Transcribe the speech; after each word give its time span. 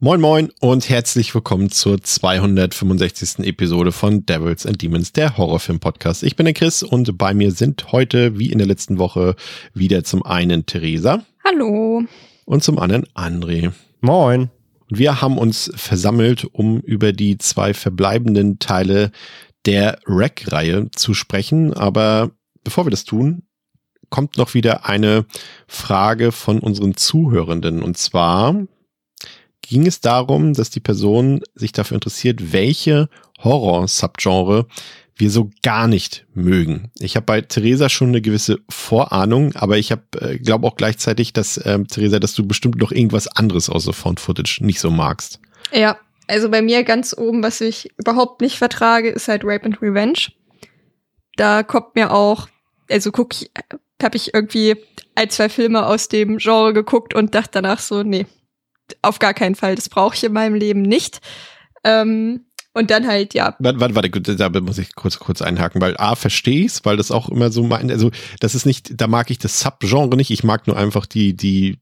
Moin 0.00 0.20
Moin 0.20 0.52
und 0.60 0.88
herzlich 0.88 1.34
willkommen 1.34 1.70
zur 1.70 2.00
265. 2.00 3.44
Episode 3.44 3.90
von 3.90 4.24
Devils 4.24 4.64
and 4.64 4.80
Demons, 4.80 5.12
der 5.12 5.36
Horrorfilm-Podcast. 5.36 6.22
Ich 6.22 6.36
bin 6.36 6.44
der 6.44 6.54
Chris 6.54 6.84
und 6.84 7.18
bei 7.18 7.34
mir 7.34 7.50
sind 7.50 7.90
heute, 7.90 8.38
wie 8.38 8.52
in 8.52 8.58
der 8.58 8.68
letzten 8.68 8.98
Woche, 8.98 9.34
wieder 9.74 10.04
zum 10.04 10.24
einen 10.24 10.66
Theresa. 10.66 11.24
Hallo. 11.44 12.04
Und 12.44 12.62
zum 12.62 12.78
anderen 12.78 13.06
André. 13.14 13.72
Moin. 14.00 14.50
Und 14.88 14.98
wir 15.00 15.20
haben 15.20 15.36
uns 15.36 15.68
versammelt, 15.74 16.44
um 16.44 16.78
über 16.78 17.12
die 17.12 17.36
zwei 17.36 17.74
verbleibenden 17.74 18.60
Teile 18.60 19.10
der 19.66 19.98
Rack-Reihe 20.06 20.92
zu 20.92 21.12
sprechen. 21.12 21.74
Aber 21.74 22.30
bevor 22.62 22.86
wir 22.86 22.90
das 22.90 23.02
tun, 23.02 23.42
kommt 24.10 24.36
noch 24.36 24.54
wieder 24.54 24.86
eine 24.86 25.26
Frage 25.66 26.30
von 26.30 26.60
unseren 26.60 26.96
Zuhörenden. 26.96 27.82
Und 27.82 27.98
zwar 27.98 28.54
ging 29.62 29.86
es 29.86 30.00
darum, 30.00 30.54
dass 30.54 30.70
die 30.70 30.80
Person 30.80 31.42
sich 31.54 31.72
dafür 31.72 31.96
interessiert, 31.96 32.52
welche 32.52 33.08
Horror-Subgenre 33.42 34.66
wir 35.16 35.30
so 35.30 35.50
gar 35.62 35.88
nicht 35.88 36.26
mögen. 36.32 36.90
Ich 36.98 37.16
habe 37.16 37.26
bei 37.26 37.40
Theresa 37.40 37.88
schon 37.88 38.08
eine 38.08 38.22
gewisse 38.22 38.60
Vorahnung, 38.68 39.54
aber 39.56 39.76
ich 39.76 39.90
habe 39.90 40.02
äh, 40.20 40.38
glaube 40.38 40.66
auch 40.66 40.76
gleichzeitig, 40.76 41.32
dass 41.32 41.60
ähm, 41.64 41.88
Theresa, 41.88 42.20
dass 42.20 42.34
du 42.34 42.46
bestimmt 42.46 42.76
noch 42.76 42.92
irgendwas 42.92 43.26
anderes 43.26 43.68
außer 43.68 43.92
Found 43.92 44.20
Footage 44.20 44.60
nicht 44.64 44.80
so 44.80 44.90
magst. 44.90 45.40
Ja, 45.72 45.98
also 46.28 46.48
bei 46.50 46.62
mir 46.62 46.84
ganz 46.84 47.16
oben, 47.16 47.42
was 47.42 47.60
ich 47.60 47.90
überhaupt 47.98 48.40
nicht 48.40 48.58
vertrage, 48.58 49.10
ist 49.10 49.28
halt 49.28 49.42
Rape 49.44 49.64
and 49.64 49.82
Revenge. 49.82 50.28
Da 51.36 51.62
kommt 51.64 51.96
mir 51.96 52.12
auch, 52.12 52.48
also 52.88 53.10
guck 53.10 53.34
habe 54.02 54.16
ich 54.16 54.32
irgendwie 54.34 54.76
ein, 55.14 55.30
zwei 55.30 55.48
Filme 55.48 55.86
aus 55.86 56.08
dem 56.08 56.38
Genre 56.38 56.72
geguckt 56.72 57.14
und 57.14 57.34
dachte 57.34 57.50
danach 57.54 57.80
so, 57.80 58.02
nee, 58.02 58.26
auf 59.02 59.18
gar 59.18 59.34
keinen 59.34 59.54
Fall, 59.54 59.74
das 59.74 59.88
brauche 59.88 60.14
ich 60.14 60.24
in 60.24 60.32
meinem 60.32 60.54
Leben 60.54 60.82
nicht. 60.82 61.20
Ähm, 61.84 62.44
und 62.74 62.90
dann 62.90 63.06
halt, 63.08 63.34
ja. 63.34 63.56
Warte, 63.58 63.80
warte, 63.80 63.94
warte, 63.94 64.36
da 64.36 64.60
muss 64.60 64.78
ich 64.78 64.94
kurz, 64.94 65.18
kurz 65.18 65.42
einhaken, 65.42 65.80
weil 65.80 65.96
A, 65.96 66.14
verstehe 66.14 66.64
ich's, 66.64 66.84
weil 66.84 66.96
das 66.96 67.10
auch 67.10 67.28
immer 67.28 67.50
so 67.50 67.64
mein, 67.64 67.90
also 67.90 68.10
das 68.40 68.54
ist 68.54 68.66
nicht, 68.66 69.00
da 69.00 69.08
mag 69.08 69.30
ich 69.30 69.38
das 69.38 69.60
Subgenre 69.60 70.16
nicht, 70.16 70.30
ich 70.30 70.44
mag 70.44 70.66
nur 70.66 70.76
einfach 70.76 71.06
die, 71.06 71.36
die 71.36 71.80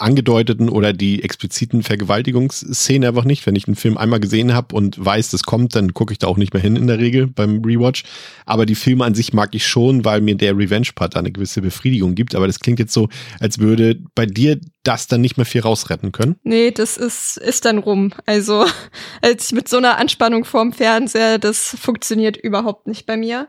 angedeuteten 0.00 0.68
oder 0.68 0.92
die 0.92 1.22
expliziten 1.22 1.82
Vergewaltigungsszenen 1.82 3.08
einfach 3.08 3.24
nicht. 3.24 3.46
Wenn 3.46 3.56
ich 3.56 3.66
einen 3.66 3.76
Film 3.76 3.96
einmal 3.96 4.20
gesehen 4.20 4.54
habe 4.54 4.74
und 4.74 5.04
weiß, 5.04 5.30
das 5.30 5.42
kommt, 5.42 5.74
dann 5.74 5.94
gucke 5.94 6.12
ich 6.12 6.18
da 6.18 6.26
auch 6.26 6.36
nicht 6.36 6.54
mehr 6.54 6.62
hin 6.62 6.76
in 6.76 6.86
der 6.86 6.98
Regel 6.98 7.26
beim 7.26 7.62
Rewatch. 7.64 8.04
Aber 8.46 8.66
die 8.66 8.74
Filme 8.74 9.04
an 9.04 9.14
sich 9.14 9.32
mag 9.32 9.54
ich 9.54 9.66
schon, 9.66 10.04
weil 10.04 10.20
mir 10.20 10.34
der 10.34 10.56
Revenge-Part 10.56 11.16
eine 11.16 11.30
gewisse 11.30 11.60
Befriedigung 11.60 12.14
gibt. 12.14 12.34
Aber 12.34 12.46
das 12.46 12.60
klingt 12.60 12.78
jetzt 12.78 12.92
so, 12.92 13.08
als 13.38 13.58
würde 13.58 14.00
bei 14.14 14.26
dir 14.26 14.58
das 14.82 15.06
dann 15.06 15.20
nicht 15.20 15.36
mehr 15.36 15.46
viel 15.46 15.60
rausretten 15.60 16.12
können. 16.12 16.36
Nee, 16.42 16.70
das 16.70 16.96
ist, 16.96 17.36
ist 17.36 17.64
dann 17.64 17.78
rum. 17.78 18.12
Also, 18.26 18.66
als 19.22 19.52
mit 19.52 19.68
so 19.68 19.76
einer 19.76 19.98
Anspannung 19.98 20.44
vorm 20.44 20.72
Fernseher, 20.72 21.38
das 21.38 21.76
funktioniert 21.78 22.36
überhaupt 22.36 22.86
nicht 22.86 23.06
bei 23.06 23.16
mir. 23.16 23.48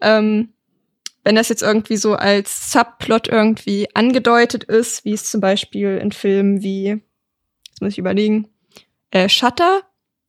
Ähm, 0.00 0.50
wenn 1.26 1.34
das 1.34 1.48
jetzt 1.48 1.62
irgendwie 1.62 1.96
so 1.96 2.14
als 2.14 2.70
Subplot 2.70 3.26
irgendwie 3.26 3.88
angedeutet 3.94 4.62
ist, 4.62 5.04
wie 5.04 5.12
es 5.12 5.28
zum 5.28 5.40
Beispiel 5.40 5.98
in 5.98 6.12
Filmen 6.12 6.62
wie, 6.62 7.02
jetzt 7.66 7.80
muss 7.80 7.94
ich 7.94 7.98
überlegen, 7.98 8.46
äh, 9.10 9.28
Shutter 9.28 9.82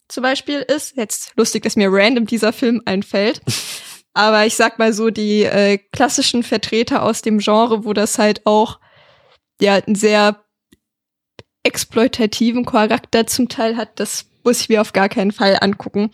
zum 0.07 0.23
Beispiel 0.23 0.61
ist. 0.61 0.97
Jetzt 0.97 1.33
lustig, 1.37 1.61
dass 1.61 1.75
mir 1.75 1.89
random 1.91 2.25
dieser 2.25 2.51
Film 2.51 2.81
einfällt. 2.85 3.41
Aber 4.15 4.47
ich 4.47 4.55
sag 4.55 4.79
mal 4.79 4.91
so, 4.91 5.11
die 5.11 5.43
äh, 5.43 5.77
klassischen 5.77 6.41
Vertreter 6.41 7.03
aus 7.03 7.21
dem 7.21 7.37
Genre, 7.37 7.85
wo 7.85 7.93
das 7.93 8.17
halt 8.17 8.47
auch 8.47 8.79
ja 9.61 9.75
einen 9.75 9.93
sehr 9.93 10.43
exploitativen 11.61 12.65
Charakter 12.65 13.27
zum 13.27 13.49
Teil 13.49 13.77
hat, 13.77 13.99
das 13.99 14.25
muss 14.43 14.61
ich 14.61 14.69
mir 14.69 14.81
auf 14.81 14.93
gar 14.93 15.09
keinen 15.09 15.31
Fall 15.31 15.59
angucken. 15.61 16.09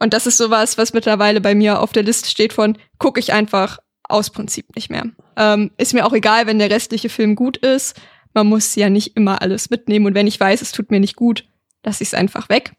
Und 0.00 0.14
das 0.14 0.26
ist 0.26 0.38
sowas, 0.38 0.78
was 0.78 0.94
mittlerweile 0.94 1.42
bei 1.42 1.54
mir 1.54 1.80
auf 1.80 1.92
der 1.92 2.04
Liste 2.04 2.30
steht 2.30 2.54
von, 2.54 2.78
gucke 2.98 3.20
ich 3.20 3.34
einfach 3.34 3.80
aus 4.08 4.30
Prinzip 4.30 4.74
nicht 4.76 4.90
mehr. 4.90 5.06
Ähm, 5.36 5.70
ist 5.76 5.94
mir 5.94 6.06
auch 6.06 6.12
egal, 6.12 6.46
wenn 6.46 6.58
der 6.58 6.70
restliche 6.70 7.08
Film 7.08 7.34
gut 7.34 7.56
ist. 7.56 8.00
Man 8.32 8.46
muss 8.46 8.74
ja 8.74 8.90
nicht 8.90 9.16
immer 9.16 9.42
alles 9.42 9.70
mitnehmen. 9.70 10.06
Und 10.06 10.14
wenn 10.14 10.26
ich 10.26 10.38
weiß, 10.38 10.60
es 10.62 10.72
tut 10.72 10.90
mir 10.90 11.00
nicht 11.00 11.16
gut, 11.16 11.46
lasse 11.84 12.02
ich 12.02 12.10
es 12.10 12.14
einfach 12.14 12.48
weg. 12.48 12.72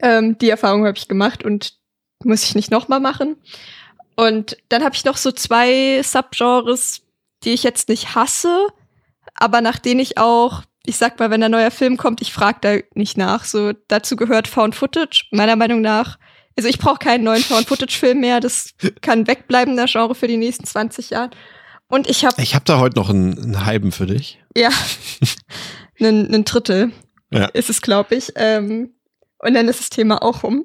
Ähm, 0.00 0.38
die 0.38 0.50
Erfahrung 0.50 0.86
habe 0.86 0.96
ich 0.96 1.08
gemacht 1.08 1.44
und 1.44 1.78
muss 2.24 2.44
ich 2.44 2.54
nicht 2.54 2.70
nochmal 2.70 3.00
machen. 3.00 3.36
Und 4.16 4.56
dann 4.68 4.84
habe 4.84 4.94
ich 4.94 5.04
noch 5.04 5.16
so 5.16 5.32
zwei 5.32 6.02
Subgenres, 6.02 7.02
die 7.44 7.50
ich 7.50 7.62
jetzt 7.62 7.88
nicht 7.88 8.14
hasse, 8.14 8.66
aber 9.34 9.60
nach 9.60 9.78
denen 9.78 10.00
ich 10.00 10.18
auch, 10.18 10.62
ich 10.84 10.96
sag 10.96 11.18
mal, 11.18 11.30
wenn 11.30 11.42
ein 11.42 11.50
neuer 11.50 11.70
Film 11.70 11.96
kommt, 11.96 12.20
ich 12.20 12.32
frage 12.32 12.58
da 12.60 12.76
nicht 12.94 13.16
nach. 13.16 13.44
So 13.44 13.72
dazu 13.88 14.16
gehört 14.16 14.48
Found 14.48 14.74
Footage. 14.74 15.26
Meiner 15.30 15.56
Meinung 15.56 15.80
nach 15.80 16.18
also 16.60 16.68
ich 16.68 16.78
brauche 16.78 16.98
keinen 16.98 17.24
neuen 17.24 17.42
Found-Footage-Film 17.42 18.20
mehr. 18.20 18.38
Das 18.38 18.74
kann 19.00 19.26
wegbleiben, 19.26 19.76
der 19.76 19.86
Genre, 19.86 20.14
für 20.14 20.28
die 20.28 20.36
nächsten 20.36 20.64
20 20.66 21.08
Jahre. 21.08 21.30
Und 21.88 22.06
ich 22.06 22.26
habe. 22.26 22.40
Ich 22.42 22.54
habe 22.54 22.66
da 22.66 22.78
heute 22.78 22.98
noch 22.98 23.08
einen, 23.08 23.38
einen 23.38 23.64
halben 23.64 23.92
für 23.92 24.04
dich. 24.04 24.38
Ja. 24.54 24.68
einen, 26.00 26.26
einen 26.26 26.44
Drittel 26.44 26.92
ja. 27.32 27.46
ist 27.46 27.70
es, 27.70 27.80
glaube 27.80 28.14
ich. 28.14 28.32
Ähm, 28.36 28.92
und 29.38 29.54
dann 29.54 29.68
ist 29.68 29.80
das 29.80 29.88
Thema 29.88 30.22
auch 30.22 30.42
rum. 30.42 30.64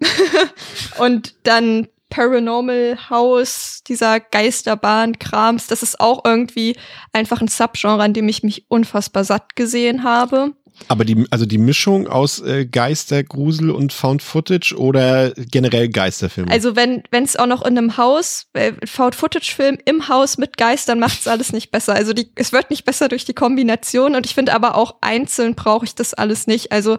und 0.98 1.36
dann 1.44 1.88
Paranormal 2.10 2.98
House, 3.10 3.82
dieser 3.88 4.20
Geisterbahn-Krams, 4.20 5.68
das 5.68 5.82
ist 5.82 6.02
auch 6.02 6.26
irgendwie 6.26 6.76
einfach 7.14 7.40
ein 7.40 7.48
Subgenre, 7.48 8.04
an 8.04 8.14
dem 8.14 8.28
ich 8.28 8.44
mich 8.44 8.66
unfassbar 8.68 9.24
satt 9.24 9.56
gesehen 9.56 10.04
habe. 10.04 10.52
Aber 10.88 11.06
die, 11.06 11.26
also 11.32 11.46
die 11.46 11.58
Mischung 11.58 12.08
aus 12.08 12.42
äh, 12.42 12.66
Geister, 12.66 13.24
Grusel 13.24 13.72
und 13.72 13.94
Found 13.94 14.22
Footage 14.22 14.76
oder 14.78 15.32
generell 15.32 15.90
Geisterfilme? 15.90 16.52
Also 16.52 16.76
wenn 16.76 17.04
es 17.12 17.36
auch 17.36 17.48
noch 17.48 17.66
in 17.66 17.78
einem 17.78 17.98
Haus, 17.98 18.48
äh, 18.54 18.74
Found 18.86 19.16
Footage 19.16 19.54
Film 19.56 19.78
im 19.86 20.08
Haus 20.08 20.38
mit 20.38 20.58
Geistern 20.58 21.00
macht 21.00 21.20
es 21.22 21.28
alles 21.28 21.54
nicht 21.54 21.72
besser. 21.72 21.94
Also 21.94 22.14
die, 22.14 22.32
es 22.36 22.52
wird 22.52 22.70
nicht 22.70 22.86
besser 22.86 23.10
durch 23.10 23.26
die 23.26 23.34
Kombination 23.34 24.16
und 24.16 24.26
ich 24.26 24.36
finde 24.36 24.54
aber 24.54 24.76
auch 24.76 24.98
einzeln 25.02 25.56
brauche 25.56 25.86
ich 25.86 25.96
das 25.96 26.14
alles 26.14 26.48
nicht. 26.48 26.72
Also 26.72 26.98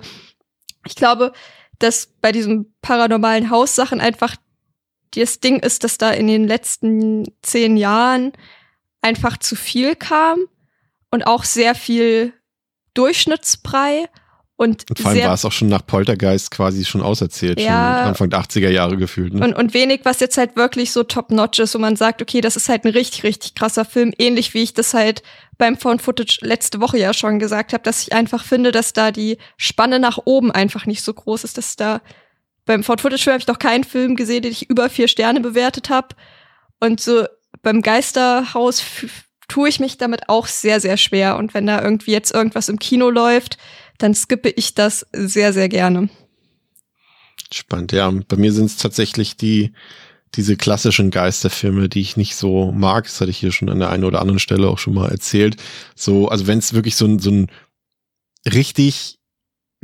ich 0.86 0.94
glaube, 0.94 1.32
dass 1.78 2.06
bei 2.20 2.32
diesen 2.32 2.74
paranormalen 2.80 3.50
Haussachen 3.50 4.00
einfach 4.00 4.36
das 5.14 5.40
Ding 5.40 5.60
ist, 5.60 5.84
dass 5.84 5.98
da 5.98 6.10
in 6.10 6.26
den 6.26 6.46
letzten 6.46 7.24
zehn 7.42 7.76
Jahren 7.76 8.32
einfach 9.00 9.36
zu 9.36 9.56
viel 9.56 9.94
kam 9.94 10.40
und 11.10 11.26
auch 11.26 11.44
sehr 11.44 11.74
viel 11.74 12.32
Durchschnittsbrei 12.96 14.08
und, 14.58 14.88
und 14.88 14.98
vor 14.98 15.10
allem 15.10 15.22
war 15.22 15.34
es 15.34 15.44
auch 15.44 15.52
schon 15.52 15.68
nach 15.68 15.84
Poltergeist 15.86 16.50
quasi 16.50 16.86
schon 16.86 17.02
auserzählt, 17.02 17.60
ja, 17.60 17.98
schon 17.98 18.08
Anfang 18.08 18.30
der 18.30 18.40
80er 18.40 18.70
Jahre 18.70 18.96
gefühlt. 18.96 19.34
Ne? 19.34 19.44
Und, 19.44 19.52
und 19.52 19.74
wenig, 19.74 20.00
was 20.04 20.18
jetzt 20.18 20.38
halt 20.38 20.56
wirklich 20.56 20.92
so 20.92 21.02
top-notch 21.02 21.58
ist, 21.58 21.74
wo 21.74 21.78
man 21.78 21.94
sagt, 21.94 22.22
okay, 22.22 22.40
das 22.40 22.56
ist 22.56 22.70
halt 22.70 22.84
ein 22.84 22.92
richtig, 22.92 23.22
richtig 23.22 23.54
krasser 23.54 23.84
Film, 23.84 24.14
ähnlich 24.18 24.54
wie 24.54 24.62
ich 24.62 24.72
das 24.72 24.94
halt 24.94 25.22
beim 25.58 25.76
Found 25.76 26.00
Footage 26.00 26.38
letzte 26.40 26.80
Woche 26.80 26.98
ja 26.98 27.12
schon 27.12 27.38
gesagt 27.38 27.74
habe, 27.74 27.82
dass 27.82 28.00
ich 28.00 28.14
einfach 28.14 28.44
finde, 28.44 28.72
dass 28.72 28.94
da 28.94 29.10
die 29.10 29.36
Spanne 29.58 30.00
nach 30.00 30.18
oben 30.24 30.50
einfach 30.50 30.86
nicht 30.86 31.02
so 31.02 31.12
groß 31.12 31.44
ist, 31.44 31.58
dass 31.58 31.76
da 31.76 32.00
beim 32.64 32.82
Found 32.82 33.02
Footage 33.02 33.24
Film 33.24 33.34
habe 33.34 33.42
ich 33.42 33.48
noch 33.48 33.58
keinen 33.58 33.84
Film 33.84 34.16
gesehen, 34.16 34.40
den 34.40 34.52
ich 34.52 34.70
über 34.70 34.88
vier 34.88 35.08
Sterne 35.08 35.40
bewertet 35.40 35.90
habe 35.90 36.08
und 36.80 36.98
so 36.98 37.26
beim 37.62 37.82
Geisterhaus 37.82 38.82
tue 39.48 39.68
ich 39.68 39.80
mich 39.80 39.98
damit 39.98 40.28
auch 40.28 40.46
sehr, 40.46 40.80
sehr 40.80 40.96
schwer. 40.96 41.36
Und 41.36 41.54
wenn 41.54 41.66
da 41.66 41.82
irgendwie 41.82 42.12
jetzt 42.12 42.34
irgendwas 42.34 42.68
im 42.68 42.78
Kino 42.78 43.10
läuft, 43.10 43.58
dann 43.98 44.14
skippe 44.14 44.50
ich 44.50 44.74
das 44.74 45.06
sehr, 45.12 45.52
sehr 45.52 45.68
gerne. 45.68 46.08
Spannend, 47.52 47.92
ja. 47.92 48.10
Bei 48.28 48.36
mir 48.36 48.52
sind 48.52 48.66
es 48.66 48.76
tatsächlich 48.76 49.36
die, 49.36 49.72
diese 50.34 50.56
klassischen 50.56 51.10
Geisterfilme, 51.10 51.88
die 51.88 52.00
ich 52.00 52.16
nicht 52.16 52.36
so 52.36 52.72
mag. 52.72 53.04
Das 53.04 53.20
hatte 53.20 53.30
ich 53.30 53.38
hier 53.38 53.52
schon 53.52 53.70
an 53.70 53.78
der 53.78 53.90
einen 53.90 54.04
oder 54.04 54.20
anderen 54.20 54.40
Stelle 54.40 54.68
auch 54.68 54.78
schon 54.78 54.94
mal 54.94 55.10
erzählt. 55.10 55.56
So, 55.94 56.28
also 56.28 56.46
wenn 56.46 56.58
es 56.58 56.72
wirklich 56.72 56.96
so 56.96 57.06
ein, 57.06 57.18
so 57.18 57.30
ein 57.30 57.46
richtig 58.52 59.15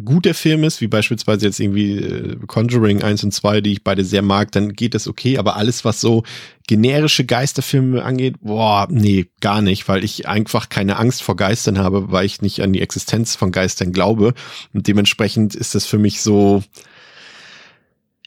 guter 0.04 0.34
Film 0.34 0.64
ist, 0.64 0.81
wie 0.81 0.88
beispielsweise 0.88 1.46
jetzt 1.46 1.60
irgendwie 1.60 1.96
äh, 1.96 2.37
Conjuring 2.46 3.02
1 3.02 3.25
und 3.25 3.32
2, 3.32 3.60
die 3.60 3.72
ich 3.72 3.84
beide 3.84 4.04
sehr 4.04 4.22
mag, 4.22 4.52
dann 4.52 4.75
geht 4.75 4.94
das 4.94 5.08
okay. 5.08 5.38
Aber 5.38 5.56
alles, 5.56 5.84
was 5.84 6.00
so 6.00 6.22
generische 6.66 7.25
Geisterfilme 7.25 8.04
angeht, 8.04 8.37
boah, 8.40 8.87
nee, 8.90 9.26
gar 9.40 9.62
nicht, 9.62 9.88
weil 9.88 10.04
ich 10.04 10.28
einfach 10.28 10.69
keine 10.69 10.96
Angst 10.96 11.22
vor 11.22 11.37
Geistern 11.37 11.78
habe, 11.78 12.12
weil 12.12 12.26
ich 12.26 12.43
nicht 12.43 12.62
an 12.62 12.72
die 12.72 12.81
Existenz 12.81 13.37
von 13.37 13.52
Geistern 13.52 13.93
glaube. 13.93 14.34
Und 14.72 14.87
dementsprechend 14.87 15.54
ist 15.54 15.75
das 15.75 15.87
für 15.87 15.99
mich 15.99 16.20
so, 16.22 16.62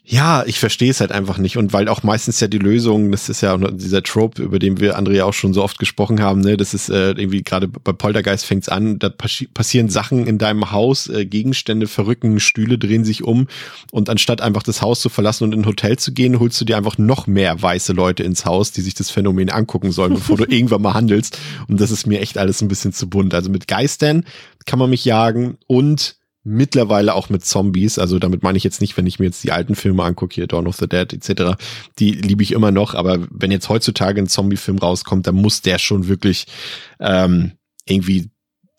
Ja, 0.08 0.44
ich 0.46 0.60
verstehe 0.60 0.92
es 0.92 1.00
halt 1.00 1.12
einfach 1.12 1.40
nicht. 1.40 1.58
Und 1.58 1.74
weil 1.74 1.88
auch 1.88 2.04
meistens 2.04 2.40
ja 2.40 2.48
die 2.48 2.60
Lösung, 2.60 3.12
das 3.12 3.28
ist 3.28 3.42
ja 3.42 3.58
dieser 3.58 4.04
Trope, 4.04 4.44
über 4.44 4.60
den 4.60 4.80
wir 4.80 4.98
Andrea 4.98 5.26
auch 5.26 5.34
schon 5.34 5.52
so 5.52 5.64
oft 5.64 5.80
gesprochen 5.80 6.22
haben, 6.22 6.42
ne, 6.42 6.58
das 6.58 6.76
ist 6.76 6.90
äh, 6.90 7.14
irgendwie 7.14 7.42
gerade 7.42 7.68
bei 7.68 7.92
Poltergeist 7.92 8.46
fängt's 8.46 8.70
an, 8.70 9.00
da 9.00 9.10
passieren 9.10 9.90
Sachen 9.90 10.28
in 10.28 10.38
deinem 10.38 10.72
Haus, 10.72 11.08
äh, 11.08 11.26
Gegenstände 11.26 11.88
verrücken, 11.88 12.40
Stühle 12.40 12.78
drehen 12.78 13.04
sich 13.04 13.24
um 13.24 13.48
und 13.92 14.12
anstatt 14.12 14.42
einfach 14.42 14.62
das 14.62 14.84
Haus 14.84 15.02
zu 15.02 15.10
verlassen 15.10 15.46
und 15.46 15.54
in 15.54 15.62
ein 15.62 15.66
Hotel 15.66 15.98
zu 15.98 16.14
gehen, 16.14 16.40
holst 16.40 16.62
du 16.62 16.66
dir 16.66 16.78
einfach 16.78 17.00
noch 17.00 17.26
mehr 17.26 17.60
weiße 17.60 17.94
Leute 17.94 18.22
ins 18.22 18.46
Haus, 18.46 18.72
die 18.72 18.82
sich 18.82 18.94
das 18.94 19.10
Phänomen 19.10 19.50
angucken 19.50 19.92
sollen, 19.92 20.14
bevor 20.16 20.38
du 20.38 20.44
irgendwann 20.44 20.84
mal 20.84 20.94
handelst. 20.94 21.40
Und 21.68 21.82
das 21.82 21.90
ist 21.90 22.06
mir 22.06 22.22
echt 22.22 22.38
alles 22.38 22.62
ein 22.62 22.68
bisschen 22.68 22.94
zu 22.94 23.10
bunt. 23.10 23.34
Also 23.34 23.50
mit 23.50 23.68
Geistern 23.68 24.24
kann 24.68 24.78
man 24.78 24.92
mich 24.92 25.04
jagen 25.04 25.58
und 25.66 26.18
mittlerweile 26.46 27.16
auch 27.16 27.30
mit 27.30 27.44
Zombies. 27.44 28.00
Also 28.00 28.20
damit 28.20 28.44
meine 28.44 28.58
ich 28.58 28.64
jetzt 28.64 28.80
nicht, 28.80 28.96
wenn 28.96 29.08
ich 29.08 29.20
mir 29.20 29.26
jetzt 29.26 29.44
die 29.44 29.52
alten 29.52 29.76
Filme 29.76 30.04
angucke, 30.04 30.36
hier 30.36 30.48
Dawn 30.48 30.68
of 30.68 30.78
the 30.78 30.88
Dead 30.88 31.12
etc., 31.12 31.62
die 32.00 32.12
liebe 32.12 32.44
ich 32.44 32.54
immer 32.54 32.72
noch. 32.72 32.94
Aber 32.94 33.28
wenn 33.32 33.52
jetzt 33.52 33.68
heutzutage 33.68 34.22
ein 34.22 34.28
Zombie-Film 34.28 34.78
rauskommt, 34.78 35.28
dann 35.28 35.36
muss 35.36 35.62
der 35.62 35.80
schon 35.80 36.08
wirklich 36.08 36.46
ähm, 37.00 37.54
irgendwie 37.86 38.30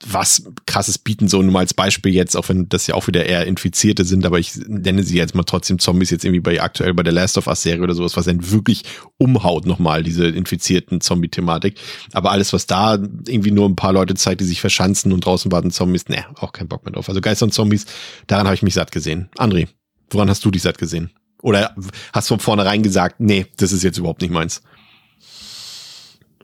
was 0.04 0.44
krasses 0.66 0.98
bieten, 0.98 1.26
so 1.26 1.40
nur 1.40 1.52
mal 1.52 1.60
als 1.60 1.72
Beispiel 1.72 2.12
jetzt, 2.12 2.36
auch 2.36 2.48
wenn 2.50 2.68
das 2.68 2.86
ja 2.86 2.94
auch 2.94 3.06
wieder 3.06 3.24
eher 3.24 3.46
Infizierte 3.46 4.04
sind, 4.04 4.26
aber 4.26 4.38
ich 4.38 4.54
nenne 4.66 5.02
sie 5.02 5.16
jetzt 5.16 5.34
mal 5.34 5.44
trotzdem 5.44 5.78
Zombies 5.78 6.10
jetzt 6.10 6.24
irgendwie 6.24 6.40
bei 6.40 6.60
aktuell 6.60 6.92
bei 6.92 7.02
der 7.02 7.14
Last 7.14 7.38
of 7.38 7.46
Us 7.46 7.62
Serie 7.62 7.82
oder 7.82 7.94
sowas, 7.94 8.16
was 8.16 8.26
dann 8.26 8.50
wirklich 8.50 8.84
umhaut 9.16 9.64
nochmal, 9.64 10.02
diese 10.02 10.26
infizierten 10.26 11.00
Zombie-Thematik. 11.00 11.78
Aber 12.12 12.30
alles, 12.30 12.52
was 12.52 12.66
da 12.66 12.94
irgendwie 12.94 13.50
nur 13.50 13.66
ein 13.66 13.76
paar 13.76 13.94
Leute 13.94 14.14
zeigt, 14.14 14.42
die 14.42 14.44
sich 14.44 14.60
verschanzen 14.60 15.12
und 15.12 15.24
draußen 15.24 15.50
warten 15.50 15.70
Zombies, 15.70 16.08
ne, 16.08 16.26
auch 16.36 16.52
kein 16.52 16.68
Bock 16.68 16.84
mehr 16.84 16.92
drauf. 16.92 17.08
Also 17.08 17.22
Geister 17.22 17.46
und 17.46 17.52
Zombies, 17.52 17.86
daran 18.26 18.46
habe 18.46 18.54
ich 18.54 18.62
mich 18.62 18.74
satt 18.74 18.92
gesehen. 18.92 19.30
André, 19.38 19.68
woran 20.10 20.28
hast 20.28 20.44
du 20.44 20.50
dich 20.50 20.62
satt 20.62 20.76
gesehen? 20.76 21.10
Oder 21.40 21.74
hast 22.12 22.28
du 22.28 22.34
von 22.34 22.40
vornherein 22.40 22.82
gesagt, 22.82 23.20
nee, 23.20 23.46
das 23.56 23.72
ist 23.72 23.82
jetzt 23.82 23.96
überhaupt 23.96 24.20
nicht 24.20 24.32
meins? 24.32 24.62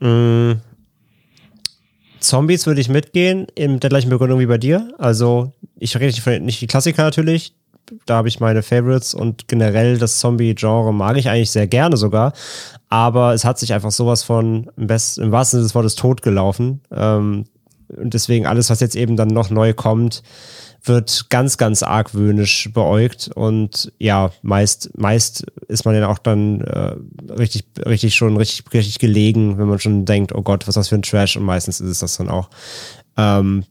Mm 0.01 0.53
Zombies 2.23 2.65
würde 2.65 2.81
ich 2.81 2.89
mitgehen, 2.89 3.47
in 3.55 3.79
der 3.79 3.89
gleichen 3.89 4.09
Begründung 4.09 4.39
wie 4.39 4.45
bei 4.45 4.57
dir. 4.57 4.93
Also, 4.97 5.51
ich 5.77 5.95
rede 5.95 6.07
nicht, 6.07 6.21
von, 6.21 6.43
nicht 6.43 6.61
die 6.61 6.67
Klassiker 6.67 7.03
natürlich. 7.03 7.53
Da 8.05 8.15
habe 8.15 8.29
ich 8.29 8.39
meine 8.39 8.63
Favorites 8.63 9.13
und 9.13 9.47
generell 9.47 9.97
das 9.97 10.19
Zombie-Genre 10.19 10.93
mag 10.93 11.17
ich 11.17 11.29
eigentlich 11.29 11.51
sehr 11.51 11.67
gerne 11.67 11.97
sogar. 11.97 12.33
Aber 12.89 13.33
es 13.33 13.43
hat 13.43 13.59
sich 13.59 13.73
einfach 13.73 13.91
sowas 13.91 14.23
von 14.23 14.69
im, 14.77 14.87
Best, 14.87 15.17
im 15.17 15.31
wahrsten 15.31 15.57
Sinne 15.57 15.67
des 15.67 15.75
Wortes 15.75 15.95
totgelaufen. 15.95 16.81
Ähm, 16.91 17.45
und 17.89 18.13
deswegen 18.13 18.45
alles, 18.47 18.69
was 18.69 18.79
jetzt 18.79 18.95
eben 18.95 19.17
dann 19.17 19.27
noch 19.27 19.49
neu 19.49 19.73
kommt, 19.73 20.23
wird 20.83 21.29
ganz, 21.29 21.57
ganz 21.57 21.81
argwöhnisch 21.81 22.69
beäugt 22.73 23.29
und 23.33 23.91
ja, 23.99 24.31
meist, 24.41 24.97
meist 24.97 25.45
ist 25.67 25.85
man 25.85 25.95
ja 25.95 26.07
auch 26.07 26.17
dann 26.17 26.61
äh, 26.61 26.95
richtig, 27.31 27.65
richtig 27.85 28.15
schon 28.15 28.35
richtig, 28.37 28.65
richtig 28.73 28.99
gelegen, 28.99 29.57
wenn 29.57 29.67
man 29.67 29.79
schon 29.79 30.05
denkt, 30.05 30.35
oh 30.35 30.41
Gott, 30.41 30.67
was 30.67 30.69
ist 30.69 30.75
das 30.75 30.89
für 30.89 30.95
ein 30.95 31.01
Trash 31.03 31.37
und 31.37 31.43
meistens 31.43 31.79
ist 31.79 31.89
es 31.89 31.99
das 31.99 32.17
dann 32.17 32.29
auch. 32.29 32.49
Ähm, 33.15 33.65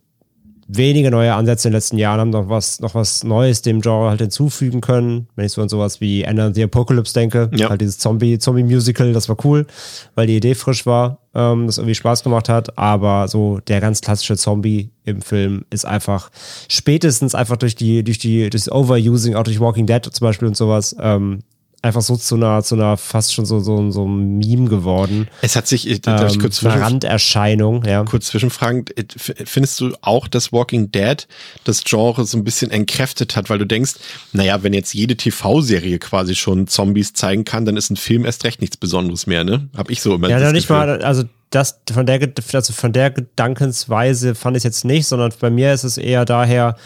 wenige 0.68 1.10
neue 1.10 1.34
Ansätze 1.34 1.68
in 1.68 1.72
den 1.72 1.76
letzten 1.76 1.98
Jahren 1.98 2.20
haben 2.20 2.30
noch 2.30 2.48
was, 2.48 2.80
noch 2.80 2.94
was 2.94 3.24
Neues 3.24 3.62
dem 3.62 3.80
Genre 3.80 4.10
halt 4.10 4.20
hinzufügen 4.20 4.80
können. 4.80 5.28
Wenn 5.36 5.46
ich 5.46 5.52
so 5.52 5.62
an 5.62 5.68
sowas 5.68 6.00
wie 6.00 6.22
End 6.22 6.40
of 6.40 6.54
the 6.54 6.62
Apocalypse 6.62 7.12
denke, 7.14 7.50
ja. 7.54 7.68
halt 7.68 7.80
dieses 7.80 7.98
Zombie, 7.98 8.38
Zombie-Musical, 8.38 9.12
das 9.12 9.28
war 9.28 9.36
cool, 9.44 9.66
weil 10.14 10.26
die 10.26 10.36
Idee 10.36 10.54
frisch 10.54 10.86
war, 10.86 11.18
ähm, 11.34 11.66
das 11.66 11.78
irgendwie 11.78 11.94
Spaß 11.94 12.22
gemacht 12.22 12.48
hat. 12.48 12.78
Aber 12.78 13.28
so 13.28 13.60
der 13.66 13.80
ganz 13.80 14.00
klassische 14.00 14.36
Zombie 14.36 14.90
im 15.04 15.20
Film 15.20 15.64
ist 15.70 15.84
einfach 15.84 16.30
spätestens 16.68 17.34
einfach 17.34 17.56
durch 17.56 17.74
die, 17.74 18.04
durch 18.04 18.18
die, 18.18 18.48
durch 18.50 18.64
das 18.64 18.72
Overusing, 18.72 19.34
auch 19.34 19.44
durch 19.44 19.60
Walking 19.60 19.86
Dead 19.86 20.04
zum 20.04 20.24
Beispiel 20.24 20.48
und 20.48 20.56
sowas, 20.56 20.96
ähm, 21.00 21.40
einfach 21.82 22.00
so 22.00 22.16
zu 22.16 22.36
einer, 22.36 22.62
zu 22.62 22.76
einer 22.76 22.96
fast 22.96 23.34
schon 23.34 23.44
so, 23.44 23.58
so, 23.58 23.90
so 23.90 24.06
ein 24.06 24.38
Meme 24.38 24.68
geworden. 24.68 25.28
Es 25.42 25.56
hat 25.56 25.66
sich, 25.66 26.00
darf 26.00 26.28
ich 26.28 26.34
ähm, 26.36 26.40
kurz 26.40 26.64
eine 26.64 26.80
Randerscheinung, 26.80 27.84
ja. 27.84 28.04
Kurz 28.04 28.28
zwischenfragen, 28.28 28.86
äh, 28.96 29.04
findest 29.44 29.80
du 29.80 29.92
auch, 30.00 30.28
dass 30.28 30.52
Walking 30.52 30.92
Dead 30.92 31.26
das 31.64 31.82
Genre 31.82 32.24
so 32.24 32.38
ein 32.38 32.44
bisschen 32.44 32.70
entkräftet 32.70 33.36
hat, 33.36 33.50
weil 33.50 33.58
du 33.58 33.66
denkst, 33.66 33.94
naja, 34.32 34.62
wenn 34.62 34.72
jetzt 34.72 34.94
jede 34.94 35.16
TV-Serie 35.16 35.98
quasi 35.98 36.36
schon 36.36 36.68
Zombies 36.68 37.12
zeigen 37.14 37.44
kann, 37.44 37.64
dann 37.64 37.76
ist 37.76 37.90
ein 37.90 37.96
Film 37.96 38.24
erst 38.24 38.44
recht 38.44 38.60
nichts 38.60 38.76
Besonderes 38.76 39.26
mehr, 39.26 39.42
ne? 39.42 39.68
Hab 39.76 39.90
ich 39.90 40.00
so 40.00 40.14
immer. 40.14 40.28
Ja, 40.28 40.38
noch 40.38 40.52
nicht 40.52 40.70
mal, 40.70 41.02
also 41.02 41.24
das 41.50 41.80
von 41.92 42.06
der, 42.06 42.32
also 42.52 42.72
von 42.72 42.92
der 42.92 43.10
Gedankensweise 43.10 44.34
fand 44.34 44.56
ich 44.56 44.60
es 44.60 44.64
jetzt 44.64 44.84
nicht, 44.84 45.06
sondern 45.06 45.32
bei 45.38 45.50
mir 45.50 45.72
ist 45.72 45.84
es 45.84 45.98
eher 45.98 46.24
daher, 46.24 46.76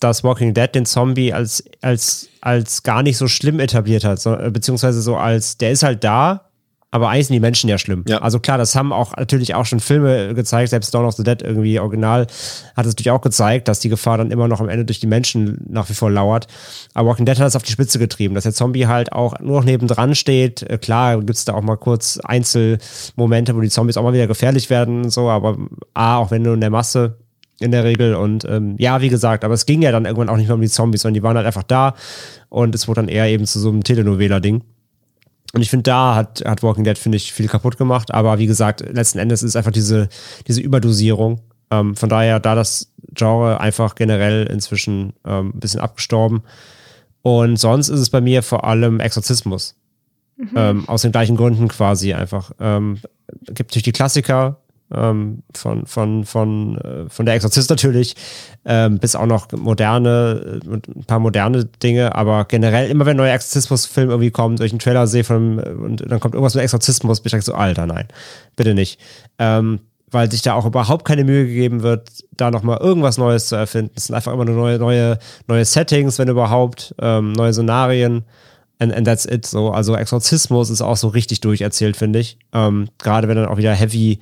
dass 0.00 0.24
Walking 0.24 0.54
Dead 0.54 0.74
den 0.74 0.86
Zombie 0.86 1.32
als, 1.32 1.64
als, 1.80 2.28
als 2.40 2.82
gar 2.82 3.02
nicht 3.02 3.16
so 3.16 3.28
schlimm 3.28 3.60
etabliert 3.60 4.04
hat, 4.04 4.20
so, 4.20 4.36
beziehungsweise 4.50 5.00
so 5.02 5.16
als, 5.16 5.56
der 5.58 5.70
ist 5.70 5.82
halt 5.82 6.04
da, 6.04 6.44
aber 6.94 7.08
eigentlich 7.08 7.26
sind 7.26 7.34
die 7.34 7.40
Menschen 7.40 7.68
ja 7.68 7.76
schlimm. 7.76 8.04
Ja. 8.06 8.18
Also 8.18 8.38
klar, 8.38 8.56
das 8.56 8.76
haben 8.76 8.92
auch 8.92 9.16
natürlich 9.16 9.56
auch 9.56 9.66
schon 9.66 9.80
Filme 9.80 10.32
gezeigt, 10.32 10.70
selbst 10.70 10.94
Dawn 10.94 11.04
of 11.04 11.14
the 11.14 11.24
Dead 11.24 11.42
irgendwie 11.42 11.80
original 11.80 12.28
hat 12.76 12.86
es 12.86 12.92
natürlich 12.92 13.10
auch 13.10 13.20
gezeigt, 13.20 13.66
dass 13.66 13.80
die 13.80 13.88
Gefahr 13.88 14.16
dann 14.16 14.30
immer 14.30 14.46
noch 14.46 14.60
am 14.60 14.68
Ende 14.68 14.84
durch 14.84 15.00
die 15.00 15.08
Menschen 15.08 15.58
nach 15.68 15.90
wie 15.90 15.94
vor 15.94 16.08
lauert. 16.08 16.46
Aber 16.94 17.08
Walking 17.08 17.26
Dead 17.26 17.36
hat 17.36 17.48
es 17.48 17.56
auf 17.56 17.64
die 17.64 17.72
Spitze 17.72 17.98
getrieben, 17.98 18.36
dass 18.36 18.44
der 18.44 18.52
Zombie 18.52 18.86
halt 18.86 19.10
auch 19.10 19.40
nur 19.40 19.58
noch 19.58 19.64
nebendran 19.64 20.14
steht. 20.14 20.62
Äh, 20.62 20.78
klar 20.78 21.18
gibt 21.18 21.30
es 21.30 21.44
da 21.44 21.54
auch 21.54 21.62
mal 21.62 21.76
kurz 21.76 22.20
Einzelmomente, 22.22 23.56
wo 23.56 23.60
die 23.60 23.70
Zombies 23.70 23.96
auch 23.96 24.04
mal 24.04 24.12
wieder 24.12 24.28
gefährlich 24.28 24.70
werden, 24.70 25.10
so, 25.10 25.28
aber 25.28 25.58
A, 25.94 26.18
auch 26.18 26.30
wenn 26.30 26.44
du 26.44 26.52
in 26.52 26.60
der 26.60 26.70
Masse 26.70 27.18
in 27.60 27.70
der 27.70 27.84
Regel. 27.84 28.14
Und 28.14 28.44
ähm, 28.44 28.76
ja, 28.78 29.00
wie 29.00 29.08
gesagt, 29.08 29.44
aber 29.44 29.54
es 29.54 29.66
ging 29.66 29.82
ja 29.82 29.92
dann 29.92 30.04
irgendwann 30.04 30.28
auch 30.28 30.36
nicht 30.36 30.48
mehr 30.48 30.54
um 30.54 30.60
die 30.60 30.68
Zombies, 30.68 31.02
sondern 31.02 31.14
die 31.14 31.22
waren 31.22 31.36
halt 31.36 31.46
einfach 31.46 31.62
da 31.62 31.94
und 32.48 32.74
es 32.74 32.88
wurde 32.88 33.02
dann 33.02 33.08
eher 33.08 33.26
eben 33.28 33.46
zu 33.46 33.60
so 33.60 33.68
einem 33.68 33.84
Telenovela-Ding. 33.84 34.62
Und 35.54 35.62
ich 35.62 35.70
finde, 35.70 35.84
da 35.84 36.16
hat, 36.16 36.42
hat 36.44 36.64
Walking 36.64 36.82
Dead, 36.82 36.98
finde 36.98 37.16
ich, 37.16 37.32
viel 37.32 37.46
kaputt 37.46 37.78
gemacht. 37.78 38.12
Aber 38.12 38.38
wie 38.38 38.46
gesagt, 38.46 38.80
letzten 38.80 39.20
Endes 39.20 39.44
ist 39.44 39.54
einfach 39.54 39.70
diese, 39.70 40.08
diese 40.48 40.60
Überdosierung. 40.60 41.40
Ähm, 41.70 41.94
von 41.94 42.08
daher, 42.08 42.40
da 42.40 42.56
das 42.56 42.92
Genre 43.14 43.60
einfach 43.60 43.94
generell 43.94 44.46
inzwischen 44.46 45.12
ähm, 45.24 45.52
ein 45.54 45.60
bisschen 45.60 45.80
abgestorben. 45.80 46.42
Und 47.22 47.56
sonst 47.56 47.88
ist 47.88 48.00
es 48.00 48.10
bei 48.10 48.20
mir 48.20 48.42
vor 48.42 48.64
allem 48.64 48.98
Exorzismus. 48.98 49.76
Mhm. 50.36 50.50
Ähm, 50.56 50.88
aus 50.88 51.02
den 51.02 51.12
gleichen 51.12 51.36
Gründen 51.36 51.68
quasi 51.68 52.12
einfach. 52.12 52.50
Ähm, 52.58 52.98
gibt 53.46 53.70
natürlich 53.70 53.84
die 53.84 53.92
Klassiker, 53.92 54.58
ähm, 54.92 55.42
von, 55.54 55.86
von, 55.86 56.24
von, 56.24 56.78
äh, 56.78 57.08
von 57.08 57.26
der 57.26 57.34
Exorzist 57.34 57.70
natürlich, 57.70 58.14
ähm, 58.64 58.98
bis 58.98 59.16
auch 59.16 59.26
noch 59.26 59.50
moderne, 59.52 60.60
äh, 60.64 60.74
ein 60.74 61.04
paar 61.06 61.18
moderne 61.18 61.64
Dinge, 61.64 62.14
aber 62.14 62.44
generell 62.44 62.90
immer 62.90 63.06
wenn 63.06 63.14
ein 63.14 63.18
neuer 63.18 63.34
Exorzismus-Film 63.34 64.10
irgendwie 64.10 64.30
kommt, 64.30 64.60
durch 64.60 64.72
einen 64.72 64.78
Trailer 64.78 65.06
sehe 65.06 65.24
von, 65.24 65.58
und 65.58 66.10
dann 66.10 66.20
kommt 66.20 66.34
irgendwas 66.34 66.54
mit 66.54 66.64
Exorzismus, 66.64 67.20
bin 67.20 67.28
ich 67.28 67.32
direkt 67.32 67.46
so, 67.46 67.54
Alter, 67.54 67.86
nein, 67.86 68.08
bitte 68.56 68.74
nicht. 68.74 69.00
Ähm, 69.38 69.80
weil 70.10 70.30
sich 70.30 70.42
da 70.42 70.54
auch 70.54 70.64
überhaupt 70.64 71.04
keine 71.04 71.24
Mühe 71.24 71.44
gegeben 71.44 71.82
wird, 71.82 72.08
da 72.36 72.50
nochmal 72.52 72.78
irgendwas 72.78 73.18
Neues 73.18 73.48
zu 73.48 73.56
erfinden. 73.56 73.90
Es 73.96 74.06
sind 74.06 74.14
einfach 74.14 74.32
immer 74.32 74.44
nur 74.44 74.54
neue, 74.54 74.78
neue, 74.78 75.18
neue 75.48 75.64
Settings, 75.64 76.20
wenn 76.20 76.28
überhaupt, 76.28 76.94
ähm, 77.00 77.32
neue 77.32 77.52
Szenarien. 77.52 78.24
And, 78.78 78.92
and 78.92 79.06
that's 79.06 79.24
it. 79.24 79.44
So, 79.46 79.70
also 79.70 79.96
Exorzismus 79.96 80.70
ist 80.70 80.82
auch 80.82 80.96
so 80.96 81.08
richtig 81.08 81.40
durcherzählt, 81.40 81.96
finde 81.96 82.20
ich. 82.20 82.38
Ähm, 82.52 82.88
Gerade 82.98 83.28
wenn 83.28 83.36
dann 83.36 83.46
auch 83.46 83.56
wieder 83.56 83.72
heavy 83.72 84.12
äh, 84.12 84.18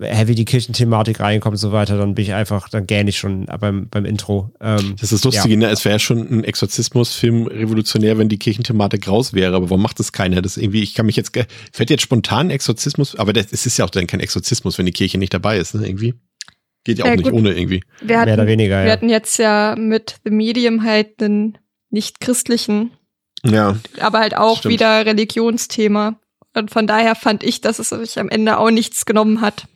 heavy 0.00 0.34
die 0.34 0.44
Kirchenthematik 0.44 1.20
reinkommt 1.20 1.54
und 1.54 1.58
so 1.58 1.72
weiter, 1.72 1.96
dann 1.98 2.14
bin 2.14 2.24
ich 2.24 2.34
einfach, 2.34 2.68
dann 2.68 2.86
gähne 2.86 3.10
ich 3.10 3.18
schon 3.18 3.46
beim, 3.46 3.88
beim 3.88 4.04
Intro. 4.04 4.52
Ähm, 4.60 4.96
das 5.00 5.12
ist 5.12 5.24
lustig, 5.24 5.50
ja. 5.50 5.56
ne? 5.56 5.70
es 5.70 5.84
wäre 5.84 5.98
schon 5.98 6.20
ein 6.30 6.44
Exorzismusfilm 6.44 7.46
revolutionär, 7.46 8.18
wenn 8.18 8.28
die 8.28 8.38
Kirchenthematik 8.38 9.08
raus 9.08 9.32
wäre, 9.32 9.54
aber 9.54 9.70
warum 9.70 9.82
macht 9.82 10.00
das 10.00 10.12
keiner? 10.12 10.42
Das 10.42 10.56
irgendwie, 10.56 10.82
ich 10.82 10.94
kann 10.94 11.06
mich 11.06 11.16
jetzt, 11.16 11.32
fällt 11.72 11.90
jetzt 11.90 12.02
spontan 12.02 12.50
Exorzismus, 12.50 13.16
aber 13.16 13.32
das, 13.32 13.46
es 13.52 13.66
ist 13.66 13.78
ja 13.78 13.84
auch 13.84 13.90
dann 13.90 14.06
kein 14.06 14.20
Exorzismus, 14.20 14.78
wenn 14.78 14.86
die 14.86 14.92
Kirche 14.92 15.18
nicht 15.18 15.34
dabei 15.34 15.58
ist, 15.58 15.74
ne? 15.74 15.86
Irgendwie. 15.86 16.14
Geht 16.84 16.98
ja 16.98 17.04
auch 17.04 17.08
ja, 17.08 17.16
nicht 17.16 17.32
ohne 17.32 17.54
irgendwie. 17.54 17.82
Wir 18.02 18.18
hatten, 18.18 18.26
Mehr 18.26 18.34
oder 18.34 18.46
weniger, 18.46 18.78
ja. 18.80 18.84
Wir 18.84 18.92
hatten 18.92 19.08
jetzt 19.08 19.38
ja 19.38 19.74
mit 19.76 20.16
The 20.24 20.30
Medium 20.30 20.82
halt 20.84 21.22
einen 21.22 21.56
nicht 21.90 22.20
christlichen, 22.20 22.90
ja, 23.42 23.76
aber 24.00 24.18
halt 24.20 24.36
auch 24.36 24.58
stimmt. 24.58 24.74
wieder 24.74 25.06
Religionsthema. 25.06 26.18
Und 26.54 26.70
von 26.70 26.86
daher 26.86 27.14
fand 27.14 27.42
ich, 27.42 27.60
dass 27.60 27.78
es 27.78 27.88
sich 27.90 28.18
am 28.18 28.28
Ende 28.28 28.58
auch 28.58 28.70
nichts 28.70 29.04
genommen 29.04 29.40
hat. 29.40 29.66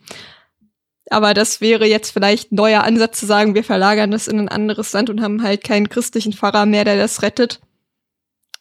Aber 1.09 1.33
das 1.33 1.59
wäre 1.59 1.85
jetzt 1.85 2.11
vielleicht 2.11 2.51
ein 2.51 2.55
neuer 2.55 2.83
Ansatz 2.83 3.19
zu 3.19 3.25
sagen, 3.25 3.55
wir 3.55 3.63
verlagern 3.63 4.11
das 4.11 4.27
in 4.27 4.39
ein 4.39 4.49
anderes 4.49 4.93
Land 4.93 5.09
und 5.09 5.21
haben 5.21 5.43
halt 5.43 5.63
keinen 5.63 5.89
christlichen 5.89 6.33
Pfarrer 6.33 6.65
mehr, 6.65 6.85
der 6.85 6.97
das 6.97 7.21
rettet, 7.23 7.59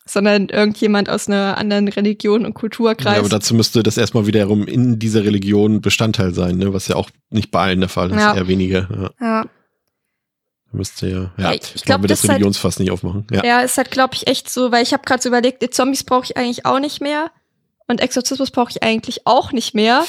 sondern 0.06 0.48
irgendjemand 0.48 1.10
aus 1.10 1.28
einer 1.28 1.58
anderen 1.58 1.88
Religion 1.88 2.46
und 2.46 2.54
Kulturkreis. 2.54 3.14
Ja, 3.14 3.20
aber 3.20 3.28
dazu 3.28 3.54
müsste 3.54 3.82
das 3.82 3.98
erstmal 3.98 4.26
wiederum 4.26 4.66
in 4.66 4.98
dieser 4.98 5.24
Religion 5.24 5.82
Bestandteil 5.82 6.32
sein, 6.32 6.56
ne? 6.56 6.72
was 6.72 6.88
ja 6.88 6.96
auch 6.96 7.10
nicht 7.28 7.50
bei 7.50 7.60
allen 7.60 7.80
der 7.80 7.90
Fall 7.90 8.10
ist, 8.10 8.16
ja. 8.16 8.34
eher 8.34 8.48
weniger. 8.48 8.88
Ja. 9.20 9.26
ja. 9.26 9.46
Müsste 10.72 11.08
ja, 11.08 11.32
ja, 11.36 11.52
ja 11.52 11.52
ich 11.52 11.82
glaube, 11.84 12.08
das, 12.08 12.22
das 12.22 12.30
Religionsfass 12.30 12.74
halt, 12.74 12.80
nicht 12.80 12.90
aufmachen. 12.90 13.26
Ja, 13.30 13.44
ja 13.44 13.60
ist 13.60 13.76
halt, 13.76 13.90
glaube 13.90 14.14
ich, 14.14 14.26
echt 14.26 14.50
so, 14.50 14.72
weil 14.72 14.82
ich 14.82 14.92
habe 14.92 15.02
gerade 15.04 15.22
so 15.22 15.28
überlegt, 15.28 15.62
die 15.62 15.70
Zombies 15.70 16.04
brauche 16.04 16.24
ich 16.24 16.36
eigentlich 16.36 16.66
auch 16.66 16.78
nicht 16.78 17.00
mehr. 17.00 17.30
Und 17.90 18.02
Exorzismus 18.02 18.50
brauche 18.50 18.70
ich 18.70 18.82
eigentlich 18.82 19.26
auch 19.26 19.52
nicht 19.52 19.74
mehr. 19.74 20.04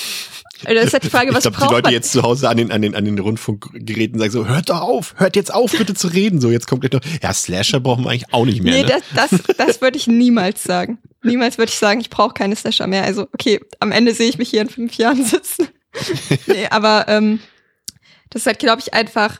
Das 0.63 0.85
ist 0.85 0.93
halt 0.93 1.03
die 1.03 1.09
Frage, 1.09 1.33
was 1.33 1.45
ich 1.45 1.51
glaube, 1.53 1.67
die 1.67 1.73
Leute 1.73 1.83
man? 1.83 1.93
jetzt 1.93 2.11
zu 2.11 2.21
Hause 2.23 2.49
an 2.49 2.57
den, 2.57 2.71
an 2.73 2.81
den, 2.81 2.93
an 2.93 3.05
den 3.05 3.17
Rundfunkgeräten 3.17 4.19
sagen 4.19 4.31
so, 4.31 4.47
hört 4.47 4.69
doch 4.69 4.81
auf, 4.81 5.15
hört 5.15 5.37
jetzt 5.37 5.53
auf, 5.53 5.71
bitte 5.71 5.93
zu 5.93 6.09
reden. 6.09 6.41
So, 6.41 6.51
jetzt 6.51 6.67
kommt 6.67 6.81
gleich 6.81 6.91
noch, 6.91 7.01
ja, 7.23 7.33
Slasher 7.33 7.79
brauchen 7.79 8.03
wir 8.03 8.11
eigentlich 8.11 8.33
auch 8.33 8.45
nicht 8.45 8.61
mehr. 8.61 8.73
Nee, 8.73 8.83
ne? 8.83 9.01
das, 9.15 9.29
das, 9.29 9.57
das 9.57 9.81
würde 9.81 9.97
ich 9.97 10.07
niemals 10.07 10.61
sagen. 10.61 10.99
Niemals 11.23 11.57
würde 11.57 11.69
ich 11.69 11.79
sagen, 11.79 12.01
ich 12.01 12.09
brauche 12.09 12.33
keine 12.33 12.57
Slasher 12.57 12.87
mehr. 12.87 13.05
Also, 13.05 13.27
okay, 13.33 13.61
am 13.79 13.93
Ende 13.93 14.13
sehe 14.13 14.27
ich 14.27 14.37
mich 14.37 14.49
hier 14.49 14.61
in 14.61 14.69
fünf 14.69 14.95
Jahren 14.95 15.23
sitzen. 15.23 15.69
nee, 16.47 16.67
aber 16.69 17.07
ähm, 17.07 17.39
das 18.29 18.41
ist 18.41 18.45
halt, 18.45 18.59
glaube 18.59 18.81
ich, 18.81 18.93
einfach 18.93 19.39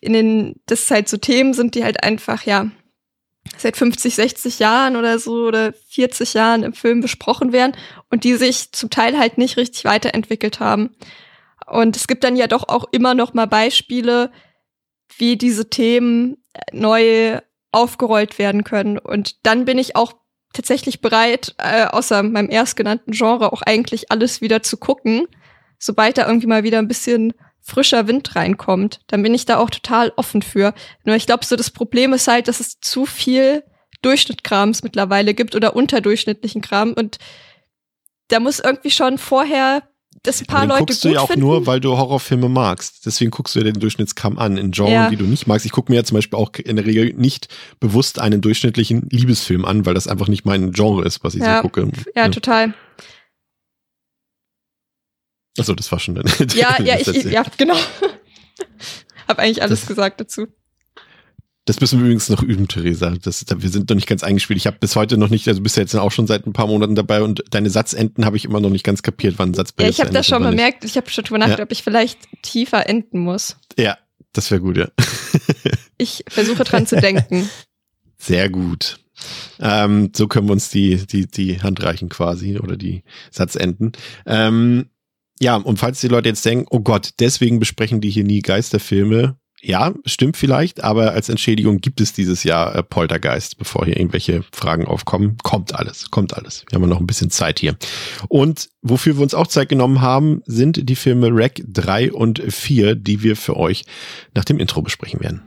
in 0.00 0.12
den, 0.12 0.60
das 0.66 0.88
halt 0.92 1.08
so 1.08 1.16
Themen 1.16 1.54
sind, 1.54 1.74
die 1.74 1.82
halt 1.82 2.04
einfach, 2.04 2.44
ja, 2.44 2.70
seit 3.56 3.76
50, 3.76 4.14
60 4.14 4.58
Jahren 4.58 4.96
oder 4.96 5.18
so 5.18 5.46
oder 5.46 5.72
40 5.90 6.34
Jahren 6.34 6.62
im 6.62 6.72
Film 6.72 7.00
besprochen 7.00 7.52
werden 7.52 7.76
und 8.10 8.24
die 8.24 8.34
sich 8.34 8.72
zum 8.72 8.90
Teil 8.90 9.18
halt 9.18 9.38
nicht 9.38 9.56
richtig 9.56 9.84
weiterentwickelt 9.84 10.60
haben. 10.60 10.94
Und 11.66 11.96
es 11.96 12.06
gibt 12.06 12.24
dann 12.24 12.36
ja 12.36 12.46
doch 12.46 12.68
auch 12.68 12.84
immer 12.92 13.14
noch 13.14 13.34
mal 13.34 13.46
Beispiele, 13.46 14.30
wie 15.16 15.36
diese 15.36 15.70
Themen 15.70 16.38
neu 16.72 17.38
aufgerollt 17.70 18.38
werden 18.38 18.64
können. 18.64 18.98
Und 18.98 19.46
dann 19.46 19.64
bin 19.64 19.78
ich 19.78 19.96
auch 19.96 20.12
tatsächlich 20.52 21.00
bereit, 21.00 21.54
äh, 21.58 21.86
außer 21.86 22.22
meinem 22.22 22.50
erstgenannten 22.50 23.12
Genre 23.12 23.52
auch 23.52 23.62
eigentlich 23.62 24.10
alles 24.10 24.40
wieder 24.40 24.62
zu 24.62 24.76
gucken, 24.76 25.26
sobald 25.78 26.18
da 26.18 26.26
irgendwie 26.26 26.46
mal 26.46 26.62
wieder 26.62 26.78
ein 26.78 26.88
bisschen 26.88 27.32
frischer 27.62 28.06
Wind 28.08 28.34
reinkommt, 28.34 29.00
dann 29.06 29.22
bin 29.22 29.34
ich 29.34 29.46
da 29.46 29.58
auch 29.58 29.70
total 29.70 30.12
offen 30.16 30.42
für. 30.42 30.74
Nur 31.04 31.16
ich 31.16 31.26
glaube, 31.26 31.44
so 31.44 31.56
das 31.56 31.70
Problem 31.70 32.12
ist 32.12 32.28
halt, 32.28 32.48
dass 32.48 32.60
es 32.60 32.80
zu 32.80 33.06
viel 33.06 33.62
Durchschnittkrams 34.02 34.82
mittlerweile 34.82 35.32
gibt 35.32 35.54
oder 35.54 35.76
unterdurchschnittlichen 35.76 36.60
Kram 36.60 36.92
und 36.92 37.18
da 38.28 38.40
muss 38.40 38.60
irgendwie 38.60 38.90
schon 38.90 39.18
vorher 39.18 39.82
das 40.22 40.40
ein 40.40 40.46
paar 40.46 40.60
den 40.60 40.68
Leute 40.68 40.80
guckst 40.80 41.04
du 41.04 41.08
ja 41.08 41.20
auch 41.20 41.28
finden. 41.28 41.40
nur, 41.40 41.66
weil 41.66 41.80
du 41.80 41.96
Horrorfilme 41.96 42.48
magst. 42.48 43.06
Deswegen 43.06 43.30
guckst 43.30 43.54
du 43.54 43.58
ja 43.58 43.64
den 43.64 43.80
Durchschnittskram 43.80 44.38
an. 44.38 44.56
In 44.56 44.70
Genres, 44.70 44.92
ja. 44.92 45.10
die 45.10 45.16
du 45.16 45.24
nicht 45.24 45.46
magst. 45.46 45.66
Ich 45.66 45.72
gucke 45.72 45.90
mir 45.90 45.96
ja 45.96 46.04
zum 46.04 46.16
Beispiel 46.16 46.38
auch 46.38 46.52
in 46.54 46.76
der 46.76 46.86
Regel 46.86 47.12
nicht 47.14 47.48
bewusst 47.80 48.20
einen 48.20 48.40
durchschnittlichen 48.40 49.08
Liebesfilm 49.10 49.64
an, 49.64 49.84
weil 49.84 49.94
das 49.94 50.06
einfach 50.06 50.28
nicht 50.28 50.44
mein 50.44 50.72
Genre 50.72 51.04
ist, 51.04 51.24
was 51.24 51.34
ich 51.34 51.42
ja. 51.42 51.56
so 51.56 51.62
gucke. 51.62 51.90
Ja, 52.14 52.22
ja, 52.22 52.28
total. 52.28 52.74
Achso, 55.58 55.74
das 55.74 55.90
war 55.92 55.98
schon 55.98 56.14
dann. 56.14 56.24
Ja, 56.54 56.80
ja, 56.82 56.98
ich, 56.98 57.24
ja, 57.24 57.44
genau. 57.58 57.76
Hab 59.28 59.38
eigentlich 59.38 59.62
alles 59.62 59.80
das, 59.80 59.88
gesagt 59.88 60.20
dazu. 60.20 60.46
Das 61.64 61.80
müssen 61.80 62.00
wir 62.00 62.06
übrigens 62.06 62.28
noch 62.28 62.42
üben, 62.42 62.66
Theresa. 62.66 63.14
Das, 63.22 63.44
wir 63.48 63.70
sind 63.70 63.88
noch 63.88 63.94
nicht 63.94 64.08
ganz 64.08 64.24
eingespielt. 64.24 64.56
Ich 64.56 64.66
habe 64.66 64.78
bis 64.80 64.96
heute 64.96 65.16
noch 65.16 65.28
nicht, 65.28 65.46
also 65.46 65.60
bist 65.60 65.76
ja 65.76 65.82
jetzt 65.82 65.94
auch 65.94 66.10
schon 66.10 66.26
seit 66.26 66.44
ein 66.46 66.52
paar 66.52 66.66
Monaten 66.66 66.96
dabei 66.96 67.22
und 67.22 67.44
deine 67.50 67.70
Satzenden 67.70 68.24
habe 68.24 68.36
ich 68.36 68.44
immer 68.44 68.60
noch 68.60 68.70
nicht 68.70 68.84
ganz 68.84 69.02
kapiert, 69.02 69.34
wann 69.38 69.50
ein 69.50 69.54
Satz 69.54 69.72
Ja, 69.78 69.88
ich 69.88 70.00
habe 70.00 70.10
das 70.10 70.26
schon 70.26 70.42
bemerkt. 70.42 70.84
Ich 70.84 70.96
habe 70.96 71.08
schon 71.08 71.24
drüber 71.24 71.38
nachgedacht, 71.38 71.60
ja. 71.60 71.64
ob 71.64 71.72
ich 71.72 71.84
vielleicht 71.84 72.18
tiefer 72.42 72.88
enden 72.88 73.20
muss. 73.20 73.56
Ja, 73.78 73.96
das 74.32 74.50
wäre 74.50 74.60
gut, 74.60 74.76
ja. 74.76 74.88
ich 75.98 76.24
versuche 76.28 76.64
dran 76.64 76.86
zu 76.86 77.00
denken. 77.00 77.48
Sehr 78.18 78.50
gut. 78.50 78.98
Ähm, 79.60 80.10
so 80.16 80.26
können 80.26 80.48
wir 80.48 80.52
uns 80.52 80.70
die, 80.70 81.06
die, 81.06 81.26
die 81.28 81.62
Hand 81.62 81.82
reichen 81.82 82.08
quasi 82.08 82.58
oder 82.58 82.76
die 82.76 83.04
Satzenden. 83.30 83.92
Ähm, 84.26 84.90
ja, 85.40 85.56
und 85.56 85.78
falls 85.78 86.00
die 86.00 86.08
Leute 86.08 86.28
jetzt 86.28 86.44
denken, 86.44 86.66
oh 86.70 86.80
Gott, 86.80 87.10
deswegen 87.18 87.58
besprechen 87.58 88.00
die 88.00 88.10
hier 88.10 88.24
nie 88.24 88.42
Geisterfilme. 88.42 89.36
Ja, 89.64 89.94
stimmt 90.06 90.36
vielleicht, 90.36 90.82
aber 90.82 91.12
als 91.12 91.28
Entschädigung 91.28 91.78
gibt 91.78 92.00
es 92.00 92.12
dieses 92.12 92.42
Jahr 92.42 92.74
äh, 92.74 92.82
Poltergeist, 92.82 93.58
bevor 93.58 93.84
hier 93.84 93.96
irgendwelche 93.96 94.44
Fragen 94.52 94.86
aufkommen. 94.86 95.36
Kommt 95.44 95.72
alles, 95.72 96.10
kommt 96.10 96.34
alles. 96.34 96.64
Wir 96.68 96.80
haben 96.80 96.88
noch 96.88 96.98
ein 96.98 97.06
bisschen 97.06 97.30
Zeit 97.30 97.60
hier. 97.60 97.76
Und 98.26 98.70
wofür 98.82 99.16
wir 99.16 99.22
uns 99.22 99.34
auch 99.34 99.46
Zeit 99.46 99.68
genommen 99.68 100.00
haben, 100.00 100.42
sind 100.46 100.88
die 100.88 100.96
Filme 100.96 101.28
Rack 101.30 101.62
3 101.64 102.12
und 102.12 102.40
4, 102.40 102.96
die 102.96 103.22
wir 103.22 103.36
für 103.36 103.56
euch 103.56 103.84
nach 104.34 104.44
dem 104.44 104.58
Intro 104.58 104.82
besprechen 104.82 105.20
werden. 105.20 105.42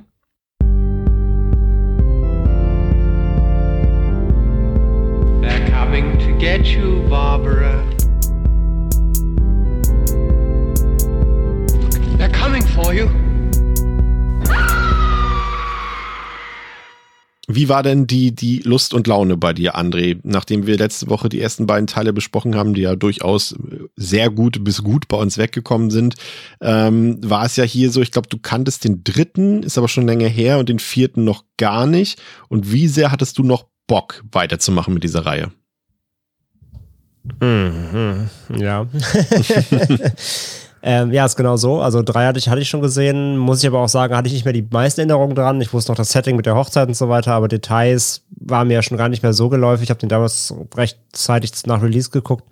They're 5.41 5.69
coming 5.71 6.17
to 6.19 6.37
get 6.39 6.65
you, 6.65 7.01
Barbara. 7.09 7.94
Wie 17.55 17.69
war 17.69 17.83
denn 17.83 18.05
die, 18.05 18.35
die 18.35 18.59
Lust 18.59 18.93
und 18.93 19.07
Laune 19.07 19.37
bei 19.37 19.53
dir, 19.53 19.77
André? 19.77 20.19
Nachdem 20.23 20.67
wir 20.67 20.77
letzte 20.77 21.09
Woche 21.09 21.29
die 21.29 21.39
ersten 21.39 21.65
beiden 21.65 21.87
Teile 21.87 22.11
besprochen 22.11 22.55
haben, 22.55 22.73
die 22.73 22.81
ja 22.81 22.97
durchaus 22.97 23.55
sehr 23.95 24.29
gut 24.29 24.63
bis 24.65 24.83
gut 24.83 25.07
bei 25.07 25.15
uns 25.15 25.37
weggekommen 25.37 25.89
sind, 25.89 26.15
ähm, 26.59 27.17
war 27.23 27.45
es 27.45 27.55
ja 27.55 27.63
hier 27.63 27.91
so, 27.91 28.01
ich 28.01 28.11
glaube, 28.11 28.27
du 28.27 28.37
kanntest 28.37 28.83
den 28.83 29.05
dritten, 29.05 29.63
ist 29.63 29.77
aber 29.77 29.87
schon 29.87 30.05
länger 30.05 30.27
her 30.27 30.59
und 30.59 30.67
den 30.67 30.79
vierten 30.79 31.23
noch 31.23 31.45
gar 31.55 31.87
nicht. 31.87 32.21
Und 32.49 32.73
wie 32.73 32.89
sehr 32.89 33.11
hattest 33.11 33.37
du 33.37 33.43
noch 33.43 33.65
Bock, 33.87 34.23
weiterzumachen 34.31 34.93
mit 34.93 35.05
dieser 35.05 35.25
Reihe? 35.25 35.51
Mhm, 37.39 38.29
ja. 38.57 38.85
Ähm, 40.87 41.11
ja, 41.11 41.25
ist 41.25 41.35
genau 41.35 41.57
so. 41.57 41.81
Also 41.81 42.03
drei 42.03 42.27
hatte 42.27 42.37
ich, 42.37 42.47
hatte 42.47 42.61
ich 42.61 42.69
schon 42.69 42.81
gesehen. 42.81 43.37
Muss 43.37 43.63
ich 43.63 43.67
aber 43.67 43.79
auch 43.79 43.89
sagen, 43.89 44.15
hatte 44.15 44.27
ich 44.27 44.33
nicht 44.33 44.45
mehr 44.45 44.53
die 44.53 44.67
meisten 44.69 45.01
Erinnerungen 45.01 45.35
dran. 45.35 45.59
Ich 45.59 45.73
wusste 45.73 45.91
noch 45.91 45.97
das 45.97 46.11
Setting 46.11 46.35
mit 46.35 46.45
der 46.45 46.55
Hochzeit 46.55 46.87
und 46.87 46.93
so 46.93 47.09
weiter, 47.09 47.33
aber 47.33 47.47
Details 47.47 48.21
waren 48.29 48.67
mir 48.67 48.75
ja 48.75 48.83
schon 48.83 48.95
gar 48.95 49.09
nicht 49.09 49.23
mehr 49.23 49.33
so 49.33 49.49
geläufig. 49.49 49.85
Ich 49.85 49.89
habe 49.89 49.99
den 49.99 50.09
damals 50.09 50.53
rechtzeitig 50.75 51.53
nach 51.65 51.81
Release 51.81 52.11
geguckt. 52.11 52.43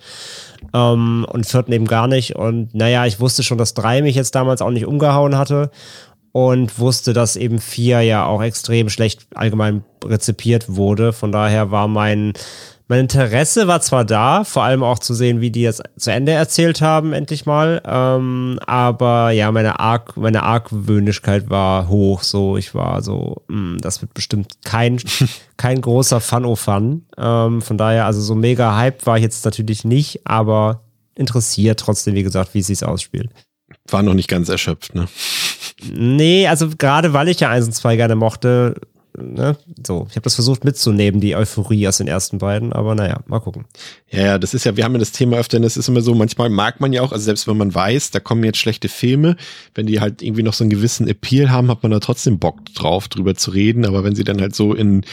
Ähm, 0.74 1.28
und 1.30 1.46
vierten 1.46 1.74
eben 1.74 1.86
gar 1.86 2.08
nicht. 2.08 2.36
Und 2.36 2.74
naja, 2.74 3.06
ich 3.06 3.20
wusste 3.20 3.44
schon, 3.44 3.60
dass 3.60 3.76
drei 3.76 4.02
mich 4.02 4.16
jetzt 4.16 4.34
damals 4.34 4.64
auch 4.64 4.72
nicht 4.72 4.88
umgehauen 4.88 5.38
hatte 5.38 5.70
und 6.32 6.80
wusste, 6.80 7.14
dass 7.14 7.36
eben 7.36 7.60
vier 7.60 8.02
ja 8.02 8.26
auch 8.26 8.42
extrem 8.42 8.90
schlecht 8.90 9.28
allgemein 9.36 9.84
rezipiert 10.04 10.76
wurde. 10.76 11.14
Von 11.14 11.32
daher 11.32 11.70
war 11.70 11.88
mein 11.88 12.34
mein 12.94 13.00
Interesse 13.00 13.66
war 13.66 13.82
zwar 13.82 14.06
da, 14.06 14.44
vor 14.44 14.62
allem 14.62 14.84
auch 14.84 15.00
zu 15.00 15.16
sehen, 15.16 15.42
wie 15.42 15.50
die 15.50 15.64
jetzt 15.64 15.82
zu 15.98 16.12
Ende 16.12 16.32
erzählt 16.32 16.80
haben, 16.80 17.12
endlich 17.12 17.48
mal. 17.48 17.82
Ähm, 17.84 18.60
aber 18.68 19.32
ja, 19.32 19.52
meine, 19.52 19.80
Arg 19.80 20.16
meine 20.16 20.44
Argwöhnigkeit 20.44 21.50
war 21.50 21.88
hoch. 21.88 22.22
So, 22.22 22.56
ich 22.56 22.76
war 22.76 23.02
so, 23.02 23.42
mh, 23.48 23.56
hm, 23.56 23.78
das 23.82 24.04
wird 24.04 24.14
bestimmt 24.14 24.62
kein, 24.64 25.02
kein 25.58 25.82
großer 25.82 26.20
Fun-O-Fun. 26.20 27.08
Ähm, 27.18 27.64
von 27.64 27.78
daher, 27.80 28.06
also 28.06 28.22
so 28.22 28.36
mega 28.36 28.78
Hype 28.78 29.04
war 29.08 29.18
ich 29.18 29.24
jetzt 29.24 29.44
natürlich 29.44 29.86
nicht, 29.86 30.28
aber 30.28 30.84
interessiert 31.16 31.80
trotzdem, 31.80 32.14
wie 32.14 32.22
gesagt, 32.22 32.54
wie 32.54 32.60
es 32.60 32.68
sich 32.68 32.86
ausspielt. 32.86 33.32
War 33.90 34.04
noch 34.04 34.14
nicht 34.14 34.30
ganz 34.30 34.50
erschöpft, 34.50 34.94
ne? 34.94 35.08
Nee, 35.92 36.48
also 36.48 36.70
gerade 36.78 37.14
weil 37.14 37.28
ich 37.28 37.40
ja 37.40 37.50
1 37.50 37.66
und 37.66 37.74
2 37.74 37.96
gerne 37.96 38.16
mochte, 38.16 38.76
ne, 39.18 39.58
so, 39.86 40.08
ich 40.10 40.16
habe 40.16 40.24
das 40.24 40.36
versucht 40.36 40.64
mitzunehmen, 40.64 41.22
die 41.22 41.36
Euphorie 41.36 41.88
aus 41.88 41.98
den 41.98 42.08
ersten 42.08 42.40
beiden, 42.40 42.74
aber 42.74 42.96
naja, 42.96 43.22
mal 43.28 43.40
gucken. 43.40 43.66
Ja, 44.10 44.22
ja, 44.22 44.38
das 44.38 44.54
ist 44.54 44.64
ja, 44.64 44.76
wir 44.76 44.84
haben 44.84 44.94
ja 44.94 45.00
das 45.00 45.12
Thema 45.12 45.38
öfter, 45.38 45.60
das 45.60 45.78
ist 45.78 45.88
immer 45.88 46.02
so, 46.02 46.16
manchmal 46.16 46.50
mag 46.50 46.80
man 46.80 46.94
ja 46.94 47.02
auch, 47.02 47.12
also 47.12 47.24
selbst 47.24 47.48
wenn 47.48 47.58
man 47.58 47.74
weiß, 47.74 48.12
da 48.12 48.20
kommen 48.20 48.44
jetzt 48.44 48.58
schlechte 48.58 48.90
Filme, 48.90 49.36
wenn 49.76 49.86
die 49.86 50.00
halt 50.00 50.22
irgendwie 50.22 50.44
noch 50.44 50.54
so 50.54 50.64
einen 50.64 50.72
gewissen 50.72 51.08
Appeal 51.08 51.50
haben, 51.50 51.70
hat 51.70 51.84
man 51.84 51.92
da 51.92 52.00
trotzdem 52.00 52.40
Bock 52.40 52.66
drauf, 52.74 53.08
drüber 53.08 53.36
zu 53.36 53.52
reden, 53.52 53.86
aber 53.86 54.04
wenn 54.04 54.16
sie 54.16 54.24
dann 54.24 54.42
halt 54.42 54.56
so 54.56 54.74
in 54.74 55.06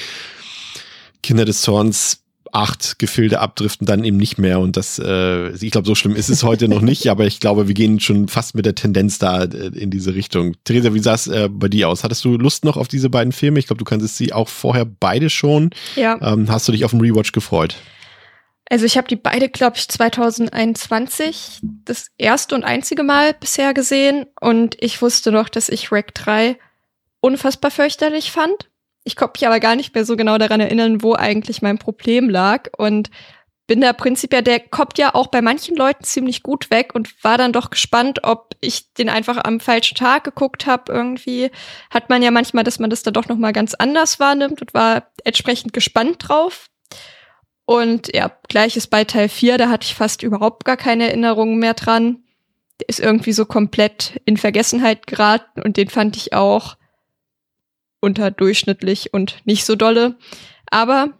Kinder 1.23 1.45
des 1.45 1.61
Zorns 1.61 2.23
acht 2.52 2.99
Gefilde 2.99 3.40
abdriften, 3.40 3.87
dann 3.87 4.04
eben 4.04 4.16
nicht 4.16 4.38
mehr. 4.38 4.61
Und 4.61 4.76
das, 4.76 4.99
äh, 4.99 5.50
ich 5.50 5.71
glaube, 5.71 5.87
so 5.87 5.95
schlimm 5.95 6.16
ist 6.16 6.28
es 6.28 6.42
heute 6.42 6.69
noch 6.69 6.80
nicht, 6.80 7.09
aber 7.09 7.26
ich 7.26 7.40
glaube, 7.40 7.69
wir 7.69 7.75
gehen 7.75 8.00
schon 8.00 8.28
fast 8.28 8.54
mit 8.54 8.66
der 8.66 8.75
Tendenz 8.75 9.19
da 9.19 9.45
äh, 9.45 9.66
in 9.69 9.90
diese 9.90 10.14
Richtung. 10.14 10.54
Theresa, 10.64 10.95
wie 10.95 11.00
sah 11.00 11.14
es 11.14 11.26
äh, 11.26 11.49
bei 11.50 11.69
dir 11.69 11.88
aus? 11.88 12.04
Hattest 12.04 12.25
du 12.25 12.37
Lust 12.37 12.64
noch 12.64 12.76
auf 12.76 12.88
diese 12.88 13.11
beiden 13.11 13.33
Filme? 13.33 13.59
Ich 13.59 13.66
glaube, 13.66 13.78
du 13.78 13.85
kanntest 13.85 14.16
sie 14.16 14.33
auch 14.33 14.49
vorher 14.49 14.85
beide 14.85 15.30
schon. 15.30 15.71
Ja. 15.97 16.19
Ähm, 16.23 16.50
hast 16.50 16.69
du 16.69 16.73
dich 16.73 16.85
auf 16.85 16.92
den 16.92 17.00
Rewatch 17.00 17.33
gefreut? 17.33 17.76
Also 18.71 18.87
ich 18.87 18.97
habe 18.97 19.09
die 19.09 19.16
beide, 19.16 19.49
glaube 19.49 19.76
ich, 19.76 19.88
2021 19.88 21.59
das 21.85 22.07
erste 22.19 22.54
und 22.54 22.62
einzige 22.62 23.02
Mal 23.02 23.35
bisher 23.35 23.75
gesehen 23.75 24.26
und 24.40 24.76
ich 24.78 25.02
wusste 25.02 25.33
noch, 25.33 25.49
dass 25.49 25.69
ich 25.69 25.90
Rack 25.90 26.14
3 26.14 26.57
unfassbar 27.21 27.73
fürchterlich 27.73 28.30
fand. 28.30 28.70
Ich 29.11 29.17
konnte 29.17 29.33
mich 29.40 29.47
aber 29.49 29.59
gar 29.59 29.75
nicht 29.75 29.93
mehr 29.93 30.05
so 30.05 30.14
genau 30.14 30.38
daran 30.38 30.61
erinnern, 30.61 31.02
wo 31.02 31.14
eigentlich 31.14 31.62
mein 31.62 31.79
Problem 31.79 32.31
lag. 32.31 32.69
Und 32.79 33.11
bin 33.67 33.81
da 33.81 33.93
prinzipiell, 33.93 34.43
der 34.43 34.61
kommt 34.61 34.99
ja 34.99 35.17
auch 35.17 35.26
bei 35.26 35.43
manchen 35.43 35.75
Leuten 35.75 36.05
ziemlich 36.05 36.45
gut 36.45 36.71
weg 36.71 36.95
und 36.95 37.12
war 37.25 37.37
dann 37.37 37.52
doch 37.52 37.71
gespannt, 37.71 38.21
ob 38.23 38.55
ich 38.61 38.93
den 38.95 39.09
einfach 39.09 39.43
am 39.43 39.59
falschen 39.59 39.97
Tag 39.97 40.23
geguckt 40.23 40.67
habe. 40.67 40.93
Irgendwie 40.93 41.50
hat 41.90 42.09
man 42.09 42.23
ja 42.23 42.31
manchmal, 42.31 42.62
dass 42.62 42.79
man 42.79 42.88
das 42.88 43.02
dann 43.02 43.14
doch 43.14 43.26
noch 43.26 43.37
mal 43.37 43.52
ganz 43.52 43.75
anders 43.75 44.21
wahrnimmt 44.21 44.61
und 44.61 44.75
war 44.75 45.11
entsprechend 45.25 45.73
gespannt 45.73 46.29
drauf. 46.29 46.69
Und 47.64 48.14
ja, 48.14 48.31
gleiches 48.49 48.87
bei 48.87 49.02
Teil 49.02 49.29
4, 49.29 49.59
da 49.59 49.71
hatte 49.71 49.87
ich 49.87 49.97
fast 49.97 50.23
überhaupt 50.23 50.64
gar 50.64 50.76
keine 50.76 51.09
Erinnerungen 51.09 51.59
mehr 51.59 51.75
dran. 51.75 52.23
Der 52.79 52.88
ist 52.88 53.00
irgendwie 53.00 53.33
so 53.33 53.45
komplett 53.45 54.21
in 54.25 54.37
Vergessenheit 54.37 55.09
geraten 55.09 55.62
und 55.62 55.76
den 55.76 55.88
fand 55.88 56.17
ich 56.17 56.33
auch 56.33 56.76
unterdurchschnittlich 58.00 59.12
und 59.12 59.37
nicht 59.45 59.64
so 59.64 59.76
dolle. 59.76 60.16
Aber 60.71 61.11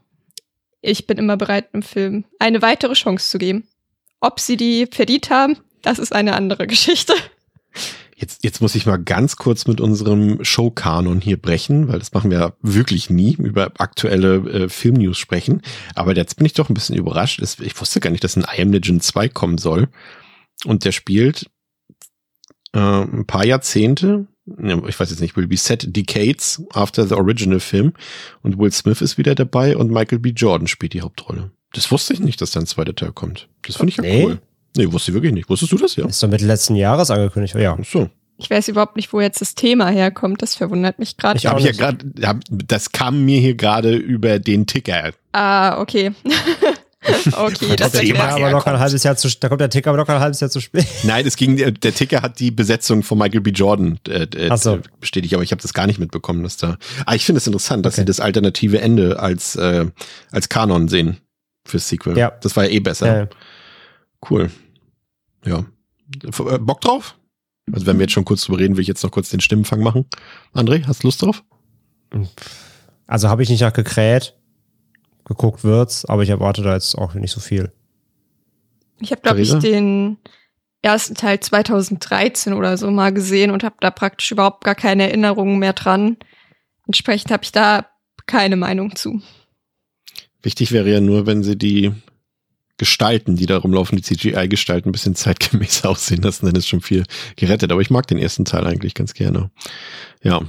ich 0.81 1.07
bin 1.07 1.19
immer 1.19 1.37
bereit, 1.37 1.73
einem 1.73 1.83
Film 1.83 2.25
eine 2.39 2.63
weitere 2.63 2.95
Chance 2.95 3.29
zu 3.29 3.39
geben. 3.39 3.69
Ob 4.21 4.41
sie 4.41 4.57
die 4.57 4.87
verdient 4.91 5.31
haben, 5.31 5.59
das 5.83 5.99
ist 5.99 6.15
eine 6.15 6.35
andere 6.35 6.67
Geschichte. 6.67 7.15
Jetzt, 8.17 8.45
jetzt 8.45 8.61
muss 8.61 8.75
ich 8.75 8.85
mal 8.85 8.99
ganz 8.99 9.37
kurz 9.37 9.67
mit 9.67 9.81
unserem 9.81 10.45
Showkanon 10.45 11.23
hier 11.23 11.39
brechen, 11.39 11.89
weil 11.89 11.99
das 11.99 12.13
machen 12.13 12.31
wir 12.31 12.55
wirklich 12.61 13.09
nie, 13.09 13.33
über 13.35 13.73
aktuelle 13.79 14.37
äh, 14.51 14.69
Filmnews 14.69 15.17
sprechen. 15.17 15.63
Aber 15.95 16.15
jetzt 16.15 16.37
bin 16.37 16.45
ich 16.45 16.53
doch 16.53 16.69
ein 16.69 16.75
bisschen 16.75 16.97
überrascht. 16.97 17.41
Ich 17.41 17.81
wusste 17.81 18.01
gar 18.01 18.11
nicht, 18.11 18.23
dass 18.23 18.37
ein 18.37 18.45
I 18.45 18.61
Am 18.61 18.73
Legend 18.73 19.03
2 19.03 19.31
kommen 19.31 19.57
soll. 19.57 19.89
Und 20.67 20.85
der 20.85 20.93
spielt 20.93 21.47
äh, 22.73 22.79
ein 22.79 23.25
paar 23.27 23.47
Jahrzehnte, 23.47 24.27
ich 24.59 24.99
weiß 24.99 25.11
jetzt 25.11 25.21
nicht, 25.21 25.37
will 25.37 25.47
be 25.47 25.57
set 25.57 25.95
decades 25.97 26.63
after 26.73 27.07
the 27.07 27.15
original 27.15 27.61
film. 27.61 27.93
Und 28.43 28.59
Will 28.59 28.73
Smith 28.73 29.01
ist 29.01 29.19
wieder 29.19 29.35
dabei 29.35 29.77
und 29.77 29.91
Michael 29.91 30.19
B. 30.19 30.31
Jordan 30.31 30.67
spielt 30.67 30.93
die 30.93 31.03
Hauptrolle. 31.03 31.51
Das 31.73 31.91
wusste 31.91 32.13
ich 32.13 32.21
nicht, 32.21 32.41
dass 32.41 32.51
da 32.51 32.61
ein 32.61 32.67
zweiter 32.67 32.95
Teil 32.95 33.13
kommt. 33.13 33.49
Das 33.63 33.77
finde 33.77 33.91
ich 33.91 33.97
ja 33.97 34.03
nee. 34.03 34.25
cool. 34.25 34.39
Nee, 34.77 34.93
wusste 34.93 35.11
ich 35.11 35.15
wirklich 35.15 35.33
nicht. 35.33 35.49
Wusstest 35.49 35.73
du 35.73 35.77
das, 35.77 35.97
ja? 35.97 36.07
Ist 36.07 36.23
doch 36.23 36.29
Mitte 36.29 36.47
letzten 36.47 36.77
Jahres 36.77 37.11
angekündigt, 37.11 37.55
ja. 37.55 37.77
Ach 37.81 37.85
so. 37.85 38.09
Ich 38.39 38.49
weiß 38.49 38.69
überhaupt 38.69 38.97
nicht, 38.97 39.13
wo 39.13 39.21
jetzt 39.21 39.41
das 39.43 39.55
Thema 39.55 39.89
herkommt. 39.89 40.41
Das 40.41 40.55
verwundert 40.55 40.99
mich 40.99 41.17
gerade. 41.17 41.37
Ich 41.37 41.47
habe 41.47 41.61
ja 41.61 41.73
gerade, 41.73 41.99
das 42.49 42.91
kam 42.91 43.25
mir 43.25 43.39
hier 43.39 43.55
gerade 43.55 43.95
über 43.95 44.39
den 44.39 44.67
Ticker. 44.67 45.13
Ah, 45.33 45.79
okay. 45.81 46.13
okay, 47.03 47.77
das 47.77 47.93
der 47.93 48.03
Ticker 48.03 48.29
aber 48.29 48.51
locker 48.51 48.73
ein 48.73 48.79
halbes 48.79 49.03
Jahr 49.03 49.17
zu, 49.17 49.29
da 49.41 49.49
kommt 49.49 49.61
der 49.61 49.71
Ticker 49.71 49.91
aber 49.91 49.99
locker 49.99 50.17
ein 50.17 50.21
halbes 50.21 50.41
Jahr 50.41 50.51
zu 50.51 50.61
spät. 50.61 50.87
Nein, 51.05 51.27
es 51.27 51.37
ging, 51.37 51.57
der, 51.57 51.71
der 51.71 51.95
Ticker 51.95 52.21
hat 52.21 52.39
die 52.41 52.51
Besetzung 52.51 53.03
von 53.03 53.17
Michael 53.19 53.41
B. 53.41 53.51
Jordan 53.51 53.99
äh, 54.07 54.25
äh, 54.25 54.57
so. 54.57 54.81
bestätigt, 55.01 55.33
aber 55.35 55.43
ich 55.43 55.51
habe 55.51 55.63
das 55.63 55.73
gar 55.73 55.87
nicht 55.87 55.99
mitbekommen, 55.99 56.43
dass 56.43 56.59
da. 56.59 56.77
Ah, 57.07 57.15
ich 57.15 57.25
finde 57.25 57.39
es 57.39 57.47
interessant, 57.47 57.87
dass 57.87 57.95
okay. 57.95 58.03
sie 58.03 58.07
das 58.07 58.21
alternative 58.21 58.81
Ende 58.81 59.19
als 59.19 59.57
äh, 59.57 59.87
als 60.31 60.49
Kanon 60.51 60.89
sehen 60.89 61.17
fürs 61.67 61.89
Sequel. 61.89 62.19
Ja. 62.19 62.33
Das 62.43 62.57
war 62.57 62.65
ja 62.65 62.71
eh 62.71 62.81
besser. 62.81 63.21
Ja. 63.23 63.29
Cool. 64.29 64.51
Ja. 65.45 65.65
Äh, 66.23 66.59
Bock 66.59 66.83
drauf? 66.83 67.17
Also 67.73 67.87
wenn 67.87 67.99
wir 67.99 68.05
jetzt 68.05 68.13
schon 68.13 68.25
kurz 68.25 68.45
drüber 68.45 68.59
reden, 68.59 68.77
will 68.77 68.83
ich 68.83 68.89
jetzt 68.89 69.03
noch 69.03 69.11
kurz 69.11 69.31
den 69.31 69.41
Stimmenfang 69.41 69.81
machen. 69.81 70.07
André, 70.55 70.85
hast 70.87 71.03
du 71.03 71.07
Lust 71.07 71.23
drauf? 71.23 71.45
Also 73.07 73.29
habe 73.29 73.43
ich 73.43 73.49
nicht 73.49 73.61
nachgekräht. 73.61 74.35
Geguckt 75.25 75.65
wird's, 75.65 76.05
aber 76.05 76.23
ich 76.23 76.31
erwarte 76.31 76.63
da 76.63 76.75
jetzt 76.75 76.97
auch 76.97 77.15
nicht 77.15 77.33
so 77.33 77.41
viel. 77.41 77.73
Ich 79.01 79.13
habe, 79.13 79.23
glaube 79.23 79.41
ich, 79.41 79.53
den 79.55 80.19
ersten 80.83 81.15
Teil 81.15 81.41
2013 81.41 82.53
oder 82.53 82.77
so 82.77 82.91
mal 82.91 83.13
gesehen 83.13 83.51
und 83.51 83.65
habe 83.65 83.77
da 83.81 83.91
praktisch 83.91 84.31
überhaupt 84.31 84.65
gar 84.65 84.75
keine 84.75 85.05
Erinnerungen 85.05 85.59
mehr 85.59 85.73
dran. 85.73 86.17
Entsprechend 86.87 87.31
habe 87.31 87.45
ich 87.45 87.53
da 87.53 87.87
keine 88.27 88.57
Meinung 88.57 88.97
zu. 88.97 89.21
Wichtig 90.43 90.73
wäre 90.73 90.91
ja 90.91 91.01
nur, 91.01 91.27
wenn 91.27 91.43
sie 91.43 91.57
die 91.57 91.93
Gestalten, 92.79 93.37
die 93.37 93.45
da 93.45 93.59
rumlaufen, 93.59 93.97
die 93.97 94.03
CGI-Gestalten 94.03 94.89
ein 94.89 94.93
bisschen 94.93 95.15
zeitgemäß 95.15 95.85
aussehen 95.85 96.23
lassen, 96.23 96.47
dann 96.47 96.57
ist 96.57 96.67
schon 96.67 96.81
viel 96.81 97.05
gerettet. 97.37 97.73
Aber 97.73 97.83
ich 97.83 97.91
mag 97.91 98.07
den 98.07 98.19
ersten 98.19 98.47
Teil 98.47 98.67
eigentlich 98.67 98.95
ganz 98.95 99.13
gerne. 99.13 99.51
Ja. 100.23 100.41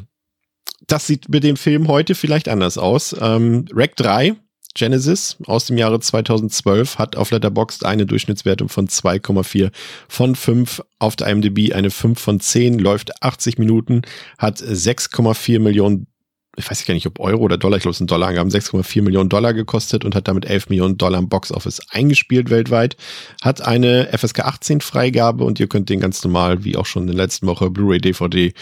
Das 0.88 1.06
sieht 1.08 1.30
mit 1.30 1.44
dem 1.44 1.58
Film 1.58 1.90
heute 1.90 2.16
vielleicht 2.16 2.48
anders 2.48 2.78
aus. 2.78 3.16
Ähm, 3.20 3.66
Rack 3.74 3.98
3, 3.98 4.36
Genesis 4.74 5.38
aus 5.46 5.66
dem 5.66 5.78
Jahre 5.78 6.00
2012 6.00 6.98
hat 6.98 7.16
auf 7.16 7.32
Letterboxd 7.32 7.86
eine 7.86 8.06
Durchschnittswertung 8.06 8.70
von 8.70 8.88
2,4 8.88 9.72
von 10.08 10.36
5, 10.36 10.84
auf 11.00 11.16
der 11.16 11.28
IMDb 11.28 11.74
eine 11.74 11.92
5 11.92 12.20
von 12.20 12.40
10, 12.40 12.80
läuft 12.80 13.22
80 13.24 13.58
Minuten, 13.58 14.02
hat 14.38 14.60
6,4 14.60 15.60
Millionen 15.60 16.08
ich 16.58 16.70
weiß 16.70 16.86
gar 16.86 16.94
nicht, 16.94 17.08
ob 17.08 17.20
Euro 17.20 17.44
oder 17.44 17.58
Dollar, 17.58 17.78
ich 17.78 17.84
glaube, 17.84 17.94
es 17.94 17.98
sind 17.98 18.12
Dollarangaben, 18.12 18.52
6,4 18.52 19.02
Millionen 19.02 19.30
Dollar 19.30 19.54
gekostet 19.54 20.04
und 20.04 20.16
hat 20.16 20.28
damit 20.28 20.46
11 20.46 20.70
Millionen 20.70 20.98
Dollar 20.98 21.20
im 21.20 21.30
Boxoffice 21.30 21.80
eingespielt 21.90 22.50
weltweit. 22.50 22.98
Hat 23.42 23.62
eine 23.62 24.10
FSK 24.12 24.42
18 24.42 24.82
Freigabe 24.82 25.46
und 25.46 25.62
ihr 25.62 25.68
könnt 25.68 25.90
den 25.90 26.02
ganz 26.02 26.22
normal, 26.24 26.66
wie 26.66 26.76
auch 26.76 26.86
schon 26.86 27.04
in 27.04 27.08
der 27.08 27.16
letzten 27.16 27.48
Woche, 27.48 27.70
Blu-ray, 27.70 28.00
DVD, 28.00 28.54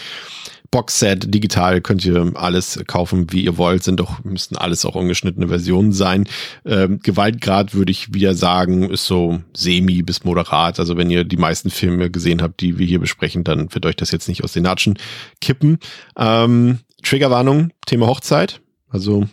Boxset, 0.70 1.34
digital 1.34 1.80
könnt 1.80 2.04
ihr 2.04 2.32
alles 2.34 2.80
kaufen, 2.86 3.32
wie 3.32 3.44
ihr 3.44 3.58
wollt, 3.58 3.82
sind 3.82 3.98
doch, 3.98 4.22
müssten 4.22 4.56
alles 4.56 4.84
auch 4.84 4.94
ungeschnittene 4.94 5.48
Versionen 5.48 5.92
sein. 5.92 6.28
Ähm, 6.64 7.00
Gewaltgrad 7.02 7.74
würde 7.74 7.90
ich 7.90 8.14
wieder 8.14 8.34
sagen, 8.34 8.88
ist 8.88 9.06
so 9.06 9.40
semi 9.52 10.02
bis 10.02 10.22
moderat. 10.22 10.78
Also 10.78 10.96
wenn 10.96 11.10
ihr 11.10 11.24
die 11.24 11.36
meisten 11.36 11.70
Filme 11.70 12.10
gesehen 12.10 12.40
habt, 12.40 12.60
die 12.60 12.78
wir 12.78 12.86
hier 12.86 13.00
besprechen, 13.00 13.42
dann 13.42 13.74
wird 13.74 13.84
euch 13.84 13.96
das 13.96 14.12
jetzt 14.12 14.28
nicht 14.28 14.44
aus 14.44 14.52
den 14.52 14.62
Natschen 14.62 14.96
kippen. 15.40 15.78
Ähm, 16.16 16.78
Triggerwarnung, 17.02 17.72
Thema 17.86 18.06
Hochzeit. 18.06 18.60
Also, 18.88 19.26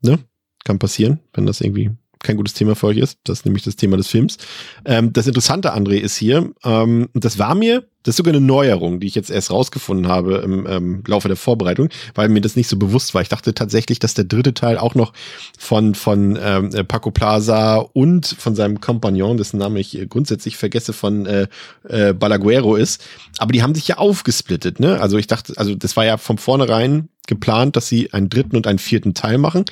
ne, 0.00 0.18
kann 0.64 0.78
passieren, 0.78 1.20
wenn 1.32 1.46
das 1.46 1.60
irgendwie 1.60 1.90
kein 2.22 2.36
gutes 2.36 2.54
Thema 2.54 2.76
für 2.76 2.88
euch 2.88 2.98
ist. 2.98 3.18
Das 3.24 3.40
ist 3.40 3.44
nämlich 3.44 3.64
das 3.64 3.76
Thema 3.76 3.96
des 3.96 4.08
Films. 4.08 4.38
Ähm, 4.84 5.12
das 5.12 5.26
Interessante, 5.26 5.74
André, 5.74 5.98
ist 5.98 6.16
hier, 6.16 6.52
ähm, 6.64 7.08
das 7.14 7.38
war 7.38 7.54
mir 7.54 7.84
das 8.02 8.14
ist 8.14 8.16
sogar 8.16 8.34
eine 8.34 8.44
Neuerung, 8.44 9.00
die 9.00 9.06
ich 9.06 9.14
jetzt 9.14 9.30
erst 9.30 9.50
rausgefunden 9.50 10.08
habe 10.08 10.36
im 10.38 10.66
ähm, 10.68 11.04
Laufe 11.06 11.28
der 11.28 11.36
Vorbereitung, 11.36 11.88
weil 12.14 12.28
mir 12.28 12.40
das 12.40 12.56
nicht 12.56 12.68
so 12.68 12.76
bewusst 12.76 13.14
war. 13.14 13.22
Ich 13.22 13.28
dachte 13.28 13.54
tatsächlich, 13.54 13.98
dass 13.98 14.14
der 14.14 14.24
dritte 14.24 14.54
Teil 14.54 14.76
auch 14.78 14.94
noch 14.94 15.12
von, 15.58 15.94
von 15.94 16.38
ähm, 16.42 16.70
äh, 16.74 16.84
Paco 16.84 17.10
Plaza 17.10 17.76
und 17.76 18.26
von 18.26 18.54
seinem 18.56 18.80
Kompagnon, 18.80 19.36
dessen 19.36 19.58
Name 19.58 19.78
ich 19.78 19.98
äh, 19.98 20.06
grundsätzlich 20.06 20.56
vergesse, 20.56 20.92
von 20.92 21.26
äh, 21.26 21.46
äh, 21.88 22.12
Balaguero 22.12 22.74
ist. 22.74 23.04
Aber 23.38 23.52
die 23.52 23.62
haben 23.62 23.74
sich 23.74 23.86
ja 23.88 23.98
aufgesplittet, 23.98 24.80
ne? 24.80 25.00
Also 25.00 25.16
ich 25.18 25.28
dachte, 25.28 25.54
also 25.56 25.74
das 25.74 25.96
war 25.96 26.04
ja 26.04 26.16
von 26.16 26.38
vornherein 26.38 27.08
geplant, 27.28 27.76
dass 27.76 27.88
sie 27.88 28.12
einen 28.12 28.28
dritten 28.28 28.56
und 28.56 28.66
einen 28.66 28.78
vierten 28.78 29.14
Teil 29.14 29.38
machen 29.38 29.64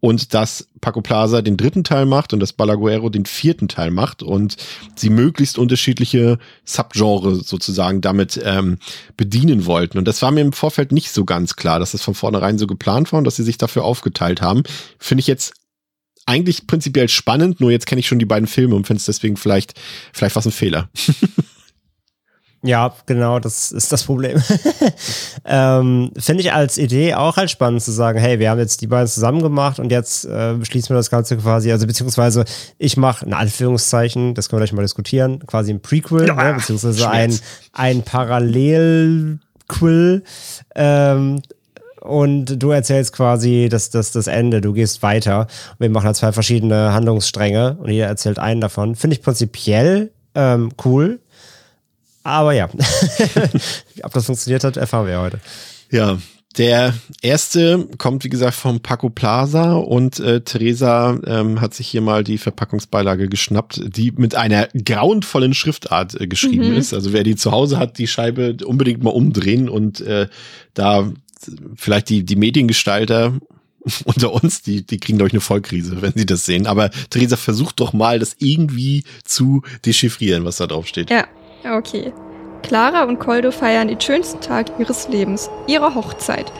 und 0.00 0.34
dass 0.34 0.68
Paco 0.80 1.00
Plaza 1.00 1.42
den 1.42 1.56
dritten 1.56 1.84
Teil 1.84 2.06
macht 2.06 2.32
und 2.32 2.40
dass 2.40 2.52
Balaguero 2.52 3.08
den 3.08 3.26
vierten 3.26 3.68
Teil 3.68 3.90
macht 3.90 4.22
und 4.22 4.56
sie 4.96 5.10
möglichst 5.10 5.58
unterschiedliche 5.58 6.38
Subgenre 6.64 7.36
sozusagen 7.36 8.00
damit 8.00 8.40
ähm, 8.44 8.78
bedienen 9.16 9.66
wollten. 9.66 9.98
Und 9.98 10.06
das 10.06 10.22
war 10.22 10.30
mir 10.30 10.40
im 10.40 10.52
Vorfeld 10.52 10.92
nicht 10.92 11.10
so 11.10 11.24
ganz 11.24 11.56
klar, 11.56 11.78
dass 11.78 11.92
das 11.92 12.02
von 12.02 12.14
vornherein 12.14 12.58
so 12.58 12.66
geplant 12.66 13.12
war 13.12 13.18
und 13.18 13.24
dass 13.24 13.36
sie 13.36 13.44
sich 13.44 13.58
dafür 13.58 13.84
aufgeteilt 13.84 14.42
haben. 14.42 14.62
Finde 14.98 15.20
ich 15.20 15.26
jetzt 15.26 15.54
eigentlich 16.26 16.66
prinzipiell 16.66 17.08
spannend, 17.08 17.60
nur 17.60 17.70
jetzt 17.70 17.86
kenne 17.86 18.00
ich 18.00 18.06
schon 18.06 18.18
die 18.18 18.24
beiden 18.24 18.46
Filme 18.46 18.74
und 18.74 18.86
finde 18.86 18.98
es 18.98 19.06
deswegen 19.06 19.36
vielleicht, 19.36 19.74
vielleicht 20.12 20.36
was 20.36 20.46
ein 20.46 20.52
Fehler. 20.52 20.88
Ja, 22.64 22.94
genau, 23.06 23.40
das 23.40 23.72
ist 23.72 23.90
das 23.90 24.04
Problem. 24.04 24.40
ähm, 25.44 26.12
Finde 26.16 26.42
ich 26.42 26.52
als 26.52 26.78
Idee 26.78 27.14
auch 27.14 27.36
halt 27.36 27.50
spannend 27.50 27.82
zu 27.82 27.90
sagen, 27.90 28.20
hey, 28.20 28.38
wir 28.38 28.50
haben 28.50 28.60
jetzt 28.60 28.80
die 28.80 28.86
beiden 28.86 29.08
zusammen 29.08 29.42
gemacht 29.42 29.80
und 29.80 29.90
jetzt 29.90 30.26
äh, 30.26 30.64
schließen 30.64 30.90
wir 30.90 30.96
das 30.96 31.10
Ganze 31.10 31.36
quasi, 31.36 31.72
also 31.72 31.88
beziehungsweise 31.88 32.44
ich 32.78 32.96
mache 32.96 33.26
in 33.26 33.34
Anführungszeichen, 33.34 34.34
das 34.34 34.48
können 34.48 34.60
wir 34.60 34.66
gleich 34.66 34.74
mal 34.74 34.82
diskutieren, 34.82 35.44
quasi 35.44 35.72
ein 35.72 35.82
Prequel, 35.82 36.28
ja, 36.28 36.34
ne, 36.34 36.54
beziehungsweise 36.54 37.10
ein, 37.10 37.36
ein 37.72 38.02
Parallelquill. 38.02 40.22
Ähm, 40.76 41.42
und 42.00 42.62
du 42.62 42.70
erzählst 42.70 43.12
quasi 43.12 43.68
das, 43.70 43.90
das, 43.90 44.12
das 44.12 44.28
Ende, 44.28 44.60
du 44.60 44.72
gehst 44.72 45.02
weiter. 45.02 45.48
Wir 45.78 45.90
machen 45.90 46.06
halt 46.06 46.16
zwei 46.16 46.32
verschiedene 46.32 46.92
Handlungsstränge 46.92 47.76
und 47.80 47.90
jeder 47.90 48.06
erzählt 48.06 48.38
einen 48.38 48.60
davon. 48.60 48.94
Finde 48.96 49.16
ich 49.16 49.22
prinzipiell 49.22 50.12
ähm, 50.34 50.72
cool. 50.84 51.20
Aber 52.22 52.52
ja, 52.52 52.68
ob 54.02 54.12
das 54.12 54.26
funktioniert 54.26 54.64
hat, 54.64 54.76
erfahren 54.76 55.06
wir 55.06 55.20
heute. 55.20 55.40
Ja, 55.90 56.18
der 56.58 56.94
erste 57.22 57.88
kommt, 57.96 58.24
wie 58.24 58.28
gesagt, 58.28 58.54
vom 58.54 58.80
Paco 58.80 59.08
Plaza 59.08 59.72
und 59.72 60.20
äh, 60.20 60.42
Theresa 60.42 61.18
ähm, 61.26 61.60
hat 61.60 61.72
sich 61.72 61.88
hier 61.88 62.02
mal 62.02 62.24
die 62.24 62.36
Verpackungsbeilage 62.36 63.28
geschnappt, 63.28 63.80
die 63.96 64.12
mit 64.12 64.34
einer 64.34 64.68
grauenvollen 64.68 65.54
Schriftart 65.54 66.20
äh, 66.20 66.26
geschrieben 66.26 66.70
mhm. 66.70 66.76
ist. 66.76 66.92
Also 66.92 67.12
wer 67.14 67.22
die 67.24 67.36
zu 67.36 67.52
Hause 67.52 67.78
hat, 67.78 67.96
die 67.98 68.06
Scheibe 68.06 68.56
unbedingt 68.66 69.02
mal 69.02 69.10
umdrehen 69.10 69.68
und 69.68 70.02
äh, 70.02 70.28
da 70.74 71.10
vielleicht 71.74 72.10
die, 72.10 72.22
die 72.22 72.36
Mediengestalter 72.36 73.38
unter 74.04 74.32
uns, 74.32 74.60
die, 74.60 74.86
die 74.86 74.98
kriegen, 74.98 75.18
glaube 75.18 75.28
ich, 75.28 75.34
eine 75.34 75.40
Vollkrise, 75.40 76.02
wenn 76.02 76.12
sie 76.14 76.26
das 76.26 76.44
sehen. 76.44 76.66
Aber 76.66 76.90
Theresa, 77.10 77.36
versucht 77.36 77.80
doch 77.80 77.94
mal, 77.94 78.18
das 78.18 78.36
irgendwie 78.38 79.04
zu 79.24 79.62
dechiffrieren, 79.86 80.44
was 80.44 80.58
da 80.58 80.66
drauf 80.66 80.86
steht. 80.86 81.10
Ja, 81.10 81.26
Okay. 81.64 82.12
Clara 82.62 83.04
und 83.04 83.18
Koldo 83.18 83.50
feiern 83.50 83.88
den 83.88 84.00
schönsten 84.00 84.40
Tag 84.40 84.66
ihres 84.78 85.08
Lebens, 85.08 85.50
ihre 85.66 85.94
Hochzeit. 85.94 86.52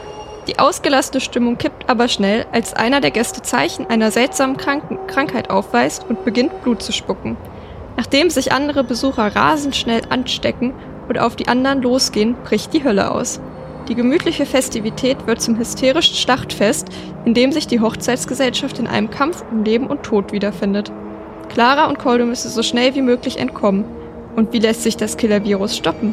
Die 0.49 0.59
ausgelassene 0.59 1.21
Stimmung 1.21 1.59
kippt 1.59 1.89
aber 1.89 2.09
schnell, 2.09 2.47
als 2.53 2.75
einer 2.75 3.01
der 3.01 3.13
Gäste 3.13 3.43
Zeichen 3.43 3.87
einer 3.87 4.11
seltsamen 4.11 4.57
Kranken 4.57 4.99
Krankheit 5.07 5.51
aufweist 5.51 6.05
und 6.09 6.25
beginnt 6.25 6.63
Blut 6.63 6.83
zu 6.83 6.93
spucken. 6.93 7.37
Nachdem 7.97 8.31
sich 8.31 8.53
andere 8.53 8.83
Besucher 8.83 9.35
rasend 9.35 9.77
schnell 9.77 10.03
anstecken 10.09 10.75
und 11.09 11.19
auf 11.19 11.37
die 11.37 11.47
anderen 11.49 11.83
losgehen, 11.83 12.35
bricht 12.45 12.73
die 12.73 12.83
Hölle 12.83 13.13
aus. 13.13 13.41
Die 13.89 13.95
gemütliche 13.95 14.47
Festivität 14.47 15.27
wird 15.27 15.41
zum 15.41 15.59
hysterischen 15.59 16.17
Schlachtfest, 16.17 16.89
in 17.25 17.35
dem 17.35 17.53
sich 17.53 17.67
die 17.67 17.81
Hochzeitsgesellschaft 17.81 18.79
in 18.79 18.87
einem 18.87 19.11
Kampf 19.11 19.45
um 19.51 19.65
Leben 19.65 19.89
und 19.89 20.03
Tod 20.03 20.33
wiederfindet. 20.33 20.91
Clara 21.49 21.89
und 21.89 21.99
Koldo 21.99 22.25
müssen 22.25 22.51
so 22.51 22.63
schnell 22.63 22.95
wie 22.95 23.03
möglich 23.03 23.39
entkommen, 23.39 23.85
und 24.37 24.53
wie 24.53 24.59
lässt 24.59 24.83
sich 24.83 24.97
das 24.97 25.17
Killer-Virus 25.17 25.77
stoppen? 25.77 26.13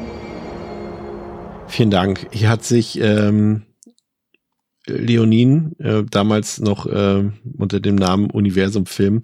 Vielen 1.68 1.92
Dank. 1.92 2.28
Hier 2.32 2.50
hat 2.50 2.64
sich 2.64 3.00
ähm, 3.00 3.64
Leonin, 4.88 5.76
äh, 5.80 6.04
damals 6.10 6.60
noch 6.60 6.86
äh, 6.86 7.24
unter 7.58 7.80
dem 7.80 7.96
Namen 7.96 8.30
Universum 8.30 8.86
Film, 8.86 9.22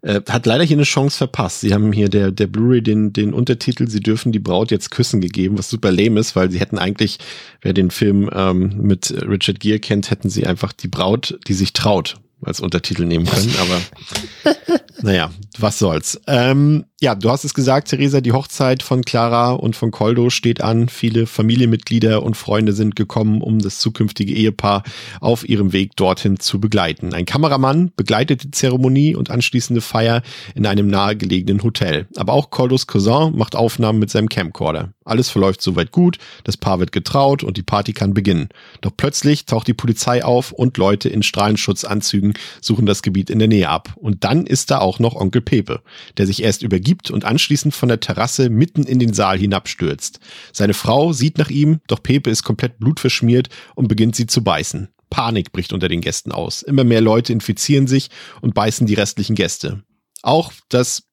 Äh, 0.00 0.20
hat 0.28 0.46
leider 0.46 0.62
hier 0.62 0.76
eine 0.76 0.84
Chance 0.84 1.18
verpasst. 1.18 1.60
Sie 1.60 1.74
haben 1.74 1.92
hier 1.92 2.08
der, 2.08 2.30
der 2.30 2.46
Blu-ray 2.46 2.82
den, 2.82 3.12
den 3.12 3.34
Untertitel, 3.34 3.88
sie 3.88 3.98
dürfen 3.98 4.30
die 4.30 4.38
Braut 4.38 4.70
jetzt 4.70 4.92
küssen 4.92 5.20
gegeben, 5.20 5.58
was 5.58 5.68
super 5.68 5.90
lame 5.90 6.20
ist, 6.20 6.36
weil 6.36 6.52
sie 6.52 6.60
hätten 6.60 6.78
eigentlich, 6.78 7.18
wer 7.62 7.72
den 7.72 7.90
Film 7.90 8.30
ähm, 8.32 8.74
mit 8.80 9.12
Richard 9.28 9.58
Gere 9.58 9.80
kennt, 9.80 10.12
hätten 10.12 10.30
sie 10.30 10.46
einfach 10.46 10.72
die 10.72 10.86
Braut, 10.86 11.40
die 11.48 11.54
sich 11.54 11.72
traut, 11.72 12.14
als 12.42 12.60
Untertitel 12.60 13.06
nehmen 13.06 13.26
können, 13.26 13.52
aber 13.60 14.54
naja, 15.02 15.30
was 15.58 15.78
soll's. 15.78 16.20
Ähm, 16.26 16.84
ja, 17.00 17.14
du 17.14 17.30
hast 17.30 17.44
es 17.44 17.54
gesagt, 17.54 17.88
Theresa, 17.88 18.20
die 18.20 18.32
Hochzeit 18.32 18.82
von 18.82 19.02
Clara 19.04 19.52
und 19.52 19.76
von 19.76 19.90
Coldo 19.90 20.30
steht 20.30 20.60
an. 20.60 20.88
Viele 20.88 21.26
Familienmitglieder 21.26 22.22
und 22.22 22.36
Freunde 22.36 22.72
sind 22.72 22.96
gekommen, 22.96 23.40
um 23.40 23.60
das 23.60 23.78
zukünftige 23.78 24.32
Ehepaar 24.32 24.82
auf 25.20 25.48
ihrem 25.48 25.72
Weg 25.72 25.94
dorthin 25.96 26.40
zu 26.40 26.60
begleiten. 26.60 27.14
Ein 27.14 27.24
Kameramann 27.24 27.92
begleitet 27.96 28.42
die 28.42 28.50
Zeremonie 28.50 29.14
und 29.14 29.30
anschließende 29.30 29.80
Feier 29.80 30.22
in 30.54 30.66
einem 30.66 30.88
nahegelegenen 30.88 31.62
Hotel. 31.62 32.08
Aber 32.16 32.32
auch 32.32 32.50
Coldos 32.50 32.86
Cousin 32.86 33.36
macht 33.36 33.54
Aufnahmen 33.54 34.00
mit 34.00 34.10
seinem 34.10 34.28
Camcorder. 34.28 34.92
Alles 35.08 35.30
verläuft 35.30 35.62
soweit 35.62 35.90
gut, 35.90 36.18
das 36.44 36.56
Paar 36.56 36.80
wird 36.80 36.92
getraut 36.92 37.42
und 37.42 37.56
die 37.56 37.62
Party 37.62 37.92
kann 37.92 38.14
beginnen. 38.14 38.48
Doch 38.80 38.92
plötzlich 38.96 39.46
taucht 39.46 39.66
die 39.66 39.74
Polizei 39.74 40.24
auf 40.24 40.52
und 40.52 40.76
Leute 40.76 41.08
in 41.08 41.22
Strahlenschutzanzügen 41.22 42.34
suchen 42.60 42.86
das 42.86 43.02
Gebiet 43.02 43.30
in 43.30 43.38
der 43.38 43.48
Nähe 43.48 43.68
ab. 43.68 43.94
Und 43.96 44.24
dann 44.24 44.46
ist 44.46 44.70
da 44.70 44.78
auch 44.78 44.98
noch 44.98 45.14
Onkel 45.14 45.40
Pepe, 45.40 45.82
der 46.16 46.26
sich 46.26 46.42
erst 46.42 46.62
übergibt 46.62 47.10
und 47.10 47.24
anschließend 47.24 47.74
von 47.74 47.88
der 47.88 48.00
Terrasse 48.00 48.50
mitten 48.50 48.84
in 48.84 48.98
den 48.98 49.12
Saal 49.12 49.38
hinabstürzt. 49.38 50.20
Seine 50.52 50.74
Frau 50.74 51.12
sieht 51.12 51.38
nach 51.38 51.50
ihm, 51.50 51.80
doch 51.86 52.02
Pepe 52.02 52.30
ist 52.30 52.42
komplett 52.42 52.78
blutverschmiert 52.78 53.48
und 53.74 53.88
beginnt 53.88 54.16
sie 54.16 54.26
zu 54.26 54.44
beißen. 54.44 54.88
Panik 55.10 55.52
bricht 55.52 55.72
unter 55.72 55.88
den 55.88 56.00
Gästen 56.00 56.32
aus. 56.32 56.62
Immer 56.62 56.84
mehr 56.84 57.00
Leute 57.00 57.32
infizieren 57.32 57.86
sich 57.86 58.10
und 58.40 58.54
beißen 58.54 58.86
die 58.86 58.94
restlichen 58.94 59.34
Gäste. 59.34 59.82
Auch 60.22 60.52
das 60.68 61.07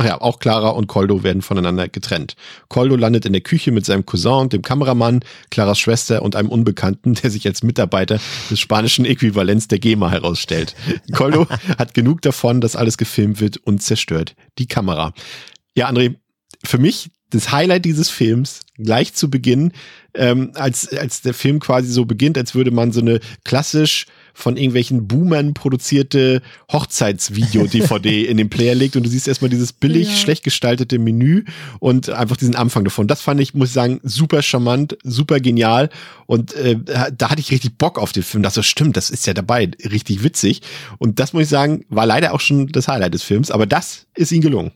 Ach 0.00 0.04
ja, 0.06 0.20
auch 0.22 0.38
Clara 0.38 0.70
und 0.70 0.86
Coldo 0.86 1.24
werden 1.24 1.42
voneinander 1.42 1.86
getrennt. 1.86 2.34
Coldo 2.68 2.96
landet 2.96 3.26
in 3.26 3.34
der 3.34 3.42
Küche 3.42 3.70
mit 3.70 3.84
seinem 3.84 4.06
Cousin, 4.06 4.48
dem 4.48 4.62
Kameramann, 4.62 5.20
Claras 5.50 5.78
Schwester 5.78 6.22
und 6.22 6.36
einem 6.36 6.48
Unbekannten, 6.48 7.12
der 7.12 7.30
sich 7.30 7.46
als 7.46 7.62
Mitarbeiter 7.62 8.18
des 8.50 8.58
spanischen 8.58 9.04
Äquivalents 9.04 9.68
der 9.68 9.78
GEMA 9.78 10.10
herausstellt. 10.10 10.74
Coldo 11.12 11.46
hat 11.78 11.92
genug 11.92 12.22
davon, 12.22 12.62
dass 12.62 12.76
alles 12.76 12.96
gefilmt 12.96 13.42
wird 13.42 13.58
und 13.58 13.82
zerstört 13.82 14.36
die 14.58 14.66
Kamera. 14.66 15.12
Ja, 15.74 15.90
André, 15.90 16.14
für 16.64 16.78
mich 16.78 17.10
das 17.28 17.52
Highlight 17.52 17.84
dieses 17.84 18.08
Films 18.08 18.60
gleich 18.78 19.12
zu 19.12 19.28
Beginn, 19.28 19.72
ähm, 20.14 20.52
als, 20.54 20.96
als 20.96 21.20
der 21.20 21.34
Film 21.34 21.60
quasi 21.60 21.92
so 21.92 22.06
beginnt, 22.06 22.38
als 22.38 22.54
würde 22.54 22.70
man 22.70 22.90
so 22.90 23.02
eine 23.02 23.20
klassisch 23.44 24.06
von 24.34 24.56
irgendwelchen 24.56 25.06
Boomern 25.06 25.54
produzierte 25.54 26.42
Hochzeitsvideo-DVD 26.72 28.24
in 28.28 28.36
den 28.36 28.50
Player 28.50 28.74
legt 28.74 28.96
und 28.96 29.04
du 29.04 29.10
siehst 29.10 29.28
erstmal 29.28 29.50
dieses 29.50 29.72
billig, 29.72 30.08
ja. 30.08 30.16
schlecht 30.16 30.44
gestaltete 30.44 30.98
Menü 30.98 31.44
und 31.78 32.10
einfach 32.10 32.36
diesen 32.36 32.56
Anfang 32.56 32.84
davon. 32.84 33.06
Das 33.06 33.22
fand 33.22 33.40
ich, 33.40 33.54
muss 33.54 33.68
ich 33.68 33.74
sagen, 33.74 34.00
super 34.02 34.42
charmant, 34.42 34.96
super 35.02 35.40
genial 35.40 35.90
und 36.26 36.54
äh, 36.54 36.76
da 37.16 37.30
hatte 37.30 37.40
ich 37.40 37.50
richtig 37.50 37.78
Bock 37.78 37.98
auf 37.98 38.12
den 38.12 38.22
Film. 38.22 38.42
Das 38.42 38.54
so 38.54 38.62
stimmt, 38.62 38.96
das 38.96 39.10
ist 39.10 39.26
ja 39.26 39.34
dabei, 39.34 39.70
richtig 39.90 40.22
witzig 40.22 40.62
und 40.98 41.20
das 41.20 41.32
muss 41.32 41.44
ich 41.44 41.48
sagen, 41.48 41.84
war 41.88 42.06
leider 42.06 42.34
auch 42.34 42.40
schon 42.40 42.68
das 42.68 42.88
Highlight 42.88 43.14
des 43.14 43.22
Films, 43.22 43.50
aber 43.50 43.66
das 43.66 44.06
ist 44.14 44.32
ihm 44.32 44.40
gelungen. 44.40 44.72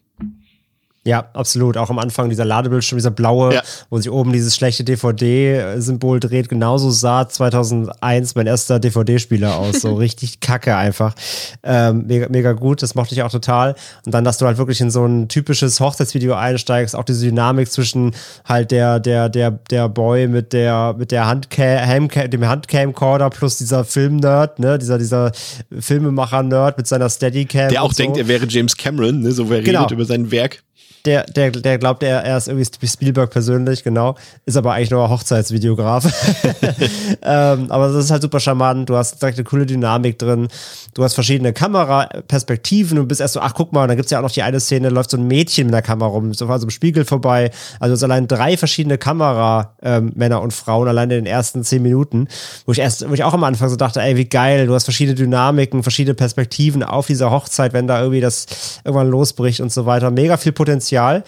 Ja, 1.06 1.28
absolut. 1.34 1.76
Auch 1.76 1.90
am 1.90 1.98
Anfang 1.98 2.30
dieser 2.30 2.46
Ladebildschirm, 2.46 2.96
dieser 2.96 3.10
blaue, 3.10 3.54
ja. 3.54 3.62
wo 3.90 3.98
sich 3.98 4.10
oben 4.10 4.32
dieses 4.32 4.56
schlechte 4.56 4.84
DVD-Symbol 4.84 6.18
dreht. 6.18 6.48
Genauso 6.48 6.90
sah 6.90 7.28
2001 7.28 8.34
mein 8.34 8.46
erster 8.46 8.80
DVD-Spieler 8.80 9.56
aus. 9.56 9.82
So 9.82 9.94
richtig 9.96 10.40
kacke 10.40 10.74
einfach. 10.74 11.14
Ähm, 11.62 12.04
mega, 12.06 12.28
mega 12.30 12.52
gut. 12.52 12.82
Das 12.82 12.94
mochte 12.94 13.14
ich 13.14 13.22
auch 13.22 13.30
total. 13.30 13.74
Und 14.06 14.14
dann, 14.14 14.24
dass 14.24 14.38
du 14.38 14.46
halt 14.46 14.56
wirklich 14.56 14.80
in 14.80 14.90
so 14.90 15.04
ein 15.04 15.28
typisches 15.28 15.78
Hochzeitsvideo 15.78 16.34
einsteigst. 16.34 16.96
Auch 16.96 17.04
diese 17.04 17.26
Dynamik 17.26 17.70
zwischen 17.70 18.12
halt 18.46 18.70
der, 18.70 18.98
der, 18.98 19.28
der, 19.28 19.50
der 19.50 19.90
Boy 19.90 20.26
mit 20.26 20.54
der, 20.54 20.94
mit 20.96 21.10
der 21.10 21.26
Handcam, 21.26 22.08
dem 22.30 22.48
Handcamcorder 22.48 23.28
plus 23.28 23.58
dieser 23.58 23.84
Film-Nerd, 23.84 24.58
ne? 24.58 24.78
Dieser, 24.78 24.96
dieser 24.96 25.32
Filmemacher-Nerd 25.78 26.78
mit 26.78 26.86
seiner 26.86 27.10
Steadicam. 27.10 27.68
Der 27.68 27.82
auch 27.82 27.92
so. 27.92 28.02
denkt, 28.02 28.16
er 28.16 28.26
wäre 28.26 28.46
James 28.48 28.74
Cameron, 28.74 29.20
ne? 29.20 29.32
So 29.32 29.50
wer 29.50 29.60
genau. 29.60 29.80
redet 29.80 29.92
über 29.92 30.06
sein 30.06 30.30
Werk 30.30 30.62
der, 31.04 31.24
der, 31.24 31.50
der 31.50 31.78
glaubt, 31.78 32.02
er, 32.02 32.24
er 32.24 32.38
ist 32.38 32.48
irgendwie 32.48 32.86
Spielberg 32.86 33.30
persönlich, 33.30 33.84
genau. 33.84 34.16
Ist 34.46 34.56
aber 34.56 34.72
eigentlich 34.72 34.90
nur 34.90 35.10
Hochzeitsvideograf. 35.10 36.04
ähm, 37.22 37.70
aber 37.70 37.88
das 37.88 38.04
ist 38.04 38.10
halt 38.10 38.22
super 38.22 38.40
charmant. 38.40 38.88
Du 38.88 38.96
hast 38.96 39.20
direkt 39.20 39.36
eine 39.36 39.44
coole 39.44 39.66
Dynamik 39.66 40.18
drin. 40.18 40.48
Du 40.94 41.04
hast 41.04 41.14
verschiedene 41.14 41.52
Kameraperspektiven 41.52 42.98
und 42.98 43.08
bist 43.08 43.20
erst 43.20 43.34
so, 43.34 43.40
ach 43.40 43.52
guck 43.54 43.72
mal, 43.72 43.86
da 43.86 43.94
gibt's 43.94 44.10
ja 44.10 44.18
auch 44.18 44.22
noch 44.22 44.30
die 44.30 44.42
eine 44.42 44.60
Szene, 44.60 44.88
läuft 44.88 45.10
so 45.10 45.18
ein 45.18 45.26
Mädchen 45.26 45.66
mit 45.66 45.74
der 45.74 45.82
Kamera 45.82 46.08
rum, 46.08 46.32
so 46.32 46.46
also 46.46 46.64
im 46.64 46.70
Spiegel 46.70 47.04
vorbei. 47.04 47.50
Also 47.80 47.94
es 47.94 48.02
allein 48.02 48.26
drei 48.26 48.56
verschiedene 48.56 48.96
Kamera, 48.96 49.74
ähm, 49.82 50.12
und 50.14 50.52
Frauen, 50.52 50.88
allein 50.88 51.10
in 51.10 51.24
den 51.24 51.26
ersten 51.26 51.64
zehn 51.64 51.82
Minuten, 51.82 52.28
wo 52.64 52.72
ich 52.72 52.78
erst, 52.78 53.08
wo 53.08 53.12
ich 53.12 53.24
auch 53.24 53.34
am 53.34 53.44
Anfang 53.44 53.68
so 53.68 53.76
dachte, 53.76 54.00
ey, 54.00 54.16
wie 54.16 54.24
geil, 54.24 54.66
du 54.66 54.74
hast 54.74 54.84
verschiedene 54.84 55.14
Dynamiken, 55.14 55.82
verschiedene 55.82 56.14
Perspektiven 56.14 56.82
auf 56.82 57.06
dieser 57.06 57.30
Hochzeit, 57.30 57.74
wenn 57.74 57.86
da 57.86 58.00
irgendwie 58.00 58.20
das 58.20 58.46
irgendwann 58.84 59.10
losbricht 59.10 59.60
und 59.60 59.70
so 59.70 59.84
weiter. 59.84 60.10
Mega 60.10 60.38
viel 60.38 60.52
Potenzial 60.52 60.93
Potenzial. 60.94 61.24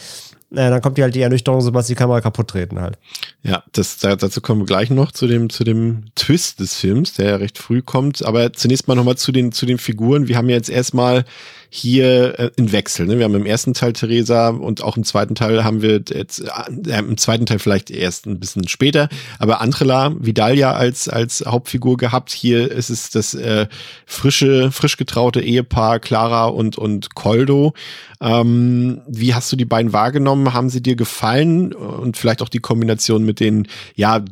Äh, 0.53 0.71
dann 0.71 0.81
kommt 0.81 0.97
die 0.97 1.03
halt 1.03 1.15
die 1.15 1.23
Ernüchterung, 1.23 1.61
sobald 1.61 1.87
sie 1.87 1.95
die 1.95 1.99
Kamera 1.99 2.21
kaputt 2.21 2.49
treten 2.49 2.81
halt. 2.81 2.99
Ja, 3.43 3.65
das, 3.73 3.99
dazu 3.99 4.41
kommen 4.41 4.61
wir 4.61 4.67
gleich 4.67 4.91
noch 4.91 5.11
zu 5.11 5.27
dem, 5.27 5.51
zu 5.51 5.65
dem 5.65 6.05
Twist 6.15 6.61
des 6.61 6.75
Films, 6.75 7.15
der 7.15 7.31
ja 7.31 7.37
recht 7.37 7.59
früh 7.59 7.83
kommt. 7.83 8.25
Aber 8.25 8.53
zunächst 8.53 8.87
mal 8.87 8.95
nochmal 8.95 9.17
zu 9.17 9.33
den, 9.33 9.51
zu 9.51 9.67
den 9.67 9.79
Figuren. 9.79 10.29
Wir 10.29 10.37
haben 10.37 10.49
ja 10.49 10.57
jetzt 10.57 10.71
erstmal 10.71 11.25
hier 11.77 12.39
äh, 12.39 12.51
in 12.57 12.73
Wechsel. 12.73 13.07
Ne? 13.07 13.19
Wir 13.19 13.25
haben 13.25 13.35
im 13.35 13.47
ersten 13.47 13.75
Teil 13.75 13.93
Theresa 13.93 14.49
und 14.49 14.83
auch 14.83 14.97
im 14.97 15.05
zweiten 15.05 15.35
Teil 15.35 15.65
haben 15.65 15.83
wir 15.83 16.03
jetzt, 16.09 16.41
äh, 16.41 16.99
im 16.99 17.17
zweiten 17.17 17.47
Teil 17.47 17.59
vielleicht 17.59 17.91
erst 17.91 18.27
ein 18.27 18.41
bisschen 18.41 18.69
später, 18.69 19.09
aber 19.39 19.61
Andrela 19.61 20.15
Vidalia 20.19 20.73
als, 20.73 21.09
als 21.09 21.45
Hauptfigur 21.47 21.97
gehabt. 21.97 22.33
Hier 22.33 22.71
ist 22.71 22.91
es 22.91 23.11
das 23.11 23.35
äh, 23.35 23.67
frische, 24.07 24.73
frisch 24.73 24.97
getraute 24.97 25.41
Ehepaar 25.41 26.01
Clara 26.01 26.47
und, 26.47 26.79
und 26.79 27.15
Coldo. 27.15 27.75
Ähm, 28.21 29.03
wie 29.07 29.35
hast 29.35 29.53
du 29.53 29.57
die 29.57 29.65
beiden 29.65 29.93
wahrgenommen? 29.93 30.53
Haben 30.53 30.71
sie 30.71 30.83
dir 30.83 30.97
gefallen? 30.97 31.73
Und 31.73 32.17
vielleicht 32.17 32.43
auch 32.43 32.49
die 32.49 32.61
Kombination 32.61 33.25
mit 33.25 33.41
den, 33.41 33.69
ja, 33.95 34.25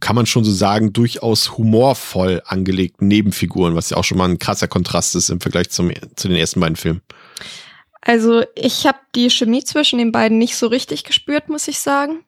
kann 0.00 0.16
man 0.16 0.26
schon 0.26 0.44
so 0.44 0.50
sagen, 0.50 0.92
durchaus 0.92 1.56
humorvoll 1.58 2.42
angelegten 2.44 3.08
Nebenfiguren, 3.08 3.74
was 3.74 3.90
ja 3.90 3.96
auch 3.96 4.04
schon 4.04 4.18
mal 4.18 4.28
ein 4.28 4.38
krasser 4.38 4.68
Kontrast 4.68 5.14
ist 5.14 5.28
im 5.28 5.40
Vergleich 5.40 5.70
zum, 5.70 5.92
zu 6.16 6.28
den 6.28 6.36
ersten 6.36 6.60
beiden 6.60 6.76
Filmen. 6.76 7.02
Also 8.00 8.44
ich 8.54 8.86
habe 8.86 8.98
die 9.14 9.30
Chemie 9.30 9.62
zwischen 9.62 9.98
den 9.98 10.12
beiden 10.12 10.38
nicht 10.38 10.56
so 10.56 10.66
richtig 10.66 11.04
gespürt, 11.04 11.48
muss 11.48 11.68
ich 11.68 11.80
sagen. 11.80 12.24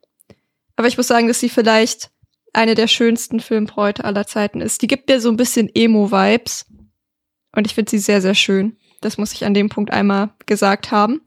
Aber 0.76 0.88
ich 0.88 0.96
muss 0.96 1.06
sagen, 1.06 1.28
dass 1.28 1.40
sie 1.40 1.48
vielleicht 1.48 2.10
eine 2.52 2.74
der 2.74 2.88
schönsten 2.88 3.40
Filmbräute 3.40 4.04
aller 4.04 4.26
Zeiten 4.26 4.60
ist. 4.60 4.82
Die 4.82 4.86
gibt 4.86 5.08
dir 5.08 5.20
so 5.20 5.30
ein 5.30 5.36
bisschen 5.36 5.70
Emo-Vibes. 5.74 6.66
Und 7.54 7.66
ich 7.66 7.74
finde 7.74 7.90
sie 7.90 7.98
sehr, 7.98 8.20
sehr 8.20 8.34
schön. 8.34 8.76
Das 9.00 9.18
muss 9.18 9.32
ich 9.32 9.44
an 9.44 9.54
dem 9.54 9.68
Punkt 9.68 9.90
einmal 9.90 10.30
gesagt 10.46 10.90
haben. 10.90 11.22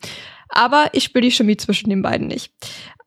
Aber 0.50 0.90
ich 0.94 1.04
spüre 1.04 1.24
die 1.24 1.32
Chemie 1.32 1.58
zwischen 1.58 1.90
den 1.90 2.02
beiden 2.02 2.28
nicht. 2.28 2.54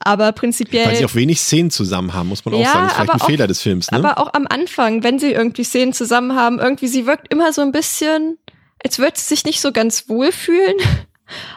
Aber 0.08 0.32
prinzipiell. 0.32 0.86
Weil 0.86 0.96
sie 0.96 1.04
auch 1.04 1.14
wenig 1.14 1.38
Szenen 1.38 1.70
zusammen 1.70 2.14
haben, 2.14 2.30
muss 2.30 2.42
man 2.42 2.54
auch 2.54 2.60
ja, 2.60 2.72
sagen. 2.72 2.84
Das 2.84 2.92
ist 2.92 2.96
vielleicht 2.96 3.12
ein 3.12 3.20
auch, 3.20 3.26
Fehler 3.26 3.46
des 3.46 3.60
Films, 3.60 3.90
ne? 3.90 3.98
Aber 3.98 4.16
auch 4.16 4.32
am 4.32 4.46
Anfang, 4.48 5.02
wenn 5.02 5.18
sie 5.18 5.32
irgendwie 5.32 5.64
Szenen 5.64 5.92
zusammen 5.92 6.34
haben, 6.34 6.58
irgendwie, 6.58 6.88
sie 6.88 7.04
wirkt 7.04 7.30
immer 7.30 7.52
so 7.52 7.60
ein 7.60 7.72
bisschen, 7.72 8.38
als 8.82 8.98
würde 8.98 9.18
sie 9.18 9.26
sich 9.26 9.44
nicht 9.44 9.60
so 9.60 9.70
ganz 9.70 10.08
wohl 10.08 10.32
fühlen. 10.32 10.76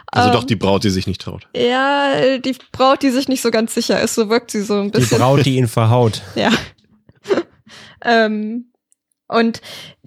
Also 0.04 0.28
ähm, 0.28 0.34
doch 0.34 0.44
die 0.44 0.56
Braut, 0.56 0.84
die 0.84 0.90
sich 0.90 1.06
nicht 1.06 1.22
traut. 1.22 1.48
Ja, 1.56 2.36
die 2.36 2.54
Braut, 2.72 3.02
die 3.02 3.08
sich 3.08 3.26
nicht 3.28 3.40
so 3.40 3.50
ganz 3.50 3.72
sicher 3.72 3.98
ist, 4.02 4.14
so 4.14 4.28
wirkt 4.28 4.50
sie 4.50 4.60
so 4.60 4.78
ein 4.78 4.90
bisschen. 4.90 5.16
Die 5.16 5.22
Braut, 5.22 5.46
die 5.46 5.56
ihn 5.56 5.66
verhaut. 5.66 6.20
ja. 6.34 6.50
ähm, 8.04 8.66
und 9.28 9.62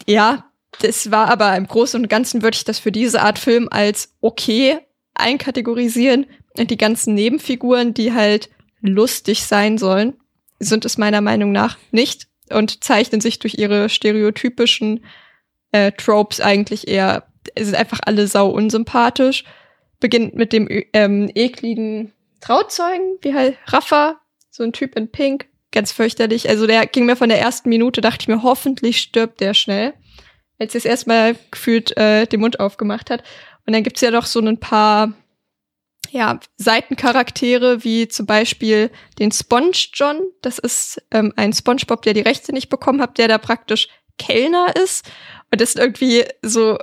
ja, 0.06 0.52
das 0.82 1.10
war 1.10 1.32
aber 1.32 1.58
im 1.58 1.66
Großen 1.66 2.00
und 2.00 2.10
Ganzen 2.10 2.44
würde 2.44 2.58
ich 2.58 2.64
das 2.64 2.78
für 2.78 2.92
diese 2.92 3.24
Art 3.24 3.40
Film 3.40 3.68
als 3.72 4.14
okay 4.22 4.78
einkategorisieren. 5.16 6.28
Die 6.58 6.78
ganzen 6.78 7.14
Nebenfiguren, 7.14 7.94
die 7.94 8.14
halt 8.14 8.50
lustig 8.82 9.44
sein 9.44 9.78
sollen, 9.78 10.14
sind 10.60 10.86
es 10.86 10.98
meiner 10.98 11.22
Meinung 11.22 11.52
nach 11.52 11.78
nicht 11.92 12.28
und 12.50 12.84
zeichnen 12.84 13.22
sich 13.22 13.40
durch 13.40 13.56
ihre 13.56 13.90
stereotypischen 13.90 15.04
äh, 15.72 15.92
Tropes 15.92 16.40
eigentlich 16.40 16.88
eher, 16.88 17.28
sind 17.58 17.76
einfach 17.76 18.00
alle 18.06 18.28
sau 18.28 18.50
unsympathisch. 18.50 19.44
Beginnt 20.00 20.36
mit 20.36 20.54
dem 20.54 20.68
ähm, 20.94 21.30
ekligen 21.34 22.14
Trauzeugen, 22.42 23.18
wie 23.22 23.34
halt 23.34 23.58
Rafa, 23.68 24.20
so 24.52 24.64
ein 24.64 24.74
Typ 24.74 24.96
in 24.96 25.10
Pink, 25.10 25.48
ganz 25.72 25.92
fürchterlich. 25.92 26.48
Also 26.48 26.68
der 26.68 26.86
ging 26.86 27.06
mir 27.06 27.16
von 27.16 27.30
der 27.30 27.40
ersten 27.40 27.70
Minute, 27.70 28.02
dachte 28.02 28.22
ich 28.22 28.28
mir, 28.28 28.44
hoffentlich 28.44 29.00
stirbt 29.00 29.42
der 29.42 29.54
schnell. 29.54 29.94
Als 30.60 30.74
er 30.76 30.80
es 30.80 30.86
erstmal 30.86 31.36
gefühlt 31.52 31.98
äh, 31.98 32.26
den 32.28 32.40
Mund 32.40 32.60
aufgemacht 32.60 33.10
hat. 33.10 33.24
Und 33.66 33.74
dann 33.74 33.84
gibt's 33.84 34.02
ja 34.02 34.12
noch 34.12 34.26
so 34.26 34.40
ein 34.40 34.60
paar 34.60 35.14
ja, 36.16 36.40
Seitencharaktere 36.56 37.84
wie 37.84 38.08
zum 38.08 38.26
Beispiel 38.26 38.90
den 39.20 39.34
Sponge 39.34 39.76
John. 39.94 40.22
Das 40.42 40.60
ist 40.60 41.04
ähm, 41.12 41.34
ein 41.36 41.52
SpongeBob, 41.52 42.04
der 42.04 42.14
die 42.14 42.22
Rechte 42.22 42.54
nicht 42.54 42.70
bekommen 42.70 43.02
hat, 43.02 43.18
der 43.18 43.28
da 43.28 43.38
praktisch 43.38 43.90
Kellner 44.18 44.74
ist. 44.82 45.06
Und 45.52 45.60
das 45.60 45.72
ist 45.72 45.78
irgendwie 45.78 46.24
so 46.42 46.78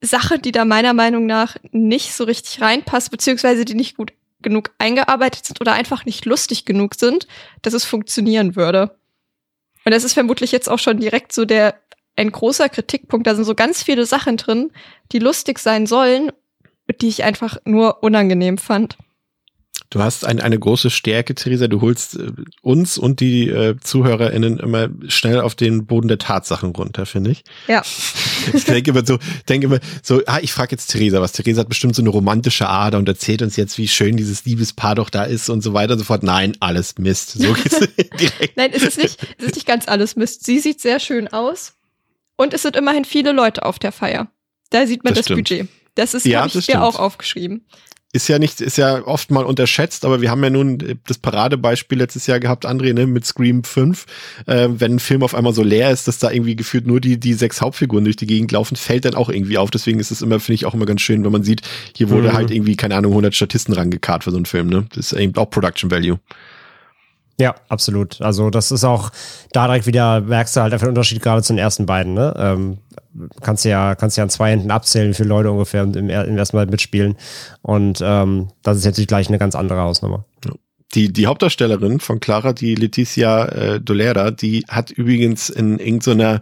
Sache, 0.00 0.38
die 0.38 0.52
da 0.52 0.64
meiner 0.64 0.92
Meinung 0.94 1.26
nach 1.26 1.56
nicht 1.72 2.14
so 2.14 2.22
richtig 2.22 2.62
reinpasst, 2.62 3.10
beziehungsweise 3.10 3.64
die 3.64 3.74
nicht 3.74 3.96
gut 3.96 4.12
genug 4.42 4.70
eingearbeitet 4.78 5.44
sind 5.46 5.60
oder 5.60 5.72
einfach 5.72 6.04
nicht 6.04 6.24
lustig 6.24 6.64
genug 6.64 6.94
sind, 6.94 7.26
dass 7.62 7.74
es 7.74 7.84
funktionieren 7.84 8.54
würde. 8.54 8.96
Und 9.84 9.92
das 9.92 10.04
ist 10.04 10.12
vermutlich 10.12 10.52
jetzt 10.52 10.68
auch 10.68 10.78
schon 10.78 10.98
direkt 10.98 11.32
so 11.32 11.44
der 11.44 11.80
ein 12.14 12.30
großer 12.30 12.68
Kritikpunkt. 12.68 13.26
Da 13.26 13.34
sind 13.34 13.44
so 13.44 13.56
ganz 13.56 13.82
viele 13.82 14.06
Sachen 14.06 14.36
drin, 14.36 14.70
die 15.10 15.18
lustig 15.18 15.58
sein 15.58 15.86
sollen, 15.86 16.30
die 17.00 17.08
ich 17.08 17.24
einfach 17.24 17.58
nur 17.64 18.02
unangenehm 18.02 18.58
fand. 18.58 18.96
Du 19.90 20.02
hast 20.02 20.26
ein, 20.26 20.38
eine 20.38 20.58
große 20.58 20.90
Stärke, 20.90 21.34
Theresa. 21.34 21.66
Du 21.66 21.80
holst 21.80 22.16
äh, 22.16 22.32
uns 22.60 22.98
und 22.98 23.20
die 23.20 23.48
äh, 23.48 23.76
ZuhörerInnen 23.80 24.58
immer 24.58 24.90
schnell 25.08 25.40
auf 25.40 25.54
den 25.54 25.86
Boden 25.86 26.08
der 26.08 26.18
Tatsachen 26.18 26.70
runter, 26.70 27.06
finde 27.06 27.30
ich. 27.30 27.44
Ja. 27.66 27.82
Ich 28.54 28.64
denke 28.64 28.92
immer 28.92 29.04
so, 29.04 29.18
denke 29.46 29.66
immer 29.66 29.78
so, 30.02 30.22
ah, 30.24 30.38
ich 30.40 30.52
frage 30.52 30.70
jetzt 30.70 30.86
Theresa 30.86 31.20
was. 31.20 31.32
Theresa 31.32 31.60
hat 31.60 31.68
bestimmt 31.68 31.94
so 31.94 32.00
eine 32.00 32.08
romantische 32.08 32.66
Ader 32.66 32.96
und 32.96 33.06
erzählt 33.06 33.42
uns 33.42 33.56
jetzt, 33.56 33.76
wie 33.76 33.88
schön 33.88 34.16
dieses 34.16 34.46
Liebespaar 34.46 34.94
doch 34.94 35.10
da 35.10 35.24
ist 35.24 35.50
und 35.50 35.60
so 35.60 35.74
weiter 35.74 35.94
und 35.94 35.98
so 35.98 36.04
fort. 36.06 36.22
Nein, 36.22 36.56
alles 36.60 36.96
Mist. 36.96 37.32
So 37.32 37.52
geht's 37.52 37.78
direkt. 38.18 38.56
Nein, 38.56 38.70
es 38.72 38.84
ist 38.84 38.96
nicht, 38.96 39.18
es 39.36 39.46
ist 39.46 39.54
nicht 39.56 39.66
ganz 39.66 39.86
alles 39.86 40.16
Mist. 40.16 40.46
Sie 40.46 40.60
sieht 40.60 40.80
sehr 40.80 40.98
schön 40.98 41.28
aus 41.28 41.74
und 42.36 42.54
es 42.54 42.62
sind 42.62 42.74
immerhin 42.74 43.04
viele 43.04 43.32
Leute 43.32 43.66
auf 43.66 43.78
der 43.78 43.92
Feier. 43.92 44.28
Da 44.70 44.86
sieht 44.86 45.04
man 45.04 45.12
das, 45.12 45.26
das 45.26 45.36
Budget. 45.36 45.68
Das 45.98 46.14
ist, 46.14 46.24
ja, 46.26 46.42
habe 46.42 46.58
ich 46.58 46.68
mir 46.68 46.82
auch 46.82 46.98
aufgeschrieben 46.98 47.64
ist 48.12 48.28
ja 48.28 48.38
nicht, 48.38 48.60
ist 48.60 48.78
ja 48.78 49.06
oft 49.06 49.30
mal 49.30 49.44
unterschätzt, 49.44 50.06
aber 50.06 50.22
wir 50.22 50.30
haben 50.30 50.42
ja 50.42 50.48
nun 50.48 50.98
das 51.06 51.18
Paradebeispiel 51.18 51.98
letztes 51.98 52.26
Jahr 52.26 52.40
gehabt, 52.40 52.66
André, 52.66 52.94
ne, 52.94 53.06
mit 53.06 53.26
Scream 53.26 53.64
5. 53.64 54.06
Äh, 54.46 54.68
wenn 54.70 54.94
ein 54.94 54.98
Film 54.98 55.22
auf 55.22 55.34
einmal 55.34 55.52
so 55.52 55.62
leer 55.62 55.90
ist, 55.90 56.08
dass 56.08 56.18
da 56.18 56.30
irgendwie 56.30 56.56
gefühlt 56.56 56.86
nur 56.86 57.00
die, 57.00 57.20
die 57.20 57.34
sechs 57.34 57.60
Hauptfiguren 57.60 58.04
durch 58.04 58.16
die 58.16 58.26
Gegend 58.26 58.50
laufen, 58.50 58.76
fällt 58.76 59.04
dann 59.04 59.14
auch 59.14 59.28
irgendwie 59.28 59.58
auf. 59.58 59.70
Deswegen 59.70 60.00
ist 60.00 60.10
es 60.10 60.22
immer, 60.22 60.40
finde 60.40 60.54
ich, 60.54 60.64
auch 60.64 60.72
immer 60.72 60.86
ganz 60.86 61.02
schön, 61.02 61.22
wenn 61.22 61.32
man 61.32 61.42
sieht, 61.42 61.60
hier 61.94 62.08
wurde 62.08 62.28
mhm. 62.28 62.32
halt 62.32 62.50
irgendwie, 62.50 62.76
keine 62.76 62.96
Ahnung, 62.96 63.12
100 63.12 63.34
Statisten 63.34 63.74
rangekarrt 63.74 64.24
für 64.24 64.30
so 64.30 64.36
einen 64.38 64.46
Film, 64.46 64.68
ne. 64.68 64.86
Das 64.94 65.12
ist 65.12 65.18
eben 65.18 65.36
auch 65.36 65.50
Production 65.50 65.90
Value. 65.90 66.18
Ja, 67.38 67.54
absolut. 67.68 68.20
Also 68.22 68.48
das 68.48 68.72
ist 68.72 68.84
auch 68.84 69.10
da 69.52 69.66
direkt 69.66 69.86
wieder, 69.86 70.22
merkst 70.22 70.56
du 70.56 70.62
halt 70.62 70.72
einfach 70.72 70.86
den 70.86 70.90
Unterschied 70.90 71.22
gerade 71.22 71.42
zu 71.42 71.52
den 71.52 71.58
ersten 71.58 71.84
beiden, 71.84 72.14
ne? 72.14 72.34
Ähm, 72.36 72.78
kannst 73.40 73.64
ja, 73.64 73.94
kannst 73.94 74.16
ja 74.16 74.24
an 74.24 74.30
zwei 74.30 74.50
Händen 74.50 74.70
abzählen, 74.70 75.14
viele 75.14 75.28
Leute 75.28 75.50
ungefähr 75.50 75.82
im, 75.82 76.10
ersten 76.10 76.56
Mal 76.56 76.66
mitspielen. 76.66 77.16
Und 77.62 78.00
ähm, 78.02 78.48
das 78.62 78.78
ist 78.78 78.84
jetzt 78.84 79.08
gleich 79.08 79.28
eine 79.28 79.38
ganz 79.38 79.54
andere 79.54 79.80
Hausnummer. 79.80 80.24
Die, 80.94 81.12
die 81.12 81.26
Hauptdarstellerin 81.26 82.00
von 82.00 82.20
Clara, 82.20 82.52
die 82.52 82.74
Leticia 82.74 83.44
äh, 83.46 83.80
Dolera, 83.80 84.30
die 84.30 84.64
hat 84.68 84.90
übrigens 84.90 85.50
in 85.50 85.78
irgendeiner 85.78 86.40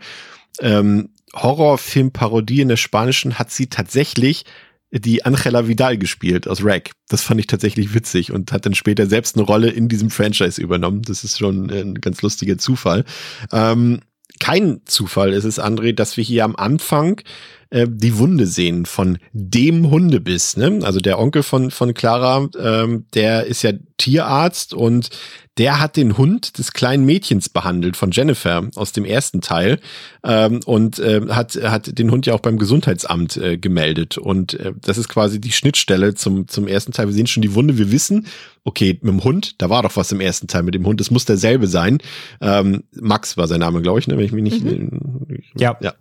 ähm, 0.60 1.10
Horrorfilm-Parodie 1.34 2.60
in 2.60 2.68
der 2.68 2.76
Spanischen, 2.76 3.38
hat 3.38 3.50
sie 3.50 3.66
tatsächlich 3.66 4.44
die 4.92 5.24
Angela 5.24 5.66
Vidal 5.66 5.98
gespielt 5.98 6.48
aus 6.48 6.64
Rack. 6.64 6.92
Das 7.08 7.22
fand 7.22 7.40
ich 7.40 7.46
tatsächlich 7.46 7.92
witzig 7.94 8.32
und 8.32 8.52
hat 8.52 8.66
dann 8.66 8.74
später 8.74 9.06
selbst 9.06 9.36
eine 9.36 9.44
Rolle 9.44 9.68
in 9.68 9.88
diesem 9.88 10.10
Franchise 10.10 10.60
übernommen. 10.60 11.02
Das 11.02 11.24
ist 11.24 11.38
schon 11.38 11.70
ein 11.70 11.94
ganz 11.96 12.22
lustiger 12.22 12.56
Zufall. 12.56 13.04
Ähm, 13.52 14.00
kein 14.40 14.80
Zufall 14.84 15.32
ist 15.32 15.44
es, 15.44 15.60
André, 15.60 15.92
dass 15.92 16.16
wir 16.16 16.24
hier 16.24 16.44
am 16.44 16.56
Anfang 16.56 17.20
äh, 17.70 17.86
die 17.88 18.18
Wunde 18.18 18.46
sehen 18.46 18.86
von 18.86 19.18
dem 19.32 19.90
Hundebiss. 19.90 20.56
Ne? 20.56 20.80
Also 20.82 21.00
der 21.00 21.18
Onkel 21.18 21.42
von, 21.42 21.70
von 21.70 21.94
Clara, 21.94 22.48
ähm, 22.58 23.06
der 23.14 23.46
ist 23.46 23.62
ja 23.62 23.72
Tierarzt 23.96 24.74
und 24.74 25.10
der 25.58 25.80
hat 25.80 25.96
den 25.96 26.18
Hund 26.18 26.58
des 26.58 26.72
kleinen 26.72 27.06
Mädchens 27.06 27.48
behandelt 27.48 27.96
von 27.96 28.10
Jennifer 28.10 28.68
aus 28.74 28.92
dem 28.92 29.06
ersten 29.06 29.40
Teil 29.40 29.80
ähm, 30.22 30.60
und 30.66 30.98
äh, 30.98 31.22
hat, 31.30 31.56
hat 31.56 31.98
den 31.98 32.10
Hund 32.10 32.26
ja 32.26 32.34
auch 32.34 32.40
beim 32.40 32.58
Gesundheitsamt 32.58 33.38
äh, 33.38 33.56
gemeldet. 33.56 34.18
Und 34.18 34.54
äh, 34.54 34.72
das 34.78 34.98
ist 34.98 35.08
quasi 35.08 35.40
die 35.40 35.52
Schnittstelle 35.52 36.14
zum, 36.14 36.46
zum 36.46 36.68
ersten 36.68 36.92
Teil. 36.92 37.06
Wir 37.06 37.14
sehen 37.14 37.26
schon 37.26 37.42
die 37.42 37.54
Wunde. 37.54 37.78
Wir 37.78 37.90
wissen, 37.90 38.26
okay, 38.64 38.98
mit 39.00 39.14
dem 39.14 39.24
Hund, 39.24 39.54
da 39.62 39.70
war 39.70 39.82
doch 39.82 39.96
was 39.96 40.12
im 40.12 40.20
ersten 40.20 40.46
Teil 40.46 40.62
mit 40.62 40.74
dem 40.74 40.84
Hund. 40.84 41.00
Es 41.00 41.10
muss 41.10 41.24
derselbe 41.24 41.68
sein. 41.68 41.98
Ähm, 42.42 42.82
Max 42.92 43.38
war 43.38 43.46
sein 43.46 43.60
Name, 43.60 43.80
glaube 43.80 44.00
ich, 44.00 44.08
ne? 44.08 44.18
wenn 44.18 44.24
ich 44.26 44.32
mich 44.32 44.42
nicht. 44.42 44.62
Mhm. 44.62 45.26
Äh, 45.28 45.38
ja. 45.58 45.78
ja. 45.80 45.94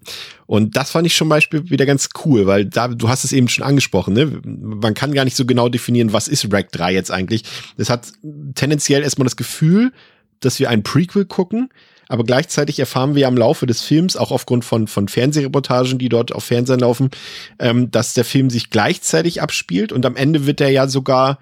Und 0.48 0.78
das 0.78 0.92
fand 0.92 1.08
ich 1.08 1.16
schon 1.16 1.30
Beispiel 1.30 1.70
wieder 1.70 1.86
ganz 1.86 2.10
cool, 2.26 2.46
weil 2.46 2.66
da, 2.66 2.88
du 2.88 3.10
hast 3.10 3.24
es 3.24 3.34
eben 3.34 3.48
schon 3.48 3.64
angesprochen, 3.64 4.14
ne? 4.14 4.42
Man 4.44 4.94
kann 4.94 5.14
gar 5.14 5.26
nicht 5.26 5.36
so 5.36 5.46
genau 5.46 5.70
definieren, 5.70 6.14
was 6.14 6.28
ist 6.28 6.52
Rack 6.54 6.72
3 6.72 6.94
jetzt 6.94 7.12
eigentlich. 7.12 7.44
Es 7.78 7.90
hat 7.90 8.12
tendenziell 8.54 9.02
erstmal 9.02 9.26
das 9.26 9.36
Gefühl, 9.36 9.92
dass 10.40 10.60
wir 10.60 10.70
ein 10.70 10.84
Prequel 10.84 11.26
gucken, 11.26 11.70
aber 12.08 12.24
gleichzeitig 12.24 12.80
erfahren 12.80 13.16
wir 13.16 13.28
am 13.28 13.38
Laufe 13.38 13.66
des 13.66 13.82
Films, 13.82 14.16
auch 14.16 14.32
aufgrund 14.32 14.64
von, 14.64 14.88
von 14.88 15.08
Fernsehreportagen, 15.08 15.98
die 15.98 16.10
dort 16.10 16.32
auf 16.32 16.44
Fernsehen 16.44 16.80
laufen, 16.80 17.10
ähm, 17.58 17.90
dass 17.90 18.14
der 18.14 18.26
Film 18.26 18.50
sich 18.50 18.70
gleichzeitig 18.70 19.42
abspielt 19.42 19.92
und 19.92 20.06
am 20.06 20.16
Ende 20.16 20.46
wird 20.46 20.62
er 20.62 20.70
ja 20.70 20.88
sogar, 20.88 21.40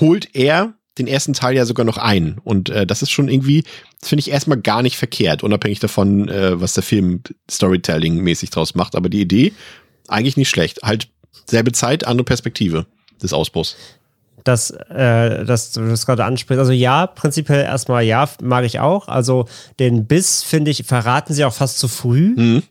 holt 0.00 0.34
er 0.34 0.74
den 0.98 1.06
ersten 1.06 1.32
Teil 1.32 1.56
ja 1.56 1.66
sogar 1.66 1.84
noch 1.84 1.98
ein. 1.98 2.38
Und 2.44 2.70
äh, 2.70 2.86
das 2.86 3.02
ist 3.02 3.10
schon 3.10 3.28
irgendwie, 3.28 3.64
finde 4.02 4.20
ich 4.20 4.30
erstmal 4.30 4.58
gar 4.58 4.82
nicht 4.82 4.96
verkehrt, 4.96 5.42
unabhängig 5.42 5.80
davon, 5.80 6.28
äh, 6.28 6.60
was 6.60 6.74
der 6.74 6.82
Film 6.82 7.22
Storytelling-mäßig 7.50 8.50
draus 8.50 8.74
macht. 8.74 8.96
Aber 8.96 9.08
die 9.08 9.20
Idee, 9.20 9.52
eigentlich 10.08 10.36
nicht 10.36 10.48
schlecht. 10.48 10.82
Halt 10.82 11.08
selbe 11.46 11.72
Zeit, 11.72 12.06
andere 12.06 12.24
Perspektive 12.24 12.86
des 13.22 13.32
Ausbruchs 13.32 13.76
dass, 14.46 14.70
äh, 14.70 15.44
dass 15.44 15.72
du 15.72 15.88
das 15.88 16.06
gerade 16.06 16.24
ansprichst. 16.24 16.60
Also 16.60 16.72
ja, 16.72 17.06
prinzipiell 17.06 17.64
erstmal 17.64 18.04
ja, 18.04 18.28
mag 18.40 18.64
ich 18.64 18.78
auch. 18.78 19.08
Also 19.08 19.46
den 19.80 20.06
Biss, 20.06 20.42
finde 20.42 20.70
ich, 20.70 20.84
verraten 20.84 21.34
sie 21.34 21.44
auch 21.44 21.52
fast 21.52 21.78
zu 21.78 21.88
früh. 21.88 22.34
Mhm. 22.36 22.62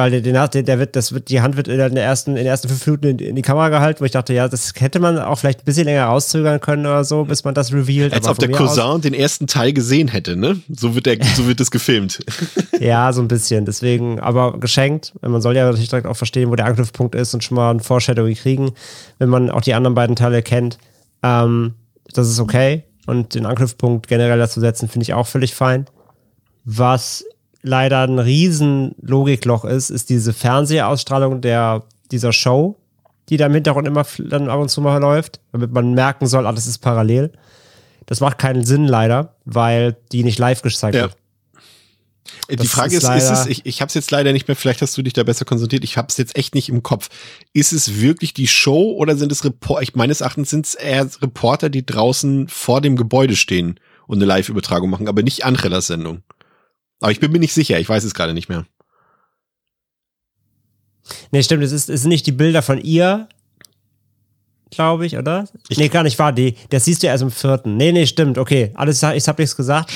Weil 0.00 0.22
der, 0.22 0.48
der, 0.48 0.62
der 0.62 0.78
wird, 0.78 0.96
das 0.96 1.12
wird, 1.12 1.28
die 1.28 1.42
Hand 1.42 1.58
wird 1.58 1.68
in 1.68 1.76
den 1.76 1.96
ersten, 1.98 2.30
in 2.30 2.36
den 2.36 2.46
ersten 2.46 2.70
fünf 2.70 2.86
Minuten 2.86 3.06
in, 3.06 3.18
in, 3.18 3.36
die 3.36 3.42
Kamera 3.42 3.68
gehalten, 3.68 4.00
wo 4.00 4.06
ich 4.06 4.12
dachte, 4.12 4.32
ja, 4.32 4.48
das 4.48 4.72
hätte 4.78 4.98
man 4.98 5.18
auch 5.18 5.36
vielleicht 5.38 5.60
ein 5.60 5.64
bisschen 5.66 5.84
länger 5.84 6.04
rauszögern 6.04 6.58
können 6.58 6.86
oder 6.86 7.04
so, 7.04 7.26
bis 7.26 7.44
man 7.44 7.52
das 7.52 7.70
revealed. 7.70 8.14
Als 8.14 8.26
ob 8.26 8.38
der 8.38 8.50
Cousin 8.50 8.82
aus, 8.82 9.00
den 9.02 9.12
ersten 9.12 9.46
Teil 9.46 9.74
gesehen 9.74 10.08
hätte, 10.08 10.36
ne? 10.36 10.58
So 10.74 10.94
wird 10.94 11.04
der, 11.04 11.18
so 11.36 11.46
wird 11.46 11.60
das 11.60 11.70
gefilmt. 11.70 12.20
ja, 12.80 13.12
so 13.12 13.20
ein 13.20 13.28
bisschen. 13.28 13.66
Deswegen, 13.66 14.20
aber 14.20 14.58
geschenkt. 14.58 15.12
Man 15.20 15.42
soll 15.42 15.54
ja 15.54 15.66
natürlich 15.66 15.90
direkt 15.90 16.06
auch 16.06 16.16
verstehen, 16.16 16.50
wo 16.50 16.56
der 16.56 16.64
Anknüpfpunkt 16.64 17.14
ist 17.14 17.34
und 17.34 17.44
schon 17.44 17.56
mal 17.56 17.70
ein 17.70 17.80
Foreshadowing 17.80 18.36
kriegen, 18.36 18.72
wenn 19.18 19.28
man 19.28 19.50
auch 19.50 19.60
die 19.60 19.74
anderen 19.74 19.94
beiden 19.94 20.16
Teile 20.16 20.42
kennt. 20.42 20.78
Ähm, 21.22 21.74
das 22.14 22.26
ist 22.30 22.40
okay. 22.40 22.84
Und 23.06 23.34
den 23.34 23.44
Anknüpfpunkt 23.44 24.08
generell 24.08 24.38
dazu 24.38 24.60
setzen, 24.60 24.88
finde 24.88 25.02
ich 25.02 25.12
auch 25.12 25.26
völlig 25.26 25.54
fein. 25.54 25.84
Was 26.64 27.22
leider 27.62 28.02
ein 28.02 28.18
riesen 28.18 28.94
Logikloch 29.00 29.64
ist, 29.64 29.90
ist 29.90 30.10
diese 30.10 30.32
Fernsehausstrahlung 30.32 31.40
der, 31.40 31.84
dieser 32.10 32.32
Show, 32.32 32.76
die 33.28 33.36
da 33.36 33.46
im 33.46 33.54
Hintergrund 33.54 33.86
immer 33.86 34.06
dann 34.18 34.48
ab 34.48 34.60
und 34.60 34.68
zu 34.68 34.80
mal 34.80 34.98
läuft, 34.98 35.40
damit 35.52 35.72
man 35.72 35.94
merken 35.94 36.26
soll, 36.26 36.46
alles 36.46 36.66
ist 36.66 36.78
parallel. 36.78 37.32
Das 38.06 38.20
macht 38.20 38.38
keinen 38.38 38.64
Sinn 38.64 38.86
leider, 38.86 39.36
weil 39.44 39.96
die 40.10 40.24
nicht 40.24 40.38
live 40.38 40.62
gezeigt 40.62 40.96
ja. 40.96 41.02
wird. 41.02 41.16
Äh, 42.48 42.56
die 42.56 42.66
Frage 42.66 42.96
ist, 42.96 43.04
ist, 43.04 43.10
ist 43.10 43.30
es, 43.30 43.46
ich, 43.46 43.66
ich 43.66 43.80
habe 43.80 43.88
es 43.88 43.94
jetzt 43.94 44.10
leider 44.10 44.32
nicht 44.32 44.48
mehr, 44.48 44.56
vielleicht 44.56 44.82
hast 44.82 44.96
du 44.96 45.02
dich 45.02 45.12
da 45.12 45.22
besser 45.22 45.44
konzentriert, 45.44 45.84
ich 45.84 45.96
habe 45.96 46.08
es 46.08 46.16
jetzt 46.16 46.36
echt 46.36 46.54
nicht 46.54 46.68
im 46.68 46.82
Kopf. 46.82 47.08
Ist 47.52 47.72
es 47.72 48.00
wirklich 48.00 48.34
die 48.34 48.48
Show 48.48 48.92
oder 48.96 49.16
sind 49.16 49.32
es 49.32 49.44
Reporter, 49.44 49.82
ich, 49.82 49.94
meines 49.94 50.20
Erachtens 50.20 50.50
sind 50.50 50.66
es 50.66 50.74
eher 50.74 51.08
Reporter, 51.22 51.70
die 51.70 51.84
draußen 51.84 52.48
vor 52.48 52.80
dem 52.80 52.96
Gebäude 52.96 53.36
stehen 53.36 53.78
und 54.06 54.18
eine 54.18 54.26
Live-Übertragung 54.26 54.90
machen, 54.90 55.08
aber 55.08 55.22
nicht 55.22 55.44
Angelas 55.44 55.86
Sendung. 55.86 56.22
Aber 57.00 57.12
ich 57.12 57.20
bin 57.20 57.32
mir 57.32 57.38
nicht 57.38 57.54
sicher, 57.54 57.80
ich 57.80 57.88
weiß 57.88 58.04
es 58.04 58.14
gerade 58.14 58.34
nicht 58.34 58.48
mehr. 58.48 58.66
Nee, 61.32 61.42
stimmt, 61.42 61.64
es, 61.64 61.72
ist, 61.72 61.88
es 61.88 62.02
sind 62.02 62.10
nicht 62.10 62.26
die 62.26 62.32
Bilder 62.32 62.62
von 62.62 62.80
ihr, 62.80 63.28
glaube 64.70 65.06
ich, 65.06 65.16
oder? 65.16 65.44
Ich 65.68 65.78
nee, 65.78 65.88
gar 65.88 66.02
nicht 66.02 66.18
wahr. 66.18 66.32
Die, 66.32 66.54
das 66.70 66.84
siehst 66.84 67.02
du 67.02 67.06
erst 67.06 67.22
im 67.22 67.30
vierten. 67.30 67.76
Nee, 67.76 67.92
nee, 67.92 68.06
stimmt. 68.06 68.38
Okay, 68.38 68.70
alles, 68.74 69.02
ich 69.02 69.28
habe 69.28 69.42
nichts 69.42 69.56
gesagt. 69.56 69.90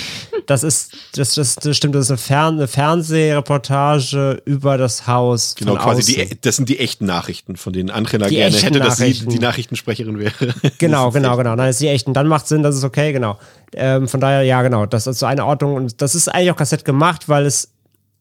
Das 0.47 0.63
ist, 0.63 0.93
das, 1.15 1.35
das, 1.35 1.57
das 1.57 1.77
stimmt, 1.77 1.95
das 1.95 2.05
ist 2.05 2.11
eine, 2.11 2.19
Fern-, 2.19 2.55
eine 2.57 2.69
Fernsehreportage 2.69 4.43
über 4.45 4.77
das 4.77 5.07
Haus. 5.07 5.55
Genau, 5.57 5.77
quasi 5.77 6.15
die, 6.15 6.41
das 6.41 6.57
sind 6.57 6.69
die 6.69 6.79
echten 6.81 7.07
Nachrichten, 7.07 7.57
von 7.57 7.73
denen 7.73 7.91
Angela 7.91 8.29
die 8.29 8.37
gerne 8.37 8.57
hätte, 8.57 8.81
dass 8.81 8.99
sie 8.99 9.13
die 9.13 9.39
Nachrichtensprecherin 9.39 10.19
wäre. 10.19 10.33
Genau, 10.79 11.11
genau, 11.11 11.37
genau. 11.37 11.55
Nein, 11.55 11.69
das 11.69 11.77
ist 11.77 11.83
die 11.83 11.89
echten. 11.89 12.15
Dann 12.15 12.27
macht 12.27 12.47
Sinn, 12.47 12.63
das 12.63 12.77
ist 12.77 12.85
okay, 12.85 13.13
genau. 13.13 13.39
Ähm, 13.73 14.09
von 14.09 14.21
daher, 14.21 14.43
ja, 14.43 14.61
genau. 14.63 14.87
Das 14.87 15.07
ist 15.07 15.19
so 15.19 15.27
eine 15.27 15.47
Ordnung 15.47 15.75
und 15.75 16.03
das 16.03 16.15
ist 16.15 16.29
eigentlich 16.29 16.51
auch 16.51 16.57
Kassett 16.57 16.85
gemacht, 16.85 17.29
weil 17.29 17.47
es 17.47 17.71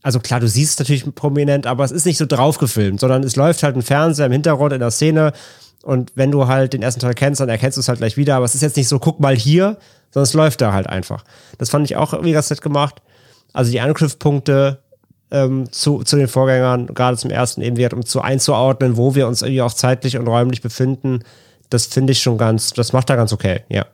also 0.04 0.20
klar, 0.20 0.42
du 0.42 0.50
siehst 0.50 0.74
es 0.74 0.80
natürlich 0.80 1.16
prominent, 1.16 1.66
aber 1.66 1.86
es 1.86 1.92
ist 1.92 2.06
nicht 2.06 2.18
so 2.18 2.26
drauf 2.26 2.58
gefilmt, 2.58 3.00
sondern 3.00 3.24
es 3.24 3.38
läuft 3.38 3.63
halt 3.63 3.78
ein 3.78 3.82
Fernseher 3.82 4.26
im 4.26 4.34
Hintergrund 4.34 4.74
in 4.74 4.82
der 4.82 4.92
Szene 4.92 5.32
und 5.84 6.13
wenn 6.15 6.32
du 6.32 6.48
halt 6.48 6.74
den 6.74 6.82
ersten 6.82 7.02
Teil 7.02 7.13
kennst, 7.13 7.41
dann 7.41 7.50
erkennst 7.50 7.78
du 7.78 7.82
es 7.82 7.89
halt 7.89 8.00
gleich 8.00 8.15
wieder. 8.15 8.38
Aber 8.38 8.46
es 8.46 8.56
ist 8.56 8.62
jetzt 8.62 8.78
nicht 8.78 8.88
so, 8.88 9.00
guck 9.00 9.19
mal 9.19 9.36
hier, 9.36 9.78
sondern 10.12 10.24
es 10.24 10.34
läuft 10.34 10.62
da 10.62 10.72
halt 10.72 10.88
einfach. 10.88 11.26
Das 11.58 11.69
fand 11.69 11.86
ich 11.86 11.98
auch 11.98 12.13
irgendwie 12.13 12.32
ganz 12.32 12.50
nett 12.50 12.62
gemacht. 12.62 13.02
Also 13.52 13.69
die 13.69 13.82
Angriffspunkte 13.82 14.82
ähm, 15.30 15.69
zu, 15.72 16.04
zu 16.04 16.15
den 16.15 16.30
Vorgängern, 16.30 16.88
gerade 16.88 17.17
zum 17.17 17.32
ersten 17.32 17.62
eben 17.62 17.76
wieder, 17.76 17.93
um 17.93 18.06
zu 18.06 18.22
einzuordnen, 18.22 18.96
wo 18.96 19.13
wir 19.13 19.28
uns 19.28 19.41
irgendwie 19.41 19.62
auch 19.62 19.74
zeitlich 19.74 20.17
und 20.17 20.26
räumlich 20.26 20.62
befinden, 20.62 21.19
das 21.69 21.88
finde 21.88 22.13
ich 22.13 22.22
schon 22.22 22.38
ganz, 22.38 22.72
das 22.72 22.93
macht 22.93 23.10
da 23.10 23.15
ganz 23.15 23.34
okay, 23.34 23.63
ja 23.69 23.86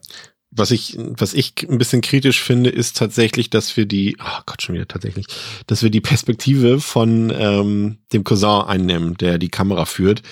was 0.52 0.72
ich, 0.72 0.98
was 0.98 1.34
ich 1.34 1.54
ein 1.70 1.78
bisschen 1.78 2.02
kritisch 2.02 2.42
finde, 2.42 2.70
ist 2.72 2.98
tatsächlich, 2.98 3.50
dass 3.50 3.78
wir 3.78 3.86
die, 3.86 4.18
oh 4.20 4.42
Gott, 4.46 4.62
schon 4.62 4.76
wieder 4.76 4.88
tatsächlich, 4.88 5.28
dass 5.68 5.84
wir 5.84 5.92
die 5.92 6.02
Perspektive 6.02 6.80
von 6.80 7.32
ähm, 7.38 8.00
dem 8.14 8.24
Cousin 8.24 8.64
einnehmen, 8.64 9.16
der 9.18 9.38
die 9.38 9.50
Kamera 9.50 9.86
führt 9.86 10.24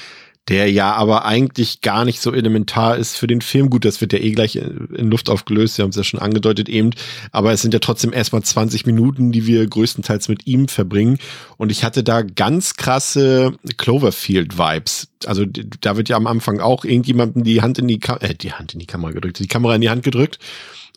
der 0.48 0.72
ja 0.72 0.94
aber 0.94 1.26
eigentlich 1.26 1.82
gar 1.82 2.06
nicht 2.06 2.22
so 2.22 2.34
elementar 2.34 2.98
ist 2.98 3.18
für 3.18 3.28
den 3.28 3.42
Film. 3.42 3.70
Gut, 3.70 3.84
das 3.84 4.00
wird 4.02 4.14
ja 4.14 4.20
eh 4.20 4.32
gleich 4.32 4.56
in 4.56 5.10
Luft 5.10 5.30
aufgelöst, 5.30 5.78
wir 5.78 5.84
haben 5.84 5.90
es 5.90 5.96
ja 5.96 6.04
schon 6.04 6.20
angedeutet 6.20 6.70
eben, 6.70 6.92
aber 7.32 7.52
es 7.52 7.62
sind 7.62 7.74
ja 7.74 7.80
trotzdem 7.80 8.14
erstmal 8.14 8.44
20 8.44 8.86
Minuten, 8.86 9.32
die 9.32 9.46
wir 9.46 9.68
größtenteils 9.68 10.30
mit 10.30 10.48
ihm 10.48 10.68
verbringen 10.68 11.20
und 11.58 11.72
ich 11.72 11.84
hatte 11.84 12.04
da 12.04 12.22
ganz 12.22 12.76
krasse 12.76 13.54
Cloverfield-Vibes. 13.78 15.10
Also 15.26 15.46
da 15.46 15.98
wird 15.98 16.10
ja 16.10 16.16
am 16.16 16.28
Anfang 16.28 16.60
auch 16.60 16.86
irgendjemandem 16.86 17.44
die 17.44 17.62
Hand 17.62 17.80
in 17.80 17.88
die, 17.88 18.00
Ka 18.00 18.18
äh, 18.18 18.36
die 18.36 18.54
Hand 18.54 18.74
in 18.74 18.80
die 18.80 18.86
Kamera 18.86 19.12
gedrückt, 19.12 19.40
die 19.40 19.48
Kamera 19.48 19.76
in 19.76 19.82
die 19.82 19.90
Hand 19.90 20.04
gedrückt 20.04 20.40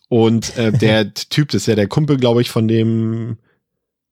und 0.08 0.56
äh, 0.56 0.72
der 0.72 1.12
Typ, 1.14 1.48
das 1.48 1.62
ist 1.62 1.66
ja 1.66 1.74
der 1.74 1.88
Kumpel, 1.88 2.18
glaube 2.18 2.42
ich, 2.42 2.50
von 2.50 2.68
dem 2.68 3.38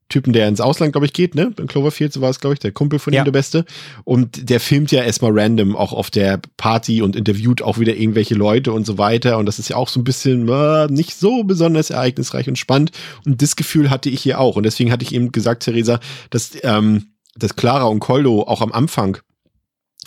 Typen, 0.09 0.33
der 0.33 0.49
ins 0.49 0.61
Ausland, 0.61 0.93
glaube 0.93 1.07
ich, 1.07 1.13
geht, 1.13 1.35
ne? 1.35 1.53
In 1.59 1.67
Cloverfield, 1.67 2.13
so 2.13 2.21
war 2.21 2.31
es, 2.31 2.41
glaube 2.41 2.55
ich, 2.55 2.61
der 2.61 2.73
Kumpel 2.73 2.99
von 2.99 3.13
ja. 3.13 3.21
ihm, 3.21 3.25
der 3.25 3.33
Beste. 3.33 3.65
Und 4.05 4.49
der 4.49 4.59
filmt 4.59 4.91
ja 4.91 5.03
erstmal 5.03 5.33
random 5.39 5.77
auch 5.77 5.93
auf 5.93 6.11
der 6.11 6.41
Party 6.57 7.03
und 7.03 7.15
interviewt 7.15 7.61
auch 7.61 7.79
wieder 7.79 7.95
irgendwelche 7.95 8.35
Leute 8.35 8.73
und 8.73 8.87
so 8.87 8.97
weiter. 8.97 9.39
Und 9.39 9.47
das 9.47 9.59
ist 9.59 9.69
ja 9.69 9.77
auch 9.77 9.89
so 9.89 10.01
ein 10.01 10.05
bisschen 10.05 10.49
äh, 10.49 10.87
nicht 10.87 11.15
so 11.15 11.45
besonders 11.45 11.91
ereignisreich 11.91 12.49
und 12.49 12.59
spannend. 12.59 12.93
Und 13.27 13.43
das 13.43 13.57
Gefühl 13.57 13.91
hatte 13.91 14.09
ich 14.09 14.23
hier 14.23 14.41
auch. 14.41 14.57
Und 14.57 14.65
deswegen 14.65 14.91
hatte 14.91 15.05
ich 15.05 15.15
eben 15.15 15.31
gesagt, 15.31 15.65
Theresa, 15.65 16.01
dass, 16.31 16.53
ähm, 16.63 17.09
dass 17.37 17.57
Clara 17.57 17.85
und 17.85 18.01
Koldo 18.01 18.43
auch 18.43 18.63
am 18.63 18.73
Anfang 18.73 19.19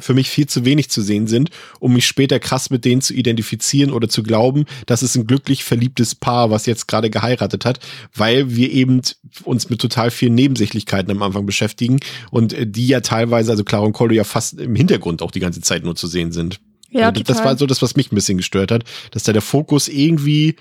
für 0.02 0.14
mich 0.14 0.30
viel 0.30 0.48
zu 0.48 0.66
wenig 0.66 0.90
zu 0.90 1.02
sehen 1.02 1.28
sind, 1.28 1.50
um 1.80 1.94
mich 1.94 2.06
später 2.06 2.40
krass 2.40 2.70
mit 2.70 2.86
denen 2.86 3.02
zu 3.02 3.14
identifizieren 3.14 3.92
oder 3.92 4.10
zu 4.10 4.24
glauben, 4.24 4.66
dass 4.86 5.02
es 5.02 5.16
ein 5.16 5.28
glücklich 5.28 5.64
verliebtes 5.64 6.16
Paar, 6.16 6.50
was 6.50 6.66
jetzt 6.66 6.88
gerade 6.88 7.10
geheiratet 7.10 7.66
hat, 7.66 7.80
weil 8.16 8.56
wir 8.56 8.72
eben 8.72 9.02
uns 9.44 9.70
mit 9.70 9.80
total 9.80 10.12
vielen 10.12 10.36
Nebensächlichkeiten 10.36 11.12
am 11.12 11.22
Anfang 11.22 11.46
beschäftigen 11.46 12.00
und 12.32 12.56
die 12.60 12.88
ja 12.88 13.02
teilweise, 13.02 13.52
also 13.52 13.64
Clara 13.64 13.86
und 13.86 13.94
Colo 13.94 14.14
ja 14.14 14.24
fast 14.24 14.60
im 14.60 14.76
Hintergrund 14.76 15.22
auch 15.22 15.32
die 15.32 15.40
ganze 15.40 15.62
Zeit 15.62 15.84
nur 15.84 15.96
zu 15.96 16.08
sehen 16.08 16.32
sind. 16.32 16.60
Ja, 16.92 17.10
also 17.10 17.24
das, 17.24 17.38
das 17.38 17.46
war 17.46 17.58
so 17.58 17.66
das, 17.66 17.82
was 17.82 17.96
mich 17.96 18.12
ein 18.12 18.16
bisschen 18.16 18.38
gestört 18.38 18.72
hat, 18.72 18.84
dass 19.12 19.24
da 19.24 19.32
der 19.32 19.42
Fokus 19.42 19.88
irgendwie 19.88 20.56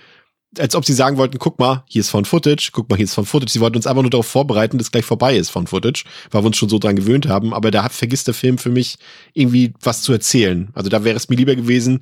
als 0.58 0.74
ob 0.74 0.84
sie 0.84 0.92
sagen 0.92 1.16
wollten, 1.16 1.38
guck 1.38 1.58
mal, 1.58 1.84
hier 1.86 2.00
ist 2.00 2.10
von 2.10 2.24
Footage, 2.24 2.70
guck 2.72 2.88
mal, 2.88 2.96
hier 2.96 3.04
ist 3.04 3.14
von 3.14 3.24
Footage. 3.24 3.52
Sie 3.52 3.60
wollten 3.60 3.76
uns 3.76 3.86
einfach 3.86 4.02
nur 4.02 4.10
darauf 4.10 4.26
vorbereiten, 4.26 4.78
dass 4.78 4.90
gleich 4.90 5.04
vorbei 5.04 5.36
ist 5.36 5.50
von 5.50 5.66
Footage, 5.66 6.04
weil 6.30 6.42
wir 6.42 6.46
uns 6.46 6.56
schon 6.56 6.68
so 6.68 6.78
dran 6.78 6.96
gewöhnt 6.96 7.28
haben. 7.28 7.54
Aber 7.54 7.70
da 7.70 7.88
vergisst 7.88 8.26
der 8.26 8.34
Film 8.34 8.58
für 8.58 8.70
mich 8.70 8.98
irgendwie 9.32 9.72
was 9.80 10.02
zu 10.02 10.12
erzählen. 10.12 10.70
Also 10.74 10.88
da 10.88 11.04
wäre 11.04 11.16
es 11.16 11.28
mir 11.28 11.36
lieber 11.36 11.54
gewesen, 11.54 12.00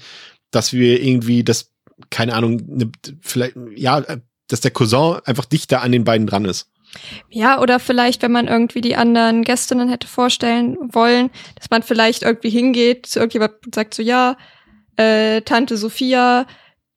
dass 0.51 0.73
wir 0.73 1.03
irgendwie 1.03 1.45
das, 1.45 1.73
keine 2.11 2.35
Ahnung, 2.35 2.63
ne, 2.67 2.91
vielleicht, 3.21 3.55
ja, 3.77 4.03
dass 4.49 4.61
der 4.61 4.71
Cousin 4.71 5.19
einfach 5.25 5.45
dichter 5.45 5.83
an 5.83 5.93
den 5.93 6.05
beiden 6.05 6.27
dran 6.27 6.47
ist. 6.47 6.71
Ja, 7.29 7.61
oder 7.61 7.81
vielleicht, 7.81 8.23
wenn 8.23 8.33
man 8.33 8.49
irgendwie 8.49 8.81
die 8.81 8.97
anderen 8.97 9.45
Gästinnen 9.45 9.91
hätte 9.91 10.07
vorstellen 10.07 10.79
wollen, 10.93 11.29
dass 11.57 11.69
man 11.69 11.83
vielleicht 11.83 12.23
irgendwie 12.23 12.49
hingeht 12.49 13.05
zu 13.05 13.19
irgendjemand 13.19 13.55
und 13.67 13.75
sagt 13.75 13.93
so, 13.93 14.03
ja, 14.03 14.39
äh, 14.97 15.43
Tante 15.43 15.77
Sophia, 15.77 16.47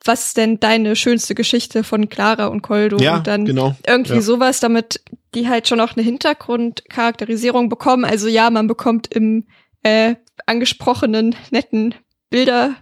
was 0.03 0.27
ist 0.27 0.37
denn 0.37 0.59
deine 0.59 0.95
schönste 0.95 1.35
Geschichte 1.35 1.83
von 1.83 2.09
Clara 2.09 2.47
und 2.47 2.61
Koldo? 2.61 2.97
Ja, 2.97 3.17
und 3.17 3.27
dann 3.27 3.45
genau. 3.45 3.75
irgendwie 3.85 4.15
ja. 4.15 4.21
sowas, 4.21 4.59
damit 4.59 5.01
die 5.35 5.47
halt 5.47 5.67
schon 5.67 5.79
auch 5.79 5.95
eine 5.95 6.03
Hintergrundcharakterisierung 6.03 7.69
bekommen. 7.69 8.05
Also 8.05 8.27
ja, 8.27 8.49
man 8.49 8.67
bekommt 8.67 9.13
im 9.13 9.47
äh, 9.83 10.15
angesprochenen, 10.45 11.35
netten 11.51 11.95
Bilder 12.29 12.75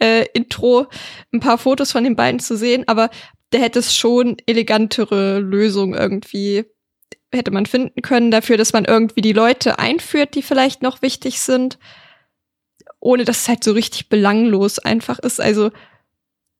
äh, 0.00 0.26
Intro 0.34 0.86
ein 1.32 1.40
paar 1.40 1.58
Fotos 1.58 1.92
von 1.92 2.04
den 2.04 2.16
beiden 2.16 2.40
zu 2.40 2.56
sehen, 2.56 2.84
aber 2.86 3.10
der 3.52 3.60
hätte 3.60 3.78
es 3.78 3.94
schon 3.94 4.36
elegantere 4.46 5.38
Lösung 5.38 5.94
irgendwie 5.94 6.64
hätte 7.32 7.50
man 7.50 7.66
finden 7.66 8.00
können 8.02 8.30
dafür, 8.30 8.56
dass 8.56 8.72
man 8.72 8.84
irgendwie 8.84 9.20
die 9.20 9.32
Leute 9.32 9.78
einführt, 9.78 10.34
die 10.34 10.42
vielleicht 10.42 10.82
noch 10.82 11.02
wichtig 11.02 11.40
sind, 11.40 11.78
ohne 13.00 13.24
dass 13.24 13.42
es 13.42 13.48
halt 13.48 13.64
so 13.64 13.72
richtig 13.72 14.08
belanglos 14.08 14.78
einfach 14.78 15.18
ist. 15.18 15.40
Also 15.40 15.70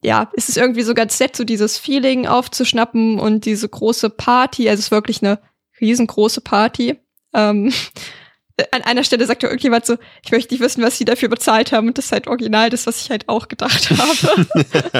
ja, 0.05 0.31
es 0.37 0.51
ist 0.51 0.59
irgendwie 0.59 0.83
so 0.83 0.93
ganz 0.93 1.19
nett, 1.19 1.35
so 1.35 1.45
dieses 1.45 1.79
Feeling 1.79 2.27
aufzuschnappen 2.27 3.19
und 3.19 3.47
diese 3.47 3.67
große 3.67 4.11
Party. 4.11 4.69
Also 4.69 4.81
es 4.81 4.87
ist 4.87 4.91
wirklich 4.91 5.23
eine 5.23 5.41
riesengroße 5.81 6.43
Party. 6.43 6.99
Ähm, 7.33 7.73
an 8.71 8.83
einer 8.83 9.03
Stelle 9.03 9.25
sagt 9.25 9.43
ja 9.43 9.49
irgendjemand 9.49 9.87
so, 9.87 9.97
ich 10.23 10.31
möchte 10.31 10.53
nicht 10.53 10.61
wissen, 10.61 10.83
was 10.83 10.99
sie 10.99 11.07
dafür 11.07 11.31
bezahlt 11.31 11.73
haben. 11.73 11.89
Und 11.89 11.97
das 11.97 12.07
ist 12.07 12.13
halt 12.13 12.27
original 12.27 12.69
das, 12.69 12.87
was 12.87 13.01
ich 13.01 13.11
halt 13.11 13.31
auch 13.31 13.49
gedacht 13.49 13.91
habe. 13.91 14.47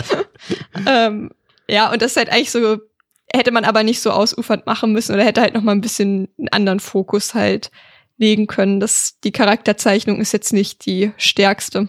ähm, 0.87 1.31
ja, 1.69 1.93
und 1.93 2.01
das 2.01 2.13
ist 2.13 2.17
halt 2.17 2.31
eigentlich 2.31 2.51
so, 2.51 2.79
hätte 3.31 3.51
man 3.53 3.67
aber 3.67 3.83
nicht 3.83 4.01
so 4.01 4.11
ausufernd 4.11 4.65
machen 4.65 4.93
müssen 4.93 5.15
oder 5.15 5.25
hätte 5.25 5.43
halt 5.43 5.53
noch 5.53 5.63
mal 5.63 5.73
ein 5.73 5.83
bisschen 5.83 6.29
einen 6.39 6.49
anderen 6.49 6.81
Fokus 6.81 7.35
halt 7.35 7.71
legen 8.17 8.47
können. 8.47 8.81
Das, 8.81 9.19
die 9.23 9.33
Charakterzeichnung 9.33 10.23
ist 10.23 10.33
jetzt 10.33 10.55
nicht 10.55 10.87
die 10.87 11.13
stärkste. 11.19 11.89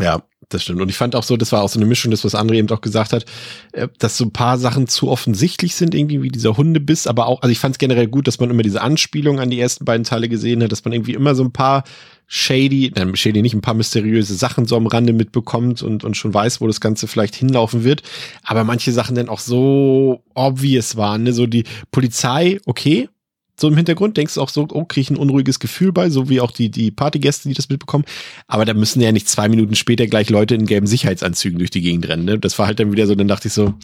Ja, 0.00 0.24
das 0.54 0.62
stimmt. 0.62 0.80
Und 0.80 0.88
ich 0.88 0.96
fand 0.96 1.16
auch 1.16 1.22
so, 1.22 1.36
das 1.36 1.52
war 1.52 1.62
auch 1.62 1.68
so 1.68 1.78
eine 1.78 1.86
Mischung, 1.86 2.10
das, 2.10 2.24
was 2.24 2.34
André 2.34 2.54
eben 2.54 2.70
auch 2.70 2.80
gesagt 2.80 3.12
hat, 3.12 3.24
äh, 3.72 3.88
dass 3.98 4.16
so 4.16 4.24
ein 4.24 4.32
paar 4.32 4.58
Sachen 4.58 4.86
zu 4.86 5.08
offensichtlich 5.08 5.74
sind, 5.74 5.94
irgendwie 5.94 6.22
wie 6.22 6.28
dieser 6.28 6.56
Hundebiss, 6.56 7.06
aber 7.06 7.26
auch, 7.26 7.42
also 7.42 7.50
ich 7.50 7.58
fand 7.58 7.74
es 7.74 7.78
generell 7.78 8.08
gut, 8.08 8.26
dass 8.26 8.40
man 8.40 8.50
immer 8.50 8.62
diese 8.62 8.80
Anspielung 8.80 9.40
an 9.40 9.50
die 9.50 9.60
ersten 9.60 9.84
beiden 9.84 10.04
Teile 10.04 10.28
gesehen 10.28 10.62
hat, 10.62 10.72
dass 10.72 10.84
man 10.84 10.92
irgendwie 10.92 11.14
immer 11.14 11.34
so 11.34 11.44
ein 11.44 11.52
paar 11.52 11.84
shady, 12.26 12.92
nein, 12.94 13.14
shady 13.16 13.42
nicht, 13.42 13.54
ein 13.54 13.60
paar 13.60 13.74
mysteriöse 13.74 14.34
Sachen 14.34 14.66
so 14.66 14.76
am 14.76 14.86
Rande 14.86 15.12
mitbekommt 15.12 15.82
und, 15.82 16.04
und 16.04 16.16
schon 16.16 16.32
weiß, 16.32 16.60
wo 16.60 16.66
das 16.66 16.80
Ganze 16.80 17.06
vielleicht 17.06 17.34
hinlaufen 17.34 17.84
wird. 17.84 18.02
Aber 18.42 18.64
manche 18.64 18.92
Sachen 18.92 19.14
dann 19.14 19.28
auch 19.28 19.40
so 19.40 20.22
obvious 20.34 20.96
waren, 20.96 21.24
ne? 21.24 21.32
so 21.32 21.46
die 21.46 21.64
Polizei, 21.90 22.58
okay, 22.66 23.08
so 23.56 23.68
im 23.68 23.76
Hintergrund 23.76 24.16
denkst 24.16 24.34
du 24.34 24.40
auch 24.40 24.48
so, 24.48 24.66
oh, 24.70 24.84
kriege 24.84 25.02
ich 25.02 25.10
ein 25.10 25.16
unruhiges 25.16 25.60
Gefühl 25.60 25.92
bei, 25.92 26.10
so 26.10 26.28
wie 26.28 26.40
auch 26.40 26.50
die, 26.50 26.70
die 26.70 26.90
Partygäste, 26.90 27.48
die 27.48 27.54
das 27.54 27.68
mitbekommen. 27.68 28.04
Aber 28.48 28.64
da 28.64 28.74
müssen 28.74 29.00
ja 29.00 29.12
nicht 29.12 29.28
zwei 29.28 29.48
Minuten 29.48 29.74
später 29.76 30.06
gleich 30.06 30.28
Leute 30.30 30.54
in 30.54 30.66
gelben 30.66 30.86
Sicherheitsanzügen 30.86 31.58
durch 31.58 31.70
die 31.70 31.82
Gegend 31.82 32.08
rennen. 32.08 32.24
Ne? 32.24 32.38
Das 32.38 32.58
war 32.58 32.66
halt 32.66 32.80
dann 32.80 32.92
wieder 32.92 33.06
so, 33.06 33.14
dann 33.14 33.28
dachte 33.28 33.48
ich 33.48 33.54
so, 33.54 33.74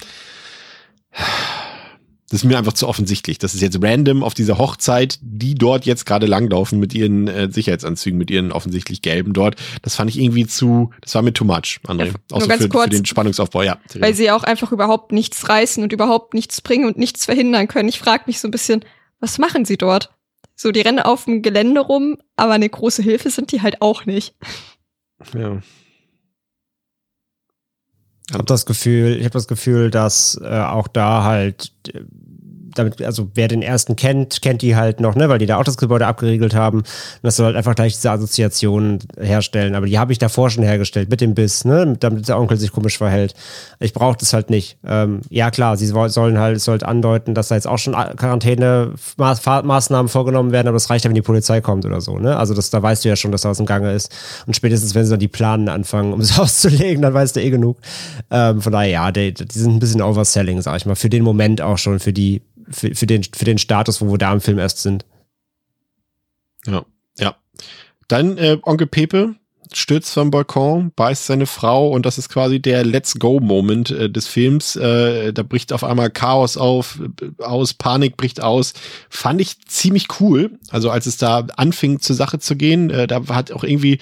das 2.30 2.42
ist 2.42 2.44
mir 2.44 2.58
einfach 2.58 2.72
zu 2.72 2.86
offensichtlich. 2.86 3.38
Das 3.38 3.54
ist 3.54 3.60
jetzt 3.60 3.82
random 3.82 4.22
auf 4.22 4.34
dieser 4.34 4.56
Hochzeit, 4.56 5.18
die 5.20 5.56
dort 5.56 5.84
jetzt 5.84 6.06
gerade 6.06 6.26
langlaufen 6.26 6.78
mit 6.78 6.94
ihren 6.94 7.26
äh, 7.26 7.50
Sicherheitsanzügen, 7.50 8.16
mit 8.16 8.30
ihren 8.30 8.52
offensichtlich 8.52 9.02
gelben 9.02 9.32
dort. 9.32 9.56
Das 9.82 9.96
fand 9.96 10.10
ich 10.10 10.20
irgendwie 10.20 10.46
zu, 10.46 10.90
das 11.00 11.14
war 11.16 11.22
mir 11.22 11.32
too 11.32 11.44
much, 11.44 11.80
André. 11.88 12.06
Ja, 12.06 12.12
Außer 12.30 12.56
für, 12.56 12.68
kurz, 12.68 12.84
für 12.84 12.90
den 12.90 13.04
Spannungsaufbau, 13.04 13.62
ja. 13.62 13.78
Weil 13.98 14.14
sie 14.14 14.30
auch 14.30 14.44
einfach 14.44 14.70
überhaupt 14.70 15.10
nichts 15.10 15.48
reißen 15.48 15.82
und 15.82 15.92
überhaupt 15.92 16.34
nichts 16.34 16.60
bringen 16.60 16.86
und 16.86 16.98
nichts 16.98 17.24
verhindern 17.24 17.66
können. 17.66 17.88
Ich 17.88 17.98
frage 17.98 18.22
mich 18.26 18.38
so 18.38 18.46
ein 18.46 18.52
bisschen, 18.52 18.84
was 19.20 19.38
machen 19.38 19.64
sie 19.64 19.76
dort? 19.76 20.10
So, 20.56 20.72
die 20.72 20.80
rennen 20.80 20.98
auf 20.98 21.24
dem 21.24 21.42
Gelände 21.42 21.80
rum, 21.80 22.18
aber 22.36 22.52
eine 22.52 22.68
große 22.68 23.02
Hilfe 23.02 23.30
sind 23.30 23.52
die 23.52 23.62
halt 23.62 23.80
auch 23.80 24.04
nicht. 24.04 24.34
Ja. 25.34 25.60
Ich 28.28 28.34
habe 28.34 28.44
das 28.44 28.66
Gefühl, 28.66 29.16
ich 29.16 29.24
habe 29.24 29.32
das 29.32 29.48
Gefühl, 29.48 29.90
dass 29.90 30.40
äh, 30.42 30.60
auch 30.60 30.86
da 30.86 31.24
halt 31.24 31.72
äh, 31.88 32.04
damit, 32.74 33.02
also 33.02 33.28
wer 33.34 33.48
den 33.48 33.62
ersten 33.62 33.96
kennt, 33.96 34.42
kennt 34.42 34.62
die 34.62 34.76
halt 34.76 35.00
noch, 35.00 35.14
ne, 35.14 35.28
weil 35.28 35.38
die 35.38 35.46
da 35.46 35.58
auch 35.58 35.64
das 35.64 35.76
Gebäude 35.76 36.06
abgeriegelt 36.06 36.54
haben. 36.54 36.78
Und 36.78 36.86
das 37.22 37.36
soll 37.36 37.46
halt 37.46 37.56
einfach 37.56 37.74
gleich 37.74 37.94
diese 37.94 38.10
Assoziationen 38.10 39.00
herstellen. 39.18 39.74
Aber 39.74 39.86
die 39.86 39.98
habe 39.98 40.12
ich 40.12 40.18
davor 40.18 40.50
schon 40.50 40.64
hergestellt 40.64 41.10
mit 41.10 41.20
dem 41.20 41.34
Biss, 41.34 41.64
ne, 41.64 41.96
damit 41.98 42.28
der 42.28 42.38
Onkel 42.38 42.58
sich 42.58 42.72
komisch 42.72 42.98
verhält. 42.98 43.34
Ich 43.78 43.92
brauche 43.92 44.16
das 44.18 44.32
halt 44.32 44.50
nicht. 44.50 44.78
Ähm, 44.86 45.20
ja 45.30 45.50
klar, 45.50 45.76
sie 45.76 45.86
sollen 45.86 46.38
halt, 46.38 46.56
es 46.56 46.64
sollte 46.64 46.86
andeuten, 46.86 47.34
dass 47.34 47.48
da 47.48 47.54
jetzt 47.54 47.66
auch 47.66 47.78
schon 47.78 47.94
Quarantäne-Maßnahmen 47.94 50.08
vorgenommen 50.08 50.52
werden, 50.52 50.68
aber 50.68 50.76
das 50.76 50.90
reicht 50.90 51.04
ja, 51.04 51.10
wenn 51.10 51.14
die 51.14 51.22
Polizei 51.22 51.60
kommt 51.60 51.84
oder 51.84 52.00
so, 52.00 52.18
ne? 52.18 52.36
Also 52.36 52.54
das, 52.54 52.70
da 52.70 52.82
weißt 52.82 53.04
du 53.04 53.08
ja 53.08 53.16
schon, 53.16 53.32
dass 53.32 53.42
da 53.42 53.50
was 53.50 53.60
im 53.60 53.66
Gange 53.66 53.92
ist. 53.92 54.14
Und 54.46 54.54
spätestens, 54.54 54.94
wenn 54.94 55.04
sie 55.04 55.10
dann 55.10 55.20
die 55.20 55.28
Planen 55.28 55.68
anfangen, 55.68 56.12
um 56.12 56.20
es 56.20 56.38
auszulegen, 56.38 57.02
dann 57.02 57.14
weißt 57.14 57.36
du 57.36 57.40
eh 57.40 57.50
genug. 57.50 57.78
Ähm, 58.30 58.60
von 58.60 58.72
daher, 58.72 58.90
ja, 58.90 59.12
die, 59.12 59.32
die 59.32 59.58
sind 59.58 59.74
ein 59.74 59.78
bisschen 59.78 60.02
Overselling, 60.02 60.62
sag 60.62 60.76
ich 60.76 60.86
mal, 60.86 60.96
für 60.96 61.10
den 61.10 61.22
Moment 61.22 61.60
auch 61.60 61.78
schon, 61.78 61.98
für 61.98 62.12
die 62.12 62.42
für, 62.70 62.94
für, 62.94 63.06
den, 63.06 63.24
für 63.24 63.44
den 63.44 63.58
Status, 63.58 64.00
wo 64.00 64.10
wir 64.10 64.18
da 64.18 64.32
im 64.32 64.40
Film 64.40 64.58
erst 64.58 64.82
sind. 64.82 65.04
Ja, 66.66 66.84
ja. 67.18 67.36
Dann 68.08 68.38
äh, 68.38 68.58
Onkel 68.62 68.86
Pepe 68.86 69.36
stürzt 69.72 70.12
vom 70.12 70.30
Balkon, 70.30 70.92
beißt 70.96 71.26
seine 71.26 71.46
Frau 71.46 71.90
und 71.90 72.04
das 72.04 72.18
ist 72.18 72.28
quasi 72.28 72.60
der 72.60 72.84
Let's 72.84 73.14
Go-Moment 73.18 73.90
äh, 73.90 74.10
des 74.10 74.26
Films. 74.26 74.76
Äh, 74.76 75.32
da 75.32 75.42
bricht 75.42 75.72
auf 75.72 75.84
einmal 75.84 76.10
Chaos 76.10 76.56
auf, 76.56 77.00
äh, 77.20 77.42
aus, 77.42 77.74
Panik 77.74 78.16
bricht 78.16 78.42
aus. 78.42 78.72
Fand 79.08 79.40
ich 79.40 79.60
ziemlich 79.66 80.08
cool. 80.20 80.58
Also 80.70 80.90
als 80.90 81.06
es 81.06 81.18
da 81.18 81.46
anfing 81.56 82.00
zur 82.00 82.16
Sache 82.16 82.40
zu 82.40 82.56
gehen, 82.56 82.90
äh, 82.90 83.06
da 83.06 83.28
hat 83.28 83.52
auch 83.52 83.64
irgendwie 83.64 83.98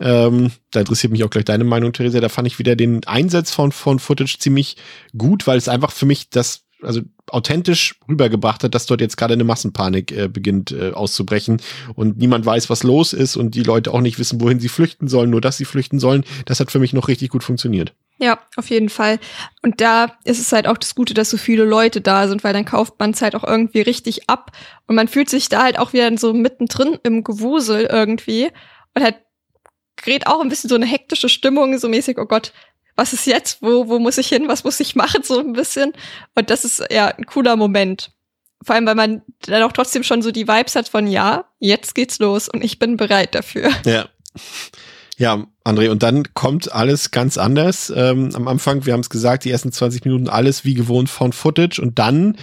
ähm, 0.00 0.50
da 0.72 0.80
interessiert 0.80 1.12
mich 1.12 1.22
auch 1.22 1.30
gleich 1.30 1.44
deine 1.44 1.62
Meinung, 1.62 1.92
Theresa. 1.92 2.20
Da 2.20 2.28
fand 2.28 2.48
ich 2.48 2.58
wieder 2.58 2.74
den 2.74 3.06
Einsatz 3.06 3.52
von, 3.52 3.70
von 3.70 4.00
Footage 4.00 4.38
ziemlich 4.40 4.76
gut, 5.16 5.46
weil 5.46 5.56
es 5.56 5.68
einfach 5.68 5.92
für 5.92 6.06
mich 6.06 6.30
das 6.30 6.64
also 6.82 7.00
authentisch 7.34 7.96
rübergebracht 8.08 8.62
hat, 8.64 8.74
dass 8.74 8.86
dort 8.86 9.00
jetzt 9.00 9.16
gerade 9.16 9.34
eine 9.34 9.44
Massenpanik 9.44 10.12
äh, 10.12 10.28
beginnt 10.28 10.72
äh, 10.72 10.92
auszubrechen 10.92 11.60
und 11.94 12.16
niemand 12.18 12.46
weiß, 12.46 12.70
was 12.70 12.82
los 12.82 13.12
ist 13.12 13.36
und 13.36 13.54
die 13.54 13.62
Leute 13.62 13.92
auch 13.92 14.00
nicht 14.00 14.18
wissen, 14.18 14.40
wohin 14.40 14.60
sie 14.60 14.68
flüchten 14.68 15.08
sollen, 15.08 15.30
nur 15.30 15.40
dass 15.40 15.56
sie 15.56 15.64
flüchten 15.64 15.98
sollen. 15.98 16.24
Das 16.46 16.60
hat 16.60 16.70
für 16.70 16.78
mich 16.78 16.92
noch 16.92 17.08
richtig 17.08 17.30
gut 17.30 17.44
funktioniert. 17.44 17.92
Ja, 18.18 18.38
auf 18.56 18.70
jeden 18.70 18.88
Fall. 18.88 19.18
Und 19.62 19.80
da 19.80 20.12
ist 20.24 20.40
es 20.40 20.52
halt 20.52 20.68
auch 20.68 20.78
das 20.78 20.94
Gute, 20.94 21.14
dass 21.14 21.30
so 21.30 21.36
viele 21.36 21.64
Leute 21.64 22.00
da 22.00 22.28
sind, 22.28 22.44
weil 22.44 22.52
dann 22.52 22.64
kauft 22.64 22.94
man 23.00 23.10
es 23.10 23.22
halt 23.22 23.34
auch 23.34 23.42
irgendwie 23.42 23.80
richtig 23.80 24.30
ab. 24.30 24.52
Und 24.86 24.94
man 24.94 25.08
fühlt 25.08 25.28
sich 25.28 25.48
da 25.48 25.64
halt 25.64 25.78
auch 25.78 25.92
wieder 25.92 26.16
so 26.16 26.32
mittendrin 26.32 26.98
im 27.02 27.24
Gewusel 27.24 27.88
irgendwie. 27.90 28.50
Und 28.94 29.02
halt 29.02 29.16
gerät 29.96 30.28
auch 30.28 30.40
ein 30.40 30.48
bisschen 30.48 30.70
so 30.70 30.76
eine 30.76 30.86
hektische 30.86 31.28
Stimmung, 31.28 31.76
so 31.78 31.88
mäßig, 31.88 32.18
oh 32.18 32.26
Gott, 32.26 32.52
was 32.96 33.12
ist 33.12 33.26
jetzt? 33.26 33.62
Wo, 33.62 33.88
wo 33.88 33.98
muss 33.98 34.18
ich 34.18 34.28
hin? 34.28 34.48
Was 34.48 34.64
muss 34.64 34.80
ich 34.80 34.94
machen? 34.94 35.22
So 35.22 35.40
ein 35.40 35.52
bisschen. 35.52 35.92
Und 36.34 36.50
das 36.50 36.64
ist 36.64 36.82
ja 36.90 37.08
ein 37.08 37.26
cooler 37.26 37.56
Moment. 37.56 38.12
Vor 38.62 38.74
allem, 38.74 38.86
weil 38.86 38.94
man 38.94 39.22
dann 39.46 39.62
auch 39.62 39.72
trotzdem 39.72 40.02
schon 40.02 40.22
so 40.22 40.30
die 40.30 40.48
Vibes 40.48 40.74
hat 40.74 40.88
von, 40.88 41.06
ja, 41.06 41.44
jetzt 41.58 41.94
geht's 41.94 42.18
los 42.18 42.48
und 42.48 42.64
ich 42.64 42.78
bin 42.78 42.96
bereit 42.96 43.34
dafür. 43.34 43.70
Ja. 43.84 44.08
Ja, 45.16 45.46
André, 45.64 45.90
und 45.90 46.02
dann 46.02 46.34
kommt 46.34 46.72
alles 46.72 47.12
ganz 47.12 47.38
anders. 47.38 47.92
Ähm, 47.94 48.30
am 48.34 48.48
Anfang, 48.48 48.84
wir 48.84 48.92
haben 48.92 49.00
es 49.00 49.10
gesagt, 49.10 49.44
die 49.44 49.50
ersten 49.50 49.70
20 49.70 50.04
Minuten 50.04 50.28
alles 50.28 50.64
wie 50.64 50.74
gewohnt 50.74 51.08
von 51.08 51.32
Footage 51.32 51.80
und 51.80 52.00
dann 52.00 52.36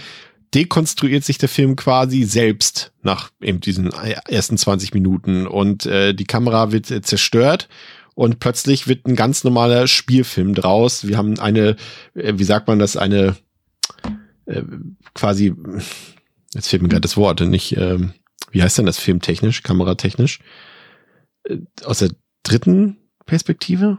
dekonstruiert 0.54 1.24
sich 1.24 1.38
der 1.38 1.48
Film 1.48 1.76
quasi 1.76 2.24
selbst 2.24 2.92
nach 3.02 3.30
eben 3.40 3.60
diesen 3.60 3.90
ersten 3.92 4.56
20 4.56 4.94
Minuten 4.94 5.46
und 5.46 5.86
äh, 5.86 6.14
die 6.14 6.24
Kamera 6.24 6.72
wird 6.72 6.90
äh, 6.90 7.02
zerstört 7.02 7.68
und 8.22 8.38
plötzlich 8.38 8.86
wird 8.86 9.04
ein 9.08 9.16
ganz 9.16 9.42
normaler 9.42 9.88
Spielfilm 9.88 10.54
draus. 10.54 11.08
Wir 11.08 11.18
haben 11.18 11.40
eine, 11.40 11.74
äh, 12.14 12.34
wie 12.36 12.44
sagt 12.44 12.68
man 12.68 12.78
das, 12.78 12.96
eine 12.96 13.34
äh, 14.46 14.62
quasi, 15.12 15.52
jetzt 16.54 16.68
fehlt 16.68 16.82
mir 16.82 16.88
gerade 16.88 17.00
das 17.00 17.16
Wort, 17.16 17.40
nicht, 17.40 17.76
äh, 17.76 17.98
wie 18.52 18.62
heißt 18.62 18.78
denn 18.78 18.86
das 18.86 19.00
filmtechnisch, 19.00 19.64
kameratechnisch? 19.64 20.38
Äh, 21.42 21.58
aus 21.82 21.98
der 21.98 22.10
dritten 22.44 22.98
Perspektive? 23.26 23.98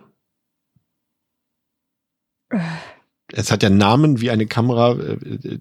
Es 3.34 3.52
hat 3.52 3.62
ja 3.62 3.70
Namen 3.70 4.22
wie 4.22 4.32
eine 4.32 4.48
Kamera. 4.48 4.94
Äh, 4.94 5.60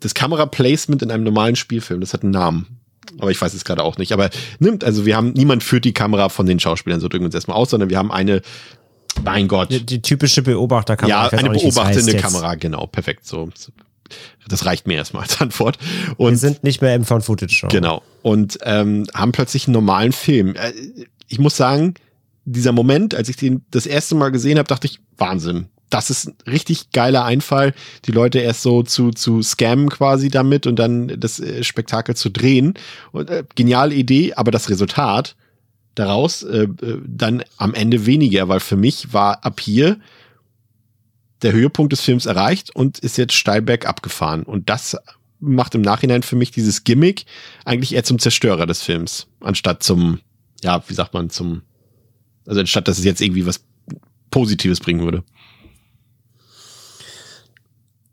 das 0.00 0.12
Kameraplacement 0.12 1.00
in 1.00 1.10
einem 1.10 1.24
normalen 1.24 1.56
Spielfilm, 1.56 2.02
das 2.02 2.12
hat 2.12 2.22
einen 2.22 2.32
Namen. 2.32 2.83
Aber 3.18 3.30
ich 3.30 3.40
weiß 3.40 3.54
es 3.54 3.64
gerade 3.64 3.82
auch 3.82 3.98
nicht. 3.98 4.12
Aber 4.12 4.30
nimmt, 4.58 4.84
also 4.84 5.06
wir 5.06 5.16
haben, 5.16 5.32
niemand 5.32 5.62
führt 5.62 5.84
die 5.84 5.92
Kamera 5.92 6.28
von 6.28 6.46
den 6.46 6.60
Schauspielern, 6.60 7.00
so 7.00 7.08
drücken 7.08 7.24
wir 7.24 7.26
uns 7.26 7.34
erstmal 7.34 7.56
aus, 7.56 7.70
sondern 7.70 7.90
wir 7.90 7.98
haben 7.98 8.12
eine, 8.12 8.42
mein 9.22 9.48
Gott. 9.48 9.70
Die, 9.70 9.84
die 9.84 10.02
typische 10.02 10.42
Beobachterkamera. 10.42 11.26
Ja, 11.26 11.38
eine 11.38 11.50
beobachtende 11.50 12.16
Kamera, 12.16 12.54
genau, 12.54 12.86
perfekt. 12.86 13.26
So, 13.26 13.50
das 14.48 14.66
reicht 14.66 14.86
mir 14.86 14.94
erstmal 14.94 15.22
als 15.22 15.40
Antwort. 15.40 15.78
Und 16.16 16.32
wir 16.32 16.38
sind 16.38 16.64
nicht 16.64 16.82
mehr 16.82 16.94
im 16.94 17.04
Found 17.04 17.24
Footage 17.24 17.54
Show. 17.54 17.68
Genau. 17.68 18.02
Und 18.22 18.58
ähm, 18.62 19.06
haben 19.14 19.32
plötzlich 19.32 19.66
einen 19.66 19.74
normalen 19.74 20.12
Film. 20.12 20.54
Äh, 20.56 20.72
ich 21.28 21.38
muss 21.38 21.56
sagen, 21.56 21.94
dieser 22.44 22.72
Moment, 22.72 23.14
als 23.14 23.28
ich 23.28 23.36
den 23.36 23.64
das 23.70 23.86
erste 23.86 24.14
Mal 24.14 24.30
gesehen 24.30 24.58
habe, 24.58 24.68
dachte 24.68 24.86
ich, 24.86 25.00
Wahnsinn. 25.16 25.66
Das 25.94 26.10
ist 26.10 26.26
ein 26.26 26.36
richtig 26.50 26.90
geiler 26.90 27.24
Einfall, 27.24 27.72
die 28.04 28.12
Leute 28.12 28.40
erst 28.40 28.62
so 28.62 28.82
zu, 28.82 29.10
zu 29.10 29.42
scammen 29.42 29.88
quasi 29.88 30.28
damit 30.28 30.66
und 30.66 30.76
dann 30.76 31.08
das 31.20 31.40
äh, 31.40 31.62
Spektakel 31.62 32.16
zu 32.16 32.30
drehen. 32.30 32.74
Und, 33.12 33.30
äh, 33.30 33.44
geniale 33.54 33.94
Idee, 33.94 34.34
aber 34.34 34.50
das 34.50 34.70
Resultat 34.70 35.36
daraus 35.94 36.42
äh, 36.42 36.64
äh, 36.64 37.00
dann 37.06 37.44
am 37.56 37.74
Ende 37.74 38.06
weniger, 38.06 38.48
weil 38.48 38.60
für 38.60 38.76
mich 38.76 39.12
war 39.12 39.44
ab 39.44 39.60
hier 39.60 39.98
der 41.42 41.52
Höhepunkt 41.52 41.92
des 41.92 42.00
Films 42.00 42.26
erreicht 42.26 42.74
und 42.74 42.98
ist 42.98 43.16
jetzt 43.16 43.34
steil 43.34 43.62
bergab 43.62 44.02
gefahren. 44.02 44.42
Und 44.42 44.68
das 44.68 44.96
macht 45.38 45.74
im 45.74 45.82
Nachhinein 45.82 46.22
für 46.22 46.36
mich 46.36 46.50
dieses 46.50 46.84
Gimmick 46.84 47.26
eigentlich 47.64 47.94
eher 47.94 48.02
zum 48.02 48.18
Zerstörer 48.18 48.66
des 48.66 48.82
Films, 48.82 49.28
anstatt 49.40 49.82
zum 49.82 50.18
ja, 50.64 50.82
wie 50.88 50.94
sagt 50.94 51.14
man, 51.14 51.30
zum, 51.30 51.62
also 52.46 52.58
anstatt 52.58 52.88
dass 52.88 52.98
es 52.98 53.04
jetzt 53.04 53.20
irgendwie 53.20 53.46
was 53.46 53.64
Positives 54.30 54.80
bringen 54.80 55.02
würde. 55.02 55.22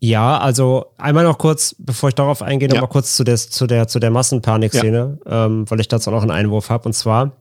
Ja, 0.03 0.39
also 0.39 0.87
einmal 0.97 1.23
noch 1.23 1.37
kurz, 1.37 1.75
bevor 1.77 2.09
ich 2.09 2.15
darauf 2.15 2.41
eingehe, 2.41 2.67
noch 2.67 2.75
ja. 2.75 2.81
mal 2.81 2.87
kurz 2.87 3.15
zu 3.15 3.23
der, 3.23 3.37
zu 3.37 3.67
der, 3.67 3.87
zu 3.87 3.99
der 3.99 4.09
Massenpanik-Szene, 4.09 5.19
ja. 5.23 5.45
ähm, 5.45 5.69
weil 5.69 5.79
ich 5.79 5.87
dazu 5.87 6.09
auch 6.09 6.15
noch 6.15 6.21
einen 6.23 6.31
Einwurf 6.31 6.71
habe. 6.71 6.85
Und 6.85 6.93
zwar, 6.93 7.33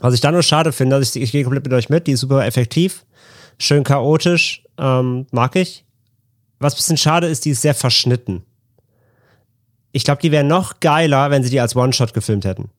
was 0.00 0.14
ich 0.14 0.20
da 0.20 0.30
nur 0.30 0.44
schade 0.44 0.70
finde, 0.70 0.96
dass 0.96 1.16
ich, 1.16 1.20
ich 1.20 1.32
gehe 1.32 1.42
komplett 1.42 1.64
mit 1.64 1.72
euch 1.72 1.88
mit, 1.88 2.06
die 2.06 2.12
ist 2.12 2.20
super 2.20 2.46
effektiv, 2.46 3.04
schön 3.58 3.82
chaotisch, 3.82 4.62
ähm, 4.78 5.26
mag 5.32 5.56
ich. 5.56 5.84
Was 6.60 6.76
bisschen 6.76 6.96
schade 6.96 7.26
ist, 7.26 7.44
die 7.46 7.50
ist 7.50 7.62
sehr 7.62 7.74
verschnitten. 7.74 8.44
Ich 9.90 10.04
glaube, 10.04 10.22
die 10.22 10.30
wäre 10.30 10.44
noch 10.44 10.78
geiler, 10.78 11.32
wenn 11.32 11.42
sie 11.42 11.50
die 11.50 11.60
als 11.60 11.74
One-Shot 11.74 12.14
gefilmt 12.14 12.44
hätten. 12.44 12.70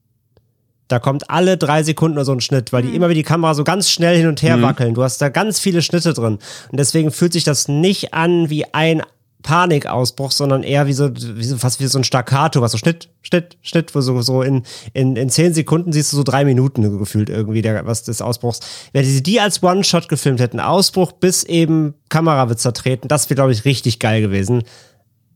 Da 0.87 0.99
kommt 0.99 1.29
alle 1.29 1.57
drei 1.57 1.83
Sekunden 1.83 2.15
nur 2.15 2.25
so 2.25 2.33
ein 2.33 2.41
Schnitt, 2.41 2.73
weil 2.73 2.83
die 2.83 2.89
mhm. 2.89 2.95
immer 2.95 3.09
wie 3.09 3.15
die 3.15 3.23
Kamera 3.23 3.53
so 3.53 3.63
ganz 3.63 3.89
schnell 3.89 4.17
hin 4.17 4.27
und 4.27 4.41
her 4.41 4.57
mhm. 4.57 4.61
wackeln. 4.63 4.93
Du 4.93 5.03
hast 5.03 5.21
da 5.21 5.29
ganz 5.29 5.59
viele 5.59 5.81
Schnitte 5.81 6.13
drin. 6.13 6.39
Und 6.71 6.79
deswegen 6.79 7.11
fühlt 7.11 7.33
sich 7.33 7.43
das 7.43 7.67
nicht 7.67 8.13
an 8.13 8.49
wie 8.49 8.73
ein 8.73 9.01
Panikausbruch, 9.43 10.31
sondern 10.31 10.63
eher 10.63 10.87
wie 10.87 10.93
so, 10.93 11.11
wie 11.13 11.43
so, 11.43 11.57
fast 11.57 11.79
wie 11.79 11.87
so 11.87 11.99
ein 11.99 12.03
Staccato, 12.03 12.61
was 12.61 12.71
so 12.71 12.77
Schnitt, 12.77 13.09
Schnitt, 13.21 13.57
Schnitt, 13.61 13.93
wo 13.93 14.01
so, 14.01 14.21
so 14.21 14.41
in, 14.41 14.63
in, 14.93 15.15
in 15.15 15.29
zehn 15.29 15.53
Sekunden 15.53 15.91
siehst 15.91 16.13
du 16.13 16.17
so 16.17 16.23
drei 16.23 16.45
Minuten 16.45 16.97
gefühlt 16.97 17.29
irgendwie 17.29 17.61
der, 17.61 17.85
was 17.85 18.03
des 18.03 18.21
Ausbruchs. 18.21 18.61
Wenn 18.93 19.05
sie 19.05 19.21
die 19.21 19.39
als 19.39 19.61
One-Shot 19.61 20.09
gefilmt 20.09 20.39
hätten, 20.39 20.59
Ausbruch 20.59 21.11
bis 21.11 21.43
eben 21.43 21.93
Kamera 22.09 22.49
wird 22.49 22.59
zertreten, 22.59 23.09
das 23.09 23.29
wäre, 23.29 23.35
glaube 23.35 23.51
ich, 23.51 23.65
richtig 23.65 23.99
geil 23.99 24.21
gewesen 24.21 24.63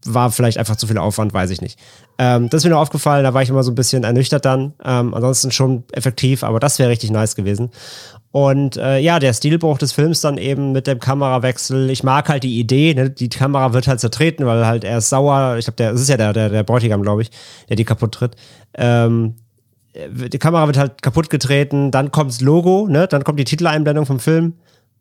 war 0.06 0.32
vielleicht 0.32 0.58
einfach 0.58 0.76
zu 0.76 0.88
viel 0.88 0.98
Aufwand, 0.98 1.34
weiß 1.34 1.50
ich 1.50 1.62
nicht. 1.62 1.80
Ähm, 2.18 2.50
das 2.50 2.60
ist 2.60 2.66
mir 2.66 2.72
nur 2.72 2.80
aufgefallen, 2.80 3.24
da 3.24 3.34
war 3.34 3.42
ich 3.42 3.50
immer 3.50 3.64
so 3.64 3.72
ein 3.72 3.76
bisschen 3.76 4.04
ernüchtert 4.04 4.46
dann. 4.46 4.74
Ähm, 4.84 5.14
ansonsten 5.14 5.52
schon 5.52 5.84
effektiv, 5.92 6.44
aber 6.44 6.60
das 6.60 6.80
wäre 6.80 6.90
richtig 6.90 7.12
nice 7.12 7.36
gewesen. 7.36 7.70
Und 8.32 8.78
äh, 8.78 9.00
ja, 9.00 9.20
der 9.20 9.34
Stilbruch 9.34 9.78
des 9.78 9.94
Films 9.94 10.22
dann 10.22 10.38
eben 10.38 10.72
mit 10.72 10.86
dem 10.86 11.00
Kamerawechsel. 11.00 11.90
Ich 11.90 12.04
mag 12.04 12.30
halt 12.30 12.44
die 12.44 12.60
Idee, 12.60 12.94
ne? 12.94 13.10
die 13.10 13.30
Kamera 13.30 13.74
wird 13.74 13.88
halt 13.88 14.00
zertreten, 14.00 14.46
weil 14.46 14.66
halt 14.66 14.84
er 14.84 15.00
ist 15.00 15.10
sauer. 15.10 15.56
Ich 15.58 15.66
glaube, 15.66 15.78
der, 15.78 15.92
das 15.92 16.02
ist 16.02 16.10
ja 16.10 16.18
der, 16.18 16.34
der, 16.34 16.50
der 16.50 16.64
Bräutigam, 16.64 17.02
glaube 17.02 17.24
ich, 17.24 17.32
der 17.70 17.76
die 17.76 17.86
kaputt 17.86 18.14
tritt. 18.14 18.36
Ähm, 18.76 19.36
die 19.96 20.38
Kamera 20.38 20.68
wird 20.68 20.78
halt 20.78 21.02
kaputt 21.02 21.30
getreten, 21.30 21.90
dann 21.90 22.12
kommt 22.12 22.32
das 22.32 22.42
Logo, 22.42 22.88
ne? 22.88 23.08
dann 23.08 23.24
kommt 23.24 23.40
die 23.40 23.46
Titeleinblendung 23.46 24.06
vom 24.06 24.20
Film 24.20 24.54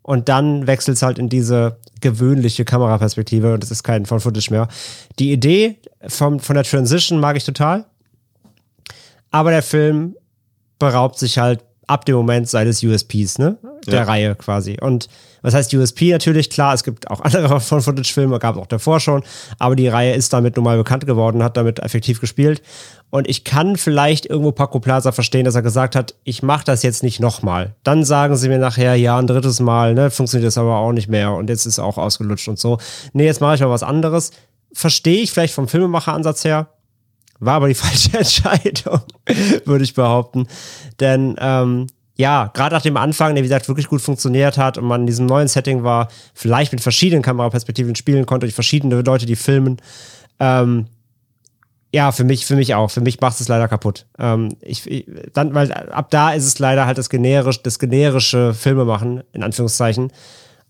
und 0.06 0.28
dann 0.28 0.68
wechselt 0.68 0.96
es 0.96 1.02
halt 1.02 1.18
in 1.18 1.28
diese 1.28 1.78
gewöhnliche 2.00 2.64
Kameraperspektive 2.64 3.52
und 3.52 3.64
es 3.64 3.72
ist 3.72 3.82
kein 3.82 4.06
von 4.06 4.20
Footage 4.20 4.52
mehr. 4.52 4.68
Die 5.18 5.32
Idee 5.32 5.80
vom, 6.06 6.38
von 6.38 6.54
der 6.54 6.62
Transition 6.62 7.18
mag 7.18 7.36
ich 7.36 7.42
total, 7.42 7.86
aber 9.32 9.50
der 9.50 9.64
Film 9.64 10.14
beraubt 10.78 11.18
sich 11.18 11.38
halt 11.38 11.64
ab 11.86 12.04
dem 12.04 12.16
Moment 12.16 12.48
seines 12.48 12.82
USPs, 12.82 13.38
ne? 13.38 13.56
Der 13.86 14.00
ja. 14.00 14.02
Reihe 14.02 14.34
quasi. 14.34 14.78
Und 14.80 15.08
was 15.42 15.54
heißt 15.54 15.72
USP 15.74 16.10
natürlich? 16.10 16.50
Klar, 16.50 16.74
es 16.74 16.82
gibt 16.82 17.08
auch 17.08 17.20
andere 17.22 17.60
von 17.60 17.80
Footage-Filme, 17.80 18.38
gab 18.40 18.56
es 18.56 18.62
auch 18.62 18.66
davor 18.66 18.98
schon, 18.98 19.22
aber 19.58 19.76
die 19.76 19.86
Reihe 19.86 20.14
ist 20.14 20.32
damit 20.32 20.56
nun 20.56 20.64
mal 20.64 20.76
bekannt 20.76 21.06
geworden, 21.06 21.42
hat 21.42 21.56
damit 21.56 21.78
effektiv 21.78 22.20
gespielt. 22.20 22.62
Und 23.10 23.28
ich 23.28 23.44
kann 23.44 23.76
vielleicht 23.76 24.26
irgendwo 24.26 24.50
Paco 24.50 24.80
Plaza 24.80 25.12
verstehen, 25.12 25.44
dass 25.44 25.54
er 25.54 25.62
gesagt 25.62 25.94
hat, 25.94 26.16
ich 26.24 26.42
mache 26.42 26.64
das 26.64 26.82
jetzt 26.82 27.04
nicht 27.04 27.20
nochmal. 27.20 27.76
Dann 27.84 28.04
sagen 28.04 28.34
sie 28.36 28.48
mir 28.48 28.58
nachher, 28.58 28.96
ja, 28.96 29.16
ein 29.18 29.28
drittes 29.28 29.60
Mal, 29.60 29.94
ne, 29.94 30.10
funktioniert 30.10 30.48
das 30.48 30.58
aber 30.58 30.78
auch 30.78 30.92
nicht 30.92 31.08
mehr 31.08 31.32
und 31.32 31.48
jetzt 31.48 31.66
ist 31.66 31.78
auch 31.78 31.98
ausgelutscht 31.98 32.48
und 32.48 32.58
so. 32.58 32.78
Nee, 33.12 33.26
jetzt 33.26 33.40
mache 33.40 33.54
ich 33.54 33.60
mal 33.60 33.70
was 33.70 33.84
anderes. 33.84 34.32
Verstehe 34.72 35.22
ich 35.22 35.30
vielleicht 35.30 35.54
vom 35.54 35.68
Filmemacheransatz 35.68 36.44
her, 36.44 36.68
war 37.40 37.54
aber 37.54 37.68
die 37.68 37.74
falsche 37.76 38.18
Entscheidung, 38.18 39.00
würde 39.64 39.84
ich 39.84 39.94
behaupten. 39.94 40.46
Denn 41.00 41.36
ähm, 41.38 41.86
ja, 42.16 42.50
gerade 42.54 42.74
nach 42.74 42.82
dem 42.82 42.96
Anfang, 42.96 43.34
der 43.34 43.44
wie 43.44 43.48
gesagt 43.48 43.68
wirklich 43.68 43.88
gut 43.88 44.00
funktioniert 44.00 44.56
hat 44.56 44.78
und 44.78 44.86
man 44.86 45.02
in 45.02 45.06
diesem 45.06 45.26
neuen 45.26 45.48
Setting 45.48 45.82
war, 45.82 46.08
vielleicht 46.34 46.72
mit 46.72 46.80
verschiedenen 46.80 47.22
Kameraperspektiven 47.22 47.94
spielen 47.94 48.24
konnte, 48.24 48.46
durch 48.46 48.54
verschiedene 48.54 49.02
Leute, 49.02 49.26
die 49.26 49.36
filmen, 49.36 49.76
ähm, 50.40 50.86
ja, 51.92 52.12
für 52.12 52.24
mich, 52.24 52.44
für 52.44 52.56
mich 52.56 52.74
auch. 52.74 52.90
Für 52.90 53.00
mich 53.00 53.20
macht 53.20 53.40
es 53.40 53.48
leider 53.48 53.68
kaputt. 53.68 54.06
Ähm, 54.18 54.56
ich, 54.60 54.90
ich, 54.90 55.06
dann, 55.32 55.54
weil 55.54 55.72
ab 55.72 56.10
da 56.10 56.32
ist 56.32 56.44
es 56.44 56.58
leider 56.58 56.86
halt 56.86 56.98
das 56.98 57.08
generisch, 57.08 57.62
das 57.62 57.78
generische 57.78 58.54
Filmemachen, 58.54 59.22
in 59.32 59.42
Anführungszeichen. 59.42 60.12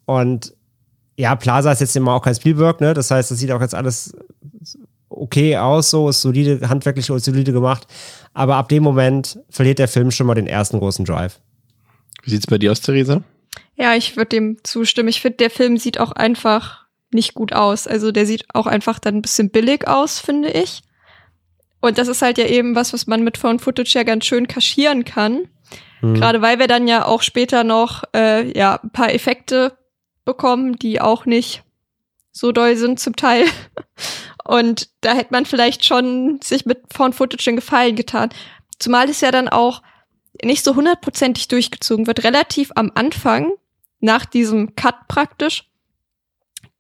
Und 0.04 0.54
ja, 1.16 1.34
Plaza 1.34 1.72
ist 1.72 1.80
jetzt 1.80 1.96
immer 1.96 2.12
auch 2.12 2.22
kein 2.22 2.34
Spielberg, 2.34 2.80
ne? 2.80 2.92
Das 2.92 3.10
heißt, 3.10 3.30
das 3.30 3.38
sieht 3.38 3.50
auch 3.50 3.60
jetzt 3.60 3.74
alles 3.74 4.14
okay 5.26 5.56
aus, 5.56 5.90
so 5.90 6.08
ist 6.08 6.22
solide, 6.22 6.68
handwerklich 6.68 7.10
und 7.10 7.18
solide 7.18 7.52
gemacht. 7.52 7.86
Aber 8.32 8.56
ab 8.56 8.68
dem 8.68 8.82
Moment 8.82 9.38
verliert 9.50 9.78
der 9.78 9.88
Film 9.88 10.10
schon 10.10 10.26
mal 10.26 10.34
den 10.34 10.46
ersten 10.46 10.78
großen 10.78 11.04
Drive. 11.04 11.40
Wie 12.22 12.30
sieht's 12.30 12.46
bei 12.46 12.58
dir 12.58 12.72
aus, 12.72 12.80
Theresa? 12.80 13.22
Ja, 13.76 13.94
ich 13.94 14.16
würde 14.16 14.30
dem 14.30 14.58
zustimmen. 14.62 15.08
Ich 15.08 15.20
finde, 15.20 15.38
der 15.38 15.50
Film 15.50 15.76
sieht 15.78 16.00
auch 16.00 16.12
einfach 16.12 16.86
nicht 17.12 17.34
gut 17.34 17.52
aus. 17.52 17.86
Also 17.86 18.12
der 18.12 18.26
sieht 18.26 18.46
auch 18.54 18.66
einfach 18.66 18.98
dann 18.98 19.16
ein 19.16 19.22
bisschen 19.22 19.50
billig 19.50 19.86
aus, 19.86 20.18
finde 20.18 20.50
ich. 20.50 20.82
Und 21.80 21.98
das 21.98 22.08
ist 22.08 22.22
halt 22.22 22.38
ja 22.38 22.46
eben 22.46 22.74
was, 22.74 22.92
was 22.92 23.06
man 23.06 23.22
mit 23.22 23.38
Found 23.38 23.62
Footage 23.62 23.94
ja 23.94 24.02
ganz 24.02 24.26
schön 24.26 24.48
kaschieren 24.48 25.04
kann. 25.04 25.48
Mhm. 26.00 26.14
Gerade 26.14 26.42
weil 26.42 26.58
wir 26.58 26.66
dann 26.66 26.88
ja 26.88 27.04
auch 27.04 27.22
später 27.22 27.64
noch 27.64 28.04
äh, 28.14 28.56
ja, 28.56 28.80
ein 28.82 28.90
paar 28.90 29.12
Effekte 29.12 29.76
bekommen, 30.24 30.76
die 30.76 31.00
auch 31.00 31.26
nicht 31.26 31.62
so 32.32 32.52
doll 32.52 32.76
sind 32.76 33.00
zum 33.00 33.16
Teil. 33.16 33.44
Und 34.46 34.88
da 35.00 35.14
hätte 35.14 35.32
man 35.32 35.46
vielleicht 35.46 35.84
schon 35.84 36.40
sich 36.42 36.66
mit 36.66 36.82
Found 36.92 37.14
Footage 37.14 37.48
einen 37.48 37.56
Gefallen 37.56 37.96
getan. 37.96 38.30
Zumal 38.78 39.08
es 39.08 39.20
ja 39.20 39.30
dann 39.30 39.48
auch 39.48 39.82
nicht 40.42 40.64
so 40.64 40.74
hundertprozentig 40.74 41.48
durchgezogen 41.48 42.06
wird. 42.06 42.24
Relativ 42.24 42.70
am 42.74 42.92
Anfang 42.94 43.52
nach 44.00 44.24
diesem 44.26 44.76
Cut 44.76 45.08
praktisch, 45.08 45.64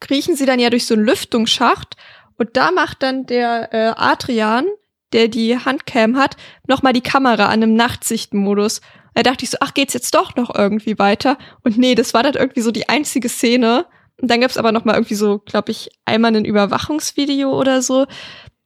kriechen 0.00 0.36
sie 0.36 0.46
dann 0.46 0.60
ja 0.60 0.70
durch 0.70 0.86
so 0.86 0.94
einen 0.94 1.04
Lüftungsschacht 1.04 1.96
und 2.36 2.56
da 2.56 2.70
macht 2.70 3.02
dann 3.02 3.26
der 3.26 3.72
äh, 3.72 3.94
Adrian, 3.96 4.66
der 5.12 5.28
die 5.28 5.58
Handcam 5.58 6.16
hat, 6.16 6.36
nochmal 6.66 6.92
die 6.92 7.00
Kamera 7.00 7.46
an 7.46 7.62
einem 7.62 7.74
Nachtsichtmodus. 7.74 8.80
Da 9.14 9.22
dachte 9.22 9.44
ich 9.44 9.50
so, 9.50 9.58
ach, 9.60 9.72
geht's 9.72 9.94
jetzt 9.94 10.14
doch 10.14 10.36
noch 10.36 10.54
irgendwie 10.54 10.98
weiter? 10.98 11.38
Und 11.62 11.78
nee, 11.78 11.94
das 11.94 12.12
war 12.12 12.22
dann 12.22 12.34
irgendwie 12.34 12.60
so 12.60 12.70
die 12.70 12.88
einzige 12.88 13.28
Szene. 13.28 13.86
Und 14.20 14.30
dann 14.30 14.40
gab's 14.40 14.56
aber 14.56 14.72
noch 14.72 14.84
mal 14.84 14.94
irgendwie 14.94 15.14
so, 15.14 15.38
glaube 15.38 15.70
ich, 15.72 15.90
einmal 16.04 16.34
ein 16.34 16.44
Überwachungsvideo 16.44 17.50
oder 17.58 17.82
so. 17.82 18.06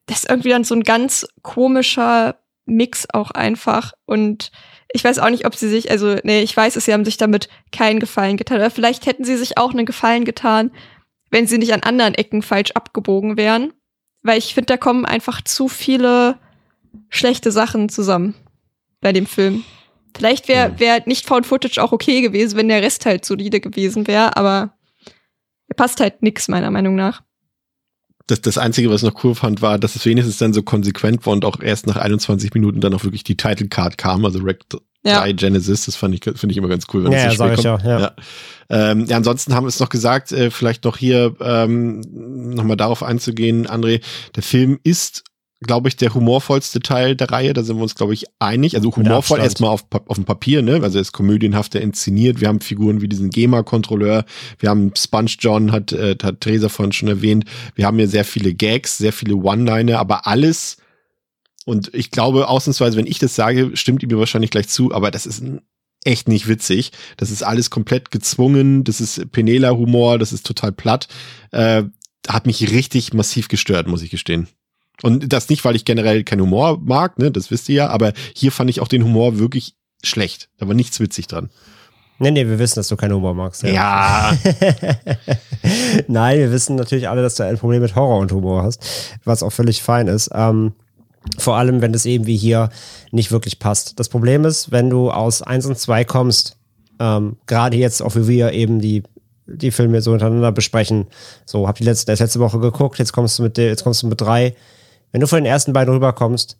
Das 0.07 0.18
ist 0.24 0.30
irgendwie 0.30 0.51
dann 0.51 0.64
so 0.64 0.74
ein 0.74 0.82
ganz 0.82 1.26
komischer 1.42 2.36
Mix 2.66 3.09
auch 3.12 3.30
einfach. 3.32 3.92
Und 4.07 4.53
ich 4.92 5.05
weiß 5.05 5.18
auch 5.18 5.30
nicht, 5.30 5.46
ob 5.46 5.55
sie 5.55 5.68
sich, 5.68 5.90
also, 5.90 6.16
nee, 6.22 6.42
ich 6.42 6.57
weiß 6.57 6.76
es, 6.76 6.84
sie 6.84 6.92
haben 6.92 7.05
sich 7.05 7.16
damit 7.16 7.48
keinen 7.72 8.01
Gefallen 8.01 8.36
getan. 8.36 8.59
Oder 8.59 8.70
vielleicht 8.70 9.07
hätten 9.07 9.24
sie 9.24 9.36
sich 9.36 9.59
auch 9.59 9.70
einen 9.70 9.86
Gefallen 9.86 10.24
getan, 10.24 10.70
wenn 11.30 11.46
sie 11.46 11.59
nicht 11.59 11.72
an 11.72 11.82
anderen 11.82 12.14
Ecken 12.14 12.42
falsch 12.42 12.72
abgebogen 12.72 13.36
wären. 13.36 13.72
Weil 14.22 14.38
ich 14.38 14.55
finde, 14.55 14.66
da 14.66 14.76
kommen 14.76 15.05
einfach 15.05 15.42
zu 15.42 15.68
viele 15.68 16.38
schlechte 17.09 17.51
Sachen 17.51 17.88
zusammen 17.88 18.34
bei 19.01 19.12
dem 19.12 19.26
Film. 19.26 19.64
Vielleicht 20.16 20.48
wäre 20.48 20.78
wär 20.78 21.03
nicht 21.07 21.26
Found 21.26 21.46
Footage 21.46 21.82
auch 21.82 21.92
okay 21.92 22.20
gewesen, 22.20 22.57
wenn 22.57 22.68
der 22.68 22.82
Rest 22.82 23.07
halt 23.07 23.24
solide 23.24 23.61
gewesen 23.61 24.07
wäre, 24.07 24.36
aber 24.36 24.48
er 24.48 24.80
passt 25.77 26.01
halt 26.01 26.23
nix, 26.23 26.49
meiner 26.49 26.71
Meinung 26.71 26.95
nach. 26.95 27.23
Das, 28.27 28.41
das 28.41 28.59
Einzige, 28.59 28.91
was 28.91 29.03
ich 29.03 29.09
noch 29.12 29.25
cool 29.25 29.35
fand, 29.35 29.61
war, 29.61 29.79
dass 29.79 29.97
es 29.97 30.07
wenigstens 30.07 30.39
dann 30.39 30.53
so 30.53 30.62
konsequent 30.62 31.27
war 31.27 31.33
und 31.33 31.45
auch 31.45 31.61
erst 31.61 31.87
nach 31.87 31.97
21 31.97 32.55
Minuten 32.55 32.81
dann 32.81 32.95
auch 32.95 33.03
wirklich 33.03 33.25
die 33.25 33.37
Title 33.37 33.68
Card 33.68 33.99
kam, 33.99 34.25
also 34.25 34.39
Rec 34.41 34.68
3 34.68 34.79
ja. 35.11 35.33
Genesis, 35.33 35.87
das 35.87 35.97
fand 35.97 36.14
ich, 36.14 36.23
finde 36.23 36.53
ich 36.53 36.57
immer 36.57 36.68
ganz 36.68 36.85
cool, 36.93 37.05
wenn 37.05 37.12
ja, 37.12 37.27
das 37.27 37.39
so 37.39 37.47
ja, 37.47 37.55
ich 37.55 37.68
auch, 37.68 37.83
ja. 37.83 38.01
ja. 38.01 38.12
Ähm, 38.68 39.07
ja, 39.07 39.16
ansonsten 39.16 39.55
haben 39.55 39.64
wir 39.64 39.68
es 39.68 39.81
noch 39.81 39.89
gesagt, 39.89 40.31
äh, 40.31 40.51
vielleicht 40.51 40.85
noch 40.85 40.97
hier 40.97 41.35
ähm, 41.41 42.03
nochmal 42.55 42.77
darauf 42.77 43.03
einzugehen, 43.03 43.66
André, 43.66 44.03
der 44.37 44.43
Film 44.43 44.79
ist 44.85 45.25
glaube 45.62 45.88
ich, 45.88 45.96
der 45.96 46.14
humorvollste 46.14 46.80
Teil 46.80 47.16
der 47.16 47.30
Reihe. 47.30 47.52
Da 47.52 47.62
sind 47.62 47.76
wir 47.76 47.82
uns, 47.82 47.94
glaube 47.94 48.14
ich, 48.14 48.24
einig. 48.38 48.76
Also 48.76 48.94
humorvoll 48.96 49.40
erstmal 49.40 49.70
auf, 49.70 49.84
auf 50.06 50.16
dem 50.16 50.24
Papier, 50.24 50.62
ne? 50.62 50.80
Also 50.82 50.98
er 50.98 51.02
ist 51.02 51.12
komödienhafter 51.12 51.80
inszeniert. 51.80 52.40
Wir 52.40 52.48
haben 52.48 52.61
Figuren 52.61 53.02
wie 53.02 53.08
diesen 53.08 53.30
GEMA-Kontrolleur. 53.30 54.24
Wir 54.58 54.70
haben 54.70 54.92
Sponge 54.96 55.32
John, 55.38 55.70
hat, 55.70 55.92
äh, 55.92 56.16
hat 56.22 56.40
Theresa 56.40 56.70
vorhin 56.70 56.92
schon 56.92 57.08
erwähnt. 57.08 57.44
Wir 57.74 57.86
haben 57.86 57.98
hier 57.98 58.08
sehr 58.08 58.24
viele 58.24 58.54
Gags, 58.54 58.96
sehr 58.96 59.12
viele 59.12 59.36
One-Liner, 59.36 59.98
aber 59.98 60.26
alles. 60.26 60.78
Und 61.66 61.92
ich 61.94 62.11
glaube, 62.11 62.48
ausnahmsweise, 62.48 62.96
wenn 62.96 63.06
ich 63.06 63.18
das 63.18 63.34
sage, 63.34 63.72
stimmt 63.74 64.02
ihm 64.02 64.08
mir 64.08 64.18
wahrscheinlich 64.18 64.50
gleich 64.50 64.68
zu, 64.68 64.94
aber 64.94 65.11
das 65.11 65.26
ist 65.26 65.42
echt 66.04 66.26
nicht 66.26 66.48
witzig. 66.48 66.92
Das 67.18 67.30
ist 67.30 67.42
alles 67.42 67.68
komplett 67.68 68.11
gezwungen. 68.11 68.84
Das 68.84 69.02
ist 69.02 69.30
Penela-Humor. 69.30 70.18
Das 70.18 70.32
ist 70.32 70.46
total 70.46 70.72
platt. 70.72 71.08
Äh, 71.50 71.82
hat 72.28 72.46
mich 72.46 72.70
richtig 72.70 73.12
massiv 73.12 73.48
gestört, 73.48 73.88
muss 73.88 74.02
ich 74.02 74.11
gestehen. 74.11 74.48
Und 75.03 75.32
das 75.32 75.48
nicht, 75.48 75.64
weil 75.64 75.76
ich 75.76 75.84
generell 75.84 76.24
keinen 76.24 76.42
Humor 76.42 76.78
mag, 76.82 77.18
ne, 77.18 77.30
das 77.30 77.51
wisst 77.51 77.68
ihr 77.68 77.76
ja, 77.76 77.88
aber 77.88 78.12
hier 78.34 78.53
fand 78.53 78.70
ich 78.70 78.80
auch 78.80 78.88
den 78.88 79.05
Humor 79.05 79.38
wirklich 79.38 79.74
schlecht. 80.03 80.48
Da 80.59 80.68
war 80.68 80.74
nichts 80.74 81.01
witzig 81.01 81.26
dran. 81.26 81.51
Nee, 82.18 82.32
nee, 82.32 82.46
wir 82.46 82.59
wissen, 82.59 82.78
dass 82.78 82.88
du 82.88 82.96
keinen 82.96 83.14
Humor 83.14 83.34
magst. 83.34 83.62
Ja. 83.62 83.70
ja. 83.72 84.36
Nein, 86.07 86.38
wir 86.38 86.53
wissen 86.53 86.76
natürlich 86.76 87.09
alle, 87.09 87.22
dass 87.22 87.36
du 87.36 87.44
ein 87.44 87.57
Problem 87.57 87.80
mit 87.80 87.96
Horror 87.96 88.18
und 88.18 88.30
Humor 88.30 88.62
hast, 88.62 88.82
was 89.24 89.42
auch 89.42 89.51
völlig 89.51 89.82
fein 89.82 90.07
ist. 90.07 90.30
Ähm, 90.34 90.74
vor 91.38 91.57
allem, 91.57 91.80
wenn 91.80 91.94
das 91.94 92.05
eben 92.05 92.26
wie 92.26 92.36
hier 92.36 92.68
nicht 93.11 93.32
wirklich 93.32 93.59
passt. 93.59 93.98
Das 93.98 94.11
Problem 94.11 94.44
ist, 94.44 94.70
wenn 94.70 94.90
du 94.90 95.11
aus 95.11 95.40
1 95.40 95.64
und 95.64 95.78
2 95.78 96.05
kommst, 96.05 96.59
ähm, 96.98 97.38
gerade 97.46 97.78
jetzt 97.78 98.03
auch 98.03 98.16
wie 98.16 98.28
wir 98.28 98.53
eben 98.53 98.80
die 98.80 99.03
die 99.53 99.70
Filme 99.70 100.01
so 100.01 100.12
untereinander 100.12 100.53
besprechen. 100.53 101.07
So, 101.44 101.66
hab 101.66 101.76
die 101.76 101.84
letzte, 101.84 102.12
letzte 102.12 102.38
Woche 102.38 102.61
geguckt, 102.61 102.98
jetzt 102.98 103.12
kommst 103.12 103.38
du 103.38 103.42
mit, 103.42 103.59
jetzt 103.59 103.82
kommst 103.82 104.03
du 104.03 104.07
mit 104.07 104.20
drei. 104.20 104.55
Wenn 105.12 105.20
du 105.20 105.26
von 105.26 105.38
den 105.38 105.46
ersten 105.46 105.72
beiden 105.72 105.92
rüberkommst, 105.92 106.56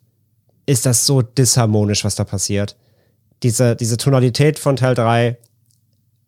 ist 0.65 0.85
das 0.85 1.05
so 1.05 1.21
disharmonisch, 1.21 2.03
was 2.03 2.15
da 2.15 2.23
passiert. 2.23 2.75
Diese, 3.43 3.75
diese 3.75 3.97
Tonalität 3.97 4.59
von 4.59 4.75
Teil 4.75 4.93
3 4.93 5.37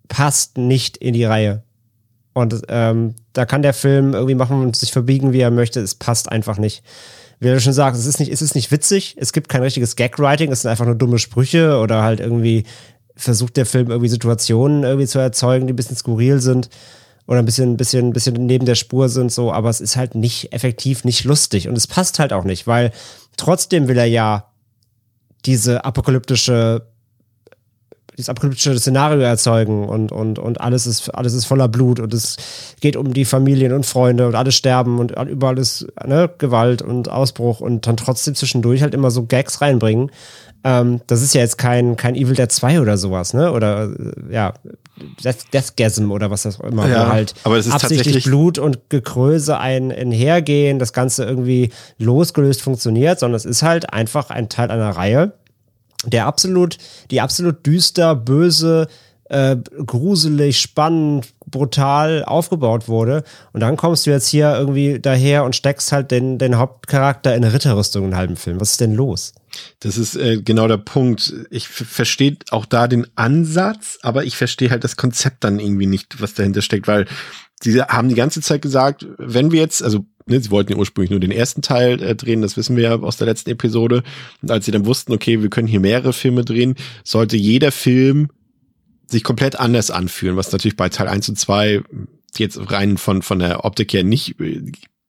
passt 0.08 0.58
nicht 0.58 0.98
in 0.98 1.14
die 1.14 1.26
Reihe. 1.26 1.64
Und 2.34 2.64
ähm, 2.70 3.16
da 3.34 3.46
kann 3.46 3.62
der 3.62 3.74
Film 3.74 4.14
irgendwie 4.14 4.36
machen 4.36 4.62
und 4.62 4.76
sich 4.76 4.92
verbiegen, 4.92 5.34
wie 5.34 5.42
er 5.42 5.52
möchte. 5.52 5.80
Es 5.80 5.96
passt 5.96 6.32
einfach 6.32 6.58
nicht. 6.58 6.84
Wie 7.40 7.48
du 7.48 7.60
schon 7.60 7.74
sagst, 7.74 8.00
es 8.00 8.08
ist 8.08 8.20
nicht, 8.20 8.32
es 8.32 8.42
ist 8.42 8.56
nicht 8.56 8.72
witzig. 8.72 9.16
Es 9.20 9.34
gibt 9.34 9.50
kein 9.50 9.62
richtiges 9.62 9.96
Gag-Writing. 9.96 10.52
Es 10.52 10.62
sind 10.62 10.72
einfach 10.72 10.86
nur 10.86 10.96
dumme 10.96 11.20
Sprüche 11.20 11.78
oder 11.78 12.02
halt 12.02 12.20
irgendwie 12.20 12.64
versucht 13.16 13.58
der 13.58 13.68
Film 13.68 13.92
irgendwie 13.92 14.10
Situationen 14.10 14.84
irgendwie 14.84 15.08
zu 15.08 15.20
erzeugen, 15.20 15.68
die 15.68 15.74
ein 15.74 15.76
bisschen 15.76 15.96
skurril 15.96 16.40
sind 16.40 16.70
oder 17.28 17.40
ein 17.40 17.46
bisschen, 17.46 17.78
bisschen, 17.78 18.14
bisschen 18.14 18.46
neben 18.46 18.66
der 18.66 18.76
Spur 18.76 19.10
sind, 19.10 19.32
so, 19.32 19.52
aber 19.52 19.70
es 19.70 19.82
ist 19.82 19.96
halt 19.96 20.16
nicht 20.16 20.54
effektiv, 20.54 21.04
nicht 21.04 21.24
lustig 21.24 21.68
und 21.68 21.78
es 21.78 21.88
passt 21.88 22.20
halt 22.20 22.34
auch 22.34 22.44
nicht, 22.44 22.68
weil 22.68 22.92
trotzdem 23.38 23.88
will 23.88 23.98
er 23.98 24.06
ja 24.06 24.50
diese 25.46 25.86
apokalyptische 25.86 26.88
dieses 28.18 28.30
apokalyptische 28.30 28.78
Szenario 28.78 29.22
erzeugen 29.22 29.88
und, 29.88 30.12
und, 30.12 30.40
und 30.40 30.62
alles 30.62 30.86
ist, 30.86 31.10
alles 31.10 31.34
ist 31.34 31.46
voller 31.46 31.68
Blut 31.68 32.00
und 32.00 32.14
es 32.14 32.38
geht 32.80 32.96
um 32.96 33.14
die 33.14 33.26
Familien 33.26 33.74
und 33.74 33.86
Freunde 33.86 34.28
und 34.28 34.36
alle 34.36 34.52
sterben 34.52 35.00
und 35.00 35.12
überall 35.12 35.58
ist 35.58 35.88
ne, 36.06 36.30
Gewalt 36.38 36.82
und 36.82 37.10
Ausbruch 37.10 37.60
und 37.60 37.88
dann 37.88 37.98
trotzdem 37.98 38.36
zwischendurch 38.36 38.82
halt 38.82 38.94
immer 38.94 39.12
so 39.12 39.26
Gags 39.26 39.62
reinbringen, 39.62 40.12
ähm, 40.64 41.02
das 41.08 41.22
ist 41.22 41.34
ja 41.34 41.42
jetzt 41.42 41.58
kein, 41.58 41.98
kein 41.98 42.16
Evil 42.16 42.36
Dead 42.36 42.52
2 42.52 42.80
oder 42.80 42.98
sowas, 42.98 43.34
ne? 43.34 43.52
Oder 43.52 43.90
äh, 43.90 44.34
ja, 44.34 44.54
Death, 45.24 45.54
Deathgasm 45.54 46.12
oder 46.12 46.30
was 46.30 46.44
das 46.44 46.60
auch 46.60 46.66
immer, 46.66 46.88
ja, 46.88 47.10
halt 47.10 47.34
aber 47.44 47.58
es 47.58 47.66
ist 47.66 47.74
absichtlich 47.74 48.24
Blut 48.24 48.60
und 48.60 48.90
Gekröse 48.90 49.58
ein 49.58 49.92
einhergehen, 49.92 50.80
das 50.80 50.94
Ganze 50.94 51.26
irgendwie 51.26 51.72
losgelöst 51.98 52.62
funktioniert, 52.62 53.20
sondern 53.20 53.36
es 53.36 53.46
ist 53.46 53.64
halt 53.64 53.92
einfach 53.92 54.30
ein 54.30 54.50
Teil 54.50 54.72
einer 54.72 54.92
Reihe, 54.92 55.34
der 56.06 56.28
absolut, 56.28 56.78
die 57.12 57.22
absolut 57.22 57.66
düster, 57.66 58.16
böse, 58.16 58.88
äh, 59.26 59.58
gruselig, 59.86 60.60
spannend, 60.60 61.34
brutal 61.48 62.24
aufgebaut 62.26 62.88
wurde. 62.88 63.24
Und 63.52 63.62
dann 63.62 63.78
kommst 63.78 64.06
du 64.06 64.12
jetzt 64.12 64.28
hier 64.28 64.56
irgendwie 64.56 65.00
daher 65.00 65.44
und 65.44 65.56
steckst 65.56 65.92
halt 65.92 66.12
den, 66.12 66.38
den 66.38 66.58
Hauptcharakter 66.58 67.36
in 67.36 67.44
eine 67.44 67.54
Ritterrüstung 67.54 68.04
einen 68.04 68.18
halben 68.18 68.36
Film. 68.36 68.60
Was 68.60 68.72
ist 68.72 68.82
denn 68.82 68.94
los? 68.94 69.34
Das 69.80 69.98
ist 69.98 70.16
äh, 70.16 70.42
genau 70.42 70.68
der 70.68 70.78
Punkt. 70.78 71.34
Ich 71.50 71.68
verstehe 71.68 72.38
auch 72.50 72.66
da 72.66 72.88
den 72.88 73.08
Ansatz, 73.16 74.00
aber 74.02 74.26
ich 74.26 74.38
verstehe 74.38 74.70
halt 74.70 74.84
das 74.84 74.98
Konzept 74.98 75.44
dann 75.44 75.60
irgendwie 75.60 75.86
nicht, 75.86 76.22
was 76.22 76.34
dahinter 76.34 76.62
steckt, 76.62 76.88
weil 76.88 77.06
sie 77.62 77.82
haben 77.82 78.10
die 78.10 78.16
ganze 78.16 78.42
Zeit 78.42 78.62
gesagt, 78.62 79.06
wenn 79.18 79.52
wir 79.52 79.62
jetzt, 79.62 79.84
also 79.84 80.06
ne, 80.26 80.40
sie 80.40 80.52
wollten 80.52 80.74
ja 80.74 80.78
ursprünglich 80.78 81.12
nur 81.12 81.20
den 81.20 81.32
ersten 81.32 81.62
Teil 81.62 82.02
äh, 82.02 82.16
drehen, 82.16 82.42
das 82.42 82.58
wissen 82.58 82.76
wir 82.76 82.84
ja 82.84 83.00
aus 83.00 83.18
der 83.18 83.28
letzten 83.28 83.52
Episode. 83.52 84.04
Und 84.42 84.52
als 84.52 84.66
sie 84.66 84.72
dann 84.72 84.86
wussten, 84.86 85.14
okay, 85.14 85.42
wir 85.42 85.50
können 85.50 85.68
hier 85.68 85.80
mehrere 85.80 86.14
Filme 86.14 86.44
drehen, 86.44 86.76
sollte 87.04 87.38
jeder 87.38 87.72
Film 87.72 88.30
sich 89.08 89.24
komplett 89.24 89.60
anders 89.60 89.92
anfühlen, 89.92 90.38
was 90.38 90.52
natürlich 90.52 90.78
bei 90.78 90.90
Teil 90.90 91.08
1 91.08 91.30
und 91.30 91.38
2 91.38 91.84
jetzt 92.38 92.60
rein 92.72 92.98
von, 92.98 93.22
von 93.22 93.40
der 93.40 93.64
Optik 93.64 93.94
her 93.94 94.04
nicht, 94.04 94.36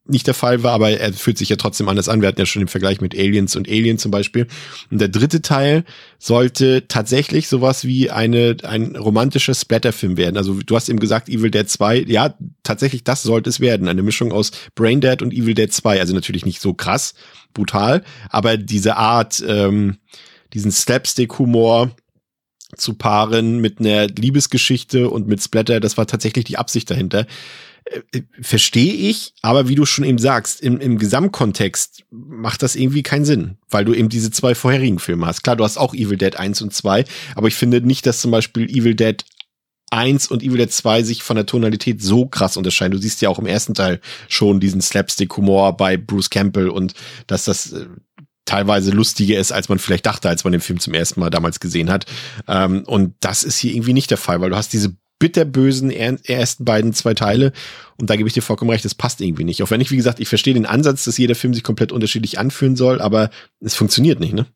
nicht 0.07 0.27
der 0.27 0.35
Fall 0.35 0.63
war, 0.63 0.73
aber 0.73 0.91
er 0.91 1.13
fühlt 1.15 1.39
sich 1.39 1.49
ja 1.49 1.57
trotzdem 1.57 1.89
anders 1.89 2.11
an. 2.11 2.21
Wir 2.21 2.29
hatten 2.29 2.41
ja 2.41 2.45
schon 2.45 2.61
den 2.61 2.69
Vergleich 2.69 3.01
mit 3.01 3.15
Aliens 3.15 3.57
und 3.57 3.69
Alien 3.69 3.97
zum 3.97 4.11
Beispiel. 4.11 4.47
Und 4.91 5.01
der 5.01 5.09
dritte 5.09 5.41
Teil 5.41 5.85
sollte 6.19 6.87
tatsächlich 6.89 7.49
sowas 7.49 7.87
wie 7.87 8.11
eine, 8.11 8.57
ein 8.65 8.97
romantischer 8.97 9.55
Splatterfilm 9.55 10.19
werden. 10.19 10.37
Also 10.37 10.55
du 10.55 10.77
hast 10.77 10.91
eben 10.91 11.01
gesagt, 11.01 11.31
Evil 11.31 11.51
Dead 11.51 11.69
2, 11.69 12.05
ja, 12.07 12.35
tatsächlich 12.63 13.05
das 13.05 13.23
sollte 13.23 13.49
es 13.49 13.61
werden. 13.61 13.89
Eine 13.89 14.03
Mischung 14.03 14.31
aus 14.31 14.51
Brain 14.75 15.01
Dead 15.01 15.23
und 15.23 15.33
Evil 15.33 15.55
Dead 15.55 15.73
2. 15.73 15.99
Also 15.99 16.13
natürlich 16.13 16.45
nicht 16.45 16.61
so 16.61 16.75
krass, 16.75 17.15
brutal, 17.55 18.05
aber 18.29 18.59
diese 18.59 18.97
Art, 18.97 19.43
ähm, 19.47 19.97
diesen 20.53 20.71
Slapstick-Humor, 20.71 21.97
zu 22.77 22.95
paaren 22.95 23.61
mit 23.61 23.79
einer 23.79 24.09
Liebesgeschichte 24.09 25.09
und 25.09 25.29
mit 25.29 25.41
Splatter, 25.41 25.79
das 25.79 25.97
war 25.97 26.07
tatsächlich 26.07 26.45
die 26.45 26.59
Absicht 26.59 26.91
dahinter. 26.91 27.27
Äh, 27.85 28.23
verstehe 28.41 28.95
ich, 28.95 29.35
aber 29.43 29.69
wie 29.69 29.75
du 29.75 29.85
schon 29.85 30.05
eben 30.05 30.19
sagst, 30.19 30.61
im, 30.61 30.81
im 30.81 30.99
Gesamtkontext 30.99 32.05
macht 32.11 32.63
das 32.63 32.77
irgendwie 32.77 33.03
keinen 33.03 33.25
Sinn, 33.25 33.59
weil 33.69 33.85
du 33.85 33.93
eben 33.93 34.09
diese 34.09 34.31
zwei 34.31 34.55
vorherigen 34.55 34.99
Filme 34.99 35.27
hast. 35.27 35.43
Klar, 35.43 35.57
du 35.57 35.65
hast 35.65 35.77
auch 35.77 35.95
Evil 35.95 36.17
Dead 36.17 36.37
1 36.37 36.63
und 36.63 36.73
2, 36.73 37.05
aber 37.35 37.49
ich 37.49 37.55
finde 37.55 37.81
nicht, 37.83 38.07
dass 38.07 38.21
zum 38.21 38.31
Beispiel 38.31 38.69
Evil 38.71 38.95
Dead 38.95 39.23
1 39.91 40.29
und 40.29 40.43
Evil 40.43 40.59
Dead 40.59 40.73
2 40.73 41.03
sich 41.03 41.23
von 41.23 41.37
der 41.37 41.47
Tonalität 41.47 42.03
so 42.03 42.27
krass 42.27 42.57
unterscheiden. 42.57 42.93
Du 42.93 42.99
siehst 42.99 43.21
ja 43.21 43.29
auch 43.29 43.39
im 43.39 43.47
ersten 43.47 43.75
Teil 43.75 44.01
schon 44.29 44.61
diesen 44.61 44.81
Slapstick-Humor 44.81 45.77
bei 45.77 45.97
Bruce 45.97 46.31
Campbell 46.31 46.69
und 46.69 46.95
dass 47.27 47.45
das 47.45 47.73
äh, 47.73 47.87
teilweise 48.47 48.91
lustiger 48.91 49.39
ist, 49.39 49.53
als 49.53 49.69
man 49.69 49.79
vielleicht 49.79 50.07
dachte, 50.07 50.29
als 50.29 50.45
man 50.45 50.53
den 50.53 50.61
Film 50.61 50.81
zum 50.81 50.95
ersten 50.95 51.21
Mal 51.21 51.31
damals 51.31 51.61
gesehen 51.61 51.91
hat. 51.91 52.07
Ähm, 52.49 52.85
und 52.87 53.15
das 53.21 53.45
ist 53.45 53.59
hier 53.59 53.75
irgendwie 53.75 53.93
nicht 53.93 54.11
der 54.11 54.19
Fall, 54.19 54.41
weil 54.41 54.51
du 54.51 54.57
hast 54.57 54.73
diese 54.73 54.97
bitterbösen 55.19 55.91
ersten 55.91 56.65
beiden 56.65 56.93
zwei 56.93 57.15
Teile 57.15 57.53
und 57.99 58.11
da 58.11 58.17
gebe 58.17 58.29
ich 58.29 58.35
dir 58.35 58.43
vollkommen 58.43 58.71
recht, 58.71 58.85
das 58.85 58.95
passt 58.95 59.21
irgendwie 59.21 59.45
nicht. 59.45 59.63
Auch 59.63 59.71
wenn 59.71 59.81
ich, 59.81 59.91
wie 59.91 59.97
gesagt, 59.97 60.21
ich 60.21 60.29
verstehe 60.29 60.55
den 60.55 60.67
Ansatz, 60.67 61.05
dass 61.05 61.19
jeder 61.19 61.35
Film 61.35 61.55
sich 61.55 61.63
komplett 61.63 61.93
unterschiedlich 61.93 62.39
anfühlen 62.39 62.77
soll, 62.77 63.01
aber 63.01 63.31
es 63.61 63.75
funktioniert 63.75 64.21
nicht, 64.21 64.35
ne? 64.35 64.47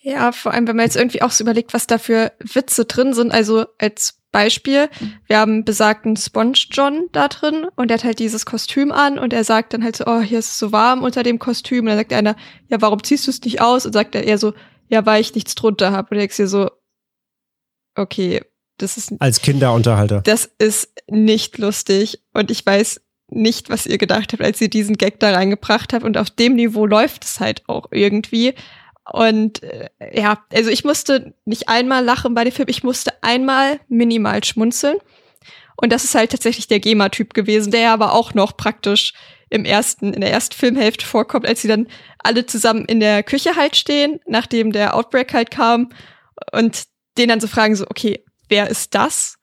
Ja, 0.00 0.30
vor 0.30 0.54
allem, 0.54 0.68
wenn 0.68 0.76
man 0.76 0.86
jetzt 0.86 0.96
irgendwie 0.96 1.22
auch 1.22 1.32
so 1.32 1.42
überlegt, 1.42 1.74
was 1.74 1.88
da 1.88 1.98
für 1.98 2.32
Witze 2.38 2.84
drin 2.84 3.14
sind. 3.14 3.32
Also 3.32 3.66
als 3.78 4.20
Beispiel, 4.30 4.88
wir 5.26 5.38
haben 5.38 5.64
besagten 5.64 6.16
Sponge 6.16 6.58
John 6.70 7.08
da 7.12 7.28
drin 7.28 7.66
und 7.74 7.88
der 7.88 7.98
hat 7.98 8.04
halt 8.04 8.18
dieses 8.20 8.46
Kostüm 8.46 8.92
an 8.92 9.18
und 9.18 9.32
er 9.32 9.42
sagt 9.42 9.74
dann 9.74 9.82
halt 9.82 9.96
so, 9.96 10.04
oh, 10.06 10.20
hier 10.20 10.38
ist 10.38 10.52
es 10.52 10.58
so 10.58 10.70
warm 10.70 11.02
unter 11.02 11.24
dem 11.24 11.38
Kostüm. 11.38 11.80
Und 11.80 11.86
dann 11.86 11.98
sagt 11.98 12.12
einer, 12.12 12.36
ja, 12.68 12.80
warum 12.80 13.02
ziehst 13.02 13.26
du 13.26 13.30
es 13.30 13.42
nicht 13.42 13.60
aus? 13.60 13.86
Und 13.86 13.92
sagt 13.92 14.14
er 14.14 14.24
eher 14.24 14.38
so, 14.38 14.54
ja, 14.88 15.04
weil 15.04 15.20
ich 15.20 15.34
nichts 15.34 15.54
drunter 15.56 15.90
habe. 15.90 16.08
Und 16.10 16.14
du 16.14 16.20
denkst 16.20 16.36
dir 16.36 16.48
so, 16.48 16.70
okay, 17.96 18.42
das 18.78 18.96
ist. 18.96 19.12
Als 19.18 19.42
Kinderunterhalter. 19.42 20.22
Das 20.22 20.50
ist 20.58 20.90
nicht 21.08 21.58
lustig. 21.58 22.22
Und 22.32 22.50
ich 22.50 22.64
weiß 22.64 23.00
nicht, 23.30 23.68
was 23.68 23.86
ihr 23.86 23.98
gedacht 23.98 24.32
habt, 24.32 24.42
als 24.42 24.60
ihr 24.60 24.70
diesen 24.70 24.96
Gag 24.96 25.20
da 25.20 25.32
reingebracht 25.32 25.92
habt. 25.92 26.04
Und 26.04 26.16
auf 26.16 26.30
dem 26.30 26.54
Niveau 26.54 26.86
läuft 26.86 27.24
es 27.24 27.40
halt 27.40 27.62
auch 27.68 27.88
irgendwie. 27.90 28.54
Und 29.10 29.62
äh, 29.62 29.88
ja, 30.12 30.42
also 30.52 30.70
ich 30.70 30.84
musste 30.84 31.34
nicht 31.44 31.68
einmal 31.68 32.04
lachen 32.04 32.34
bei 32.34 32.44
dem 32.44 32.52
Film, 32.52 32.68
ich 32.68 32.82
musste 32.82 33.12
einmal 33.22 33.80
minimal 33.88 34.44
schmunzeln. 34.44 34.96
Und 35.76 35.92
das 35.92 36.04
ist 36.04 36.14
halt 36.14 36.30
tatsächlich 36.30 36.66
der 36.66 36.80
GEMA-Typ 36.80 37.34
gewesen, 37.34 37.70
der 37.70 37.92
aber 37.92 38.12
auch 38.12 38.34
noch 38.34 38.56
praktisch 38.56 39.12
im 39.48 39.64
ersten, 39.64 40.12
in 40.12 40.20
der 40.20 40.32
ersten 40.32 40.54
Filmhälfte 40.54 41.06
vorkommt, 41.06 41.46
als 41.46 41.62
sie 41.62 41.68
dann 41.68 41.86
alle 42.18 42.44
zusammen 42.46 42.84
in 42.84 43.00
der 43.00 43.22
Küche 43.22 43.56
halt 43.56 43.76
stehen, 43.76 44.20
nachdem 44.26 44.72
der 44.72 44.94
Outbreak 44.94 45.32
halt 45.32 45.50
kam 45.50 45.90
und 46.52 46.84
den 47.16 47.28
dann 47.28 47.40
so 47.40 47.46
fragen 47.46 47.76
so, 47.76 47.86
okay, 47.88 48.24
wer 48.48 48.68
ist 48.68 48.94
das? 48.94 49.38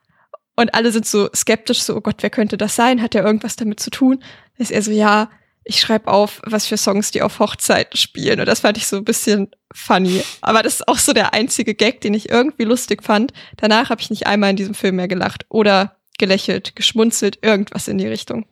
Und 0.56 0.74
alle 0.74 0.92
sind 0.92 1.06
so 1.06 1.30
skeptisch, 1.36 1.82
so, 1.82 1.96
oh 1.96 2.02
Gott, 2.02 2.18
wer 2.22 2.30
könnte 2.30 2.58
das 2.58 2.76
sein? 2.76 3.02
Hat 3.02 3.14
er 3.16 3.26
irgendwas 3.26 3.56
damit 3.56 3.80
zu 3.80 3.90
tun? 3.90 4.24
Da 4.58 4.64
ist 4.64 4.72
er 4.72 4.82
so, 4.82 4.92
ja, 4.92 5.30
ich 5.66 5.82
schreibe 5.82 6.12
auf, 6.12 6.42
was 6.46 6.68
für 6.68 6.78
Songs 6.78 7.12
die 7.12 7.24
auf 7.24 7.40
Hochzeiten 7.40 7.98
spielen. 7.98 8.40
Und 8.40 8.46
das 8.46 8.62
fand 8.62 8.78
ich 8.78 8.88
so 8.88 8.98
ein 8.98 9.04
bisschen 9.04 9.50
funny. 9.74 10.24
Aber 10.42 10.62
das 10.62 10.76
ist 10.76 10.88
auch 10.88 11.00
so 11.00 11.12
der 11.12 11.34
einzige 11.34 11.74
Gag, 11.74 12.02
den 12.02 12.14
ich 12.14 12.30
irgendwie 12.30 12.64
lustig 12.64 13.04
fand. 13.04 13.34
Danach 13.58 13.90
habe 13.90 14.00
ich 14.00 14.12
nicht 14.12 14.28
einmal 14.28 14.52
in 14.52 14.56
diesem 14.56 14.76
Film 14.76 14.98
mehr 14.98 15.08
gelacht 15.08 15.46
oder 15.50 15.98
gelächelt, 16.20 16.76
geschmunzelt, 16.76 17.40
irgendwas 17.42 17.88
in 17.88 17.98
die 17.98 18.08
Richtung. 18.08 18.46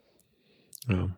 Ja. 0.90 1.10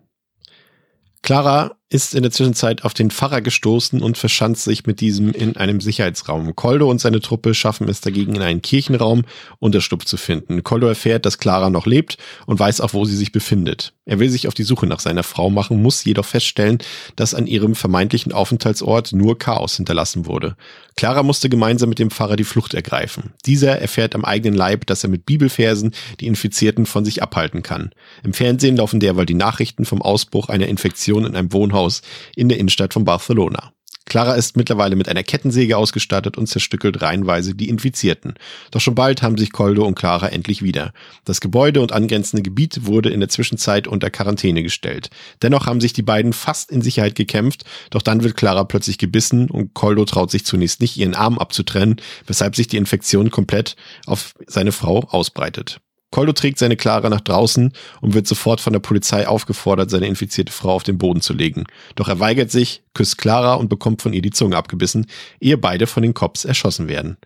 Clara 1.23 1.75
ist 1.95 2.13
in 2.13 2.23
der 2.23 2.31
Zwischenzeit 2.31 2.83
auf 2.83 2.93
den 2.93 3.09
Pfarrer 3.09 3.39
gestoßen 3.39 4.01
und 4.01 4.17
verschanzt 4.17 4.65
sich 4.65 4.85
mit 4.85 4.99
diesem 4.99 5.31
in 5.31 5.55
einem 5.55 5.79
Sicherheitsraum. 5.79 6.53
Koldo 6.53 6.91
und 6.91 6.99
seine 6.99 7.21
Truppe 7.21 7.53
schaffen 7.53 7.87
es 7.87 8.01
dagegen 8.01 8.35
in 8.35 8.41
einen 8.41 8.61
Kirchenraum 8.61 9.23
Unterschlupf 9.59 10.03
zu 10.03 10.17
finden. 10.17 10.61
Koldo 10.61 10.87
erfährt, 10.87 11.25
dass 11.25 11.37
Clara 11.37 11.69
noch 11.69 11.85
lebt 11.85 12.17
und 12.47 12.59
weiß 12.59 12.81
auch, 12.81 12.93
wo 12.93 13.05
sie 13.05 13.15
sich 13.15 13.31
befindet. 13.31 13.93
Er 14.03 14.19
will 14.19 14.29
sich 14.29 14.49
auf 14.49 14.53
die 14.53 14.63
Suche 14.63 14.87
nach 14.87 14.99
seiner 14.99 15.23
Frau 15.23 15.49
machen, 15.49 15.81
muss 15.81 16.03
jedoch 16.03 16.25
feststellen, 16.25 16.79
dass 17.15 17.33
an 17.33 17.47
ihrem 17.47 17.75
vermeintlichen 17.75 18.33
Aufenthaltsort 18.33 19.13
nur 19.13 19.39
Chaos 19.39 19.77
hinterlassen 19.77 20.25
wurde. 20.25 20.57
Clara 20.95 21.23
musste 21.23 21.49
gemeinsam 21.49 21.89
mit 21.89 21.99
dem 21.99 22.09
Pfarrer 22.09 22.35
die 22.35 22.43
Flucht 22.43 22.73
ergreifen. 22.73 23.33
Dieser 23.45 23.79
erfährt 23.79 24.15
am 24.15 24.25
eigenen 24.25 24.57
Leib, 24.57 24.85
dass 24.87 25.03
er 25.03 25.09
mit 25.09 25.25
Bibelfersen 25.25 25.93
die 26.19 26.27
Infizierten 26.27 26.85
von 26.85 27.05
sich 27.05 27.21
abhalten 27.21 27.63
kann. 27.63 27.91
Im 28.23 28.33
Fernsehen 28.33 28.77
laufen 28.77 28.99
derweil 28.99 29.25
die 29.25 29.33
Nachrichten 29.33 29.85
vom 29.85 30.01
Ausbruch 30.01 30.49
einer 30.49 30.67
Infektion 30.67 31.25
in 31.25 31.35
einem 31.35 31.53
Wohnhaus 31.53 31.75
Haus 31.75 32.01
in 32.35 32.49
der 32.49 32.57
Innenstadt 32.57 32.93
von 32.93 33.05
Barcelona. 33.05 33.71
Clara 34.05 34.35
ist 34.35 34.55
mittlerweile 34.55 34.95
mit 34.95 35.09
einer 35.09 35.23
Kettensäge 35.23 35.77
ausgestattet 35.77 36.37
und 36.37 36.47
zerstückelt 36.47 37.01
reihenweise 37.01 37.55
die 37.55 37.69
Infizierten. 37.69 38.35
Doch 38.71 38.79
schon 38.79 38.95
bald 38.95 39.21
haben 39.21 39.37
sich 39.37 39.51
Koldo 39.51 39.83
und 39.85 39.95
Clara 39.95 40.27
endlich 40.27 40.61
wieder. 40.61 40.93
Das 41.25 41.41
Gebäude 41.41 41.81
und 41.81 41.91
angrenzende 41.91 42.43
Gebiet 42.43 42.85
wurde 42.85 43.09
in 43.09 43.19
der 43.19 43.29
Zwischenzeit 43.29 43.87
unter 43.87 44.09
Quarantäne 44.09 44.63
gestellt. 44.63 45.09
Dennoch 45.41 45.65
haben 45.65 45.81
sich 45.81 45.93
die 45.93 46.03
beiden 46.03 46.33
fast 46.33 46.71
in 46.71 46.81
Sicherheit 46.81 47.15
gekämpft, 47.15 47.65
doch 47.89 48.01
dann 48.01 48.23
wird 48.23 48.37
Clara 48.37 48.63
plötzlich 48.63 48.97
gebissen 48.97 49.49
und 49.49 49.73
Koldo 49.73 50.05
traut 50.05 50.31
sich 50.31 50.45
zunächst 50.45 50.81
nicht, 50.81 50.97
ihren 50.97 51.15
Arm 51.15 51.39
abzutrennen, 51.39 51.97
weshalb 52.27 52.55
sich 52.55 52.67
die 52.67 52.77
Infektion 52.77 53.31
komplett 53.31 53.75
auf 54.05 54.33
seine 54.47 54.71
Frau 54.71 54.99
ausbreitet. 55.09 55.79
Koldo 56.15 56.31
trägt 56.31 56.59
seine 56.59 56.77
Clara 56.77 57.09
nach 57.09 57.19
draußen 57.19 57.73
und 57.99 58.13
wird 58.13 58.25
sofort 58.25 58.61
von 58.61 58.71
der 58.71 58.79
Polizei 58.79 59.27
aufgefordert, 59.27 59.89
seine 59.89 60.07
infizierte 60.07 60.53
Frau 60.53 60.69
auf 60.69 60.83
den 60.83 60.97
Boden 60.97 61.19
zu 61.19 61.33
legen. 61.33 61.65
Doch 61.95 62.07
er 62.07 62.21
weigert 62.21 62.49
sich, 62.49 62.83
küsst 62.93 63.17
Clara 63.17 63.55
und 63.55 63.67
bekommt 63.67 64.01
von 64.01 64.13
ihr 64.13 64.21
die 64.21 64.31
Zunge 64.31 64.55
abgebissen, 64.55 65.07
ehe 65.41 65.57
beide 65.57 65.87
von 65.87 66.03
den 66.03 66.13
Cops 66.13 66.45
erschossen 66.45 66.87
werden. 66.87 67.17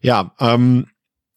Ja, 0.00 0.34
ähm, 0.40 0.86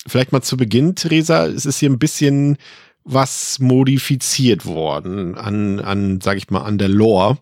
vielleicht 0.07 0.31
mal 0.31 0.43
zu 0.43 0.55
Beginn, 0.55 0.95
Theresa, 0.95 1.45
es 1.45 1.65
ist 1.65 1.79
hier 1.79 1.89
ein 1.89 1.99
bisschen 1.99 2.55
was 3.03 3.59
modifiziert 3.59 4.65
worden 4.65 5.35
an, 5.35 5.81
an, 5.81 6.21
sag 6.21 6.37
ich 6.37 6.51
mal, 6.51 6.61
an 6.61 6.77
der 6.77 6.87
Lore 6.87 7.37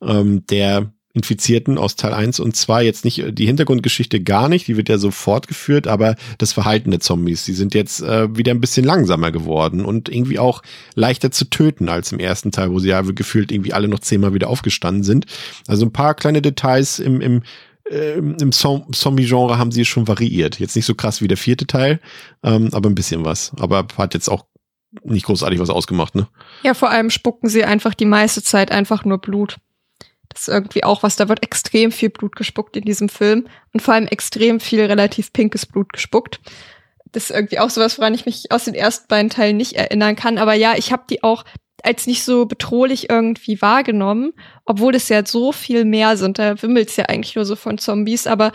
ähm, 0.00 0.46
der 0.46 0.90
Infizierten 1.14 1.76
aus 1.76 1.96
Teil 1.96 2.14
1 2.14 2.40
und 2.40 2.56
2 2.56 2.84
jetzt 2.84 3.04
nicht 3.04 3.22
die 3.38 3.46
Hintergrundgeschichte 3.46 4.22
gar 4.22 4.48
nicht, 4.48 4.66
die 4.66 4.76
wird 4.76 4.88
ja 4.88 4.98
so 4.98 5.10
fortgeführt, 5.10 5.86
aber 5.86 6.16
das 6.38 6.52
Verhalten 6.52 6.90
der 6.90 7.00
Zombies, 7.00 7.44
die 7.44 7.52
sind 7.52 7.74
jetzt 7.74 8.00
äh, 8.02 8.34
wieder 8.36 8.52
ein 8.52 8.60
bisschen 8.60 8.84
langsamer 8.84 9.30
geworden 9.30 9.84
und 9.84 10.08
irgendwie 10.08 10.38
auch 10.38 10.62
leichter 10.94 11.30
zu 11.30 11.44
töten 11.46 11.88
als 11.88 12.12
im 12.12 12.18
ersten 12.18 12.50
Teil, 12.50 12.70
wo 12.70 12.78
sie 12.78 12.88
ja 12.88 13.02
gefühlt 13.02 13.52
irgendwie 13.52 13.74
alle 13.74 13.88
noch 13.88 14.00
zehnmal 14.00 14.32
wieder 14.32 14.48
aufgestanden 14.48 15.04
sind. 15.04 15.26
Also 15.66 15.84
ein 15.84 15.92
paar 15.92 16.14
kleine 16.14 16.40
Details 16.40 16.98
im, 16.98 17.20
im 17.20 17.42
äh, 17.90 18.18
im 18.18 18.52
Zombie-Genre 18.52 19.58
haben 19.58 19.72
sie 19.72 19.84
schon 19.84 20.08
variiert. 20.08 20.60
Jetzt 20.60 20.76
nicht 20.76 20.86
so 20.86 20.94
krass 20.94 21.20
wie 21.20 21.28
der 21.28 21.36
vierte 21.36 21.66
Teil, 21.66 22.00
ähm, 22.42 22.70
aber 22.72 22.88
ein 22.88 22.94
bisschen 22.94 23.24
was. 23.24 23.52
Aber 23.58 23.86
hat 23.98 24.14
jetzt 24.14 24.28
auch 24.28 24.46
nicht 25.02 25.26
großartig 25.26 25.58
was 25.58 25.70
ausgemacht, 25.70 26.14
ne? 26.14 26.28
Ja, 26.62 26.74
vor 26.74 26.90
allem 26.90 27.10
spucken 27.10 27.48
sie 27.48 27.64
einfach 27.64 27.94
die 27.94 28.04
meiste 28.04 28.42
Zeit 28.42 28.70
einfach 28.70 29.04
nur 29.04 29.18
Blut. 29.18 29.58
Das 30.32 30.42
ist 30.42 30.54
irgendwie 30.54 30.84
auch 30.84 31.02
was, 31.02 31.16
da 31.16 31.28
wird 31.28 31.42
extrem 31.42 31.92
viel 31.92 32.10
Blut 32.10 32.36
gespuckt 32.36 32.76
in 32.76 32.84
diesem 32.84 33.08
Film 33.08 33.46
und 33.72 33.80
vor 33.80 33.94
allem 33.94 34.06
extrem 34.06 34.60
viel 34.60 34.82
relativ 34.84 35.32
pinkes 35.32 35.66
Blut 35.66 35.92
gespuckt. 35.92 36.40
Das 37.12 37.24
ist 37.24 37.36
irgendwie 37.36 37.58
auch 37.58 37.70
sowas, 37.70 37.98
woran 37.98 38.14
ich 38.14 38.24
mich 38.24 38.50
aus 38.50 38.64
den 38.64 38.74
ersten 38.74 39.06
beiden 39.08 39.30
Teilen 39.30 39.58
nicht 39.58 39.74
erinnern 39.74 40.16
kann. 40.16 40.38
Aber 40.38 40.54
ja, 40.54 40.74
ich 40.76 40.92
habe 40.92 41.04
die 41.10 41.22
auch 41.22 41.44
als 41.82 42.06
nicht 42.06 42.24
so 42.24 42.46
bedrohlich 42.46 43.10
irgendwie 43.10 43.60
wahrgenommen, 43.60 44.32
obwohl 44.64 44.94
es 44.94 45.08
ja 45.08 45.26
so 45.26 45.52
viel 45.52 45.84
mehr 45.84 46.16
sind. 46.16 46.38
Da 46.38 46.60
wimmelt 46.62 46.90
es 46.90 46.96
ja 46.96 47.06
eigentlich 47.06 47.34
nur 47.34 47.44
so 47.44 47.56
von 47.56 47.78
Zombies, 47.78 48.26
aber 48.26 48.52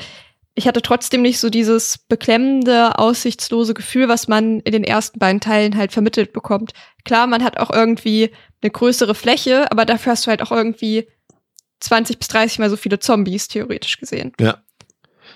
ich 0.56 0.68
hatte 0.68 0.82
trotzdem 0.82 1.22
nicht 1.22 1.40
so 1.40 1.52
dieses 1.52 2.00
beklemmende, 2.00 2.98
aussichtslose 2.98 3.76
Gefühl, 3.76 4.08
was 4.08 4.28
man 4.28 4.60
in 4.62 4.72
den 4.72 4.84
ersten 4.84 5.20
beiden 5.20 5.40
Teilen 5.40 5.78
halt 5.78 5.92
vermittelt 5.92 6.34
bekommt. 6.34 6.74
Klar, 7.06 7.28
man 7.28 7.44
hat 7.44 7.60
auch 7.60 7.70
irgendwie 7.70 8.32
eine 8.64 8.72
größere 8.72 9.14
Fläche, 9.14 9.72
aber 9.72 9.86
dafür 9.86 10.14
hast 10.14 10.26
du 10.26 10.32
halt 10.32 10.42
auch 10.42 10.52
irgendwie 10.52 11.08
20 11.80 12.20
bis 12.20 12.28
30 12.28 12.60
mal 12.60 12.70
so 12.70 12.78
viele 12.78 13.00
Zombies 13.00 13.48
theoretisch 13.48 13.98
gesehen. 13.98 14.34
Ja. 14.40 14.62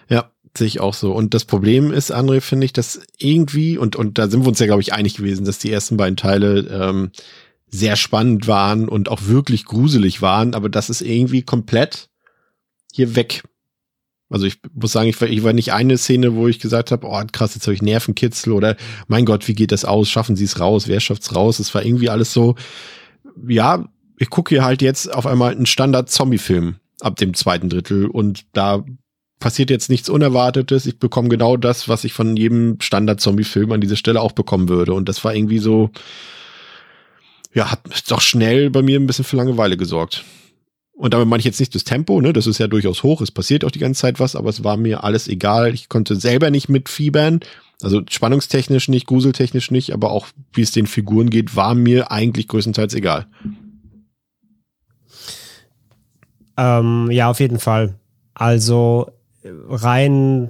Ja, 0.09 0.31
sehe 0.57 0.67
ich 0.67 0.79
auch 0.79 0.93
so. 0.93 1.13
Und 1.13 1.33
das 1.33 1.45
Problem 1.45 1.91
ist, 1.91 2.13
André, 2.13 2.41
finde 2.41 2.65
ich, 2.65 2.73
dass 2.73 3.01
irgendwie, 3.17 3.77
und, 3.77 3.95
und 3.95 4.17
da 4.17 4.29
sind 4.29 4.41
wir 4.43 4.49
uns 4.49 4.59
ja, 4.59 4.65
glaube 4.65 4.81
ich, 4.81 4.93
einig 4.93 5.15
gewesen, 5.15 5.45
dass 5.45 5.59
die 5.59 5.71
ersten 5.71 5.97
beiden 5.97 6.17
Teile 6.17 6.67
ähm, 6.67 7.11
sehr 7.67 7.95
spannend 7.95 8.47
waren 8.47 8.89
und 8.89 9.09
auch 9.09 9.25
wirklich 9.25 9.65
gruselig 9.65 10.21
waren, 10.21 10.53
aber 10.53 10.69
das 10.69 10.89
ist 10.89 11.01
irgendwie 11.01 11.41
komplett 11.41 12.09
hier 12.91 13.15
weg. 13.15 13.43
Also 14.29 14.45
ich 14.45 14.59
muss 14.73 14.91
sagen, 14.91 15.09
ich 15.09 15.19
war, 15.19 15.27
ich 15.27 15.43
war 15.43 15.53
nicht 15.53 15.73
eine 15.73 15.97
Szene, 15.97 16.35
wo 16.35 16.47
ich 16.47 16.59
gesagt 16.59 16.91
habe, 16.91 17.07
oh 17.07 17.21
krass, 17.31 17.55
jetzt 17.55 17.67
habe 17.67 17.75
ich 17.75 17.81
Nervenkitzel 17.81 18.53
oder 18.53 18.75
mein 19.07 19.25
Gott, 19.25 19.47
wie 19.47 19.53
geht 19.53 19.71
das 19.71 19.85
aus? 19.85 20.09
Schaffen 20.09 20.35
sie 20.35 20.45
es 20.45 20.59
raus? 20.59 20.87
Wer 20.87 20.99
schafft's 20.99 21.35
raus? 21.35 21.59
Es 21.59 21.73
war 21.73 21.83
irgendwie 21.83 22.09
alles 22.09 22.33
so, 22.33 22.55
ja, 23.47 23.85
ich 24.21 24.29
gucke 24.29 24.49
hier 24.49 24.63
halt 24.63 24.83
jetzt 24.83 25.11
auf 25.11 25.25
einmal 25.25 25.51
einen 25.51 25.65
Standard-Zombie-Film 25.65 26.75
ab 26.99 27.15
dem 27.15 27.33
zweiten 27.33 27.69
Drittel 27.69 28.05
und 28.05 28.45
da 28.53 28.85
passiert 29.39 29.71
jetzt 29.71 29.89
nichts 29.89 30.09
Unerwartetes. 30.09 30.85
Ich 30.85 30.99
bekomme 30.99 31.27
genau 31.27 31.57
das, 31.57 31.89
was 31.89 32.03
ich 32.03 32.13
von 32.13 32.37
jedem 32.37 32.79
Standard-Zombie-Film 32.79 33.71
an 33.71 33.81
dieser 33.81 33.95
Stelle 33.95 34.21
auch 34.21 34.33
bekommen 34.33 34.69
würde. 34.69 34.93
Und 34.93 35.09
das 35.09 35.23
war 35.23 35.33
irgendwie 35.33 35.57
so, 35.57 35.89
ja, 37.51 37.71
hat 37.71 37.81
doch 38.09 38.21
schnell 38.21 38.69
bei 38.69 38.83
mir 38.83 38.99
ein 38.99 39.07
bisschen 39.07 39.25
für 39.25 39.37
Langeweile 39.37 39.75
gesorgt. 39.75 40.23
Und 40.93 41.15
damit 41.15 41.27
meine 41.27 41.39
ich 41.39 41.45
jetzt 41.45 41.59
nicht 41.59 41.73
das 41.73 41.83
Tempo, 41.83 42.21
ne? 42.21 42.31
Das 42.31 42.45
ist 42.45 42.59
ja 42.59 42.67
durchaus 42.67 43.01
hoch. 43.01 43.21
Es 43.21 43.31
passiert 43.31 43.65
auch 43.65 43.71
die 43.71 43.79
ganze 43.79 44.01
Zeit 44.01 44.19
was, 44.19 44.35
aber 44.35 44.51
es 44.51 44.63
war 44.63 44.77
mir 44.77 45.03
alles 45.03 45.27
egal. 45.27 45.73
Ich 45.73 45.89
konnte 45.89 46.15
selber 46.15 46.51
nicht 46.51 46.69
mitfiebern. 46.69 47.39
Also 47.81 48.03
spannungstechnisch 48.07 48.87
nicht, 48.87 49.07
gruseltechnisch 49.07 49.71
nicht, 49.71 49.93
aber 49.93 50.11
auch 50.11 50.27
wie 50.53 50.61
es 50.61 50.69
den 50.69 50.85
Figuren 50.85 51.31
geht, 51.31 51.55
war 51.55 51.73
mir 51.73 52.11
eigentlich 52.11 52.47
größtenteils 52.47 52.93
egal. 52.93 53.25
Ähm, 56.57 57.09
ja, 57.11 57.29
auf 57.29 57.39
jeden 57.39 57.59
Fall. 57.59 57.95
Also 58.33 59.11
rein 59.43 60.49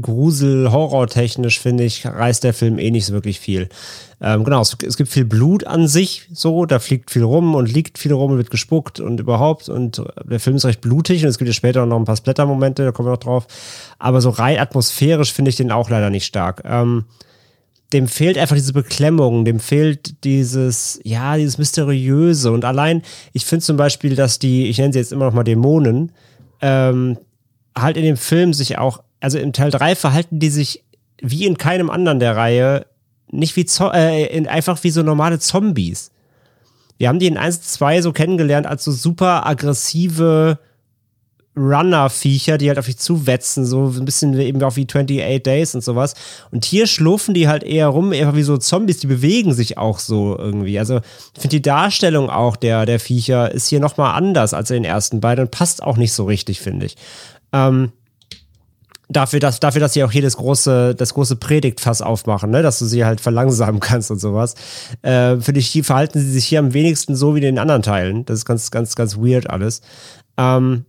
Grusel, 0.00 0.70
Horror-technisch 0.70 1.60
finde 1.60 1.84
ich, 1.84 2.04
reißt 2.06 2.44
der 2.44 2.52
Film 2.52 2.78
eh 2.78 2.90
nicht 2.90 3.06
so 3.06 3.12
wirklich 3.12 3.40
viel. 3.40 3.68
Ähm, 4.20 4.44
genau, 4.44 4.60
es, 4.60 4.76
es, 4.84 4.96
gibt 4.96 5.10
viel 5.10 5.24
Blut 5.24 5.64
an 5.64 5.88
sich, 5.88 6.28
so, 6.32 6.66
da 6.66 6.78
fliegt 6.78 7.10
viel 7.10 7.22
rum 7.22 7.54
und 7.54 7.72
liegt 7.72 7.98
viel 7.98 8.12
rum 8.12 8.32
und 8.32 8.38
wird 8.38 8.50
gespuckt 8.50 9.00
und 9.00 9.20
überhaupt. 9.20 9.68
Und 9.68 10.02
der 10.24 10.40
Film 10.40 10.56
ist 10.56 10.64
recht 10.64 10.80
blutig 10.80 11.22
und 11.22 11.28
es 11.28 11.38
gibt 11.38 11.48
ja 11.48 11.54
später 11.54 11.86
noch 11.86 11.96
ein 11.98 12.04
paar 12.04 12.16
Splatter-Momente, 12.16 12.84
da 12.84 12.92
kommen 12.92 13.06
wir 13.06 13.12
noch 13.12 13.18
drauf. 13.18 13.46
Aber 13.98 14.20
so 14.20 14.30
rein 14.30 14.58
atmosphärisch 14.58 15.32
finde 15.32 15.50
ich 15.50 15.56
den 15.56 15.70
auch 15.72 15.88
leider 15.88 16.10
nicht 16.10 16.26
stark. 16.26 16.62
Ähm, 16.64 17.04
dem 17.92 18.06
fehlt 18.06 18.36
einfach 18.36 18.56
diese 18.56 18.72
Beklemmung, 18.72 19.44
dem 19.44 19.60
fehlt 19.60 20.24
dieses, 20.24 21.00
ja, 21.04 21.36
dieses 21.36 21.56
Mysteriöse. 21.56 22.52
Und 22.52 22.64
allein, 22.64 23.02
ich 23.32 23.46
finde 23.46 23.64
zum 23.64 23.76
Beispiel, 23.76 24.14
dass 24.14 24.38
die, 24.38 24.66
ich 24.66 24.78
nenne 24.78 24.92
sie 24.92 24.98
jetzt 24.98 25.12
immer 25.12 25.24
noch 25.24 25.32
mal 25.32 25.44
Dämonen, 25.44 26.12
ähm, 26.60 27.16
halt 27.76 27.96
in 27.96 28.04
dem 28.04 28.16
Film 28.16 28.52
sich 28.52 28.76
auch, 28.78 29.02
also 29.20 29.38
im 29.38 29.52
Teil 29.52 29.70
3 29.70 29.94
verhalten 29.94 30.38
die 30.38 30.50
sich 30.50 30.84
wie 31.20 31.46
in 31.46 31.56
keinem 31.56 31.90
anderen 31.90 32.20
der 32.20 32.36
Reihe 32.36 32.86
nicht 33.30 33.56
wie, 33.56 33.64
Zo 33.64 33.90
äh, 33.90 34.46
einfach 34.46 34.82
wie 34.84 34.90
so 34.90 35.02
normale 35.02 35.38
Zombies. 35.38 36.10
Wir 36.98 37.08
haben 37.08 37.18
die 37.18 37.26
in 37.26 37.36
1 37.36 37.62
2 37.62 38.02
so 38.02 38.12
kennengelernt 38.12 38.66
als 38.66 38.84
so 38.84 38.92
super 38.92 39.46
aggressive 39.46 40.58
Runner-Viecher, 41.58 42.58
die 42.58 42.68
halt 42.68 42.78
auf 42.78 42.86
dich 42.86 42.98
zuwetzen, 42.98 43.66
so 43.66 43.92
ein 43.96 44.04
bisschen 44.04 44.38
eben 44.38 44.62
auch 44.62 44.76
wie 44.76 44.86
28 44.86 45.42
Days 45.42 45.74
und 45.74 45.82
sowas. 45.82 46.14
Und 46.50 46.64
hier 46.64 46.86
schlurfen 46.86 47.34
die 47.34 47.48
halt 47.48 47.62
eher 47.62 47.88
rum, 47.88 48.12
einfach 48.12 48.34
wie 48.34 48.42
so 48.42 48.56
Zombies, 48.56 48.98
die 48.98 49.06
bewegen 49.06 49.54
sich 49.54 49.78
auch 49.78 49.98
so 49.98 50.36
irgendwie. 50.38 50.78
Also 50.78 51.00
ich 51.34 51.40
finde 51.40 51.56
die 51.56 51.62
Darstellung 51.62 52.30
auch 52.30 52.56
der, 52.56 52.86
der 52.86 53.00
Viecher 53.00 53.52
ist 53.52 53.68
hier 53.68 53.80
nochmal 53.80 54.14
anders 54.14 54.54
als 54.54 54.70
in 54.70 54.82
den 54.82 54.84
ersten 54.84 55.20
beiden 55.20 55.46
und 55.46 55.50
passt 55.50 55.82
auch 55.82 55.96
nicht 55.96 56.12
so 56.12 56.24
richtig, 56.24 56.60
finde 56.60 56.86
ich. 56.86 56.96
Ähm, 57.52 57.92
dafür, 59.08 59.40
dass, 59.40 59.60
dafür, 59.60 59.80
dass 59.80 59.94
sie 59.94 60.04
auch 60.04 60.12
hier 60.12 60.22
das 60.22 60.36
große, 60.36 60.94
das 60.94 61.14
große 61.14 61.36
Predigtfass 61.36 62.02
aufmachen, 62.02 62.50
ne? 62.50 62.62
dass 62.62 62.78
du 62.78 62.84
sie 62.84 63.04
halt 63.04 63.20
verlangsamen 63.20 63.80
kannst 63.80 64.10
und 64.10 64.18
sowas. 64.18 64.54
Äh, 65.02 65.38
Finde 65.40 65.60
ich, 65.60 65.80
verhalten 65.82 66.20
sie 66.20 66.30
sich 66.30 66.46
hier 66.46 66.58
am 66.58 66.74
wenigsten 66.74 67.16
so 67.16 67.34
wie 67.34 67.38
in 67.38 67.44
den 67.44 67.58
anderen 67.58 67.82
Teilen. 67.82 68.24
Das 68.26 68.38
ist 68.38 68.44
ganz, 68.44 68.70
ganz, 68.70 68.94
ganz 68.94 69.16
weird 69.16 69.50
alles. 69.50 69.80
Ähm, 70.36 70.84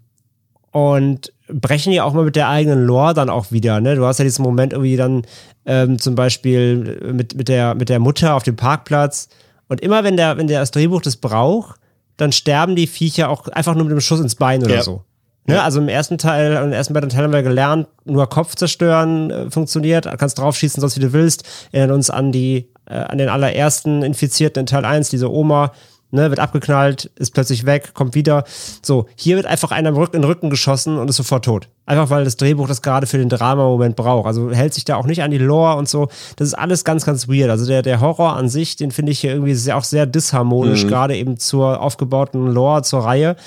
und 0.72 1.34
brechen 1.47 1.91
ja 1.91 2.03
auch 2.03 2.13
mal 2.13 2.26
mit 2.26 2.36
der 2.36 2.49
eigenen 2.49 2.86
Lore 2.86 3.13
dann 3.13 3.30
auch 3.30 3.51
wieder. 3.51 3.82
Ne? 3.82 3.95
Du 3.95 4.05
hast 4.05 4.20
ja 4.20 4.24
diesen 4.24 4.43
Moment 4.43 4.74
irgendwie 4.74 4.97
dann 4.97 5.24
ähm, 5.65 5.99
zum 5.99 6.15
Beispiel 6.15 7.11
mit, 7.13 7.36
mit, 7.36 7.47
der, 7.47 7.76
mit 7.76 7.89
der 7.89 7.99
Mutter 7.99 8.36
auf 8.36 8.43
dem 8.43 8.55
Parkplatz. 8.55 9.30
Und 9.67 9.82
immer 9.82 10.03
wenn 10.03 10.17
der, 10.17 10.38
wenn 10.38 10.47
der 10.47 10.59
das 10.59 10.72
Drehbuch 10.72 11.01
das 11.01 11.17
braucht, 11.17 11.80
dann 12.17 12.32
sterben 12.32 12.76
die 12.76 12.88
Viecher 12.88 13.30
auch 13.30 13.47
einfach 13.47 13.74
nur 13.74 13.86
mit 13.86 13.91
einem 13.91 14.01
Schuss 14.01 14.20
ins 14.20 14.36
Bein 14.36 14.63
oder 14.63 14.76
ja. 14.76 14.84
so. 14.84 15.03
Ne? 15.49 15.61
Also 15.63 15.80
im 15.80 15.89
ersten 15.89 16.17
Teil, 16.17 16.63
im 16.63 16.72
ersten 16.72 16.93
beiden 16.93 17.09
Teilen 17.09 17.26
haben 17.26 17.34
wir 17.34 17.43
gelernt, 17.43 17.88
nur 18.05 18.30
Kopf 18.30 18.55
zerstören 18.55 19.32
äh, 19.32 19.49
funktioniert, 19.49 20.07
kannst 20.17 20.38
draufschießen, 20.38 20.80
sonst 20.80 20.95
wie 20.97 21.01
du 21.01 21.13
willst. 21.13 21.43
Erinnern 21.72 21.95
uns 21.95 22.09
an 22.09 22.32
die, 22.32 22.70
äh, 22.86 22.95
an 22.95 23.17
den 23.17 23.30
allerersten 23.30 24.03
Infizierten 24.03 24.61
in 24.61 24.65
Teil 24.67 24.86
1, 24.86 25.09
diese 25.09 25.32
Oma, 25.32 25.72
ne, 26.12 26.30
wird 26.30 26.39
abgeknallt, 26.39 27.12
ist 27.16 27.34
plötzlich 27.34 27.66
weg, 27.66 27.93
kommt 27.93 28.16
wieder. 28.16 28.43
So, 28.82 29.07
hier 29.16 29.36
wird 29.36 29.45
einfach 29.45 29.72
einer 29.72 29.89
im 29.89 29.95
Rücken, 29.97 30.18
in 30.18 30.22
den 30.22 30.30
Rücken 30.30 30.49
geschossen 30.49 30.97
und 30.97 31.10
ist 31.10 31.18
sofort 31.18 31.45
tot. 31.45 31.70
Einfach 31.89 32.11
weil 32.11 32.23
das 32.23 32.37
Drehbuch 32.37 32.67
das 32.67 32.83
gerade 32.83 33.07
für 33.07 33.17
den 33.17 33.29
Drama-Moment 33.29 33.95
braucht. 33.95 34.27
Also 34.27 34.51
hält 34.51 34.75
sich 34.75 34.85
da 34.85 34.95
auch 34.95 35.07
nicht 35.07 35.23
an 35.23 35.31
die 35.31 35.39
Lore 35.39 35.75
und 35.75 35.89
so. 35.89 36.07
Das 36.35 36.49
ist 36.49 36.53
alles 36.53 36.83
ganz, 36.83 37.03
ganz 37.03 37.27
weird. 37.27 37.49
Also 37.49 37.65
der, 37.65 37.81
der 37.81 37.99
Horror 37.99 38.35
an 38.35 38.47
sich, 38.47 38.75
den 38.75 38.91
finde 38.91 39.11
ich 39.11 39.21
hier 39.21 39.31
irgendwie 39.31 39.55
sehr, 39.55 39.75
auch 39.75 39.83
sehr 39.83 40.05
disharmonisch, 40.05 40.83
mhm. 40.83 40.87
gerade 40.87 41.17
eben 41.17 41.39
zur 41.39 41.81
aufgebauten 41.81 42.45
Lore, 42.45 42.83
zur 42.83 43.05
Reihe. 43.05 43.37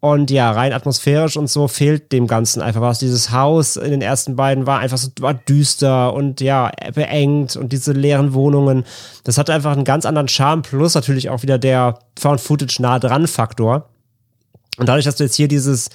Und 0.00 0.30
ja, 0.30 0.50
rein 0.50 0.72
atmosphärisch 0.72 1.36
und 1.36 1.50
so 1.50 1.68
fehlt 1.68 2.10
dem 2.10 2.26
Ganzen 2.26 2.62
einfach 2.62 2.80
was. 2.80 3.00
Dieses 3.00 3.32
Haus 3.32 3.76
in 3.76 3.90
den 3.90 4.00
ersten 4.00 4.34
beiden 4.34 4.66
war 4.66 4.78
einfach 4.78 4.96
so 4.96 5.10
war 5.20 5.34
düster 5.34 6.14
und 6.14 6.40
ja, 6.40 6.70
beengt 6.94 7.56
und 7.56 7.70
diese 7.70 7.92
leeren 7.92 8.32
Wohnungen. 8.32 8.84
Das 9.24 9.36
hatte 9.36 9.52
einfach 9.52 9.72
einen 9.72 9.84
ganz 9.84 10.06
anderen 10.06 10.28
Charme, 10.28 10.62
plus 10.62 10.94
natürlich 10.94 11.28
auch 11.28 11.42
wieder 11.42 11.58
der 11.58 11.98
Found 12.18 12.40
Footage 12.40 12.80
nah 12.80 12.98
dran 12.98 13.26
Faktor. 13.26 13.90
Und 14.78 14.88
dadurch, 14.88 15.04
dass 15.04 15.16
du 15.16 15.24
jetzt 15.24 15.36
hier 15.36 15.48
dieses 15.48 15.90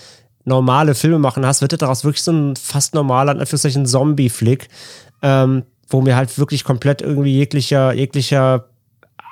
normale 0.45 0.95
Filme 0.95 1.19
machen 1.19 1.45
hast, 1.45 1.61
wird 1.61 1.81
daraus 1.81 2.03
wirklich 2.03 2.23
so 2.23 2.31
ein 2.31 2.55
fast 2.55 2.93
normaler, 2.93 3.33
in 3.33 3.39
Anführungszeichen, 3.39 3.85
Zombie-Flick, 3.85 4.69
ähm, 5.21 5.63
wo 5.89 6.01
mir 6.01 6.15
halt 6.15 6.37
wirklich 6.37 6.63
komplett 6.63 7.01
irgendwie 7.01 7.33
jeglicher, 7.33 7.93
jeglicher 7.93 8.69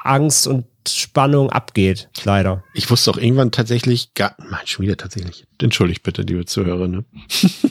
Angst 0.03 0.47
und 0.47 0.65
Spannung 0.87 1.49
abgeht, 1.49 2.09
leider. 2.23 2.63
Ich 2.73 2.89
wusste 2.89 3.11
auch 3.11 3.17
irgendwann 3.17 3.51
tatsächlich 3.51 4.13
gar, 4.13 4.35
mein, 4.49 4.65
schon 4.65 4.87
tatsächlich. 4.97 5.45
Entschuldigt 5.61 6.03
bitte, 6.03 6.23
liebe 6.23 6.45
Zuhörer, 6.45 6.87
ne? 6.87 7.05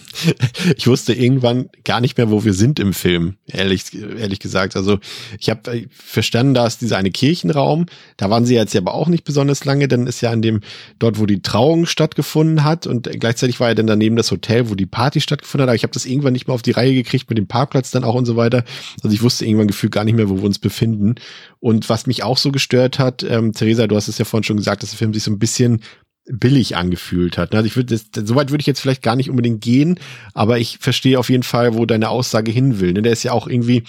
ich 0.76 0.86
wusste 0.86 1.12
irgendwann 1.12 1.68
gar 1.84 2.00
nicht 2.00 2.16
mehr, 2.16 2.30
wo 2.30 2.44
wir 2.44 2.54
sind 2.54 2.80
im 2.80 2.94
Film, 2.94 3.36
ehrlich, 3.46 3.94
ehrlich 3.94 4.38
gesagt. 4.38 4.76
Also 4.76 4.98
ich 5.38 5.50
habe 5.50 5.86
verstanden, 5.90 6.54
da 6.54 6.66
ist 6.66 6.80
dieser 6.80 6.96
eine 6.96 7.10
Kirchenraum, 7.10 7.86
da 8.16 8.30
waren 8.30 8.46
sie 8.46 8.54
jetzt 8.54 8.74
aber 8.74 8.94
auch 8.94 9.08
nicht 9.08 9.24
besonders 9.24 9.64
lange, 9.64 9.88
dann 9.88 10.06
ist 10.06 10.20
ja 10.20 10.30
an 10.30 10.42
dem, 10.42 10.60
dort, 10.98 11.18
wo 11.18 11.26
die 11.26 11.42
Trauung 11.42 11.86
stattgefunden 11.86 12.64
hat 12.64 12.86
und 12.86 13.10
gleichzeitig 13.20 13.60
war 13.60 13.68
ja 13.68 13.74
dann 13.74 13.86
daneben 13.86 14.16
das 14.16 14.30
Hotel, 14.30 14.70
wo 14.70 14.74
die 14.74 14.86
Party 14.86 15.20
stattgefunden 15.20 15.64
hat, 15.64 15.68
aber 15.68 15.76
ich 15.76 15.82
habe 15.82 15.92
das 15.92 16.06
irgendwann 16.06 16.32
nicht 16.32 16.46
mehr 16.46 16.54
auf 16.54 16.62
die 16.62 16.70
Reihe 16.70 16.94
gekriegt 16.94 17.28
mit 17.28 17.38
dem 17.38 17.46
Parkplatz 17.46 17.90
dann 17.90 18.04
auch 18.04 18.14
und 18.14 18.24
so 18.24 18.36
weiter. 18.36 18.64
Also 19.02 19.14
ich 19.14 19.22
wusste 19.22 19.44
irgendwann 19.44 19.66
gefühlt 19.66 19.92
gar 19.92 20.04
nicht 20.04 20.14
mehr, 20.14 20.30
wo 20.30 20.36
wir 20.36 20.44
uns 20.44 20.58
befinden. 20.58 21.16
Und 21.60 21.88
was 21.88 22.06
mich 22.06 22.24
auch 22.24 22.38
so 22.38 22.50
gestört 22.50 22.98
hat, 22.98 23.01
ähm, 23.28 23.52
Theresa, 23.52 23.86
du 23.86 23.96
hast 23.96 24.08
es 24.08 24.18
ja 24.18 24.24
vorhin 24.24 24.44
schon 24.44 24.56
gesagt, 24.56 24.82
dass 24.82 24.90
der 24.90 24.98
Film 24.98 25.14
sich 25.14 25.22
so 25.22 25.30
ein 25.30 25.38
bisschen 25.38 25.80
billig 26.26 26.76
angefühlt 26.76 27.36
hat. 27.36 27.54
Also 27.54 27.66
ich 27.66 27.76
würde 27.76 27.98
so 27.98 28.34
weit 28.36 28.50
würde 28.50 28.60
ich 28.60 28.66
jetzt 28.66 28.80
vielleicht 28.80 29.02
gar 29.02 29.16
nicht 29.16 29.28
unbedingt 29.28 29.60
gehen, 29.60 29.98
aber 30.34 30.58
ich 30.58 30.78
verstehe 30.78 31.18
auf 31.18 31.30
jeden 31.30 31.42
Fall, 31.42 31.74
wo 31.74 31.84
deine 31.84 32.10
Aussage 32.10 32.52
hin 32.52 32.80
will. 32.80 32.92
Ne? 32.92 33.02
Der 33.02 33.12
ist 33.12 33.24
ja 33.24 33.32
auch 33.32 33.48
irgendwie 33.48 33.82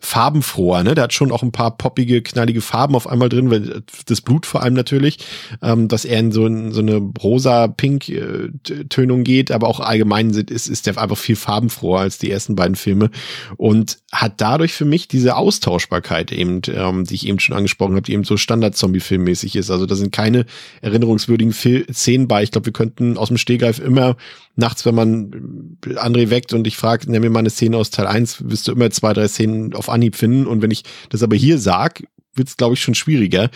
farbenfroher, 0.00 0.82
ne? 0.82 0.94
Der 0.94 1.04
hat 1.04 1.12
schon 1.12 1.30
auch 1.30 1.42
ein 1.42 1.52
paar 1.52 1.76
poppige, 1.76 2.22
knallige 2.22 2.60
Farben 2.60 2.94
auf 2.94 3.06
einmal 3.06 3.28
drin, 3.28 3.50
weil 3.50 3.82
das 4.06 4.20
Blut 4.20 4.46
vor 4.46 4.62
allem 4.62 4.74
natürlich, 4.74 5.18
ähm, 5.62 5.88
dass 5.88 6.04
er 6.04 6.18
in 6.18 6.32
so, 6.32 6.46
in 6.46 6.72
so 6.72 6.80
eine 6.80 6.96
rosa-pink-Tönung 6.96 9.24
geht, 9.24 9.50
aber 9.50 9.68
auch 9.68 9.80
allgemein 9.80 10.30
ist, 10.30 10.68
ist 10.68 10.86
der 10.86 10.98
einfach 10.98 11.18
viel 11.18 11.36
farbenfroher 11.36 12.00
als 12.00 12.18
die 12.18 12.30
ersten 12.30 12.56
beiden 12.56 12.76
Filme 12.76 13.10
und 13.56 13.98
hat 14.10 14.40
dadurch 14.40 14.72
für 14.72 14.86
mich 14.86 15.06
diese 15.06 15.36
Austauschbarkeit 15.36 16.32
eben, 16.32 16.62
ähm, 16.74 17.04
die 17.04 17.14
ich 17.14 17.26
eben 17.26 17.38
schon 17.38 17.56
angesprochen 17.56 17.92
habe, 17.92 18.02
die 18.02 18.14
eben 18.14 18.24
so 18.24 18.36
Standard-Zombie-Filmmäßig 18.36 19.56
ist. 19.56 19.70
Also 19.70 19.86
da 19.86 19.94
sind 19.94 20.12
keine 20.12 20.46
erinnerungswürdigen 20.80 21.52
Fil 21.52 21.86
Szenen 21.92 22.26
bei. 22.26 22.42
Ich 22.42 22.50
glaube, 22.50 22.66
wir 22.66 22.72
könnten 22.72 23.18
aus 23.18 23.28
dem 23.28 23.36
Stehgreif 23.36 23.78
immer 23.78 24.16
nachts, 24.56 24.86
wenn 24.86 24.94
man 24.94 25.76
André 25.84 26.30
weckt 26.30 26.52
und 26.52 26.66
ich 26.66 26.76
frage, 26.76 27.10
nenn 27.10 27.22
mir 27.22 27.30
mal 27.30 27.40
eine 27.40 27.50
Szene 27.50 27.76
aus 27.76 27.90
Teil 27.90 28.06
1, 28.06 28.48
wirst 28.48 28.68
du 28.68 28.72
immer 28.72 28.90
zwei, 28.90 29.12
drei 29.12 29.28
Szenen 29.28 29.74
auf 29.74 29.89
Anhieb 29.90 30.16
finden. 30.16 30.46
Und 30.46 30.62
wenn 30.62 30.70
ich 30.70 30.84
das 31.08 31.22
aber 31.22 31.36
hier 31.36 31.58
sag, 31.58 32.02
wird 32.34 32.48
es, 32.48 32.56
glaube 32.56 32.74
ich, 32.74 32.82
schon 32.82 32.94
schwieriger, 32.94 33.50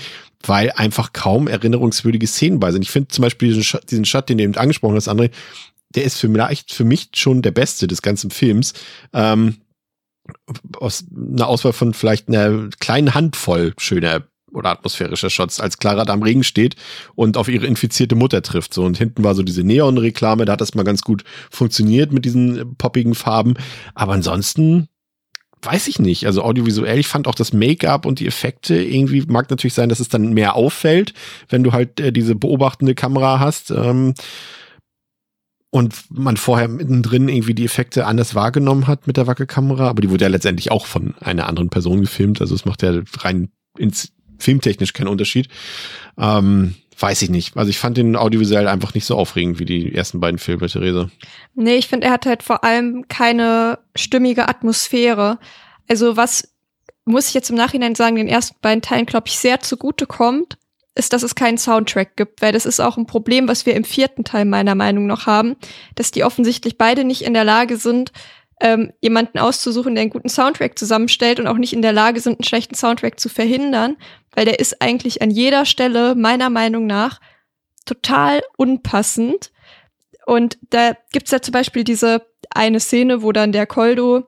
weil 0.46 0.70
einfach 0.72 1.12
kaum 1.12 1.48
erinnerungswürdige 1.48 2.26
Szenen 2.26 2.60
bei 2.60 2.72
sind. 2.72 2.82
Ich 2.82 2.90
finde 2.90 3.08
zum 3.08 3.22
Beispiel 3.22 3.48
diesen, 3.48 3.64
Sch 3.64 3.78
diesen 3.88 4.04
Shot, 4.04 4.28
den 4.28 4.38
du 4.38 4.44
eben 4.44 4.56
angesprochen 4.56 4.96
hast, 4.96 5.08
André, 5.08 5.30
der 5.94 6.04
ist 6.04 6.18
für 6.18 6.28
mich, 6.28 6.64
für 6.70 6.84
mich 6.84 7.10
schon 7.14 7.42
der 7.42 7.52
beste 7.52 7.86
des 7.86 8.02
ganzen 8.02 8.30
Films. 8.30 8.74
Ähm, 9.12 9.56
aus 10.78 11.04
einer 11.14 11.46
Auswahl 11.46 11.72
von 11.72 11.94
vielleicht 11.94 12.28
einer 12.28 12.70
kleinen 12.80 13.14
Handvoll 13.14 13.74
schöner 13.78 14.24
oder 14.54 14.70
atmosphärischer 14.70 15.30
Shots, 15.30 15.60
als 15.60 15.78
Clara 15.78 16.04
da 16.04 16.12
am 16.12 16.22
Regen 16.22 16.44
steht 16.44 16.76
und 17.14 17.36
auf 17.36 17.48
ihre 17.48 17.66
infizierte 17.66 18.14
Mutter 18.14 18.40
trifft. 18.40 18.72
So, 18.72 18.84
und 18.84 18.96
hinten 18.96 19.24
war 19.24 19.34
so 19.34 19.42
diese 19.42 19.64
Neon-Reklame, 19.64 20.44
da 20.44 20.52
hat 20.52 20.60
das 20.60 20.74
mal 20.74 20.84
ganz 20.84 21.02
gut 21.02 21.24
funktioniert 21.50 22.12
mit 22.12 22.24
diesen 22.24 22.76
poppigen 22.76 23.14
Farben. 23.14 23.54
Aber 23.94 24.12
ansonsten 24.12 24.88
weiß 25.64 25.88
ich 25.88 25.98
nicht. 25.98 26.26
Also 26.26 26.42
audiovisuell, 26.42 26.98
ich 26.98 27.06
fand 27.06 27.26
auch 27.26 27.34
das 27.34 27.52
Make-up 27.52 28.06
und 28.06 28.20
die 28.20 28.26
Effekte 28.26 28.76
irgendwie 28.76 29.22
mag 29.26 29.50
natürlich 29.50 29.74
sein, 29.74 29.88
dass 29.88 30.00
es 30.00 30.08
dann 30.08 30.32
mehr 30.32 30.54
auffällt, 30.56 31.14
wenn 31.48 31.62
du 31.62 31.72
halt 31.72 32.00
äh, 32.00 32.12
diese 32.12 32.34
beobachtende 32.34 32.94
Kamera 32.94 33.40
hast. 33.40 33.70
Ähm, 33.70 34.14
und 35.70 36.04
man 36.08 36.36
vorher 36.36 36.68
mittendrin 36.68 37.28
irgendwie 37.28 37.54
die 37.54 37.64
Effekte 37.64 38.06
anders 38.06 38.36
wahrgenommen 38.36 38.86
hat 38.86 39.08
mit 39.08 39.16
der 39.16 39.26
Wackelkamera, 39.26 39.88
aber 39.88 40.02
die 40.02 40.10
wurde 40.10 40.24
ja 40.24 40.30
letztendlich 40.30 40.70
auch 40.70 40.86
von 40.86 41.14
einer 41.18 41.48
anderen 41.48 41.68
Person 41.68 42.00
gefilmt, 42.00 42.40
also 42.40 42.54
es 42.54 42.64
macht 42.64 42.82
ja 42.82 43.00
rein 43.18 43.48
ins 43.76 44.12
filmtechnisch 44.38 44.92
keinen 44.92 45.08
Unterschied. 45.08 45.48
Ähm, 46.16 46.76
weiß 46.98 47.22
ich 47.22 47.30
nicht. 47.30 47.56
Also 47.56 47.70
ich 47.70 47.78
fand 47.78 47.96
den 47.96 48.16
audiovisuell 48.16 48.68
einfach 48.68 48.94
nicht 48.94 49.04
so 49.04 49.16
aufregend 49.16 49.58
wie 49.58 49.64
die 49.64 49.94
ersten 49.94 50.20
beiden 50.20 50.38
Filme, 50.38 50.68
Therese. 50.68 51.10
Nee, 51.54 51.76
ich 51.76 51.88
finde, 51.88 52.06
er 52.06 52.12
hat 52.12 52.26
halt 52.26 52.42
vor 52.42 52.64
allem 52.64 53.06
keine 53.08 53.78
stimmige 53.94 54.48
Atmosphäre. 54.48 55.38
Also 55.88 56.16
was 56.16 56.54
muss 57.04 57.28
ich 57.28 57.34
jetzt 57.34 57.50
im 57.50 57.56
Nachhinein 57.56 57.94
sagen, 57.94 58.16
den 58.16 58.28
ersten 58.28 58.56
beiden 58.62 58.82
Teilen, 58.82 59.06
glaube 59.06 59.28
ich, 59.28 59.38
sehr 59.38 59.60
zugute 59.60 60.06
kommt, 60.06 60.56
ist, 60.94 61.12
dass 61.12 61.22
es 61.22 61.34
keinen 61.34 61.58
Soundtrack 61.58 62.16
gibt, 62.16 62.40
weil 62.40 62.52
das 62.52 62.66
ist 62.66 62.80
auch 62.80 62.96
ein 62.96 63.06
Problem, 63.06 63.48
was 63.48 63.66
wir 63.66 63.74
im 63.74 63.84
vierten 63.84 64.24
Teil 64.24 64.44
meiner 64.44 64.74
Meinung 64.74 65.06
nach 65.06 65.26
haben, 65.26 65.56
dass 65.96 66.12
die 66.12 66.24
offensichtlich 66.24 66.78
beide 66.78 67.04
nicht 67.04 67.22
in 67.22 67.34
der 67.34 67.44
Lage 67.44 67.76
sind, 67.76 68.12
ähm, 68.60 68.92
jemanden 69.00 69.38
auszusuchen, 69.38 69.94
der 69.94 70.02
einen 70.02 70.10
guten 70.10 70.28
Soundtrack 70.28 70.78
zusammenstellt 70.78 71.40
und 71.40 71.46
auch 71.46 71.56
nicht 71.56 71.72
in 71.72 71.82
der 71.82 71.92
Lage 71.92 72.20
sind, 72.20 72.38
einen 72.38 72.44
schlechten 72.44 72.74
Soundtrack 72.74 73.18
zu 73.18 73.28
verhindern, 73.28 73.96
weil 74.34 74.44
der 74.44 74.58
ist 74.58 74.80
eigentlich 74.80 75.22
an 75.22 75.30
jeder 75.30 75.64
Stelle 75.64 76.14
meiner 76.14 76.50
Meinung 76.50 76.86
nach 76.86 77.20
total 77.84 78.42
unpassend. 78.56 79.52
Und 80.26 80.58
da 80.70 80.96
gibt's 81.12 81.30
ja 81.30 81.42
zum 81.42 81.52
Beispiel 81.52 81.84
diese 81.84 82.26
eine 82.50 82.80
Szene, 82.80 83.22
wo 83.22 83.32
dann 83.32 83.52
der 83.52 83.66
Koldo 83.66 84.26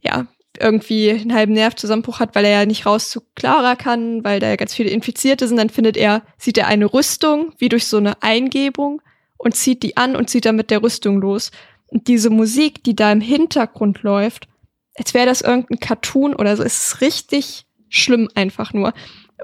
ja 0.00 0.26
irgendwie 0.58 1.10
einen 1.10 1.34
halben 1.34 1.52
Nervzusammenbruch 1.52 2.20
hat, 2.20 2.34
weil 2.34 2.44
er 2.44 2.60
ja 2.60 2.66
nicht 2.66 2.84
raus 2.84 3.10
zu 3.10 3.22
Clara 3.34 3.76
kann, 3.76 4.24
weil 4.24 4.40
da 4.40 4.48
ja 4.48 4.56
ganz 4.56 4.74
viele 4.74 4.90
Infizierte 4.90 5.46
sind. 5.46 5.56
Dann 5.56 5.70
findet 5.70 5.96
er, 5.96 6.22
sieht 6.38 6.58
er 6.58 6.66
eine 6.66 6.92
Rüstung 6.92 7.52
wie 7.58 7.68
durch 7.68 7.86
so 7.86 7.96
eine 7.96 8.22
Eingebung 8.22 9.00
und 9.38 9.54
zieht 9.54 9.82
die 9.82 9.96
an 9.96 10.16
und 10.16 10.28
zieht 10.28 10.44
dann 10.44 10.56
mit 10.56 10.70
der 10.70 10.82
Rüstung 10.82 11.20
los. 11.20 11.50
Und 11.90 12.08
diese 12.08 12.30
Musik, 12.30 12.84
die 12.84 12.94
da 12.96 13.10
im 13.12 13.20
Hintergrund 13.20 14.02
läuft, 14.02 14.48
als 14.94 15.14
wäre 15.14 15.26
das 15.26 15.40
irgendein 15.40 15.80
Cartoon 15.80 16.34
oder 16.34 16.56
so, 16.56 16.62
ist 16.62 17.00
richtig 17.00 17.66
schlimm 17.88 18.28
einfach 18.34 18.72
nur. 18.72 18.92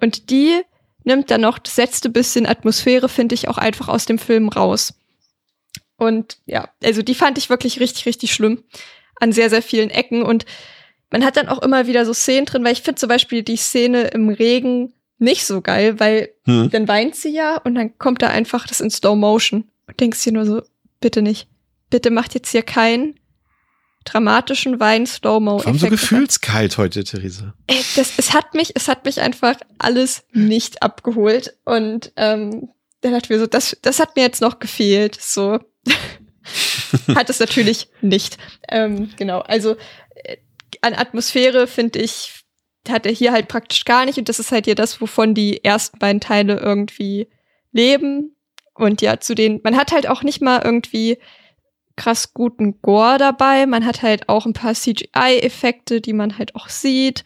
Und 0.01 0.30
die 0.30 0.61
nimmt 1.05 1.30
dann 1.30 1.40
noch 1.40 1.59
das 1.59 1.76
letzte 1.76 2.11
bisschen 2.11 2.47
Atmosphäre, 2.47 3.09
finde 3.09 3.34
ich, 3.34 3.49
auch 3.49 3.59
einfach 3.59 3.88
aus 3.88 4.07
dem 4.07 4.18
Film 4.18 4.49
raus. 4.49 4.94
Und 5.97 6.38
ja, 6.47 6.68
also 6.84 7.03
die 7.03 7.14
fand 7.14 7.38
ich 7.38 7.49
wirklich 7.49 7.80
richtig, 7.80 8.07
richtig 8.07 8.32
schlimm 8.32 8.64
an 9.18 9.32
sehr, 9.32 9.51
sehr 9.51 9.62
vielen 9.62 9.90
Ecken. 9.90 10.22
Und 10.22 10.44
man 11.11 11.24
hat 11.24 11.36
dann 11.36 11.49
auch 11.49 11.62
immer 11.62 11.86
wieder 11.86 12.05
so 12.05 12.12
Szenen 12.12 12.47
drin, 12.47 12.64
weil 12.64 12.72
ich 12.72 12.82
finde 12.82 13.01
zum 13.01 13.09
Beispiel 13.09 13.42
die 13.42 13.57
Szene 13.57 14.09
im 14.09 14.28
Regen 14.28 14.92
nicht 15.18 15.47
so 15.47 15.62
geil, 15.62 15.99
weil 15.99 16.30
Hm. 16.44 16.70
dann 16.70 16.88
weint 16.88 17.16
sie 17.16 17.30
ja 17.30 17.57
und 17.59 17.74
dann 17.74 17.97
kommt 17.99 18.20
da 18.20 18.28
einfach 18.28 18.66
das 18.66 18.80
in 18.80 18.90
Slow 18.90 19.16
Motion 19.16 19.64
und 19.86 19.99
denkst 19.99 20.22
dir 20.24 20.32
nur 20.32 20.44
so, 20.44 20.62
bitte 21.01 21.22
nicht. 21.22 21.49
Bitte 21.91 22.11
macht 22.11 22.34
jetzt 22.34 22.51
hier 22.51 22.62
keinen 22.62 23.18
dramatischen 24.05 24.80
Wein 24.80 25.07
Slow 25.07 25.41
Mo. 25.41 25.59
Warum 25.59 25.78
so 25.78 25.89
gefühlskalt 25.89 26.78
heute, 26.78 27.05
Theresa? 27.05 27.55
Ey, 27.66 27.82
das, 27.97 28.12
es 28.16 28.32
hat 28.32 28.55
mich, 28.55 28.72
es 28.74 28.89
hat 28.89 29.05
mich 29.05 29.20
einfach 29.20 29.57
alles 29.78 30.24
nicht 30.32 30.82
abgeholt 30.82 31.57
und 31.64 32.12
ähm, 32.16 32.70
dann 33.01 33.12
dachte 33.12 33.26
ich 33.26 33.30
mir 33.30 33.39
so, 33.39 33.47
das, 33.47 33.76
das 33.82 34.01
hat 34.01 34.16
mir 34.16 34.22
jetzt 34.22 34.41
noch 34.41 34.59
gefehlt. 34.59 35.18
So 35.20 35.59
hat 37.14 37.30
es 37.30 37.41
natürlich 37.41 37.89
nicht. 38.01 38.39
Ähm, 38.68 39.11
genau, 39.16 39.41
also 39.41 39.76
äh, 40.24 40.37
an 40.80 40.95
Atmosphäre 40.95 41.66
finde 41.66 41.99
ich 41.99 42.32
hat 42.89 43.05
er 43.05 43.12
hier 43.12 43.32
halt 43.32 43.49
praktisch 43.49 43.84
gar 43.84 44.05
nicht 44.05 44.16
und 44.16 44.28
das 44.28 44.39
ist 44.39 44.53
halt 44.53 44.66
hier 44.66 44.76
das, 44.76 45.01
wovon 45.01 45.34
die 45.34 45.64
ersten 45.64 45.99
beiden 45.99 46.20
Teile 46.20 46.59
irgendwie 46.61 47.28
leben 47.72 48.37
und 48.74 49.03
ja 49.03 49.18
zu 49.18 49.34
den, 49.34 49.61
man 49.64 49.76
hat 49.76 49.91
halt 49.91 50.09
auch 50.09 50.22
nicht 50.22 50.41
mal 50.41 50.62
irgendwie 50.64 51.18
krass 51.97 52.32
guten 52.34 52.80
Gore 52.82 53.18
dabei. 53.18 53.66
Man 53.66 53.84
hat 53.84 54.03
halt 54.03 54.28
auch 54.28 54.47
ein 54.47 54.53
paar 54.53 54.74
CGI-Effekte, 54.74 56.01
die 56.01 56.12
man 56.12 56.38
halt 56.38 56.55
auch 56.55 56.68
sieht. 56.68 57.24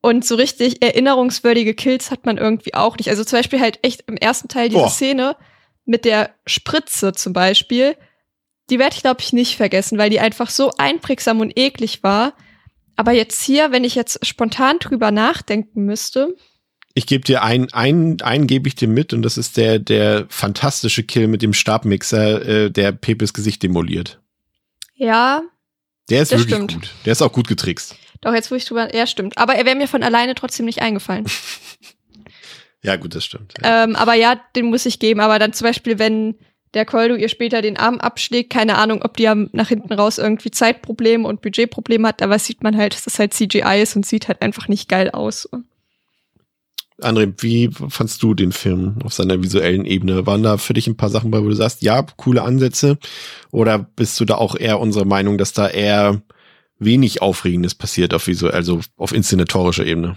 Und 0.00 0.24
so 0.24 0.36
richtig 0.36 0.82
erinnerungswürdige 0.82 1.74
Kills 1.74 2.10
hat 2.10 2.26
man 2.26 2.38
irgendwie 2.38 2.74
auch 2.74 2.96
nicht. 2.96 3.10
Also 3.10 3.24
zum 3.24 3.38
Beispiel 3.38 3.60
halt 3.60 3.78
echt 3.82 4.04
im 4.06 4.16
ersten 4.16 4.48
Teil 4.48 4.68
diese 4.68 4.82
Boah. 4.82 4.90
Szene 4.90 5.36
mit 5.84 6.04
der 6.04 6.30
Spritze 6.46 7.12
zum 7.12 7.32
Beispiel. 7.32 7.96
Die 8.70 8.78
werde 8.78 8.96
ich, 8.96 9.02
glaube 9.02 9.20
ich, 9.20 9.32
nicht 9.32 9.56
vergessen, 9.56 9.98
weil 9.98 10.10
die 10.10 10.20
einfach 10.20 10.50
so 10.50 10.72
einprägsam 10.78 11.40
und 11.40 11.58
eklig 11.58 12.02
war. 12.02 12.34
Aber 12.96 13.12
jetzt 13.12 13.42
hier, 13.42 13.72
wenn 13.72 13.84
ich 13.84 13.94
jetzt 13.94 14.24
spontan 14.26 14.78
drüber 14.78 15.10
nachdenken 15.10 15.84
müsste, 15.84 16.34
Ich 16.98 17.06
gebe 17.06 17.24
dir 17.24 17.42
einen, 17.42 17.70
einen, 17.74 18.22
einen 18.22 18.46
gebe 18.46 18.68
ich 18.68 18.74
dir 18.74 18.88
mit 18.88 19.12
und 19.12 19.20
das 19.20 19.36
ist 19.36 19.58
der, 19.58 19.78
der 19.78 20.24
fantastische 20.30 21.02
Kill 21.02 21.28
mit 21.28 21.42
dem 21.42 21.52
Stabmixer, 21.52 22.44
äh, 22.46 22.70
der 22.70 22.92
Pepes 22.92 23.34
Gesicht 23.34 23.62
demoliert. 23.62 24.18
ja, 24.94 25.42
Der 26.08 26.22
ist 26.22 26.30
wirklich 26.32 26.54
stimmt. 26.54 26.72
gut. 26.72 26.90
Der 27.04 27.12
ist 27.12 27.20
auch 27.20 27.32
gut 27.32 27.48
getrickst. 27.48 27.96
doch 28.22 28.32
jetzt 28.32 28.50
wo 28.50 28.54
ich 28.54 28.64
drüber, 28.64 28.94
ja 28.96 29.06
stimmt. 29.06 29.36
Aber 29.36 29.56
er 29.56 29.66
wäre 29.66 29.76
mir 29.76 29.88
von 29.88 30.02
alleine 30.02 30.34
trotzdem 30.34 30.64
nicht 30.66 30.80
eingefallen. 30.80 31.26
Ja, 32.82 32.94
gut, 32.94 33.16
das 33.16 33.24
stimmt. 33.24 33.54
Ja. 33.62 33.82
Ähm, 33.84 33.96
aber 33.96 34.14
ja, 34.14 34.40
den 34.54 34.66
muss 34.66 34.86
ich 34.86 35.00
geben. 35.00 35.18
Aber 35.18 35.40
dann 35.40 35.52
zum 35.52 35.66
Beispiel, 35.66 35.98
wenn 35.98 36.36
der 36.74 36.84
Koldo 36.84 37.16
ihr 37.16 37.28
später 37.28 37.60
den 37.60 37.76
Arm 37.76 37.98
abschlägt, 37.98 38.50
keine 38.52 38.76
Ahnung, 38.78 39.02
ob 39.02 39.16
die 39.16 39.24
ja 39.24 39.34
nach 39.34 39.68
hinten 39.68 39.92
raus 39.92 40.18
irgendwie 40.18 40.52
Zeitprobleme 40.52 41.26
und 41.26 41.42
Budgetprobleme 41.42 42.06
hat, 42.06 42.22
aber 42.22 42.38
sieht 42.38 42.62
man 42.62 42.76
halt, 42.76 42.94
dass 42.94 43.02
das 43.02 43.18
halt 43.18 43.34
CGI 43.34 43.82
ist 43.82 43.96
und 43.96 44.06
sieht 44.06 44.28
halt 44.28 44.40
einfach 44.40 44.68
nicht 44.68 44.88
geil 44.88 45.10
aus. 45.10 45.48
André, 47.02 47.32
wie 47.38 47.70
fandst 47.88 48.22
du 48.22 48.32
den 48.32 48.52
Film 48.52 48.96
auf 49.04 49.12
seiner 49.12 49.42
visuellen 49.42 49.84
Ebene? 49.84 50.26
Waren 50.26 50.42
da 50.42 50.56
für 50.56 50.72
dich 50.72 50.86
ein 50.86 50.96
paar 50.96 51.10
Sachen 51.10 51.30
bei, 51.30 51.42
wo 51.42 51.48
du 51.48 51.54
sagst, 51.54 51.82
ja, 51.82 52.02
coole 52.16 52.42
Ansätze? 52.42 52.98
Oder 53.50 53.78
bist 53.78 54.18
du 54.18 54.24
da 54.24 54.36
auch 54.36 54.56
eher 54.56 54.80
unserer 54.80 55.04
Meinung, 55.04 55.36
dass 55.36 55.52
da 55.52 55.68
eher 55.68 56.22
wenig 56.78 57.20
Aufregendes 57.20 57.74
passiert 57.74 58.14
auf 58.14 58.26
visuell, 58.26 58.54
also 58.54 58.80
auf 58.96 59.12
inszenatorischer 59.12 59.84
Ebene? 59.84 60.16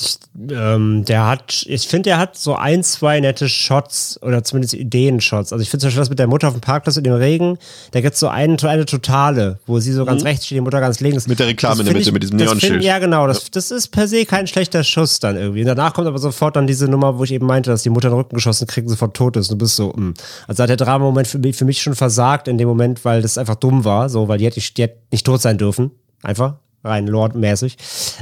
Ich, 0.00 0.18
ähm, 0.50 1.04
der 1.04 1.24
hat, 1.28 1.64
ich 1.68 1.86
finde, 1.86 2.08
der 2.10 2.18
hat 2.18 2.36
so 2.36 2.56
ein, 2.56 2.82
zwei 2.82 3.20
nette 3.20 3.48
Shots 3.48 4.18
oder 4.22 4.42
zumindest 4.42 4.74
Ideen-Shots. 4.74 5.52
Also 5.52 5.62
ich 5.62 5.70
finde 5.70 5.82
zum 5.82 5.88
Beispiel 5.88 6.00
das 6.00 6.10
mit 6.10 6.18
der 6.18 6.26
Mutter 6.26 6.48
auf 6.48 6.54
dem 6.54 6.60
Parkplatz 6.60 6.96
in 6.96 7.04
dem 7.04 7.12
Regen, 7.12 7.58
da 7.92 8.00
gibt's 8.00 8.18
so 8.18 8.26
eine, 8.26 8.56
eine 8.64 8.86
Totale, 8.86 9.60
wo 9.66 9.78
sie 9.78 9.92
so 9.92 10.04
ganz 10.04 10.24
rechts 10.24 10.46
steht, 10.46 10.56
die 10.56 10.60
Mutter 10.62 10.80
ganz 10.80 10.98
links. 10.98 11.28
Mit 11.28 11.38
der 11.38 11.46
Reklame 11.46 11.80
in 11.80 11.86
der 11.86 11.94
Mitte, 11.94 12.08
ich- 12.08 12.12
mit 12.12 12.22
diesem 12.24 12.38
Neonschild. 12.38 12.82
Ja, 12.82 12.98
genau. 12.98 13.28
Das, 13.28 13.48
das 13.52 13.70
ist 13.70 13.88
per 13.88 14.08
se 14.08 14.24
kein 14.26 14.48
schlechter 14.48 14.82
Schuss 14.82 15.20
dann 15.20 15.36
irgendwie. 15.36 15.60
Und 15.60 15.66
danach 15.68 15.94
kommt 15.94 16.08
aber 16.08 16.18
sofort 16.18 16.56
dann 16.56 16.66
diese 16.66 16.88
Nummer, 16.88 17.16
wo 17.18 17.22
ich 17.22 17.32
eben 17.32 17.46
meinte, 17.46 17.70
dass 17.70 17.84
die 17.84 17.90
Mutter 17.90 18.08
in 18.08 18.14
den 18.14 18.18
Rücken 18.18 18.34
geschossen 18.34 18.66
kriegt 18.66 18.86
und 18.88 18.90
sofort 18.94 19.16
tot 19.16 19.36
ist. 19.36 19.48
Und 19.50 19.60
du 19.60 19.64
bist 19.64 19.76
so, 19.76 19.92
mh. 19.94 20.14
Also 20.48 20.62
hat 20.64 20.70
der 20.70 20.76
Drama-Moment 20.76 21.28
für 21.28 21.38
mich, 21.38 21.54
für 21.56 21.64
mich 21.64 21.80
schon 21.80 21.94
versagt 21.94 22.48
in 22.48 22.58
dem 22.58 22.66
Moment, 22.66 23.04
weil 23.04 23.22
das 23.22 23.38
einfach 23.38 23.54
dumm 23.54 23.84
war, 23.84 24.08
so, 24.08 24.26
weil 24.26 24.38
die 24.38 24.46
hätte, 24.46 24.60
die 24.60 24.82
hätte 24.82 24.96
nicht 25.12 25.24
tot 25.24 25.40
sein 25.40 25.56
dürfen. 25.56 25.92
Einfach. 26.24 26.56
Rein 26.84 27.06
Lord-mäßig. 27.06 27.76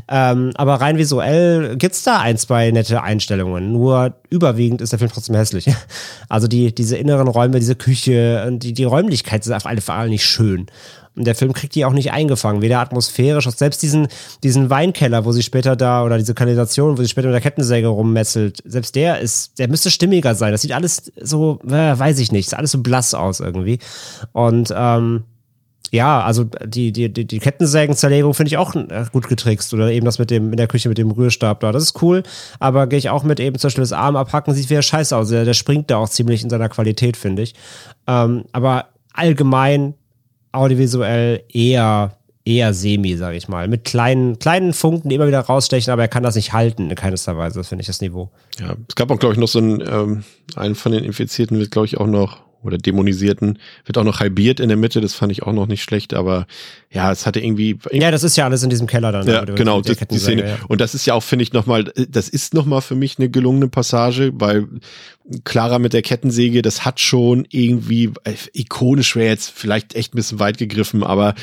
Ähm, 0.08 0.52
aber 0.54 0.74
rein 0.76 0.96
visuell 0.96 1.76
gibt's 1.76 2.04
da 2.04 2.20
ein, 2.20 2.38
zwei 2.38 2.70
nette 2.70 3.02
Einstellungen. 3.02 3.72
Nur 3.72 4.14
überwiegend 4.30 4.80
ist 4.80 4.92
der 4.92 4.98
Film 4.98 5.10
trotzdem 5.12 5.36
hässlich. 5.36 5.66
Also 6.28 6.48
die, 6.48 6.74
diese 6.74 6.96
inneren 6.96 7.28
Räume, 7.28 7.58
diese 7.58 7.74
Küche, 7.74 8.44
und 8.46 8.60
die, 8.60 8.72
die 8.72 8.84
Räumlichkeit 8.84 9.44
ist 9.44 9.52
auf 9.52 9.66
alle 9.66 9.82
Fälle 9.82 10.08
nicht 10.08 10.24
schön. 10.24 10.66
Und 11.14 11.26
der 11.26 11.34
Film 11.34 11.52
kriegt 11.52 11.74
die 11.74 11.84
auch 11.84 11.92
nicht 11.92 12.12
eingefangen, 12.12 12.62
weder 12.62 12.80
atmosphärisch, 12.80 13.46
auch 13.46 13.52
selbst 13.52 13.82
diesen, 13.82 14.08
diesen 14.42 14.70
Weinkeller, 14.70 15.26
wo 15.26 15.32
sie 15.32 15.42
später 15.42 15.76
da, 15.76 16.04
oder 16.04 16.16
diese 16.16 16.32
Kanalisation, 16.32 16.96
wo 16.96 17.02
sie 17.02 17.08
später 17.08 17.28
mit 17.28 17.34
der 17.34 17.42
Kettensäge 17.42 17.88
rummesselt, 17.88 18.62
selbst 18.64 18.94
der 18.94 19.20
ist, 19.20 19.58
der 19.58 19.68
müsste 19.68 19.90
stimmiger 19.90 20.34
sein. 20.34 20.52
Das 20.52 20.62
sieht 20.62 20.72
alles 20.72 21.12
so, 21.20 21.60
äh, 21.66 21.98
weiß 21.98 22.18
ich 22.18 22.32
nicht, 22.32 22.48
sieht 22.48 22.58
alles 22.58 22.70
so 22.70 22.82
blass 22.82 23.12
aus 23.12 23.40
irgendwie. 23.40 23.78
Und 24.32 24.72
ähm, 24.74 25.24
ja, 25.92 26.22
also 26.22 26.44
die, 26.44 26.90
die, 26.90 27.12
die, 27.12 27.26
die 27.26 27.38
Kettensägenzerlegung 27.38 28.32
finde 28.32 28.48
ich 28.48 28.56
auch 28.56 28.74
äh, 28.74 29.04
gut 29.12 29.28
getrickst. 29.28 29.74
Oder 29.74 29.92
eben 29.92 30.06
das 30.06 30.18
mit 30.18 30.30
dem, 30.30 30.50
in 30.50 30.56
der 30.56 30.66
Küche 30.66 30.88
mit 30.88 30.96
dem 30.96 31.10
Rührstab 31.10 31.60
da. 31.60 31.70
Das 31.70 31.82
ist 31.82 32.00
cool. 32.00 32.22
Aber 32.58 32.86
gehe 32.86 32.98
ich 32.98 33.10
auch 33.10 33.24
mit 33.24 33.38
eben 33.40 33.58
zum 33.58 33.68
Beispiel 33.68 33.82
das 33.82 33.92
Arm 33.92 34.16
abhacken, 34.16 34.54
sieht 34.54 34.70
wieder 34.70 34.80
scheiße 34.80 35.14
aus. 35.14 35.28
Der, 35.28 35.44
der 35.44 35.52
springt 35.52 35.90
da 35.90 35.98
auch 35.98 36.08
ziemlich 36.08 36.42
in 36.42 36.48
seiner 36.48 36.70
Qualität, 36.70 37.18
finde 37.18 37.42
ich. 37.42 37.54
Ähm, 38.06 38.46
aber 38.52 38.86
allgemein 39.12 39.92
audiovisuell 40.52 41.44
eher, 41.52 42.16
eher 42.46 42.72
semi, 42.72 43.14
sage 43.18 43.36
ich 43.36 43.48
mal. 43.48 43.68
Mit 43.68 43.84
kleinen, 43.84 44.38
kleinen 44.38 44.72
Funken, 44.72 45.10
die 45.10 45.16
immer 45.16 45.28
wieder 45.28 45.40
rausstechen, 45.40 45.92
aber 45.92 46.00
er 46.00 46.08
kann 46.08 46.22
das 46.22 46.36
nicht 46.36 46.54
halten 46.54 46.88
in 46.88 46.96
keinster 46.96 47.36
Weise. 47.36 47.64
Finde 47.64 47.82
ich 47.82 47.86
das 47.86 48.00
Niveau. 48.00 48.30
Ja, 48.58 48.76
es 48.88 48.94
gab 48.94 49.10
auch, 49.10 49.18
glaube 49.18 49.34
ich, 49.34 49.38
noch 49.38 49.48
so 49.48 49.58
einen, 49.58 49.82
ähm, 49.82 50.24
einen 50.56 50.74
von 50.74 50.92
den 50.92 51.04
Infizierten 51.04 51.58
wird, 51.58 51.70
glaube 51.70 51.84
ich, 51.84 51.98
auch 51.98 52.06
noch, 52.06 52.38
oder 52.62 52.78
Dämonisierten, 52.78 53.58
wird 53.84 53.98
auch 53.98 54.04
noch 54.04 54.20
halbiert 54.20 54.60
in 54.60 54.68
der 54.68 54.76
Mitte, 54.76 55.00
das 55.00 55.14
fand 55.14 55.32
ich 55.32 55.42
auch 55.42 55.52
noch 55.52 55.66
nicht 55.66 55.82
schlecht, 55.82 56.14
aber 56.14 56.46
ja, 56.90 57.10
es 57.10 57.26
hatte 57.26 57.40
irgendwie, 57.40 57.78
Ja, 57.90 58.10
das 58.10 58.22
ist 58.22 58.36
ja 58.36 58.44
alles 58.44 58.62
in 58.62 58.70
diesem 58.70 58.86
Keller 58.86 59.12
dann. 59.12 59.26
Ja, 59.26 59.44
genau, 59.44 59.80
das, 59.80 59.96
die 59.96 60.18
Szene. 60.18 60.48
Ja. 60.48 60.58
Und 60.68 60.80
das 60.80 60.94
ist 60.94 61.06
ja 61.06 61.14
auch, 61.14 61.22
finde 61.22 61.42
ich, 61.42 61.52
nochmal, 61.52 61.84
das 62.08 62.28
ist 62.28 62.54
nochmal 62.54 62.82
für 62.82 62.94
mich 62.94 63.18
eine 63.18 63.30
gelungene 63.30 63.68
Passage, 63.68 64.32
weil 64.34 64.68
Clara 65.44 65.78
mit 65.78 65.92
der 65.92 66.02
Kettensäge, 66.02 66.62
das 66.62 66.84
hat 66.84 67.00
schon 67.00 67.46
irgendwie, 67.50 68.10
äh, 68.24 68.34
ikonisch 68.52 69.16
wäre 69.16 69.28
jetzt 69.28 69.50
vielleicht 69.50 69.94
echt 69.94 70.14
ein 70.14 70.16
bisschen 70.16 70.38
weit 70.38 70.58
gegriffen, 70.58 71.02
aber 71.02 71.34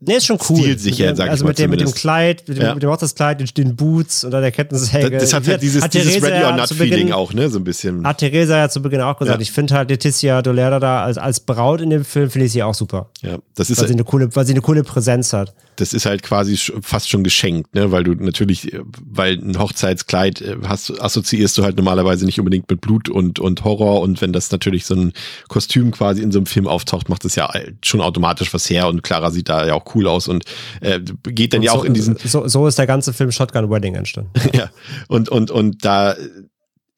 Nee, 0.00 0.16
ist 0.16 0.26
schon 0.26 0.38
cool. 0.48 0.58
Stilsicher, 0.60 1.04
Mit 1.04 1.10
dem- 1.12 1.16
sag 1.16 1.24
ich 1.26 1.30
Also 1.30 1.44
mal 1.44 1.48
mit 1.50 1.58
dem, 1.58 1.70
mit 1.70 1.80
dem 1.80 1.86
zumindest. 1.86 2.00
Kleid, 2.00 2.48
mit 2.48 2.56
dem, 2.58 2.62
Ja. 2.64 2.74
mit 2.74 2.82
dem 2.82 2.90
Hochzeitskleid, 2.90 3.40
den, 3.40 3.46
den 3.56 3.76
Boots 3.76 4.24
und 4.24 4.30
dann 4.30 4.40
der 4.42 4.50
Kettensäge. 4.50 5.10
das, 5.10 5.22
das 5.24 5.32
hat 5.34 5.46
halt 5.46 5.62
dieses, 5.62 5.82
Hat 5.82 5.94
dieses 5.94 6.22
Ready 6.22 6.40
ja 6.40 6.50
or 6.50 6.56
Not 6.56 6.68
Feeling 6.70 7.12
auch, 7.12 7.32
ne, 7.34 7.48
so 7.50 7.58
ein 7.58 7.64
bisschen. 7.64 8.04
Hat 8.06 8.18
Theresa 8.18 8.56
ja 8.58 8.68
zu 8.68 8.80
Beginn 8.82 9.00
auch 9.02 9.18
gesagt. 9.18 9.38
Ja. 9.38 9.42
Ich 9.42 9.52
finde 9.52 9.74
halt 9.74 9.90
Letizia 9.90 10.42
Dolera 10.42 10.80
da 10.80 11.04
als, 11.04 11.18
als 11.18 11.40
Braut 11.40 11.80
in 11.80 11.90
dem 11.90 12.04
Film, 12.04 12.30
finde 12.30 12.46
ich 12.46 12.52
sie 12.52 12.62
auch 12.62 12.74
super. 12.74 13.10
Ja, 13.20 13.38
das 13.54 13.70
ist, 13.70 13.80
Weil 13.80 13.88
sie, 13.88 13.94
eine 13.94 14.04
coole, 14.04 14.34
weil 14.34 14.46
sie 14.46 14.52
eine 14.52 14.62
coole 14.62 14.82
Präsenz 14.82 15.32
hat. 15.32 15.54
das 15.76 15.92
ist 15.92 16.06
halt 16.06 16.22
quasi 16.22 16.56
fast 16.82 17.08
schon 17.08 17.22
geschenkt, 17.22 17.74
ne, 17.74 17.92
weil 17.92 18.04
du 18.04 18.14
natürlich, 18.14 18.72
weil 19.08 19.34
ein 19.38 19.58
Hochzeitskleid 19.58 20.40
äh, 20.40 20.56
hast, 20.66 21.00
assoziierst 21.00 21.56
du 21.58 21.62
halt 21.62 21.76
normalerweise 21.76 22.24
nicht 22.24 22.38
unbedingt 22.40 22.68
mit 22.70 22.80
Blut 22.80 23.08
und, 23.08 23.38
und 23.38 23.64
Horror 23.64 24.00
und 24.00 24.20
wenn 24.20 24.32
das 24.32 24.50
natürlich 24.50 24.84
so 24.86 24.94
ein 24.94 25.12
Kostüm 25.48 25.90
quasi 25.92 26.22
in 26.22 26.32
so 26.32 26.38
einem 26.38 26.46
Film 26.46 26.66
auftaucht, 26.66 27.08
macht 27.08 27.24
das 27.24 27.36
ja 27.36 27.50
schon 27.84 28.00
automatisch 28.00 28.52
was 28.54 28.68
her 28.68 28.88
und 28.88 29.02
Clara 29.02 29.30
sieht 29.30 29.41
da 29.44 29.66
ja 29.66 29.74
auch 29.74 29.94
cool 29.94 30.06
aus 30.06 30.28
und 30.28 30.44
äh, 30.80 31.00
geht 31.24 31.52
dann 31.52 31.60
Und 31.60 31.64
ja 31.64 31.72
so, 31.72 31.78
auch 31.78 31.84
in 31.84 31.94
diesen, 31.94 32.16
So, 32.24 32.46
so 32.48 32.66
ist 32.66 32.78
der 32.78 32.86
ganze 32.86 33.12
Film 33.12 33.32
Shotgun 33.32 33.70
Wedding 33.70 33.94
entstanden. 33.94 34.30
ja, 34.52 34.70
und, 35.08 35.28
und, 35.28 35.50
und 35.50 35.84
da 35.84 36.14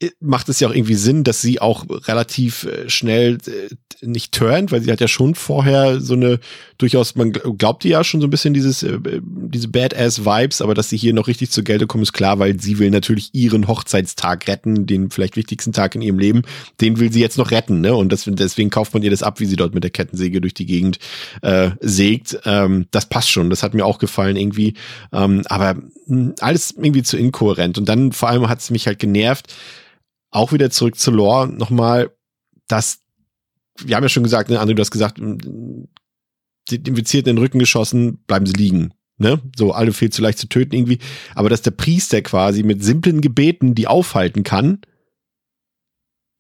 äh, 0.01 0.11
macht 0.21 0.49
es 0.49 0.61
ja 0.61 0.69
auch 0.69 0.75
irgendwie 0.75 0.95
Sinn, 0.95 1.25
dass 1.25 1.41
sie 1.41 1.61
auch 1.61 1.87
relativ 2.09 2.65
äh, 2.65 2.89
schnell 2.89 3.39
äh, 3.47 3.75
nicht 4.07 4.33
turnt, 4.33 4.73
weil 4.73 4.83
sie 4.83 4.93
hat 4.93 5.01
ja 5.01 5.09
schon 5.09 5.35
vorher 5.35 6.01
so 6.01 6.15
eine 6.15 6.39
durchaus, 6.79 7.15
man 7.15 7.33
gl- 7.33 7.57
glaubt 7.57 7.85
ihr 7.85 7.93
ja 7.93 8.05
schon 8.05 8.21
so 8.21 8.27
ein 8.27 8.31
bisschen 8.31 8.55
dieses, 8.55 8.83
äh, 8.83 8.99
diese 9.23 9.69
Badass-Vibes, 9.69 10.63
aber 10.63 10.75
dass 10.75 10.89
sie 10.89 10.97
hier 10.97 11.13
noch 11.13 11.29
richtig 11.29 11.51
zur 11.51 11.65
Geltung 11.65 11.89
kommt, 11.89 12.03
ist 12.03 12.13
klar, 12.13 12.39
weil 12.39 12.61
sie 12.61 12.79
will 12.79 12.91
natürlich 12.91 13.31
ihren 13.33 13.69
Hochzeitstag 13.69 14.49
retten, 14.49 14.87
den 14.87 15.11
vielleicht 15.11 15.37
wichtigsten 15.37 15.73
Tag 15.73 15.95
in 15.95 16.03
ihrem 16.03 16.19
Leben, 16.19 16.43
den 16.81 16.99
will 16.99 17.13
sie 17.13 17.21
jetzt 17.21 17.39
noch 17.39 17.51
retten, 17.51 17.81
ne? 17.81 17.95
Und 17.95 18.11
das, 18.11 18.25
deswegen 18.27 18.71
kauft 18.71 18.95
man 18.95 19.03
ihr 19.03 19.11
das 19.11 19.23
ab, 19.23 19.41
wie 19.41 19.47
sie 19.47 19.57
dort 19.57 19.75
mit 19.75 19.85
der 19.85 19.91
Kettensäge 19.91 20.41
durch 20.41 20.55
die 20.55 20.67
Gegend 20.67 20.99
äh, 21.43 21.71
sägt. 21.81 22.39
Ähm, 22.45 22.87
das 22.91 23.07
passt 23.09 23.31
schon, 23.31 23.51
das 23.51 23.63
hat 23.63 23.75
mir 23.75 23.87
auch 23.87 23.99
gefallen 23.99 24.37
irgendwie. 24.37 24.75
Ähm, 25.13 25.43
aber 25.47 25.77
mh, 26.07 26.35
alles 26.41 26.73
irgendwie 26.73 27.03
zu 27.03 27.17
inkohärent. 27.17 27.79
Und 27.79 27.89
dann 27.89 28.13
vor 28.13 28.29
allem 28.29 28.49
hat 28.49 28.61
es 28.61 28.71
mich 28.71 28.87
halt 28.87 28.99
genervt, 28.99 29.55
auch 30.31 30.53
wieder 30.53 30.71
zurück 30.71 30.99
zu 30.99 31.11
Lore 31.11 31.49
nochmal, 31.49 32.11
dass, 32.67 32.99
wir 33.79 33.97
haben 33.97 34.03
ja 34.03 34.09
schon 34.09 34.23
gesagt, 34.25 34.51
ne, 34.51 34.61
André, 34.61 34.75
du 34.75 34.81
hast 34.81 34.91
gesagt, 34.91 35.21
die 36.71 36.77
Infizierten 36.77 37.31
in 37.31 37.37
den 37.37 37.43
Rücken 37.43 37.59
geschossen, 37.59 38.19
bleiben 38.27 38.47
sie 38.47 38.55
liegen. 38.55 38.93
Ne? 39.17 39.41
So, 39.57 39.73
alle 39.73 39.93
viel 39.93 40.11
zu 40.11 40.23
leicht 40.23 40.39
zu 40.39 40.49
töten 40.49 40.75
irgendwie. 40.75 40.99
Aber 41.35 41.49
dass 41.49 41.63
der 41.63 41.71
Priester 41.71 42.21
quasi 42.23 42.63
mit 42.63 42.83
simplen 42.83 43.21
Gebeten 43.21 43.75
die 43.75 43.87
aufhalten 43.87 44.43
kann, 44.43 44.81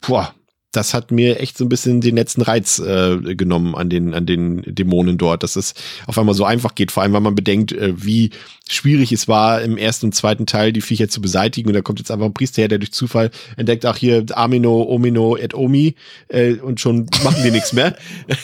boah, 0.07 0.35
das 0.73 0.93
hat 0.93 1.13
mir 1.13 1.41
echt 1.41 1.57
so 1.57 1.65
ein 1.65 1.69
bisschen 1.69 2.01
den 2.01 2.17
letzten 2.17 2.43
Reiz 2.43 2.81
äh, 2.81 3.37
genommen 3.37 3.75
an 3.75 3.89
den, 3.89 4.13
an 4.13 4.27
den 4.27 4.63
Dämonen 4.63 5.19
dort, 5.19 5.43
dass 5.43 5.57
es 5.57 5.75
auf 6.07 6.19
einmal 6.19 6.35
so 6.35 6.45
einfach 6.45 6.75
geht, 6.75 6.91
vor 6.91 7.03
allem, 7.03 7.13
weil 7.13 7.21
man 7.21 7.37
bedenkt, 7.37 7.73
äh, 7.73 7.95
wie 7.97 8.31
schwierig 8.69 9.13
es 9.13 9.29
war, 9.29 9.61
im 9.61 9.77
ersten 9.77 10.07
und 10.07 10.15
zweiten 10.15 10.47
Teil 10.47 10.73
die 10.73 10.81
Viecher 10.81 11.09
zu 11.09 11.21
beseitigen. 11.21 11.69
Und 11.69 11.75
da 11.75 11.83
kommt 11.83 11.99
jetzt 11.99 12.11
einfach 12.11 12.25
ein 12.27 12.33
Priester 12.33 12.63
her, 12.63 12.69
der 12.69 12.79
durch 12.79 12.93
Zufall 12.93 13.31
entdeckt, 13.57 13.85
ach 13.85 13.97
hier, 13.97 14.25
Amino, 14.33 14.83
Omino 14.83 15.37
et 15.37 15.55
Omi, 15.55 15.95
äh, 16.29 16.55
und 16.55 16.81
schon 16.81 17.07
machen 17.23 17.43
die 17.45 17.51
nichts 17.51 17.75
mehr. 17.75 17.95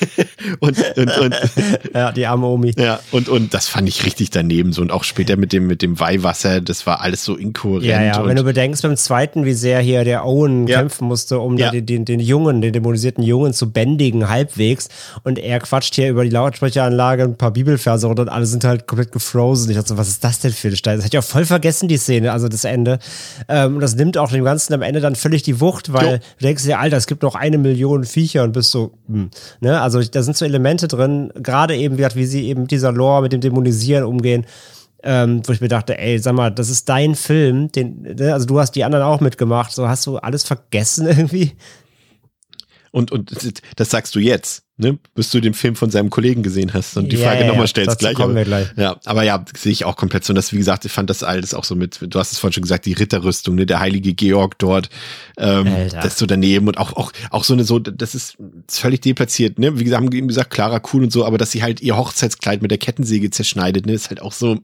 und, 0.61 0.77
und, 0.97 1.19
und, 1.19 1.35
ja, 1.95 2.13
die 2.13 2.27
arme 2.27 2.47
Omi. 2.47 2.75
Ja, 2.77 3.01
und, 3.13 3.31
und 3.31 3.55
das 3.55 3.69
fand 3.69 3.89
ich 3.89 4.05
richtig 4.05 4.29
daneben 4.31 4.73
so. 4.73 4.83
Und 4.83 4.93
auch 4.93 5.05
später 5.05 5.37
mit 5.37 5.55
dem, 5.55 5.67
mit 5.67 5.81
dem 5.81 5.99
Weihwasser, 5.99 6.61
das 6.61 6.87
war 6.87 7.01
alles 7.01 7.25
so 7.25 7.35
inkohärent. 7.35 7.85
Ja, 7.85 8.03
ja, 8.03 8.27
wenn 8.27 8.37
du 8.37 8.45
bedenkst 8.45 8.83
beim 8.83 8.97
zweiten, 8.97 9.47
wie 9.47 9.55
sehr 9.55 9.81
hier 9.81 10.05
der 10.05 10.27
Owen 10.27 10.67
ja. 10.67 10.81
kämpfen 10.81 11.09
musste, 11.09 11.39
um 11.39 11.57
ja. 11.57 11.71
den, 11.71 11.87
den, 11.87 12.05
den 12.05 12.21
Jungen, 12.21 12.61
den 12.61 12.75
dämonisierten 12.75 13.25
Jungen 13.25 13.55
zu 13.55 13.71
bändigen, 13.71 14.29
halbwegs. 14.29 14.91
Und 15.25 15.39
er 15.39 15.61
quatscht 15.61 15.95
hier 15.95 16.11
über 16.11 16.25
die 16.25 16.31
Lautsprecheranlage 16.31 17.23
ein 17.23 17.39
paar 17.39 17.53
Bibelverse 17.53 18.07
und 18.07 18.21
alle 18.21 18.45
sind 18.45 18.65
halt 18.65 18.87
komplett 18.87 19.13
gefrozen. 19.13 19.71
Ich 19.71 19.77
dachte 19.77 19.89
so, 19.91 19.97
was 19.97 20.10
ist 20.13 20.25
das 20.25 20.39
denn 20.41 20.53
für 20.53 20.69
eine 20.69 20.77
Stein? 20.77 20.97
Das 20.97 21.05
hätte 21.05 21.17
ich 21.17 21.25
auch 21.25 21.29
voll 21.29 21.45
vergessen, 21.45 21.89
die 21.89 21.97
Szene, 21.97 22.33
also 22.33 22.49
das 22.49 22.65
Ende. 22.65 22.99
Ähm, 23.49 23.81
das 23.81 23.95
nimmt 23.97 24.19
auch 24.19 24.31
dem 24.31 24.45
Ganzen 24.45 24.75
am 24.75 24.83
Ende 24.83 25.01
dann 25.01 25.17
völlig 25.17 25.43
die 25.43 25.61
Wucht, 25.61 25.93
weil 25.93 26.13
jo. 26.13 26.19
du 26.39 26.45
denkst 26.45 26.65
dir, 26.65 26.79
Alter, 26.79 26.97
es 26.97 27.07
gibt 27.07 27.23
noch 27.23 27.35
eine 27.35 27.59
Million 27.59 28.05
Viecher 28.05 28.45
und 28.45 28.53
bist 28.53 28.71
so, 28.71 28.93
hm, 29.07 29.31
ne? 29.61 29.81
Also 29.81 30.03
da 30.03 30.23
sind 30.23 30.37
so 30.37 30.45
Elemente 30.45 30.89
drin, 30.89 31.33
gerade 31.35 31.77
eben, 31.77 31.99
wie 31.99 32.27
sie 32.27 32.47
eben 32.47 32.63
mit 32.63 32.71
dieser 32.71 32.93
Lore, 32.93 33.23
mit 33.23 33.33
dem 33.33 33.41
Dämonisieren 33.41 34.05
umgehen. 34.05 34.47
Ähm, 35.03 35.41
wo 35.47 35.53
ich 35.53 35.63
mir 35.63 35.69
dachte, 35.69 35.97
ey, 35.97 36.19
sag 36.19 36.35
mal, 36.35 36.51
das 36.51 36.69
ist 36.69 36.87
dein 36.91 37.15
Film, 37.15 37.73
den, 37.73 38.03
ne? 38.03 38.35
also 38.35 38.45
du 38.45 38.61
hast 38.61 38.73
die 38.73 38.85
anderen 38.85 39.03
auch 39.03 39.21
mitgemacht, 39.21 39.73
so 39.73 39.89
hast 39.89 40.07
du 40.07 40.19
alles 40.19 40.45
vergessen 40.45 41.07
irgendwie? 41.07 41.53
Und, 42.93 43.13
und 43.13 43.33
das 43.77 43.91
sagst 43.91 44.17
du 44.17 44.19
jetzt, 44.19 44.65
ne? 44.77 44.99
Bis 45.15 45.31
du 45.31 45.41
den 45.41 45.55
Film 45.55 45.77
von 45.77 45.91
seinem 45.91 46.11
Kollegen 46.11 46.43
gesehen 46.43 46.75
hast 46.75 46.97
und 46.97 47.13
die 47.13 47.17
ja, 47.17 47.29
Frage 47.29 47.43
ja, 47.43 47.47
nochmal 47.47 47.69
stellst 47.69 48.01
gleich. 48.01 48.19
Wir 48.19 48.45
gleich. 48.45 48.67
Ja, 48.77 48.97
aber 49.05 49.23
ja, 49.23 49.45
sehe 49.57 49.71
ich 49.71 49.85
auch 49.85 49.95
komplett 49.95 50.25
so. 50.25 50.33
Und 50.33 50.35
das, 50.35 50.53
wie 50.53 50.57
gesagt, 50.57 50.85
ich 50.85 50.91
fand 50.91 51.09
das 51.09 51.23
alles 51.23 51.55
auch 51.55 51.63
so 51.63 51.77
mit, 51.77 51.99
du 52.01 52.19
hast 52.19 52.33
es 52.33 52.39
vorhin 52.39 52.55
schon 52.55 52.63
gesagt, 52.63 52.87
die 52.87 52.95
Ritterrüstung, 52.95 53.55
ne? 53.55 53.65
Der 53.65 53.79
heilige 53.79 54.13
Georg 54.13 54.59
dort, 54.59 54.91
ähm, 55.39 55.69
das 55.93 56.19
so 56.19 56.27
daneben 56.27 56.67
und 56.67 56.79
auch, 56.79 56.95
auch, 56.95 57.13
auch 57.31 57.45
so 57.45 57.53
eine, 57.53 57.63
so, 57.63 57.79
das 57.79 58.17
ist 58.17 58.37
völlig 58.69 59.01
deplatziert, 59.03 59.61
ne? 59.61 59.79
Wie 59.79 59.85
gesagt, 59.85 60.03
haben 60.03 60.13
eben 60.13 60.29
gesagt, 60.29 60.51
Clara 60.51 60.83
cool 60.93 61.05
und 61.05 61.13
so, 61.13 61.25
aber 61.25 61.39
dass 61.39 61.53
sie 61.53 61.63
halt 61.63 61.81
ihr 61.81 61.97
Hochzeitskleid 61.97 62.61
mit 62.61 62.73
der 62.73 62.79
Kettensäge 62.79 63.31
zerschneidet, 63.31 63.87
ne? 63.87 63.93
Ist 63.93 64.09
halt 64.09 64.21
auch 64.21 64.33
so, 64.33 64.59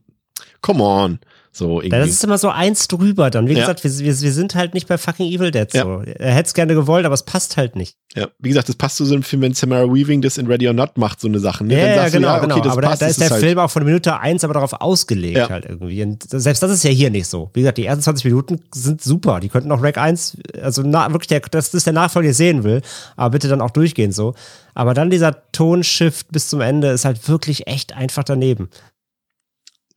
come 0.62 0.83
on. 0.83 1.20
So 1.57 1.80
irgendwie. 1.80 1.88
Das 1.88 2.11
ist 2.11 2.22
immer 2.22 2.36
so 2.36 2.50
eins 2.50 2.86
drüber 2.86 3.30
dann. 3.30 3.48
Wie 3.48 3.54
ja. 3.54 3.61
gesagt, 3.61 3.82
wir, 3.82 3.90
wir, 3.90 4.20
wir, 4.20 4.32
sind 4.32 4.54
halt 4.54 4.74
nicht 4.74 4.88
bei 4.88 4.98
fucking 4.98 5.24
Evil 5.32 5.50
Dead 5.50 5.72
so. 5.72 5.78
Ja. 5.78 6.02
Er 6.02 6.34
hätte 6.34 6.48
es 6.48 6.52
gerne 6.52 6.74
gewollt, 6.74 7.07
aber 7.07 7.14
es 7.14 7.22
passt 7.22 7.57
halt 7.57 7.76
nicht. 7.76 7.96
Ja, 8.14 8.28
wie 8.38 8.50
gesagt, 8.50 8.68
das 8.68 8.76
passt 8.76 8.96
zu 8.96 9.07
so 9.07 9.14
einem 9.14 9.22
Film, 9.22 9.40
wenn 9.40 9.54
Samara 9.54 9.84
Weaving 9.84 10.20
das 10.20 10.36
in 10.36 10.48
Ready 10.48 10.68
or 10.68 10.74
Not 10.74 10.98
macht, 10.98 11.18
so 11.18 11.28
eine 11.28 11.38
Sache. 11.38 11.64
Ne? 11.64 11.72
Ja, 11.72 11.86
ja, 11.96 12.09
genau, 12.11 12.28
du, 12.28 12.34
ja, 12.34 12.36
okay, 12.36 12.61
genau. 12.61 12.72
aber 12.72 12.82
passt, 12.82 13.00
da, 13.00 13.07
da 13.07 13.11
ist 13.11 13.20
der 13.22 13.30
halt 13.30 13.40
Film 13.40 13.59
auch 13.59 13.70
von 13.70 13.84
Minute 13.84 14.20
eins 14.20 14.44
aber 14.44 14.52
darauf 14.52 14.74
ausgelegt 14.74 15.48
halt 15.48 15.64
irgendwie. 15.64 16.02
Und 16.02 16.24
selbst 16.28 16.62
das 16.62 16.70
ist 16.70 16.84
ja 16.84 16.90
hier 16.90 17.09
nicht 17.09 17.26
so. 17.26 17.48
Wie 17.54 17.61
gesagt, 17.61 17.78
die 17.78 17.86
ersten 17.86 18.02
20 18.02 18.26
Minuten 18.26 18.61
sind 18.74 19.02
super. 19.02 19.40
Die 19.40 19.48
könnten 19.48 19.72
auch 19.72 19.82
Rack 19.82 19.96
1, 19.96 20.36
also 20.61 20.82
na, 20.84 21.11
wirklich, 21.11 21.28
der, 21.28 21.40
das 21.40 21.72
ist 21.72 21.86
der 21.86 21.94
Nachfolger, 21.94 22.26
den 22.26 22.32
ich 22.32 22.36
sehen 22.36 22.64
will. 22.64 22.82
Aber 23.16 23.30
bitte 23.30 23.48
dann 23.48 23.62
auch 23.62 23.70
durchgehen 23.70 24.12
so. 24.12 24.34
Aber 24.74 24.92
dann 24.92 25.09
dieser 25.09 25.50
Tonshift 25.52 26.30
bis 26.32 26.50
zum 26.50 26.61
Ende 26.61 26.88
ist 26.88 27.07
halt 27.07 27.26
wirklich 27.30 27.66
echt 27.66 27.94
einfach 27.94 28.24
daneben. 28.24 28.68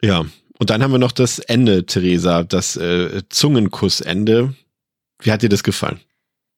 Ja, 0.01 0.23
und 0.59 0.69
dann 0.69 0.83
haben 0.83 0.91
wir 0.91 0.99
noch 0.99 1.13
das 1.13 1.39
Ende, 1.39 1.85
Theresa, 1.85 2.43
das 2.43 2.75
äh, 2.75 3.23
Zungenkussende. 3.29 4.53
Wie 5.21 5.31
hat 5.31 5.41
dir 5.41 5.49
das 5.49 5.63
gefallen? 5.63 6.01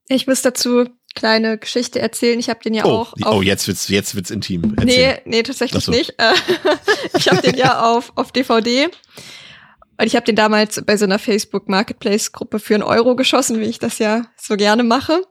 Ich 0.07 0.27
muss 0.27 0.41
dazu 0.41 0.85
kleine 1.13 1.57
Geschichte 1.57 1.99
erzählen. 1.99 2.39
Ich 2.39 2.49
habe 2.49 2.59
den 2.63 2.73
ja 2.73 2.85
oh, 2.85 2.89
auch. 2.89 3.13
Die, 3.13 3.23
oh, 3.23 3.41
jetzt 3.41 3.67
wird's 3.67 3.87
jetzt 3.89 4.15
wird's 4.15 4.31
intim. 4.31 4.75
Erzähl. 4.77 5.13
Nee, 5.13 5.21
nee, 5.25 5.43
tatsächlich 5.43 5.85
so. 5.85 5.91
nicht. 5.91 6.15
Äh, 6.17 6.33
ich 7.17 7.29
habe 7.29 7.41
den 7.41 7.55
ja 7.55 7.81
auf 7.81 8.11
auf 8.15 8.31
DVD. 8.31 8.85
Und 8.85 10.07
ich 10.07 10.15
habe 10.15 10.25
den 10.25 10.35
damals 10.35 10.81
bei 10.83 10.97
so 10.97 11.05
einer 11.05 11.19
Facebook 11.19 11.69
Marketplace 11.69 12.31
Gruppe 12.31 12.57
für 12.57 12.73
einen 12.73 12.83
Euro 12.83 13.15
geschossen, 13.15 13.59
wie 13.59 13.65
ich 13.65 13.77
das 13.77 13.99
ja 13.99 14.25
so 14.35 14.57
gerne 14.57 14.83
mache. 14.83 15.21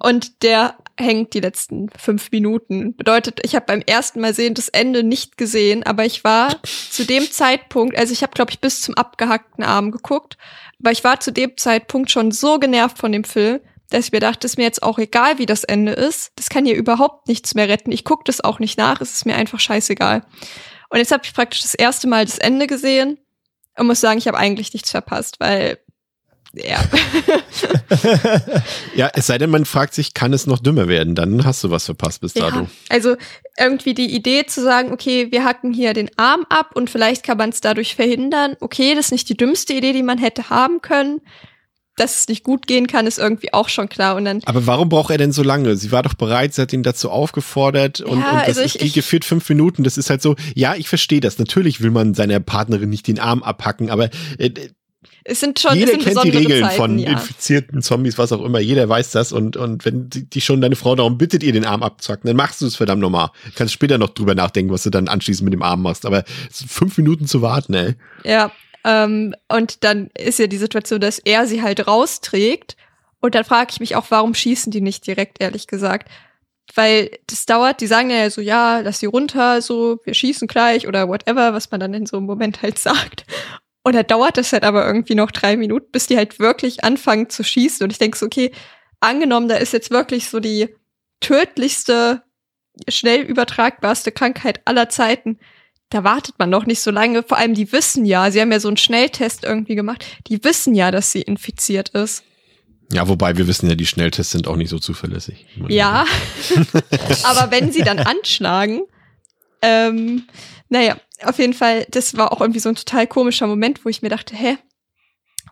Und 0.00 0.42
der 0.42 0.76
hängt 0.98 1.34
die 1.34 1.40
letzten 1.40 1.88
fünf 1.96 2.30
Minuten. 2.30 2.96
Bedeutet, 2.96 3.40
ich 3.42 3.54
habe 3.54 3.66
beim 3.66 3.80
ersten 3.80 4.20
Mal 4.20 4.34
sehen 4.34 4.54
das 4.54 4.68
Ende 4.68 5.02
nicht 5.02 5.36
gesehen, 5.36 5.82
aber 5.82 6.04
ich 6.04 6.24
war 6.24 6.56
zu 6.90 7.04
dem 7.04 7.30
Zeitpunkt, 7.30 7.96
also 7.96 8.12
ich 8.12 8.22
habe, 8.22 8.32
glaube 8.32 8.50
ich, 8.50 8.60
bis 8.60 8.80
zum 8.80 8.96
abgehackten 8.96 9.64
Arm 9.64 9.90
geguckt, 9.90 10.36
aber 10.80 10.92
ich 10.92 11.04
war 11.04 11.20
zu 11.20 11.32
dem 11.32 11.56
Zeitpunkt 11.56 12.10
schon 12.10 12.30
so 12.30 12.58
genervt 12.58 12.98
von 12.98 13.12
dem 13.12 13.24
Film, 13.24 13.60
dass 13.90 14.06
ich 14.06 14.12
mir 14.12 14.20
dachte, 14.20 14.46
ist 14.46 14.56
mir 14.56 14.64
jetzt 14.64 14.82
auch 14.82 14.98
egal, 14.98 15.38
wie 15.38 15.46
das 15.46 15.62
Ende 15.62 15.92
ist. 15.92 16.32
Das 16.36 16.48
kann 16.48 16.64
hier 16.64 16.74
überhaupt 16.74 17.28
nichts 17.28 17.54
mehr 17.54 17.68
retten. 17.68 17.92
Ich 17.92 18.04
gucke 18.04 18.24
das 18.24 18.40
auch 18.40 18.58
nicht 18.58 18.78
nach, 18.78 19.00
es 19.00 19.12
ist 19.12 19.26
mir 19.26 19.36
einfach 19.36 19.60
scheißegal. 19.60 20.22
Und 20.90 20.98
jetzt 20.98 21.12
habe 21.12 21.22
ich 21.24 21.34
praktisch 21.34 21.62
das 21.62 21.74
erste 21.74 22.08
Mal 22.08 22.24
das 22.24 22.38
Ende 22.38 22.66
gesehen 22.66 23.18
und 23.76 23.86
muss 23.86 24.00
sagen, 24.00 24.18
ich 24.18 24.28
habe 24.28 24.38
eigentlich 24.38 24.72
nichts 24.72 24.90
verpasst, 24.90 25.36
weil 25.40 25.78
ja. 26.56 26.78
ja, 28.94 29.10
es 29.14 29.26
sei 29.26 29.38
denn, 29.38 29.50
man 29.50 29.64
fragt 29.64 29.94
sich, 29.94 30.14
kann 30.14 30.32
es 30.32 30.46
noch 30.46 30.58
dümmer 30.58 30.88
werden? 30.88 31.14
Dann 31.14 31.44
hast 31.44 31.64
du 31.64 31.70
was 31.70 31.86
verpasst 31.86 32.20
bis 32.20 32.34
dato. 32.34 32.60
Ja, 32.60 32.66
also 32.90 33.16
irgendwie 33.58 33.94
die 33.94 34.14
Idee 34.14 34.46
zu 34.46 34.62
sagen, 34.62 34.92
okay, 34.92 35.30
wir 35.30 35.44
hacken 35.44 35.72
hier 35.72 35.94
den 35.94 36.10
Arm 36.16 36.44
ab 36.48 36.70
und 36.74 36.90
vielleicht 36.90 37.24
kann 37.24 37.38
man 37.38 37.50
es 37.50 37.60
dadurch 37.60 37.94
verhindern. 37.94 38.56
Okay, 38.60 38.94
das 38.94 39.06
ist 39.06 39.12
nicht 39.12 39.28
die 39.28 39.36
dümmste 39.36 39.74
Idee, 39.74 39.92
die 39.92 40.02
man 40.02 40.18
hätte 40.18 40.50
haben 40.50 40.80
können. 40.80 41.20
Dass 41.96 42.18
es 42.18 42.28
nicht 42.28 42.42
gut 42.42 42.66
gehen 42.66 42.88
kann, 42.88 43.06
ist 43.06 43.20
irgendwie 43.20 43.52
auch 43.52 43.68
schon 43.68 43.88
klar. 43.88 44.16
Und 44.16 44.24
dann 44.24 44.40
Aber 44.46 44.66
warum 44.66 44.88
braucht 44.88 45.10
er 45.10 45.18
denn 45.18 45.30
so 45.30 45.44
lange? 45.44 45.76
Sie 45.76 45.92
war 45.92 46.02
doch 46.02 46.14
bereit, 46.14 46.52
sie 46.52 46.62
hat 46.62 46.72
ihn 46.72 46.82
dazu 46.82 47.08
aufgefordert 47.08 48.00
und, 48.00 48.18
ja, 48.18 48.30
und 48.30 48.38
das 48.40 48.48
also 48.48 48.60
ist, 48.62 48.74
ich, 48.74 48.80
die 48.80 48.92
geführt 48.92 49.24
fünf 49.24 49.48
Minuten. 49.48 49.84
Das 49.84 49.96
ist 49.96 50.10
halt 50.10 50.20
so, 50.20 50.34
ja, 50.56 50.74
ich 50.74 50.88
verstehe 50.88 51.20
das. 51.20 51.38
Natürlich 51.38 51.80
will 51.80 51.92
man 51.92 52.14
seiner 52.14 52.40
Partnerin 52.40 52.90
nicht 52.90 53.06
den 53.06 53.20
Arm 53.20 53.44
abhacken, 53.44 53.90
aber 53.90 54.10
äh, 54.38 54.50
es 55.26 55.40
sind 55.40 55.58
schon 55.58 55.74
Jeder 55.74 55.92
es 55.92 56.04
sind 56.04 56.14
kennt 56.14 56.24
die 56.24 56.36
Regeln 56.36 56.64
Zeiten, 56.64 56.76
von 56.76 56.98
ja. 56.98 57.12
infizierten 57.12 57.80
Zombies, 57.80 58.18
was 58.18 58.30
auch 58.32 58.44
immer. 58.44 58.60
Jeder 58.60 58.88
weiß 58.88 59.12
das. 59.12 59.32
Und, 59.32 59.56
und 59.56 59.84
wenn 59.86 60.10
die 60.10 60.40
schon 60.42 60.60
deine 60.60 60.76
Frau 60.76 60.94
darum 60.94 61.16
bittet, 61.16 61.42
ihr 61.42 61.52
den 61.52 61.64
Arm 61.64 61.82
abzuhacken, 61.82 62.28
dann 62.28 62.36
machst 62.36 62.60
du 62.60 62.66
es 62.66 62.76
verdammt 62.76 63.00
normal. 63.00 63.30
Kannst 63.54 63.72
später 63.72 63.96
noch 63.96 64.10
drüber 64.10 64.34
nachdenken, 64.34 64.70
was 64.70 64.82
du 64.82 64.90
dann 64.90 65.08
anschließend 65.08 65.44
mit 65.44 65.54
dem 65.54 65.62
Arm 65.62 65.80
machst. 65.80 66.04
Aber 66.04 66.24
fünf 66.50 66.98
Minuten 66.98 67.26
zu 67.26 67.40
warten, 67.40 67.72
ey. 67.72 67.94
Ja, 68.22 68.52
ähm, 68.84 69.34
und 69.48 69.82
dann 69.82 70.10
ist 70.16 70.38
ja 70.38 70.46
die 70.46 70.58
Situation, 70.58 71.00
dass 71.00 71.18
er 71.18 71.46
sie 71.46 71.62
halt 71.62 71.86
rausträgt. 71.86 72.76
Und 73.20 73.34
dann 73.34 73.44
frage 73.44 73.70
ich 73.72 73.80
mich 73.80 73.96
auch, 73.96 74.06
warum 74.10 74.34
schießen 74.34 74.70
die 74.70 74.82
nicht 74.82 75.06
direkt, 75.06 75.40
ehrlich 75.40 75.66
gesagt? 75.66 76.10
Weil 76.74 77.10
das 77.26 77.46
dauert, 77.46 77.80
die 77.80 77.86
sagen 77.86 78.10
ja 78.10 78.28
so, 78.28 78.42
ja, 78.42 78.80
lass 78.80 78.98
sie 78.98 79.06
runter, 79.06 79.62
so, 79.62 80.00
wir 80.04 80.12
schießen 80.12 80.48
gleich 80.48 80.86
oder 80.86 81.08
whatever, 81.08 81.54
was 81.54 81.70
man 81.70 81.80
dann 81.80 81.94
in 81.94 82.04
so 82.04 82.18
einem 82.18 82.26
Moment 82.26 82.60
halt 82.60 82.78
sagt. 82.78 83.24
Und 83.84 83.94
da 83.94 84.02
dauert 84.02 84.38
es 84.38 84.52
halt 84.52 84.64
aber 84.64 84.86
irgendwie 84.86 85.14
noch 85.14 85.30
drei 85.30 85.56
Minuten, 85.56 85.92
bis 85.92 86.06
die 86.06 86.16
halt 86.16 86.38
wirklich 86.38 86.82
anfangen 86.82 87.28
zu 87.28 87.44
schießen. 87.44 87.84
Und 87.84 87.92
ich 87.92 87.98
denke 87.98 88.16
so, 88.16 88.26
okay, 88.26 88.50
angenommen, 89.00 89.46
da 89.46 89.56
ist 89.56 89.74
jetzt 89.74 89.90
wirklich 89.90 90.30
so 90.30 90.40
die 90.40 90.74
tödlichste, 91.20 92.22
schnell 92.88 93.20
übertragbarste 93.20 94.10
Krankheit 94.10 94.62
aller 94.64 94.88
Zeiten. 94.88 95.38
Da 95.90 96.02
wartet 96.02 96.38
man 96.38 96.48
noch 96.48 96.64
nicht 96.64 96.80
so 96.80 96.90
lange. 96.90 97.22
Vor 97.22 97.36
allem, 97.36 97.52
die 97.52 97.72
wissen 97.72 98.06
ja, 98.06 98.30
sie 98.30 98.40
haben 98.40 98.50
ja 98.50 98.58
so 98.58 98.68
einen 98.68 98.78
Schnelltest 98.78 99.44
irgendwie 99.44 99.74
gemacht. 99.74 100.04
Die 100.28 100.42
wissen 100.42 100.74
ja, 100.74 100.90
dass 100.90 101.12
sie 101.12 101.20
infiziert 101.20 101.90
ist. 101.90 102.24
Ja, 102.90 103.06
wobei 103.06 103.36
wir 103.36 103.46
wissen 103.46 103.68
ja, 103.68 103.74
die 103.74 103.86
Schnelltests 103.86 104.32
sind 104.32 104.48
auch 104.48 104.56
nicht 104.56 104.70
so 104.70 104.78
zuverlässig. 104.78 105.46
Ja, 105.68 106.06
aber 107.24 107.50
wenn 107.50 107.70
sie 107.70 107.82
dann 107.82 107.98
anschlagen, 107.98 108.82
ähm, 109.62 110.26
naja, 110.68 110.96
auf 111.22 111.38
jeden 111.38 111.54
Fall, 111.54 111.86
das 111.90 112.16
war 112.16 112.32
auch 112.32 112.40
irgendwie 112.40 112.60
so 112.60 112.68
ein 112.68 112.74
total 112.74 113.06
komischer 113.06 113.46
Moment, 113.46 113.84
wo 113.84 113.88
ich 113.88 114.02
mir 114.02 114.08
dachte, 114.08 114.34
hä, 114.34 114.58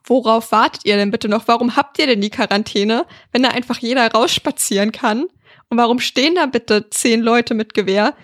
worauf 0.04 0.52
wartet 0.52 0.84
ihr 0.84 0.96
denn 0.96 1.10
bitte 1.10 1.28
noch? 1.28 1.46
Warum 1.48 1.76
habt 1.76 1.98
ihr 1.98 2.06
denn 2.06 2.20
die 2.20 2.30
Quarantäne, 2.30 3.06
wenn 3.32 3.42
da 3.42 3.50
einfach 3.50 3.78
jeder 3.78 4.10
rausspazieren 4.10 4.92
kann? 4.92 5.26
Und 5.68 5.78
warum 5.78 6.00
stehen 6.00 6.34
da 6.34 6.46
bitte 6.46 6.90
zehn 6.90 7.20
Leute 7.20 7.54
mit 7.54 7.74
Gewehr, 7.74 8.14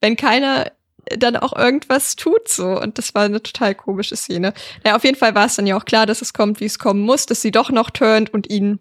wenn 0.00 0.16
keiner 0.16 0.72
dann 1.08 1.36
auch 1.36 1.54
irgendwas 1.54 2.16
tut 2.16 2.48
so? 2.48 2.80
Und 2.80 2.98
das 2.98 3.14
war 3.14 3.24
eine 3.24 3.42
total 3.42 3.74
komische 3.74 4.16
Szene. 4.16 4.54
Naja, 4.82 4.96
auf 4.96 5.04
jeden 5.04 5.18
Fall 5.18 5.34
war 5.34 5.46
es 5.46 5.56
dann 5.56 5.66
ja 5.66 5.76
auch 5.76 5.84
klar, 5.84 6.06
dass 6.06 6.22
es 6.22 6.32
kommt, 6.32 6.60
wie 6.60 6.64
es 6.64 6.78
kommen 6.78 7.00
muss, 7.00 7.26
dass 7.26 7.42
sie 7.42 7.50
doch 7.50 7.70
noch 7.70 7.90
turnt 7.90 8.32
und 8.32 8.50
ihn 8.50 8.80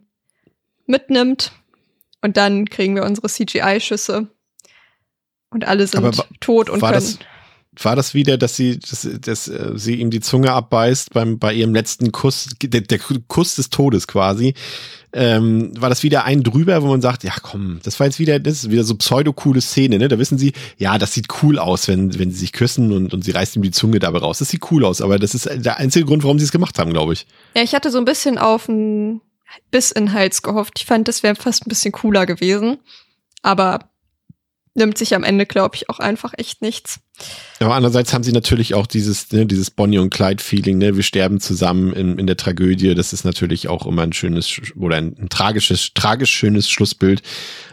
mitnimmt. 0.86 1.52
Und 2.22 2.38
dann 2.38 2.68
kriegen 2.68 2.96
wir 2.96 3.04
unsere 3.04 3.28
CGI-Schüsse. 3.28 4.28
Und 5.52 5.68
alle 5.68 5.86
sind 5.86 6.26
tot 6.40 6.70
und 6.70 6.80
können. 6.80 6.94
Das, 6.94 7.20
war 7.84 7.96
das 7.96 8.14
wieder, 8.14 8.38
dass 8.38 8.56
sie, 8.56 8.80
dass, 8.80 9.08
dass 9.22 9.48
äh, 9.48 9.72
sie 9.76 9.96
ihm 9.96 10.10
die 10.10 10.20
Zunge 10.20 10.52
abbeißt 10.52 11.14
beim 11.14 11.40
bei 11.40 11.54
ihrem 11.54 11.74
letzten 11.74 12.12
Kuss, 12.12 12.50
der, 12.62 12.82
der 12.82 13.00
Kuss 13.00 13.56
des 13.56 13.70
Todes 13.70 14.08
quasi. 14.08 14.54
Ähm, 15.14 15.72
war 15.80 15.88
das 15.88 16.04
wieder 16.04 16.26
ein 16.26 16.44
drüber, 16.44 16.82
wo 16.82 16.88
man 16.88 17.02
sagt, 17.02 17.24
ja 17.24 17.34
komm, 17.42 17.80
das 17.84 18.00
war 18.00 18.08
jetzt 18.08 18.20
wieder, 18.20 18.38
das 18.38 18.56
ist 18.56 18.72
wieder 18.72 18.84
so 18.84 18.96
pseudo-coole 18.96 19.62
Szene, 19.62 19.98
ne? 19.98 20.10
Da 20.10 20.20
wissen 20.20 20.38
sie, 20.38 20.52
ja, 20.78 20.98
das 20.98 21.14
sieht 21.14 21.28
cool 21.42 21.58
aus, 21.58 21.88
wenn, 21.88 22.20
wenn 22.20 22.32
sie 22.32 22.40
sich 22.40 22.52
küssen 22.52 22.92
und, 22.92 23.14
und 23.14 23.24
sie 23.24 23.32
reißt 23.32 23.56
ihm 23.56 23.62
die 23.62 23.72
Zunge 23.72 24.00
dabei 24.00 24.20
raus. 24.20 24.40
Das 24.40 24.50
sieht 24.50 24.70
cool 24.72 24.84
aus, 24.84 25.02
aber 25.02 25.18
das 25.18 25.34
ist 25.34 25.50
der 25.50 25.78
einzige 25.78 26.06
Grund, 26.06 26.24
warum 26.24 26.38
sie 26.38 26.46
es 26.46 26.52
gemacht 26.52 26.78
haben, 26.80 26.92
glaube 26.92 27.14
ich. 27.14 27.26
Ja, 27.56 27.64
ich 27.64 27.74
hatte 27.74 27.92
so 27.92 27.98
ein 27.98 28.06
bisschen 28.06 28.38
auf 28.38 28.68
ein 28.68 29.22
Biss 29.72 29.92
in 29.92 30.12
Hals 30.12 30.42
gehofft. 30.42 30.74
Ich 30.80 30.86
fand, 30.86 31.08
das 31.08 31.24
wäre 31.24 31.36
fast 31.36 31.66
ein 31.66 31.70
bisschen 31.70 31.94
cooler 31.94 32.26
gewesen. 32.26 32.78
Aber 33.42 33.80
nimmt 34.76 34.98
sich 34.98 35.16
am 35.16 35.24
Ende, 35.24 35.46
glaube 35.46 35.76
ich, 35.76 35.90
auch 35.90 36.00
einfach 36.00 36.34
echt 36.38 36.62
nichts. 36.62 37.00
Aber 37.60 37.76
andererseits 37.76 38.14
haben 38.14 38.24
sie 38.24 38.34
natürlich 38.34 38.74
auch 38.74 38.88
dieses, 38.88 39.32
ne, 39.32 39.46
dieses 39.46 39.72
Bonnie 39.72 39.98
und 40.00 40.10
Clyde-Feeling, 40.10 40.78
ne, 40.78 40.96
wir 40.96 41.04
sterben 41.04 41.40
zusammen 41.40 41.94
in, 41.94 42.20
in 42.20 42.28
der 42.28 42.38
Tragödie. 42.38 42.94
Das 42.94 43.14
ist 43.14 43.24
natürlich 43.24 43.70
auch 43.70 43.86
immer 43.86 44.04
ein 44.04 44.14
schönes 44.14 44.62
oder 44.76 44.98
ein, 44.98 45.16
ein 45.18 45.30
tragisches, 45.30 45.94
tragisch 45.94 46.32
schönes 46.32 46.70
Schlussbild. 46.70 47.22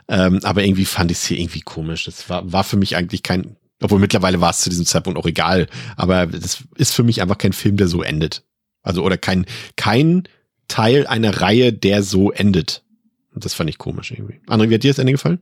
Ähm, 0.09 0.41
aber 0.45 0.65
irgendwie 0.65 0.85
fand 0.85 1.11
ich 1.11 1.19
es 1.19 1.27
hier 1.27 1.39
irgendwie 1.39 1.61
komisch. 1.61 2.05
Das 2.05 2.31
war, 2.31 2.51
war 2.51 2.65
für 2.65 2.77
mich 2.77 2.97
eigentlich 2.97 3.25
kein, 3.25 3.57
obwohl 3.83 3.99
mittlerweile 3.99 4.41
war 4.41 4.51
es 4.51 4.61
zu 4.61 4.71
diesem 4.71 4.87
Zeitpunkt 4.87 5.19
auch 5.19 5.27
egal. 5.27 5.67
Aber 5.97 6.27
das 6.27 6.63
ist 6.77 6.95
für 6.95 7.03
mich 7.03 7.21
einfach 7.21 7.39
kein 7.39 7.53
Film, 7.53 7.77
der 7.77 7.89
so 7.89 8.03
endet. 8.03 8.45
Also, 8.83 9.03
oder 9.03 9.19
kein, 9.19 9.47
kein 9.77 10.29
Teil 10.69 11.07
einer 11.07 11.41
Reihe, 11.41 11.73
der 11.73 12.03
so 12.03 12.31
endet. 12.31 12.85
Und 13.35 13.45
das 13.45 13.55
fand 13.55 13.71
ich 13.71 13.79
komisch 13.79 14.13
irgendwie. 14.13 14.41
André, 14.47 14.71
wie 14.71 14.75
hat 14.75 14.83
dir 14.85 14.91
das 14.91 14.99
Ende 14.99 15.13
gefallen? 15.13 15.41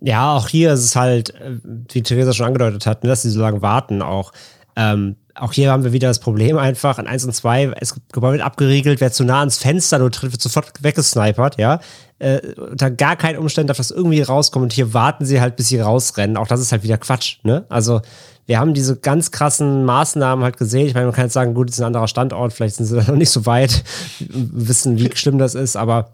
Ja, 0.00 0.36
auch 0.36 0.48
hier 0.48 0.72
ist 0.72 0.84
es 0.84 0.96
halt, 0.96 1.30
äh, 1.34 1.58
wie 1.62 2.02
Theresa 2.02 2.32
schon 2.32 2.46
angedeutet 2.46 2.86
hat, 2.86 3.02
ne, 3.02 3.10
dass 3.10 3.22
sie 3.22 3.30
so 3.30 3.40
lange 3.40 3.62
warten 3.62 4.02
auch. 4.02 4.32
Ähm, 4.76 5.16
auch 5.34 5.52
hier 5.52 5.70
haben 5.70 5.84
wir 5.84 5.92
wieder 5.92 6.08
das 6.08 6.18
Problem 6.18 6.58
einfach, 6.58 6.98
an 6.98 7.06
1 7.06 7.24
und 7.24 7.32
2, 7.32 7.74
es 7.80 7.94
Gebäude 8.12 8.44
abgeriegelt, 8.44 9.00
wer 9.00 9.12
zu 9.12 9.24
nah 9.24 9.40
ans 9.40 9.58
Fenster 9.58 9.98
nur 9.98 10.10
tritt, 10.10 10.32
wird 10.32 10.40
sofort 10.40 10.72
weggesnipert, 10.82 11.58
ja. 11.58 11.80
Äh, 12.18 12.40
unter 12.56 12.90
gar 12.90 13.16
keinen 13.16 13.38
Umständen 13.38 13.68
darf 13.68 13.76
das 13.76 13.90
irgendwie 13.90 14.22
rauskommen 14.22 14.64
und 14.64 14.72
hier 14.72 14.94
warten 14.94 15.26
sie 15.26 15.40
halt, 15.40 15.56
bis 15.56 15.68
sie 15.68 15.80
rausrennen. 15.80 16.36
Auch 16.36 16.46
das 16.46 16.60
ist 16.60 16.72
halt 16.72 16.82
wieder 16.82 16.98
Quatsch, 16.98 17.38
ne? 17.42 17.66
Also, 17.68 18.00
wir 18.46 18.58
haben 18.60 18.74
diese 18.74 18.96
ganz 18.96 19.32
krassen 19.32 19.84
Maßnahmen 19.84 20.44
halt 20.44 20.56
gesehen. 20.56 20.86
Ich 20.86 20.94
meine, 20.94 21.06
man 21.06 21.14
kann 21.14 21.24
jetzt 21.24 21.34
sagen, 21.34 21.52
gut, 21.52 21.68
es 21.68 21.76
ist 21.76 21.80
ein 21.80 21.86
anderer 21.86 22.08
Standort, 22.08 22.52
vielleicht 22.52 22.76
sind 22.76 22.86
sie 22.86 22.96
da 23.00 23.02
noch 23.02 23.18
nicht 23.18 23.30
so 23.30 23.44
weit, 23.44 23.84
wissen, 24.18 24.98
wie 24.98 25.10
schlimm 25.14 25.38
das 25.38 25.54
ist, 25.54 25.76
aber 25.76 26.12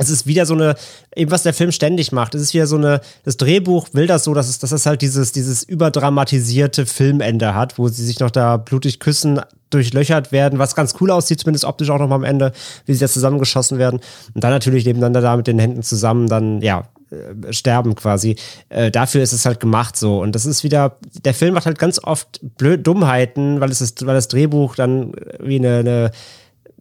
es 0.00 0.08
ist 0.08 0.26
wieder 0.26 0.46
so 0.46 0.54
eine, 0.54 0.74
eben 1.14 1.30
was 1.30 1.42
der 1.42 1.52
Film 1.52 1.72
ständig 1.72 2.10
macht. 2.10 2.34
Es 2.34 2.40
ist 2.42 2.54
wieder 2.54 2.66
so 2.66 2.76
eine, 2.76 3.00
das 3.24 3.36
Drehbuch 3.36 3.88
will 3.92 4.06
das 4.06 4.24
so, 4.24 4.32
dass 4.32 4.48
es, 4.48 4.58
dass 4.58 4.72
es 4.72 4.86
halt 4.86 5.02
dieses, 5.02 5.32
dieses 5.32 5.62
überdramatisierte 5.62 6.86
Filmende 6.86 7.54
hat, 7.54 7.78
wo 7.78 7.88
sie 7.88 8.04
sich 8.04 8.18
noch 8.18 8.30
da 8.30 8.56
blutig 8.56 8.98
küssen, 8.98 9.40
durchlöchert 9.68 10.32
werden, 10.32 10.58
was 10.58 10.74
ganz 10.74 10.94
cool 11.00 11.10
aussieht, 11.10 11.40
zumindest 11.40 11.64
optisch 11.64 11.90
auch 11.90 11.98
noch 11.98 12.08
mal 12.08 12.16
am 12.16 12.24
Ende, 12.24 12.52
wie 12.86 12.94
sie 12.94 13.00
da 13.00 13.08
zusammengeschossen 13.08 13.78
werden. 13.78 14.00
Und 14.34 14.42
dann 14.42 14.50
natürlich 14.50 14.84
nebeneinander 14.84 15.20
da 15.20 15.36
mit 15.36 15.46
den 15.46 15.58
Händen 15.58 15.82
zusammen 15.82 16.28
dann, 16.28 16.60
ja, 16.60 16.88
äh, 17.10 17.52
sterben 17.52 17.94
quasi. 17.94 18.36
Äh, 18.70 18.90
dafür 18.90 19.22
ist 19.22 19.32
es 19.32 19.44
halt 19.44 19.60
gemacht 19.60 19.96
so. 19.96 20.20
Und 20.20 20.34
das 20.34 20.46
ist 20.46 20.64
wieder, 20.64 20.96
der 21.24 21.34
Film 21.34 21.54
macht 21.54 21.66
halt 21.66 21.78
ganz 21.78 22.02
oft 22.02 22.40
blöd 22.56 22.86
Dummheiten, 22.86 23.60
weil 23.60 23.70
es 23.70 23.80
ist, 23.80 24.06
weil 24.06 24.14
das 24.14 24.28
Drehbuch 24.28 24.76
dann 24.76 25.12
wie 25.38 25.58
eine, 25.58 25.78
eine 25.78 26.10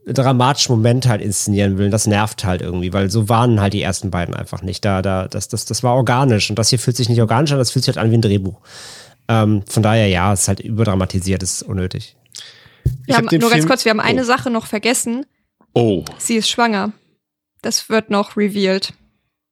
dramatischen 0.06 0.76
Moment 0.76 1.08
halt 1.08 1.22
inszenieren 1.22 1.78
will. 1.78 1.90
Das 1.90 2.08
nervt 2.08 2.44
halt 2.44 2.62
irgendwie, 2.62 2.94
weil 2.94 3.10
so 3.10 3.30
waren 3.30 3.62
halt 3.62 3.74
die 3.74 3.82
ersten 3.82 4.12
beiden 4.12 4.36
einfach 4.36 4.62
nicht. 4.62 4.84
Da, 4.86 5.02
da, 5.02 5.28
das, 5.28 5.48
das, 5.48 5.66
das 5.66 5.84
war 5.84 5.96
organisch 5.96 6.50
und 6.50 6.58
das 6.58 6.70
hier 6.70 6.80
fühlt 6.80 6.98
sich 6.98 7.10
nicht 7.10 7.22
organisch 7.22 7.52
an, 7.52 7.58
das 7.58 7.72
fühlt 7.72 7.86
sich 7.86 7.96
halt 7.96 8.04
an 8.04 8.12
wie 8.12 8.18
ein 8.18 8.22
Drehbuch. 8.22 8.60
Ähm, 9.28 9.64
von 9.68 9.84
daher, 9.84 10.08
ja, 10.08 10.34
es 10.34 10.42
ist 10.42 10.48
halt 10.48 10.60
überdramatisiert, 10.60 11.44
ist 11.44 11.62
unnötig. 11.62 12.16
Wir 13.06 13.18
haben, 13.18 13.26
nur 13.26 13.40
Film 13.42 13.52
ganz 13.52 13.68
kurz, 13.68 13.86
wir 13.86 13.92
haben 13.92 14.00
eine 14.00 14.22
oh. 14.22 14.26
Sache 14.26 14.50
noch 14.50 14.66
vergessen. 14.66 15.26
Oh. 15.74 16.04
Sie 16.18 16.38
ist 16.38 16.50
schwanger. 16.50 16.92
Das 17.62 17.90
wird 17.90 18.10
noch 18.10 18.38
revealed. 18.38 18.94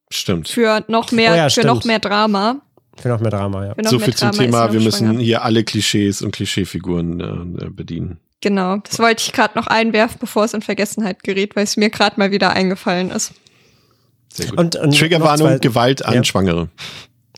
Stimmt. 0.10 0.48
Für 0.48 0.84
noch 0.88 1.12
mehr, 1.12 1.34
oh 1.34 1.36
ja, 1.36 1.50
für 1.50 1.66
noch 1.66 1.84
mehr 1.84 2.00
Drama. 2.00 2.62
Für 2.96 3.10
noch 3.10 3.20
mehr 3.20 3.30
Drama, 3.30 3.66
ja. 3.66 3.76
So 3.84 4.00
viel 4.00 4.16
zum 4.16 4.32
Thema, 4.32 4.72
wir 4.72 4.80
müssen 4.80 5.08
schwanger. 5.08 5.20
hier 5.20 5.44
alle 5.44 5.64
Klischees 5.64 6.22
und 6.22 6.32
Klischeefiguren 6.32 7.60
äh, 7.60 7.70
bedienen. 7.70 8.20
Genau, 8.42 8.78
das 8.78 9.00
wollte 9.00 9.24
ich 9.26 9.34
gerade 9.34 9.58
noch 9.58 9.68
einwerfen, 9.68 10.18
bevor 10.20 10.46
es 10.46 10.54
in 10.54 10.62
Vergessenheit 10.62 11.24
gerät, 11.24 11.56
weil 11.56 11.64
es 11.64 11.76
mir 11.76 11.90
gerade 11.90 12.20
mal 12.20 12.32
wieder 12.32 12.52
eingefallen 12.52 13.10
ist. 13.10 13.34
Sehr 14.32 14.48
gut. 14.48 14.60
Und, 14.60 14.76
und 14.76 14.98
Triggerwarnung, 14.98 15.60
Gewalt 15.60 16.06
an 16.06 16.14
ja. 16.14 16.24
Schwangere. 16.24 16.70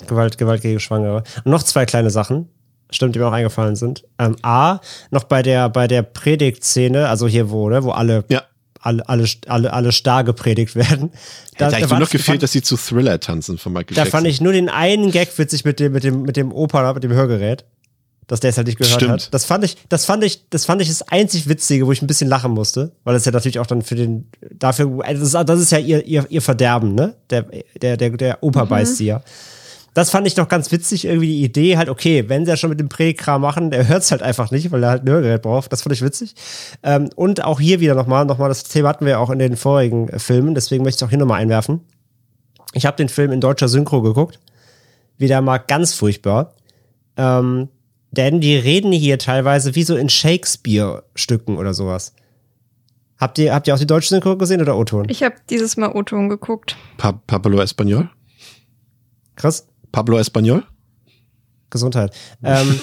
Gewalt, 0.07 0.37
Gewalt 0.37 0.61
gegen 0.61 0.79
Schwangere. 0.79 1.23
Und 1.43 1.51
noch 1.51 1.63
zwei 1.63 1.85
kleine 1.85 2.09
Sachen, 2.09 2.49
stimmt, 2.89 3.15
die 3.15 3.19
mir 3.19 3.27
auch 3.27 3.33
eingefallen 3.33 3.77
sind. 3.77 4.03
Ähm, 4.17 4.35
A, 4.41 4.79
noch 5.09 5.23
bei 5.23 5.41
der, 5.41 5.69
bei 5.69 5.87
der 5.87 6.01
Predigtszene, 6.03 7.07
also 7.07 7.27
hier 7.27 7.49
wo, 7.49 7.69
ne, 7.69 7.83
wo 7.83 7.91
alle, 7.91 8.25
ja. 8.27 8.43
alle, 8.81 9.07
alle, 9.07 9.25
alle, 9.47 9.71
alle 9.71 9.91
starr 9.93 10.25
gepredigt 10.25 10.75
werden. 10.75 11.11
Da, 11.57 11.71
Hätte 11.71 11.81
da 11.81 11.87
nur 11.87 11.99
noch 11.99 12.09
gefehlt, 12.09 12.25
fand, 12.25 12.43
dass 12.43 12.51
sie 12.51 12.61
zu 12.61 12.75
Thriller 12.75 13.21
tanzen 13.21 13.57
von 13.57 13.71
Michael 13.71 13.95
Da 13.95 14.03
fand 14.03 14.27
ich 14.27 14.41
nur 14.41 14.51
den 14.51 14.67
einen 14.67 15.11
Gag 15.11 15.37
witzig 15.37 15.63
mit 15.63 15.79
dem, 15.79 15.93
mit 15.93 16.03
dem, 16.03 16.23
mit 16.23 16.35
dem 16.35 16.51
Opa, 16.51 16.93
mit 16.93 17.03
dem 17.03 17.13
Hörgerät 17.13 17.63
dass 18.29 18.39
der 18.39 18.51
es 18.51 18.57
halt 18.57 18.67
nicht 18.67 18.77
gehört 18.77 19.01
Stimmt. 19.01 19.11
hat. 19.11 19.33
Das 19.33 19.43
fand 19.43 19.65
ich, 19.65 19.75
das 19.89 20.05
fand 20.05 20.23
ich, 20.23 20.47
das 20.49 20.65
fand 20.65 20.81
ich 20.81 20.87
das 20.87 21.01
einzig 21.01 21.49
Witzige, 21.49 21.87
wo 21.87 21.91
ich 21.91 22.01
ein 22.01 22.07
bisschen 22.07 22.29
lachen 22.29 22.51
musste, 22.51 22.91
weil 23.03 23.15
das 23.15 23.25
ja 23.25 23.31
natürlich 23.31 23.59
auch 23.59 23.65
dann 23.65 23.81
für 23.81 23.95
den, 23.95 24.29
dafür, 24.53 25.01
das 25.03 25.19
ist, 25.19 25.33
das 25.33 25.59
ist 25.59 25.71
ja 25.71 25.79
ihr, 25.79 26.05
ihr, 26.05 26.25
ihr 26.29 26.41
Verderben, 26.41 26.93
ne? 26.93 27.15
Der, 27.31 27.45
der, 27.81 27.97
der, 27.97 28.09
der 28.11 28.43
Opa 28.43 28.65
mhm. 28.65 28.69
beißt 28.69 28.97
sie 28.97 29.07
ja. 29.07 29.21
Das 29.95 30.11
fand 30.11 30.27
ich 30.27 30.37
noch 30.37 30.47
ganz 30.47 30.71
witzig, 30.71 31.05
irgendwie 31.05 31.25
die 31.25 31.43
Idee 31.43 31.77
halt, 31.77 31.89
okay, 31.89 32.29
wenn 32.29 32.45
sie 32.45 32.51
ja 32.51 32.57
schon 32.57 32.69
mit 32.69 32.79
dem 32.79 32.87
Präkram 32.87 33.41
machen, 33.41 33.71
der 33.71 33.87
hört 33.87 34.03
es 34.03 34.11
halt 34.11 34.21
einfach 34.21 34.51
nicht, 34.51 34.71
weil 34.71 34.83
er 34.83 34.91
halt 34.91 35.03
ein 35.03 35.09
Hörgerät 35.09 35.41
braucht. 35.41 35.73
Das 35.73 35.81
fand 35.81 35.95
ich 35.95 36.03
witzig. 36.03 36.35
Ähm, 36.83 37.09
und 37.15 37.43
auch 37.43 37.59
hier 37.59 37.79
wieder 37.79 37.95
nochmal, 37.95 38.25
nochmal, 38.25 38.49
das 38.49 38.63
Thema 38.63 38.89
hatten 38.89 39.07
wir 39.07 39.19
auch 39.19 39.31
in 39.31 39.39
den 39.39 39.57
vorigen 39.57 40.07
äh, 40.09 40.19
Filmen, 40.19 40.53
deswegen 40.53 40.83
möchte 40.83 40.97
ich 40.97 41.01
es 41.01 41.07
auch 41.07 41.09
hier 41.09 41.17
nochmal 41.17 41.41
einwerfen. 41.41 41.81
Ich 42.73 42.85
habe 42.85 42.95
den 42.97 43.09
Film 43.09 43.31
in 43.31 43.41
deutscher 43.41 43.67
Synchro 43.67 44.03
geguckt. 44.03 44.39
Wieder 45.17 45.41
mal 45.41 45.57
ganz 45.57 45.95
furchtbar. 45.95 46.53
Ähm, 47.17 47.69
denn 48.11 48.41
die 48.41 48.55
reden 48.55 48.91
hier 48.91 49.19
teilweise 49.19 49.75
wie 49.75 49.83
so 49.83 49.95
in 49.95 50.09
Shakespeare-Stücken 50.09 51.57
oder 51.57 51.73
sowas. 51.73 52.13
Habt 53.17 53.37
ihr, 53.37 53.53
habt 53.53 53.67
ihr 53.67 53.75
auch 53.75 53.79
die 53.79 53.87
deutsche 53.87 54.09
Synchro 54.09 54.37
gesehen 54.37 54.61
oder 54.61 54.77
O-Ton? 54.77 55.07
Ich 55.09 55.23
habe 55.23 55.35
dieses 55.49 55.75
Mal 55.77 55.91
O-Ton 55.91 56.29
geguckt. 56.29 56.77
Pa 56.97 57.11
Pablo 57.27 57.61
Español? 57.61 58.07
Krass. 59.35 59.67
Pablo 59.91 60.17
Español? 60.17 60.63
Gesundheit. 61.69 62.15
ähm, 62.43 62.79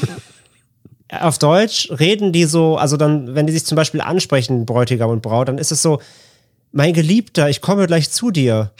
auf 1.10 1.38
Deutsch 1.38 1.90
reden 1.90 2.32
die 2.32 2.44
so, 2.44 2.76
also 2.76 2.96
dann, 2.96 3.34
wenn 3.34 3.46
die 3.46 3.52
sich 3.52 3.64
zum 3.64 3.76
Beispiel 3.76 4.00
ansprechen, 4.00 4.66
Bräutigam 4.66 5.10
und 5.10 5.22
Braut, 5.22 5.48
dann 5.48 5.58
ist 5.58 5.72
es 5.72 5.82
so, 5.82 6.00
mein 6.72 6.92
Geliebter, 6.92 7.48
ich 7.48 7.60
komme 7.60 7.86
gleich 7.86 8.10
zu 8.10 8.30
dir 8.30 8.72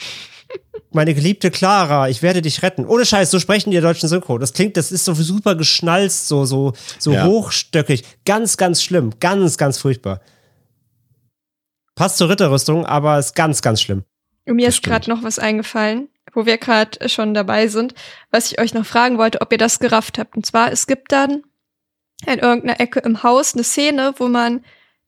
meine 0.91 1.13
geliebte 1.13 1.51
Clara, 1.51 2.09
ich 2.09 2.21
werde 2.21 2.41
dich 2.41 2.63
retten. 2.63 2.85
Ohne 2.85 3.05
Scheiß, 3.05 3.29
so 3.29 3.39
sprechen 3.39 3.71
die 3.71 3.79
deutschen 3.79 4.07
Synchro. 4.07 4.37
Das 4.37 4.53
klingt, 4.53 4.77
das 4.77 4.91
ist 4.91 5.05
so 5.05 5.13
super 5.13 5.55
geschnalzt, 5.55 6.27
so, 6.27 6.45
so, 6.45 6.73
so 6.97 7.13
ja. 7.13 7.25
hochstöckig. 7.25 8.03
Ganz, 8.25 8.57
ganz 8.57 8.81
schlimm. 8.81 9.11
Ganz, 9.19 9.57
ganz 9.57 9.77
furchtbar. 9.77 10.21
Passt 11.95 12.17
zur 12.17 12.29
Ritterrüstung, 12.29 12.85
aber 12.85 13.19
ist 13.19 13.35
ganz, 13.35 13.61
ganz 13.61 13.81
schlimm. 13.81 14.03
Und 14.45 14.55
mir 14.55 14.69
ist 14.69 14.83
gerade 14.83 15.09
noch 15.09 15.23
was 15.23 15.39
eingefallen, 15.39 16.07
wo 16.33 16.45
wir 16.45 16.57
gerade 16.57 17.09
schon 17.09 17.33
dabei 17.33 17.67
sind, 17.67 17.93
was 18.31 18.51
ich 18.51 18.61
euch 18.61 18.73
noch 18.73 18.85
fragen 18.85 19.17
wollte, 19.17 19.41
ob 19.41 19.51
ihr 19.51 19.57
das 19.57 19.79
gerafft 19.79 20.17
habt. 20.17 20.37
Und 20.37 20.45
zwar, 20.45 20.71
es 20.71 20.87
gibt 20.87 21.11
dann 21.11 21.43
in 22.25 22.39
irgendeiner 22.39 22.79
Ecke 22.79 22.99
im 22.99 23.23
Haus 23.23 23.53
eine 23.53 23.63
Szene, 23.63 24.13
wo 24.17 24.27
man 24.27 24.63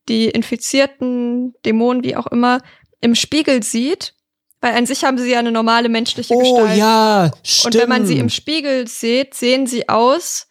die 0.10 0.26
infizierten 0.26 1.54
Dämonen, 1.66 2.04
wie 2.04 2.16
auch 2.16 2.28
immer, 2.28 2.62
im 3.02 3.16
Spiegel 3.16 3.64
sieht 3.64 4.14
weil 4.62 4.76
an 4.76 4.86
sich 4.86 5.04
haben 5.04 5.18
sie 5.18 5.32
ja 5.32 5.40
eine 5.40 5.52
normale 5.52 5.90
menschliche 5.90 6.34
oh, 6.34 6.40
Gestalt. 6.40 6.72
Oh 6.76 6.78
ja, 6.78 7.32
stimmt. 7.44 7.76
Und 7.76 7.82
wenn 7.82 7.90
man 7.90 8.06
sie 8.06 8.18
im 8.18 8.30
Spiegel 8.30 8.88
sieht, 8.88 9.34
sehen 9.34 9.68
sie 9.68 9.88
aus 9.88 10.48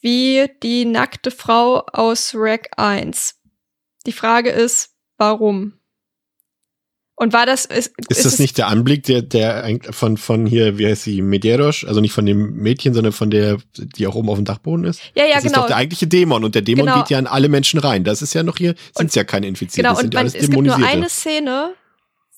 wie 0.00 0.48
die 0.62 0.86
nackte 0.86 1.30
Frau 1.30 1.80
aus 1.92 2.32
Rack 2.34 2.70
1. 2.76 3.34
Die 4.06 4.12
Frage 4.12 4.50
ist, 4.50 4.90
warum? 5.18 5.74
Und 7.16 7.34
war 7.34 7.44
das 7.44 7.66
ist, 7.66 7.92
ist, 7.98 8.10
ist 8.10 8.24
das 8.24 8.38
nicht 8.38 8.56
der 8.56 8.68
Anblick 8.68 9.02
der 9.02 9.20
der 9.20 9.78
von 9.90 10.16
von 10.16 10.46
hier 10.46 10.78
wie 10.78 10.86
heißt 10.86 11.02
sie 11.02 11.20
Medeiros 11.20 11.84
also 11.86 12.00
nicht 12.00 12.14
von 12.14 12.24
dem 12.24 12.54
Mädchen 12.54 12.94
sondern 12.94 13.12
von 13.12 13.28
der 13.28 13.58
die 13.76 14.06
auch 14.06 14.14
oben 14.14 14.30
auf 14.30 14.36
dem 14.36 14.46
Dachboden 14.46 14.86
ist 14.86 15.02
ja 15.14 15.26
ja 15.26 15.34
das 15.34 15.42
genau 15.42 15.56
ist 15.56 15.56
doch 15.56 15.66
der 15.66 15.76
eigentliche 15.76 16.06
Dämon 16.06 16.44
und 16.44 16.54
der 16.54 16.62
Dämon 16.62 16.86
genau. 16.86 16.96
geht 16.96 17.10
ja 17.10 17.18
an 17.18 17.26
alle 17.26 17.50
Menschen 17.50 17.78
rein 17.78 18.04
das 18.04 18.22
ist 18.22 18.32
ja 18.32 18.42
noch 18.42 18.56
hier 18.56 18.74
sind 18.96 19.14
ja 19.14 19.24
keine 19.24 19.48
Infizierten 19.48 19.90
genau 19.90 20.02
und 20.02 20.14
man, 20.14 20.28
es 20.28 20.32
gibt 20.32 20.50
nur 20.50 20.74
eine 20.74 21.10
Szene 21.10 21.74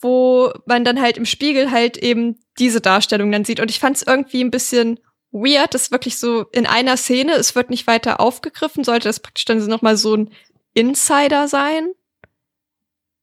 wo 0.02 0.52
man 0.66 0.84
dann 0.84 1.00
halt 1.00 1.16
im 1.16 1.26
Spiegel 1.26 1.70
halt 1.70 1.96
eben 1.96 2.38
diese 2.58 2.80
Darstellung 2.80 3.32
dann 3.32 3.44
sieht. 3.44 3.60
Und 3.60 3.70
ich 3.70 3.80
fand 3.80 3.96
es 3.96 4.02
irgendwie 4.02 4.42
ein 4.42 4.50
bisschen 4.50 4.98
weird, 5.30 5.74
das 5.74 5.90
wirklich 5.90 6.18
so 6.18 6.42
in 6.52 6.66
einer 6.66 6.96
Szene, 6.96 7.32
es 7.32 7.54
wird 7.54 7.70
nicht 7.70 7.86
weiter 7.86 8.20
aufgegriffen, 8.20 8.84
sollte 8.84 9.08
das 9.08 9.20
praktisch 9.20 9.46
dann 9.46 9.64
nochmal 9.66 9.96
so 9.96 10.14
ein 10.14 10.30
Insider 10.74 11.48
sein. 11.48 11.92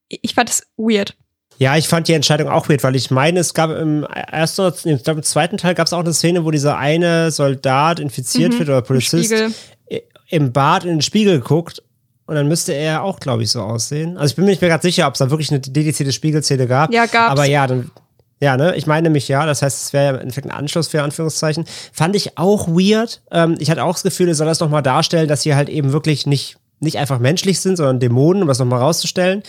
Ich 0.08 0.34
fand 0.34 0.50
es 0.50 0.68
weird. 0.76 1.16
Ja, 1.60 1.76
ich 1.76 1.88
fand 1.88 2.08
die 2.08 2.14
Entscheidung 2.14 2.48
auch 2.48 2.70
weird, 2.70 2.84
weil 2.84 2.96
ich 2.96 3.12
meine, 3.12 3.42
es 3.42 3.54
gab 3.54 3.70
im 3.70 4.04
ersten 4.04 4.62
oder 4.62 4.76
ich 4.76 5.04
glaube, 5.04 5.20
im 5.20 5.24
zweiten 5.24 5.58
Teil 5.58 5.76
gab 5.76 5.88
es 5.88 5.94
auch 5.94 6.00
eine 6.00 6.14
Szene, 6.14 6.46
wo 6.46 6.52
dieser 6.52 6.78
eine 6.78 7.32
Soldat 7.32 8.00
infiziert 8.00 8.54
mhm, 8.54 8.60
wird 8.60 8.70
oder 8.70 8.82
Polizist 8.82 9.32
im, 9.32 9.54
im 10.30 10.54
Bad 10.54 10.86
in 10.86 10.92
den 10.92 11.02
Spiegel 11.02 11.42
guckt 11.42 11.84
und 12.30 12.36
dann 12.36 12.48
müsste 12.48 12.74
er 12.74 13.02
auch, 13.02 13.20
glaube 13.20 13.42
ich, 13.42 13.50
so 13.50 13.60
aussehen. 13.60 14.16
Also 14.16 14.32
ich 14.32 14.36
bin 14.36 14.46
mir 14.46 14.52
nicht 14.52 14.62
mehr 14.62 14.70
gerade 14.70 14.84
sicher, 14.84 15.08
ob 15.08 15.16
es 15.16 15.18
da 15.18 15.32
wirklich 15.32 15.50
eine 15.50 15.60
dedizierte 15.62 16.12
Spiegelszene 16.12 16.68
gab. 16.68 16.94
Ja, 16.94 17.08
gab's. 17.08 17.32
Aber 17.32 17.46
ja, 17.46 17.66
dann. 17.66 17.90
Ja, 18.40 18.56
ne? 18.56 18.76
Ich 18.76 18.86
meine 18.86 19.08
nämlich 19.08 19.28
ja, 19.28 19.48
das 19.48 19.64
heißt, 19.64 19.82
es 19.82 19.94
wäre 19.94 20.04
ja 20.06 20.10
im 20.12 20.20
Endeffekt 20.20 20.46
ein 20.46 20.52
Anschluss 20.52 20.88
für 20.88 21.02
Anführungszeichen. 21.02 21.66
Fand 21.92 22.16
ich 22.16 22.38
auch 22.38 22.68
weird. 22.68 23.24
Ähm, 23.32 23.56
ich 23.58 23.72
hatte 23.72 23.84
auch 23.84 23.94
das 23.94 24.04
Gefühl, 24.04 24.28
er 24.28 24.36
soll 24.36 24.46
das 24.46 24.60
nochmal 24.60 24.84
darstellen, 24.84 25.28
dass 25.28 25.42
sie 25.42 25.56
halt 25.56 25.70
eben 25.70 25.92
wirklich 25.92 26.28
nicht, 26.28 26.58
nicht 26.80 27.00
einfach 27.00 27.18
menschlich 27.18 27.60
sind, 27.62 27.78
sondern 27.78 28.00
Dämonen, 28.00 28.44
um 28.44 28.48
das 28.48 28.60
nochmal 28.60 28.80
rauszustellen. 28.80 29.42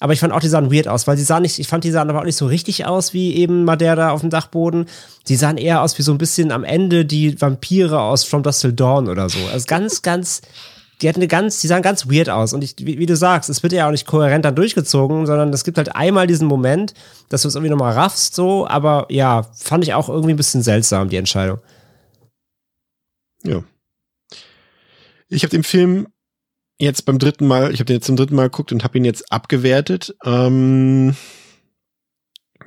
Aber 0.00 0.12
ich 0.12 0.20
fand 0.20 0.34
auch, 0.34 0.40
die 0.40 0.48
sahen 0.48 0.70
weird 0.70 0.86
aus, 0.86 1.06
weil 1.06 1.16
sie 1.16 1.24
sahen 1.24 1.42
nicht, 1.42 1.58
ich 1.58 1.66
fand, 1.66 1.82
die 1.82 1.90
sahen 1.90 2.10
aber 2.10 2.20
auch 2.20 2.24
nicht 2.24 2.36
so 2.36 2.46
richtig 2.46 2.84
aus 2.84 3.14
wie 3.14 3.34
eben 3.36 3.64
Madeira 3.64 4.10
auf 4.10 4.20
dem 4.20 4.28
Dachboden. 4.28 4.84
Die 5.28 5.36
sahen 5.36 5.56
eher 5.56 5.80
aus 5.80 5.96
wie 5.98 6.02
so 6.02 6.12
ein 6.12 6.18
bisschen 6.18 6.52
am 6.52 6.62
Ende 6.62 7.06
die 7.06 7.40
Vampire 7.40 8.00
aus 8.00 8.22
From 8.22 8.42
Dust 8.42 8.60
Till 8.60 8.74
Dawn 8.74 9.08
oder 9.08 9.30
so. 9.30 9.38
Also 9.50 9.64
ganz, 9.66 10.02
ganz, 10.02 10.42
die 11.00 11.08
hatten 11.08 11.20
eine 11.20 11.28
ganz, 11.28 11.60
die 11.60 11.68
sahen 11.68 11.82
ganz 11.82 12.08
weird 12.08 12.28
aus. 12.28 12.52
Und 12.52 12.64
ich, 12.64 12.74
wie, 12.78 12.98
wie, 12.98 13.06
du 13.06 13.16
sagst, 13.16 13.48
es 13.48 13.62
wird 13.62 13.72
ja 13.72 13.86
auch 13.86 13.92
nicht 13.92 14.06
kohärent 14.06 14.44
dann 14.44 14.56
durchgezogen, 14.56 15.26
sondern 15.26 15.52
es 15.52 15.64
gibt 15.64 15.78
halt 15.78 15.94
einmal 15.94 16.26
diesen 16.26 16.48
Moment, 16.48 16.94
dass 17.28 17.42
du 17.42 17.48
es 17.48 17.54
irgendwie 17.54 17.70
nochmal 17.70 17.92
raffst, 17.92 18.34
so. 18.34 18.66
Aber 18.66 19.06
ja, 19.08 19.42
fand 19.54 19.84
ich 19.84 19.94
auch 19.94 20.08
irgendwie 20.08 20.34
ein 20.34 20.36
bisschen 20.36 20.62
seltsam, 20.62 21.08
die 21.08 21.16
Entscheidung. 21.16 21.60
Ja. 23.44 23.62
Ich 25.28 25.42
habe 25.42 25.50
den 25.50 25.62
Film 25.62 26.08
jetzt 26.78 27.04
beim 27.04 27.18
dritten 27.18 27.46
Mal, 27.46 27.72
ich 27.72 27.80
habe 27.80 27.86
den 27.86 27.96
jetzt 27.96 28.06
zum 28.06 28.16
dritten 28.16 28.34
Mal 28.34 28.44
geguckt 28.44 28.72
und 28.72 28.82
habe 28.82 28.98
ihn 28.98 29.04
jetzt 29.04 29.30
abgewertet. 29.30 30.16
Ähm, 30.24 31.14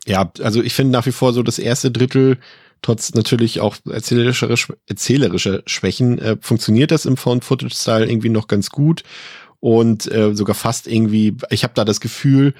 ja, 0.05 0.31
also 0.41 0.61
ich 0.61 0.73
finde 0.73 0.91
nach 0.91 1.05
wie 1.05 1.11
vor 1.11 1.33
so 1.33 1.43
das 1.43 1.59
erste 1.59 1.91
Drittel, 1.91 2.39
trotz 2.81 3.13
natürlich 3.13 3.59
auch 3.59 3.75
erzählerischer, 3.89 4.49
erzählerischer 4.87 5.61
Schwächen, 5.65 6.19
äh, 6.19 6.37
funktioniert 6.41 6.91
das 6.91 7.05
im 7.05 7.17
Found-Footage-Style 7.17 8.09
irgendwie 8.09 8.29
noch 8.29 8.47
ganz 8.47 8.69
gut. 8.69 9.03
Und 9.59 10.11
äh, 10.11 10.33
sogar 10.33 10.55
fast 10.55 10.87
irgendwie, 10.87 11.37
ich 11.51 11.63
habe 11.63 11.73
da 11.75 11.85
das 11.85 12.01
Gefühl, 12.01 12.55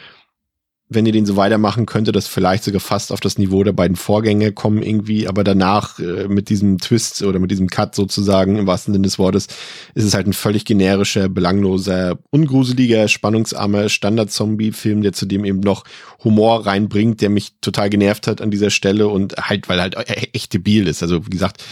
wenn 0.94 1.06
ihr 1.06 1.14
den 1.14 1.26
so 1.26 1.38
weitermachen 1.38 1.86
könnte, 1.86 2.12
das 2.12 2.28
vielleicht 2.28 2.66
sogar 2.66 2.82
fast 2.82 3.14
auf 3.14 3.22
das 3.22 3.38
Niveau 3.38 3.64
der 3.64 3.72
beiden 3.72 3.96
Vorgänge 3.96 4.52
kommen 4.52 4.84
irgendwie, 4.84 5.28
aber 5.28 5.44
danach 5.46 6.00
äh, 6.00 6.28
mit 6.28 6.50
diesem 6.50 6.80
Twist 6.80 7.24
oder 7.24 7.40
mit 7.40 7.50
diesem 7.50 7.68
Cut 7.68 7.96
sozusagen 7.96 8.58
im 8.58 8.68
wahrsten 8.68 8.94
Sinne 8.94 9.06
des 9.06 9.18
Wortes 9.18 9.48
ist 9.96 10.04
es 10.04 10.14
halt 10.14 10.28
ein 10.28 10.34
völlig 10.34 10.66
generischer, 10.66 11.30
belangloser, 11.30 12.20
ungruseliger, 12.30 13.08
spannungsarmer 13.08 13.88
Standard-Zombie-Film, 13.88 15.02
der 15.02 15.14
zudem 15.14 15.46
eben 15.46 15.62
noch 15.62 15.86
Humor 16.26 16.66
reinbringt, 16.66 17.22
der 17.22 17.30
mich 17.30 17.54
total 17.62 17.90
genervt 17.90 18.28
hat 18.28 18.42
an 18.42 18.52
dieser 18.52 18.70
Stelle 18.70 19.08
und 19.08 19.38
halt, 19.38 19.70
weil 19.70 19.80
halt 19.80 19.96
e-, 19.96 20.30
echt 20.34 20.54
debil 20.54 20.88
ist. 20.88 21.02
Also 21.02 21.26
wie 21.26 21.30
gesagt, 21.32 21.64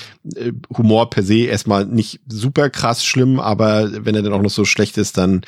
Humor 0.78 1.10
per 1.10 1.24
se 1.24 1.46
erstmal 1.46 1.86
nicht 1.86 2.20
super 2.28 2.70
krass 2.70 3.06
schlimm, 3.06 3.40
aber 3.40 4.06
wenn 4.06 4.16
er 4.16 4.22
dann 4.22 4.34
auch 4.34 4.42
noch 4.42 4.50
so 4.50 4.66
schlecht 4.66 4.98
ist, 4.98 5.18
dann 5.18 5.42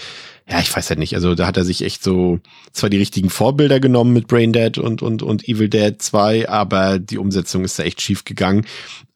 ja, 0.49 0.59
ich 0.59 0.75
weiß 0.75 0.89
halt 0.89 0.99
nicht. 0.99 1.15
Also 1.15 1.35
da 1.35 1.47
hat 1.47 1.57
er 1.57 1.63
sich 1.63 1.83
echt 1.83 2.03
so 2.03 2.39
zwar 2.73 2.89
die 2.89 2.97
richtigen 2.97 3.29
Vorbilder 3.29 3.79
genommen 3.79 4.13
mit 4.13 4.27
Brain 4.27 4.51
Dead 4.51 4.77
und, 4.77 5.01
und, 5.01 5.23
und 5.23 5.47
Evil 5.47 5.69
Dead 5.69 6.01
2, 6.01 6.49
aber 6.49 6.99
die 6.99 7.17
Umsetzung 7.17 7.63
ist 7.63 7.79
da 7.79 7.83
echt 7.83 8.01
schief 8.01 8.25
gegangen. 8.25 8.65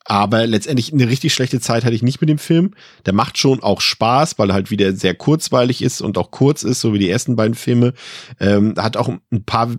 Aber 0.08 0.46
letztendlich 0.46 0.94
eine 0.94 1.10
richtig 1.10 1.34
schlechte 1.34 1.60
Zeit 1.60 1.84
hatte 1.84 1.96
ich 1.96 2.04
nicht 2.04 2.22
mit 2.22 2.30
dem 2.30 2.38
Film. 2.38 2.76
Der 3.08 3.14
macht 3.14 3.40
schon 3.40 3.64
auch 3.64 3.82
Spaß, 3.82 4.38
weil 4.38 4.52
er 4.52 4.54
halt 4.54 4.70
wieder 4.70 4.94
sehr 4.94 5.16
kurzweilig 5.16 5.82
ist 5.82 6.00
und 6.00 6.18
auch 6.20 6.30
kurz 6.30 6.62
ist, 6.64 6.80
so 6.80 6.94
wie 6.94 7.00
die 7.00 7.10
ersten 7.10 7.36
beiden 7.36 7.56
Filme. 7.56 7.94
Ähm, 8.40 8.76
hat 8.78 8.98
auch 8.98 9.10
ein 9.10 9.44
paar 9.46 9.72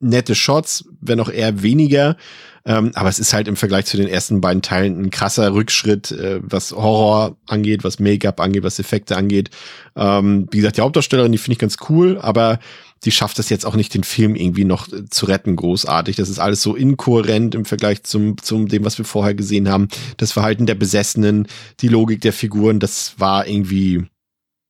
nette 0.00 0.34
Shots, 0.34 0.84
wenn 1.00 1.20
auch 1.20 1.30
eher 1.30 1.62
weniger. 1.62 2.16
Ähm, 2.64 2.90
aber 2.94 3.08
es 3.08 3.18
ist 3.18 3.32
halt 3.32 3.48
im 3.48 3.56
Vergleich 3.56 3.86
zu 3.86 3.96
den 3.96 4.08
ersten 4.08 4.40
beiden 4.40 4.62
Teilen 4.62 5.00
ein 5.00 5.10
krasser 5.10 5.54
Rückschritt, 5.54 6.10
äh, 6.12 6.40
was 6.42 6.72
Horror 6.72 7.36
angeht, 7.46 7.82
was 7.82 7.98
Make-up 7.98 8.40
angeht, 8.40 8.62
was 8.62 8.78
Effekte 8.78 9.16
angeht. 9.16 9.50
Ähm, 9.96 10.48
wie 10.50 10.58
gesagt, 10.58 10.76
die 10.76 10.82
Hauptdarstellerin, 10.82 11.32
die 11.32 11.38
finde 11.38 11.54
ich 11.54 11.58
ganz 11.58 11.76
cool, 11.88 12.18
aber 12.20 12.58
die 13.04 13.10
schafft 13.10 13.38
es 13.38 13.48
jetzt 13.48 13.64
auch 13.64 13.76
nicht, 13.76 13.94
den 13.94 14.04
Film 14.04 14.34
irgendwie 14.34 14.64
noch 14.64 14.92
äh, 14.92 15.06
zu 15.08 15.26
retten, 15.26 15.56
großartig. 15.56 16.16
Das 16.16 16.28
ist 16.28 16.40
alles 16.40 16.60
so 16.62 16.74
inkohärent 16.74 17.54
im 17.54 17.64
Vergleich 17.64 18.02
zum, 18.02 18.36
zum 18.38 18.68
dem, 18.68 18.84
was 18.84 18.98
wir 18.98 19.04
vorher 19.04 19.34
gesehen 19.34 19.68
haben. 19.68 19.88
Das 20.16 20.32
Verhalten 20.32 20.66
der 20.66 20.74
Besessenen, 20.74 21.46
die 21.80 21.88
Logik 21.88 22.20
der 22.20 22.32
Figuren, 22.32 22.80
das 22.80 23.14
war 23.18 23.46
irgendwie 23.46 24.04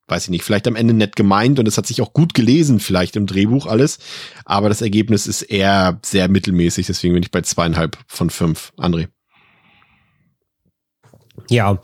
weiß 0.09 0.25
ich 0.25 0.31
nicht, 0.31 0.43
vielleicht 0.43 0.67
am 0.67 0.77
Ende 0.77 0.95
nett 0.95 1.17
gemeint 1.17 1.59
und 1.59 1.69
es 1.69 1.77
hat 1.77 1.87
sich 1.87 2.01
auch 2.03 2.13
gut 2.13 2.35
gelesen, 2.35 2.81
vielleicht 2.81 3.15
im 3.17 3.27
Drehbuch 3.27 3.67
alles. 3.67 3.99
Aber 4.45 4.69
das 4.69 4.81
Ergebnis 4.81 5.27
ist 5.27 5.43
eher 5.43 5.99
sehr 6.05 6.29
mittelmäßig, 6.29 6.87
deswegen 6.87 7.15
bin 7.15 7.23
ich 7.23 7.31
bei 7.31 7.43
zweieinhalb 7.43 7.99
von 8.07 8.31
fünf. 8.31 8.73
André. 8.79 9.09
Ja, 11.51 11.79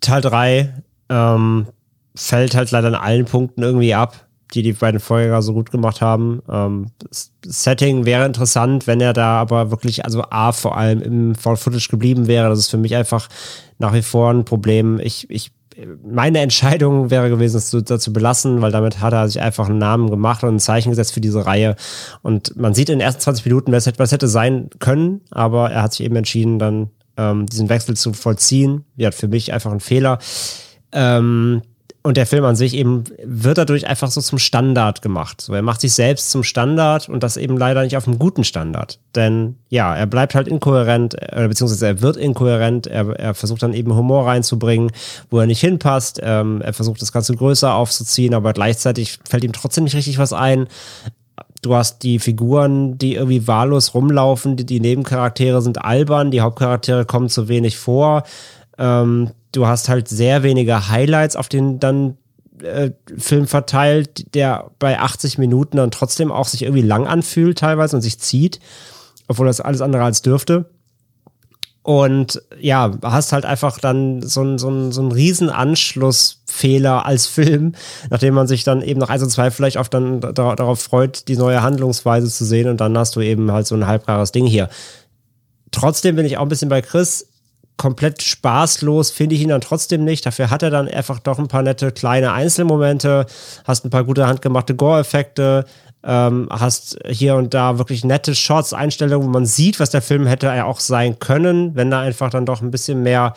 Teil 0.00 0.20
drei 0.20 0.82
ähm, 1.08 1.66
fällt 2.14 2.54
halt 2.54 2.70
leider 2.70 2.88
an 2.88 2.94
allen 2.94 3.24
Punkten 3.24 3.62
irgendwie 3.62 3.94
ab, 3.94 4.26
die 4.52 4.62
die 4.62 4.72
beiden 4.72 5.00
Vorgänger 5.00 5.42
so 5.42 5.52
gut 5.52 5.70
gemacht 5.70 6.00
haben. 6.00 6.42
Ähm, 6.48 6.90
Setting 7.44 8.04
wäre 8.04 8.26
interessant, 8.26 8.86
wenn 8.86 9.00
er 9.00 9.12
da 9.12 9.40
aber 9.40 9.70
wirklich, 9.70 10.04
also 10.04 10.22
A, 10.30 10.52
vor 10.52 10.76
allem 10.76 11.02
im 11.02 11.34
Found 11.34 11.58
Footage 11.58 11.88
geblieben 11.88 12.26
wäre. 12.26 12.48
Das 12.48 12.58
ist 12.58 12.70
für 12.70 12.76
mich 12.76 12.94
einfach 12.94 13.28
nach 13.78 13.92
wie 13.94 14.02
vor 14.02 14.30
ein 14.30 14.44
Problem. 14.44 15.00
Ich, 15.00 15.28
ich 15.30 15.52
meine 16.04 16.40
Entscheidung 16.40 17.10
wäre 17.10 17.30
gewesen, 17.30 17.56
es 17.56 17.70
dazu 17.70 18.12
belassen, 18.12 18.62
weil 18.62 18.72
damit 18.72 19.00
hat 19.00 19.12
er 19.12 19.28
sich 19.28 19.40
einfach 19.40 19.68
einen 19.68 19.78
Namen 19.78 20.10
gemacht 20.10 20.42
und 20.42 20.56
ein 20.56 20.60
Zeichen 20.60 20.90
gesetzt 20.90 21.14
für 21.14 21.20
diese 21.20 21.46
Reihe. 21.46 21.76
Und 22.22 22.56
man 22.56 22.74
sieht 22.74 22.88
in 22.88 22.98
den 22.98 23.06
ersten 23.06 23.20
20 23.20 23.44
Minuten, 23.46 23.72
was 23.72 23.86
hätte, 23.86 23.98
was 23.98 24.12
hätte 24.12 24.28
sein 24.28 24.70
können, 24.78 25.22
aber 25.30 25.70
er 25.70 25.82
hat 25.82 25.92
sich 25.92 26.04
eben 26.04 26.16
entschieden, 26.16 26.58
dann 26.58 26.90
ähm, 27.16 27.46
diesen 27.46 27.68
Wechsel 27.68 27.96
zu 27.96 28.12
vollziehen. 28.12 28.84
Ja, 28.96 29.10
für 29.10 29.28
mich 29.28 29.52
einfach 29.52 29.72
ein 29.72 29.80
Fehler. 29.80 30.18
Ähm, 30.92 31.62
und 32.06 32.18
der 32.18 32.26
Film 32.26 32.44
an 32.44 32.54
sich 32.54 32.74
eben 32.74 33.04
wird 33.24 33.56
dadurch 33.56 33.86
einfach 33.86 34.10
so 34.10 34.20
zum 34.20 34.38
Standard 34.38 35.00
gemacht. 35.00 35.40
So, 35.40 35.54
er 35.54 35.62
macht 35.62 35.80
sich 35.80 35.94
selbst 35.94 36.30
zum 36.30 36.42
Standard 36.42 37.08
und 37.08 37.22
das 37.22 37.38
eben 37.38 37.56
leider 37.56 37.82
nicht 37.82 37.96
auf 37.96 38.06
einem 38.06 38.18
guten 38.18 38.44
Standard. 38.44 39.00
Denn 39.14 39.56
ja, 39.70 39.96
er 39.96 40.04
bleibt 40.06 40.34
halt 40.34 40.46
inkohärent, 40.46 41.16
äh, 41.18 41.48
beziehungsweise 41.48 41.86
er 41.86 42.02
wird 42.02 42.18
inkohärent. 42.18 42.86
Er, 42.86 43.08
er 43.18 43.32
versucht 43.32 43.62
dann 43.62 43.72
eben 43.72 43.96
Humor 43.96 44.26
reinzubringen, 44.26 44.92
wo 45.30 45.40
er 45.40 45.46
nicht 45.46 45.60
hinpasst. 45.60 46.20
Ähm, 46.22 46.60
er 46.60 46.74
versucht 46.74 47.00
das 47.00 47.10
Ganze 47.10 47.34
größer 47.34 47.72
aufzuziehen, 47.72 48.34
aber 48.34 48.52
gleichzeitig 48.52 49.18
fällt 49.26 49.44
ihm 49.44 49.54
trotzdem 49.54 49.84
nicht 49.84 49.96
richtig 49.96 50.18
was 50.18 50.34
ein. 50.34 50.66
Du 51.62 51.74
hast 51.74 52.02
die 52.02 52.18
Figuren, 52.18 52.98
die 52.98 53.14
irgendwie 53.14 53.48
wahllos 53.48 53.94
rumlaufen. 53.94 54.56
Die, 54.56 54.66
die 54.66 54.80
Nebencharaktere 54.80 55.62
sind 55.62 55.82
albern, 55.82 56.30
die 56.30 56.42
Hauptcharaktere 56.42 57.06
kommen 57.06 57.30
zu 57.30 57.48
wenig 57.48 57.78
vor. 57.78 58.24
Ähm, 58.76 59.30
du 59.56 59.66
hast 59.66 59.88
halt 59.88 60.08
sehr 60.08 60.42
wenige 60.42 60.88
Highlights 60.88 61.36
auf 61.36 61.48
den 61.48 61.80
dann 61.80 62.16
äh, 62.62 62.90
Film 63.16 63.46
verteilt, 63.46 64.34
der 64.34 64.70
bei 64.78 64.98
80 64.98 65.38
Minuten 65.38 65.76
dann 65.76 65.90
trotzdem 65.90 66.30
auch 66.30 66.48
sich 66.48 66.62
irgendwie 66.62 66.82
lang 66.82 67.06
anfühlt 67.06 67.58
teilweise 67.58 67.96
und 67.96 68.02
sich 68.02 68.20
zieht, 68.20 68.60
obwohl 69.28 69.46
das 69.46 69.60
alles 69.60 69.80
andere 69.80 70.04
als 70.04 70.22
dürfte. 70.22 70.70
Und 71.82 72.40
ja, 72.58 72.92
hast 73.02 73.32
halt 73.34 73.44
einfach 73.44 73.78
dann 73.78 74.22
so 74.22 74.40
einen 74.40 74.58
so 74.58 74.90
so 74.90 75.02
einen 75.02 75.12
riesen 75.12 75.50
Anschlussfehler 75.50 77.04
als 77.04 77.26
Film, 77.26 77.74
nachdem 78.10 78.34
man 78.34 78.46
sich 78.46 78.64
dann 78.64 78.80
eben 78.80 79.00
nach 79.00 79.10
1 79.10 79.22
und 79.22 79.30
2 79.30 79.50
vielleicht 79.50 79.76
auch 79.76 79.88
dann 79.88 80.20
darauf 80.20 80.80
freut, 80.80 81.28
die 81.28 81.36
neue 81.36 81.62
Handlungsweise 81.62 82.30
zu 82.30 82.46
sehen 82.46 82.68
und 82.68 82.80
dann 82.80 82.96
hast 82.96 83.16
du 83.16 83.20
eben 83.20 83.52
halt 83.52 83.66
so 83.66 83.74
ein 83.74 83.86
halbgares 83.86 84.32
Ding 84.32 84.46
hier. 84.46 84.70
Trotzdem 85.72 86.16
bin 86.16 86.24
ich 86.24 86.38
auch 86.38 86.42
ein 86.42 86.48
bisschen 86.48 86.70
bei 86.70 86.80
Chris 86.80 87.26
komplett 87.76 88.22
spaßlos 88.22 89.10
finde 89.10 89.34
ich 89.34 89.42
ihn 89.42 89.48
dann 89.48 89.60
trotzdem 89.60 90.04
nicht. 90.04 90.24
Dafür 90.24 90.50
hat 90.50 90.62
er 90.62 90.70
dann 90.70 90.88
einfach 90.88 91.18
doch 91.18 91.38
ein 91.38 91.48
paar 91.48 91.62
nette 91.62 91.92
kleine 91.92 92.32
Einzelmomente, 92.32 93.26
hast 93.64 93.84
ein 93.84 93.90
paar 93.90 94.04
gute 94.04 94.26
handgemachte 94.26 94.74
Gore-Effekte, 94.74 95.64
ähm, 96.04 96.48
hast 96.50 96.98
hier 97.06 97.34
und 97.34 97.54
da 97.54 97.78
wirklich 97.78 98.04
nette 98.04 98.34
Shots, 98.34 98.72
Einstellungen, 98.72 99.26
wo 99.26 99.30
man 99.30 99.46
sieht, 99.46 99.80
was 99.80 99.90
der 99.90 100.02
Film 100.02 100.26
hätte 100.26 100.46
ja 100.46 100.64
auch 100.64 100.80
sein 100.80 101.18
können, 101.18 101.74
wenn 101.74 101.90
da 101.90 102.00
einfach 102.00 102.30
dann 102.30 102.46
doch 102.46 102.62
ein 102.62 102.70
bisschen 102.70 103.02
mehr, 103.02 103.34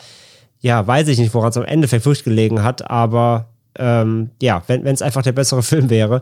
ja, 0.60 0.86
weiß 0.86 1.08
ich 1.08 1.18
nicht, 1.18 1.34
woran 1.34 1.50
es 1.50 1.56
am 1.56 1.64
Ende 1.64 1.88
Furcht 1.88 2.24
gelegen 2.24 2.62
hat, 2.62 2.90
aber 2.90 3.48
ähm, 3.76 4.30
ja, 4.42 4.62
wenn 4.66 4.86
es 4.86 5.02
einfach 5.02 5.22
der 5.22 5.32
bessere 5.32 5.62
Film 5.64 5.90
wäre, 5.90 6.20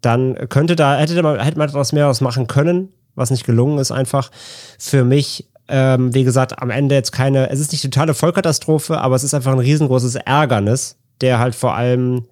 dann 0.00 0.48
könnte 0.48 0.76
da, 0.76 0.96
hätte 0.96 1.22
man, 1.22 1.38
hätte 1.40 1.58
man 1.58 1.68
etwas 1.68 1.92
mehr 1.92 2.08
was 2.08 2.20
machen 2.20 2.46
können, 2.46 2.92
was 3.14 3.30
nicht 3.30 3.44
gelungen 3.44 3.78
ist 3.78 3.92
einfach. 3.92 4.30
Für 4.78 5.04
mich 5.04 5.48
ähm, 5.72 6.14
wie 6.14 6.22
gesagt, 6.22 6.60
am 6.60 6.68
Ende 6.68 6.94
jetzt 6.94 7.12
keine, 7.12 7.48
es 7.48 7.58
ist 7.58 7.72
nicht 7.72 7.82
totale 7.82 8.12
Vollkatastrophe, 8.12 9.00
aber 9.00 9.16
es 9.16 9.24
ist 9.24 9.32
einfach 9.32 9.52
ein 9.52 9.58
riesengroßes 9.58 10.16
Ärgernis, 10.16 10.96
der 11.22 11.38
halt 11.38 11.54
vor 11.54 11.74
allem 11.74 12.26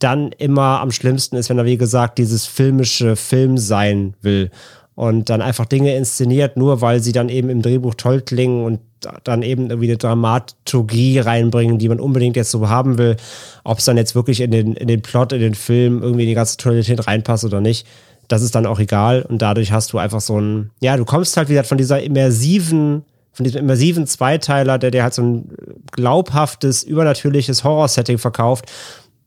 dann 0.00 0.32
immer 0.32 0.80
am 0.80 0.90
schlimmsten 0.90 1.36
ist, 1.36 1.48
wenn 1.48 1.58
er, 1.58 1.64
wie 1.64 1.76
gesagt, 1.76 2.18
dieses 2.18 2.46
filmische 2.46 3.14
Film 3.14 3.56
sein 3.56 4.14
will 4.20 4.50
und 4.96 5.30
dann 5.30 5.42
einfach 5.42 5.64
Dinge 5.64 5.94
inszeniert, 5.94 6.56
nur 6.56 6.80
weil 6.80 7.00
sie 7.00 7.12
dann 7.12 7.28
eben 7.28 7.50
im 7.50 7.62
Drehbuch 7.62 7.94
toll 7.94 8.20
klingen 8.20 8.64
und 8.64 8.80
dann 9.22 9.42
eben 9.42 9.70
irgendwie 9.70 9.88
eine 9.88 9.96
Dramaturgie 9.96 11.20
reinbringen, 11.20 11.78
die 11.78 11.88
man 11.88 12.00
unbedingt 12.00 12.36
jetzt 12.36 12.50
so 12.50 12.68
haben 12.68 12.98
will. 12.98 13.16
Ob 13.62 13.78
es 13.78 13.84
dann 13.84 13.96
jetzt 13.96 14.16
wirklich 14.16 14.40
in 14.40 14.50
den, 14.50 14.74
in 14.74 14.88
den 14.88 15.02
Plot, 15.02 15.32
in 15.32 15.40
den 15.40 15.54
Film 15.54 16.02
irgendwie 16.02 16.26
die 16.26 16.34
ganze 16.34 16.56
Tonalität 16.56 17.06
reinpasst 17.06 17.44
oder 17.44 17.60
nicht 17.60 17.86
das 18.30 18.42
ist 18.42 18.54
dann 18.54 18.66
auch 18.66 18.78
egal 18.78 19.22
und 19.22 19.42
dadurch 19.42 19.72
hast 19.72 19.92
du 19.92 19.98
einfach 19.98 20.20
so 20.20 20.40
ein, 20.40 20.70
ja, 20.80 20.96
du 20.96 21.04
kommst 21.04 21.36
halt 21.36 21.48
wieder 21.48 21.64
von 21.64 21.78
dieser 21.78 22.00
immersiven, 22.00 23.04
von 23.32 23.44
diesem 23.44 23.60
immersiven 23.60 24.06
Zweiteiler, 24.06 24.78
der 24.78 24.92
dir 24.92 25.02
halt 25.02 25.14
so 25.14 25.22
ein 25.22 25.52
glaubhaftes, 25.90 26.84
übernatürliches 26.84 27.64
Horror-Setting 27.64 28.18
verkauft 28.18 28.70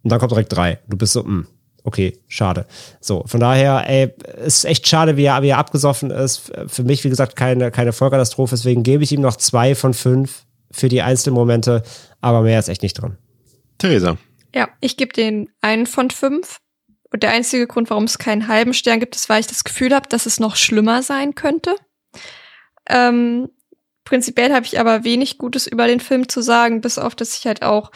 und 0.03 0.11
dann 0.11 0.19
kommt 0.19 0.31
direkt 0.31 0.53
drei. 0.53 0.79
Du 0.87 0.95
bist 0.97 1.13
so, 1.13 1.21
mh, 1.21 1.27
hm, 1.27 1.47
okay, 1.83 2.17
schade. 2.29 2.65
So, 3.01 3.23
von 3.25 3.41
daher, 3.41 3.83
ey, 3.89 4.13
ist 4.45 4.63
echt 4.63 4.87
schade, 4.87 5.17
wie 5.17 5.25
er, 5.25 5.41
wie 5.41 5.49
er 5.49 5.57
abgesoffen 5.57 6.09
ist. 6.09 6.53
Für 6.67 6.83
mich, 6.83 7.03
wie 7.03 7.09
gesagt, 7.09 7.35
keine, 7.35 7.71
keine 7.71 7.91
Vollkatastrophe, 7.91 8.55
deswegen 8.55 8.83
gebe 8.83 9.03
ich 9.03 9.11
ihm 9.11 9.21
noch 9.21 9.35
zwei 9.35 9.75
von 9.75 9.93
fünf 9.93 10.45
für 10.71 10.87
die 10.87 11.01
Einzelmomente, 11.01 11.83
aber 12.21 12.41
mehr 12.41 12.57
ist 12.57 12.69
echt 12.69 12.83
nicht 12.83 12.93
drin. 12.93 13.17
Theresa. 13.79 14.17
Ja, 14.55 14.69
ich 14.79 14.95
gebe 14.95 15.11
den 15.11 15.49
einen 15.61 15.87
von 15.87 16.09
fünf 16.09 16.59
Und 17.13 17.21
der 17.21 17.29
einzige 17.29 17.67
Grund, 17.67 17.91
warum 17.91 18.05
es 18.05 18.17
keinen 18.17 18.47
halben 18.47 18.73
Stern 18.73 18.99
gibt, 18.99 19.15
ist, 19.15 19.29
weil 19.29 19.39
ich 19.39 19.45
das 19.45 19.63
Gefühl 19.63 19.93
habe, 19.93 20.09
dass 20.09 20.25
es 20.25 20.39
noch 20.39 20.55
schlimmer 20.55 21.03
sein 21.03 21.35
könnte. 21.35 21.75
Ähm, 22.89 23.49
prinzipiell 24.03 24.51
habe 24.51 24.65
ich 24.65 24.79
aber 24.79 25.03
wenig 25.03 25.37
Gutes 25.37 25.67
über 25.67 25.85
den 25.85 25.99
Film 25.99 26.27
zu 26.27 26.41
sagen, 26.41 26.81
bis 26.81 26.97
auf, 26.97 27.13
dass 27.13 27.37
ich 27.37 27.45
halt 27.45 27.61
auch 27.61 27.91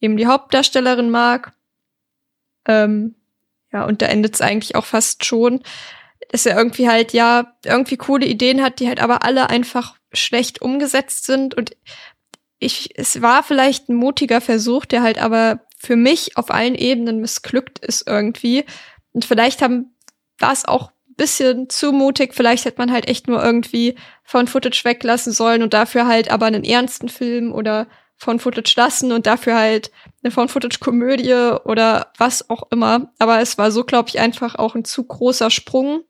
eben 0.00 0.16
die 0.16 0.28
Hauptdarstellerin 0.28 1.10
mag. 1.10 1.52
Ähm, 2.64 3.16
ja, 3.72 3.84
und 3.84 4.02
da 4.02 4.06
endet 4.06 4.36
es 4.36 4.40
eigentlich 4.40 4.76
auch 4.76 4.86
fast 4.86 5.24
schon. 5.24 5.64
Dass 6.28 6.46
er 6.46 6.56
irgendwie 6.56 6.88
halt, 6.88 7.12
ja, 7.12 7.56
irgendwie 7.64 7.96
coole 7.96 8.26
Ideen 8.26 8.62
hat, 8.62 8.78
die 8.78 8.86
halt 8.86 9.00
aber 9.00 9.24
alle 9.24 9.50
einfach 9.50 9.96
schlecht 10.12 10.62
umgesetzt 10.62 11.26
sind. 11.26 11.56
Und 11.56 11.76
ich, 12.60 12.96
es 12.96 13.20
war 13.20 13.42
vielleicht 13.42 13.88
ein 13.88 13.96
mutiger 13.96 14.40
Versuch, 14.40 14.84
der 14.84 15.02
halt 15.02 15.18
aber 15.18 15.66
für 15.82 15.96
mich 15.96 16.36
auf 16.36 16.50
allen 16.50 16.74
Ebenen 16.74 17.20
missglückt 17.20 17.78
ist 17.78 18.06
irgendwie. 18.06 18.64
Und 19.12 19.24
vielleicht 19.24 19.62
haben, 19.62 19.94
war 20.38 20.52
es 20.52 20.66
auch 20.66 20.90
ein 21.08 21.14
bisschen 21.16 21.70
zu 21.70 21.92
mutig. 21.92 22.34
Vielleicht 22.34 22.66
hätte 22.66 22.78
man 22.78 22.92
halt 22.92 23.08
echt 23.08 23.28
nur 23.28 23.42
irgendwie 23.42 23.94
von 24.22 24.46
Footage 24.46 24.84
weglassen 24.84 25.32
sollen 25.32 25.62
und 25.62 25.72
dafür 25.72 26.06
halt 26.06 26.30
aber 26.30 26.46
einen 26.46 26.64
ernsten 26.64 27.08
Film 27.08 27.50
oder 27.50 27.86
von 28.16 28.38
Footage 28.38 28.74
lassen 28.76 29.10
und 29.10 29.26
dafür 29.26 29.56
halt 29.56 29.90
eine 30.22 30.30
von 30.30 30.50
Footage 30.50 30.80
Komödie 30.80 31.32
oder 31.64 32.12
was 32.18 32.50
auch 32.50 32.70
immer. 32.70 33.10
Aber 33.18 33.40
es 33.40 33.56
war 33.56 33.70
so, 33.70 33.82
glaube 33.82 34.10
ich, 34.10 34.20
einfach 34.20 34.56
auch 34.56 34.74
ein 34.74 34.84
zu 34.84 35.02
großer 35.04 35.50
Sprung. 35.50 36.02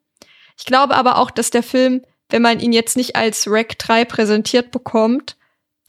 Ich 0.59 0.64
glaube 0.64 0.97
aber 0.97 1.18
auch, 1.18 1.30
dass 1.30 1.51
der 1.51 1.62
Film, 1.62 2.02
wenn 2.28 2.42
man 2.42 2.59
ihn 2.59 2.72
jetzt 2.72 2.97
nicht 2.97 3.14
als 3.14 3.47
Rack 3.48 3.78
3 3.78 4.05
präsentiert 4.05 4.72
bekommt, 4.72 5.36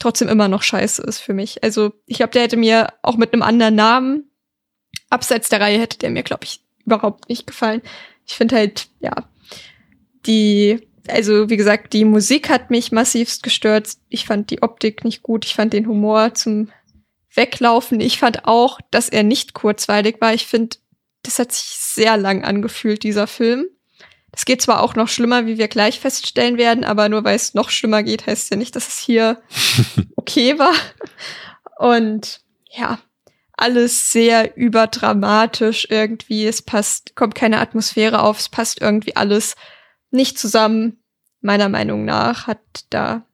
trotzdem 0.02 0.28
immer 0.28 0.48
noch 0.48 0.62
scheiße 0.62 1.02
ist 1.02 1.20
für 1.20 1.34
mich. 1.34 1.62
Also 1.62 1.92
ich 2.06 2.18
glaube, 2.18 2.32
der 2.32 2.42
hätte 2.42 2.56
mir 2.56 2.88
auch 3.02 3.16
mit 3.16 3.32
einem 3.32 3.42
anderen 3.42 3.74
Namen 3.74 4.30
abseits 5.10 5.48
der 5.48 5.60
Reihe 5.60 5.78
hätte 5.78 5.98
der 5.98 6.10
mir, 6.10 6.22
glaube 6.22 6.44
ich, 6.44 6.60
überhaupt 6.84 7.28
nicht 7.28 7.46
gefallen. 7.46 7.82
Ich 8.26 8.34
finde 8.34 8.56
halt, 8.56 8.88
ja, 9.00 9.12
die 10.26 10.80
also 11.08 11.50
wie 11.50 11.56
gesagt, 11.56 11.92
die 11.92 12.04
Musik 12.04 12.48
hat 12.48 12.70
mich 12.70 12.92
massivst 12.92 13.42
gestört. 13.42 13.94
Ich 14.08 14.26
fand 14.26 14.50
die 14.50 14.62
Optik 14.62 15.04
nicht 15.04 15.22
gut. 15.22 15.44
Ich 15.44 15.54
fand 15.54 15.72
den 15.72 15.88
Humor 15.88 16.34
zum 16.34 16.70
Weglaufen. 17.34 18.00
Ich 18.00 18.18
fand 18.18 18.46
auch, 18.46 18.80
dass 18.90 19.08
er 19.08 19.22
nicht 19.22 19.54
kurzweilig 19.54 20.16
war. 20.20 20.34
Ich 20.34 20.46
finde, 20.46 20.76
das 21.22 21.38
hat 21.38 21.52
sich 21.52 21.64
sehr 21.64 22.16
lang 22.16 22.44
angefühlt, 22.44 23.02
dieser 23.02 23.26
Film. 23.26 23.66
Es 24.34 24.44
geht 24.46 24.62
zwar 24.62 24.80
auch 24.82 24.94
noch 24.94 25.08
schlimmer, 25.08 25.46
wie 25.46 25.58
wir 25.58 25.68
gleich 25.68 26.00
feststellen 26.00 26.56
werden, 26.56 26.84
aber 26.84 27.08
nur 27.08 27.22
weil 27.24 27.36
es 27.36 27.54
noch 27.54 27.70
schlimmer 27.70 28.02
geht, 28.02 28.26
heißt 28.26 28.50
ja 28.50 28.56
nicht, 28.56 28.74
dass 28.74 28.88
es 28.88 28.98
hier 28.98 29.42
okay 30.16 30.58
war. 30.58 30.74
Und 31.78 32.40
ja, 32.70 32.98
alles 33.52 34.10
sehr 34.10 34.56
überdramatisch 34.56 35.86
irgendwie. 35.90 36.46
Es 36.46 36.62
passt, 36.62 37.14
kommt 37.14 37.34
keine 37.34 37.60
Atmosphäre 37.60 38.22
auf, 38.22 38.38
es 38.38 38.48
passt 38.48 38.80
irgendwie 38.80 39.16
alles 39.16 39.54
nicht 40.10 40.38
zusammen. 40.38 40.98
Meiner 41.40 41.68
Meinung 41.68 42.04
nach 42.04 42.46
hat 42.46 42.60
da 42.90 43.26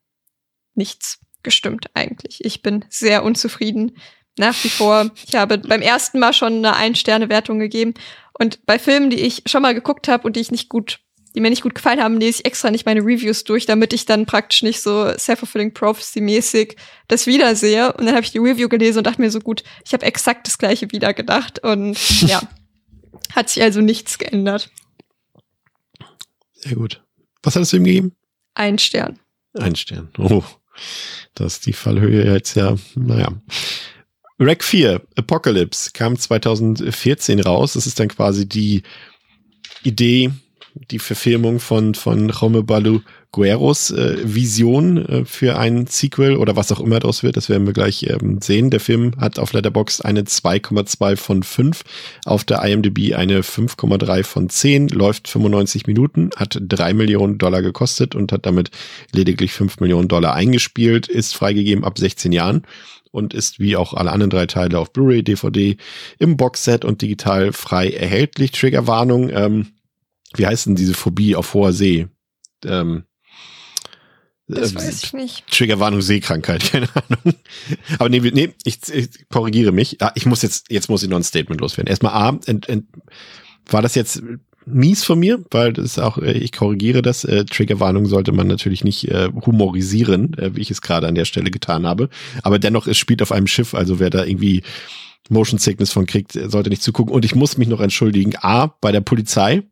nichts 0.74 1.20
gestimmt 1.42 1.90
eigentlich. 1.94 2.44
Ich 2.44 2.62
bin 2.62 2.84
sehr 2.88 3.22
unzufrieden 3.22 3.96
nach 4.38 4.62
wie 4.64 4.68
vor. 4.68 5.10
Ich 5.26 5.34
habe 5.34 5.58
beim 5.58 5.82
ersten 5.82 6.18
Mal 6.18 6.32
schon 6.32 6.58
eine 6.58 6.76
Ein-Sterne-Wertung 6.76 7.58
gegeben. 7.58 7.94
Und 8.38 8.64
bei 8.66 8.78
Filmen, 8.78 9.10
die 9.10 9.20
ich 9.20 9.42
schon 9.46 9.62
mal 9.62 9.74
geguckt 9.74 10.08
habe 10.08 10.26
und 10.26 10.36
die 10.36 10.40
ich 10.40 10.50
nicht 10.50 10.68
gut, 10.68 11.00
die 11.34 11.40
mir 11.40 11.50
nicht 11.50 11.62
gut 11.62 11.74
gefallen 11.74 12.00
haben, 12.00 12.18
lese 12.18 12.40
ich 12.40 12.46
extra 12.46 12.70
nicht 12.70 12.86
meine 12.86 13.00
Reviews 13.00 13.44
durch, 13.44 13.66
damit 13.66 13.92
ich 13.92 14.06
dann 14.06 14.26
praktisch 14.26 14.62
nicht 14.62 14.80
so 14.80 15.12
self-fulfilling 15.16 15.74
prophecy-mäßig 15.74 16.76
das 17.08 17.26
wiedersehe. 17.26 17.92
Und 17.92 18.06
dann 18.06 18.14
habe 18.14 18.24
ich 18.24 18.32
die 18.32 18.38
Review 18.38 18.68
gelesen 18.68 18.98
und 18.98 19.06
dachte 19.06 19.20
mir 19.20 19.30
so 19.30 19.40
gut, 19.40 19.62
ich 19.84 19.92
habe 19.92 20.06
exakt 20.06 20.46
das 20.46 20.58
gleiche 20.58 20.90
wieder 20.92 21.12
gedacht. 21.14 21.62
Und 21.62 22.20
ja, 22.22 22.40
hat 23.34 23.50
sich 23.50 23.62
also 23.62 23.80
nichts 23.80 24.18
geändert. 24.18 24.70
Sehr 26.54 26.76
gut. 26.76 27.04
Was 27.42 27.54
hattest 27.56 27.72
du 27.72 27.76
ihm 27.76 27.84
gegeben? 27.84 28.16
Ein 28.54 28.78
Stern. 28.78 29.18
Ein 29.54 29.76
Stern. 29.76 30.10
Oh, 30.18 30.42
das 31.34 31.54
ist 31.54 31.66
die 31.66 31.72
Fallhöhe 31.72 32.32
jetzt 32.32 32.56
ja, 32.56 32.76
naja. 32.94 33.32
Rack 34.40 34.62
4, 34.62 35.02
Apocalypse, 35.16 35.90
kam 35.92 36.16
2014 36.16 37.40
raus. 37.40 37.72
Das 37.72 37.86
ist 37.86 37.98
dann 37.98 38.08
quasi 38.08 38.48
die 38.48 38.82
Idee, 39.82 40.30
die 40.90 40.98
Verfilmung 40.98 41.58
von, 41.58 41.94
von 41.94 42.28
Jaume 42.28 42.62
Balu 42.62 43.00
Gueros 43.30 43.90
äh, 43.90 44.16
Vision 44.24 45.04
äh, 45.04 45.24
für 45.26 45.58
ein 45.58 45.86
Sequel 45.86 46.36
oder 46.36 46.56
was 46.56 46.72
auch 46.72 46.80
immer 46.80 46.98
daraus 46.98 47.22
wird, 47.22 47.36
das 47.36 47.50
werden 47.50 47.66
wir 47.66 47.74
gleich 47.74 48.04
ähm, 48.04 48.40
sehen. 48.40 48.70
Der 48.70 48.80
Film 48.80 49.12
hat 49.18 49.38
auf 49.38 49.52
Letterboxd 49.52 50.04
eine 50.04 50.22
2,2 50.22 51.16
von 51.16 51.42
5, 51.42 51.84
auf 52.24 52.44
der 52.44 52.62
IMDb 52.62 53.14
eine 53.14 53.42
5,3 53.42 54.24
von 54.24 54.48
10, 54.48 54.88
läuft 54.88 55.28
95 55.28 55.86
Minuten, 55.86 56.30
hat 56.36 56.58
3 56.60 56.94
Millionen 56.94 57.36
Dollar 57.36 57.60
gekostet 57.60 58.14
und 58.14 58.32
hat 58.32 58.46
damit 58.46 58.70
lediglich 59.12 59.52
5 59.52 59.80
Millionen 59.80 60.08
Dollar 60.08 60.34
eingespielt, 60.34 61.06
ist 61.06 61.34
freigegeben 61.34 61.84
ab 61.84 61.98
16 61.98 62.32
Jahren 62.32 62.62
und 63.12 63.34
ist 63.34 63.58
wie 63.58 63.76
auch 63.76 63.94
alle 63.94 64.12
anderen 64.12 64.30
drei 64.30 64.46
Teile 64.46 64.78
auf 64.78 64.92
Blu-ray, 64.92 65.22
DVD, 65.22 65.76
im 66.18 66.36
Boxset 66.36 66.84
und 66.84 67.02
digital 67.02 67.52
frei 67.52 67.90
erhältlich. 67.90 68.52
Triggerwarnung, 68.52 69.30
ähm, 69.30 69.66
wie 70.34 70.46
heißt 70.46 70.66
denn 70.66 70.76
diese 70.76 70.94
Phobie 70.94 71.36
auf 71.36 71.54
hoher 71.54 71.72
See? 71.72 72.08
Ähm, 72.64 73.04
das 74.48 74.72
äh, 74.72 74.76
weiß 74.76 75.04
ich 75.04 75.12
nicht. 75.12 75.46
Triggerwarnung 75.48 76.00
Seekrankheit, 76.00 76.64
keine 76.70 76.88
Ahnung. 76.94 77.34
Aber 77.98 78.08
nee, 78.08 78.20
nee 78.20 78.54
ich, 78.64 78.78
ich 78.92 79.28
korrigiere 79.28 79.72
mich. 79.72 79.98
Ja, 80.00 80.12
ich 80.14 80.26
muss 80.26 80.42
jetzt, 80.42 80.70
jetzt 80.70 80.88
muss 80.88 81.02
ich 81.02 81.08
noch 81.08 81.18
ein 81.18 81.24
Statement 81.24 81.60
loswerden. 81.60 81.90
Erstmal 81.90 82.12
A, 82.12 82.38
ent, 82.46 82.68
ent, 82.68 82.86
war 83.66 83.82
das 83.82 83.94
jetzt 83.94 84.22
mies 84.70 85.04
von 85.04 85.18
mir, 85.18 85.40
weil 85.50 85.72
das 85.72 85.84
ist 85.84 85.98
auch, 85.98 86.18
äh, 86.18 86.32
ich 86.32 86.52
korrigiere 86.52 87.02
das, 87.02 87.24
äh, 87.24 87.44
Triggerwarnung 87.44 88.06
sollte 88.06 88.32
man 88.32 88.46
natürlich 88.46 88.84
nicht 88.84 89.08
äh, 89.08 89.28
humorisieren, 89.46 90.34
äh, 90.38 90.54
wie 90.54 90.60
ich 90.60 90.70
es 90.70 90.82
gerade 90.82 91.06
an 91.06 91.14
der 91.14 91.24
Stelle 91.24 91.50
getan 91.50 91.86
habe. 91.86 92.08
Aber 92.42 92.58
dennoch, 92.58 92.86
es 92.86 92.96
spielt 92.96 93.22
auf 93.22 93.32
einem 93.32 93.46
Schiff, 93.46 93.74
also 93.74 93.98
wer 94.00 94.10
da 94.10 94.24
irgendwie 94.24 94.62
Motion 95.28 95.58
Sickness 95.58 95.92
von 95.92 96.06
kriegt, 96.06 96.32
sollte 96.32 96.70
nicht 96.70 96.82
zugucken. 96.82 97.14
Und 97.14 97.24
ich 97.24 97.34
muss 97.34 97.58
mich 97.58 97.68
noch 97.68 97.80
entschuldigen, 97.80 98.34
A, 98.40 98.74
bei 98.80 98.92
der 98.92 99.00
Polizei, 99.00 99.62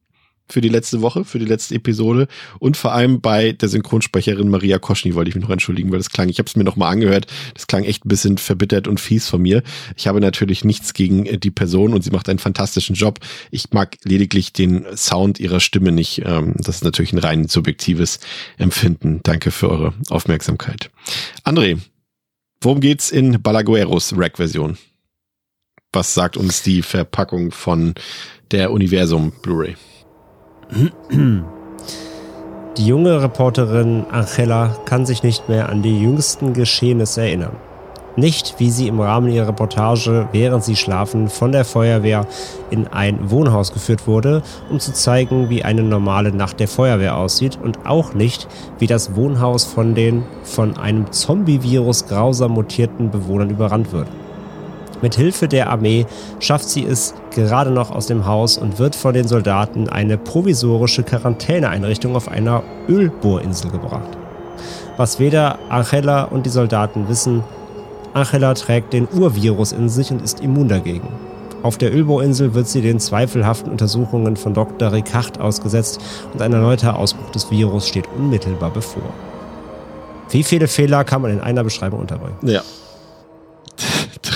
für 0.49 0.61
die 0.61 0.69
letzte 0.69 1.03
Woche, 1.03 1.25
für 1.25 1.39
die 1.39 1.45
letzte 1.45 1.75
Episode 1.75 2.29
und 2.59 2.77
vor 2.77 2.93
allem 2.93 3.21
bei 3.21 3.53
der 3.53 3.69
Synchronsprecherin 3.69 4.49
Maria 4.49 4.79
Koschny 4.79 5.15
wollte 5.15 5.29
ich 5.29 5.35
mich 5.35 5.43
noch 5.43 5.51
entschuldigen, 5.51 5.91
weil 5.91 5.99
das 5.99 6.11
klang, 6.11 6.29
ich 6.29 6.39
habe 6.39 6.47
es 6.47 6.57
mir 6.57 6.65
noch 6.65 6.77
mal 6.77 6.89
angehört, 6.89 7.27
das 7.55 7.67
klang 7.67 7.85
echt 7.85 8.05
ein 8.05 8.09
bisschen 8.09 8.39
verbittert 8.39 8.89
und 8.89 9.01
fies 9.01 9.29
von 9.29 9.43
mir. 9.43 9.63
Ich 9.97 10.07
habe 10.07 10.21
natürlich 10.21 10.65
nichts 10.65 10.95
gegen 10.95 11.27
äh, 11.27 11.39
die 11.39 11.51
Person 11.51 11.95
und 11.95 12.03
sie 12.03 12.11
macht 12.11 12.29
einen 12.29 12.39
fantastischen 12.39 12.95
Job. 12.95 13.19
Ich 13.51 13.71
mag 13.73 13.97
lediglich 14.05 14.53
den 14.53 14.85
Sound 14.97 15.41
ihrer 15.41 15.61
Stimme 15.61 15.93
nicht. 15.93 16.23
Ähm, 16.25 16.55
das 16.57 16.77
ist 16.77 16.85
natürlich 16.85 17.13
ein 17.13 17.19
rein 17.19 17.49
subjektives 17.49 18.21
Empfinden. 18.59 19.21
Danke 19.23 19.51
für 19.51 19.71
eure 19.71 19.95
Aufmerksamkeit. 20.09 20.91
André, 21.45 21.79
worum 22.61 22.81
geht's 22.81 23.11
in 23.11 23.43
Balagueros 23.43 24.15
Rack-Version? 24.17 24.79
Was 25.93 26.15
sagt 26.15 26.37
uns 26.37 26.63
die 26.63 26.83
Verpackung 26.83 27.53
von 27.53 27.95
der 28.51 28.71
Universum 28.71 29.33
Blu-ray? 29.43 29.77
Die 32.77 32.87
junge 32.87 33.23
Reporterin 33.23 34.05
Angela 34.11 34.77
kann 34.85 35.07
sich 35.07 35.23
nicht 35.23 35.49
mehr 35.49 35.69
an 35.69 35.83
die 35.83 36.01
jüngsten 36.01 36.53
Geschehnisse 36.53 37.23
erinnern. 37.23 37.57
Nicht, 38.17 38.55
wie 38.59 38.71
sie 38.71 38.89
im 38.89 38.99
Rahmen 38.99 39.31
ihrer 39.31 39.49
Reportage, 39.49 40.29
während 40.33 40.65
sie 40.65 40.75
schlafen, 40.75 41.29
von 41.29 41.53
der 41.53 41.67
Feuerwehr 41.67 42.27
in 42.71 42.89
ein 42.89 43.31
Wohnhaus 43.31 43.75
geführt 43.75 44.07
wurde, 44.07 44.43
um 44.71 44.81
zu 44.81 44.95
zeigen, 44.95 45.51
wie 45.51 45.65
eine 45.65 45.83
normale 45.83 46.33
Nacht 46.33 46.59
der 46.59 46.69
Feuerwehr 46.69 47.17
aussieht 47.17 47.59
und 47.63 47.85
auch 47.85 48.15
nicht, 48.15 48.49
wie 48.79 48.87
das 48.87 49.17
Wohnhaus 49.17 49.65
von 49.65 49.95
den 49.95 50.25
von 50.45 50.79
einem 50.79 51.13
Zombie-Virus 51.13 52.07
grausam 52.07 52.53
mutierten 52.53 53.11
Bewohnern 53.11 53.51
überrannt 53.51 53.93
wird. 53.93 54.09
Mit 55.03 55.15
Hilfe 55.15 55.47
der 55.47 55.71
Armee 55.71 56.07
schafft 56.41 56.69
sie 56.69 56.85
es 56.85 57.15
gerade 57.31 57.71
noch 57.71 57.91
aus 57.91 58.07
dem 58.07 58.27
Haus 58.27 58.57
und 58.57 58.79
wird 58.79 58.97
von 58.97 59.13
den 59.13 59.29
Soldaten 59.29 59.89
eine 59.89 60.17
provisorische 60.17 61.03
Quarantäneeinrichtung 61.03 62.17
auf 62.17 62.29
einer 62.29 62.63
Ölbohrinsel 62.89 63.71
gebracht. 63.71 64.17
Was 64.97 65.19
weder 65.19 65.59
Angela 65.69 66.25
und 66.25 66.47
die 66.47 66.51
Soldaten 66.51 67.09
wissen, 67.09 67.45
Angela 68.15 68.55
trägt 68.55 68.95
den 68.95 69.07
Urvirus 69.13 69.73
in 69.73 69.91
sich 69.91 70.11
und 70.11 70.23
ist 70.23 70.41
immun 70.41 70.69
dagegen. 70.69 71.09
Auf 71.63 71.77
der 71.77 71.95
Ölbohrinsel 71.95 72.55
wird 72.55 72.69
sie 72.69 72.81
den 72.81 72.99
zweifelhaften 72.99 73.71
Untersuchungen 73.71 74.37
von 74.37 74.55
Dr. 74.55 74.93
Ricard 74.93 75.41
ausgesetzt 75.41 76.01
und 76.33 76.41
ein 76.41 76.53
erneuter 76.53 76.99
Ausbruch 76.99 77.31
des 77.33 77.51
Virus 77.51 77.89
steht 77.89 78.09
unmittelbar 78.17 78.71
bevor. 78.71 79.03
Wie 80.31 80.43
viele 80.43 80.69
Fehler 80.69 81.05
kann 81.05 81.23
man 81.23 81.33
in 81.33 81.41
einer 81.41 81.65
Beschreibung 81.65 82.01
unterbringen? 82.01 82.37
Ja, 82.43 82.63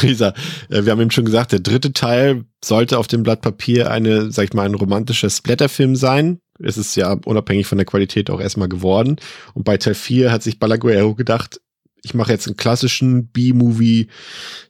Theresa, 0.00 0.34
äh, 0.68 0.84
wir 0.84 0.92
haben 0.92 1.00
eben 1.00 1.10
schon 1.10 1.24
gesagt, 1.24 1.52
der 1.52 1.60
dritte 1.60 1.92
Teil 1.92 2.44
sollte 2.64 2.98
auf 2.98 3.06
dem 3.06 3.22
Blatt 3.22 3.40
Papier 3.42 3.90
eine, 3.90 4.30
sag 4.30 4.44
ich 4.44 4.52
mal, 4.52 4.66
ein 4.66 4.74
romantischer 4.74 5.30
Splatterfilm 5.30 5.96
sein. 5.96 6.40
Es 6.62 6.76
ist 6.76 6.94
ja 6.96 7.12
unabhängig 7.24 7.66
von 7.66 7.78
der 7.78 7.86
Qualität 7.86 8.30
auch 8.30 8.40
erstmal 8.40 8.68
geworden. 8.68 9.16
Und 9.54 9.64
bei 9.64 9.76
Teil 9.76 9.94
4 9.94 10.30
hat 10.30 10.42
sich 10.42 10.58
Balaguero 10.58 11.14
gedacht, 11.14 11.60
ich 12.02 12.14
mache 12.14 12.32
jetzt 12.32 12.46
einen 12.46 12.56
klassischen 12.56 13.28
B-Movie 13.28 14.08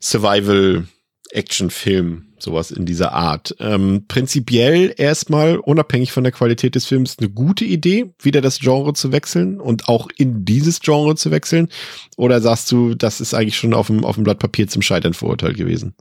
Survival 0.01 0.87
Action 1.31 1.71
Film 1.71 2.30
sowas 2.43 2.71
in 2.71 2.87
dieser 2.87 3.13
Art. 3.13 3.55
Ähm, 3.59 4.05
prinzipiell 4.09 4.95
erstmal, 4.97 5.59
unabhängig 5.59 6.13
von 6.13 6.25
der 6.25 6.33
Qualität 6.33 6.75
des 6.75 6.87
Films, 6.87 7.17
eine 7.19 7.29
gute 7.29 7.65
Idee, 7.65 8.13
wieder 8.21 8.41
das 8.41 8.59
Genre 8.59 8.93
zu 8.95 9.13
wechseln 9.13 9.61
und 9.61 9.89
auch 9.89 10.09
in 10.17 10.45
dieses 10.45 10.81
Genre 10.81 11.17
zu 11.17 11.31
wechseln? 11.31 11.69
Oder 12.17 12.41
sagst 12.41 12.71
du, 12.73 12.95
das 12.95 13.21
ist 13.21 13.35
eigentlich 13.35 13.57
schon 13.57 13.75
auf 13.75 13.89
dem, 13.89 14.05
auf 14.05 14.17
dem 14.17 14.25
Blatt 14.25 14.39
Papier 14.39 14.69
zum 14.69 14.83
Scheitern 14.83 15.15
verurteilt 15.15 15.57
gewesen? 15.57 15.95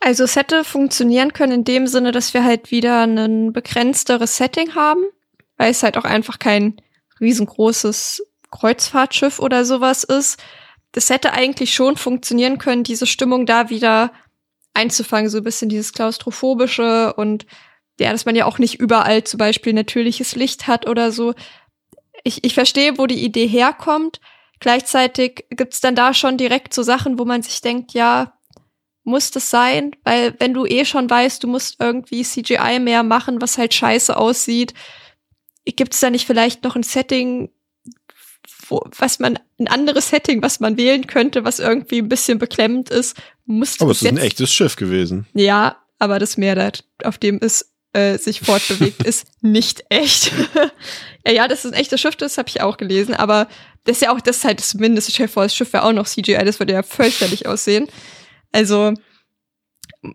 Also 0.00 0.24
es 0.24 0.34
hätte 0.34 0.64
funktionieren 0.64 1.32
können 1.32 1.52
in 1.52 1.64
dem 1.64 1.86
Sinne, 1.86 2.10
dass 2.10 2.34
wir 2.34 2.42
halt 2.42 2.72
wieder 2.72 3.04
ein 3.04 3.52
begrenzteres 3.52 4.36
Setting 4.36 4.74
haben, 4.74 5.04
weil 5.56 5.70
es 5.70 5.84
halt 5.84 5.96
auch 5.96 6.04
einfach 6.04 6.40
kein 6.40 6.76
riesengroßes 7.20 8.26
Kreuzfahrtschiff 8.50 9.38
oder 9.38 9.64
sowas 9.64 10.02
ist. 10.02 10.42
Das 10.90 11.08
hätte 11.08 11.32
eigentlich 11.32 11.72
schon 11.72 11.96
funktionieren 11.96 12.58
können, 12.58 12.82
diese 12.82 13.06
Stimmung 13.06 13.46
da 13.46 13.70
wieder 13.70 14.12
einzufangen, 14.74 15.30
so 15.30 15.38
ein 15.38 15.44
bisschen 15.44 15.68
dieses 15.68 15.92
klaustrophobische 15.92 17.14
und 17.14 17.46
ja, 18.00 18.10
dass 18.10 18.24
man 18.24 18.34
ja 18.34 18.46
auch 18.46 18.58
nicht 18.58 18.80
überall 18.80 19.24
zum 19.24 19.38
Beispiel 19.38 19.72
natürliches 19.72 20.34
Licht 20.34 20.66
hat 20.66 20.88
oder 20.88 21.12
so. 21.12 21.34
Ich, 22.24 22.44
ich 22.44 22.54
verstehe, 22.54 22.98
wo 22.98 23.06
die 23.06 23.24
Idee 23.24 23.46
herkommt. 23.46 24.20
Gleichzeitig 24.60 25.46
gibt's 25.50 25.80
dann 25.80 25.94
da 25.94 26.14
schon 26.14 26.38
direkt 26.38 26.72
so 26.72 26.82
Sachen, 26.82 27.18
wo 27.18 27.24
man 27.24 27.42
sich 27.42 27.60
denkt, 27.60 27.92
ja, 27.92 28.32
muss 29.04 29.30
das 29.30 29.50
sein? 29.50 29.92
Weil 30.04 30.34
wenn 30.38 30.54
du 30.54 30.64
eh 30.64 30.84
schon 30.84 31.10
weißt, 31.10 31.42
du 31.42 31.48
musst 31.48 31.76
irgendwie 31.80 32.22
CGI 32.22 32.78
mehr 32.80 33.02
machen, 33.02 33.40
was 33.40 33.58
halt 33.58 33.74
scheiße 33.74 34.16
aussieht, 34.16 34.74
gibt's 35.64 36.00
da 36.00 36.10
nicht 36.10 36.26
vielleicht 36.26 36.64
noch 36.64 36.76
ein 36.76 36.82
Setting, 36.82 37.50
wo, 38.72 38.82
was 38.98 39.18
man, 39.18 39.38
ein 39.58 39.68
anderes 39.68 40.08
Setting, 40.08 40.42
was 40.42 40.58
man 40.58 40.76
wählen 40.76 41.06
könnte, 41.06 41.44
was 41.44 41.58
irgendwie 41.58 41.98
ein 41.98 42.08
bisschen 42.08 42.38
beklemmend 42.38 42.90
ist? 42.90 43.16
Muss 43.44 43.80
aber 43.80 43.92
es 43.92 44.02
ist 44.02 44.08
ein 44.08 44.16
echtes 44.16 44.52
Schiff 44.52 44.76
gewesen. 44.76 45.26
Ja, 45.34 45.76
aber 45.98 46.18
das 46.18 46.36
Meer, 46.36 46.72
auf 47.04 47.18
dem 47.18 47.38
es 47.40 47.72
äh, 47.92 48.16
sich 48.18 48.40
fortbewegt, 48.44 49.04
ist 49.04 49.26
nicht 49.42 49.84
echt. 49.90 50.32
ja, 51.26 51.32
ja, 51.32 51.48
dass 51.48 51.64
es 51.64 51.72
ein 51.72 51.78
echtes 51.78 52.00
Schiff 52.00 52.16
ist, 52.20 52.38
habe 52.38 52.48
ich 52.48 52.62
auch 52.62 52.78
gelesen, 52.78 53.14
aber 53.14 53.46
das 53.84 53.96
ist 53.96 54.02
ja 54.02 54.12
auch, 54.12 54.20
das 54.20 54.38
ist 54.38 54.44
halt 54.44 54.60
das 54.60 54.74
Mindeste. 54.74 55.12
Chef 55.12 55.34
das 55.34 55.54
Schiff 55.54 55.72
wäre 55.72 55.84
auch 55.84 55.92
noch 55.92 56.08
CGI, 56.08 56.44
das 56.44 56.58
würde 56.58 56.72
ja 56.72 56.82
fürchterlich 56.82 57.46
aussehen. 57.46 57.88
Also 58.52 58.94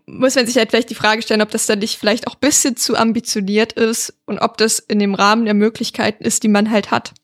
muss 0.06 0.34
man 0.34 0.46
sich 0.46 0.56
halt 0.56 0.70
vielleicht 0.70 0.90
die 0.90 0.94
Frage 0.94 1.22
stellen, 1.22 1.40
ob 1.40 1.50
das 1.50 1.66
dann 1.66 1.78
nicht 1.78 1.98
vielleicht 1.98 2.26
auch 2.26 2.34
bisschen 2.34 2.76
zu 2.76 2.96
ambitioniert 2.96 3.72
ist 3.72 4.14
und 4.26 4.38
ob 4.38 4.58
das 4.58 4.78
in 4.80 4.98
dem 4.98 5.14
Rahmen 5.14 5.44
der 5.44 5.54
Möglichkeiten 5.54 6.24
ist, 6.24 6.42
die 6.42 6.48
man 6.48 6.70
halt 6.70 6.90
hat. 6.90 7.14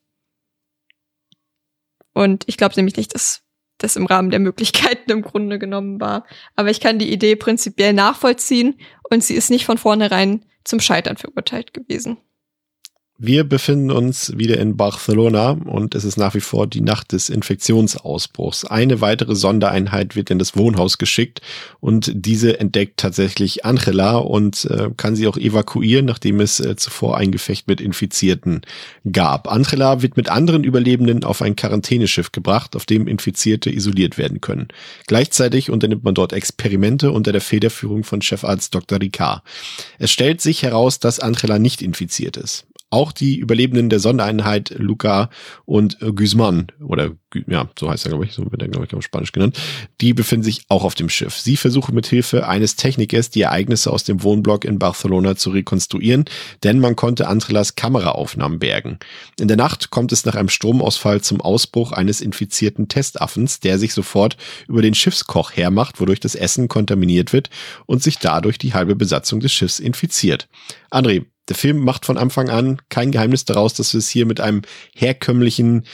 Und 2.15 2.45
ich 2.47 2.57
glaube 2.57 2.75
nämlich 2.77 2.97
nicht, 2.97 3.15
dass 3.15 3.43
das 3.79 3.97
im 3.97 4.07
Rahmen 4.07 4.31
der 4.31 4.41
Möglichkeiten 4.41 5.11
im 5.11 5.23
Grunde 5.23 5.59
genommen 5.59 6.01
war. 6.01 6.25
Aber 6.57 6.71
ich 6.71 6.81
kann 6.81 6.99
die 6.99 7.13
Idee 7.13 7.37
prinzipiell 7.37 7.93
nachvollziehen 7.93 8.79
und 9.11 9.23
sie 9.23 9.35
ist 9.35 9.51
nicht 9.51 9.67
von 9.67 9.79
vornherein 9.79 10.45
zum 10.65 10.81
Scheitern 10.81 11.17
verurteilt 11.17 11.75
gewesen. 11.75 12.17
Wir 13.17 13.45
befinden 13.45 13.93
uns 13.93 14.37
wieder 14.37 14.59
in 14.59 14.77
Barcelona 14.77 15.51
und 15.51 15.95
es 15.95 16.03
ist 16.03 16.17
nach 16.17 16.35
wie 16.35 16.41
vor 16.41 16.67
die 16.67 16.81
Nacht 16.81 17.13
des 17.13 17.29
Infektionsausbruchs. 17.29 18.65
Eine 18.65 19.01
weitere 19.01 19.37
Sondereinheit 19.37 20.17
wird 20.17 20.31
in 20.31 20.41
das 20.41 20.57
Wohnhaus 20.57 20.99
geschickt 20.99 21.41
und 21.79 22.11
diese 22.13 22.59
entdeckt 22.59 22.97
tatsächlich 22.97 23.65
Angela 23.65 24.17
und 24.17 24.65
äh, 24.65 24.91
kann 24.97 25.15
sie 25.15 25.29
auch 25.29 25.37
evakuieren, 25.37 26.07
nachdem 26.07 26.41
es 26.41 26.59
äh, 26.59 26.75
zuvor 26.75 27.17
ein 27.17 27.31
Gefecht 27.31 27.69
mit 27.69 27.81
Infizierten 27.81 28.63
gab. 29.13 29.47
Angela 29.47 30.03
wird 30.03 30.17
mit 30.17 30.29
anderen 30.29 30.65
Überlebenden 30.65 31.23
auf 31.23 31.41
ein 31.41 31.55
Quarantäneschiff 31.55 32.33
gebracht, 32.33 32.75
auf 32.75 32.85
dem 32.85 33.07
Infizierte 33.07 33.71
isoliert 33.71 34.19
werden 34.19 34.41
können. 34.41 34.67
Gleichzeitig 35.07 35.71
unternimmt 35.71 36.03
man 36.03 36.17
dort 36.17 36.33
Experimente 36.33 37.13
unter 37.13 37.31
der 37.31 37.41
Federführung 37.41 38.03
von 38.03 38.23
Chefarzt 38.23 38.75
Dr. 38.75 39.01
Ricard. 39.01 39.45
Es 40.01 40.11
stellt 40.11 40.41
sich 40.41 40.65
heraus, 40.65 40.99
dass 40.99 41.21
Angela 41.21 41.61
nicht 41.61 41.81
infiziert 41.81 42.37
ist. 42.37 42.67
Auch 42.91 43.13
die 43.13 43.39
Überlebenden 43.39 43.89
der 43.89 43.99
Sondereinheit 43.99 44.75
Luca 44.79 45.31
und 45.65 45.99
Guzman, 46.01 46.69
oder 46.81 47.13
ja, 47.49 47.69
so 47.79 47.91
heißt 47.91 48.07
er, 48.07 48.11
glaube 48.11 48.25
ich, 48.25 48.33
so 48.33 48.51
wird 48.51 48.63
er, 48.63 48.69
glaube 48.69 48.87
ich, 48.87 48.95
auf 48.95 49.03
Spanisch 49.03 49.33
genannt, 49.33 49.59
die 50.01 50.15
befinden 50.15 50.45
sich 50.45 50.63
auch 50.69 50.85
auf 50.85 50.95
dem 50.95 51.09
Schiff. 51.09 51.37
Sie 51.37 51.57
versuchen 51.57 51.95
mit 51.95 52.07
Hilfe 52.07 52.47
eines 52.47 52.77
Technikers 52.77 53.31
die 53.31 53.43
Ereignisse 53.43 53.91
aus 53.91 54.05
dem 54.05 54.23
Wohnblock 54.23 54.65
in 54.65 54.79
Barcelona 54.79 55.35
zu 55.35 55.51
rekonstruieren, 55.51 56.27
denn 56.63 56.79
man 56.79 56.95
konnte 56.95 57.27
Antrelas 57.27 57.75
Kameraaufnahmen 57.75 58.59
bergen. 58.61 58.99
In 59.41 59.49
der 59.49 59.57
Nacht 59.57 59.91
kommt 59.91 60.13
es 60.13 60.25
nach 60.25 60.37
einem 60.37 60.49
Stromausfall 60.49 61.21
zum 61.21 61.41
Ausbruch 61.41 61.93
eines 61.93 62.21
infizierten 62.21 62.89
Testaffens, 62.89 63.61
der 63.61 63.79
sich 63.79 63.95
sofort 63.95 64.37
über 64.69 64.83
den 64.83 64.95
Schiffskoch 64.95 65.53
hermacht, 65.53 66.01
wodurch 66.01 66.21
das 66.21 66.37
Essen 66.37 66.69
kontaminiert 66.69 67.33
wird 67.33 67.51
und 67.87 68.03
sich 68.03 68.19
dadurch 68.19 68.59
die 68.59 68.75
halbe 68.75 68.95
Besatzung 68.95 69.41
des 69.41 69.53
Schiffs 69.53 69.81
infiziert. 69.81 70.49
André, 70.91 71.25
der 71.49 71.57
Film 71.57 71.79
macht 71.85 72.07
von 72.07 72.19
Anfang 72.19 72.49
an 72.49 72.81
kein 72.89 73.11
Geheimnis 73.11 73.45
daraus, 73.45 73.75
dass 73.75 73.93
wir 73.93 73.99
es 73.99 74.09
hier 74.09 74.27
mit 74.27 74.41
einem 74.41 74.63
herkömmlichen 74.95 75.85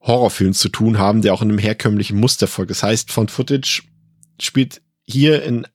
Horrorfilm 0.00 0.52
zu 0.52 0.68
tun 0.68 0.98
haben, 0.98 1.22
der 1.22 1.34
auch 1.34 1.42
in 1.42 1.50
einem 1.50 1.58
herkömmlichen 1.58 2.18
Muster 2.18 2.46
folgt. 2.46 2.70
Das 2.70 2.82
heißt, 2.82 3.12
von 3.12 3.28
Footage 3.28 3.82
spielt 4.40 4.82
hier 5.04 5.42
in 5.42 5.66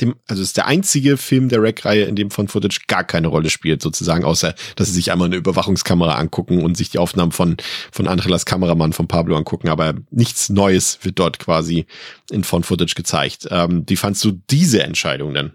dem, 0.00 0.16
also 0.26 0.42
ist 0.42 0.56
der 0.56 0.66
einzige 0.66 1.16
Film 1.16 1.48
der 1.48 1.62
Rack-Reihe, 1.62 2.04
in 2.04 2.16
dem 2.16 2.30
von 2.30 2.48
Footage 2.48 2.80
gar 2.88 3.04
keine 3.04 3.28
Rolle 3.28 3.50
spielt, 3.50 3.82
sozusagen, 3.82 4.24
außer, 4.24 4.54
dass 4.76 4.88
sie 4.88 4.94
sich 4.94 5.12
einmal 5.12 5.26
eine 5.26 5.36
Überwachungskamera 5.36 6.16
angucken 6.16 6.62
und 6.62 6.76
sich 6.76 6.90
die 6.90 6.98
Aufnahmen 6.98 7.32
von, 7.32 7.56
von 7.90 8.08
Angelas 8.08 8.44
Kameramann, 8.44 8.92
von 8.92 9.08
Pablo 9.08 9.36
angucken, 9.36 9.68
aber 9.68 9.94
nichts 10.10 10.48
Neues 10.48 10.98
wird 11.02 11.18
dort 11.18 11.38
quasi 11.38 11.86
in 12.30 12.44
von 12.44 12.64
Footage 12.64 12.94
gezeigt. 12.94 13.48
Ähm, 13.50 13.84
wie 13.86 13.96
fandst 13.96 14.24
du 14.24 14.32
diese 14.50 14.82
Entscheidung 14.82 15.34
denn? 15.34 15.52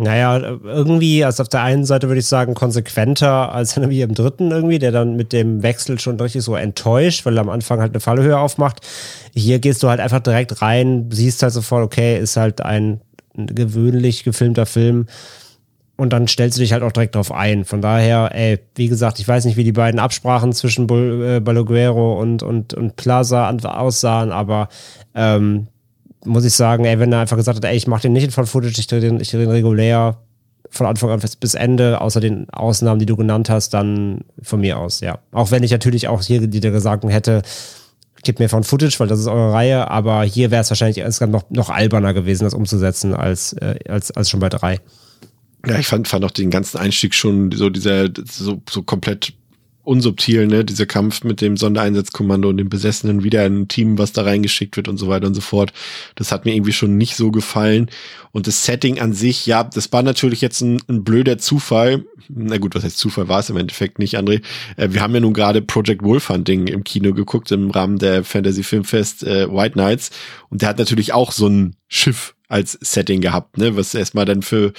Naja, 0.00 0.38
irgendwie, 0.62 1.24
also 1.24 1.42
auf 1.42 1.48
der 1.48 1.62
einen 1.62 1.84
Seite 1.84 2.06
würde 2.06 2.20
ich 2.20 2.26
sagen, 2.26 2.54
konsequenter 2.54 3.52
als 3.52 3.80
wie 3.88 4.02
im 4.02 4.14
dritten 4.14 4.50
irgendwie, 4.52 4.78
der 4.78 4.92
dann 4.92 5.16
mit 5.16 5.32
dem 5.32 5.64
Wechsel 5.64 5.98
schon 5.98 6.20
richtig 6.20 6.42
so 6.42 6.54
enttäuscht, 6.54 7.26
weil 7.26 7.36
er 7.36 7.40
am 7.40 7.48
Anfang 7.48 7.80
halt 7.80 7.92
eine 7.92 8.00
Fallhöhe 8.00 8.38
aufmacht. 8.38 8.86
Hier 9.34 9.58
gehst 9.58 9.82
du 9.82 9.88
halt 9.88 9.98
einfach 9.98 10.20
direkt 10.20 10.62
rein, 10.62 11.08
siehst 11.10 11.42
halt 11.42 11.52
sofort, 11.52 11.84
okay, 11.84 12.16
ist 12.16 12.36
halt 12.36 12.60
ein 12.60 13.00
gewöhnlich 13.34 14.22
gefilmter 14.22 14.66
Film 14.66 15.06
und 15.96 16.12
dann 16.12 16.28
stellst 16.28 16.56
du 16.56 16.62
dich 16.62 16.72
halt 16.72 16.84
auch 16.84 16.92
direkt 16.92 17.16
drauf 17.16 17.32
ein. 17.32 17.64
Von 17.64 17.82
daher, 17.82 18.30
ey, 18.32 18.60
wie 18.76 18.86
gesagt, 18.86 19.18
ich 19.18 19.26
weiß 19.26 19.46
nicht, 19.46 19.56
wie 19.56 19.64
die 19.64 19.72
beiden 19.72 19.98
Absprachen 19.98 20.52
zwischen 20.52 20.86
Bal 20.86 21.36
äh, 21.36 21.40
Baloguero 21.40 22.20
und, 22.20 22.44
und, 22.44 22.72
und 22.72 22.94
Plaza 22.94 23.50
aussahen, 23.50 24.30
aber 24.30 24.68
ähm, 25.16 25.66
muss 26.24 26.44
ich 26.44 26.54
sagen, 26.54 26.84
ey, 26.84 26.98
wenn 26.98 27.12
er 27.12 27.20
einfach 27.20 27.36
gesagt 27.36 27.56
hat, 27.56 27.64
ey, 27.64 27.76
ich 27.76 27.86
mach 27.86 28.00
den 28.00 28.12
nicht 28.12 28.24
in 28.24 28.46
Footage, 28.46 28.78
ich 28.78 28.86
drehe 28.86 29.00
den, 29.00 29.18
dreh 29.18 29.38
den 29.38 29.50
regulär 29.50 30.18
von 30.70 30.86
Anfang 30.86 31.10
an 31.10 31.20
bis 31.40 31.54
Ende, 31.54 32.00
außer 32.00 32.20
den 32.20 32.48
Ausnahmen, 32.50 32.98
die 32.98 33.06
du 33.06 33.16
genannt 33.16 33.48
hast, 33.48 33.70
dann 33.74 34.24
von 34.42 34.60
mir 34.60 34.78
aus, 34.78 35.00
ja. 35.00 35.18
Auch 35.32 35.50
wenn 35.50 35.62
ich 35.62 35.70
natürlich 35.70 36.08
auch 36.08 36.22
hier 36.22 36.46
die 36.46 36.60
gesagt 36.60 37.04
hätte, 37.04 37.42
gib 38.22 38.38
mir 38.38 38.48
von 38.48 38.64
Footage, 38.64 38.98
weil 38.98 39.08
das 39.08 39.20
ist 39.20 39.28
eure 39.28 39.52
Reihe, 39.52 39.90
aber 39.90 40.24
hier 40.24 40.50
wäre 40.50 40.62
es 40.62 40.70
wahrscheinlich 40.70 40.98
insgesamt 40.98 41.32
noch, 41.32 41.48
noch 41.50 41.70
alberner 41.70 42.12
gewesen, 42.12 42.44
das 42.44 42.54
umzusetzen, 42.54 43.14
als, 43.14 43.52
äh, 43.54 43.78
als, 43.88 44.10
als 44.10 44.28
schon 44.28 44.40
bei 44.40 44.48
drei. 44.48 44.80
Ja, 45.66 45.78
ich 45.78 45.86
fand, 45.86 46.06
fand 46.06 46.24
auch 46.24 46.30
den 46.30 46.50
ganzen 46.50 46.78
Einstieg 46.78 47.14
schon 47.14 47.50
so 47.52 47.70
dieser, 47.70 48.08
so, 48.30 48.60
so 48.68 48.82
komplett 48.82 49.34
unsubtil, 49.88 50.46
ne, 50.46 50.64
dieser 50.64 50.84
Kampf 50.84 51.24
mit 51.24 51.40
dem 51.40 51.56
Sondereinsatzkommando 51.56 52.50
und 52.50 52.58
dem 52.58 52.68
Besessenen 52.68 53.24
wieder 53.24 53.44
ein 53.44 53.68
Team, 53.68 53.96
was 53.96 54.12
da 54.12 54.22
reingeschickt 54.22 54.76
wird 54.76 54.86
und 54.86 54.98
so 54.98 55.08
weiter 55.08 55.26
und 55.26 55.34
so 55.34 55.40
fort. 55.40 55.72
Das 56.14 56.30
hat 56.30 56.44
mir 56.44 56.54
irgendwie 56.54 56.74
schon 56.74 56.98
nicht 56.98 57.16
so 57.16 57.30
gefallen. 57.30 57.90
Und 58.30 58.46
das 58.46 58.66
Setting 58.66 59.00
an 59.00 59.14
sich, 59.14 59.46
ja, 59.46 59.64
das 59.64 59.90
war 59.90 60.02
natürlich 60.02 60.42
jetzt 60.42 60.60
ein, 60.60 60.82
ein 60.88 61.04
blöder 61.04 61.38
Zufall. 61.38 62.04
Na 62.28 62.58
gut, 62.58 62.74
was 62.74 62.84
heißt 62.84 62.98
Zufall 62.98 63.28
war 63.28 63.40
es 63.40 63.48
im 63.48 63.56
Endeffekt 63.56 63.98
nicht, 63.98 64.18
André. 64.18 64.42
Äh, 64.76 64.88
wir 64.90 65.00
haben 65.00 65.14
ja 65.14 65.20
nun 65.20 65.32
gerade 65.32 65.62
Project 65.62 66.02
Wolf 66.02 66.28
Hunting 66.28 66.66
im 66.66 66.84
Kino 66.84 67.14
geguckt 67.14 67.50
im 67.50 67.70
Rahmen 67.70 67.98
der 67.98 68.24
Fantasy 68.24 68.62
Filmfest 68.62 69.22
äh, 69.22 69.50
White 69.50 69.72
Knights. 69.72 70.10
Und 70.50 70.60
der 70.60 70.68
hat 70.68 70.78
natürlich 70.78 71.14
auch 71.14 71.32
so 71.32 71.48
ein 71.48 71.76
Schiff 71.88 72.34
als 72.48 72.78
Setting 72.80 73.20
gehabt, 73.20 73.58
ne, 73.58 73.76
was 73.76 73.94
erstmal 73.94 74.24
dann 74.24 74.42
für 74.42 74.72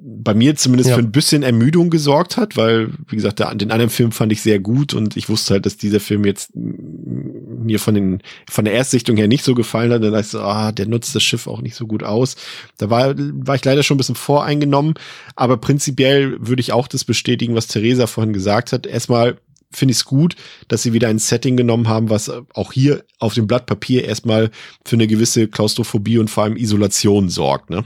bei 0.00 0.34
mir 0.34 0.54
zumindest 0.56 0.90
ja. 0.90 0.96
für 0.96 1.02
ein 1.02 1.10
bisschen 1.10 1.42
Ermüdung 1.42 1.90
gesorgt 1.90 2.36
hat, 2.36 2.56
weil, 2.56 2.90
wie 3.08 3.16
gesagt, 3.16 3.40
der, 3.40 3.54
den 3.54 3.70
anderen 3.70 3.90
Film 3.90 4.12
fand 4.12 4.32
ich 4.32 4.42
sehr 4.42 4.58
gut 4.60 4.94
und 4.94 5.16
ich 5.16 5.28
wusste 5.28 5.54
halt, 5.54 5.66
dass 5.66 5.76
dieser 5.76 6.00
Film 6.00 6.24
jetzt 6.24 6.50
mir 6.54 7.78
von 7.80 7.94
den, 7.94 8.22
von 8.48 8.64
der 8.64 8.74
Erstsichtung 8.74 9.16
her 9.16 9.28
nicht 9.28 9.44
so 9.44 9.54
gefallen 9.54 9.92
hat. 9.92 10.02
Dann 10.02 10.12
dachte 10.12 10.24
ich 10.24 10.30
so, 10.30 10.40
ah, 10.40 10.72
der 10.72 10.86
nutzt 10.86 11.14
das 11.14 11.22
Schiff 11.22 11.46
auch 11.46 11.60
nicht 11.60 11.74
so 11.74 11.86
gut 11.86 12.02
aus. 12.02 12.36
Da 12.78 12.90
war, 12.90 13.14
war 13.16 13.56
ich 13.56 13.64
leider 13.64 13.82
schon 13.82 13.96
ein 13.96 13.98
bisschen 13.98 14.14
voreingenommen, 14.14 14.94
aber 15.34 15.56
prinzipiell 15.56 16.36
würde 16.40 16.60
ich 16.60 16.72
auch 16.72 16.88
das 16.88 17.04
bestätigen, 17.04 17.54
was 17.54 17.66
Theresa 17.66 18.06
vorhin 18.06 18.32
gesagt 18.32 18.72
hat. 18.72 18.86
Erstmal 18.86 19.38
finde 19.70 19.92
ich 19.92 19.98
es 19.98 20.04
gut, 20.04 20.36
dass 20.68 20.82
sie 20.82 20.92
wieder 20.92 21.08
ein 21.08 21.18
Setting 21.18 21.56
genommen 21.56 21.88
haben, 21.88 22.08
was 22.08 22.30
auch 22.54 22.72
hier 22.72 23.04
auf 23.18 23.34
dem 23.34 23.46
Blatt 23.46 23.66
Papier 23.66 24.04
erstmal 24.04 24.50
für 24.84 24.96
eine 24.96 25.06
gewisse 25.06 25.48
Klaustrophobie 25.48 26.18
und 26.18 26.30
vor 26.30 26.44
allem 26.44 26.56
Isolation 26.56 27.28
sorgt, 27.28 27.70
ne? 27.70 27.84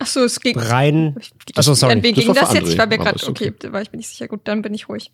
Ach 0.00 0.06
so, 0.06 0.24
es 0.24 0.40
ging. 0.40 0.58
Rein. 0.58 1.14
Achso, 1.54 1.74
sorry. 1.74 1.92
An 1.92 2.02
wen 2.02 2.14
ging 2.14 2.32
das 2.32 2.52
jetzt? 2.54 2.70
Ich 2.70 2.78
war 2.78 2.86
mir 2.86 2.98
gerade, 2.98 3.24
okay, 3.28 3.52
da 3.56 3.72
war 3.72 3.82
ich 3.82 3.92
mir 3.92 3.98
nicht 3.98 4.08
sicher. 4.08 4.28
Gut, 4.28 4.40
dann 4.44 4.62
bin 4.62 4.74
ich 4.74 4.88
ruhig. 4.88 5.12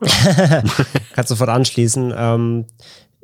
Kannst 1.12 1.28
sofort 1.28 1.50
anschließen. 1.50 2.14
Ähm, 2.16 2.66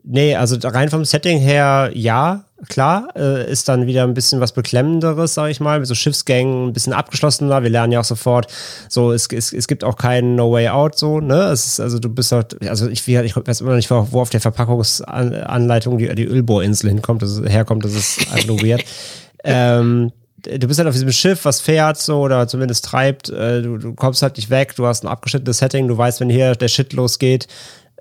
nee, 0.02 0.34
also 0.34 0.56
rein 0.66 0.90
vom 0.90 1.04
Setting 1.04 1.38
her, 1.38 1.92
ja. 1.94 2.44
klar, 2.68 3.08
äh, 3.14 3.48
ist 3.48 3.68
dann 3.68 3.86
wieder 3.86 4.02
ein 4.02 4.14
bisschen 4.14 4.40
was 4.40 4.50
Beklemmenderes, 4.50 5.34
sag 5.34 5.50
ich 5.50 5.60
mal, 5.60 5.78
mit 5.78 5.86
so 5.86 5.94
Schiffsgängen, 5.94 6.66
ein 6.66 6.72
bisschen 6.72 6.92
abgeschlossener. 6.92 7.62
Wir 7.62 7.70
lernen 7.70 7.92
ja 7.92 8.00
auch 8.00 8.04
sofort, 8.04 8.48
so, 8.88 9.12
es, 9.12 9.28
es, 9.28 9.52
es 9.52 9.68
gibt 9.68 9.84
auch 9.84 9.96
keinen 9.96 10.34
No 10.34 10.50
Way 10.50 10.70
Out, 10.70 10.98
so, 10.98 11.20
ne? 11.20 11.44
Es 11.52 11.66
ist, 11.66 11.80
also 11.80 12.00
du 12.00 12.08
bist 12.08 12.32
halt, 12.32 12.68
also 12.68 12.88
ich, 12.88 13.06
ich 13.06 13.36
weiß 13.36 13.60
immer 13.60 13.76
nicht, 13.76 13.92
wo 13.92 14.20
auf 14.20 14.30
der 14.30 14.40
Verpackungsanleitung 14.40 15.98
die, 15.98 16.12
die 16.16 16.24
Ölbohrinsel 16.24 16.90
hinkommt, 16.90 17.22
das 17.22 17.38
ist, 17.38 17.48
herkommt, 17.48 17.84
das 17.84 17.94
ist 17.94 18.32
einfach 18.32 18.60
weird. 18.60 18.84
ähm, 19.44 20.10
du 20.44 20.66
bist 20.66 20.78
halt 20.78 20.88
auf 20.88 20.94
diesem 20.94 21.12
Schiff, 21.12 21.44
was 21.44 21.60
fährt 21.60 21.98
so 21.98 22.20
oder 22.20 22.46
zumindest 22.48 22.84
treibt, 22.84 23.28
äh, 23.28 23.62
du, 23.62 23.78
du 23.78 23.94
kommst 23.94 24.22
halt 24.22 24.36
nicht 24.36 24.50
weg, 24.50 24.74
du 24.76 24.86
hast 24.86 25.04
ein 25.04 25.08
abgeschnittenes 25.08 25.58
Setting, 25.58 25.88
du 25.88 25.96
weißt, 25.96 26.20
wenn 26.20 26.30
hier 26.30 26.54
der 26.54 26.68
Shit 26.68 26.92
losgeht, 26.92 27.48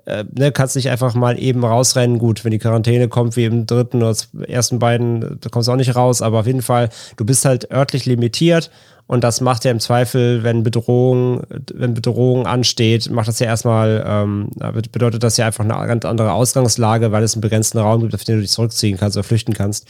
äh, 0.06 0.24
ne, 0.32 0.52
kannst 0.52 0.76
nicht 0.76 0.90
einfach 0.90 1.14
mal 1.14 1.38
eben 1.38 1.64
rausrennen. 1.64 2.18
Gut, 2.18 2.44
wenn 2.44 2.50
die 2.50 2.58
Quarantäne 2.58 3.08
kommt, 3.08 3.36
wie 3.36 3.46
im 3.46 3.66
dritten 3.66 4.02
oder 4.02 4.16
ersten 4.46 4.78
beiden, 4.78 5.38
da 5.40 5.48
kommst 5.48 5.68
du 5.68 5.72
auch 5.72 5.76
nicht 5.76 5.96
raus, 5.96 6.22
aber 6.22 6.40
auf 6.40 6.46
jeden 6.46 6.62
Fall, 6.62 6.90
du 7.16 7.24
bist 7.24 7.44
halt 7.44 7.70
örtlich 7.70 8.04
limitiert 8.06 8.70
und 9.06 9.22
das 9.22 9.42
macht 9.42 9.64
ja 9.64 9.70
im 9.70 9.80
Zweifel, 9.80 10.42
wenn 10.44 10.62
Bedrohung, 10.62 11.42
wenn 11.74 11.92
Bedrohung 11.92 12.46
ansteht, 12.46 13.10
macht 13.10 13.28
das 13.28 13.38
ja 13.38 13.46
erstmal, 13.46 14.02
ähm, 14.06 14.48
bedeutet 14.90 15.22
das 15.22 15.36
ja 15.36 15.46
einfach 15.46 15.64
eine 15.64 15.86
ganz 15.86 16.06
andere 16.06 16.32
Ausgangslage, 16.32 17.12
weil 17.12 17.22
es 17.22 17.34
einen 17.34 17.42
begrenzten 17.42 17.78
Raum 17.78 18.00
gibt, 18.00 18.14
auf 18.14 18.24
den 18.24 18.36
du 18.36 18.40
dich 18.40 18.50
zurückziehen 18.50 18.96
kannst 18.96 19.16
oder 19.18 19.24
flüchten 19.24 19.52
kannst. 19.52 19.86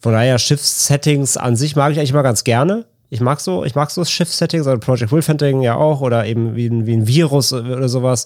Von 0.00 0.12
daher, 0.12 0.38
Schiffssettings 0.38 1.36
an 1.36 1.54
sich 1.54 1.76
mag 1.76 1.92
ich 1.92 1.98
eigentlich 1.98 2.12
mal 2.12 2.22
ganz 2.22 2.42
gerne. 2.42 2.86
Ich 3.08 3.20
mag 3.20 3.40
so, 3.40 3.64
ich 3.64 3.76
mag 3.76 3.92
so 3.92 4.04
Schiffssettings, 4.04 4.66
oder 4.66 4.78
Project 4.78 5.12
Wolf 5.12 5.28
Hunting 5.28 5.62
ja 5.62 5.76
auch, 5.76 6.00
oder 6.00 6.26
eben 6.26 6.56
wie 6.56 6.66
ein, 6.66 6.86
wie 6.86 6.94
ein 6.94 7.06
Virus 7.06 7.52
oder 7.52 7.88
sowas. 7.88 8.24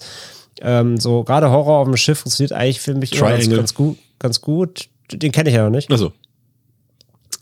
Ähm, 0.59 0.97
so 0.97 1.23
gerade 1.23 1.51
Horror 1.51 1.81
auf 1.81 1.87
dem 1.87 1.97
Schiff 1.97 2.19
funktioniert 2.19 2.51
eigentlich 2.51 2.81
für 2.81 2.95
mich 2.95 3.11
ganz, 3.11 3.47
ganz, 3.47 3.73
gut. 3.75 3.99
Ganz 4.17 4.41
gut. 4.41 4.89
Den 5.11 5.31
kenne 5.31 5.49
ich 5.49 5.55
ja 5.55 5.63
noch 5.63 5.69
nicht. 5.69 5.91
Also. 5.91 6.13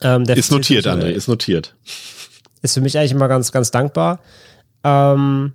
Ähm, 0.01 0.23
ist 0.23 0.51
notiert, 0.51 0.85
André, 0.85 1.11
ist 1.11 1.27
notiert 1.29 1.75
ist 2.61 2.73
für 2.73 2.81
mich 2.81 2.97
eigentlich 2.97 3.11
immer 3.11 3.27
ganz, 3.27 3.51
ganz 3.51 3.71
dankbar. 3.71 4.19
Ähm, 4.83 5.53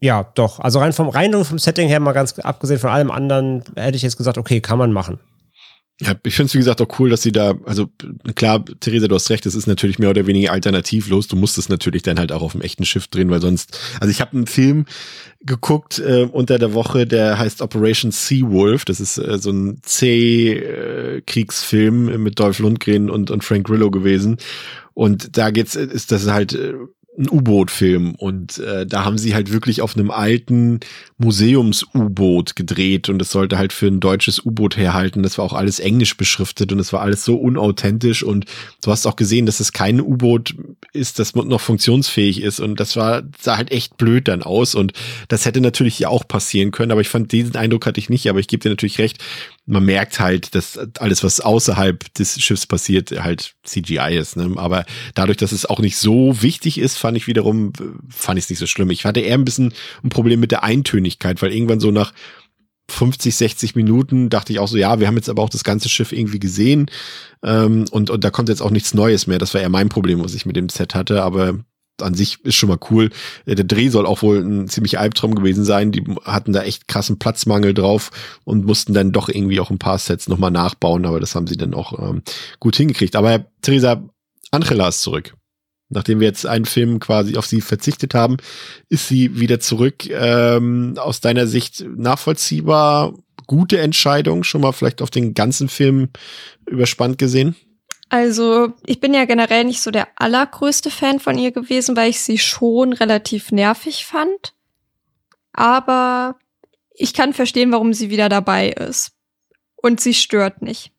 ja, 0.00 0.30
doch. 0.34 0.58
Also 0.58 0.80
rein 0.80 0.92
vom 0.92 1.08
rein 1.08 1.34
und 1.34 1.44
vom 1.44 1.58
Setting 1.58 1.88
her 1.88 2.00
mal 2.00 2.12
ganz 2.12 2.38
abgesehen 2.40 2.80
von 2.80 2.90
allem 2.90 3.10
anderen 3.10 3.62
hätte 3.76 3.96
ich 3.96 4.02
jetzt 4.02 4.16
gesagt, 4.16 4.36
okay, 4.36 4.60
kann 4.60 4.78
man 4.78 4.92
machen. 4.92 5.20
Ja, 6.00 6.14
ich 6.24 6.34
finde 6.34 6.46
es 6.48 6.54
wie 6.54 6.58
gesagt 6.58 6.80
auch 6.80 6.98
cool, 6.98 7.10
dass 7.10 7.22
sie 7.22 7.30
da, 7.30 7.54
also 7.64 7.86
klar, 8.34 8.64
Theresa, 8.80 9.06
du 9.06 9.14
hast 9.14 9.30
recht, 9.30 9.46
es 9.46 9.54
ist 9.54 9.68
natürlich 9.68 10.00
mehr 10.00 10.10
oder 10.10 10.26
weniger 10.26 10.50
alternativlos. 10.50 11.28
Du 11.28 11.36
musst 11.36 11.58
es 11.58 11.68
natürlich 11.68 12.02
dann 12.02 12.18
halt 12.18 12.32
auch 12.32 12.42
auf 12.42 12.50
dem 12.52 12.62
echten 12.62 12.84
Schiff 12.84 13.06
drehen, 13.06 13.30
weil 13.30 13.40
sonst, 13.40 13.78
also 14.00 14.10
ich 14.10 14.20
habe 14.20 14.36
einen 14.36 14.48
Film 14.48 14.86
geguckt 15.42 16.00
äh, 16.00 16.24
unter 16.24 16.58
der 16.58 16.74
Woche, 16.74 17.06
der 17.06 17.38
heißt 17.38 17.62
Operation 17.62 18.10
Seawolf. 18.10 18.84
Das 18.84 18.98
ist 18.98 19.18
äh, 19.18 19.38
so 19.38 19.52
ein 19.52 19.78
C-Kriegsfilm 19.82 22.08
äh, 22.08 22.18
mit 22.18 22.40
Dolph 22.40 22.58
Lundgren 22.58 23.08
und, 23.08 23.30
und 23.30 23.44
Frank 23.44 23.68
Grillo 23.68 23.92
gewesen. 23.92 24.38
Und 24.94 25.36
da 25.36 25.50
geht's, 25.50 25.74
ist 25.74 26.12
das 26.12 26.28
halt 26.28 26.54
äh, 26.54 26.74
ein 27.18 27.28
U-Boot-Film. 27.28 28.14
Und 28.14 28.58
äh, 28.58 28.86
da 28.86 29.04
haben 29.04 29.18
sie 29.18 29.34
halt 29.34 29.52
wirklich 29.52 29.82
auf 29.82 29.96
einem 29.96 30.10
alten 30.10 30.80
Museums-U-Boot 31.18 32.56
gedreht. 32.56 33.08
Und 33.08 33.20
es 33.20 33.30
sollte 33.30 33.58
halt 33.58 33.72
für 33.72 33.86
ein 33.86 34.00
deutsches 34.00 34.44
U-Boot 34.44 34.76
herhalten. 34.76 35.22
Das 35.22 35.36
war 35.36 35.44
auch 35.44 35.52
alles 35.52 35.78
englisch 35.78 36.16
beschriftet. 36.16 36.72
Und 36.72 36.78
es 36.78 36.92
war 36.92 37.02
alles 37.02 37.24
so 37.24 37.36
unauthentisch. 37.36 38.22
Und 38.22 38.46
du 38.82 38.90
hast 38.90 39.06
auch 39.06 39.16
gesehen, 39.16 39.44
dass 39.44 39.60
es 39.60 39.72
kein 39.72 40.00
U-Boot 40.00 40.54
ist, 40.92 41.18
das 41.18 41.34
noch 41.34 41.60
funktionsfähig 41.60 42.42
ist. 42.42 42.60
Und 42.60 42.80
das 42.80 42.96
war 42.96 43.22
sah 43.38 43.58
halt 43.58 43.70
echt 43.70 43.98
blöd 43.98 44.28
dann 44.28 44.42
aus. 44.42 44.74
Und 44.74 44.94
das 45.28 45.44
hätte 45.44 45.60
natürlich 45.60 45.98
ja 45.98 46.08
auch 46.08 46.26
passieren 46.26 46.70
können, 46.70 46.92
aber 46.92 47.02
ich 47.02 47.08
fand 47.08 47.32
diesen 47.32 47.56
Eindruck 47.56 47.86
hatte 47.86 48.00
ich 48.00 48.08
nicht, 48.08 48.28
aber 48.28 48.40
ich 48.40 48.48
gebe 48.48 48.62
dir 48.62 48.70
natürlich 48.70 48.98
recht, 48.98 49.22
man 49.64 49.84
merkt 49.84 50.18
halt, 50.18 50.54
dass 50.54 50.78
alles, 50.98 51.22
was 51.22 51.40
außerhalb 51.40 52.12
des 52.14 52.40
Schiffs 52.42 52.66
passiert, 52.66 53.12
halt 53.22 53.54
CGI 53.62 54.16
ist. 54.18 54.36
Ne? 54.36 54.52
Aber 54.56 54.84
dadurch, 55.14 55.38
dass 55.38 55.52
es 55.52 55.66
auch 55.66 55.78
nicht 55.78 55.96
so 55.96 56.42
wichtig 56.42 56.78
ist, 56.78 56.96
fand 56.96 57.16
ich 57.16 57.28
wiederum, 57.28 57.72
fand 58.08 58.38
ich 58.38 58.46
es 58.46 58.50
nicht 58.50 58.58
so 58.58 58.66
schlimm. 58.66 58.90
Ich 58.90 59.04
hatte 59.04 59.20
eher 59.20 59.34
ein 59.34 59.44
bisschen 59.44 59.72
ein 60.02 60.08
Problem 60.08 60.40
mit 60.40 60.50
der 60.50 60.64
Eintönigkeit, 60.64 61.42
weil 61.42 61.52
irgendwann 61.52 61.80
so 61.80 61.92
nach 61.92 62.12
50, 62.90 63.34
60 63.34 63.76
Minuten 63.76 64.28
dachte 64.28 64.52
ich 64.52 64.58
auch 64.58 64.68
so, 64.68 64.76
ja, 64.76 64.98
wir 64.98 65.06
haben 65.06 65.16
jetzt 65.16 65.28
aber 65.28 65.42
auch 65.42 65.48
das 65.48 65.64
ganze 65.64 65.88
Schiff 65.88 66.12
irgendwie 66.12 66.40
gesehen 66.40 66.90
ähm, 67.44 67.84
und, 67.90 68.10
und 68.10 68.24
da 68.24 68.30
kommt 68.30 68.48
jetzt 68.48 68.60
auch 68.62 68.70
nichts 68.70 68.94
Neues 68.94 69.28
mehr. 69.28 69.38
Das 69.38 69.54
war 69.54 69.60
eher 69.60 69.68
mein 69.68 69.88
Problem, 69.88 70.22
was 70.22 70.34
ich 70.34 70.44
mit 70.44 70.56
dem 70.56 70.68
Set 70.68 70.94
hatte, 70.94 71.22
aber 71.22 71.60
an 72.02 72.14
sich 72.14 72.44
ist 72.44 72.54
schon 72.54 72.68
mal 72.68 72.78
cool. 72.90 73.10
Äh, 73.46 73.54
der 73.54 73.64
Dreh 73.64 73.88
soll 73.88 74.06
auch 74.06 74.22
wohl 74.22 74.38
ein 74.38 74.68
ziemlich 74.68 74.98
Albtraum 74.98 75.34
gewesen 75.34 75.64
sein. 75.64 75.92
Die 75.92 76.04
hatten 76.24 76.52
da 76.52 76.62
echt 76.62 76.88
krassen 76.88 77.18
Platzmangel 77.18 77.74
drauf 77.74 78.10
und 78.44 78.64
mussten 78.64 78.94
dann 78.94 79.12
doch 79.12 79.28
irgendwie 79.28 79.60
auch 79.60 79.70
ein 79.70 79.78
paar 79.78 79.98
Sets 79.98 80.28
nochmal 80.28 80.50
nachbauen, 80.50 81.06
aber 81.06 81.20
das 81.20 81.34
haben 81.34 81.46
sie 81.46 81.56
dann 81.56 81.74
auch 81.74 81.98
ähm, 81.98 82.22
gut 82.60 82.76
hingekriegt. 82.76 83.16
Aber 83.16 83.46
Theresa, 83.62 84.02
Angela 84.50 84.88
ist 84.88 85.02
zurück. 85.02 85.34
Nachdem 85.88 86.20
wir 86.20 86.26
jetzt 86.26 86.46
einen 86.46 86.64
Film 86.64 87.00
quasi 87.00 87.36
auf 87.36 87.46
sie 87.46 87.60
verzichtet 87.60 88.14
haben, 88.14 88.38
ist 88.88 89.08
sie 89.08 89.38
wieder 89.38 89.60
zurück. 89.60 90.08
Ähm, 90.08 90.94
aus 90.96 91.20
deiner 91.20 91.46
Sicht 91.46 91.84
nachvollziehbar, 91.96 93.12
gute 93.46 93.78
Entscheidung, 93.78 94.42
schon 94.42 94.62
mal 94.62 94.72
vielleicht 94.72 95.02
auf 95.02 95.10
den 95.10 95.34
ganzen 95.34 95.68
Film 95.68 96.08
überspannt 96.66 97.18
gesehen? 97.18 97.56
Also, 98.12 98.74
ich 98.84 99.00
bin 99.00 99.14
ja 99.14 99.24
generell 99.24 99.64
nicht 99.64 99.80
so 99.80 99.90
der 99.90 100.06
allergrößte 100.16 100.90
Fan 100.90 101.18
von 101.18 101.38
ihr 101.38 101.50
gewesen, 101.50 101.96
weil 101.96 102.10
ich 102.10 102.20
sie 102.20 102.36
schon 102.36 102.92
relativ 102.92 103.52
nervig 103.52 104.04
fand. 104.04 104.52
Aber 105.54 106.36
ich 106.92 107.14
kann 107.14 107.32
verstehen, 107.32 107.72
warum 107.72 107.94
sie 107.94 108.10
wieder 108.10 108.28
dabei 108.28 108.68
ist. 108.68 109.12
Und 109.76 110.02
sie 110.02 110.12
stört 110.12 110.60
nicht. 110.60 110.92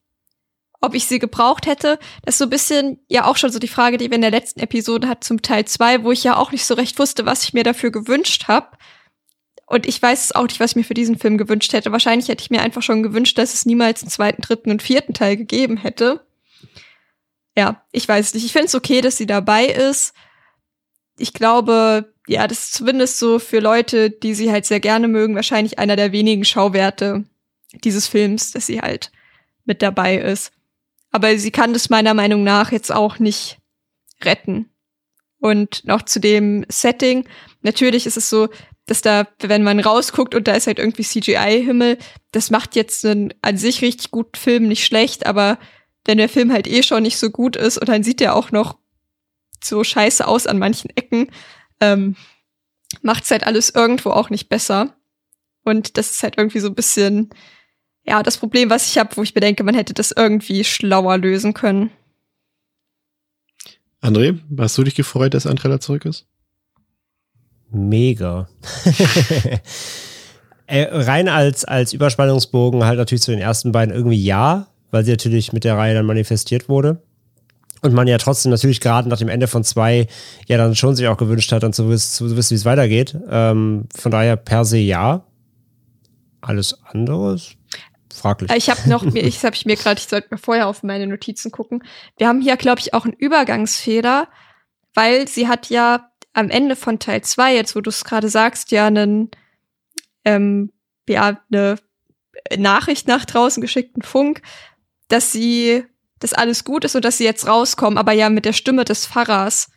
Ob 0.82 0.96
ich 0.96 1.06
sie 1.06 1.20
gebraucht 1.20 1.68
hätte, 1.68 2.00
das 2.26 2.34
ist 2.34 2.40
so 2.40 2.46
ein 2.46 2.50
bisschen 2.50 3.00
ja 3.08 3.26
auch 3.26 3.38
schon 3.38 3.52
so 3.52 3.60
die 3.60 3.68
Frage, 3.68 3.98
die 3.98 4.10
wir 4.10 4.16
in 4.16 4.22
der 4.22 4.32
letzten 4.32 4.62
Episode 4.62 5.08
hatten 5.08 5.22
zum 5.22 5.44
Teil 5.44 5.66
2, 5.66 6.04
wo 6.04 6.12
ich 6.12 6.24
ja 6.24 6.36
auch 6.36 6.52
nicht 6.52 6.66
so 6.66 6.74
recht 6.74 6.98
wusste, 6.98 7.28
was 7.28 7.44
ich 7.44 7.54
mir 7.54 7.64
dafür 7.64 7.92
gewünscht 7.92 8.48
habe. 8.48 8.76
Und 9.68 9.86
ich 9.86 10.02
weiß 10.02 10.32
auch 10.32 10.48
nicht, 10.48 10.60
was 10.60 10.72
ich 10.72 10.78
mir 10.78 10.84
für 10.84 10.96
diesen 10.96 11.20
Film 11.20 11.38
gewünscht 11.38 11.74
hätte. 11.74 11.92
Wahrscheinlich 11.92 12.28
hätte 12.28 12.42
ich 12.42 12.50
mir 12.50 12.64
einfach 12.64 12.82
schon 12.82 13.04
gewünscht, 13.04 13.38
dass 13.38 13.54
es 13.54 13.68
niemals 13.68 14.02
einen 14.02 14.10
zweiten, 14.10 14.42
dritten 14.42 14.72
und 14.72 14.82
vierten 14.82 15.14
Teil 15.14 15.38
gegeben 15.38 15.78
hätte 15.78 16.26
ja, 17.58 17.84
ich 17.92 18.08
weiß 18.08 18.34
nicht. 18.34 18.46
Ich 18.46 18.52
finde 18.52 18.68
es 18.68 18.76
okay, 18.76 19.02
dass 19.02 19.18
sie 19.18 19.26
dabei 19.26 19.66
ist. 19.66 20.14
Ich 21.18 21.34
glaube, 21.34 22.14
ja, 22.28 22.48
das 22.48 22.64
ist 22.64 22.74
zumindest 22.74 23.20
so 23.20 23.40
für 23.40 23.60
Leute, 23.60 24.10
die 24.10 24.34
sie 24.34 24.52
halt 24.52 24.66
sehr 24.66 24.80
gerne 24.80 25.08
mögen, 25.08 25.36
wahrscheinlich 25.36 25.78
einer 25.78 25.96
der 25.96 26.12
wenigen 26.12 26.46
Schauwerte 26.46 27.26
dieses 27.84 28.08
Films, 28.08 28.52
dass 28.52 28.66
sie 28.66 28.82
halt 28.82 29.12
mit 29.66 29.82
dabei 29.82 30.18
ist. 30.18 30.52
Aber 31.12 31.38
sie 31.38 31.52
kann 31.52 31.74
das 31.74 31.90
meiner 31.90 32.14
Meinung 32.14 32.44
nach 32.44 32.72
jetzt 32.72 32.92
auch 32.92 33.20
nicht 33.20 33.60
retten. 34.24 34.70
Und 35.40 35.86
noch 35.86 36.04
zu 36.04 36.20
dem 36.20 36.66
Setting. 36.70 37.28
Natürlich 37.62 38.06
ist 38.06 38.18
es 38.18 38.30
so, 38.30 38.50
dass 38.86 39.02
da, 39.02 39.28
wenn 39.40 39.64
man 39.64 39.80
rausguckt 39.80 40.36
und 40.36 40.48
da 40.48 40.54
ist 40.54 40.68
halt 40.68 40.80
irgendwie 40.80 41.04
CGI-Himmel, 41.04 41.98
das 42.32 42.50
macht 42.50 42.76
jetzt 42.76 43.06
einen 43.06 43.34
an 43.42 43.58
sich 43.58 43.82
richtig 43.82 44.12
guten 44.12 44.38
Film 44.38 44.68
nicht 44.68 44.86
schlecht, 44.86 45.26
aber 45.26 45.58
wenn 46.06 46.18
der 46.18 46.30
Film 46.30 46.52
halt 46.52 46.68
eh 46.68 46.84
schon 46.84 47.04
nicht 47.04 47.18
so 47.18 47.30
gut 47.30 47.56
ist 47.56 47.78
und 47.78 47.88
dann 47.88 48.04
sieht 48.04 48.20
der 48.20 48.36
auch 48.36 48.52
noch 48.52 48.78
so 49.64 49.84
scheiße 49.84 50.28
aus 50.28 50.48
an 50.48 50.60
manchen 50.60 50.90
Ecken, 50.96 51.28
ähm, 51.80 52.16
macht's 53.02 53.32
halt 53.32 53.46
alles 53.46 53.70
irgendwo 53.70 54.12
auch 54.12 54.30
nicht 54.30 54.50
besser. 54.50 54.96
Und 55.64 55.98
das 55.98 56.12
ist 56.12 56.24
halt 56.24 56.38
irgendwie 56.38 56.60
so 56.60 56.68
ein 56.68 56.76
bisschen, 56.76 57.30
ja, 58.04 58.22
das 58.22 58.38
Problem, 58.38 58.70
was 58.70 58.90
ich 58.90 58.98
habe, 58.98 59.16
wo 59.16 59.24
ich 59.24 59.34
bedenke, 59.34 59.64
man 59.64 59.76
hätte 59.76 59.94
das 59.94 60.12
irgendwie 60.12 60.64
schlauer 60.64 61.18
lösen 61.18 61.54
können. 61.54 61.90
André, 64.02 64.38
hast 64.58 64.78
du 64.78 64.84
dich 64.84 64.96
gefreut, 64.96 65.34
dass 65.34 65.48
Andrella 65.48 65.80
zurück 65.80 66.04
ist? 66.04 66.28
Mega. 67.72 68.50
äh, 70.68 70.84
rein 70.92 71.30
als, 71.30 71.64
als 71.64 71.94
Überspannungsbogen 71.94 72.84
halt 72.84 72.98
natürlich 72.98 73.24
zu 73.24 73.32
den 73.32 73.40
ersten 73.40 73.72
beiden 73.72 73.96
irgendwie 73.96 74.22
ja, 74.22 74.68
weil 74.94 75.04
sie 75.04 75.12
natürlich 75.12 75.52
mit 75.52 75.64
der 75.64 75.76
Reihe 75.76 75.96
dann 75.96 76.06
manifestiert 76.06 76.70
wurde. 76.70 77.02
Und 77.82 77.94
man 77.94 78.08
ja 78.08 78.18
trotzdem 78.20 78.52
natürlich 78.52 78.80
gerade 78.80 79.10
nach 79.10 79.18
dem 79.18 79.28
Ende 79.28 79.48
von 79.48 79.64
zwei 79.64 80.08
ja 80.48 80.58
dann 80.58 80.76
schon 80.76 80.96
sich 80.96 81.08
auch 81.08 81.18
gewünscht 81.18 81.52
hat, 81.52 81.64
dann 81.64 81.74
zu, 81.74 81.90
wissen, 81.90 82.14
zu 82.14 82.38
wissen, 82.38 82.52
wie 82.52 82.56
es 82.56 82.64
weitergeht. 82.64 83.18
Ähm, 83.28 83.88
von 83.94 84.12
daher 84.12 84.38
per 84.38 84.64
se 84.64 84.78
ja. 84.78 85.26
Alles 86.42 86.78
andere 86.84 87.34
ist 87.34 87.58
fraglich. 88.14 88.52
Ich 88.56 88.70
habe 88.70 88.88
noch, 88.88 89.04
ich 89.16 89.44
habe 89.44 89.56
ich 89.56 89.66
mir 89.66 89.76
gerade, 89.76 90.00
ich 90.00 90.08
sollte 90.08 90.28
mir 90.32 90.38
vorher 90.38 90.68
auf 90.68 90.84
meine 90.84 91.08
Notizen 91.08 91.52
gucken. 91.52 91.84
Wir 92.18 92.28
haben 92.28 92.42
hier, 92.42 92.56
glaube 92.56 92.80
ich, 92.80 92.94
auch 92.94 93.06
einen 93.06 93.16
Übergangsfehler, 93.16 94.28
weil 94.94 95.28
sie 95.28 95.48
hat 95.48 95.70
ja 95.70 96.12
am 96.34 96.50
Ende 96.50 96.76
von 96.76 97.00
Teil 97.00 97.22
zwei, 97.22 97.56
jetzt 97.56 97.76
wo 97.76 97.82
du 97.82 97.90
es 97.90 98.06
gerade 98.06 98.30
sagst, 98.30 98.72
ja 98.72 98.88
einen, 98.88 99.32
ähm, 100.24 100.72
ja, 101.10 101.42
eine 101.52 101.78
Nachricht 102.58 103.08
nach 103.08 103.26
draußen 103.26 103.62
geschickten 103.62 104.04
Funk, 104.04 104.42
dass 105.08 105.32
sie, 105.32 105.84
dass 106.20 106.34
alles 106.34 106.64
gut 106.64 106.86
ist 106.86 106.96
und 106.96 107.06
dass 107.06 107.18
sie 107.18 107.26
jetzt 107.26 107.48
rauskommen, 107.48 107.98
aber 107.98 108.12
ja 108.14 108.30
mit 108.30 108.46
der 108.46 108.54
Stimme 108.54 108.86
des 108.86 109.06
Pfarrers 109.06 109.70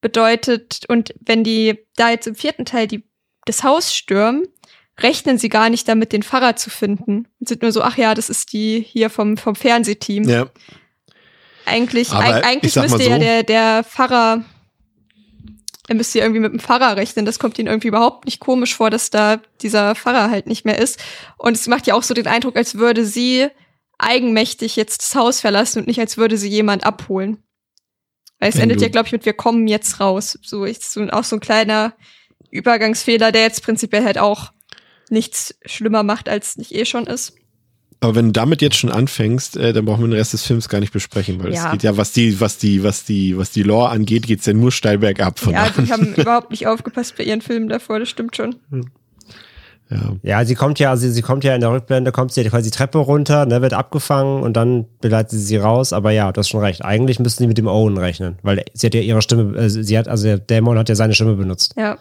bedeutet, 0.00 0.80
und 0.88 1.14
wenn 1.20 1.44
die 1.44 1.78
da 1.96 2.10
jetzt 2.10 2.26
im 2.26 2.34
vierten 2.34 2.64
Teil 2.64 2.86
die, 2.86 3.04
das 3.44 3.62
Haus 3.64 3.94
stürmen, 3.94 4.44
rechnen 4.98 5.38
sie 5.38 5.48
gar 5.48 5.70
nicht 5.70 5.88
damit, 5.88 6.12
den 6.12 6.22
Pfarrer 6.22 6.56
zu 6.56 6.70
finden. 6.70 7.26
Und 7.38 7.48
sind 7.48 7.62
nur 7.62 7.72
so, 7.72 7.82
ach 7.82 7.96
ja, 7.96 8.14
das 8.14 8.28
ist 8.28 8.52
die 8.52 8.80
hier 8.86 9.10
vom, 9.10 9.36
vom 9.36 9.54
Fernsehteam. 9.54 10.24
Ja. 10.24 10.50
Eigentlich, 11.66 12.12
eig 12.12 12.44
eigentlich 12.44 12.76
müsste 12.76 13.02
ja 13.04 13.14
so- 13.14 13.20
der, 13.20 13.42
der 13.42 13.84
Pfarrer, 13.84 14.44
er 15.88 15.94
müsste 15.94 16.18
ja 16.18 16.24
irgendwie 16.24 16.40
mit 16.40 16.52
dem 16.52 16.60
Pfarrer 16.60 16.96
rechnen. 16.96 17.24
Das 17.24 17.38
kommt 17.38 17.58
ihnen 17.58 17.68
irgendwie 17.68 17.88
überhaupt 17.88 18.24
nicht 18.24 18.40
komisch 18.40 18.74
vor, 18.74 18.90
dass 18.90 19.10
da 19.10 19.40
dieser 19.62 19.94
Pfarrer 19.94 20.30
halt 20.30 20.46
nicht 20.46 20.64
mehr 20.64 20.78
ist. 20.78 20.98
Und 21.36 21.56
es 21.56 21.66
macht 21.66 21.86
ja 21.86 21.94
auch 21.94 22.02
so 22.02 22.14
den 22.14 22.26
Eindruck, 22.26 22.56
als 22.56 22.76
würde 22.76 23.04
sie 23.04 23.48
eigenmächtig 24.00 24.76
jetzt 24.76 25.02
das 25.02 25.14
Haus 25.14 25.40
verlassen 25.40 25.80
und 25.80 25.86
nicht 25.86 26.00
als 26.00 26.16
würde 26.16 26.36
sie 26.36 26.48
jemand 26.48 26.84
abholen. 26.84 27.38
Weil 28.38 28.48
es 28.50 28.56
Wenn 28.56 28.62
endet 28.62 28.80
ja, 28.80 28.88
glaube 28.88 29.06
ich, 29.06 29.12
mit 29.12 29.26
wir 29.26 29.34
kommen 29.34 29.68
jetzt 29.68 30.00
raus. 30.00 30.38
So 30.42 30.64
ist 30.64 30.90
so, 30.92 31.02
auch 31.08 31.24
so 31.24 31.36
ein 31.36 31.40
kleiner 31.40 31.94
Übergangsfehler, 32.50 33.32
der 33.32 33.42
jetzt 33.42 33.62
prinzipiell 33.62 34.04
halt 34.04 34.18
auch 34.18 34.52
nichts 35.10 35.54
schlimmer 35.66 36.02
macht, 36.02 36.28
als 36.28 36.56
nicht 36.56 36.74
eh 36.74 36.84
schon 36.84 37.06
ist. 37.06 37.34
Aber 38.02 38.14
wenn 38.14 38.26
du 38.26 38.32
damit 38.32 38.62
jetzt 38.62 38.76
schon 38.76 38.90
anfängst, 38.90 39.58
äh, 39.58 39.74
dann 39.74 39.84
brauchen 39.84 40.00
wir 40.00 40.08
den 40.08 40.16
Rest 40.16 40.32
des 40.32 40.46
Films 40.46 40.70
gar 40.70 40.80
nicht 40.80 40.92
besprechen, 40.92 41.42
weil 41.42 41.52
es 41.52 41.56
Ja. 41.56 41.70
geht 41.70 41.82
ja, 41.82 41.98
was 41.98 42.12
die, 42.12 42.40
was 42.40 42.56
die, 42.56 42.82
was 42.82 43.04
die, 43.04 43.36
was 43.36 43.50
die 43.50 43.62
Lore 43.62 43.90
angeht, 43.90 44.26
geht's 44.26 44.46
ja 44.46 44.54
nur 44.54 44.72
steil 44.72 44.98
bergab 44.98 45.38
von 45.38 45.52
ja, 45.52 45.68
die 45.68 45.92
haben 45.92 46.14
überhaupt 46.16 46.50
nicht 46.50 46.66
aufgepasst 46.66 47.16
bei 47.18 47.24
ihren 47.24 47.42
Filmen 47.42 47.68
davor, 47.68 47.98
das 47.98 48.08
stimmt 48.08 48.36
schon. 48.36 48.56
Ja. 49.90 50.12
Ja, 50.22 50.44
sie 50.44 50.54
kommt 50.54 50.78
ja, 50.78 50.96
sie, 50.96 51.10
sie 51.10 51.20
kommt 51.22 51.42
ja 51.42 51.54
in 51.54 51.60
der 51.60 51.72
Rückblende, 51.72 52.12
kommt 52.12 52.32
sie 52.32 52.44
quasi 52.44 52.70
die 52.70 52.76
Treppe 52.76 52.98
runter, 52.98 53.44
ne, 53.46 53.60
wird 53.60 53.72
abgefangen 53.74 54.42
und 54.42 54.56
dann 54.56 54.86
begleitet 55.00 55.30
sie 55.32 55.38
sie 55.40 55.56
raus. 55.56 55.92
Aber 55.92 56.12
ja, 56.12 56.30
du 56.30 56.38
hast 56.38 56.48
schon 56.48 56.60
recht. 56.60 56.84
Eigentlich 56.84 57.18
müssten 57.18 57.42
sie 57.42 57.48
mit 57.48 57.58
dem 57.58 57.66
Owen 57.66 57.98
rechnen, 57.98 58.38
weil 58.42 58.64
sie 58.72 58.86
hat 58.86 58.94
ja 58.94 59.00
ihre 59.00 59.20
Stimme, 59.20 59.56
äh, 59.58 59.68
sie 59.68 59.98
hat, 59.98 60.06
also 60.06 60.24
der 60.24 60.38
Dämon 60.38 60.78
hat 60.78 60.88
ja 60.88 60.94
seine 60.94 61.14
Stimme 61.14 61.34
benutzt, 61.34 61.74
Ja. 61.76 61.94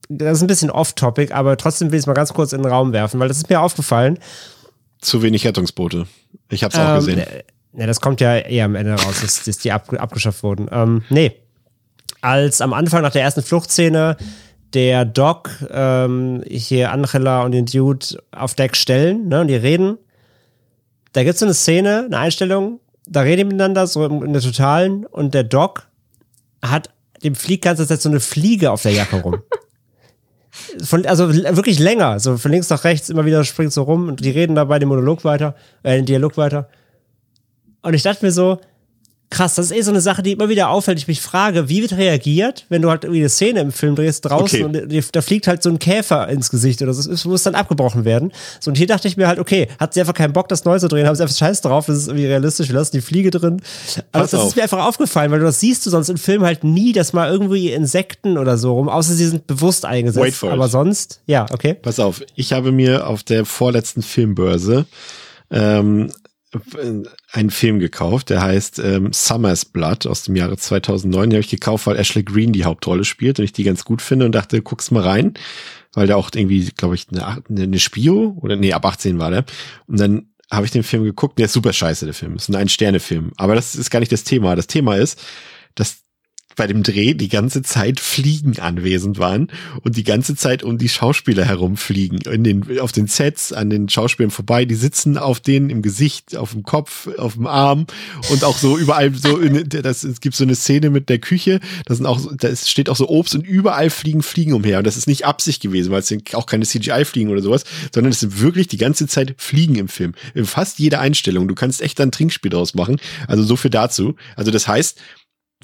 das 0.10 0.38
ist 0.38 0.44
ein 0.44 0.48
bisschen 0.48 0.72
off-topic, 0.72 1.34
aber 1.34 1.56
trotzdem 1.56 1.92
will 1.92 2.00
ich 2.00 2.04
es 2.04 2.08
mal 2.08 2.14
ganz 2.14 2.34
kurz 2.34 2.52
in 2.52 2.64
den 2.64 2.72
Raum 2.72 2.94
werfen, 2.94 3.20
weil 3.20 3.28
das 3.28 3.38
ist 3.38 3.50
mir 3.50 3.62
aufgefallen. 3.62 4.18
Zu 5.00 5.22
wenig 5.22 5.46
Rettungsboote. 5.46 6.08
Ich 6.50 6.64
hab's 6.64 6.76
auch 6.76 6.90
Ähm, 6.90 6.96
gesehen. 6.96 7.22
Ne, 7.72 7.86
das 7.86 8.02
kommt 8.02 8.20
ja 8.20 8.36
eher 8.36 8.66
am 8.66 8.76
Ende 8.76 8.94
raus, 8.94 9.22
dass, 9.22 9.44
dass 9.44 9.60
die 9.60 9.72
ab, 9.72 9.94
abgeschafft 9.94 10.42
wurden. 10.42 10.68
Ähm, 10.72 11.04
nee. 11.10 11.34
Als 12.22 12.60
am 12.60 12.74
Anfang 12.74 13.04
nach 13.04 13.12
der 13.12 13.22
ersten 13.22 13.44
Fluchtszene 13.44 14.18
der 14.74 15.06
Doc 15.06 15.52
ähm, 15.70 16.44
hier 16.48 16.92
Angela 16.92 17.44
und 17.44 17.52
den 17.52 17.68
Dude 17.68 18.22
auf 18.32 18.56
Deck 18.56 18.76
stellen, 18.76 19.28
ne, 19.28 19.42
und 19.42 19.48
die 19.48 19.56
reden, 19.56 19.98
da 21.14 21.24
gibt's 21.24 21.40
so 21.40 21.46
eine 21.46 21.54
Szene, 21.54 22.06
eine 22.08 22.18
Einstellung, 22.18 22.80
da 23.08 23.22
reden 23.22 23.38
die 23.38 23.46
miteinander, 23.46 23.88
so 23.88 24.06
in, 24.06 24.34
der 24.34 24.42
Totalen, 24.42 25.06
und 25.06 25.34
der 25.34 25.44
Doc 25.44 25.88
hat, 26.64 26.90
dem 27.24 27.36
fliegt 27.36 27.64
ganze 27.64 27.88
Zeit 27.88 28.02
so 28.02 28.10
eine 28.10 28.20
Fliege 28.20 28.72
auf 28.72 28.82
der 28.82 28.92
Jacke 28.92 29.22
rum. 29.22 29.42
Von, 30.84 31.06
also 31.06 31.34
wirklich 31.34 31.80
länger, 31.80 32.20
so 32.20 32.38
von 32.38 32.52
links 32.52 32.70
nach 32.70 32.84
rechts 32.84 33.10
immer 33.10 33.26
wieder 33.26 33.44
springt 33.44 33.74
so 33.74 33.84
rum 33.84 34.08
und 34.08 34.24
die 34.24 34.30
reden 34.30 34.56
dabei 34.56 34.80
den 34.80 34.88
Monolog 34.90 35.24
weiter, 35.24 35.56
äh, 35.84 35.96
den 35.96 36.06
Dialog 36.06 36.38
weiter. 36.38 36.70
Und 37.82 37.94
ich 37.94 38.04
dachte 38.04 38.26
mir 38.26 38.32
so, 38.32 38.60
krass, 39.32 39.56
das 39.56 39.68
ist 39.68 39.78
eh 39.78 39.82
so 39.82 39.92
eine 39.92 40.02
Sache, 40.02 40.24
die 40.24 40.32
immer 40.32 40.50
wieder 40.50 40.70
auffällt. 40.70 40.98
Ich 40.98 41.08
mich 41.08 41.22
frage, 41.22 41.70
wie 41.70 41.82
wird 41.82 41.94
reagiert, 41.98 42.66
wenn 42.70 42.82
du 42.82 42.90
halt 42.90 43.04
irgendwie 43.04 43.20
eine 43.22 43.30
Szene 43.30 43.60
im 43.60 43.72
Film 43.72 43.96
drehst 43.96 44.26
draußen 44.26 44.66
Okay. 44.66 44.82
und 44.96 45.16
da 45.16 45.22
fliegt 45.22 45.48
halt 45.48 45.62
so 45.62 45.70
ein 45.70 45.78
Käfer 45.78 46.28
ins 46.30 46.50
Gesicht 46.50 46.82
oder 46.82 46.94
so, 46.94 47.12
es 47.12 47.26
muss 47.26 47.44
dann 47.44 47.54
abgebrochen 47.54 48.06
werden. 48.06 48.32
So, 48.60 48.72
und 48.72 48.76
hier 48.76 48.88
dachte 48.88 49.08
ich 49.08 49.18
mir 49.18 49.28
halt, 49.28 49.38
okay, 49.38 49.68
hat 49.80 49.94
sie 49.94 50.00
einfach 50.00 50.16
keinen 50.16 50.34
Bock, 50.34 50.48
das 50.50 50.66
neu 50.66 50.80
zu 50.80 50.88
drehen, 50.88 51.06
haben 51.06 51.16
sie 51.16 51.22
einfach 51.22 51.36
Scheiß 51.38 51.62
drauf, 51.62 51.86
das 51.86 51.98
ist 51.98 52.08
irgendwie 52.08 52.26
realistisch, 52.26 52.70
wir 52.70 52.76
lassen 52.76 52.96
die 52.96 53.02
Fliege 53.02 53.30
drin. 53.30 53.62
Aber 54.12 54.24
Pass 54.24 54.32
das 54.32 54.40
auf. 54.42 54.48
ist 54.50 54.56
mir 54.56 54.64
einfach 54.64 54.84
aufgefallen, 54.86 55.30
weil 55.32 55.40
du 55.40 55.46
das 55.46 55.60
siehst 55.60 55.86
du 55.86 55.90
sonst 55.92 56.10
im 56.10 56.18
Film 56.18 56.44
halt 56.44 56.64
nie, 56.64 56.92
dass 56.92 57.14
mal 57.14 57.30
irgendwie 57.32 57.72
Insekten 57.72 58.38
oder 58.38 58.58
so 58.58 58.74
rum, 58.74 58.90
außer 58.90 59.14
sie 59.14 59.28
sind 59.28 59.46
bewusst 59.46 59.86
eingesetzt. 59.86 60.26
Wait 60.26 60.34
for 60.34 60.50
it. 60.50 60.54
Aber 60.56 60.68
sonst, 60.70 61.22
ja, 61.28 61.46
okay. 61.52 61.76
Pass 61.76 62.00
auf, 62.00 62.22
ich 62.36 62.52
habe 62.52 62.72
mir 62.72 63.06
auf 63.06 63.22
der 63.24 63.46
vorletzten 63.46 64.02
Filmbörse 64.02 64.86
ähm, 65.52 66.12
einen 67.32 67.50
Film 67.52 67.80
gekauft, 67.80 68.30
der 68.30 68.42
heißt 68.42 68.80
ähm, 68.80 69.14
Summer's 69.14 69.66
Blood 69.66 70.08
aus 70.08 70.24
dem 70.24 70.36
Jahre 70.36 70.58
2009. 70.58 71.30
Den 71.30 71.38
habe 71.38 71.42
ich 71.42 71.52
gekauft, 71.52 71.86
weil 71.86 71.98
Ashley 71.98 72.24
Green 72.24 72.54
die 72.54 72.66
Hauptrolle 72.66 73.06
spielt 73.06 73.40
und 73.40 73.46
ich 73.46 73.54
die 73.54 73.64
ganz 73.64 73.86
gut 73.86 74.02
finde 74.02 74.26
und 74.26 74.34
dachte, 74.34 74.62
guck's 74.62 74.90
mal 74.90 75.04
rein, 75.04 75.36
weil 75.94 76.08
der 76.08 76.18
auch 76.18 76.32
irgendwie, 76.34 76.66
glaube 76.76 76.96
ich, 76.96 77.08
eine, 77.12 77.44
eine, 77.50 77.64
eine 77.64 77.80
Spio 77.80 78.36
oder 78.42 78.56
nee, 78.56 78.74
ab 78.74 78.86
18 78.86 79.20
war 79.20 79.30
der. 79.30 79.46
Und 79.86 80.00
dann 80.00 80.30
habe 80.52 80.66
ich 80.66 80.72
den 80.72 80.84
Film 80.84 81.04
geguckt, 81.04 81.38
der 81.38 81.46
ist 81.46 81.54
super 81.54 81.74
scheiße, 81.74 82.06
der 82.06 82.16
Film. 82.16 82.36
ist 82.36 82.50
ein 82.50 82.56
Ein-Sterne-Film. 82.56 83.34
Aber 83.38 83.54
das 83.54 83.76
ist 83.76 83.92
gar 83.92 84.00
nicht 84.00 84.12
das 84.12 84.24
Thema. 84.24 84.56
Das 84.56 84.66
Thema 84.66 84.96
ist, 84.96 85.22
dass 85.76 86.04
bei 86.60 86.68
dem 86.68 86.84
Dreh 86.84 87.14
die 87.14 87.30
ganze 87.30 87.62
Zeit 87.62 88.02
Fliegen 88.02 88.60
anwesend 88.60 89.18
waren 89.18 89.48
und 89.82 89.96
die 89.96 90.04
ganze 90.04 90.36
Zeit 90.36 90.62
um 90.62 90.78
die 90.78 90.90
Schauspieler 90.90 91.46
herumfliegen, 91.46 92.20
in 92.30 92.44
den, 92.44 92.82
auf 92.82 92.92
den 92.92 93.08
Sets, 93.08 93.54
an 93.54 93.70
den 93.70 93.88
Schauspielern 93.88 94.30
vorbei, 94.30 94.66
die 94.66 94.76
sitzen 94.76 95.18
auf 95.18 95.40
denen 95.40 95.70
im 95.70 95.82
Gesicht, 95.82 96.36
auf 96.36 96.52
dem 96.52 96.64
Kopf, 96.64 97.08
auf 97.18 97.36
dem 97.36 97.48
Arm 97.48 97.88
und 98.30 98.44
auch 98.44 98.58
so 98.58 98.78
überall 98.78 99.16
so, 99.16 99.38
in, 99.38 99.70
das, 99.70 100.04
es 100.04 100.20
gibt 100.20 100.36
so 100.36 100.44
eine 100.44 100.54
Szene 100.54 100.90
mit 100.90 101.08
der 101.08 101.20
Küche, 101.20 101.62
da 101.86 101.96
sind 101.96 102.06
auch, 102.06 102.20
da 102.38 102.54
steht 102.54 102.90
auch 102.90 102.98
so 102.98 103.08
Obst 103.08 103.36
und 103.36 103.48
überall 103.48 103.90
fliegen 103.90 104.22
Fliegen 104.22 104.52
umher 104.52 104.80
und 104.80 104.88
das 104.88 104.98
ist 104.98 105.08
nicht 105.08 105.26
Absicht 105.26 105.62
gewesen, 105.62 105.94
weil 105.94 106.02
es 106.02 106.10
sind 106.10 106.36
auch 106.36 106.46
keine 106.46 106.66
CGI-Fliegen 106.66 107.32
oder 107.32 107.42
sowas, 107.42 107.64
sondern 107.94 108.12
es 108.12 108.20
sind 108.20 108.42
wirklich 108.42 108.68
die 108.68 108.76
ganze 108.76 109.08
Zeit 109.08 109.34
Fliegen 109.38 109.76
im 109.76 109.88
Film. 109.88 110.14
In 110.34 110.46
fast 110.46 110.78
jeder 110.80 111.00
Einstellung. 111.00 111.48
Du 111.48 111.56
kannst 111.56 111.82
echt 111.82 112.02
ein 112.02 112.12
Trinkspiel 112.12 112.52
draus 112.52 112.76
machen. 112.76 112.98
Also 113.28 113.44
so 113.44 113.56
viel 113.56 113.72
dazu. 113.72 114.16
Also 114.36 114.52
das 114.52 114.68
heißt, 114.68 115.00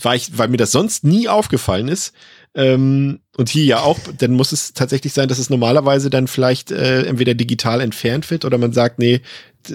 war 0.02 0.16
ich, 0.16 0.38
weil 0.38 0.50
mir 0.50 0.58
das 0.58 0.72
sonst 0.72 1.04
nie 1.04 1.28
aufgefallen 1.28 1.88
ist, 1.88 2.14
ähm, 2.56 3.20
und 3.36 3.50
hier 3.50 3.66
ja 3.66 3.80
auch, 3.82 4.00
dann 4.18 4.32
muss 4.32 4.54
es 4.54 4.74
tatsächlich 4.74 5.12
sein, 5.12 5.28
dass 5.28 5.40
es 5.40 5.50
normalerweise 5.50 6.10
dann 6.10 6.28
vielleicht 6.28 6.72
äh, 6.72 7.04
entweder 7.04 7.34
digital 7.34 7.82
entfernt 7.82 8.32
wird 8.32 8.46
oder 8.46 8.58
man 8.58 8.72
sagt, 8.72 8.98
nee, 8.98 9.22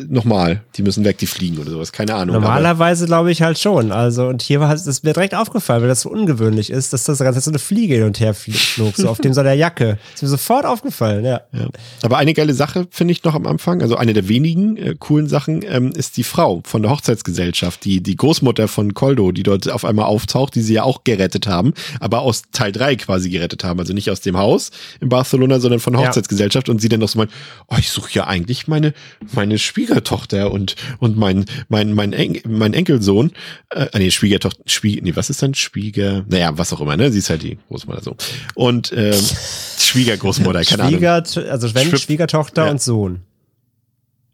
nochmal, 0.08 0.62
die 0.76 0.82
müssen 0.82 1.04
weg, 1.04 1.18
die 1.18 1.26
fliegen 1.26 1.58
oder 1.58 1.70
sowas, 1.70 1.92
keine 1.92 2.14
Ahnung. 2.14 2.34
Normalerweise 2.34 3.06
glaube 3.06 3.30
ich 3.30 3.42
halt 3.42 3.58
schon. 3.58 3.92
Also, 3.92 4.26
und 4.26 4.42
hier 4.42 4.60
war 4.60 4.72
es 4.72 5.02
mir 5.02 5.12
direkt 5.12 5.34
aufgefallen, 5.34 5.82
weil 5.82 5.88
das 5.88 6.02
so 6.02 6.10
ungewöhnlich 6.10 6.70
ist, 6.70 6.92
dass 6.92 7.04
das 7.04 7.18
ganze 7.18 7.40
so 7.40 7.50
eine 7.50 7.58
Fliege 7.58 7.94
hin 7.94 8.04
und 8.04 8.20
her 8.20 8.34
flog, 8.34 8.96
so 8.96 9.08
auf 9.08 9.18
dem 9.18 9.32
so 9.32 9.42
der 9.42 9.54
Jacke. 9.54 9.98
Ist 10.14 10.22
mir 10.22 10.28
sofort 10.28 10.66
aufgefallen, 10.66 11.24
ja. 11.24 11.42
ja. 11.52 11.68
Aber 12.02 12.18
eine 12.18 12.34
geile 12.34 12.54
Sache 12.54 12.86
finde 12.90 13.12
ich 13.12 13.24
noch 13.24 13.34
am 13.34 13.46
Anfang, 13.46 13.82
also 13.82 13.96
eine 13.96 14.12
der 14.12 14.28
wenigen 14.28 14.76
äh, 14.76 14.94
coolen 14.98 15.28
Sachen, 15.28 15.62
ähm, 15.66 15.92
ist 15.92 16.16
die 16.16 16.24
Frau 16.24 16.62
von 16.64 16.82
der 16.82 16.90
Hochzeitsgesellschaft, 16.90 17.84
die, 17.84 18.02
die 18.02 18.16
Großmutter 18.16 18.68
von 18.68 18.94
Koldo, 18.94 19.32
die 19.32 19.42
dort 19.42 19.70
auf 19.70 19.84
einmal 19.84 20.06
auftaucht, 20.06 20.54
die 20.54 20.62
sie 20.62 20.74
ja 20.74 20.82
auch 20.82 21.04
gerettet 21.04 21.46
haben, 21.46 21.72
aber 22.00 22.20
aus 22.20 22.42
Teil 22.52 22.72
3 22.72 22.96
quasi 22.96 23.30
gerettet 23.30 23.64
haben. 23.64 23.80
Also 23.80 23.92
nicht 23.92 24.10
aus 24.10 24.20
dem 24.20 24.36
Haus 24.36 24.70
in 25.00 25.08
Barcelona, 25.08 25.60
sondern 25.60 25.80
von 25.80 25.92
der 25.92 26.06
Hochzeitsgesellschaft. 26.06 26.68
Ja. 26.68 26.72
Und 26.72 26.80
sie 26.80 26.88
dann 26.88 27.00
noch 27.00 27.08
so 27.08 27.18
meint, 27.18 27.30
oh, 27.68 27.76
ich 27.78 27.90
suche 27.90 28.12
ja 28.12 28.26
eigentlich 28.26 28.68
meine, 28.68 28.94
meine 29.32 29.58
Schwiegertochter 29.86 30.50
und, 30.50 30.76
und 30.98 31.16
mein, 31.16 31.44
mein, 31.68 31.92
mein, 31.92 32.12
en 32.12 32.40
mein 32.46 32.74
Enkelsohn, 32.74 33.32
äh, 33.70 33.86
nee, 33.98 34.10
Schwiegertochter, 34.10 34.62
Schwie 34.66 35.00
nee, 35.02 35.14
was 35.16 35.30
ist 35.30 35.42
dann 35.42 35.54
Schwieger, 35.54 36.24
naja, 36.28 36.56
was 36.56 36.72
auch 36.72 36.80
immer, 36.80 36.96
ne? 36.96 37.10
Sie 37.10 37.18
ist 37.18 37.30
halt 37.30 37.42
die 37.42 37.58
Großmutter 37.68 38.02
so. 38.02 38.16
Und 38.54 38.92
ähm, 38.94 39.14
Schwiegergroßmutter, 39.78 40.64
keine 40.64 40.88
Schwieger, 40.88 41.14
Ahnung. 41.14 41.50
Also 41.50 41.74
wenn 41.74 41.88
Schwib 41.88 42.00
Schwiegertochter 42.00 42.66
ja. 42.66 42.70
und 42.70 42.80
Sohn. 42.80 43.20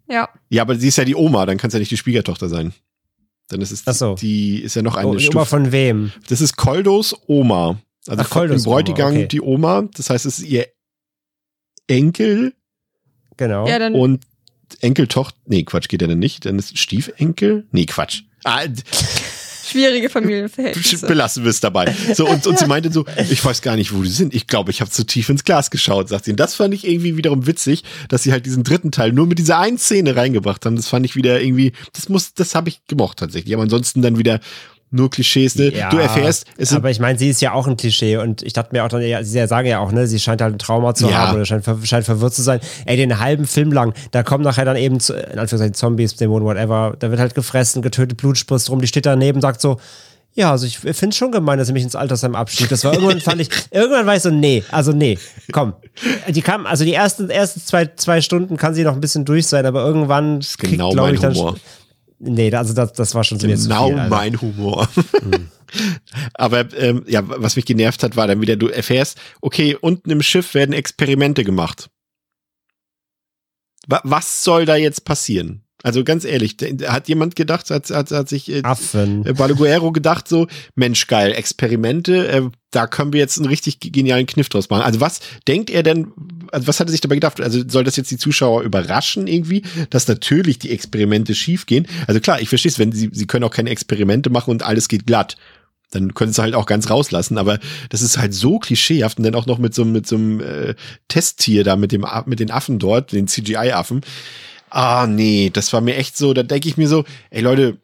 Ja. 0.08 0.28
Ja, 0.48 0.62
aber 0.62 0.76
sie 0.76 0.88
ist 0.88 0.98
ja 0.98 1.04
die 1.04 1.16
Oma, 1.16 1.46
dann 1.46 1.58
kann 1.58 1.68
es 1.68 1.74
ja 1.74 1.80
nicht 1.80 1.90
die 1.90 1.96
Schwiegertochter 1.96 2.48
sein. 2.48 2.72
Dann 3.48 3.60
ist 3.60 3.70
es 3.70 3.98
so. 3.98 4.14
die, 4.14 4.60
ist 4.60 4.74
ja 4.74 4.82
noch 4.82 4.96
eine 4.96 5.08
oh, 5.08 5.18
Stufe. 5.18 5.38
Oma 5.38 5.44
von 5.44 5.72
wem? 5.72 6.12
Das 6.28 6.40
ist 6.40 6.56
Koldos 6.56 7.16
Oma. 7.26 7.78
Also 8.06 8.22
Ach, 8.22 8.30
Koldos 8.30 8.62
dem 8.62 8.70
Bräutigam 8.70 9.10
Oma, 9.10 9.16
okay. 9.18 9.28
die 9.28 9.40
Oma. 9.40 9.88
Das 9.94 10.10
heißt, 10.10 10.26
es 10.26 10.38
ist 10.38 10.46
ihr 10.46 10.66
Enkel. 11.86 12.54
Genau. 13.36 13.68
Ja, 13.68 13.78
dann 13.78 13.94
und 13.94 14.24
Enkeltochter, 14.80 15.36
nee, 15.46 15.62
Quatsch, 15.62 15.88
geht 15.88 16.02
ja 16.02 16.08
dann 16.08 16.18
nicht. 16.18 16.44
Dann 16.44 16.58
ist 16.58 16.78
Stiefenkel. 16.78 17.66
Nee, 17.72 17.86
Quatsch. 17.86 18.22
Ah, 18.44 18.64
Schwierige 19.66 20.08
Familienverhältnisse. 20.08 21.06
Belassen 21.08 21.42
wir 21.42 21.50
es 21.50 21.58
dabei. 21.58 21.92
So, 22.14 22.28
und, 22.28 22.46
und 22.46 22.56
sie 22.56 22.66
meinte 22.66 22.92
so, 22.92 23.04
ich 23.28 23.44
weiß 23.44 23.62
gar 23.62 23.74
nicht, 23.74 23.92
wo 23.92 24.02
die 24.02 24.10
sind. 24.10 24.32
Ich 24.32 24.46
glaube, 24.46 24.70
ich 24.70 24.80
habe 24.80 24.90
zu 24.90 25.04
tief 25.04 25.28
ins 25.28 25.42
Glas 25.42 25.70
geschaut, 25.70 26.08
sagt 26.08 26.26
sie. 26.26 26.30
Und 26.30 26.38
das 26.38 26.54
fand 26.54 26.72
ich 26.72 26.86
irgendwie 26.86 27.16
wiederum 27.16 27.46
witzig, 27.48 27.82
dass 28.08 28.22
sie 28.22 28.30
halt 28.30 28.46
diesen 28.46 28.62
dritten 28.62 28.92
Teil 28.92 29.12
nur 29.12 29.26
mit 29.26 29.40
dieser 29.40 29.58
einen 29.58 29.78
Szene 29.78 30.14
reingebracht 30.14 30.64
haben. 30.64 30.76
Das 30.76 30.86
fand 30.88 31.04
ich 31.04 31.16
wieder 31.16 31.40
irgendwie, 31.40 31.72
das 31.94 32.08
muss, 32.08 32.32
das 32.34 32.54
habe 32.54 32.68
ich 32.68 32.80
gemocht 32.86 33.18
tatsächlich. 33.18 33.54
Aber 33.54 33.64
ansonsten 33.64 34.02
dann 34.02 34.18
wieder 34.18 34.38
nur 34.90 35.10
Klischees, 35.10 35.56
ne? 35.56 35.72
Ja, 35.74 35.90
du 35.90 35.98
erfährst, 35.98 36.46
es 36.56 36.72
aber 36.72 36.90
ich 36.90 37.00
meine, 37.00 37.18
sie 37.18 37.28
ist 37.28 37.40
ja 37.40 37.52
auch 37.52 37.66
ein 37.66 37.76
Klischee 37.76 38.16
und 38.18 38.42
ich 38.42 38.52
dachte 38.52 38.70
mir 38.72 38.84
auch 38.84 38.88
dann, 38.88 39.02
sie 39.24 39.46
sagen 39.46 39.66
ja 39.66 39.80
auch, 39.80 39.90
ne, 39.90 40.06
sie 40.06 40.20
scheint 40.20 40.40
halt 40.40 40.54
ein 40.54 40.58
Trauma 40.58 40.94
zu 40.94 41.08
Ja. 41.08 41.18
haben 41.28 41.34
oder 41.36 41.44
scheint, 41.44 41.64
scheint 41.84 42.04
verwirrt 42.04 42.34
zu 42.34 42.42
sein. 42.42 42.60
Ey, 42.86 42.96
den 42.96 43.18
halben 43.18 43.46
Film 43.46 43.72
lang, 43.72 43.94
da 44.12 44.22
kommen 44.22 44.44
nachher 44.44 44.64
dann 44.64 44.76
eben, 44.76 45.00
zu, 45.00 45.14
in 45.14 45.38
Anführungszeichen 45.38 45.74
Zombies, 45.74 46.14
Dämonen, 46.16 46.46
whatever, 46.46 46.94
da 46.98 47.10
wird 47.10 47.20
halt 47.20 47.34
gefressen, 47.34 47.82
getötet, 47.82 48.16
Blut 48.16 48.38
spritzt 48.38 48.70
rum, 48.70 48.80
die 48.80 48.86
steht 48.86 49.06
daneben, 49.06 49.40
sagt 49.40 49.60
so, 49.60 49.78
ja, 50.34 50.50
also 50.50 50.66
ich 50.66 50.78
finde 50.78 51.08
es 51.08 51.16
schon 51.16 51.32
gemein, 51.32 51.58
dass 51.58 51.66
sie 51.66 51.72
mich 51.72 51.82
ins 51.82 51.96
Altersheim 51.96 52.34
abschiebt. 52.34 52.70
Das 52.70 52.84
war 52.84 52.92
irgendwann, 52.92 53.20
fand 53.20 53.40
ich, 53.40 53.48
irgendwann 53.70 54.06
war 54.06 54.16
ich 54.16 54.22
so, 54.22 54.30
nee, 54.30 54.62
also 54.70 54.92
nee, 54.92 55.18
komm. 55.50 55.72
Die 56.28 56.42
kam, 56.42 56.66
also 56.66 56.84
die 56.84 56.92
ersten, 56.92 57.30
ersten 57.30 57.60
zwei, 57.60 57.86
zwei 57.96 58.20
Stunden 58.20 58.56
kann 58.58 58.74
sie 58.74 58.84
noch 58.84 58.92
ein 58.92 59.00
bisschen 59.00 59.24
durch 59.24 59.46
sein, 59.46 59.64
aber 59.64 59.82
irgendwann 59.84 60.40
genau 60.58 60.92
glaub 60.92 61.06
mein 61.06 61.14
ich, 61.14 61.20
dann, 61.20 61.34
Humor. 61.34 61.56
Nee, 62.18 62.52
also 62.54 62.72
das, 62.72 62.92
das 62.92 63.14
war 63.14 63.24
schon 63.24 63.38
zu 63.38 63.46
Genau 63.46 63.88
viel, 63.88 64.08
mein 64.08 64.40
Humor. 64.40 64.88
Aber 66.34 66.72
ähm, 66.74 67.04
ja, 67.06 67.22
was 67.26 67.56
mich 67.56 67.66
genervt 67.66 68.02
hat, 68.02 68.16
war 68.16 68.26
dann 68.26 68.40
wieder, 68.40 68.56
du 68.56 68.68
erfährst, 68.68 69.18
okay, 69.40 69.76
unten 69.78 70.10
im 70.10 70.22
Schiff 70.22 70.54
werden 70.54 70.72
Experimente 70.72 71.44
gemacht. 71.44 71.90
Wa 73.86 74.00
was 74.04 74.42
soll 74.44 74.64
da 74.64 74.76
jetzt 74.76 75.04
passieren? 75.04 75.65
Also 75.86 76.02
ganz 76.02 76.24
ehrlich, 76.24 76.56
hat 76.88 77.06
jemand 77.06 77.36
gedacht, 77.36 77.70
hat, 77.70 77.90
hat, 77.90 78.10
hat 78.10 78.28
sich 78.28 78.50
äh, 78.50 78.64
Affen. 78.64 79.24
äh, 79.24 79.34
Balaguero 79.34 79.92
gedacht 79.92 80.26
so, 80.26 80.48
Mensch, 80.74 81.06
geil, 81.06 81.30
Experimente, 81.30 82.26
äh, 82.26 82.42
da 82.72 82.88
können 82.88 83.12
wir 83.12 83.20
jetzt 83.20 83.38
einen 83.38 83.46
richtig 83.46 83.78
genialen 83.78 84.26
Kniff 84.26 84.48
draus 84.48 84.68
machen. 84.68 84.82
Also 84.82 85.00
was 85.00 85.20
denkt 85.46 85.70
er 85.70 85.84
denn, 85.84 86.08
also 86.50 86.66
was 86.66 86.80
hat 86.80 86.88
er 86.88 86.90
sich 86.90 87.02
dabei 87.02 87.14
gedacht? 87.14 87.40
Also 87.40 87.62
soll 87.68 87.84
das 87.84 87.94
jetzt 87.94 88.10
die 88.10 88.18
Zuschauer 88.18 88.62
überraschen 88.62 89.28
irgendwie, 89.28 89.62
dass 89.90 90.08
natürlich 90.08 90.58
die 90.58 90.72
Experimente 90.72 91.36
schiefgehen? 91.36 91.86
Also 92.08 92.18
klar, 92.18 92.40
ich 92.40 92.48
verstehe 92.48 92.72
es, 92.72 92.80
wenn 92.80 92.90
sie, 92.90 93.10
sie 93.12 93.28
können 93.28 93.44
auch 93.44 93.54
keine 93.54 93.70
Experimente 93.70 94.28
machen 94.28 94.50
und 94.50 94.64
alles 94.64 94.88
geht 94.88 95.06
glatt. 95.06 95.36
Dann 95.92 96.14
können 96.14 96.32
sie 96.32 96.42
halt 96.42 96.56
auch 96.56 96.66
ganz 96.66 96.90
rauslassen, 96.90 97.38
aber 97.38 97.60
das 97.90 98.02
ist 98.02 98.18
halt 98.18 98.34
so 98.34 98.58
klischeehaft 98.58 99.18
und 99.18 99.24
dann 99.24 99.36
auch 99.36 99.46
noch 99.46 99.58
mit 99.58 99.72
so, 99.72 99.84
mit 99.84 100.08
so 100.08 100.16
einem 100.16 100.40
äh, 100.40 100.74
Testtier 101.06 101.62
da, 101.62 101.76
mit 101.76 101.92
dem, 101.92 102.04
mit 102.24 102.40
den 102.40 102.50
Affen 102.50 102.80
dort, 102.80 103.12
den 103.12 103.28
CGI-Affen. 103.28 104.00
Ah, 104.76 105.06
nee, 105.06 105.48
das 105.50 105.72
war 105.72 105.80
mir 105.80 105.96
echt 105.96 106.18
so, 106.18 106.34
da 106.34 106.42
denke 106.42 106.68
ich 106.68 106.76
mir 106.76 106.86
so, 106.86 107.06
ey 107.30 107.40
Leute, 107.40 107.80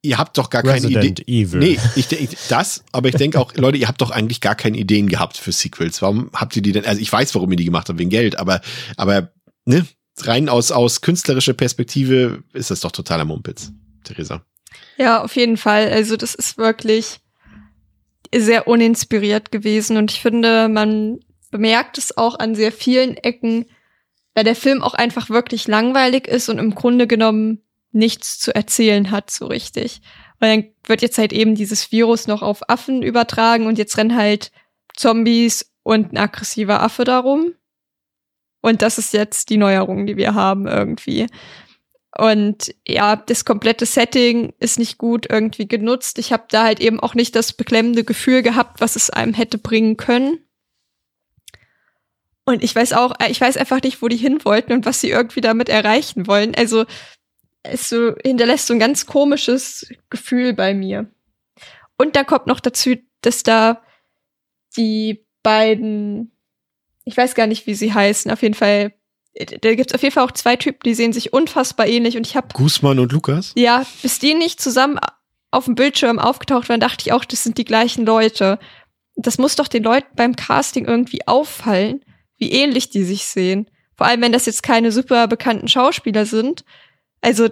ihr 0.00 0.16
habt 0.16 0.38
doch 0.38 0.48
gar 0.48 0.62
keine 0.62 0.86
Idee. 0.86 0.94
Resident 0.94 1.28
Evil. 1.28 1.58
Nee, 1.58 1.78
ich 1.96 2.06
denke 2.06 2.36
das, 2.48 2.84
aber 2.92 3.08
ich 3.08 3.16
denke 3.16 3.40
auch, 3.40 3.52
Leute, 3.56 3.78
ihr 3.78 3.88
habt 3.88 4.00
doch 4.00 4.12
eigentlich 4.12 4.40
gar 4.40 4.54
keine 4.54 4.78
Ideen 4.78 5.08
gehabt 5.08 5.36
für 5.36 5.50
Sequels. 5.50 6.00
Warum 6.00 6.30
habt 6.32 6.54
ihr 6.54 6.62
die 6.62 6.70
denn? 6.70 6.84
Also 6.84 7.00
ich 7.00 7.12
weiß, 7.12 7.34
warum 7.34 7.50
ihr 7.50 7.56
die 7.56 7.64
gemacht 7.64 7.88
habt, 7.88 7.98
wegen 7.98 8.10
Geld, 8.10 8.38
aber, 8.38 8.60
aber, 8.96 9.32
ne, 9.64 9.88
rein 10.20 10.48
aus, 10.48 10.70
aus 10.70 11.00
künstlerischer 11.00 11.54
Perspektive 11.54 12.44
ist 12.52 12.70
das 12.70 12.78
doch 12.78 12.92
totaler 12.92 13.24
Mumpitz, 13.24 13.72
Theresa. 14.04 14.44
Ja, 14.98 15.24
auf 15.24 15.34
jeden 15.34 15.56
Fall. 15.56 15.90
Also 15.90 16.16
das 16.16 16.36
ist 16.36 16.58
wirklich 16.58 17.18
sehr 18.32 18.68
uninspiriert 18.68 19.50
gewesen 19.50 19.96
und 19.96 20.12
ich 20.12 20.20
finde, 20.20 20.68
man 20.68 21.18
bemerkt 21.50 21.98
es 21.98 22.16
auch 22.16 22.38
an 22.38 22.54
sehr 22.54 22.70
vielen 22.70 23.16
Ecken, 23.16 23.66
weil 24.34 24.44
der 24.44 24.56
Film 24.56 24.82
auch 24.82 24.94
einfach 24.94 25.30
wirklich 25.30 25.66
langweilig 25.66 26.26
ist 26.28 26.48
und 26.48 26.58
im 26.58 26.74
Grunde 26.74 27.06
genommen 27.06 27.62
nichts 27.92 28.38
zu 28.38 28.54
erzählen 28.54 29.10
hat 29.10 29.30
so 29.30 29.46
richtig. 29.46 30.00
Weil 30.38 30.56
dann 30.56 30.70
wird 30.84 31.02
jetzt 31.02 31.18
halt 31.18 31.32
eben 31.32 31.54
dieses 31.54 31.90
Virus 31.90 32.26
noch 32.26 32.42
auf 32.42 32.68
Affen 32.68 33.02
übertragen 33.02 33.66
und 33.66 33.78
jetzt 33.78 33.96
rennen 33.96 34.16
halt 34.16 34.52
Zombies 34.94 35.72
und 35.82 36.12
ein 36.12 36.18
aggressiver 36.18 36.82
Affe 36.82 37.04
darum. 37.04 37.54
Und 38.60 38.82
das 38.82 38.98
ist 38.98 39.12
jetzt 39.12 39.50
die 39.50 39.56
Neuerung, 39.56 40.06
die 40.06 40.16
wir 40.16 40.34
haben 40.34 40.66
irgendwie. 40.66 41.26
Und 42.16 42.74
ja, 42.86 43.16
das 43.16 43.44
komplette 43.44 43.86
Setting 43.86 44.52
ist 44.58 44.78
nicht 44.78 44.98
gut 44.98 45.26
irgendwie 45.30 45.68
genutzt. 45.68 46.18
Ich 46.18 46.32
habe 46.32 46.44
da 46.50 46.64
halt 46.64 46.80
eben 46.80 46.98
auch 47.00 47.14
nicht 47.14 47.36
das 47.36 47.52
beklemmende 47.52 48.02
Gefühl 48.02 48.42
gehabt, 48.42 48.80
was 48.80 48.96
es 48.96 49.10
einem 49.10 49.34
hätte 49.34 49.58
bringen 49.58 49.96
können. 49.96 50.38
Und 52.48 52.64
ich 52.64 52.74
weiß 52.74 52.94
auch, 52.94 53.12
äh, 53.20 53.30
ich 53.30 53.42
weiß 53.42 53.58
einfach 53.58 53.82
nicht, 53.82 54.00
wo 54.00 54.08
die 54.08 54.16
hin 54.16 54.42
wollten 54.42 54.72
und 54.72 54.86
was 54.86 55.02
sie 55.02 55.10
irgendwie 55.10 55.42
damit 55.42 55.68
erreichen 55.68 56.26
wollen. 56.26 56.54
Also 56.54 56.86
es 57.62 57.90
so, 57.90 58.14
hinterlässt 58.24 58.66
so 58.66 58.72
ein 58.72 58.78
ganz 58.78 59.04
komisches 59.04 59.86
Gefühl 60.08 60.54
bei 60.54 60.72
mir. 60.72 61.10
Und 61.98 62.16
da 62.16 62.24
kommt 62.24 62.46
noch 62.46 62.60
dazu, 62.60 62.94
dass 63.20 63.42
da 63.42 63.82
die 64.78 65.26
beiden, 65.42 66.32
ich 67.04 67.18
weiß 67.18 67.34
gar 67.34 67.46
nicht, 67.46 67.66
wie 67.66 67.74
sie 67.74 67.92
heißen, 67.92 68.30
auf 68.30 68.40
jeden 68.40 68.54
Fall, 68.54 68.94
äh, 69.34 69.58
da 69.58 69.74
gibt's 69.74 69.94
auf 69.94 70.02
jeden 70.02 70.14
Fall 70.14 70.24
auch 70.24 70.32
zwei 70.32 70.56
Typen, 70.56 70.80
die 70.86 70.94
sehen 70.94 71.12
sich 71.12 71.34
unfassbar 71.34 71.86
ähnlich 71.86 72.16
und 72.16 72.26
ich 72.26 72.34
habe 72.34 72.48
Guzman 72.54 72.98
und 72.98 73.12
Lukas? 73.12 73.52
ja, 73.56 73.84
bis 74.00 74.20
die 74.20 74.32
nicht 74.32 74.58
zusammen 74.58 74.98
auf 75.50 75.66
dem 75.66 75.74
Bildschirm 75.74 76.18
aufgetaucht 76.18 76.70
waren, 76.70 76.80
dachte 76.80 77.02
ich 77.04 77.12
auch, 77.12 77.26
das 77.26 77.42
sind 77.42 77.58
die 77.58 77.66
gleichen 77.66 78.06
Leute. 78.06 78.58
Das 79.16 79.36
muss 79.36 79.56
doch 79.56 79.68
den 79.68 79.82
Leuten 79.82 80.16
beim 80.16 80.34
Casting 80.34 80.86
irgendwie 80.86 81.26
auffallen, 81.26 82.02
wie 82.38 82.52
ähnlich 82.52 82.90
die 82.90 83.04
sich 83.04 83.24
sehen. 83.24 83.70
Vor 83.96 84.06
allem, 84.06 84.22
wenn 84.22 84.32
das 84.32 84.46
jetzt 84.46 84.62
keine 84.62 84.92
super 84.92 85.26
bekannten 85.26 85.68
Schauspieler 85.68 86.24
sind. 86.24 86.64
Also, 87.20 87.48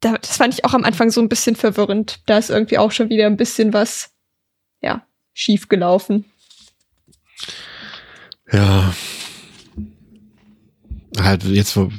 da, 0.00 0.18
das 0.18 0.36
fand 0.36 0.54
ich 0.54 0.64
auch 0.64 0.74
am 0.74 0.84
Anfang 0.84 1.10
so 1.10 1.20
ein 1.20 1.28
bisschen 1.28 1.56
verwirrend. 1.56 2.20
Da 2.26 2.38
ist 2.38 2.50
irgendwie 2.50 2.78
auch 2.78 2.90
schon 2.90 3.10
wieder 3.10 3.26
ein 3.26 3.36
bisschen 3.36 3.72
was, 3.72 4.12
ja, 4.80 5.06
schief 5.32 5.68
gelaufen. 5.68 6.24
Ja. 8.52 8.94
Halt 11.18 11.44
jetzt, 11.44 11.76
wo, 11.76 11.90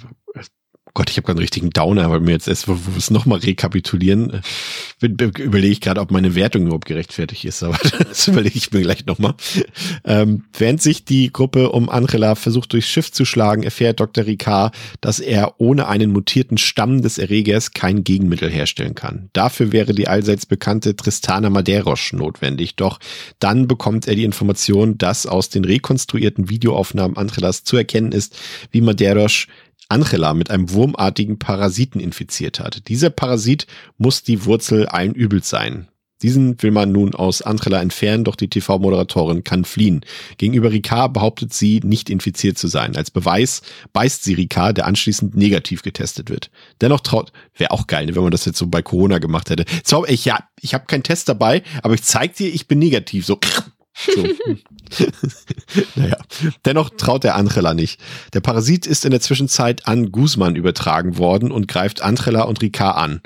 Gott, 0.95 1.09
ich 1.09 1.17
habe 1.17 1.26
gerade 1.26 1.39
einen 1.39 1.43
richtigen 1.43 1.72
Downer, 1.72 2.09
weil 2.09 2.22
mir 2.22 2.31
jetzt 2.31 2.47
erst, 2.47 2.69
es 2.97 3.11
nochmal 3.11 3.39
rekapitulieren, 3.39 4.41
überlege 5.01 5.73
ich 5.73 5.81
gerade, 5.81 5.99
ob 5.99 6.09
meine 6.09 6.35
Wertung 6.35 6.63
überhaupt 6.63 6.85
gerechtfertigt 6.85 7.43
ist, 7.43 7.63
aber 7.63 7.77
das 8.07 8.30
überlege 8.30 8.57
ich 8.57 8.72
mir 8.72 8.80
gleich 8.80 9.05
nochmal. 9.05 9.34
Ähm, 10.05 10.45
während 10.57 10.81
sich 10.81 11.03
die 11.03 11.34
Gruppe 11.34 11.72
um 11.72 11.89
Angela 11.89 12.35
versucht 12.35 12.72
durchs 12.72 12.88
Schiff 12.88 13.11
zu 13.11 13.26
schlagen, 13.26 13.63
erfährt 13.63 13.99
Dr. 13.99 14.26
Ricard, 14.26 14.73
dass 15.01 15.19
er 15.19 15.59
ohne 15.59 15.89
einen 15.89 16.13
mutierten 16.13 16.57
Stamm 16.57 17.01
des 17.01 17.17
Erregers 17.17 17.73
kein 17.73 18.05
Gegenmittel 18.05 18.49
herstellen 18.49 18.95
kann. 18.95 19.30
Dafür 19.34 19.73
wäre 19.73 19.93
die 19.93 20.07
allseits 20.07 20.45
bekannte 20.45 20.95
Tristana 20.95 21.49
Madeiros 21.49 22.13
notwendig, 22.13 22.77
doch 22.77 23.01
dann 23.39 23.67
bekommt 23.67 24.07
er 24.07 24.15
die 24.15 24.23
Information, 24.23 24.97
dass 24.97 25.26
aus 25.26 25.49
den 25.49 25.65
rekonstruierten 25.65 26.49
Videoaufnahmen 26.49 27.17
Angelas 27.17 27.65
zu 27.65 27.76
erkennen 27.76 28.13
ist, 28.13 28.39
wie 28.72 28.80
Madeiros 28.80 29.47
Angela 29.90 30.34
mit 30.34 30.49
einem 30.52 30.72
wurmartigen 30.72 31.40
Parasiten 31.40 31.99
infiziert 31.99 32.60
hat. 32.60 32.88
Dieser 32.88 33.10
Parasit 33.10 33.68
muss 33.98 34.24
die 34.24 34.45
Wurzel 34.45 34.88
allen 34.88 35.14
Übels 35.14 35.49
sein. 35.49 35.88
Diesen 36.22 36.62
will 36.64 36.72
man 36.72 36.94
nun 36.94 37.14
aus 37.14 37.41
Antrella 37.41 37.82
entfernen, 37.82 38.24
doch 38.24 38.38
die 38.38 38.48
TV-Moderatorin 38.48 39.44
kann 39.44 39.66
fliehen. 39.66 40.02
Gegenüber 40.38 40.72
Ricard 40.72 41.14
behauptet 41.14 41.53
sie, 41.53 41.82
nicht 41.84 42.10
infiziert 42.10 42.57
zu 42.57 42.68
sein. 42.68 42.95
Als 42.95 43.12
Beweis 43.12 43.62
beißt 43.91 44.24
sie 44.24 44.34
Ricard, 44.34 44.78
der 44.78 44.88
anschließend 44.88 45.36
negativ 45.36 45.82
getestet 45.82 46.30
wird. 46.30 46.49
Dennoch 46.80 47.02
traut, 47.02 47.34
wäre 47.57 47.72
auch 47.72 47.86
geil, 47.86 48.06
ne, 48.06 48.16
wenn 48.16 48.24
man 48.24 48.32
das 48.32 48.45
jetzt 48.45 48.57
so 48.57 48.68
bei 48.68 48.82
Corona 48.82 49.20
gemacht 49.20 49.49
hätte. 49.49 49.66
So, 49.84 50.06
ich, 50.07 50.24
ja, 50.24 50.40
ich 50.62 50.74
habe 50.74 50.86
keinen 50.86 51.03
Test 51.03 51.28
dabei, 51.28 51.64
aber 51.84 51.95
ich 51.95 52.03
zeig 52.03 52.36
dir, 52.36 52.48
ich 52.48 52.68
bin 52.68 52.80
negativ. 52.80 53.26
So, 53.26 53.38
so. 53.95 54.23
naja, 55.95 56.17
dennoch 56.65 56.91
traut 56.91 57.23
der 57.23 57.35
Angela 57.35 57.73
nicht. 57.73 57.99
Der 58.34 58.41
Parasit 58.41 58.85
ist 58.85 59.05
in 59.05 59.11
der 59.11 59.22
Zwischenzeit 59.22 59.88
an 59.88 60.11
Guzman 60.11 60.55
übertragen 60.55 61.17
worden 61.17 61.51
und 61.51 61.67
greift 61.67 62.01
Angela 62.01 62.43
und 62.43 62.61
Ricard 62.61 62.97
an 62.97 63.22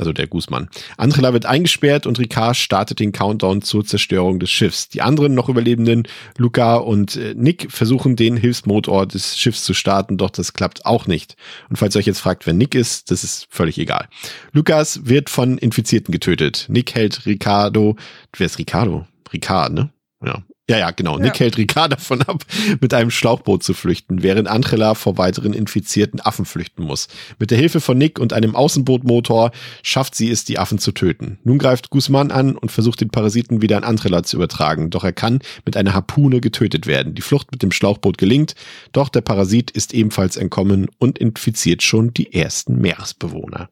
also 0.00 0.12
der 0.12 0.26
Guzman. 0.26 0.68
Angela 0.96 1.32
wird 1.32 1.46
eingesperrt 1.46 2.06
und 2.06 2.18
Ricard 2.18 2.56
startet 2.56 3.00
den 3.00 3.12
Countdown 3.12 3.62
zur 3.62 3.84
Zerstörung 3.84 4.40
des 4.40 4.50
Schiffs. 4.50 4.88
Die 4.88 5.02
anderen 5.02 5.34
noch 5.34 5.48
Überlebenden, 5.48 6.08
Luca 6.36 6.76
und 6.76 7.16
äh, 7.16 7.34
Nick, 7.36 7.70
versuchen 7.70 8.16
den 8.16 8.36
Hilfsmotor 8.36 9.06
des 9.06 9.38
Schiffs 9.38 9.64
zu 9.64 9.74
starten, 9.74 10.16
doch 10.16 10.30
das 10.30 10.52
klappt 10.52 10.86
auch 10.86 11.06
nicht. 11.06 11.36
Und 11.68 11.76
falls 11.76 11.94
ihr 11.94 12.00
euch 12.00 12.06
jetzt 12.06 12.20
fragt, 12.20 12.46
wer 12.46 12.54
Nick 12.54 12.74
ist, 12.74 13.10
das 13.10 13.22
ist 13.22 13.46
völlig 13.50 13.78
egal. 13.78 14.08
Lukas 14.52 15.06
wird 15.06 15.30
von 15.30 15.58
Infizierten 15.58 16.12
getötet. 16.12 16.66
Nick 16.68 16.94
hält 16.94 17.26
Ricardo, 17.26 17.96
wer 18.36 18.46
ist 18.46 18.58
Ricardo? 18.58 19.06
Ricard, 19.32 19.72
ne? 19.72 19.90
Ja, 20.24 20.42
ja, 20.70 20.78
ja, 20.78 20.90
genau. 20.92 21.18
Ja. 21.18 21.24
Nick 21.24 21.40
hält 21.40 21.58
Ricard 21.58 21.90
davon 21.90 22.22
ab, 22.22 22.44
mit 22.80 22.94
einem 22.94 23.10
Schlauchboot 23.10 23.64
zu 23.64 23.74
flüchten, 23.74 24.22
während 24.22 24.46
Angela 24.46 24.94
vor 24.94 25.18
weiteren 25.18 25.52
infizierten 25.52 26.20
Affen 26.20 26.44
flüchten 26.44 26.84
muss. 26.84 27.08
Mit 27.40 27.50
der 27.50 27.58
Hilfe 27.58 27.80
von 27.80 27.98
Nick 27.98 28.20
und 28.20 28.32
einem 28.32 28.54
Außenbootmotor 28.54 29.50
schafft 29.82 30.14
sie 30.14 30.30
es, 30.30 30.44
die 30.44 30.60
Affen 30.60 30.78
zu 30.78 30.92
töten. 30.92 31.40
Nun 31.42 31.58
greift 31.58 31.90
Guzman 31.90 32.30
an 32.30 32.56
und 32.56 32.70
versucht 32.70 33.00
den 33.00 33.10
Parasiten 33.10 33.62
wieder 33.62 33.78
an 33.78 33.82
Angela 33.82 34.22
zu 34.22 34.36
übertragen, 34.36 34.90
doch 34.90 35.02
er 35.02 35.12
kann 35.12 35.40
mit 35.64 35.76
einer 35.76 35.92
Harpune 35.92 36.40
getötet 36.40 36.86
werden. 36.86 37.16
Die 37.16 37.22
Flucht 37.22 37.50
mit 37.50 37.64
dem 37.64 37.72
Schlauchboot 37.72 38.16
gelingt, 38.16 38.54
doch 38.92 39.08
der 39.08 39.22
Parasit 39.22 39.72
ist 39.72 39.92
ebenfalls 39.92 40.36
entkommen 40.36 40.86
und 40.98 41.18
infiziert 41.18 41.82
schon 41.82 42.14
die 42.14 42.32
ersten 42.32 42.76
Meeresbewohner. 42.80 43.70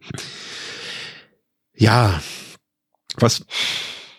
Ja, 1.76 2.20
was 3.18 3.44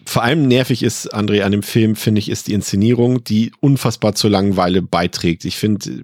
vor 0.10 0.24
allem 0.24 0.48
nervig 0.48 0.84
ist, 0.84 1.14
André, 1.14 1.42
an 1.42 1.52
dem 1.52 1.64
Film, 1.64 1.96
finde 1.96 2.20
ich, 2.20 2.30
ist 2.30 2.48
die 2.48 2.54
Inszenierung, 2.54 3.24
die 3.24 3.52
unfassbar 3.60 4.16
zur 4.16 4.32
Langeweile 4.32 4.82
beiträgt. 4.82 5.46
Ich 5.46 5.58
finde, 5.58 6.04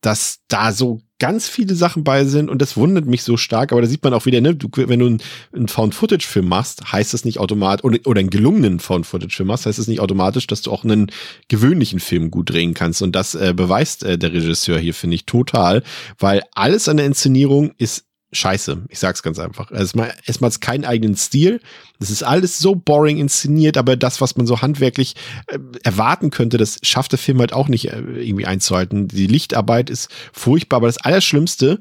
dass 0.00 0.40
da 0.48 0.72
so 0.72 1.00
ganz 1.18 1.48
viele 1.48 1.74
Sachen 1.74 2.02
bei 2.02 2.24
sind 2.24 2.50
und 2.50 2.60
das 2.60 2.76
wundert 2.76 3.06
mich 3.06 3.22
so 3.22 3.36
stark, 3.36 3.70
aber 3.70 3.80
da 3.80 3.86
sieht 3.86 4.02
man 4.02 4.14
auch 4.14 4.26
wieder, 4.26 4.40
ne, 4.40 4.56
du, 4.56 4.68
wenn 4.74 4.98
du 4.98 5.18
einen, 5.52 5.68
Found-Footage-Film 5.68 6.48
machst, 6.48 6.92
heißt 6.92 7.14
das 7.14 7.24
nicht 7.24 7.38
automatisch, 7.38 7.84
oder, 7.84 7.98
oder 8.04 8.20
einen 8.20 8.30
gelungenen 8.30 8.80
Found-Footage-Film 8.80 9.46
machst, 9.46 9.66
heißt 9.66 9.78
es 9.78 9.86
nicht 9.86 10.00
automatisch, 10.00 10.48
dass 10.48 10.62
du 10.62 10.72
auch 10.72 10.82
einen 10.82 11.12
gewöhnlichen 11.48 12.00
Film 12.00 12.32
gut 12.32 12.50
drehen 12.50 12.74
kannst 12.74 13.02
und 13.02 13.14
das 13.14 13.36
äh, 13.36 13.54
beweist 13.56 14.02
äh, 14.02 14.18
der 14.18 14.32
Regisseur 14.32 14.78
hier, 14.78 14.94
finde 14.94 15.14
ich, 15.14 15.24
total, 15.24 15.84
weil 16.18 16.42
alles 16.52 16.88
an 16.88 16.96
der 16.96 17.06
Inszenierung 17.06 17.72
ist 17.78 18.04
scheiße. 18.32 18.82
Ich 18.88 18.98
sag's 18.98 19.22
ganz 19.22 19.38
einfach. 19.38 19.70
Erstmal, 19.70 20.12
erstmal 20.24 20.50
keinen 20.60 20.84
eigenen 20.84 21.16
Stil. 21.16 21.60
Das 21.98 22.10
ist 22.10 22.22
alles 22.22 22.58
so 22.58 22.74
boring 22.74 23.18
inszeniert, 23.18 23.76
aber 23.76 23.96
das, 23.96 24.20
was 24.20 24.36
man 24.36 24.46
so 24.46 24.62
handwerklich 24.62 25.14
äh, 25.46 25.58
erwarten 25.84 26.30
könnte, 26.30 26.56
das 26.56 26.78
schafft 26.82 27.12
der 27.12 27.18
Film 27.18 27.38
halt 27.40 27.52
auch 27.52 27.68
nicht 27.68 27.92
äh, 27.92 28.00
irgendwie 28.00 28.46
einzuhalten. 28.46 29.08
Die 29.08 29.26
Lichtarbeit 29.26 29.90
ist 29.90 30.10
furchtbar, 30.32 30.78
aber 30.78 30.86
das 30.86 30.98
Allerschlimmste 30.98 31.80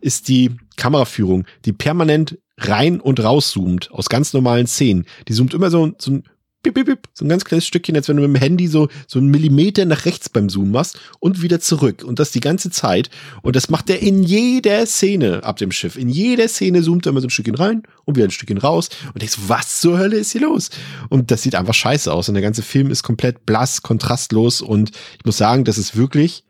ist 0.00 0.28
die 0.28 0.56
Kameraführung, 0.76 1.44
die 1.66 1.72
permanent 1.72 2.38
rein 2.56 3.00
und 3.00 3.20
rauszoomt 3.20 3.90
aus 3.90 4.08
ganz 4.08 4.32
normalen 4.32 4.66
Szenen. 4.66 5.06
Die 5.28 5.34
zoomt 5.34 5.54
immer 5.54 5.70
so, 5.70 5.92
so 5.98 6.12
ein 6.12 6.24
bip, 6.62 6.74
bip, 6.74 6.86
bip, 6.86 7.08
so 7.14 7.24
ein 7.24 7.28
ganz 7.28 7.44
kleines 7.44 7.66
Stückchen, 7.66 7.96
als 7.96 8.08
wenn 8.08 8.16
du 8.16 8.22
mit 8.22 8.36
dem 8.36 8.40
Handy 8.40 8.66
so, 8.66 8.88
so 9.06 9.18
einen 9.18 9.28
Millimeter 9.28 9.84
nach 9.84 10.04
rechts 10.04 10.28
beim 10.28 10.48
Zoom 10.48 10.70
machst 10.70 10.98
und 11.18 11.42
wieder 11.42 11.60
zurück. 11.60 12.04
Und 12.04 12.18
das 12.18 12.30
die 12.30 12.40
ganze 12.40 12.70
Zeit. 12.70 13.10
Und 13.42 13.56
das 13.56 13.70
macht 13.70 13.88
er 13.90 14.00
in 14.00 14.22
jeder 14.22 14.84
Szene 14.86 15.42
ab 15.44 15.56
dem 15.56 15.72
Schiff. 15.72 15.96
In 15.96 16.08
jeder 16.08 16.48
Szene 16.48 16.82
zoomt 16.82 17.06
er 17.06 17.10
immer 17.10 17.20
so 17.20 17.26
ein 17.26 17.30
Stückchen 17.30 17.54
rein 17.54 17.82
und 18.04 18.16
wieder 18.16 18.26
ein 18.26 18.30
Stückchen 18.30 18.58
raus. 18.58 18.90
Und 19.12 19.22
denkst, 19.22 19.38
was 19.46 19.80
zur 19.80 19.98
Hölle 19.98 20.16
ist 20.16 20.32
hier 20.32 20.42
los? 20.42 20.70
Und 21.08 21.30
das 21.30 21.42
sieht 21.42 21.54
einfach 21.54 21.74
scheiße 21.74 22.12
aus. 22.12 22.28
Und 22.28 22.34
der 22.34 22.42
ganze 22.42 22.62
Film 22.62 22.90
ist 22.90 23.02
komplett 23.02 23.46
blass, 23.46 23.82
kontrastlos. 23.82 24.60
Und 24.60 24.90
ich 25.18 25.24
muss 25.24 25.38
sagen, 25.38 25.64
das 25.64 25.78
ist 25.78 25.96
wirklich 25.96 26.44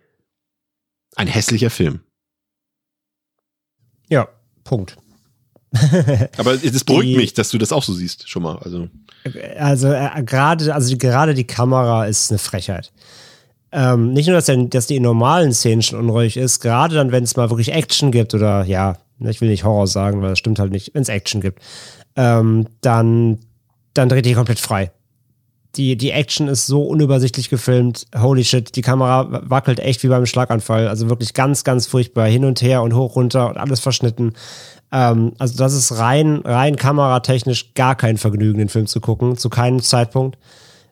ein 1.16 1.28
hässlicher 1.28 1.70
Film. 1.70 2.00
Ja, 4.08 4.28
Punkt. 4.64 4.96
Aber 6.36 6.54
es 6.54 6.84
beruhigt 6.84 7.16
mich, 7.16 7.34
dass 7.34 7.50
du 7.50 7.58
das 7.58 7.72
auch 7.72 7.82
so 7.82 7.92
siehst, 7.92 8.28
schon 8.28 8.42
mal. 8.42 8.58
Also, 8.58 8.88
also 9.58 9.88
äh, 9.92 10.22
gerade, 10.24 10.74
also 10.74 10.96
gerade 10.96 11.34
die 11.34 11.46
Kamera 11.46 12.06
ist 12.06 12.30
eine 12.30 12.38
Frechheit. 12.38 12.92
Ähm, 13.72 14.12
nicht 14.12 14.26
nur, 14.26 14.34
dass, 14.34 14.46
der, 14.46 14.56
dass 14.64 14.88
die 14.88 14.96
in 14.96 15.02
normalen 15.04 15.52
Szenen 15.52 15.82
schon 15.82 16.00
unruhig 16.00 16.36
ist, 16.36 16.60
gerade 16.60 16.96
dann, 16.96 17.12
wenn 17.12 17.22
es 17.22 17.36
mal 17.36 17.50
wirklich 17.50 17.72
Action 17.72 18.10
gibt 18.10 18.34
oder 18.34 18.64
ja, 18.64 18.96
ich 19.20 19.40
will 19.40 19.48
nicht 19.48 19.64
Horror 19.64 19.86
sagen, 19.86 20.22
weil 20.22 20.30
das 20.30 20.40
stimmt 20.40 20.58
halt 20.58 20.72
nicht, 20.72 20.92
wenn 20.94 21.02
es 21.02 21.08
Action 21.08 21.40
gibt, 21.40 21.60
ähm, 22.16 22.66
dann, 22.80 23.38
dann 23.94 24.08
dreht 24.08 24.26
die 24.26 24.34
komplett 24.34 24.58
frei. 24.58 24.90
Die, 25.76 25.96
die 25.96 26.10
Action 26.10 26.48
ist 26.48 26.66
so 26.66 26.82
unübersichtlich 26.82 27.48
gefilmt. 27.48 28.06
Holy 28.18 28.42
shit, 28.42 28.74
die 28.74 28.82
Kamera 28.82 29.42
wackelt 29.48 29.78
echt 29.78 30.02
wie 30.02 30.08
beim 30.08 30.26
Schlaganfall. 30.26 30.88
Also 30.88 31.08
wirklich 31.08 31.32
ganz, 31.32 31.62
ganz 31.62 31.86
furchtbar. 31.86 32.26
Hin 32.26 32.44
und 32.44 32.60
her 32.60 32.82
und 32.82 32.92
hoch, 32.92 33.14
runter 33.14 33.48
und 33.48 33.56
alles 33.56 33.78
verschnitten. 33.78 34.32
Ähm, 34.92 35.32
also 35.38 35.56
das 35.56 35.74
ist 35.74 35.98
rein, 35.98 36.42
rein 36.44 36.76
kameratechnisch 36.76 37.74
gar 37.74 37.94
kein 37.94 38.16
Vergnügen, 38.16 38.58
den 38.58 38.68
Film 38.68 38.86
zu 38.86 39.00
gucken, 39.00 39.36
zu 39.36 39.48
keinem 39.48 39.82
Zeitpunkt. 39.82 40.38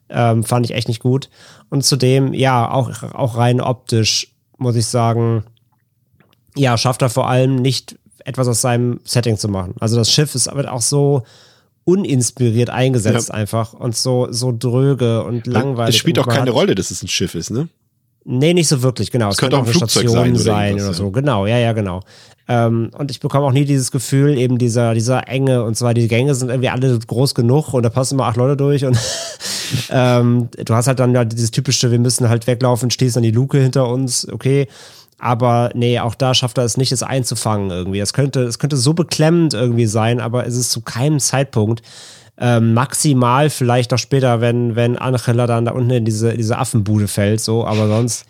Ähm, 0.09 0.43
fand 0.43 0.65
ich 0.65 0.73
echt 0.73 0.87
nicht 0.87 1.01
gut. 1.01 1.29
Und 1.69 1.85
zudem, 1.85 2.33
ja, 2.33 2.69
auch, 2.71 3.03
auch 3.13 3.37
rein 3.37 3.61
optisch, 3.61 4.33
muss 4.57 4.75
ich 4.75 4.87
sagen, 4.87 5.43
ja, 6.55 6.77
schafft 6.77 7.01
er 7.01 7.09
vor 7.09 7.29
allem 7.29 7.57
nicht 7.57 7.97
etwas 8.25 8.47
aus 8.47 8.61
seinem 8.61 8.99
Setting 9.03 9.37
zu 9.37 9.47
machen. 9.47 9.75
Also 9.79 9.95
das 9.97 10.11
Schiff 10.11 10.35
ist 10.35 10.47
aber 10.47 10.71
auch 10.71 10.81
so 10.81 11.23
uninspiriert 11.83 12.69
eingesetzt 12.69 13.29
ja. 13.29 13.35
einfach 13.35 13.73
und 13.73 13.95
so, 13.95 14.27
so 14.31 14.53
dröge 14.57 15.23
und 15.23 15.47
langweilig. 15.47 15.95
Es 15.95 15.99
spielt 15.99 16.19
auch 16.19 16.27
keine 16.27 16.51
Rolle, 16.51 16.75
dass 16.75 16.91
es 16.91 17.01
ein 17.01 17.07
Schiff 17.07 17.35
ist, 17.35 17.49
ne? 17.49 17.69
Nee, 18.25 18.53
nicht 18.53 18.67
so 18.67 18.83
wirklich, 18.83 19.09
genau. 19.11 19.29
Es, 19.29 19.35
es 19.35 19.39
könnte 19.39 19.57
auch 19.57 19.65
ein 19.65 19.65
Flugzeug 19.65 20.03
Station 20.03 20.15
sein 20.15 20.31
oder, 20.33 20.39
sein 20.39 20.73
oder 20.75 20.93
so. 20.93 21.05
Ja. 21.05 21.09
Genau, 21.11 21.47
ja, 21.47 21.57
ja, 21.57 21.73
genau. 21.73 22.01
Ähm, 22.51 22.89
und 22.97 23.11
ich 23.11 23.19
bekomme 23.19 23.45
auch 23.45 23.51
nie 23.51 23.63
dieses 23.63 23.91
Gefühl, 23.91 24.35
eben 24.35 24.57
dieser, 24.57 24.95
dieser 24.95 25.27
Enge 25.27 25.63
und 25.63 25.77
zwar 25.77 25.93
die 25.93 26.07
Gänge 26.07 26.33
sind 26.33 26.49
irgendwie 26.49 26.69
alle 26.69 26.97
groß 26.97 27.35
genug 27.35 27.75
und 27.75 27.83
da 27.83 27.91
passen 27.91 28.15
immer 28.15 28.25
acht 28.25 28.37
Leute 28.37 28.57
durch 28.57 28.83
und 28.85 28.97
ähm, 29.91 30.49
du 30.65 30.73
hast 30.73 30.87
halt 30.87 30.99
dann 30.99 31.13
ja 31.13 31.25
dieses 31.25 31.51
typische, 31.51 31.91
wir 31.91 31.99
müssen 31.99 32.27
halt 32.27 32.47
weglaufen, 32.47 32.89
stehst 32.89 33.15
an 33.17 33.23
die 33.23 33.29
Luke 33.29 33.59
hinter 33.59 33.87
uns, 33.87 34.27
okay. 34.27 34.67
Aber 35.19 35.69
nee, 35.75 35.99
auch 35.99 36.15
da 36.15 36.33
schafft 36.33 36.57
er 36.57 36.63
es 36.63 36.77
nicht, 36.77 36.91
es 36.91 37.03
einzufangen 37.03 37.69
irgendwie. 37.69 37.99
Es 37.99 38.13
könnte, 38.13 38.41
es 38.43 38.57
könnte 38.57 38.77
so 38.77 38.93
beklemmend 38.93 39.53
irgendwie 39.53 39.85
sein, 39.85 40.19
aber 40.19 40.47
es 40.47 40.55
ist 40.55 40.71
zu 40.71 40.81
keinem 40.81 41.19
Zeitpunkt. 41.19 41.83
Ähm, 42.39 42.73
maximal 42.73 43.49
vielleicht 43.49 43.93
auch 43.93 43.97
später, 43.97 44.41
wenn, 44.41 44.75
wenn 44.75 44.97
Angela 44.97 45.45
dann 45.45 45.65
da 45.65 45.73
unten 45.73 45.91
in 45.91 46.05
diese, 46.05 46.35
diese 46.35 46.57
Affenbude 46.57 47.09
fällt, 47.09 47.41
so, 47.41 47.65
aber 47.65 47.89
sonst 47.89 48.25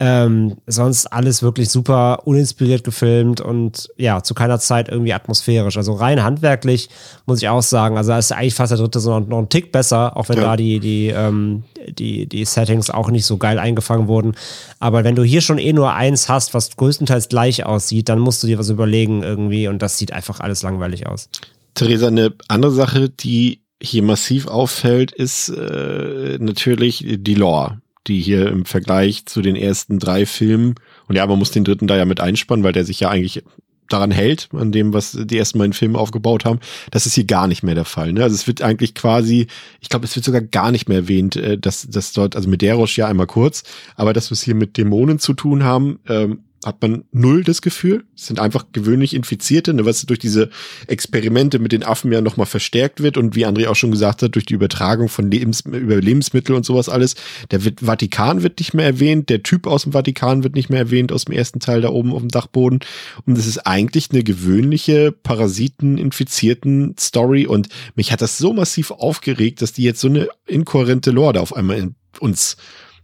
ähm, 0.00 0.56
sonst 0.66 1.06
alles 1.06 1.42
wirklich 1.42 1.70
super 1.70 2.26
uninspiriert 2.26 2.82
gefilmt 2.82 3.40
und 3.40 3.88
ja, 3.96 4.22
zu 4.22 4.34
keiner 4.34 4.58
Zeit 4.58 4.88
irgendwie 4.88 5.12
atmosphärisch. 5.12 5.76
Also 5.76 5.92
rein 5.92 6.22
handwerklich 6.22 6.88
muss 7.26 7.40
ich 7.40 7.48
auch 7.48 7.62
sagen, 7.62 7.96
also 7.96 8.10
da 8.10 8.18
ist 8.18 8.32
eigentlich 8.32 8.54
fast 8.54 8.72
der 8.72 8.78
dritte 8.78 8.98
so 8.98 9.18
noch, 9.18 9.26
noch 9.28 9.38
ein 9.38 9.48
Tick 9.48 9.70
besser, 9.70 10.16
auch 10.16 10.28
wenn 10.28 10.38
ja. 10.38 10.42
da 10.42 10.56
die, 10.56 10.80
die, 10.80 11.08
ähm, 11.08 11.62
die, 11.88 12.26
die 12.26 12.44
Settings 12.44 12.90
auch 12.90 13.08
nicht 13.10 13.24
so 13.24 13.36
geil 13.36 13.58
eingefangen 13.60 14.08
wurden. 14.08 14.34
Aber 14.80 15.04
wenn 15.04 15.14
du 15.14 15.22
hier 15.22 15.40
schon 15.40 15.58
eh 15.58 15.72
nur 15.72 15.92
eins 15.92 16.28
hast, 16.28 16.54
was 16.54 16.76
größtenteils 16.76 17.28
gleich 17.28 17.64
aussieht, 17.64 18.08
dann 18.08 18.18
musst 18.18 18.42
du 18.42 18.48
dir 18.48 18.58
was 18.58 18.70
überlegen 18.70 19.22
irgendwie 19.22 19.68
und 19.68 19.80
das 19.80 19.96
sieht 19.96 20.12
einfach 20.12 20.40
alles 20.40 20.62
langweilig 20.62 21.06
aus. 21.06 21.28
Theresa, 21.74 22.08
eine 22.08 22.34
andere 22.48 22.72
Sache, 22.72 23.10
die 23.10 23.60
hier 23.80 24.02
massiv 24.02 24.48
auffällt, 24.48 25.12
ist 25.12 25.50
äh, 25.50 26.38
natürlich 26.40 27.04
die 27.18 27.34
Lore 27.34 27.78
die 28.06 28.20
hier 28.20 28.48
im 28.48 28.64
Vergleich 28.64 29.26
zu 29.26 29.42
den 29.42 29.56
ersten 29.56 29.98
drei 29.98 30.26
Filmen, 30.26 30.74
und 31.08 31.16
ja, 31.16 31.26
man 31.26 31.38
muss 31.38 31.50
den 31.50 31.64
dritten 31.64 31.86
da 31.86 31.96
ja 31.96 32.04
mit 32.04 32.20
einspannen, 32.20 32.64
weil 32.64 32.72
der 32.72 32.84
sich 32.84 33.00
ja 33.00 33.10
eigentlich 33.10 33.42
daran 33.88 34.10
hält, 34.10 34.48
an 34.52 34.72
dem, 34.72 34.92
was 34.92 35.16
die 35.18 35.38
ersten 35.38 35.58
beiden 35.58 35.72
Filme 35.72 35.98
aufgebaut 35.98 36.44
haben. 36.44 36.60
Das 36.90 37.06
ist 37.06 37.14
hier 37.14 37.24
gar 37.24 37.46
nicht 37.46 37.62
mehr 37.62 37.74
der 37.74 37.84
Fall. 37.84 38.12
Ne? 38.12 38.22
Also 38.22 38.34
es 38.34 38.46
wird 38.46 38.62
eigentlich 38.62 38.94
quasi, 38.94 39.46
ich 39.80 39.88
glaube, 39.88 40.06
es 40.06 40.16
wird 40.16 40.24
sogar 40.24 40.40
gar 40.40 40.70
nicht 40.70 40.88
mehr 40.88 40.98
erwähnt, 40.98 41.36
äh, 41.36 41.58
dass, 41.58 41.86
dass 41.88 42.12
dort, 42.12 42.36
also 42.36 42.48
mit 42.48 42.62
Deros 42.62 42.96
ja 42.96 43.06
einmal 43.06 43.26
kurz, 43.26 43.62
aber 43.96 44.12
dass 44.12 44.30
wir 44.30 44.34
es 44.34 44.42
hier 44.42 44.54
mit 44.54 44.76
Dämonen 44.76 45.18
zu 45.18 45.34
tun 45.34 45.64
haben, 45.64 45.98
ähm, 46.08 46.40
hat 46.64 46.80
man 46.82 47.04
null 47.12 47.44
das 47.44 47.62
Gefühl. 47.62 48.04
Es 48.16 48.26
sind 48.26 48.40
einfach 48.40 48.66
gewöhnlich 48.72 49.14
Infizierte, 49.14 49.74
ne, 49.74 49.84
was 49.84 50.02
durch 50.06 50.18
diese 50.18 50.50
Experimente 50.86 51.58
mit 51.58 51.72
den 51.72 51.82
Affen 51.82 52.10
ja 52.12 52.20
nochmal 52.20 52.46
verstärkt 52.46 53.02
wird 53.02 53.16
und 53.16 53.34
wie 53.34 53.46
André 53.46 53.68
auch 53.68 53.76
schon 53.76 53.90
gesagt 53.90 54.22
hat, 54.22 54.34
durch 54.34 54.46
die 54.46 54.54
Übertragung 54.54 55.08
von 55.08 55.30
Lebens 55.30 55.60
über 55.60 55.96
Lebensmittel 55.96 56.54
und 56.54 56.64
sowas 56.64 56.88
alles. 56.88 57.14
Der 57.50 57.60
Vatikan 57.60 58.42
wird 58.42 58.58
nicht 58.58 58.74
mehr 58.74 58.86
erwähnt, 58.86 59.28
der 59.28 59.42
Typ 59.42 59.66
aus 59.66 59.82
dem 59.82 59.92
Vatikan 59.92 60.42
wird 60.42 60.54
nicht 60.54 60.70
mehr 60.70 60.80
erwähnt 60.80 61.12
aus 61.12 61.26
dem 61.26 61.34
ersten 61.34 61.60
Teil 61.60 61.82
da 61.82 61.90
oben 61.90 62.12
auf 62.12 62.20
dem 62.20 62.28
Dachboden. 62.28 62.80
Und 63.26 63.38
es 63.38 63.46
ist 63.46 63.58
eigentlich 63.58 64.10
eine 64.10 64.24
gewöhnliche 64.24 65.12
Parasiten-infizierten 65.12 66.96
Story 66.98 67.46
und 67.46 67.68
mich 67.94 68.12
hat 68.12 68.22
das 68.22 68.38
so 68.38 68.52
massiv 68.52 68.90
aufgeregt, 68.90 69.60
dass 69.62 69.72
die 69.72 69.82
jetzt 69.82 70.00
so 70.00 70.08
eine 70.08 70.28
inkohärente 70.46 71.10
Lore 71.10 71.40
auf 71.40 71.54
einmal 71.54 71.78
in 71.78 71.94
uns 72.20 72.56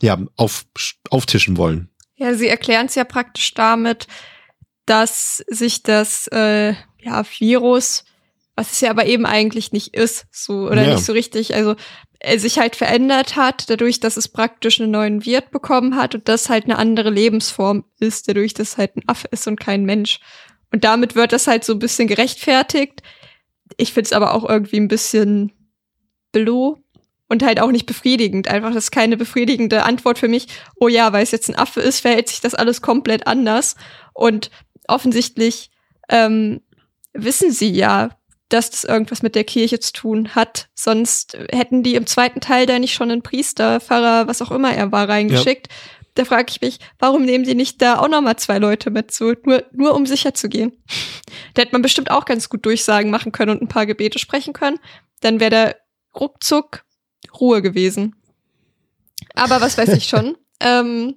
ja, 0.02 0.18
auf, 0.36 0.64
auftischen 1.10 1.56
wollen. 1.56 1.89
Ja, 2.20 2.34
sie 2.34 2.48
erklären 2.48 2.86
es 2.86 2.94
ja 2.96 3.04
praktisch 3.04 3.54
damit, 3.54 4.06
dass 4.84 5.38
sich 5.48 5.82
das 5.82 6.26
äh, 6.28 6.74
ja, 6.98 7.24
Virus, 7.38 8.04
was 8.56 8.72
es 8.72 8.80
ja 8.82 8.90
aber 8.90 9.06
eben 9.06 9.24
eigentlich 9.24 9.72
nicht 9.72 9.94
ist, 9.94 10.26
so 10.30 10.66
oder 10.66 10.82
ja. 10.82 10.92
nicht 10.92 11.04
so 11.04 11.14
richtig, 11.14 11.54
also 11.54 11.76
er 12.18 12.38
sich 12.38 12.58
halt 12.58 12.76
verändert 12.76 13.36
hat, 13.36 13.70
dadurch, 13.70 14.00
dass 14.00 14.18
es 14.18 14.28
praktisch 14.28 14.78
einen 14.78 14.90
neuen 14.90 15.24
Wirt 15.24 15.50
bekommen 15.50 15.96
hat 15.96 16.14
und 16.14 16.28
das 16.28 16.50
halt 16.50 16.64
eine 16.64 16.76
andere 16.76 17.08
Lebensform 17.08 17.84
ist, 18.00 18.28
dadurch, 18.28 18.52
dass 18.52 18.72
es 18.72 18.76
halt 18.76 18.96
ein 18.96 19.08
Affe 19.08 19.28
ist 19.30 19.46
und 19.46 19.58
kein 19.58 19.86
Mensch. 19.86 20.20
Und 20.70 20.84
damit 20.84 21.14
wird 21.14 21.32
das 21.32 21.46
halt 21.46 21.64
so 21.64 21.72
ein 21.72 21.78
bisschen 21.78 22.06
gerechtfertigt. 22.06 23.02
Ich 23.78 23.94
find's 23.94 24.12
aber 24.12 24.34
auch 24.34 24.46
irgendwie 24.46 24.76
ein 24.76 24.88
bisschen 24.88 25.52
blue, 26.32 26.76
und 27.30 27.44
halt 27.44 27.60
auch 27.60 27.70
nicht 27.70 27.86
befriedigend. 27.86 28.48
Einfach, 28.48 28.70
das 28.70 28.84
ist 28.84 28.90
keine 28.90 29.16
befriedigende 29.16 29.84
Antwort 29.84 30.18
für 30.18 30.28
mich. 30.28 30.48
Oh 30.74 30.88
ja, 30.88 31.12
weil 31.12 31.22
es 31.22 31.30
jetzt 31.30 31.48
ein 31.48 31.56
Affe 31.56 31.80
ist, 31.80 32.00
verhält 32.00 32.28
sich 32.28 32.40
das 32.40 32.56
alles 32.56 32.82
komplett 32.82 33.28
anders. 33.28 33.76
Und 34.12 34.50
offensichtlich 34.88 35.70
ähm, 36.08 36.60
wissen 37.12 37.52
sie 37.52 37.70
ja, 37.70 38.10
dass 38.48 38.70
das 38.70 38.82
irgendwas 38.82 39.22
mit 39.22 39.36
der 39.36 39.44
Kirche 39.44 39.78
zu 39.78 39.92
tun 39.92 40.34
hat. 40.34 40.68
Sonst 40.74 41.38
hätten 41.52 41.84
die 41.84 41.94
im 41.94 42.06
zweiten 42.06 42.40
Teil 42.40 42.66
da 42.66 42.80
nicht 42.80 42.94
schon 42.94 43.12
einen 43.12 43.22
Priester, 43.22 43.78
Pfarrer, 43.78 44.26
was 44.26 44.42
auch 44.42 44.50
immer 44.50 44.74
er 44.74 44.90
war, 44.90 45.08
reingeschickt. 45.08 45.68
Ja. 45.68 45.74
Da 46.16 46.24
frage 46.24 46.46
ich 46.48 46.60
mich, 46.60 46.80
warum 46.98 47.24
nehmen 47.24 47.44
sie 47.44 47.54
nicht 47.54 47.80
da 47.80 48.00
auch 48.00 48.08
noch 48.08 48.22
mal 48.22 48.36
zwei 48.38 48.58
Leute 48.58 48.90
mit, 48.90 49.12
so 49.12 49.34
nur, 49.44 49.62
nur 49.70 49.94
um 49.94 50.04
sicher 50.04 50.34
zu 50.34 50.48
gehen. 50.48 50.72
da 51.54 51.62
hätte 51.62 51.72
man 51.72 51.82
bestimmt 51.82 52.10
auch 52.10 52.24
ganz 52.24 52.48
gut 52.48 52.66
Durchsagen 52.66 53.12
machen 53.12 53.30
können 53.30 53.52
und 53.52 53.62
ein 53.62 53.68
paar 53.68 53.86
Gebete 53.86 54.18
sprechen 54.18 54.52
können. 54.52 54.80
Dann 55.20 55.38
wäre 55.38 55.50
der 55.50 55.76
ruckzuck 56.18 56.82
Ruhe 57.38 57.62
gewesen. 57.62 58.14
Aber 59.34 59.60
was 59.60 59.78
weiß 59.78 59.90
ich 59.90 60.04
schon. 60.04 60.36
ähm, 60.60 61.16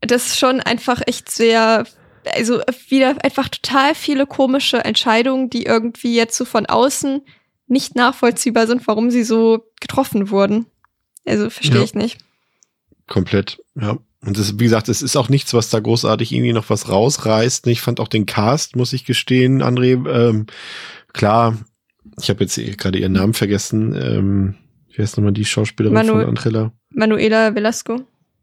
das 0.00 0.26
ist 0.26 0.38
schon 0.38 0.60
einfach 0.60 1.00
echt 1.06 1.30
sehr, 1.30 1.86
also 2.34 2.60
wieder 2.88 3.16
einfach 3.24 3.48
total 3.48 3.94
viele 3.94 4.26
komische 4.26 4.84
Entscheidungen, 4.84 5.50
die 5.50 5.64
irgendwie 5.64 6.14
jetzt 6.14 6.36
so 6.36 6.44
von 6.44 6.66
außen 6.66 7.22
nicht 7.66 7.96
nachvollziehbar 7.96 8.66
sind, 8.66 8.86
warum 8.86 9.10
sie 9.10 9.24
so 9.24 9.64
getroffen 9.80 10.30
wurden. 10.30 10.66
Also 11.26 11.50
verstehe 11.50 11.78
ja. 11.78 11.84
ich 11.84 11.94
nicht. 11.94 12.18
Komplett, 13.06 13.62
ja. 13.74 13.98
Und 14.20 14.36
das, 14.36 14.58
wie 14.58 14.64
gesagt, 14.64 14.88
es 14.88 15.00
ist 15.00 15.16
auch 15.16 15.28
nichts, 15.28 15.54
was 15.54 15.70
da 15.70 15.78
großartig 15.78 16.32
irgendwie 16.32 16.52
noch 16.52 16.70
was 16.70 16.88
rausreißt. 16.88 17.66
Ich 17.68 17.80
fand 17.80 18.00
auch 18.00 18.08
den 18.08 18.26
Cast, 18.26 18.74
muss 18.74 18.92
ich 18.92 19.04
gestehen, 19.04 19.62
André, 19.62 20.08
ähm, 20.08 20.46
klar, 21.12 21.56
ich 22.20 22.28
habe 22.28 22.42
jetzt 22.42 22.56
gerade 22.78 22.98
ihren 22.98 23.12
Namen 23.12 23.34
vergessen. 23.34 23.94
Ähm, 23.94 24.54
Wer 24.98 25.04
ist 25.04 25.16
nochmal 25.16 25.32
die 25.32 25.44
Schauspielerin 25.44 25.94
Manu 25.94 26.14
von 26.14 26.24
Angela? 26.24 26.72
Manuela 26.90 27.54
Velasco. 27.54 28.00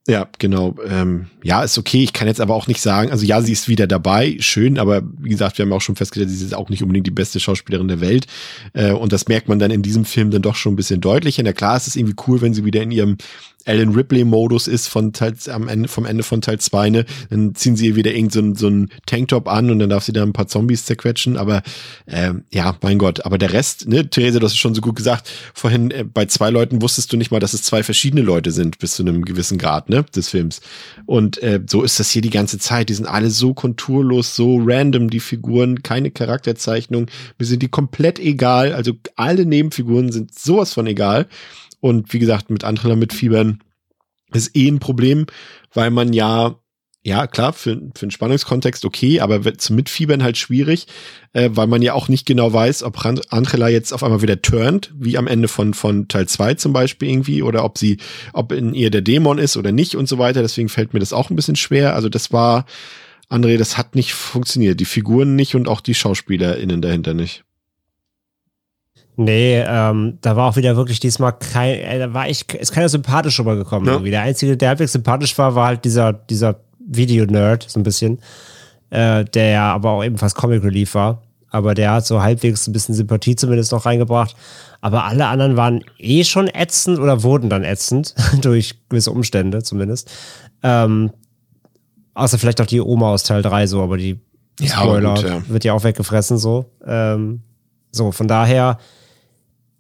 Ja, 0.07 0.29
genau. 0.39 0.73
Ähm, 0.87 1.25
ja, 1.43 1.63
ist 1.63 1.77
okay. 1.77 2.01
Ich 2.01 2.13
kann 2.13 2.29
jetzt 2.29 2.39
aber 2.39 2.55
auch 2.55 2.67
nicht 2.67 2.79
sagen, 2.79 3.11
also 3.11 3.25
ja, 3.25 3.41
sie 3.41 3.51
ist 3.51 3.67
wieder 3.67 3.87
dabei, 3.87 4.37
schön, 4.39 4.79
aber 4.79 5.01
wie 5.19 5.27
gesagt, 5.27 5.57
wir 5.57 5.65
haben 5.65 5.73
auch 5.73 5.81
schon 5.81 5.97
festgestellt, 5.97 6.29
sie 6.29 6.45
ist 6.45 6.53
auch 6.53 6.69
nicht 6.69 6.81
unbedingt 6.81 7.07
die 7.07 7.11
beste 7.11 7.41
Schauspielerin 7.41 7.89
der 7.89 7.99
Welt. 7.99 8.27
Äh, 8.71 8.93
und 8.93 9.11
das 9.11 9.27
merkt 9.27 9.49
man 9.49 9.59
dann 9.59 9.69
in 9.69 9.81
diesem 9.81 10.05
Film 10.05 10.31
dann 10.31 10.43
doch 10.43 10.55
schon 10.55 10.73
ein 10.73 10.75
bisschen 10.77 11.01
deutlicher. 11.01 11.43
Na 11.43 11.51
klar, 11.51 11.75
es 11.75 11.87
ist 11.87 11.97
irgendwie 11.97 12.15
cool, 12.25 12.39
wenn 12.39 12.53
sie 12.53 12.63
wieder 12.63 12.81
in 12.83 12.91
ihrem 12.91 13.17
Alan 13.65 13.89
Ripley-Modus 13.89 14.67
ist 14.67 14.87
von 14.87 15.13
Teil, 15.13 15.33
am 15.51 15.67
Ende, 15.67 15.89
vom 15.89 16.05
Ende 16.05 16.23
von 16.23 16.41
Teil 16.41 16.59
2, 16.59 16.89
ne, 16.89 17.05
dann 17.29 17.55
ziehen 17.55 17.75
sie 17.75 17.87
ihr 17.87 17.95
wieder 17.95 18.13
irgend 18.13 18.31
so, 18.31 18.39
ein, 18.39 18.55
so 18.55 18.67
ein 18.67 18.89
Tanktop 19.05 19.47
an 19.47 19.69
und 19.71 19.79
dann 19.79 19.89
darf 19.89 20.03
sie 20.03 20.13
da 20.13 20.23
ein 20.23 20.33
paar 20.33 20.47
Zombies 20.47 20.85
zerquetschen. 20.85 21.37
Aber 21.37 21.63
äh, 22.05 22.33
ja, 22.51 22.77
mein 22.81 22.97
Gott. 22.97 23.25
Aber 23.25 23.37
der 23.37 23.53
Rest, 23.53 23.87
ne, 23.87 24.09
Therese, 24.09 24.39
du 24.39 24.45
hast 24.45 24.53
es 24.53 24.59
schon 24.59 24.75
so 24.75 24.81
gut 24.81 24.95
gesagt, 24.95 25.29
vorhin 25.53 25.91
äh, 25.91 26.03
bei 26.03 26.25
zwei 26.25 26.49
Leuten 26.49 26.81
wusstest 26.81 27.11
du 27.11 27.17
nicht 27.17 27.31
mal, 27.31 27.39
dass 27.39 27.53
es 27.53 27.63
zwei 27.63 27.83
verschiedene 27.83 28.21
Leute 28.21 28.51
sind 28.51 28.79
bis 28.79 28.95
zu 28.95 29.03
einem 29.03 29.25
gewissen 29.25 29.57
Grad, 29.57 29.89
ne, 29.89 30.05
des 30.15 30.29
Films. 30.29 30.61
Und 31.05 31.41
äh, 31.41 31.59
so 31.67 31.83
ist 31.83 31.99
das 31.99 32.11
hier 32.11 32.21
die 32.21 32.29
ganze 32.29 32.59
Zeit. 32.59 32.89
Die 32.89 32.93
sind 32.93 33.07
alle 33.07 33.29
so 33.29 33.53
konturlos, 33.53 34.35
so 34.35 34.61
random, 34.63 35.09
die 35.09 35.19
Figuren, 35.19 35.83
keine 35.83 36.11
Charakterzeichnung. 36.11 37.07
Mir 37.39 37.45
sind 37.45 37.61
die 37.61 37.69
komplett 37.69 38.19
egal. 38.19 38.73
Also 38.73 38.93
alle 39.15 39.45
Nebenfiguren 39.45 40.11
sind 40.11 40.37
sowas 40.37 40.73
von 40.73 40.87
egal. 40.87 41.27
Und 41.85 42.11
wie 42.13 42.17
gesagt, 42.17 42.49
mit 42.49 42.63
Andrella 42.63 42.95
mit 42.95 43.13
Fiebern 43.13 43.59
ist 44.33 44.57
eh 44.57 44.67
ein 44.67 44.79
Problem, 44.79 45.27
weil 45.71 45.91
man 45.91 46.13
ja, 46.13 46.55
ja 47.03 47.27
klar, 47.27 47.53
für, 47.53 47.79
für 47.93 48.05
einen 48.05 48.09
Spannungskontext 48.09 48.85
okay, 48.85 49.19
aber 49.19 49.55
zum 49.59 49.75
Mitfiebern 49.75 50.23
halt 50.23 50.35
schwierig, 50.35 50.87
äh, 51.33 51.51
weil 51.53 51.67
man 51.67 51.83
ja 51.83 51.93
auch 51.93 52.07
nicht 52.07 52.25
genau 52.25 52.51
weiß, 52.51 52.81
ob 52.81 53.05
Angela 53.29 53.69
jetzt 53.69 53.93
auf 53.93 54.03
einmal 54.03 54.23
wieder 54.23 54.41
turnt, 54.41 54.95
wie 54.97 55.15
am 55.15 55.27
Ende 55.27 55.47
von, 55.47 55.75
von 55.75 56.07
Teil 56.07 56.27
2 56.27 56.55
zum 56.55 56.73
Beispiel 56.73 57.07
irgendwie, 57.07 57.43
oder 57.43 57.63
ob 57.63 57.77
sie, 57.77 57.97
ob 58.33 58.51
in 58.51 58.73
ihr 58.73 58.89
der 58.89 59.03
Dämon 59.03 59.37
ist 59.37 59.55
oder 59.55 59.71
nicht 59.71 59.93
und 59.93 60.09
so 60.09 60.17
weiter. 60.17 60.41
Deswegen 60.41 60.69
fällt 60.69 60.95
mir 60.95 61.01
das 61.01 61.13
auch 61.13 61.29
ein 61.29 61.35
bisschen 61.35 61.55
schwer. 61.55 61.93
Also 61.93 62.09
das 62.09 62.31
war, 62.31 62.65
André, 63.29 63.59
das 63.59 63.77
hat 63.77 63.93
nicht 63.93 64.15
funktioniert. 64.15 64.79
Die 64.79 64.85
Figuren 64.85 65.35
nicht 65.35 65.53
und 65.53 65.67
auch 65.67 65.81
die 65.81 65.93
SchauspielerInnen 65.93 66.81
dahinter 66.81 67.13
nicht. 67.13 67.45
Nee, 69.17 69.63
ähm, 69.65 70.17
da 70.21 70.35
war 70.35 70.49
auch 70.49 70.55
wieder 70.57 70.75
wirklich 70.75 70.99
diesmal 70.99 71.33
kein, 71.33 71.75
äh, 71.75 71.99
da 71.99 72.13
war 72.13 72.27
ich, 72.27 72.53
ist 72.53 72.73
keiner 72.73 72.89
sympathisch 72.89 73.39
rübergekommen. 73.39 73.87
Ja. 73.87 73.93
Irgendwie. 73.93 74.11
Der 74.11 74.21
einzige, 74.21 74.57
der 74.57 74.69
halbwegs 74.69 74.91
sympathisch 74.91 75.37
war, 75.37 75.55
war 75.55 75.67
halt 75.67 75.85
dieser, 75.85 76.13
dieser 76.13 76.59
Video-Nerd, 76.85 77.65
so 77.69 77.79
ein 77.79 77.83
bisschen, 77.83 78.19
äh, 78.89 79.23
der 79.23 79.49
ja 79.49 79.73
aber 79.73 79.91
auch 79.91 80.03
ebenfalls 80.03 80.35
Comic 80.35 80.63
Relief 80.63 80.95
war. 80.95 81.21
Aber 81.49 81.73
der 81.73 81.91
hat 81.91 82.05
so 82.05 82.21
halbwegs 82.21 82.67
ein 82.67 82.73
bisschen 82.73 82.95
Sympathie 82.95 83.37
zumindest 83.37 83.71
noch 83.71 83.85
reingebracht. 83.85 84.35
Aber 84.81 85.05
alle 85.05 85.27
anderen 85.27 85.55
waren 85.55 85.83
eh 85.97 86.25
schon 86.25 86.47
ätzend 86.47 86.99
oder 86.99 87.23
wurden 87.23 87.49
dann 87.49 87.63
ätzend, 87.63 88.13
durch 88.41 88.75
gewisse 88.89 89.11
Umstände 89.11 89.63
zumindest. 89.63 90.11
Ähm, 90.61 91.11
außer 92.13 92.37
vielleicht 92.37 92.59
auch 92.59 92.65
die 92.65 92.81
Oma 92.81 93.11
aus 93.11 93.23
Teil 93.23 93.41
3 93.41 93.67
so, 93.67 93.81
aber 93.81 93.95
die 93.97 94.19
Spoiler 94.61 95.15
ja, 95.15 95.15
gut, 95.15 95.23
ja. 95.23 95.49
wird 95.49 95.63
ja 95.63 95.73
auch 95.73 95.83
weggefressen 95.83 96.37
so. 96.37 96.65
Ähm, 96.85 97.41
so, 97.91 98.11
von 98.11 98.27
daher, 98.27 98.77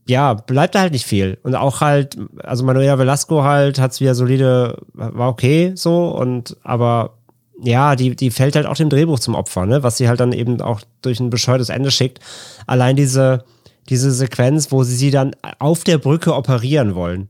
ja, 0.07 0.33
bleibt 0.33 0.75
da 0.75 0.81
halt 0.81 0.93
nicht 0.93 1.05
viel. 1.05 1.37
Und 1.43 1.55
auch 1.55 1.81
halt, 1.81 2.17
also 2.43 2.63
Manuela 2.63 2.99
Velasco 2.99 3.43
halt 3.43 3.79
hat's 3.79 4.01
wieder 4.01 4.15
solide, 4.15 4.77
war 4.93 5.29
okay 5.29 5.71
so 5.75 6.09
und 6.09 6.57
aber 6.63 7.17
ja, 7.61 7.95
die, 7.95 8.15
die 8.15 8.31
fällt 8.31 8.55
halt 8.55 8.65
auch 8.65 8.75
dem 8.75 8.89
Drehbuch 8.89 9.19
zum 9.19 9.33
Opfer, 9.33 9.65
ne? 9.65 9.81
Was 9.81 9.97
sie 9.97 10.09
halt 10.09 10.19
dann 10.19 10.33
eben 10.33 10.61
auch 10.61 10.81
durch 11.01 11.19
ein 11.19 11.29
bescheuertes 11.29 11.69
Ende 11.69 11.89
schickt. 11.89 12.19
Allein 12.67 12.95
diese, 12.95 13.45
diese 13.89 14.11
Sequenz, 14.11 14.71
wo 14.71 14.83
sie 14.83 14.95
sie 14.95 15.09
dann 15.09 15.35
auf 15.59 15.83
der 15.83 15.97
Brücke 15.97 16.35
operieren 16.35 16.95
wollen. 16.95 17.29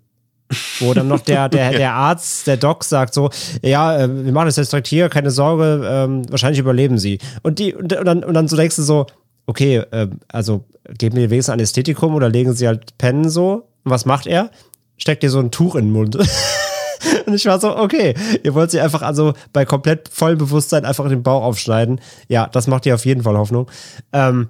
Wo 0.79 0.93
dann 0.93 1.07
noch 1.07 1.21
der, 1.21 1.49
der, 1.49 1.71
der 1.71 1.93
Arzt, 1.93 2.47
der 2.47 2.57
Doc 2.57 2.83
sagt 2.83 3.13
so, 3.13 3.29
ja, 3.61 3.97
äh, 3.97 4.25
wir 4.25 4.31
machen 4.31 4.47
das 4.47 4.57
jetzt 4.57 4.71
direkt 4.71 4.87
hier, 4.87 5.09
keine 5.09 5.31
Sorge, 5.31 5.87
ähm, 5.87 6.29
wahrscheinlich 6.29 6.59
überleben 6.59 6.97
sie. 6.97 7.19
Und 7.41 7.59
die, 7.59 7.73
und 7.73 7.91
dann, 7.91 8.23
und 8.23 8.33
dann 8.33 8.47
so 8.47 8.55
denkst 8.55 8.75
du 8.75 8.83
so, 8.83 9.07
okay, 9.45 9.77
äh, 9.77 10.07
also 10.27 10.65
geben 10.97 11.17
wir 11.17 11.29
wenigstens 11.29 11.53
Anästhetikum 11.53 12.15
oder 12.15 12.29
legen 12.29 12.53
sie 12.53 12.67
halt 12.67 12.97
pennen 12.97 13.29
so. 13.29 13.67
Und 13.83 13.91
was 13.91 14.05
macht 14.05 14.27
er? 14.27 14.51
Steckt 14.97 15.23
dir 15.23 15.29
so 15.29 15.39
ein 15.39 15.51
Tuch 15.51 15.75
in 15.75 15.85
den 15.85 15.91
Mund. 15.91 16.15
und 17.25 17.33
ich 17.33 17.45
war 17.45 17.59
so, 17.59 17.77
okay, 17.77 18.15
ihr 18.43 18.53
wollt 18.53 18.71
sie 18.71 18.79
einfach 18.79 19.01
also 19.01 19.33
bei 19.53 19.65
komplett 19.65 20.09
vollem 20.09 20.37
Bewusstsein 20.37 20.85
einfach 20.85 21.07
den 21.09 21.23
Bauch 21.23 21.43
aufschneiden. 21.43 21.99
Ja, 22.27 22.47
das 22.47 22.67
macht 22.67 22.85
dir 22.85 22.95
auf 22.95 23.05
jeden 23.05 23.23
Fall 23.23 23.37
Hoffnung. 23.37 23.69
Ähm, 24.13 24.49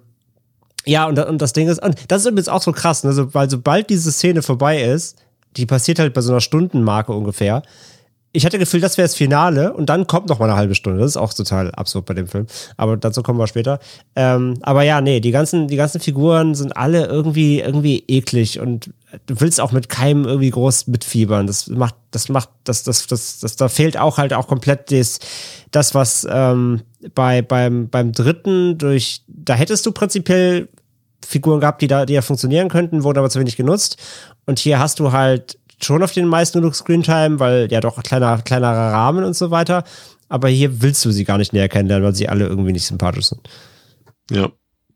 ja, 0.86 1.08
und, 1.08 1.18
und 1.18 1.42
das 1.42 1.54
Ding 1.54 1.68
ist, 1.68 1.82
und 1.84 2.12
das 2.12 2.22
ist 2.22 2.28
übrigens 2.28 2.50
auch 2.50 2.62
so 2.62 2.72
krass, 2.72 3.04
ne? 3.04 3.14
so, 3.14 3.34
weil 3.34 3.50
sobald 3.50 3.90
diese 3.90 4.12
Szene 4.12 4.44
vorbei 4.44 4.82
ist, 4.84 5.18
die 5.58 5.66
passiert 5.66 6.00
halt 6.00 6.14
bei 6.14 6.22
so 6.22 6.32
einer 6.32 6.42
Stundenmarke 6.42 7.12
ungefähr, 7.12 7.64
ich 8.36 8.45
hatte 8.45 8.60
Gefühl, 8.60 8.82
das 8.82 8.98
wäre 8.98 9.07
das 9.07 9.16
Finale 9.16 9.74
und 9.74 9.88
dann 9.88 10.07
kommt 10.07 10.30
noch 10.30 10.40
mal 10.40 10.49
eine 10.49 10.57
halbe 10.57 10.76
Stunde. 10.76 10.99
Das 10.99 11.12
ist 11.12 11.18
auch 11.18 11.34
total 11.34 11.72
absurd 11.72 12.06
bei 12.06 12.14
dem 12.14 12.28
Film. 12.28 12.48
Aber 12.78 12.98
dazu 12.98 13.24
kommen 13.24 13.40
wir 13.40 13.48
später. 13.48 13.80
Ähm, 14.16 14.56
aber 14.62 14.84
ja, 14.84 15.02
nee, 15.02 15.20
die 15.20 15.32
ganzen, 15.32 15.68
die 15.68 15.78
ganzen 15.78 16.02
Figuren 16.02 16.53
sind 16.53 16.76
alle 16.76 17.06
irgendwie, 17.06 17.62
irgendwie 17.62 18.03
eklig 18.07 18.60
und 18.60 18.91
du 19.28 19.40
willst 19.40 19.62
auch 19.62 19.72
mit 19.72 19.88
keinem 19.88 20.26
irgendwie 20.26 20.49
groß 20.49 20.88
mitfiebern. 20.88 21.48
Das 21.48 21.68
macht, 21.68 21.95
das 22.12 22.30
macht, 22.30 22.49
das, 22.66 22.84
das, 22.84 23.07
das, 23.07 23.40
das, 23.40 23.56
da 23.56 23.70
fehlt 23.70 23.98
auch 23.98 24.18
halt 24.18 24.34
auch 24.34 24.48
komplett 24.48 24.91
das, 24.91 25.20
das 25.72 25.95
was 25.95 26.28
ähm, 26.30 26.82
bei, 27.14 27.41
beim, 27.41 27.90
beim 27.90 28.12
dritten 28.12 28.78
durch, 28.78 29.24
da 29.28 29.53
hättest 29.53 29.86
du 29.86 29.91
prinzipiell 29.91 30.68
Figuren 31.26 31.60
gehabt, 31.60 31.82
die 31.82 31.88
da, 31.88 32.06
die 32.06 32.14
ja 32.14 32.22
funktionieren 32.22 32.70
könnten, 32.70 33.03
wurden 33.03 33.20
aber 33.20 33.30
zu 33.30 33.40
wenig 33.40 33.56
genutzt. 33.56 33.98
Und 34.45 34.60
hier 34.60 34.80
hast 34.80 34.99
du 34.99 35.12
halt 35.12 35.57
schon 35.82 36.04
auf 36.04 36.14
den 36.14 36.28
meisten 36.28 36.60
genug 36.60 36.76
Screentime, 36.76 37.40
weil 37.40 37.68
ja 37.72 37.82
doch 37.82 38.02
kleiner, 38.04 38.42
kleinerer 38.42 38.94
Rahmen 38.94 39.24
und 39.24 39.36
so 39.36 39.52
weiter. 39.52 39.84
aber 40.28 40.50
hier 40.50 40.82
willst 40.82 41.06
du 41.06 41.12
sie 41.12 41.24
gar 41.24 41.38
nicht 41.38 41.54
näher 41.54 41.70
kennenlernen, 41.70 42.06
weil 42.06 42.16
sie 42.16 42.30
alle 42.30 42.48
irgendwie 42.48 42.72
nicht 42.72 42.86
sympathisch 42.86 43.28
sind. 43.28 43.48
Ja, 44.32 44.52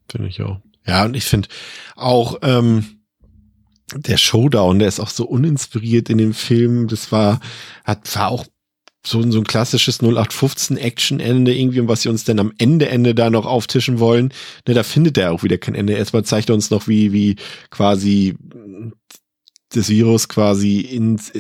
finde 0.10 0.28
ich 0.28 0.42
auch. 0.42 0.60
Ja, 0.88 1.06
und 1.06 1.16
ich 1.16 1.26
finde 1.26 1.50
auch 1.96 2.40
ähm, 2.42 3.00
der 3.96 4.18
Showdown, 4.18 4.80
der 4.80 4.88
ist 4.88 5.00
auch 5.00 5.10
so 5.10 5.26
uninspiriert 5.26 6.10
in 6.10 6.18
dem 6.18 6.34
Film. 6.34 6.88
Das 6.88 7.12
war, 7.12 7.40
hat, 7.84 8.16
war 8.16 8.30
auch 8.30 8.46
so, 9.06 9.30
so 9.32 9.40
ein 9.40 9.46
klassisches 9.46 10.02
0815 10.02 10.78
Action-Ende 10.78 11.56
irgendwie, 11.56 11.80
und 11.80 11.88
was 11.88 12.02
sie 12.02 12.10
uns 12.10 12.24
denn 12.24 12.40
am 12.40 12.54
Ende, 12.58 12.90
Ende 12.90 13.16
da 13.16 13.30
noch 13.30 13.46
auftischen 13.46 14.00
wollen. 14.00 14.34
Ne, 14.68 14.74
da 14.74 14.84
findet 14.84 15.18
er 15.18 15.32
auch 15.32 15.44
wieder 15.44 15.58
kein 15.58 15.76
Ende. 15.76 15.94
Erstmal 15.94 16.26
zeigt 16.26 16.50
er 16.50 16.56
uns 16.56 16.70
noch, 16.70 16.88
wie, 16.88 17.14
wie 17.14 17.36
quasi 17.70 18.36
das 19.70 19.90
Virus 19.90 20.28
quasi 20.28 20.80
ins, 20.80 21.32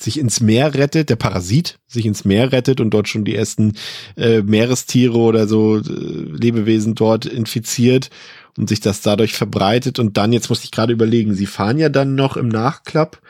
sich 0.00 0.18
ins 0.18 0.40
Meer 0.40 0.74
rettet, 0.74 1.10
der 1.10 1.16
Parasit 1.16 1.78
sich 1.86 2.06
ins 2.06 2.24
Meer 2.24 2.52
rettet 2.52 2.80
und 2.80 2.90
dort 2.90 3.08
schon 3.08 3.24
die 3.24 3.34
ersten 3.34 3.74
äh, 4.16 4.42
Meerestiere 4.42 5.16
oder 5.16 5.46
so 5.46 5.78
äh, 5.78 5.82
Lebewesen 5.82 6.94
dort 6.94 7.26
infiziert 7.26 8.10
und 8.56 8.68
sich 8.68 8.80
das 8.80 9.02
dadurch 9.02 9.34
verbreitet 9.34 9.98
und 9.98 10.16
dann, 10.16 10.32
jetzt 10.32 10.48
muss 10.48 10.64
ich 10.64 10.70
gerade 10.70 10.92
überlegen, 10.92 11.34
sie 11.34 11.46
fahren 11.46 11.78
ja 11.78 11.88
dann 11.88 12.14
noch 12.14 12.36
im 12.36 12.48
Nachklapp, 12.48 13.20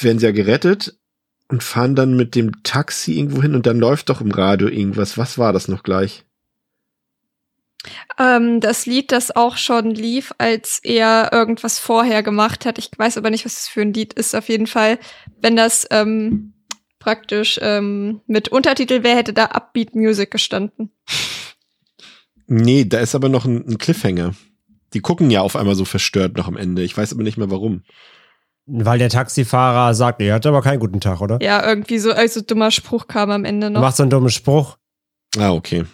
werden 0.00 0.18
sie 0.18 0.26
ja 0.26 0.32
gerettet 0.32 0.96
und 1.48 1.62
fahren 1.62 1.94
dann 1.94 2.16
mit 2.16 2.34
dem 2.34 2.62
Taxi 2.62 3.14
irgendwo 3.14 3.42
hin 3.42 3.54
und 3.54 3.66
dann 3.66 3.78
läuft 3.78 4.08
doch 4.08 4.20
im 4.20 4.30
Radio 4.30 4.68
irgendwas. 4.68 5.16
Was 5.16 5.38
war 5.38 5.52
das 5.52 5.68
noch 5.68 5.82
gleich? 5.82 6.25
Ähm, 8.18 8.60
das 8.60 8.86
Lied, 8.86 9.12
das 9.12 9.34
auch 9.34 9.56
schon 9.56 9.90
lief, 9.90 10.32
als 10.38 10.80
er 10.82 11.30
irgendwas 11.32 11.78
vorher 11.78 12.22
gemacht 12.22 12.66
hat. 12.66 12.78
Ich 12.78 12.90
weiß 12.96 13.18
aber 13.18 13.30
nicht, 13.30 13.44
was 13.44 13.54
das 13.54 13.68
für 13.68 13.82
ein 13.82 13.92
Lied 13.92 14.12
ist. 14.14 14.34
Auf 14.34 14.48
jeden 14.48 14.66
Fall, 14.66 14.98
wenn 15.40 15.56
das 15.56 15.86
ähm, 15.90 16.54
praktisch 16.98 17.58
ähm, 17.62 18.20
mit 18.26 18.48
Untertitel 18.48 19.02
wäre, 19.02 19.16
hätte 19.16 19.32
da 19.32 19.46
Upbeat 19.46 19.94
Music 19.94 20.30
gestanden. 20.30 20.90
Nee, 22.46 22.84
da 22.84 22.98
ist 23.00 23.14
aber 23.14 23.28
noch 23.28 23.44
ein, 23.44 23.66
ein 23.66 23.78
Cliffhanger. 23.78 24.34
Die 24.92 25.00
gucken 25.00 25.30
ja 25.30 25.40
auf 25.40 25.56
einmal 25.56 25.74
so 25.74 25.84
verstört 25.84 26.36
noch 26.36 26.48
am 26.48 26.56
Ende. 26.56 26.82
Ich 26.82 26.96
weiß 26.96 27.12
aber 27.12 27.22
nicht 27.22 27.38
mehr 27.38 27.50
warum. 27.50 27.82
Weil 28.66 28.98
der 28.98 29.10
Taxifahrer 29.10 29.94
sagt, 29.94 30.20
er 30.20 30.34
hatte 30.34 30.48
aber 30.48 30.62
keinen 30.62 30.80
guten 30.80 31.00
Tag, 31.00 31.20
oder? 31.20 31.38
Ja, 31.40 31.64
irgendwie 31.66 31.98
so, 31.98 32.10
also 32.10 32.40
dummer 32.40 32.72
Spruch 32.72 33.06
kam 33.06 33.30
am 33.30 33.44
Ende 33.44 33.70
noch. 33.70 33.80
Macht 33.80 33.96
so 33.96 34.02
einen 34.02 34.10
dummen 34.10 34.30
Spruch. 34.30 34.76
Ah, 35.38 35.52
okay. 35.52 35.84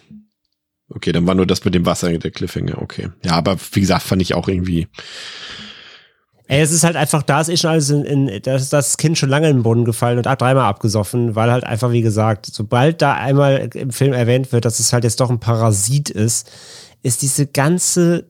Okay, 0.95 1.11
dann 1.11 1.25
war 1.25 1.33
nur 1.35 1.47
das 1.47 1.65
mit 1.65 1.73
dem 1.73 1.85
Wasser 1.85 2.17
der 2.17 2.31
Cliffhanger, 2.31 2.81
okay. 2.81 3.09
Ja, 3.23 3.33
aber 3.33 3.57
wie 3.71 3.81
gesagt, 3.81 4.03
fand 4.03 4.21
ich 4.21 4.35
auch 4.35 4.47
irgendwie. 4.47 4.87
Ey, 6.47 6.61
es 6.61 6.71
ist 6.71 6.83
halt 6.83 6.95
einfach, 6.95 7.23
da 7.23 7.41
ist 7.41 7.49
eh 7.49 7.57
schon 7.57 7.71
alles 7.71 7.89
in, 7.89 8.05
in 8.05 8.41
da 8.43 8.53
ist 8.55 8.71
das 8.73 8.97
Kind 8.97 9.17
schon 9.17 9.29
lange 9.29 9.49
in 9.49 9.57
den 9.57 9.63
Boden 9.63 9.85
gefallen 9.85 10.19
und 10.19 10.27
hat 10.27 10.41
dreimal 10.41 10.65
abgesoffen, 10.65 11.35
weil 11.35 11.51
halt 11.51 11.63
einfach, 11.63 11.91
wie 11.91 12.01
gesagt, 12.01 12.45
sobald 12.45 13.01
da 13.01 13.13
einmal 13.13 13.69
im 13.73 13.89
Film 13.91 14.13
erwähnt 14.13 14.51
wird, 14.51 14.65
dass 14.65 14.79
es 14.79 14.93
halt 14.93 15.03
jetzt 15.03 15.19
doch 15.19 15.31
ein 15.31 15.39
Parasit 15.39 16.11
ist, 16.11 16.51
ist 17.01 17.23
diese 17.23 17.47
ganze, 17.47 18.25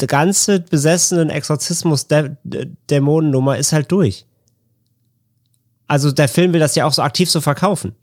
die 0.00 0.06
ganze 0.06 0.60
besessenen 0.60 1.28
Exorzismus-Dämonennummer 1.30 3.58
ist 3.58 3.72
halt 3.72 3.90
durch. 3.92 4.24
Also 5.88 6.12
der 6.12 6.28
Film 6.28 6.52
will 6.52 6.60
das 6.60 6.74
ja 6.74 6.86
auch 6.86 6.92
so 6.92 7.02
aktiv 7.02 7.30
so 7.30 7.40
verkaufen. 7.40 7.96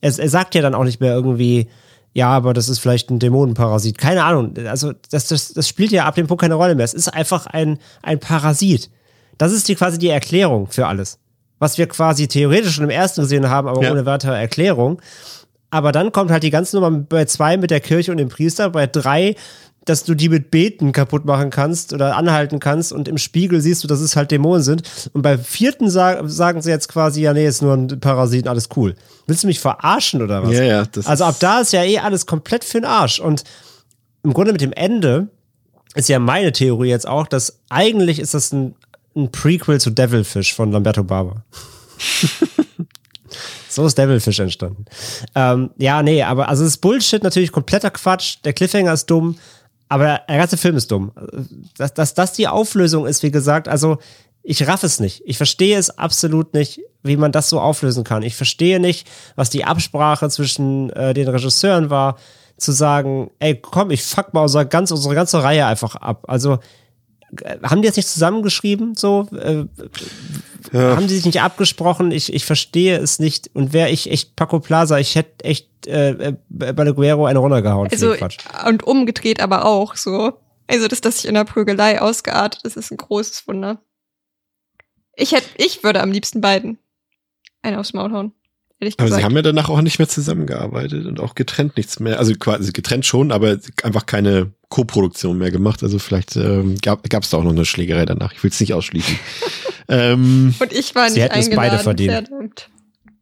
Er, 0.00 0.18
er 0.18 0.28
sagt 0.28 0.54
ja 0.54 0.62
dann 0.62 0.74
auch 0.74 0.84
nicht 0.84 1.00
mehr 1.00 1.14
irgendwie, 1.14 1.68
ja, 2.12 2.28
aber 2.28 2.54
das 2.54 2.68
ist 2.68 2.80
vielleicht 2.80 3.10
ein 3.10 3.18
Dämonenparasit. 3.18 3.96
Keine 3.98 4.24
Ahnung. 4.24 4.54
Also, 4.66 4.92
das, 5.10 5.28
das, 5.28 5.52
das 5.52 5.68
spielt 5.68 5.92
ja 5.92 6.06
ab 6.06 6.16
dem 6.16 6.26
Punkt 6.26 6.40
keine 6.40 6.54
Rolle 6.54 6.74
mehr. 6.74 6.84
Es 6.84 6.94
ist 6.94 7.08
einfach 7.08 7.46
ein, 7.46 7.78
ein 8.02 8.18
Parasit. 8.18 8.90
Das 9.38 9.52
ist 9.52 9.68
die, 9.68 9.74
quasi 9.74 9.98
die 9.98 10.08
Erklärung 10.08 10.66
für 10.66 10.86
alles. 10.86 11.18
Was 11.58 11.78
wir 11.78 11.86
quasi 11.86 12.26
theoretisch 12.26 12.74
schon 12.74 12.84
im 12.84 12.90
ersten 12.90 13.22
gesehen 13.22 13.48
haben, 13.48 13.68
aber 13.68 13.82
ja. 13.82 13.92
ohne 13.92 14.06
weitere 14.06 14.38
Erklärung. 14.38 15.00
Aber 15.70 15.92
dann 15.92 16.10
kommt 16.10 16.32
halt 16.32 16.42
die 16.42 16.50
ganze 16.50 16.76
Nummer 16.76 16.90
bei 16.90 17.26
zwei 17.26 17.56
mit 17.56 17.70
der 17.70 17.80
Kirche 17.80 18.10
und 18.10 18.16
dem 18.16 18.28
Priester, 18.28 18.70
bei 18.70 18.86
drei 18.88 19.36
dass 19.90 20.04
du 20.04 20.14
die 20.14 20.28
mit 20.28 20.50
Beten 20.50 20.92
kaputt 20.92 21.24
machen 21.24 21.50
kannst 21.50 21.92
oder 21.92 22.16
anhalten 22.16 22.60
kannst 22.60 22.92
und 22.92 23.08
im 23.08 23.18
Spiegel 23.18 23.60
siehst 23.60 23.82
du, 23.82 23.88
dass 23.88 24.00
es 24.00 24.14
halt 24.14 24.30
Dämonen 24.30 24.62
sind. 24.62 24.82
Und 25.12 25.22
beim 25.22 25.40
vierten 25.40 25.90
sag, 25.90 26.22
sagen 26.26 26.62
sie 26.62 26.70
jetzt 26.70 26.88
quasi, 26.88 27.22
ja, 27.22 27.32
nee, 27.32 27.46
ist 27.46 27.60
nur 27.60 27.74
ein 27.74 28.00
Parasit, 28.00 28.46
alles 28.46 28.68
cool. 28.76 28.94
Willst 29.26 29.42
du 29.42 29.48
mich 29.48 29.60
verarschen 29.60 30.22
oder 30.22 30.44
was? 30.44 30.52
Ja, 30.52 30.62
ja. 30.62 30.86
also 31.04 31.24
ab 31.24 31.36
da 31.40 31.60
ist 31.60 31.72
ja 31.72 31.82
eh 31.82 31.98
alles 31.98 32.26
komplett 32.26 32.64
für 32.64 32.80
den 32.80 32.84
Arsch. 32.84 33.18
Und 33.18 33.44
im 34.22 34.32
Grunde 34.32 34.52
mit 34.52 34.60
dem 34.60 34.72
Ende 34.72 35.28
ist 35.94 36.08
ja 36.08 36.18
meine 36.18 36.52
Theorie 36.52 36.88
jetzt 36.88 37.08
auch, 37.08 37.26
dass 37.26 37.58
eigentlich 37.68 38.20
ist 38.20 38.34
das 38.34 38.52
ein, 38.52 38.76
ein 39.16 39.32
Prequel 39.32 39.80
zu 39.80 39.90
Devilfish 39.90 40.54
von 40.54 40.70
Lamberto 40.70 41.02
Barber. 41.02 41.44
So 43.70 43.86
ist 43.86 43.96
Devilfish 43.96 44.40
entstanden. 44.40 44.84
Ähm, 45.36 45.70
ja, 45.78 46.02
nee, 46.02 46.24
aber 46.24 46.48
also 46.48 46.64
es 46.64 46.70
ist 46.70 46.78
Bullshit, 46.78 47.22
natürlich 47.22 47.52
kompletter 47.52 47.90
Quatsch. 47.90 48.38
Der 48.44 48.52
Cliffhanger 48.52 48.92
ist 48.92 49.06
dumm. 49.06 49.38
Aber 49.90 50.20
der 50.28 50.38
ganze 50.38 50.56
Film 50.56 50.76
ist 50.76 50.90
dumm. 50.90 51.10
Dass, 51.76 51.92
dass 51.92 52.14
das 52.14 52.32
die 52.32 52.46
Auflösung 52.46 53.06
ist, 53.06 53.24
wie 53.24 53.32
gesagt, 53.32 53.68
also 53.68 53.98
ich 54.42 54.66
raff 54.66 54.84
es 54.84 55.00
nicht. 55.00 55.22
Ich 55.26 55.36
verstehe 55.36 55.76
es 55.76 55.90
absolut 55.98 56.54
nicht, 56.54 56.80
wie 57.02 57.16
man 57.16 57.32
das 57.32 57.50
so 57.50 57.60
auflösen 57.60 58.04
kann. 58.04 58.22
Ich 58.22 58.36
verstehe 58.36 58.78
nicht, 58.78 59.06
was 59.34 59.50
die 59.50 59.64
Absprache 59.64 60.30
zwischen 60.30 60.90
äh, 60.90 61.12
den 61.12 61.28
Regisseuren 61.28 61.90
war, 61.90 62.16
zu 62.56 62.70
sagen, 62.70 63.30
ey, 63.40 63.56
komm, 63.60 63.90
ich 63.90 64.04
fuck 64.04 64.32
mal 64.32 64.42
unsere, 64.42 64.64
ganz, 64.64 64.92
unsere 64.92 65.14
ganze 65.14 65.42
Reihe 65.42 65.66
einfach 65.66 65.96
ab. 65.96 66.24
Also 66.28 66.60
haben 67.62 67.82
die 67.82 67.86
jetzt 67.86 67.96
nicht 67.96 68.08
zusammengeschrieben? 68.08 68.94
So 68.94 69.28
äh, 69.32 69.66
ja. 70.72 70.96
haben 70.96 71.06
die 71.06 71.14
sich 71.14 71.24
nicht 71.24 71.42
abgesprochen? 71.42 72.10
Ich, 72.10 72.32
ich 72.32 72.44
verstehe 72.44 72.98
es 72.98 73.18
nicht. 73.18 73.50
Und 73.54 73.72
wäre 73.72 73.90
ich 73.90 74.10
echt 74.10 74.36
Paco 74.36 74.60
Plaza, 74.60 74.98
ich 74.98 75.14
hätte 75.14 75.44
echt 75.44 75.86
äh, 75.86 76.10
äh 76.10 76.36
Balaguero 76.48 77.26
eine 77.26 77.38
runtergehauen. 77.38 77.88
Also 77.90 78.14
und 78.66 78.82
umgedreht 78.84 79.40
aber 79.40 79.64
auch 79.64 79.96
so. 79.96 80.32
Also 80.66 80.88
dass 80.88 81.00
das 81.00 81.18
sich 81.18 81.28
in 81.28 81.34
der 81.34 81.44
Prügelei 81.44 82.00
ausgeartet 82.00 82.62
ist, 82.62 82.76
ist 82.76 82.90
ein 82.90 82.96
großes 82.96 83.46
Wunder. 83.48 83.82
Ich 85.16 85.32
hätte, 85.32 85.48
ich 85.56 85.82
würde 85.82 86.00
am 86.00 86.12
liebsten 86.12 86.40
beiden 86.40 86.78
einen 87.62 87.76
aufs 87.76 87.92
Maul 87.92 88.12
hauen. 88.12 88.32
Aber 88.96 89.10
sie 89.10 89.22
haben 89.22 89.36
ja 89.36 89.42
danach 89.42 89.68
auch 89.68 89.82
nicht 89.82 89.98
mehr 89.98 90.08
zusammengearbeitet 90.08 91.04
und 91.04 91.20
auch 91.20 91.34
getrennt 91.34 91.76
nichts 91.76 92.00
mehr. 92.00 92.18
Also 92.18 92.34
quasi 92.34 92.72
getrennt 92.72 93.04
schon, 93.04 93.30
aber 93.30 93.58
einfach 93.82 94.06
keine 94.06 94.54
Co-Produktion 94.70 95.36
mehr 95.36 95.50
gemacht. 95.50 95.82
Also 95.82 95.98
vielleicht 95.98 96.36
ähm, 96.36 96.76
gab 96.80 97.04
es 97.04 97.30
da 97.30 97.36
auch 97.36 97.44
noch 97.44 97.50
eine 97.50 97.66
Schlägerei 97.66 98.06
danach. 98.06 98.32
Ich 98.32 98.42
will 98.42 98.50
es 98.50 98.60
nicht 98.60 98.72
ausschließen. 98.72 99.18
ähm, 99.88 100.54
und 100.58 100.72
ich 100.72 100.94
war 100.94 101.04
nicht 101.04 101.14
sie 101.14 101.22
hätten 101.22 101.38
es 101.38 101.50
beide 101.50 101.78
verdient. 101.78 102.30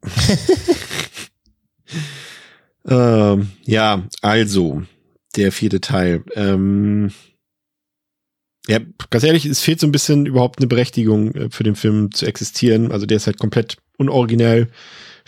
ähm, 2.89 3.51
ja, 3.65 4.07
also 4.21 4.83
der 5.37 5.51
vierte 5.51 5.81
Teil. 5.81 6.23
Ähm, 6.35 7.13
ja, 8.69 8.81
ganz 9.09 9.25
ehrlich, 9.25 9.47
es 9.47 9.61
fehlt 9.61 9.81
so 9.81 9.87
ein 9.87 9.93
bisschen 9.93 10.27
überhaupt 10.27 10.59
eine 10.59 10.69
Berechtigung 10.69 11.35
äh, 11.35 11.49
für 11.51 11.65
den 11.65 11.75
Film 11.75 12.13
zu 12.13 12.27
existieren. 12.27 12.93
Also 12.93 13.07
der 13.07 13.17
ist 13.17 13.27
halt 13.27 13.39
komplett 13.39 13.79
unoriginell 13.97 14.69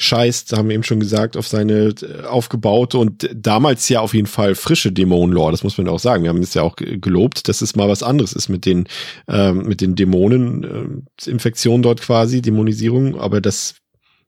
scheißt, 0.01 0.55
haben 0.55 0.69
wir 0.69 0.75
eben 0.75 0.83
schon 0.83 0.99
gesagt, 0.99 1.37
auf 1.37 1.47
seine 1.47 1.89
äh, 1.89 2.25
aufgebaute 2.25 2.97
und 2.97 3.29
damals 3.35 3.89
ja 3.91 4.01
auf 4.01 4.15
jeden 4.15 4.27
Fall 4.27 4.55
frische 4.55 4.93
Dämonenlore, 4.93 5.51
das 5.51 5.63
muss 5.63 5.77
man 5.77 5.89
auch 5.89 5.99
sagen. 5.99 6.23
Wir 6.23 6.31
haben 6.31 6.43
es 6.43 6.55
ja 6.55 6.63
auch 6.63 6.77
gelobt, 6.77 7.49
dass 7.49 7.61
es 7.61 7.77
mal 7.77 7.89
was 7.89 8.03
anderes 8.03 8.33
ist 8.33 8.49
mit 8.49 8.65
den, 8.65 8.89
ähm, 9.29 9.65
mit 9.67 9.83
den 9.83 9.97
Dämonen, 9.97 11.03
äh, 11.27 11.31
Infektionen 11.31 11.83
dort 11.83 12.01
quasi, 12.01 12.41
Dämonisierung, 12.41 13.21
aber 13.21 13.43
das, 13.43 13.75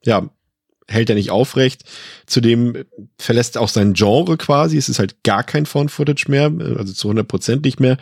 ja, 0.05 0.29
hält 0.93 1.09
er 1.09 1.17
nicht 1.17 1.31
aufrecht. 1.31 1.85
Zudem 2.27 2.85
verlässt 3.19 3.59
auch 3.59 3.69
sein 3.69 3.95
Genre 3.95 4.37
quasi. 4.37 4.77
Es 4.77 4.89
ist 4.89 4.99
halt 4.99 5.23
gar 5.25 5.43
kein 5.43 5.67
Found-Footage 5.67 6.27
mehr, 6.29 6.53
also 6.77 6.93
zu 6.93 7.09
100 7.09 7.27
Prozent 7.27 7.65
nicht 7.65 7.81
mehr. 7.81 7.97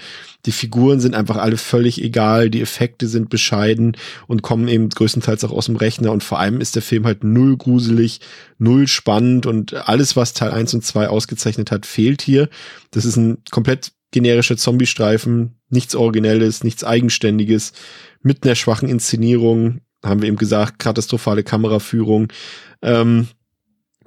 Die 0.47 0.53
Figuren 0.53 1.01
sind 1.01 1.15
einfach 1.15 1.37
alle 1.37 1.57
völlig 1.57 2.03
egal. 2.03 2.51
Die 2.51 2.61
Effekte 2.61 3.09
sind 3.09 3.31
bescheiden 3.31 3.97
und 4.27 4.43
kommen 4.43 4.69
eben 4.69 4.89
größtenteils 4.89 5.45
auch 5.45 5.53
aus 5.53 5.67
dem 5.67 5.77
Rechner. 5.77 6.13
Und 6.13 6.25
vor 6.25 6.41
allem 6.41 6.61
ist 6.61 6.75
der 6.75 6.83
Film 6.83 7.07
halt 7.07 7.25
null 7.25 7.57
gruselig, 7.57 8.21
null 8.59 8.89
spannend 8.89 9.47
und 9.47 9.75
alles, 9.89 10.17
was 10.17 10.35
Teil 10.35 10.51
1 10.51 10.75
und 10.75 10.85
2 10.85 11.09
ausgezeichnet 11.09 11.71
hat, 11.71 11.87
fehlt 11.87 12.23
hier. 12.23 12.49
Das 12.91 13.05
ist 13.05 13.17
ein 13.17 13.39
komplett 13.51 13.93
generischer 14.11 14.57
Zombie-Streifen. 14.57 15.57
Nichts 15.69 15.95
Originelles, 15.95 16.65
nichts 16.65 16.85
Eigenständiges. 16.85 17.73
Mit 18.23 18.45
einer 18.45 18.55
schwachen 18.55 18.89
Inszenierung, 18.89 19.81
haben 20.05 20.23
wir 20.23 20.29
eben 20.29 20.37
gesagt, 20.37 20.79
katastrophale 20.79 21.43
Kameraführung. 21.43 22.29
Ähm, 22.83 23.29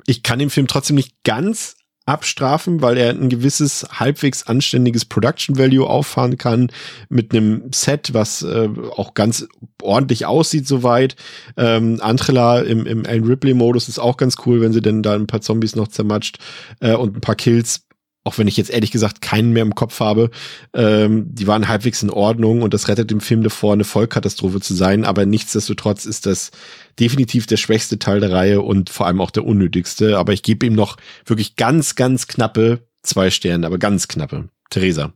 ich 0.06 0.24
kann 0.24 0.40
den 0.40 0.50
Film 0.50 0.68
trotzdem 0.68 0.96
nicht 0.96 1.24
ganz 1.24 1.76
abstrafen, 2.06 2.82
weil 2.82 2.98
er 2.98 3.12
ein 3.12 3.30
gewisses 3.30 3.88
halbwegs 3.90 4.46
anständiges 4.46 5.06
Production 5.06 5.58
Value 5.58 5.88
auffahren 5.88 6.38
kann 6.38 6.70
mit 7.08 7.34
einem 7.34 7.72
Set, 7.74 8.14
was 8.14 8.42
äh, 8.42 8.68
auch 8.96 9.14
ganz 9.14 9.48
ordentlich 9.82 10.26
aussieht 10.26 10.68
soweit. 10.68 11.16
Ähm, 11.56 12.00
Antrella 12.02 12.60
im, 12.60 12.86
im 12.86 13.06
Alan 13.06 13.24
Ripley 13.24 13.54
Modus 13.54 13.88
ist 13.88 14.00
auch 14.00 14.18
ganz 14.18 14.36
cool, 14.46 14.60
wenn 14.60 14.74
sie 14.74 14.82
denn 14.82 15.02
da 15.02 15.16
ein 15.16 15.28
paar 15.28 15.42
Zombies 15.42 15.76
noch 15.76 15.88
zermatscht 15.88 16.40
äh, 16.82 16.94
und 16.94 17.16
ein 17.16 17.22
paar 17.22 17.36
Kills 17.36 17.86
auch 18.24 18.38
wenn 18.38 18.48
ich 18.48 18.58
jetzt 18.58 18.70
ehrlich 18.70 18.92
gesagt 18.92 19.22
keinen 19.22 19.52
mehr 19.52 19.64
im 19.64 19.76
Kopf 19.76 20.00
habe, 20.00 20.30
ähm, 20.74 21.26
die 21.28 21.48
waren 21.48 21.68
halbwegs 21.68 22.04
in 22.04 22.10
Ordnung 22.10 22.62
und 22.62 22.74
das 22.74 22.88
rettet 22.88 23.12
dem 23.12 23.22
Film 23.22 23.44
davor, 23.44 23.74
eine 23.74 23.84
Vollkatastrophe 23.84 24.62
zu 24.62 24.74
sein. 24.74 25.04
Aber 25.04 25.26
nichtsdestotrotz 25.26 26.06
ist 26.06 26.26
das 26.26 26.52
definitiv 27.00 27.48
der 27.48 27.58
schwächste 27.58 28.00
Teil 28.00 28.22
der 28.22 28.32
Reihe 28.32 28.62
und 28.62 28.90
vor 28.90 29.08
allem 29.08 29.20
auch 29.20 29.32
der 29.32 29.46
unnötigste. 29.46 30.18
Aber 30.18 30.32
ich 30.32 30.44
gebe 30.44 30.66
ihm 30.66 30.74
noch 30.74 30.98
wirklich 31.26 31.56
ganz, 31.56 31.96
ganz 31.96 32.28
knappe 32.28 32.80
zwei 33.02 33.30
Sterne, 33.30 33.68
aber 33.68 33.78
ganz 33.78 34.08
knappe. 34.08 34.50
Theresa. 34.70 35.14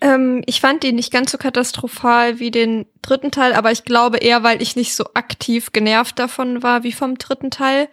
Ähm, 0.00 0.42
ich 0.46 0.60
fand 0.60 0.84
ihn 0.84 0.96
nicht 0.96 1.12
ganz 1.12 1.30
so 1.30 1.38
katastrophal 1.38 2.40
wie 2.40 2.50
den 2.50 2.86
dritten 3.00 3.30
Teil, 3.30 3.52
aber 3.54 3.70
ich 3.70 3.84
glaube 3.84 4.18
eher, 4.18 4.42
weil 4.42 4.60
ich 4.60 4.76
nicht 4.76 4.94
so 4.94 5.04
aktiv 5.14 5.72
genervt 5.72 6.18
davon 6.18 6.62
war 6.62 6.82
wie 6.82 6.92
vom 6.92 7.16
dritten 7.16 7.50
Teil. 7.50 7.88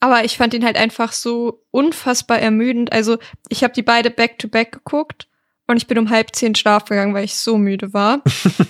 Aber 0.00 0.24
ich 0.24 0.36
fand 0.36 0.54
ihn 0.54 0.64
halt 0.64 0.76
einfach 0.76 1.12
so 1.12 1.64
unfassbar 1.70 2.38
ermüdend. 2.38 2.92
Also 2.92 3.18
ich 3.48 3.64
habe 3.64 3.74
die 3.74 3.82
beide 3.82 4.10
back-to-back 4.10 4.68
-back 4.68 4.72
geguckt 4.72 5.28
und 5.66 5.76
ich 5.78 5.86
bin 5.86 5.98
um 5.98 6.10
halb 6.10 6.34
zehn 6.34 6.54
schlafen 6.54 6.90
gegangen, 6.90 7.14
weil 7.14 7.24
ich 7.24 7.36
so 7.36 7.58
müde 7.58 7.92
war. 7.92 8.22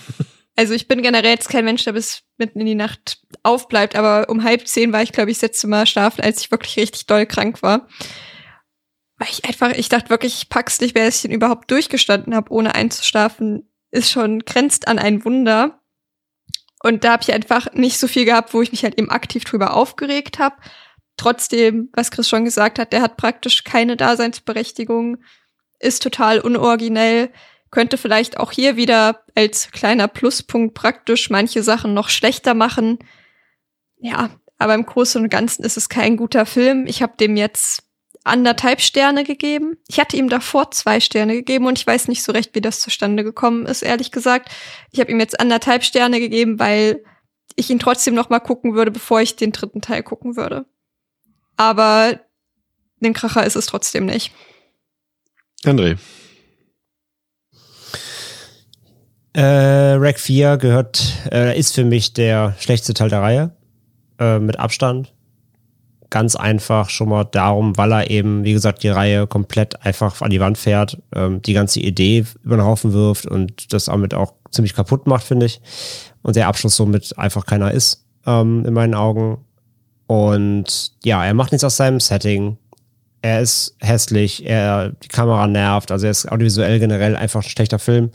also 0.55 0.73
ich 0.73 0.87
bin 0.87 1.01
generell 1.01 1.31
jetzt 1.31 1.49
kein 1.49 1.65
Mensch, 1.65 1.83
der 1.83 1.93
bis 1.93 2.23
mitten 2.37 2.59
in 2.59 2.65
die 2.65 2.75
Nacht 2.75 3.21
aufbleibt, 3.43 3.95
aber 3.95 4.29
um 4.29 4.43
halb 4.43 4.67
zehn 4.67 4.93
war 4.93 5.03
ich, 5.03 5.11
glaube 5.11 5.29
ich, 5.29 5.37
das 5.37 5.43
letzte 5.43 5.67
Mal 5.67 5.85
schlafen, 5.85 6.21
als 6.21 6.41
ich 6.41 6.51
wirklich 6.51 6.77
richtig 6.77 7.05
doll 7.07 7.25
krank 7.25 7.61
war. 7.61 7.87
Weil 9.17 9.29
ich 9.31 9.45
einfach, 9.45 9.71
ich 9.71 9.89
dachte 9.89 10.09
wirklich, 10.09 10.35
ich 10.41 10.49
pack's 10.49 10.79
nicht, 10.79 10.95
wer 10.95 11.07
ich 11.07 11.21
den 11.21 11.31
überhaupt 11.31 11.69
durchgestanden 11.71 12.35
habe, 12.35 12.51
ohne 12.51 12.73
einzuschlafen, 12.73 13.69
ist 13.91 14.11
schon 14.11 14.39
grenzt 14.39 14.87
an 14.87 14.99
ein 14.99 15.25
Wunder. 15.25 15.81
Und 16.83 17.03
da 17.03 17.13
habe 17.13 17.23
ich 17.23 17.33
einfach 17.33 17.73
nicht 17.73 17.97
so 17.97 18.07
viel 18.07 18.25
gehabt, 18.25 18.53
wo 18.53 18.61
ich 18.61 18.71
mich 18.71 18.83
halt 18.83 18.97
eben 18.97 19.09
aktiv 19.09 19.43
drüber 19.43 19.73
aufgeregt 19.73 20.39
habe 20.39 20.55
trotzdem, 21.17 21.89
was 21.93 22.11
Chris 22.11 22.29
schon 22.29 22.45
gesagt 22.45 22.79
hat, 22.79 22.93
der 22.93 23.01
hat 23.01 23.17
praktisch 23.17 23.63
keine 23.63 23.97
Daseinsberechtigung, 23.97 25.17
ist 25.79 26.03
total 26.03 26.39
unoriginell, 26.39 27.31
könnte 27.71 27.97
vielleicht 27.97 28.37
auch 28.37 28.51
hier 28.51 28.77
wieder 28.77 29.23
als 29.35 29.71
kleiner 29.71 30.07
Pluspunkt 30.07 30.73
praktisch 30.73 31.29
manche 31.29 31.63
Sachen 31.63 31.93
noch 31.93 32.09
schlechter 32.09 32.53
machen. 32.53 32.99
Ja, 33.99 34.29
aber 34.57 34.73
im 34.75 34.85
Großen 34.85 35.21
und 35.21 35.29
Ganzen 35.29 35.63
ist 35.63 35.77
es 35.77 35.89
kein 35.89 36.17
guter 36.17 36.45
Film. 36.45 36.87
Ich 36.87 37.01
habe 37.01 37.17
dem 37.19 37.35
jetzt 37.35 37.83
anderthalb 38.23 38.81
Sterne 38.81 39.23
gegeben. 39.23 39.77
Ich 39.87 39.99
hatte 39.99 40.17
ihm 40.17 40.29
davor 40.29 40.71
zwei 40.71 40.99
Sterne 40.99 41.33
gegeben 41.33 41.65
und 41.65 41.77
ich 41.77 41.87
weiß 41.87 42.07
nicht 42.07 42.23
so 42.23 42.31
recht, 42.31 42.55
wie 42.55 42.61
das 42.61 42.79
zustande 42.79 43.23
gekommen 43.23 43.65
ist, 43.65 43.81
ehrlich 43.81 44.11
gesagt. 44.11 44.49
Ich 44.91 44.99
habe 44.99 45.11
ihm 45.11 45.19
jetzt 45.19 45.39
anderthalb 45.39 45.83
Sterne 45.83 46.19
gegeben, 46.19 46.59
weil 46.59 47.03
ich 47.55 47.69
ihn 47.69 47.79
trotzdem 47.79 48.13
noch 48.13 48.29
mal 48.29 48.39
gucken 48.39 48.75
würde, 48.75 48.91
bevor 48.91 49.21
ich 49.21 49.35
den 49.35 49.51
dritten 49.51 49.81
Teil 49.81 50.03
gucken 50.03 50.35
würde 50.35 50.65
aber 51.57 52.19
den 53.01 53.13
Kracher 53.13 53.45
ist 53.45 53.55
es 53.55 53.65
trotzdem 53.65 54.05
nicht. 54.05 54.31
André. 55.65 55.97
Äh, 59.33 59.93
Rack 59.99 60.19
4 60.19 60.57
gehört, 60.57 61.13
äh, 61.31 61.57
ist 61.59 61.75
für 61.75 61.83
mich 61.83 62.13
der 62.13 62.55
schlechteste 62.59 62.93
Teil 62.95 63.09
der 63.09 63.21
Reihe. 63.21 63.51
Äh, 64.19 64.39
mit 64.39 64.59
Abstand. 64.59 65.13
Ganz 66.09 66.35
einfach 66.35 66.89
schon 66.89 67.09
mal 67.09 67.25
darum, 67.25 67.77
weil 67.77 67.91
er 67.91 68.09
eben, 68.09 68.43
wie 68.45 68.53
gesagt, 68.53 68.81
die 68.81 68.87
Reihe 68.87 69.27
komplett 69.27 69.85
einfach 69.85 70.21
an 70.21 70.31
die 70.31 70.39
Wand 70.39 70.57
fährt, 70.57 70.97
ähm, 71.13 71.41
die 71.41 71.53
ganze 71.53 71.81
Idee 71.81 72.25
über 72.43 72.55
den 72.55 72.65
Haufen 72.65 72.93
wirft 72.93 73.27
und 73.27 73.73
das 73.73 73.85
damit 73.85 74.13
auch 74.13 74.33
ziemlich 74.49 74.73
kaputt 74.73 75.05
macht, 75.05 75.23
finde 75.23 75.45
ich. 75.45 75.61
Und 76.23 76.35
der 76.35 76.47
Abschluss 76.47 76.77
somit 76.77 77.15
einfach 77.17 77.45
keiner 77.45 77.71
ist, 77.71 78.05
ähm, 78.25 78.65
in 78.65 78.73
meinen 78.73 78.95
Augen. 78.95 79.45
Und 80.07 80.93
ja, 81.03 81.23
er 81.25 81.33
macht 81.33 81.51
nichts 81.51 81.65
aus 81.65 81.77
seinem 81.77 81.99
Setting. 81.99 82.57
Er 83.21 83.41
ist 83.41 83.75
hässlich, 83.79 84.45
er, 84.45 84.91
die 85.03 85.09
Kamera 85.09 85.47
nervt, 85.47 85.91
also 85.91 86.05
er 86.05 86.11
ist 86.11 86.31
audiovisuell 86.31 86.79
generell 86.79 87.15
einfach 87.15 87.43
ein 87.43 87.49
schlechter 87.49 87.79
Film. 87.79 88.11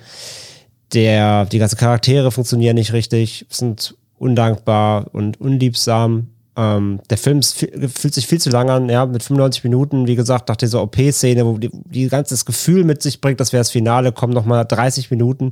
Der, 0.95 1.45
die 1.47 1.59
ganzen 1.59 1.79
Charaktere 1.79 2.31
funktionieren 2.31 2.77
nicht 2.77 2.93
richtig, 2.93 3.47
sind 3.51 3.95
undankbar 4.17 5.09
und 5.13 5.41
unliebsam. 5.41 6.29
Ähm, 6.55 7.01
der 7.11 7.19
Film 7.19 7.41
ist, 7.41 7.55
fühlt 7.55 8.15
sich 8.15 8.27
viel 8.27 8.41
zu 8.41 8.51
lang 8.51 8.71
an, 8.71 8.89
ja, 8.89 9.05
mit 9.07 9.23
95 9.23 9.65
Minuten, 9.65 10.07
wie 10.07 10.17
gesagt, 10.17 10.49
nach 10.49 10.57
dieser 10.57 10.83
OP-Szene, 10.83 11.45
wo 11.47 11.59
die, 11.59 11.71
die 11.73 12.09
ganze 12.09 12.43
Gefühl 12.45 12.85
mit 12.85 13.03
sich 13.03 13.21
bringt, 13.21 13.41
das 13.41 13.53
wäre 13.53 13.61
das 13.61 13.71
Finale, 13.71 14.13
kommen 14.13 14.35
nochmal 14.35 14.65
30 14.65 15.11
Minuten, 15.11 15.51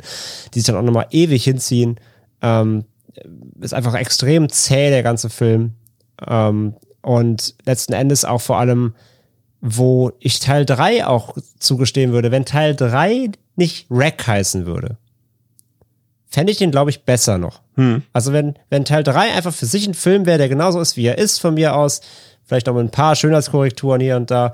die 0.55 0.61
sich 0.61 0.67
dann 0.67 0.77
auch 0.77 0.83
nochmal 0.83 1.07
ewig 1.11 1.43
hinziehen. 1.43 1.97
Ähm, 2.43 2.85
ist 3.61 3.75
einfach 3.75 3.95
extrem 3.95 4.49
zäh, 4.49 4.91
der 4.91 5.03
ganze 5.03 5.31
Film. 5.31 5.75
Ähm, 6.27 6.75
und 7.03 7.55
letzten 7.65 7.93
Endes 7.93 8.25
auch 8.25 8.41
vor 8.41 8.59
allem, 8.59 8.95
wo 9.61 10.13
ich 10.21 10.41
Teil 10.41 10.65
3 10.65 11.07
auch 11.07 11.37
zugestehen 11.59 12.13
würde, 12.13 12.31
wenn 12.31 12.45
Teil 12.45 12.75
3 12.75 13.31
nicht 13.57 13.87
Rack 13.91 14.27
heißen 14.27 14.67
würde, 14.67 14.97
fände 16.27 16.53
ich 16.53 16.59
den, 16.59 16.71
glaube 16.71 16.91
ich, 16.91 17.05
besser 17.05 17.39
noch. 17.39 17.61
Hm. 17.77 18.03
Also 18.13 18.33
wenn, 18.33 18.55
wenn 18.71 18.85
Teil 18.85 19.03
3 19.03 19.33
einfach 19.33 19.53
für 19.53 19.67
sich 19.67 19.87
ein 19.87 19.95
Film 19.95 20.27
wäre, 20.27 20.39
der 20.39 20.49
genauso 20.49 20.81
ist, 20.81 20.97
wie 20.97 21.07
er 21.07 21.19
ist 21.19 21.41
von 21.41 21.55
mir 21.55 21.75
aus, 21.75 22.01
vielleicht 22.45 22.67
noch 22.67 22.75
mit 22.75 22.85
ein 22.85 22.91
paar 22.91 23.17
Schönheitskorrekturen 23.17 24.01
hier 24.01 24.17
und 24.17 24.31
da, 24.31 24.53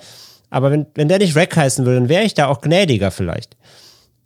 aber 0.51 0.71
wenn, 0.71 0.87
wenn 0.95 1.09
der 1.09 1.19
nicht 1.19 1.37
Rack 1.37 1.57
heißen 1.57 1.85
würde, 1.85 2.01
dann 2.01 2.09
wäre 2.09 2.25
ich 2.25 2.35
da 2.35 2.47
auch 2.47 2.61
gnädiger 2.61 3.11
vielleicht. 3.11 3.57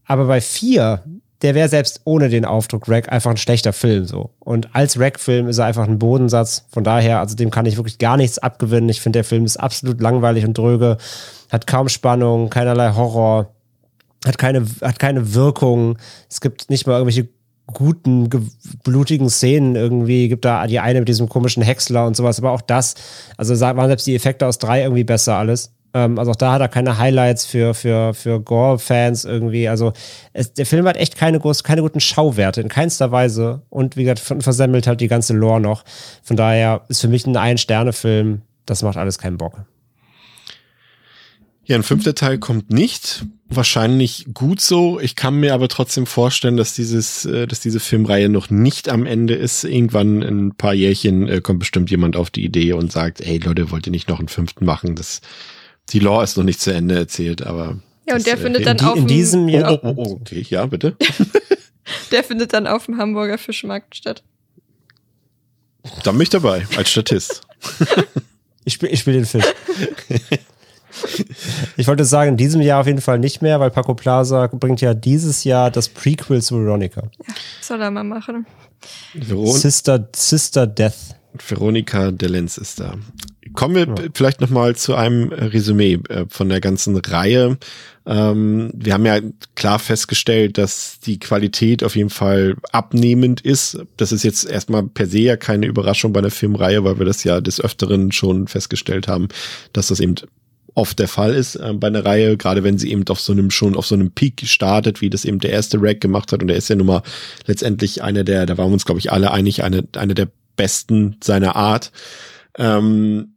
Aber 0.05 0.27
bei 0.27 0.41
4 0.41 1.03
der 1.43 1.55
wäre 1.55 1.69
selbst 1.69 2.03
ohne 2.05 2.29
den 2.29 2.45
Aufdruck 2.45 2.89
Rack 2.89 3.11
einfach 3.11 3.31
ein 3.31 3.37
schlechter 3.37 3.73
Film 3.73 4.05
so. 4.05 4.31
Und 4.41 4.75
als 4.75 4.99
Rack-Film 4.99 5.49
ist 5.49 5.59
er 5.59 5.67
einfach 5.67 5.89
ein 5.89 5.99
Bodensatz. 5.99 6.67
Von 6.71 6.85
daher, 6.85 7.21
also 7.21 7.35
dem 7.35 7.51
kann 7.51 7.67
ich 7.67 7.77
wirklich 7.77 7.99
gar 7.99 8.17
nichts 8.17 8.39
abgewinnen. 8.39 8.89
Ich 8.89 9.01
finde, 9.01 9.19
der 9.19 9.25
Film 9.25 9.45
ist 9.45 9.57
absolut 9.57 10.01
langweilig 10.01 10.45
und 10.45 10.57
dröge, 10.57 10.99
hat 11.51 11.67
kaum 11.67 11.89
Spannung, 11.89 12.51
keinerlei 12.51 12.93
Horror, 12.93 13.55
hat 14.27 14.39
keine, 14.39 14.67
hat 14.83 14.99
keine 14.99 15.35
Wirkung. 15.35 15.99
Es 16.29 16.41
gibt 16.41 16.69
nicht 16.69 16.87
mal 16.87 16.95
irgendwelche 16.99 17.29
guten, 17.67 18.29
blutigen 18.85 19.31
Szenen 19.31 19.77
irgendwie. 19.77 20.29
Gibt 20.29 20.45
da 20.45 20.67
die 20.67 20.81
eine 20.81 21.01
mit 21.01 21.09
diesem 21.09 21.29
komischen 21.29 21.62
Häcksler 21.62 22.07
und 22.07 22.17
sowas, 22.17 22.39
aber 22.39 22.51
auch 22.51 22.61
das, 22.61 22.95
also 23.37 23.59
waren 23.61 23.89
selbst 23.89 24.07
die 24.07 24.15
Effekte 24.15 24.47
aus 24.47 24.59
drei 24.59 24.83
irgendwie 24.83 25.05
besser 25.05 25.37
alles. 25.37 25.73
Ähm, 25.93 26.19
also 26.19 26.33
auch 26.33 26.37
da 26.37 26.53
hat 26.53 26.61
er 26.61 26.69
keine 26.69 26.99
Highlights 26.99 27.47
für, 27.47 27.75
für, 27.75 28.15
für 28.15 28.41
Gore-Fans 28.41 29.25
irgendwie. 29.25 29.69
Also 29.69 29.93
es, 30.33 30.53
der 30.53 30.67
Film 30.67 30.87
hat 30.87 30.97
echt 30.97 31.17
keine, 31.17 31.41
groß, 31.41 31.65
keine 31.65 31.83
guten 31.83 32.01
Schauwerte 32.01 32.61
in 32.61 32.69
keinster 32.69 33.11
Weise. 33.12 33.62
Und 33.71 33.97
wie 33.97 34.05
gesagt, 34.05 34.21
versemmelt 34.43 34.87
halt 34.87 35.01
die 35.01 35.09
ganze 35.09 35.35
Lore 35.35 35.61
noch. 35.61 35.85
Von 36.23 36.37
daher 36.37 36.83
ist 36.89 37.01
für 37.01 37.09
mich 37.09 37.27
ein 37.27 37.37
Ein-Sterne-Film. 37.37 38.43
Das 38.67 38.83
macht 38.83 38.97
alles 38.97 39.19
keinen 39.19 39.39
Bock. 39.39 39.65
Ja, 41.71 41.77
ein 41.77 41.83
fünfter 41.85 42.17
Teil 42.17 42.39
kommt 42.39 42.73
nicht. 42.73 43.27
Wahrscheinlich 43.49 44.27
gut 44.35 44.61
so. 44.61 44.99
Ich 44.99 45.15
kann 45.15 45.39
mir 45.39 45.55
aber 45.55 45.69
trotzdem 45.69 46.07
vorstellen, 46.07 46.57
dass 46.57 46.75
dieses, 46.75 47.25
äh, 47.27 47.47
dass 47.47 47.61
diese 47.61 47.79
Filmreihe 47.79 48.29
noch 48.29 48.51
nicht 48.51 48.89
am 48.89 49.07
Ende 49.07 49.35
ist. 49.35 49.62
Irgendwann 49.62 50.23
in 50.23 50.47
ein 50.47 50.55
paar 50.57 50.75
Jährchen 50.75 51.29
äh, 51.29 51.41
kommt 51.41 51.61
bestimmt 51.61 51.91
jemand 51.91 52.17
auf 52.17 52.31
die 52.31 52.45
Idee 52.45 52.73
und 52.73 52.91
sagt, 52.91 53.21
ey 53.21 53.39
Leute, 53.39 53.71
wollt 53.71 53.87
ihr 53.87 53.93
nicht 53.93 54.09
noch 54.09 54.19
einen 54.19 54.27
fünften 54.27 54.65
machen? 54.65 54.97
Das 54.97 55.21
die 55.93 55.99
Lore 55.99 56.25
ist 56.25 56.37
noch 56.37 56.45
nicht 56.45 56.61
zu 56.61 56.73
Ende 56.73 56.97
erzählt, 56.97 57.47
aber. 57.47 57.79
Ja, 58.07 58.17
und 58.17 58.27
der 58.27 58.35
das, 58.35 58.41
äh, 58.41 58.45
findet 58.45 58.62
äh, 58.62 58.65
dann 58.65 58.77
die, 58.77 58.85
auf 58.85 58.97
in 58.97 59.07
diesem 59.07 59.49
Jahr. 59.49 59.73
Oh, 59.73 59.89
oh, 59.89 59.95
oh, 59.97 60.19
okay, 60.21 60.45
ja, 60.49 60.67
bitte. 60.67 60.97
der 62.12 62.25
findet 62.25 62.53
dann 62.53 62.67
auf 62.67 62.87
dem 62.87 62.99
Hamburger 62.99 63.39
Fischmarkt 63.39 63.97
statt. 63.97 64.23
Dann 66.05 66.15
bin 66.15 66.23
ich 66.23 66.31
dabei, 66.31 66.67
als 66.77 66.91
Statist. 66.91 67.43
ich 68.65 68.75
spiele 68.75 68.93
ich 68.93 69.01
spiel 69.01 69.15
den 69.15 69.25
Fisch. 69.25 69.45
Ich 71.77 71.87
wollte 71.87 72.05
sagen, 72.05 72.33
in 72.33 72.37
diesem 72.37 72.61
Jahr 72.61 72.81
auf 72.81 72.87
jeden 72.87 73.01
Fall 73.01 73.19
nicht 73.19 73.43
mehr, 73.43 73.61
weil 73.61 73.71
Paco 73.71 73.95
Plaza 73.95 74.49
bringt 74.49 74.81
ja 74.81 74.93
dieses 74.93 75.45
Jahr 75.45 75.71
das 75.71 75.89
Prequel 75.89 76.43
zu 76.43 76.59
Veronica. 76.59 77.03
Ja, 77.27 77.35
soll 77.61 77.81
er 77.81 77.91
mal 77.91 78.05
machen. 78.05 78.47
Veron 79.15 79.57
Sister, 79.57 80.09
Sister 80.15 80.67
Death. 80.67 81.17
Veronika 81.47 82.11
Delenz 82.11 82.59
ist 82.59 82.81
da. 82.81 82.95
Kommen 83.55 83.74
wir 83.74 83.86
ja. 83.86 84.10
vielleicht 84.14 84.40
noch 84.40 84.51
mal 84.51 84.77
zu 84.77 84.94
einem 84.94 85.32
Resümee 85.32 85.98
äh, 86.09 86.27
von 86.28 86.48
der 86.48 86.60
ganzen 86.60 86.97
Reihe. 86.97 87.59
Ähm, 88.06 88.70
wir 88.74 88.94
haben 88.94 89.06
ja 89.06 89.20
klar 89.55 89.78
festgestellt, 89.78 90.59
dass 90.59 91.01
die 91.01 91.18
Qualität 91.18 91.82
auf 91.85 91.97
jeden 91.97 92.10
Fall 92.10 92.56
abnehmend 92.72 93.40
ist. 93.40 93.78
Das 93.97 94.12
ist 94.12 94.22
jetzt 94.22 94.48
erstmal 94.48 94.85
per 94.85 95.06
se 95.06 95.20
ja 95.20 95.36
keine 95.36 95.66
Überraschung 95.66 96.12
bei 96.12 96.20
einer 96.20 96.31
Filmreihe, 96.31 96.85
weil 96.85 96.98
wir 96.98 97.06
das 97.06 97.24
ja 97.24 97.40
des 97.40 97.60
Öfteren 97.60 98.12
schon 98.12 98.47
festgestellt 98.48 99.09
haben, 99.09 99.28
dass 99.72 99.89
das 99.89 100.01
eben 100.01 100.14
oft 100.74 100.98
der 100.98 101.09
Fall 101.09 101.35
ist 101.35 101.56
äh, 101.56 101.72
bei 101.74 101.89
einer 101.89 102.05
Reihe, 102.05 102.36
gerade 102.36 102.62
wenn 102.64 102.78
sie 102.78 102.90
eben 102.90 103.06
auf 103.09 103.20
so 103.20 103.32
einem 103.32 103.51
schon 103.51 103.77
auf 103.77 103.86
so 103.86 103.94
einem 103.94 104.12
Peak 104.12 104.43
startet, 104.44 105.01
wie 105.01 105.10
das 105.10 105.24
eben 105.24 105.40
der 105.40 105.51
erste 105.51 105.78
Rack 105.81 106.01
gemacht 106.01 106.32
hat 106.32 106.43
und 106.43 106.48
er 106.51 106.56
ist 106.56 106.68
ja 106.68 106.77
nun 106.77 106.86
mal 106.86 107.02
letztendlich 107.47 108.02
einer 108.02 108.24
der, 108.24 108.47
da 108.47 108.56
waren 108.56 108.70
wir 108.70 108.74
uns 108.74 108.86
glaube 108.86 109.01
ich 109.01 109.12
alle 109.12 109.32
einig, 109.32 109.62
eine 109.64 109.86
eine 109.97 110.14
der 110.14 110.28
besten 110.56 111.16
seiner 111.22 111.56
Art. 111.56 111.93
Ähm, 112.59 113.36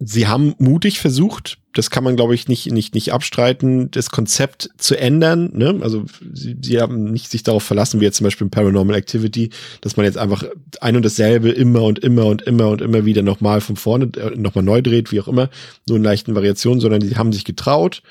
sie 0.00 0.28
haben 0.28 0.54
mutig 0.58 1.00
versucht, 1.00 1.58
das 1.74 1.90
kann 1.90 2.04
man, 2.04 2.16
glaube 2.16 2.34
ich, 2.34 2.48
nicht, 2.48 2.70
nicht, 2.72 2.94
nicht 2.94 3.12
abstreiten, 3.12 3.90
das 3.90 4.10
Konzept 4.10 4.70
zu 4.78 4.96
ändern. 4.96 5.50
Ne? 5.54 5.78
Also 5.80 6.04
sie, 6.32 6.56
sie 6.60 6.80
haben 6.80 7.04
nicht 7.12 7.30
sich 7.30 7.42
darauf 7.42 7.62
verlassen, 7.62 8.00
wie 8.00 8.04
jetzt 8.04 8.16
zum 8.16 8.24
Beispiel 8.24 8.46
in 8.46 8.50
Paranormal 8.50 8.96
Activity, 8.96 9.50
dass 9.80 9.96
man 9.96 10.06
jetzt 10.06 10.18
einfach 10.18 10.44
ein 10.80 10.96
und 10.96 11.04
dasselbe 11.04 11.50
immer 11.50 11.82
und 11.82 11.98
immer 11.98 12.26
und 12.26 12.42
immer 12.42 12.68
und 12.68 12.80
immer 12.80 13.04
wieder 13.04 13.22
nochmal 13.22 13.60
von 13.60 13.76
vorne, 13.76 14.10
äh, 14.16 14.36
nochmal 14.36 14.64
neu 14.64 14.82
dreht, 14.82 15.10
wie 15.12 15.20
auch 15.20 15.28
immer, 15.28 15.50
nur 15.88 15.98
in 15.98 16.04
leichten 16.04 16.34
Variationen, 16.34 16.80
sondern 16.80 17.00
die 17.00 17.16
haben 17.16 17.32
sich 17.32 17.44
getraut, 17.44 18.02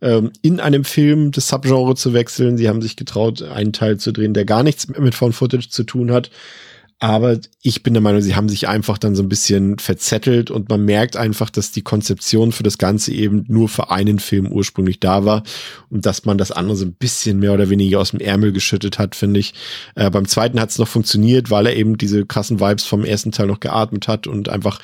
ähm, 0.00 0.32
in 0.42 0.60
einem 0.60 0.84
Film 0.84 1.32
das 1.32 1.48
Subgenre 1.48 1.94
zu 1.96 2.12
wechseln. 2.12 2.56
Sie 2.56 2.68
haben 2.68 2.82
sich 2.82 2.96
getraut, 2.96 3.42
einen 3.42 3.72
Teil 3.72 3.98
zu 3.98 4.12
drehen, 4.12 4.34
der 4.34 4.44
gar 4.44 4.62
nichts 4.62 4.88
mit 4.88 5.14
Found 5.14 5.34
Footage 5.34 5.68
zu 5.68 5.84
tun 5.84 6.12
hat. 6.12 6.30
Aber 7.02 7.36
ich 7.62 7.82
bin 7.82 7.94
der 7.94 8.00
Meinung, 8.00 8.20
sie 8.20 8.36
haben 8.36 8.48
sich 8.48 8.68
einfach 8.68 8.96
dann 8.96 9.16
so 9.16 9.24
ein 9.24 9.28
bisschen 9.28 9.80
verzettelt 9.80 10.52
und 10.52 10.68
man 10.68 10.84
merkt 10.84 11.16
einfach, 11.16 11.50
dass 11.50 11.72
die 11.72 11.82
Konzeption 11.82 12.52
für 12.52 12.62
das 12.62 12.78
Ganze 12.78 13.12
eben 13.12 13.44
nur 13.48 13.68
für 13.68 13.90
einen 13.90 14.20
Film 14.20 14.46
ursprünglich 14.46 15.00
da 15.00 15.24
war 15.24 15.42
und 15.90 16.06
dass 16.06 16.26
man 16.26 16.38
das 16.38 16.52
andere 16.52 16.76
so 16.76 16.84
ein 16.84 16.92
bisschen 16.92 17.40
mehr 17.40 17.54
oder 17.54 17.70
weniger 17.70 17.98
aus 17.98 18.12
dem 18.12 18.20
Ärmel 18.20 18.52
geschüttet 18.52 19.00
hat, 19.00 19.16
finde 19.16 19.40
ich. 19.40 19.52
Äh, 19.96 20.10
beim 20.10 20.28
zweiten 20.28 20.60
hat 20.60 20.70
es 20.70 20.78
noch 20.78 20.86
funktioniert, 20.86 21.50
weil 21.50 21.66
er 21.66 21.74
eben 21.74 21.98
diese 21.98 22.24
krassen 22.24 22.60
Vibes 22.60 22.84
vom 22.84 23.04
ersten 23.04 23.32
Teil 23.32 23.48
noch 23.48 23.58
geatmet 23.58 24.06
hat 24.06 24.28
und 24.28 24.48
einfach 24.48 24.78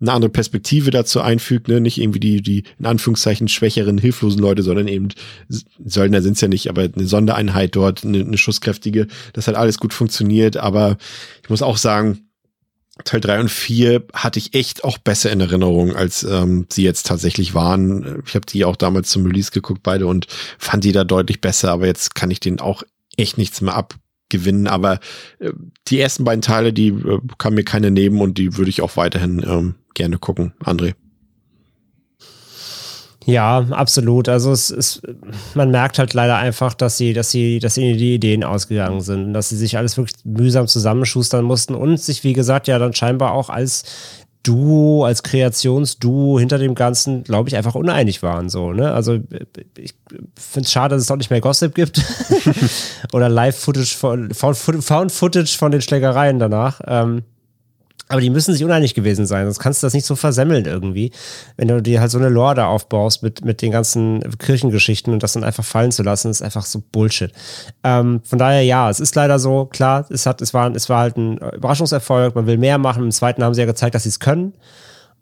eine 0.00 0.12
andere 0.12 0.30
Perspektive 0.30 0.90
dazu 0.90 1.20
einfügt, 1.20 1.68
ne? 1.68 1.80
nicht 1.80 1.98
irgendwie 1.98 2.20
die, 2.20 2.40
die 2.40 2.64
in 2.78 2.86
Anführungszeichen 2.86 3.48
schwächeren, 3.48 3.98
hilflosen 3.98 4.40
Leute, 4.40 4.62
sondern 4.62 4.86
eben 4.86 5.08
Söldner 5.84 6.22
sind's 6.22 6.40
ja 6.40 6.48
nicht, 6.48 6.68
aber 6.68 6.82
eine 6.82 7.06
Sondereinheit 7.06 7.74
dort, 7.74 8.04
eine, 8.04 8.20
eine 8.20 8.38
schusskräftige, 8.38 9.08
das 9.32 9.48
hat 9.48 9.56
alles 9.56 9.78
gut 9.78 9.92
funktioniert, 9.92 10.56
aber 10.56 10.98
ich 11.42 11.50
muss 11.50 11.62
auch 11.62 11.76
sagen, 11.76 12.28
Teil 13.04 13.20
drei 13.20 13.38
und 13.38 13.50
vier 13.50 14.04
hatte 14.12 14.38
ich 14.38 14.54
echt 14.54 14.82
auch 14.82 14.98
besser 14.98 15.30
in 15.30 15.40
Erinnerung, 15.40 15.94
als 15.94 16.24
ähm, 16.24 16.66
sie 16.68 16.82
jetzt 16.82 17.06
tatsächlich 17.06 17.54
waren. 17.54 18.22
Ich 18.26 18.34
habe 18.34 18.46
die 18.46 18.64
auch 18.64 18.76
damals 18.76 19.10
zum 19.10 19.24
Release 19.24 19.52
geguckt, 19.52 19.82
beide, 19.84 20.06
und 20.06 20.26
fand 20.58 20.82
die 20.82 20.92
da 20.92 21.04
deutlich 21.04 21.40
besser, 21.40 21.70
aber 21.70 21.86
jetzt 21.86 22.16
kann 22.16 22.30
ich 22.30 22.40
den 22.40 22.60
auch 22.60 22.82
echt 23.16 23.38
nichts 23.38 23.60
mehr 23.60 23.74
ab 23.74 23.94
gewinnen. 24.28 24.66
Aber 24.66 25.00
äh, 25.38 25.52
die 25.86 26.00
ersten 26.00 26.24
beiden 26.24 26.42
Teile, 26.42 26.72
die 26.72 26.88
äh, 26.88 27.20
kann 27.38 27.54
mir 27.54 27.64
keine 27.64 27.90
nehmen 27.90 28.20
und 28.20 28.36
die 28.38 28.56
würde 28.56 28.70
ich 28.70 28.82
auch 28.82 28.96
weiterhin 28.96 29.44
ähm, 29.46 29.74
gerne 29.98 30.18
gucken. 30.18 30.54
André. 30.64 30.94
Ja, 33.28 33.66
absolut. 33.72 34.26
Also 34.30 34.52
es 34.52 34.70
ist, 34.70 35.02
man 35.54 35.70
merkt 35.70 35.98
halt 35.98 36.14
leider 36.14 36.38
einfach, 36.38 36.72
dass 36.72 36.96
sie, 36.96 37.12
dass 37.12 37.30
sie, 37.30 37.58
dass 37.58 37.76
ihnen 37.76 37.98
die 37.98 38.14
Ideen 38.14 38.42
ausgegangen 38.42 39.02
sind, 39.02 39.34
dass 39.34 39.50
sie 39.50 39.56
sich 39.56 39.76
alles 39.76 39.98
wirklich 39.98 40.16
mühsam 40.24 40.66
zusammenschustern 40.66 41.44
mussten 41.44 41.74
und 41.74 42.00
sich, 42.00 42.24
wie 42.24 42.32
gesagt, 42.32 42.68
ja 42.68 42.78
dann 42.78 42.94
scheinbar 42.94 43.32
auch 43.32 43.50
als 43.50 43.84
Duo, 44.44 45.04
als 45.04 45.22
Kreationsduo 45.22 46.38
hinter 46.38 46.56
dem 46.56 46.74
Ganzen, 46.74 47.22
glaube 47.22 47.50
ich, 47.50 47.56
einfach 47.56 47.74
uneinig 47.74 48.22
waren. 48.22 48.48
So, 48.48 48.72
ne? 48.72 48.92
Also 48.92 49.18
ich 49.76 49.94
finde 50.34 50.64
es 50.64 50.72
schade, 50.72 50.94
dass 50.94 51.02
es 51.02 51.08
dort 51.08 51.18
nicht 51.18 51.30
mehr 51.30 51.42
Gossip 51.42 51.74
gibt. 51.74 52.02
Oder 53.12 53.28
Live-Footage 53.28 53.94
von 53.94 54.32
Found 54.32 55.12
Footage 55.12 55.54
von 55.58 55.70
den 55.70 55.82
Schlägereien 55.82 56.38
danach. 56.38 56.80
Ähm, 56.86 57.24
aber 58.08 58.20
die 58.20 58.30
müssen 58.30 58.52
sich 58.52 58.64
uneinig 58.64 58.94
gewesen 58.94 59.26
sein, 59.26 59.44
sonst 59.46 59.58
kannst 59.58 59.82
du 59.82 59.86
das 59.86 59.94
nicht 59.94 60.06
so 60.06 60.16
versemmeln 60.16 60.64
irgendwie. 60.64 61.12
Wenn 61.56 61.68
du 61.68 61.82
dir 61.82 62.00
halt 62.00 62.10
so 62.10 62.18
eine 62.18 62.28
Lore 62.28 62.54
da 62.54 62.66
aufbaust 62.66 63.22
mit, 63.22 63.44
mit 63.44 63.60
den 63.60 63.70
ganzen 63.70 64.20
Kirchengeschichten 64.38 65.12
und 65.12 65.22
das 65.22 65.34
dann 65.34 65.44
einfach 65.44 65.64
fallen 65.64 65.92
zu 65.92 66.02
lassen, 66.02 66.30
ist 66.30 66.42
einfach 66.42 66.64
so 66.64 66.82
Bullshit. 66.90 67.32
Ähm, 67.84 68.20
von 68.24 68.38
daher, 68.38 68.62
ja, 68.62 68.88
es 68.88 69.00
ist 69.00 69.14
leider 69.14 69.38
so, 69.38 69.66
klar, 69.66 70.06
es 70.10 70.26
hat, 70.26 70.40
es 70.40 70.54
war, 70.54 70.74
es 70.74 70.88
war 70.88 71.00
halt 71.00 71.16
ein 71.16 71.38
Überraschungserfolg, 71.38 72.34
man 72.34 72.46
will 72.46 72.58
mehr 72.58 72.78
machen. 72.78 73.04
Im 73.04 73.10
zweiten 73.10 73.44
haben 73.44 73.54
sie 73.54 73.60
ja 73.60 73.66
gezeigt, 73.66 73.94
dass 73.94 74.04
sie 74.04 74.08
es 74.08 74.20
können. 74.20 74.54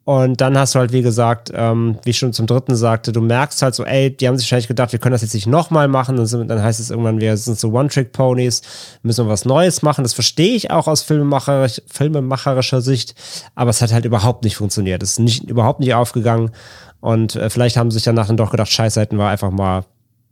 Und 0.06 0.40
dann 0.40 0.56
hast 0.56 0.72
du 0.72 0.78
halt, 0.78 0.92
wie 0.92 1.02
gesagt, 1.02 1.50
ähm, 1.52 1.98
wie 2.04 2.10
ich 2.10 2.18
schon 2.18 2.32
zum 2.32 2.46
dritten 2.46 2.76
sagte, 2.76 3.10
du 3.10 3.20
merkst 3.20 3.60
halt 3.60 3.74
so, 3.74 3.84
ey, 3.84 4.16
die 4.16 4.28
haben 4.28 4.38
sich 4.38 4.46
wahrscheinlich 4.46 4.68
gedacht, 4.68 4.92
wir 4.92 5.00
können 5.00 5.14
das 5.14 5.22
jetzt 5.22 5.34
nicht 5.34 5.48
nochmal 5.48 5.88
machen. 5.88 6.16
Und 6.16 6.30
dann 6.46 6.62
heißt 6.62 6.78
es 6.78 6.90
irgendwann, 6.90 7.20
wir 7.20 7.36
sind 7.36 7.58
so 7.58 7.72
One-Trick-Ponys, 7.72 8.62
müssen 9.02 9.26
wir 9.26 9.32
was 9.32 9.44
Neues 9.46 9.82
machen. 9.82 10.04
Das 10.04 10.12
verstehe 10.12 10.54
ich 10.54 10.70
auch 10.70 10.86
aus 10.86 11.02
filmemacherisch, 11.02 11.82
filmemacherischer 11.88 12.82
Sicht, 12.82 13.16
aber 13.56 13.70
es 13.70 13.82
hat 13.82 13.92
halt 13.92 14.04
überhaupt 14.04 14.44
nicht 14.44 14.54
funktioniert. 14.54 15.02
Es 15.02 15.10
ist 15.10 15.18
nicht, 15.18 15.50
überhaupt 15.50 15.80
nicht 15.80 15.92
aufgegangen. 15.92 16.52
Und 17.00 17.34
äh, 17.34 17.50
vielleicht 17.50 17.76
haben 17.76 17.90
sie 17.90 17.96
sich 17.96 18.04
danach 18.04 18.28
dann 18.28 18.36
doch 18.36 18.52
gedacht, 18.52 18.70
scheiße, 18.70 19.00
hätten 19.00 19.18
wir 19.18 19.26
einfach 19.26 19.50
mal 19.50 19.82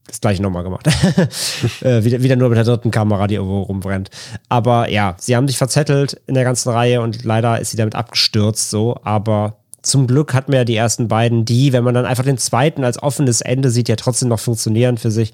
das 0.06 0.20
gleiche 0.20 0.40
nochmal 0.40 0.62
gemacht. 0.62 0.86
äh, 1.80 2.05
wieder, 2.05 2.22
wieder 2.22 2.36
nur 2.36 2.48
mit 2.48 2.59
der 2.59 2.64
dritten 2.64 2.92
Kamera, 2.92 3.26
die 3.26 3.34
irgendwo 3.34 3.62
rumbrennt. 3.62 4.10
Aber 4.48 4.88
ja, 4.88 5.16
sie 5.18 5.34
haben 5.34 5.48
sich 5.48 5.59
verzettelt 5.59 6.20
in 6.28 6.34
der 6.34 6.44
ganzen 6.44 6.70
Reihe 6.70 7.01
und 7.01 7.24
leider 7.24 7.59
ist 7.59 7.72
sie 7.72 7.76
damit 7.76 7.96
abgestürzt 7.96 8.70
so, 8.70 9.01
aber 9.02 9.56
zum 9.85 10.06
Glück 10.06 10.35
hatten 10.35 10.52
wir 10.52 10.61
ja 10.61 10.65
die 10.65 10.77
ersten 10.77 11.09
beiden, 11.09 11.44
die, 11.44 11.73
wenn 11.73 11.85
man 11.85 11.94
dann 11.94 12.06
einfach 12.06 12.24
den 12.24 12.39
zweiten 12.39 12.85
als 12.85 13.02
offenes 13.02 13.40
Ende 13.40 13.70
sieht, 13.70 13.89
ja 13.89 13.97
trotzdem 13.97 14.28
noch 14.28 14.40
funktionieren 14.40 14.98
für 14.98 15.11
sich. 15.11 15.32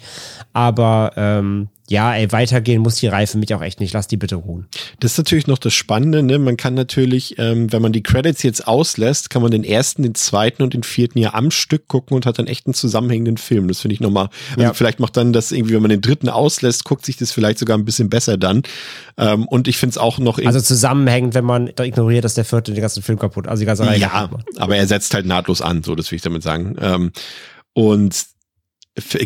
Aber 0.53 1.13
ähm, 1.17 1.69
ja, 1.91 2.15
ey, 2.15 2.31
weitergehen 2.31 2.83
muss 2.83 2.97
die 2.97 3.09
Reihe 3.09 3.27
für 3.27 3.37
mich 3.37 3.53
auch 3.53 3.63
echt 3.63 3.81
nicht. 3.81 3.93
Lass 3.93 4.07
die 4.07 4.17
bitte 4.17 4.37
ruhen. 4.37 4.69
Das 5.01 5.13
ist 5.13 5.19
natürlich 5.19 5.49
noch 5.49 5.59
das 5.59 5.75
Spannende, 5.75 6.23
ne? 6.23 6.39
Man 6.39 6.57
kann 6.57 6.75
natürlich, 6.75 7.37
ähm, 7.37 7.73
wenn 7.73 7.83
man 7.83 7.93
die 7.93 8.05
Credits 8.05 8.45
jetzt 8.45 8.69
auslässt, 8.69 9.29
kann 9.29 9.43
man 9.43 9.51
den 9.51 9.65
ersten, 9.65 10.05
den 10.05 10.15
zweiten 10.15 10.63
und 10.63 10.73
den 10.73 10.85
vierten 10.85 11.19
ja 11.19 11.35
am 11.35 11.51
Stück 11.51 11.89
gucken 11.89 12.15
und 12.15 12.27
hat 12.27 12.39
dann 12.39 12.47
echt 12.47 12.69
einen 12.69 12.75
zusammenhängenden 12.75 13.39
Film. 13.39 13.67
Das 13.67 13.81
finde 13.81 13.95
ich 13.95 14.01
nochmal, 14.01 14.29
also 14.51 14.63
ja. 14.63 14.73
vielleicht 14.73 15.01
macht 15.01 15.17
dann 15.17 15.33
das 15.33 15.51
irgendwie, 15.51 15.75
wenn 15.75 15.83
man 15.83 15.91
den 15.91 16.01
dritten 16.01 16.29
auslässt, 16.29 16.85
guckt 16.85 17.05
sich 17.05 17.17
das 17.17 17.33
vielleicht 17.33 17.59
sogar 17.59 17.77
ein 17.77 17.85
bisschen 17.85 18.09
besser 18.09 18.37
dann. 18.37 18.63
Ähm, 19.19 19.49
und 19.49 19.67
ich 19.67 19.77
finde 19.77 19.91
es 19.91 19.99
auch 19.99 20.19
noch. 20.19 20.39
Also 20.39 20.61
zusammenhängend, 20.61 21.35
wenn 21.35 21.45
man 21.45 21.73
da 21.75 21.83
ignoriert, 21.83 22.23
dass 22.25 22.35
der 22.35 22.45
vierte 22.45 22.73
den 22.73 22.83
ganzen 22.83 23.03
Film 23.03 23.19
kaputt, 23.19 23.49
also 23.49 23.63
die 23.63 23.67
ganze 23.67 23.85
Reihe 23.85 23.99
Ja, 23.99 24.31
aber 24.59 24.77
er 24.77 24.87
setzt 24.87 25.13
halt 25.13 25.27
nahtlos 25.27 25.61
an, 25.61 25.83
so, 25.83 25.97
das 25.97 26.09
will 26.13 26.17
ich 26.17 26.23
damit 26.23 26.45
sagen. 26.45 26.77
Ähm, 26.81 27.11
und 27.73 28.30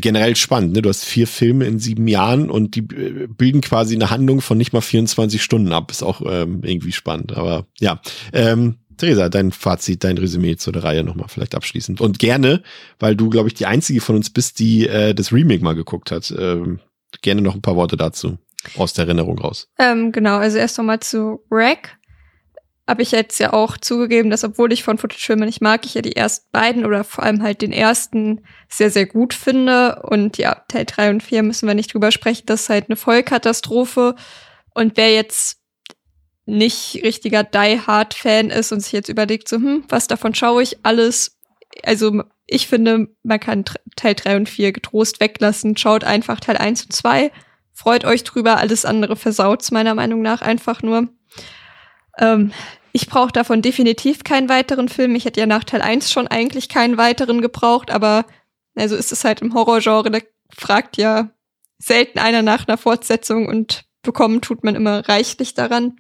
generell 0.01 0.37
spannend. 0.37 0.75
Ne? 0.75 0.83
Du 0.83 0.89
hast 0.89 1.05
vier 1.05 1.27
Filme 1.27 1.67
in 1.67 1.79
sieben 1.79 2.09
Jahren 2.09 2.51
und 2.51 2.75
die 2.77 2.81
äh, 2.81 3.27
bilden 3.29 3.61
quasi 3.61 3.95
eine 3.95 4.11
Handlung 4.11 4.41
von 4.41 4.59
nicht 4.59 4.73
mal 4.73 4.81
24 4.81 5.43
Stunden 5.43 5.73
ab. 5.73 5.91
Ist 5.91 6.03
auch 6.03 6.23
ähm, 6.25 6.61
irgendwie 6.63 6.93
spannend. 6.93 7.37
Aber 7.37 7.67
ja, 7.81 8.01
ähm, 8.33 8.77
Theresa, 8.97 9.29
dein 9.29 9.53
Fazit, 9.53 10.05
dein 10.05 10.19
Resümee 10.19 10.57
zu 10.57 10.73
der 10.73 10.85
Reihe 10.85 11.05
nochmal 11.05 11.29
vielleicht 11.29 11.55
abschließend. 11.55 12.01
Und 12.01 12.19
gerne, 12.19 12.63
weil 12.99 13.17
du, 13.17 13.29
glaube 13.29 13.49
ich, 13.49 13.55
die 13.55 13.67
einzige 13.67 14.01
von 14.01 14.17
uns 14.17 14.31
bist, 14.31 14.59
die 14.59 14.87
äh, 14.87 15.15
das 15.15 15.33
Remake 15.33 15.65
mal 15.65 15.75
geguckt 15.75 16.11
hat. 16.11 16.33
Ähm, 16.37 16.81
gerne 17.23 17.43
noch 17.43 17.55
ein 17.55 17.63
paar 17.63 17.77
Worte 17.77 17.97
dazu 17.97 18.39
aus 18.77 18.93
der 18.93 19.07
Erinnerung 19.07 19.39
raus. 19.39 19.69
Ähm, 19.79 20.13
genau, 20.13 20.39
also 20.39 20.59
erst 20.59 20.79
nochmal 20.79 21.01
zu 21.01 21.41
Rack 21.51 21.99
habe 22.87 23.03
ich 23.03 23.13
jetzt 23.13 23.39
ja 23.41 23.53
auch 23.53 23.79
zugegeben, 23.79 24.31
dass 24.31 24.45
obwohl 24.45 24.73
ich 24.73 24.85
von 24.85 24.99
Footage-Filmen 24.99 25.47
nicht 25.47 25.63
mag, 25.63 25.87
ich 25.87 25.95
ja 25.95 26.03
die 26.03 26.17
ersten 26.17 26.47
beiden 26.53 26.85
oder 26.85 27.03
vor 27.03 27.25
allem 27.25 27.43
halt 27.43 27.63
den 27.63 27.73
ersten 27.73 28.45
sehr, 28.69 28.91
sehr 28.91 29.07
gut 29.07 29.33
finde. 29.33 30.03
Und 30.03 30.37
ja, 30.37 30.63
Teil 30.69 30.85
3 30.85 31.11
und 31.11 31.23
4 31.23 31.43
müssen 31.43 31.67
wir 31.67 31.75
nicht 31.75 31.95
drüber 31.95 32.11
sprechen. 32.11 32.45
Das 32.47 32.63
ist 32.63 32.69
halt 32.69 32.89
eine 32.89 32.97
Vollkatastrophe. 32.97 34.17
Und 34.75 34.97
wer 34.97 35.15
jetzt 35.15 35.61
nicht 36.47 37.01
richtiger 37.03 37.43
Die 37.43 37.81
Hard-Fan 37.81 38.51
ist 38.51 38.71
und 38.71 38.81
sich 38.81 38.93
jetzt 38.93 39.09
überlegt, 39.09 39.49
so, 39.49 39.57
hm, 39.57 39.85
was 39.89 40.07
davon 40.07 40.35
schaue 40.35 40.63
ich 40.63 40.85
alles? 40.85 41.39
Also, 41.85 42.23
ich 42.47 42.69
finde, 42.69 43.09
man 43.23 43.41
kann 43.41 43.65
Teil 43.97 44.15
3 44.15 44.37
und 44.37 44.49
4 44.49 44.73
getrost 44.73 45.21
weglassen. 45.21 45.79
Schaut 45.79 46.05
einfach 46.05 46.39
Teil 46.39 46.59
1 46.59 46.83
und 46.85 46.93
2. 46.93 47.33
Freut 47.73 48.05
euch 48.05 48.25
drüber. 48.25 48.59
Alles 48.59 48.85
andere 48.85 49.17
versaut's 49.17 49.71
meiner 49.71 49.95
Meinung 49.95 50.21
nach 50.21 50.43
einfach 50.43 50.83
nur. 50.83 51.09
Ähm, 52.19 52.53
ich 52.93 53.09
brauche 53.09 53.33
davon 53.33 53.61
definitiv 53.61 54.23
keinen 54.23 54.49
weiteren 54.49 54.89
Film. 54.89 55.17
Ich 55.17 55.25
hätte 55.25 55.41
ja 55.41 55.47
nach 55.47 55.65
Teil 55.65 55.83
1 55.83 56.11
schon 56.11 56.29
eigentlich 56.29 56.69
keinen 56.69 56.97
weiteren 56.97 57.41
gebraucht, 57.41 57.91
aber 57.91 58.25
also 58.77 58.97
ist 58.97 59.13
es 59.13 59.25
halt 59.25 59.43
im 59.43 59.55
Horrorgenre, 59.55 60.11
da 60.11 60.19
fragt 60.55 60.97
ja 60.97 61.31
selten 61.79 62.19
einer 62.19 62.43
nach 62.43 62.69
einer 62.69 62.79
Fortsetzung 62.79 63.47
und 63.47 63.85
bekommen 64.03 64.41
tut 64.41 64.65
man 64.65 64.75
immer 64.75 65.09
reichlich 65.09 65.55
daran. 65.55 65.97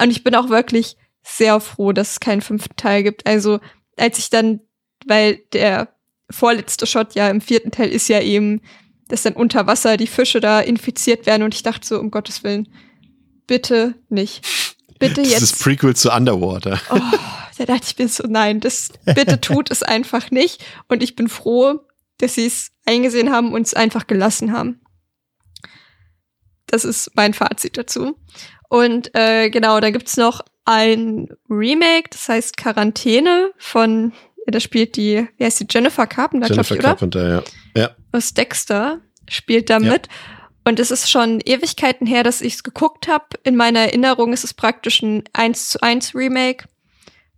Und 0.00 0.10
ich 0.10 0.22
bin 0.22 0.34
auch 0.34 0.48
wirklich 0.48 0.96
sehr 1.22 1.60
froh, 1.60 1.92
dass 1.92 2.12
es 2.12 2.20
keinen 2.20 2.42
fünften 2.42 2.76
Teil 2.76 3.02
gibt. 3.02 3.26
Also 3.26 3.60
als 3.96 4.18
ich 4.18 4.30
dann, 4.30 4.60
weil 5.06 5.40
der 5.52 5.88
vorletzte 6.30 6.86
Shot 6.86 7.14
ja 7.14 7.28
im 7.28 7.40
vierten 7.40 7.72
Teil 7.72 7.90
ist 7.90 8.08
ja 8.08 8.20
eben, 8.20 8.62
dass 9.08 9.22
dann 9.22 9.34
unter 9.34 9.66
Wasser 9.66 9.96
die 9.96 10.06
Fische 10.06 10.40
da 10.40 10.60
infiziert 10.60 11.26
werden 11.26 11.42
und 11.42 11.54
ich 11.54 11.64
dachte 11.64 11.86
so, 11.86 11.98
um 11.98 12.10
Gottes 12.10 12.44
Willen, 12.44 12.72
bitte 13.46 13.96
nicht 14.08 14.46
bitte 15.00 15.22
jetzt. 15.22 15.34
Das 15.34 15.42
ist 15.42 15.62
Prequel 15.62 15.96
zu 15.96 16.12
Underwater. 16.12 16.80
Oh, 16.90 17.00
da 17.58 17.64
dachte 17.66 17.86
ich 17.88 17.98
mir 17.98 18.08
so, 18.08 18.24
nein, 18.28 18.60
das 18.60 18.90
bitte 19.04 19.40
tut 19.40 19.70
es 19.70 19.82
einfach 19.82 20.30
nicht. 20.30 20.64
Und 20.88 21.02
ich 21.02 21.16
bin 21.16 21.28
froh, 21.28 21.80
dass 22.18 22.36
sie 22.36 22.46
es 22.46 22.70
eingesehen 22.86 23.32
haben 23.32 23.52
und 23.52 23.66
es 23.66 23.74
einfach 23.74 24.06
gelassen 24.06 24.52
haben. 24.52 24.80
Das 26.66 26.84
ist 26.84 27.10
mein 27.16 27.34
Fazit 27.34 27.76
dazu. 27.76 28.16
Und 28.68 29.14
äh, 29.16 29.50
genau, 29.50 29.80
da 29.80 29.90
gibt's 29.90 30.16
noch 30.16 30.42
ein 30.64 31.28
Remake, 31.48 32.10
das 32.10 32.28
heißt 32.28 32.56
Quarantäne 32.56 33.50
von, 33.58 34.12
ja, 34.46 34.52
da 34.52 34.60
spielt 34.60 34.96
die, 34.96 35.26
wie 35.36 35.44
heißt 35.44 35.60
die, 35.60 35.66
Jennifer 35.68 36.06
Carpenter, 36.06 36.48
Jennifer 36.48 36.76
ich, 36.76 36.80
Carpenter, 36.80 37.28
ja. 37.74 37.82
ja. 37.82 37.90
Aus 38.12 38.32
Dexter 38.34 39.00
spielt 39.28 39.68
da 39.70 39.80
mit. 39.80 40.08
Und 40.64 40.78
es 40.78 40.90
ist 40.90 41.10
schon 41.10 41.40
Ewigkeiten 41.40 42.06
her, 42.06 42.22
dass 42.22 42.42
ich 42.42 42.54
es 42.54 42.62
geguckt 42.62 43.08
habe. 43.08 43.26
In 43.44 43.56
meiner 43.56 43.80
Erinnerung 43.80 44.32
ist 44.32 44.44
es 44.44 44.54
praktisch 44.54 45.02
ein 45.02 45.24
1 45.32 45.70
zu 45.70 45.82
1 45.82 46.14
Remake. 46.14 46.66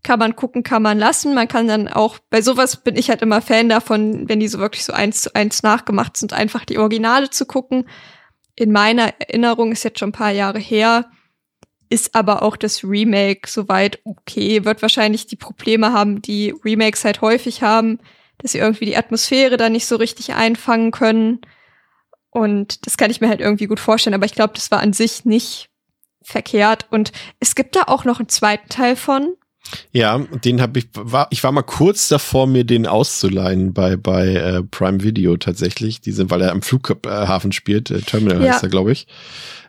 kann 0.02 0.18
man 0.18 0.34
gucken, 0.34 0.62
kann 0.62 0.82
man 0.82 0.98
lassen. 0.98 1.34
Man 1.34 1.48
kann 1.48 1.68
dann 1.68 1.88
auch, 1.88 2.18
bei 2.30 2.42
sowas 2.42 2.82
bin 2.82 2.96
ich 2.96 3.08
halt 3.08 3.22
immer 3.22 3.40
Fan 3.40 3.68
davon, 3.68 4.28
wenn 4.28 4.40
die 4.40 4.48
so 4.48 4.58
wirklich 4.58 4.84
so 4.84 4.92
eins 4.92 5.22
zu 5.22 5.34
eins 5.34 5.62
nachgemacht 5.62 6.16
sind, 6.16 6.32
einfach 6.32 6.64
die 6.64 6.78
Originale 6.78 7.30
zu 7.30 7.46
gucken. 7.46 7.88
In 8.56 8.72
meiner 8.72 9.14
Erinnerung 9.20 9.72
ist 9.72 9.84
jetzt 9.84 10.00
schon 10.00 10.10
ein 10.10 10.12
paar 10.12 10.32
Jahre 10.32 10.58
her, 10.58 11.10
ist 11.88 12.14
aber 12.14 12.42
auch 12.42 12.56
das 12.56 12.82
Remake 12.82 13.48
soweit 13.48 14.00
okay, 14.04 14.64
wird 14.64 14.82
wahrscheinlich 14.82 15.26
die 15.26 15.36
Probleme 15.36 15.92
haben, 15.92 16.20
die 16.22 16.54
Remakes 16.64 17.04
halt 17.04 17.20
häufig 17.20 17.62
haben, 17.62 17.98
dass 18.38 18.52
sie 18.52 18.58
irgendwie 18.58 18.86
die 18.86 18.96
Atmosphäre 18.96 19.56
da 19.56 19.68
nicht 19.68 19.86
so 19.86 19.96
richtig 19.96 20.34
einfangen 20.34 20.90
können. 20.90 21.40
Und 22.32 22.86
das 22.86 22.96
kann 22.96 23.10
ich 23.10 23.20
mir 23.20 23.28
halt 23.28 23.40
irgendwie 23.40 23.66
gut 23.66 23.78
vorstellen, 23.78 24.14
aber 24.14 24.24
ich 24.24 24.32
glaube, 24.32 24.54
das 24.54 24.70
war 24.70 24.80
an 24.80 24.94
sich 24.94 25.26
nicht 25.26 25.68
verkehrt. 26.22 26.86
Und 26.90 27.12
es 27.40 27.54
gibt 27.54 27.76
da 27.76 27.82
auch 27.86 28.04
noch 28.04 28.18
einen 28.18 28.30
zweiten 28.30 28.68
Teil 28.70 28.96
von. 28.96 29.34
Ja, 29.92 30.18
den 30.18 30.60
habe 30.60 30.80
ich 30.80 30.88
war 30.92 31.28
ich 31.30 31.44
war 31.44 31.52
mal 31.52 31.62
kurz 31.62 32.08
davor 32.08 32.48
mir 32.48 32.64
den 32.64 32.86
auszuleihen 32.86 33.72
bei 33.72 33.96
bei 33.96 34.34
äh, 34.34 34.62
Prime 34.64 35.04
Video 35.04 35.36
tatsächlich, 35.36 36.00
die 36.00 36.10
sind 36.10 36.30
weil 36.30 36.40
er 36.40 36.50
am 36.50 36.62
Flughafen 36.62 37.52
spielt, 37.52 37.90
äh, 37.90 38.00
Terminal 38.00 38.42
ja. 38.42 38.54
heißt 38.54 38.64
er 38.64 38.68
glaube 38.70 38.90
ich. 38.90 39.06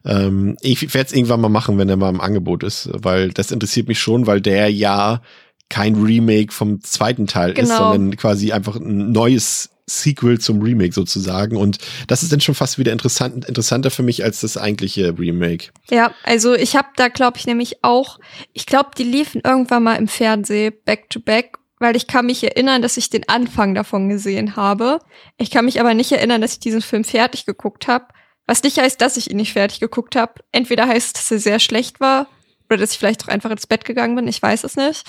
Ähm, 0.04 0.58
ich 0.62 0.94
werde 0.96 1.08
es 1.08 1.14
irgendwann 1.14 1.42
mal 1.42 1.50
machen, 1.50 1.78
wenn 1.78 1.90
er 1.90 1.96
mal 1.96 2.10
im 2.10 2.22
Angebot 2.22 2.64
ist, 2.64 2.90
weil 2.92 3.30
das 3.30 3.52
interessiert 3.52 3.88
mich 3.88 4.00
schon, 4.00 4.26
weil 4.26 4.42
der 4.42 4.70
ja 4.72 5.22
kein 5.70 5.96
Remake 5.96 6.52
vom 6.52 6.82
zweiten 6.82 7.28
Teil 7.28 7.54
genau. 7.54 7.70
ist, 7.70 7.78
sondern 7.78 8.18
quasi 8.18 8.52
einfach 8.52 8.78
ein 8.78 9.12
neues 9.12 9.70
Sequel 9.86 10.40
zum 10.40 10.62
Remake 10.62 10.94
sozusagen. 10.94 11.58
Und 11.58 11.78
das 12.08 12.24
ist 12.24 12.32
dann 12.32 12.42
schon 12.42 12.56
fast 12.56 12.78
wieder 12.78 12.92
interessant, 12.92 13.46
interessanter 13.46 13.92
für 13.92 14.04
mich 14.04 14.24
als 14.24 14.42
das 14.42 14.58
eigentliche 14.58 15.18
Remake. 15.18 15.72
Ja, 15.90 16.14
also 16.24 16.54
ich 16.54 16.76
habe 16.76 16.90
da, 16.96 17.10
glaube 17.10 17.38
ich, 17.38 17.46
nämlich 17.46 17.84
auch, 17.84 18.20
ich 18.54 18.66
glaube, 18.66 18.92
die 18.98 19.04
liefen 19.04 19.42
irgendwann 19.44 19.84
mal 19.84 19.96
im 19.96 20.08
Fernsehen 20.08 20.74
back 20.86 21.10
to 21.10 21.20
back, 21.20 21.58
weil 21.80 21.96
ich 21.96 22.08
kann 22.08 22.26
mich 22.26 22.44
erinnern, 22.44 22.82
dass 22.82 22.98
ich 22.98 23.10
den 23.10 23.28
Anfang 23.28 23.76
davon 23.76 24.08
gesehen 24.08 24.56
habe. 24.56 25.00
Ich 25.38 25.52
kann 25.52 25.66
mich 25.66 25.80
aber 25.80 25.94
nicht 25.94 26.12
erinnern, 26.12 26.42
dass 26.42 26.54
ich 26.54 26.60
diesen 26.60 26.82
Film 26.82 27.04
fertig 27.04 27.46
geguckt 27.46 27.88
habe. 27.88 28.06
Was 28.46 28.64
nicht 28.64 28.78
heißt, 28.78 29.00
dass 29.00 29.18
ich 29.18 29.32
ihn 29.32 29.38
nicht 29.38 29.54
fertig 29.54 29.80
geguckt 29.80 30.16
habe. 30.16 30.34
Entweder 30.52 30.88
heißt, 30.88 31.18
dass 31.18 31.32
er 31.32 31.40
sehr 31.40 31.60
schlecht 31.60 32.00
war 32.00 32.28
oder 32.70 32.78
dass 32.78 32.92
ich 32.92 33.00
vielleicht 33.00 33.24
auch 33.24 33.30
einfach 33.30 33.52
ins 33.52 33.68
Bett 33.68 33.86
gegangen 33.86 34.16
bin. 34.16 34.28
Ich 34.28 34.42
weiß 34.42 34.64
es 34.64 34.76
nicht. 34.76 35.04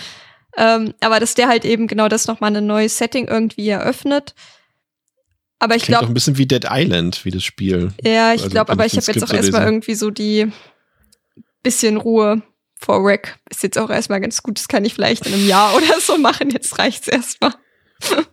Ähm, 0.56 0.94
aber 1.00 1.20
dass 1.20 1.34
der 1.34 1.48
halt 1.48 1.64
eben 1.64 1.86
genau 1.86 2.08
das 2.08 2.26
nochmal 2.26 2.56
ein 2.56 2.66
neues 2.66 2.98
Setting 2.98 3.26
irgendwie 3.26 3.68
eröffnet. 3.68 4.34
Aber 5.58 5.76
ich 5.76 5.84
glaube. 5.84 6.06
ein 6.06 6.14
bisschen 6.14 6.36
wie 6.36 6.46
Dead 6.46 6.66
Island, 6.68 7.24
wie 7.24 7.30
das 7.30 7.44
Spiel. 7.44 7.92
Ja, 8.02 8.34
ich 8.34 8.42
also, 8.42 8.50
glaube, 8.50 8.72
aber 8.72 8.86
ich 8.86 8.96
habe 8.96 9.06
jetzt 9.06 9.22
auch 9.22 9.32
erstmal 9.32 9.64
irgendwie 9.64 9.94
so 9.94 10.10
die 10.10 10.50
bisschen 11.62 11.96
Ruhe 11.96 12.42
vor 12.78 12.98
Rack. 13.00 13.38
Ist 13.50 13.62
jetzt 13.62 13.78
auch 13.78 13.90
erstmal 13.90 14.20
ganz 14.20 14.42
gut. 14.42 14.58
Das 14.58 14.68
kann 14.68 14.84
ich 14.84 14.94
vielleicht 14.94 15.26
in 15.26 15.34
einem 15.34 15.46
Jahr 15.46 15.74
oder 15.76 16.00
so 16.00 16.18
machen. 16.18 16.50
Jetzt 16.50 16.78
reicht's 16.78 17.08
erstmal. 17.08 17.54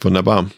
Wunderbar. 0.00 0.50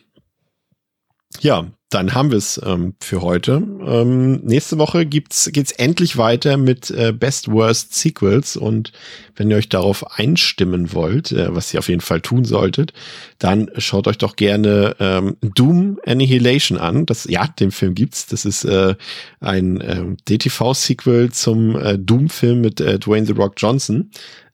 Ja, 1.40 1.70
dann 1.90 2.14
haben 2.14 2.30
wir 2.30 2.38
es 2.38 2.60
ähm, 2.64 2.94
für 3.00 3.22
heute. 3.22 3.62
Ähm, 3.86 4.40
nächste 4.44 4.78
Woche 4.78 5.06
gibt's 5.06 5.48
geht's 5.52 5.72
endlich 5.72 6.18
weiter 6.18 6.56
mit 6.56 6.90
äh, 6.90 7.12
Best 7.12 7.50
Worst 7.50 7.94
Sequels 7.94 8.56
und 8.56 8.92
wenn 9.36 9.50
ihr 9.50 9.56
euch 9.56 9.68
darauf 9.68 10.18
einstimmen 10.18 10.92
wollt, 10.92 11.32
äh, 11.32 11.54
was 11.54 11.72
ihr 11.72 11.78
auf 11.78 11.88
jeden 11.88 12.00
Fall 12.00 12.20
tun 12.20 12.44
solltet, 12.44 12.92
dann 13.38 13.70
schaut 13.78 14.06
euch 14.06 14.18
doch 14.18 14.36
gerne 14.36 14.96
ähm, 15.00 15.36
Doom 15.40 15.98
Annihilation 16.04 16.76
an. 16.76 17.06
Das 17.06 17.24
ja, 17.24 17.46
den 17.46 17.70
Film 17.70 17.94
gibt's. 17.94 18.26
Das 18.26 18.44
ist 18.44 18.64
äh, 18.64 18.94
ein 19.40 19.80
äh, 19.80 20.04
DTV-Sequel 20.28 21.30
zum 21.30 21.76
äh, 21.76 21.98
Doom-Film 21.98 22.60
mit 22.60 22.80
äh, 22.80 22.98
Dwayne 22.98 23.26
the 23.26 23.32
Rock 23.32 23.54
Johnson. 23.56 24.10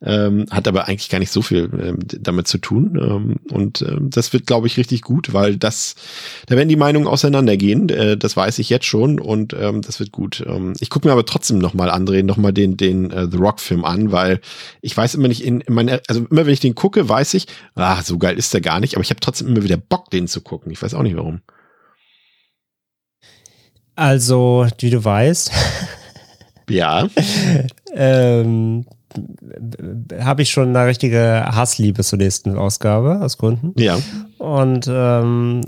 Ähm, 0.06 0.44
hat 0.50 0.68
aber 0.68 0.86
eigentlich 0.86 1.08
gar 1.08 1.18
nicht 1.18 1.32
so 1.32 1.40
viel 1.40 1.70
ähm, 1.80 1.98
damit 2.06 2.46
zu 2.46 2.58
tun. 2.58 2.98
Ähm, 3.00 3.36
und 3.50 3.80
ähm, 3.80 4.10
das 4.10 4.34
wird, 4.34 4.46
glaube 4.46 4.66
ich, 4.66 4.76
richtig 4.76 5.00
gut, 5.00 5.32
weil 5.32 5.56
das, 5.56 5.94
da 6.46 6.56
werden 6.56 6.68
die 6.68 6.76
Meinungen 6.76 7.06
auseinandergehen. 7.24 7.88
Äh, 7.88 8.16
das 8.16 8.36
weiß 8.36 8.58
ich 8.58 8.68
jetzt 8.68 8.86
schon 8.86 9.18
und 9.18 9.54
ähm, 9.54 9.82
das 9.82 9.98
wird 9.98 10.12
gut. 10.12 10.44
Ähm, 10.46 10.74
ich 10.80 10.90
gucke 10.90 11.08
mir 11.08 11.12
aber 11.12 11.24
trotzdem 11.24 11.58
nochmal, 11.58 11.90
André, 11.90 12.22
nochmal 12.22 12.52
den, 12.52 12.76
den 12.76 13.10
äh, 13.10 13.28
The 13.30 13.38
Rock-Film 13.38 13.84
an, 13.84 14.12
weil 14.12 14.40
ich 14.82 14.96
weiß 14.96 15.14
immer 15.14 15.28
nicht, 15.28 15.44
in, 15.44 15.62
in 15.62 15.74
meiner, 15.74 16.00
also 16.06 16.26
immer 16.30 16.46
wenn 16.46 16.52
ich 16.52 16.60
den 16.60 16.74
gucke, 16.74 17.08
weiß 17.08 17.34
ich, 17.34 17.46
ah, 17.74 18.02
so 18.02 18.18
geil 18.18 18.36
ist 18.36 18.52
der 18.52 18.60
gar 18.60 18.80
nicht, 18.80 18.94
aber 18.94 19.02
ich 19.02 19.10
habe 19.10 19.20
trotzdem 19.20 19.48
immer 19.48 19.62
wieder 19.62 19.76
Bock, 19.76 20.10
den 20.10 20.28
zu 20.28 20.42
gucken. 20.42 20.70
Ich 20.70 20.82
weiß 20.82 20.94
auch 20.94 21.02
nicht 21.02 21.16
warum. 21.16 21.40
Also, 23.96 24.66
wie 24.78 24.90
du 24.90 25.04
weißt. 25.04 25.52
ja. 26.68 27.08
ähm, 27.94 28.84
habe 30.20 30.42
ich 30.42 30.50
schon 30.50 30.68
eine 30.68 30.86
richtige 30.86 31.44
Hassliebe 31.46 32.02
zur 32.02 32.18
nächsten 32.18 32.56
Ausgabe 32.56 33.20
aus 33.20 33.38
Gründen. 33.38 33.72
Ja. 33.80 33.98
Und 34.38 34.86
ähm, 34.88 35.62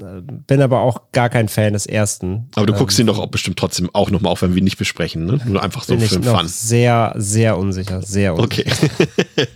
bin 0.47 0.61
aber 0.63 0.81
auch 0.81 1.13
gar 1.13 1.29
kein 1.29 1.49
Fan 1.49 1.73
des 1.73 1.87
ersten. 1.87 2.49
Aber 2.55 2.67
du 2.67 2.73
guckst 2.73 2.99
ihn 2.99 3.07
doch 3.07 3.19
auch 3.19 3.29
bestimmt 3.29 3.59
trotzdem 3.59 3.91
auch 3.93 4.11
nochmal 4.11 4.33
auf, 4.33 4.43
wenn 4.43 4.55
wir 4.55 4.59
ihn 4.59 4.65
nicht 4.65 4.79
besprechen, 4.79 5.25
ne? 5.25 5.41
Nur 5.47 5.63
einfach 5.63 5.85
so 5.85 5.97
bin 5.97 6.07
für 6.07 6.21
den 6.21 6.25
Fun. 6.25 6.47
Sehr, 6.47 7.15
sehr 7.17 7.59
unsicher, 7.59 8.03
sehr 8.03 8.35
unsicher. 8.35 8.65
Okay. 8.65 9.47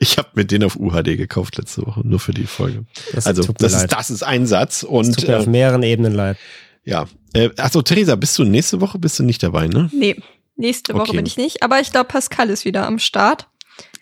Ich 0.00 0.16
habe 0.16 0.28
mir 0.34 0.46
den 0.46 0.64
auf 0.64 0.76
UHD 0.76 1.18
gekauft 1.18 1.58
letzte 1.58 1.86
Woche, 1.86 2.00
nur 2.06 2.18
für 2.18 2.32
die 2.32 2.46
Folge. 2.46 2.86
Das 3.12 3.26
also 3.26 3.52
das 3.58 3.74
ist, 3.74 3.92
das 3.92 4.10
ist 4.10 4.22
ein 4.22 4.46
Satz. 4.46 4.82
Und, 4.82 5.08
das 5.08 5.16
tut 5.16 5.28
mir 5.28 5.34
äh, 5.34 5.38
auf 5.38 5.46
mehreren 5.46 5.82
Ebenen 5.82 6.14
leid. 6.14 6.38
Ja. 6.84 7.06
Äh, 7.34 7.50
achso, 7.58 7.82
Theresa, 7.82 8.16
bist 8.16 8.38
du 8.38 8.44
nächste 8.44 8.80
Woche 8.80 8.98
bist 8.98 9.18
du 9.18 9.22
nicht 9.22 9.42
dabei, 9.42 9.66
ne? 9.68 9.90
Nee. 9.92 10.16
Nächste 10.56 10.94
Woche 10.94 11.02
okay. 11.02 11.16
bin 11.16 11.26
ich 11.26 11.36
nicht, 11.36 11.62
aber 11.62 11.80
ich 11.80 11.92
glaube, 11.92 12.08
Pascal 12.08 12.50
ist 12.50 12.64
wieder 12.64 12.86
am 12.86 12.98
Start. 12.98 13.48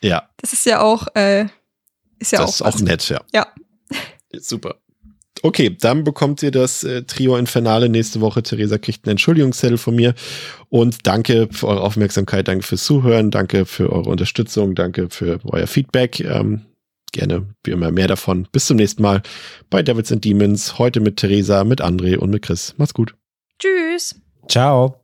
Ja. 0.02 0.28
Das 0.36 0.52
ist 0.52 0.66
ja 0.66 0.80
auch, 0.80 1.08
äh, 1.14 1.46
ist 2.18 2.32
ja 2.32 2.38
das 2.38 2.62
auch. 2.62 2.68
ist 2.68 2.76
auch 2.76 2.80
nett, 2.80 3.08
ja. 3.08 3.20
Ja. 3.32 3.46
Super. 4.32 4.76
Okay, 5.42 5.76
dann 5.78 6.04
bekommt 6.04 6.42
ihr 6.42 6.50
das 6.50 6.84
äh, 6.84 7.02
Trio 7.02 7.36
Infernale 7.36 7.88
nächste 7.88 8.20
Woche. 8.20 8.42
Theresa 8.42 8.78
kriegt 8.78 9.04
einen 9.04 9.12
Entschuldigungszettel 9.12 9.78
von 9.78 9.94
mir. 9.94 10.14
Und 10.70 11.06
danke 11.06 11.48
für 11.50 11.68
eure 11.68 11.82
Aufmerksamkeit, 11.82 12.48
danke 12.48 12.64
fürs 12.64 12.84
Zuhören, 12.84 13.30
danke 13.30 13.66
für 13.66 13.92
eure 13.92 14.08
Unterstützung, 14.08 14.74
danke 14.74 15.10
für 15.10 15.40
euer 15.44 15.66
Feedback. 15.66 16.20
Ähm, 16.20 16.62
gerne 17.12 17.46
wie 17.62 17.72
immer 17.72 17.90
mehr 17.90 18.08
davon. 18.08 18.48
Bis 18.52 18.66
zum 18.66 18.76
nächsten 18.76 19.02
Mal 19.02 19.22
bei 19.70 19.82
Devils 19.82 20.12
and 20.12 20.24
Demons. 20.24 20.78
Heute 20.78 21.00
mit 21.00 21.16
Theresa, 21.16 21.64
mit 21.64 21.82
André 21.82 22.16
und 22.16 22.30
mit 22.30 22.42
Chris. 22.42 22.74
Macht's 22.78 22.94
gut. 22.94 23.14
Tschüss. 23.58 24.20
Ciao. 24.48 25.00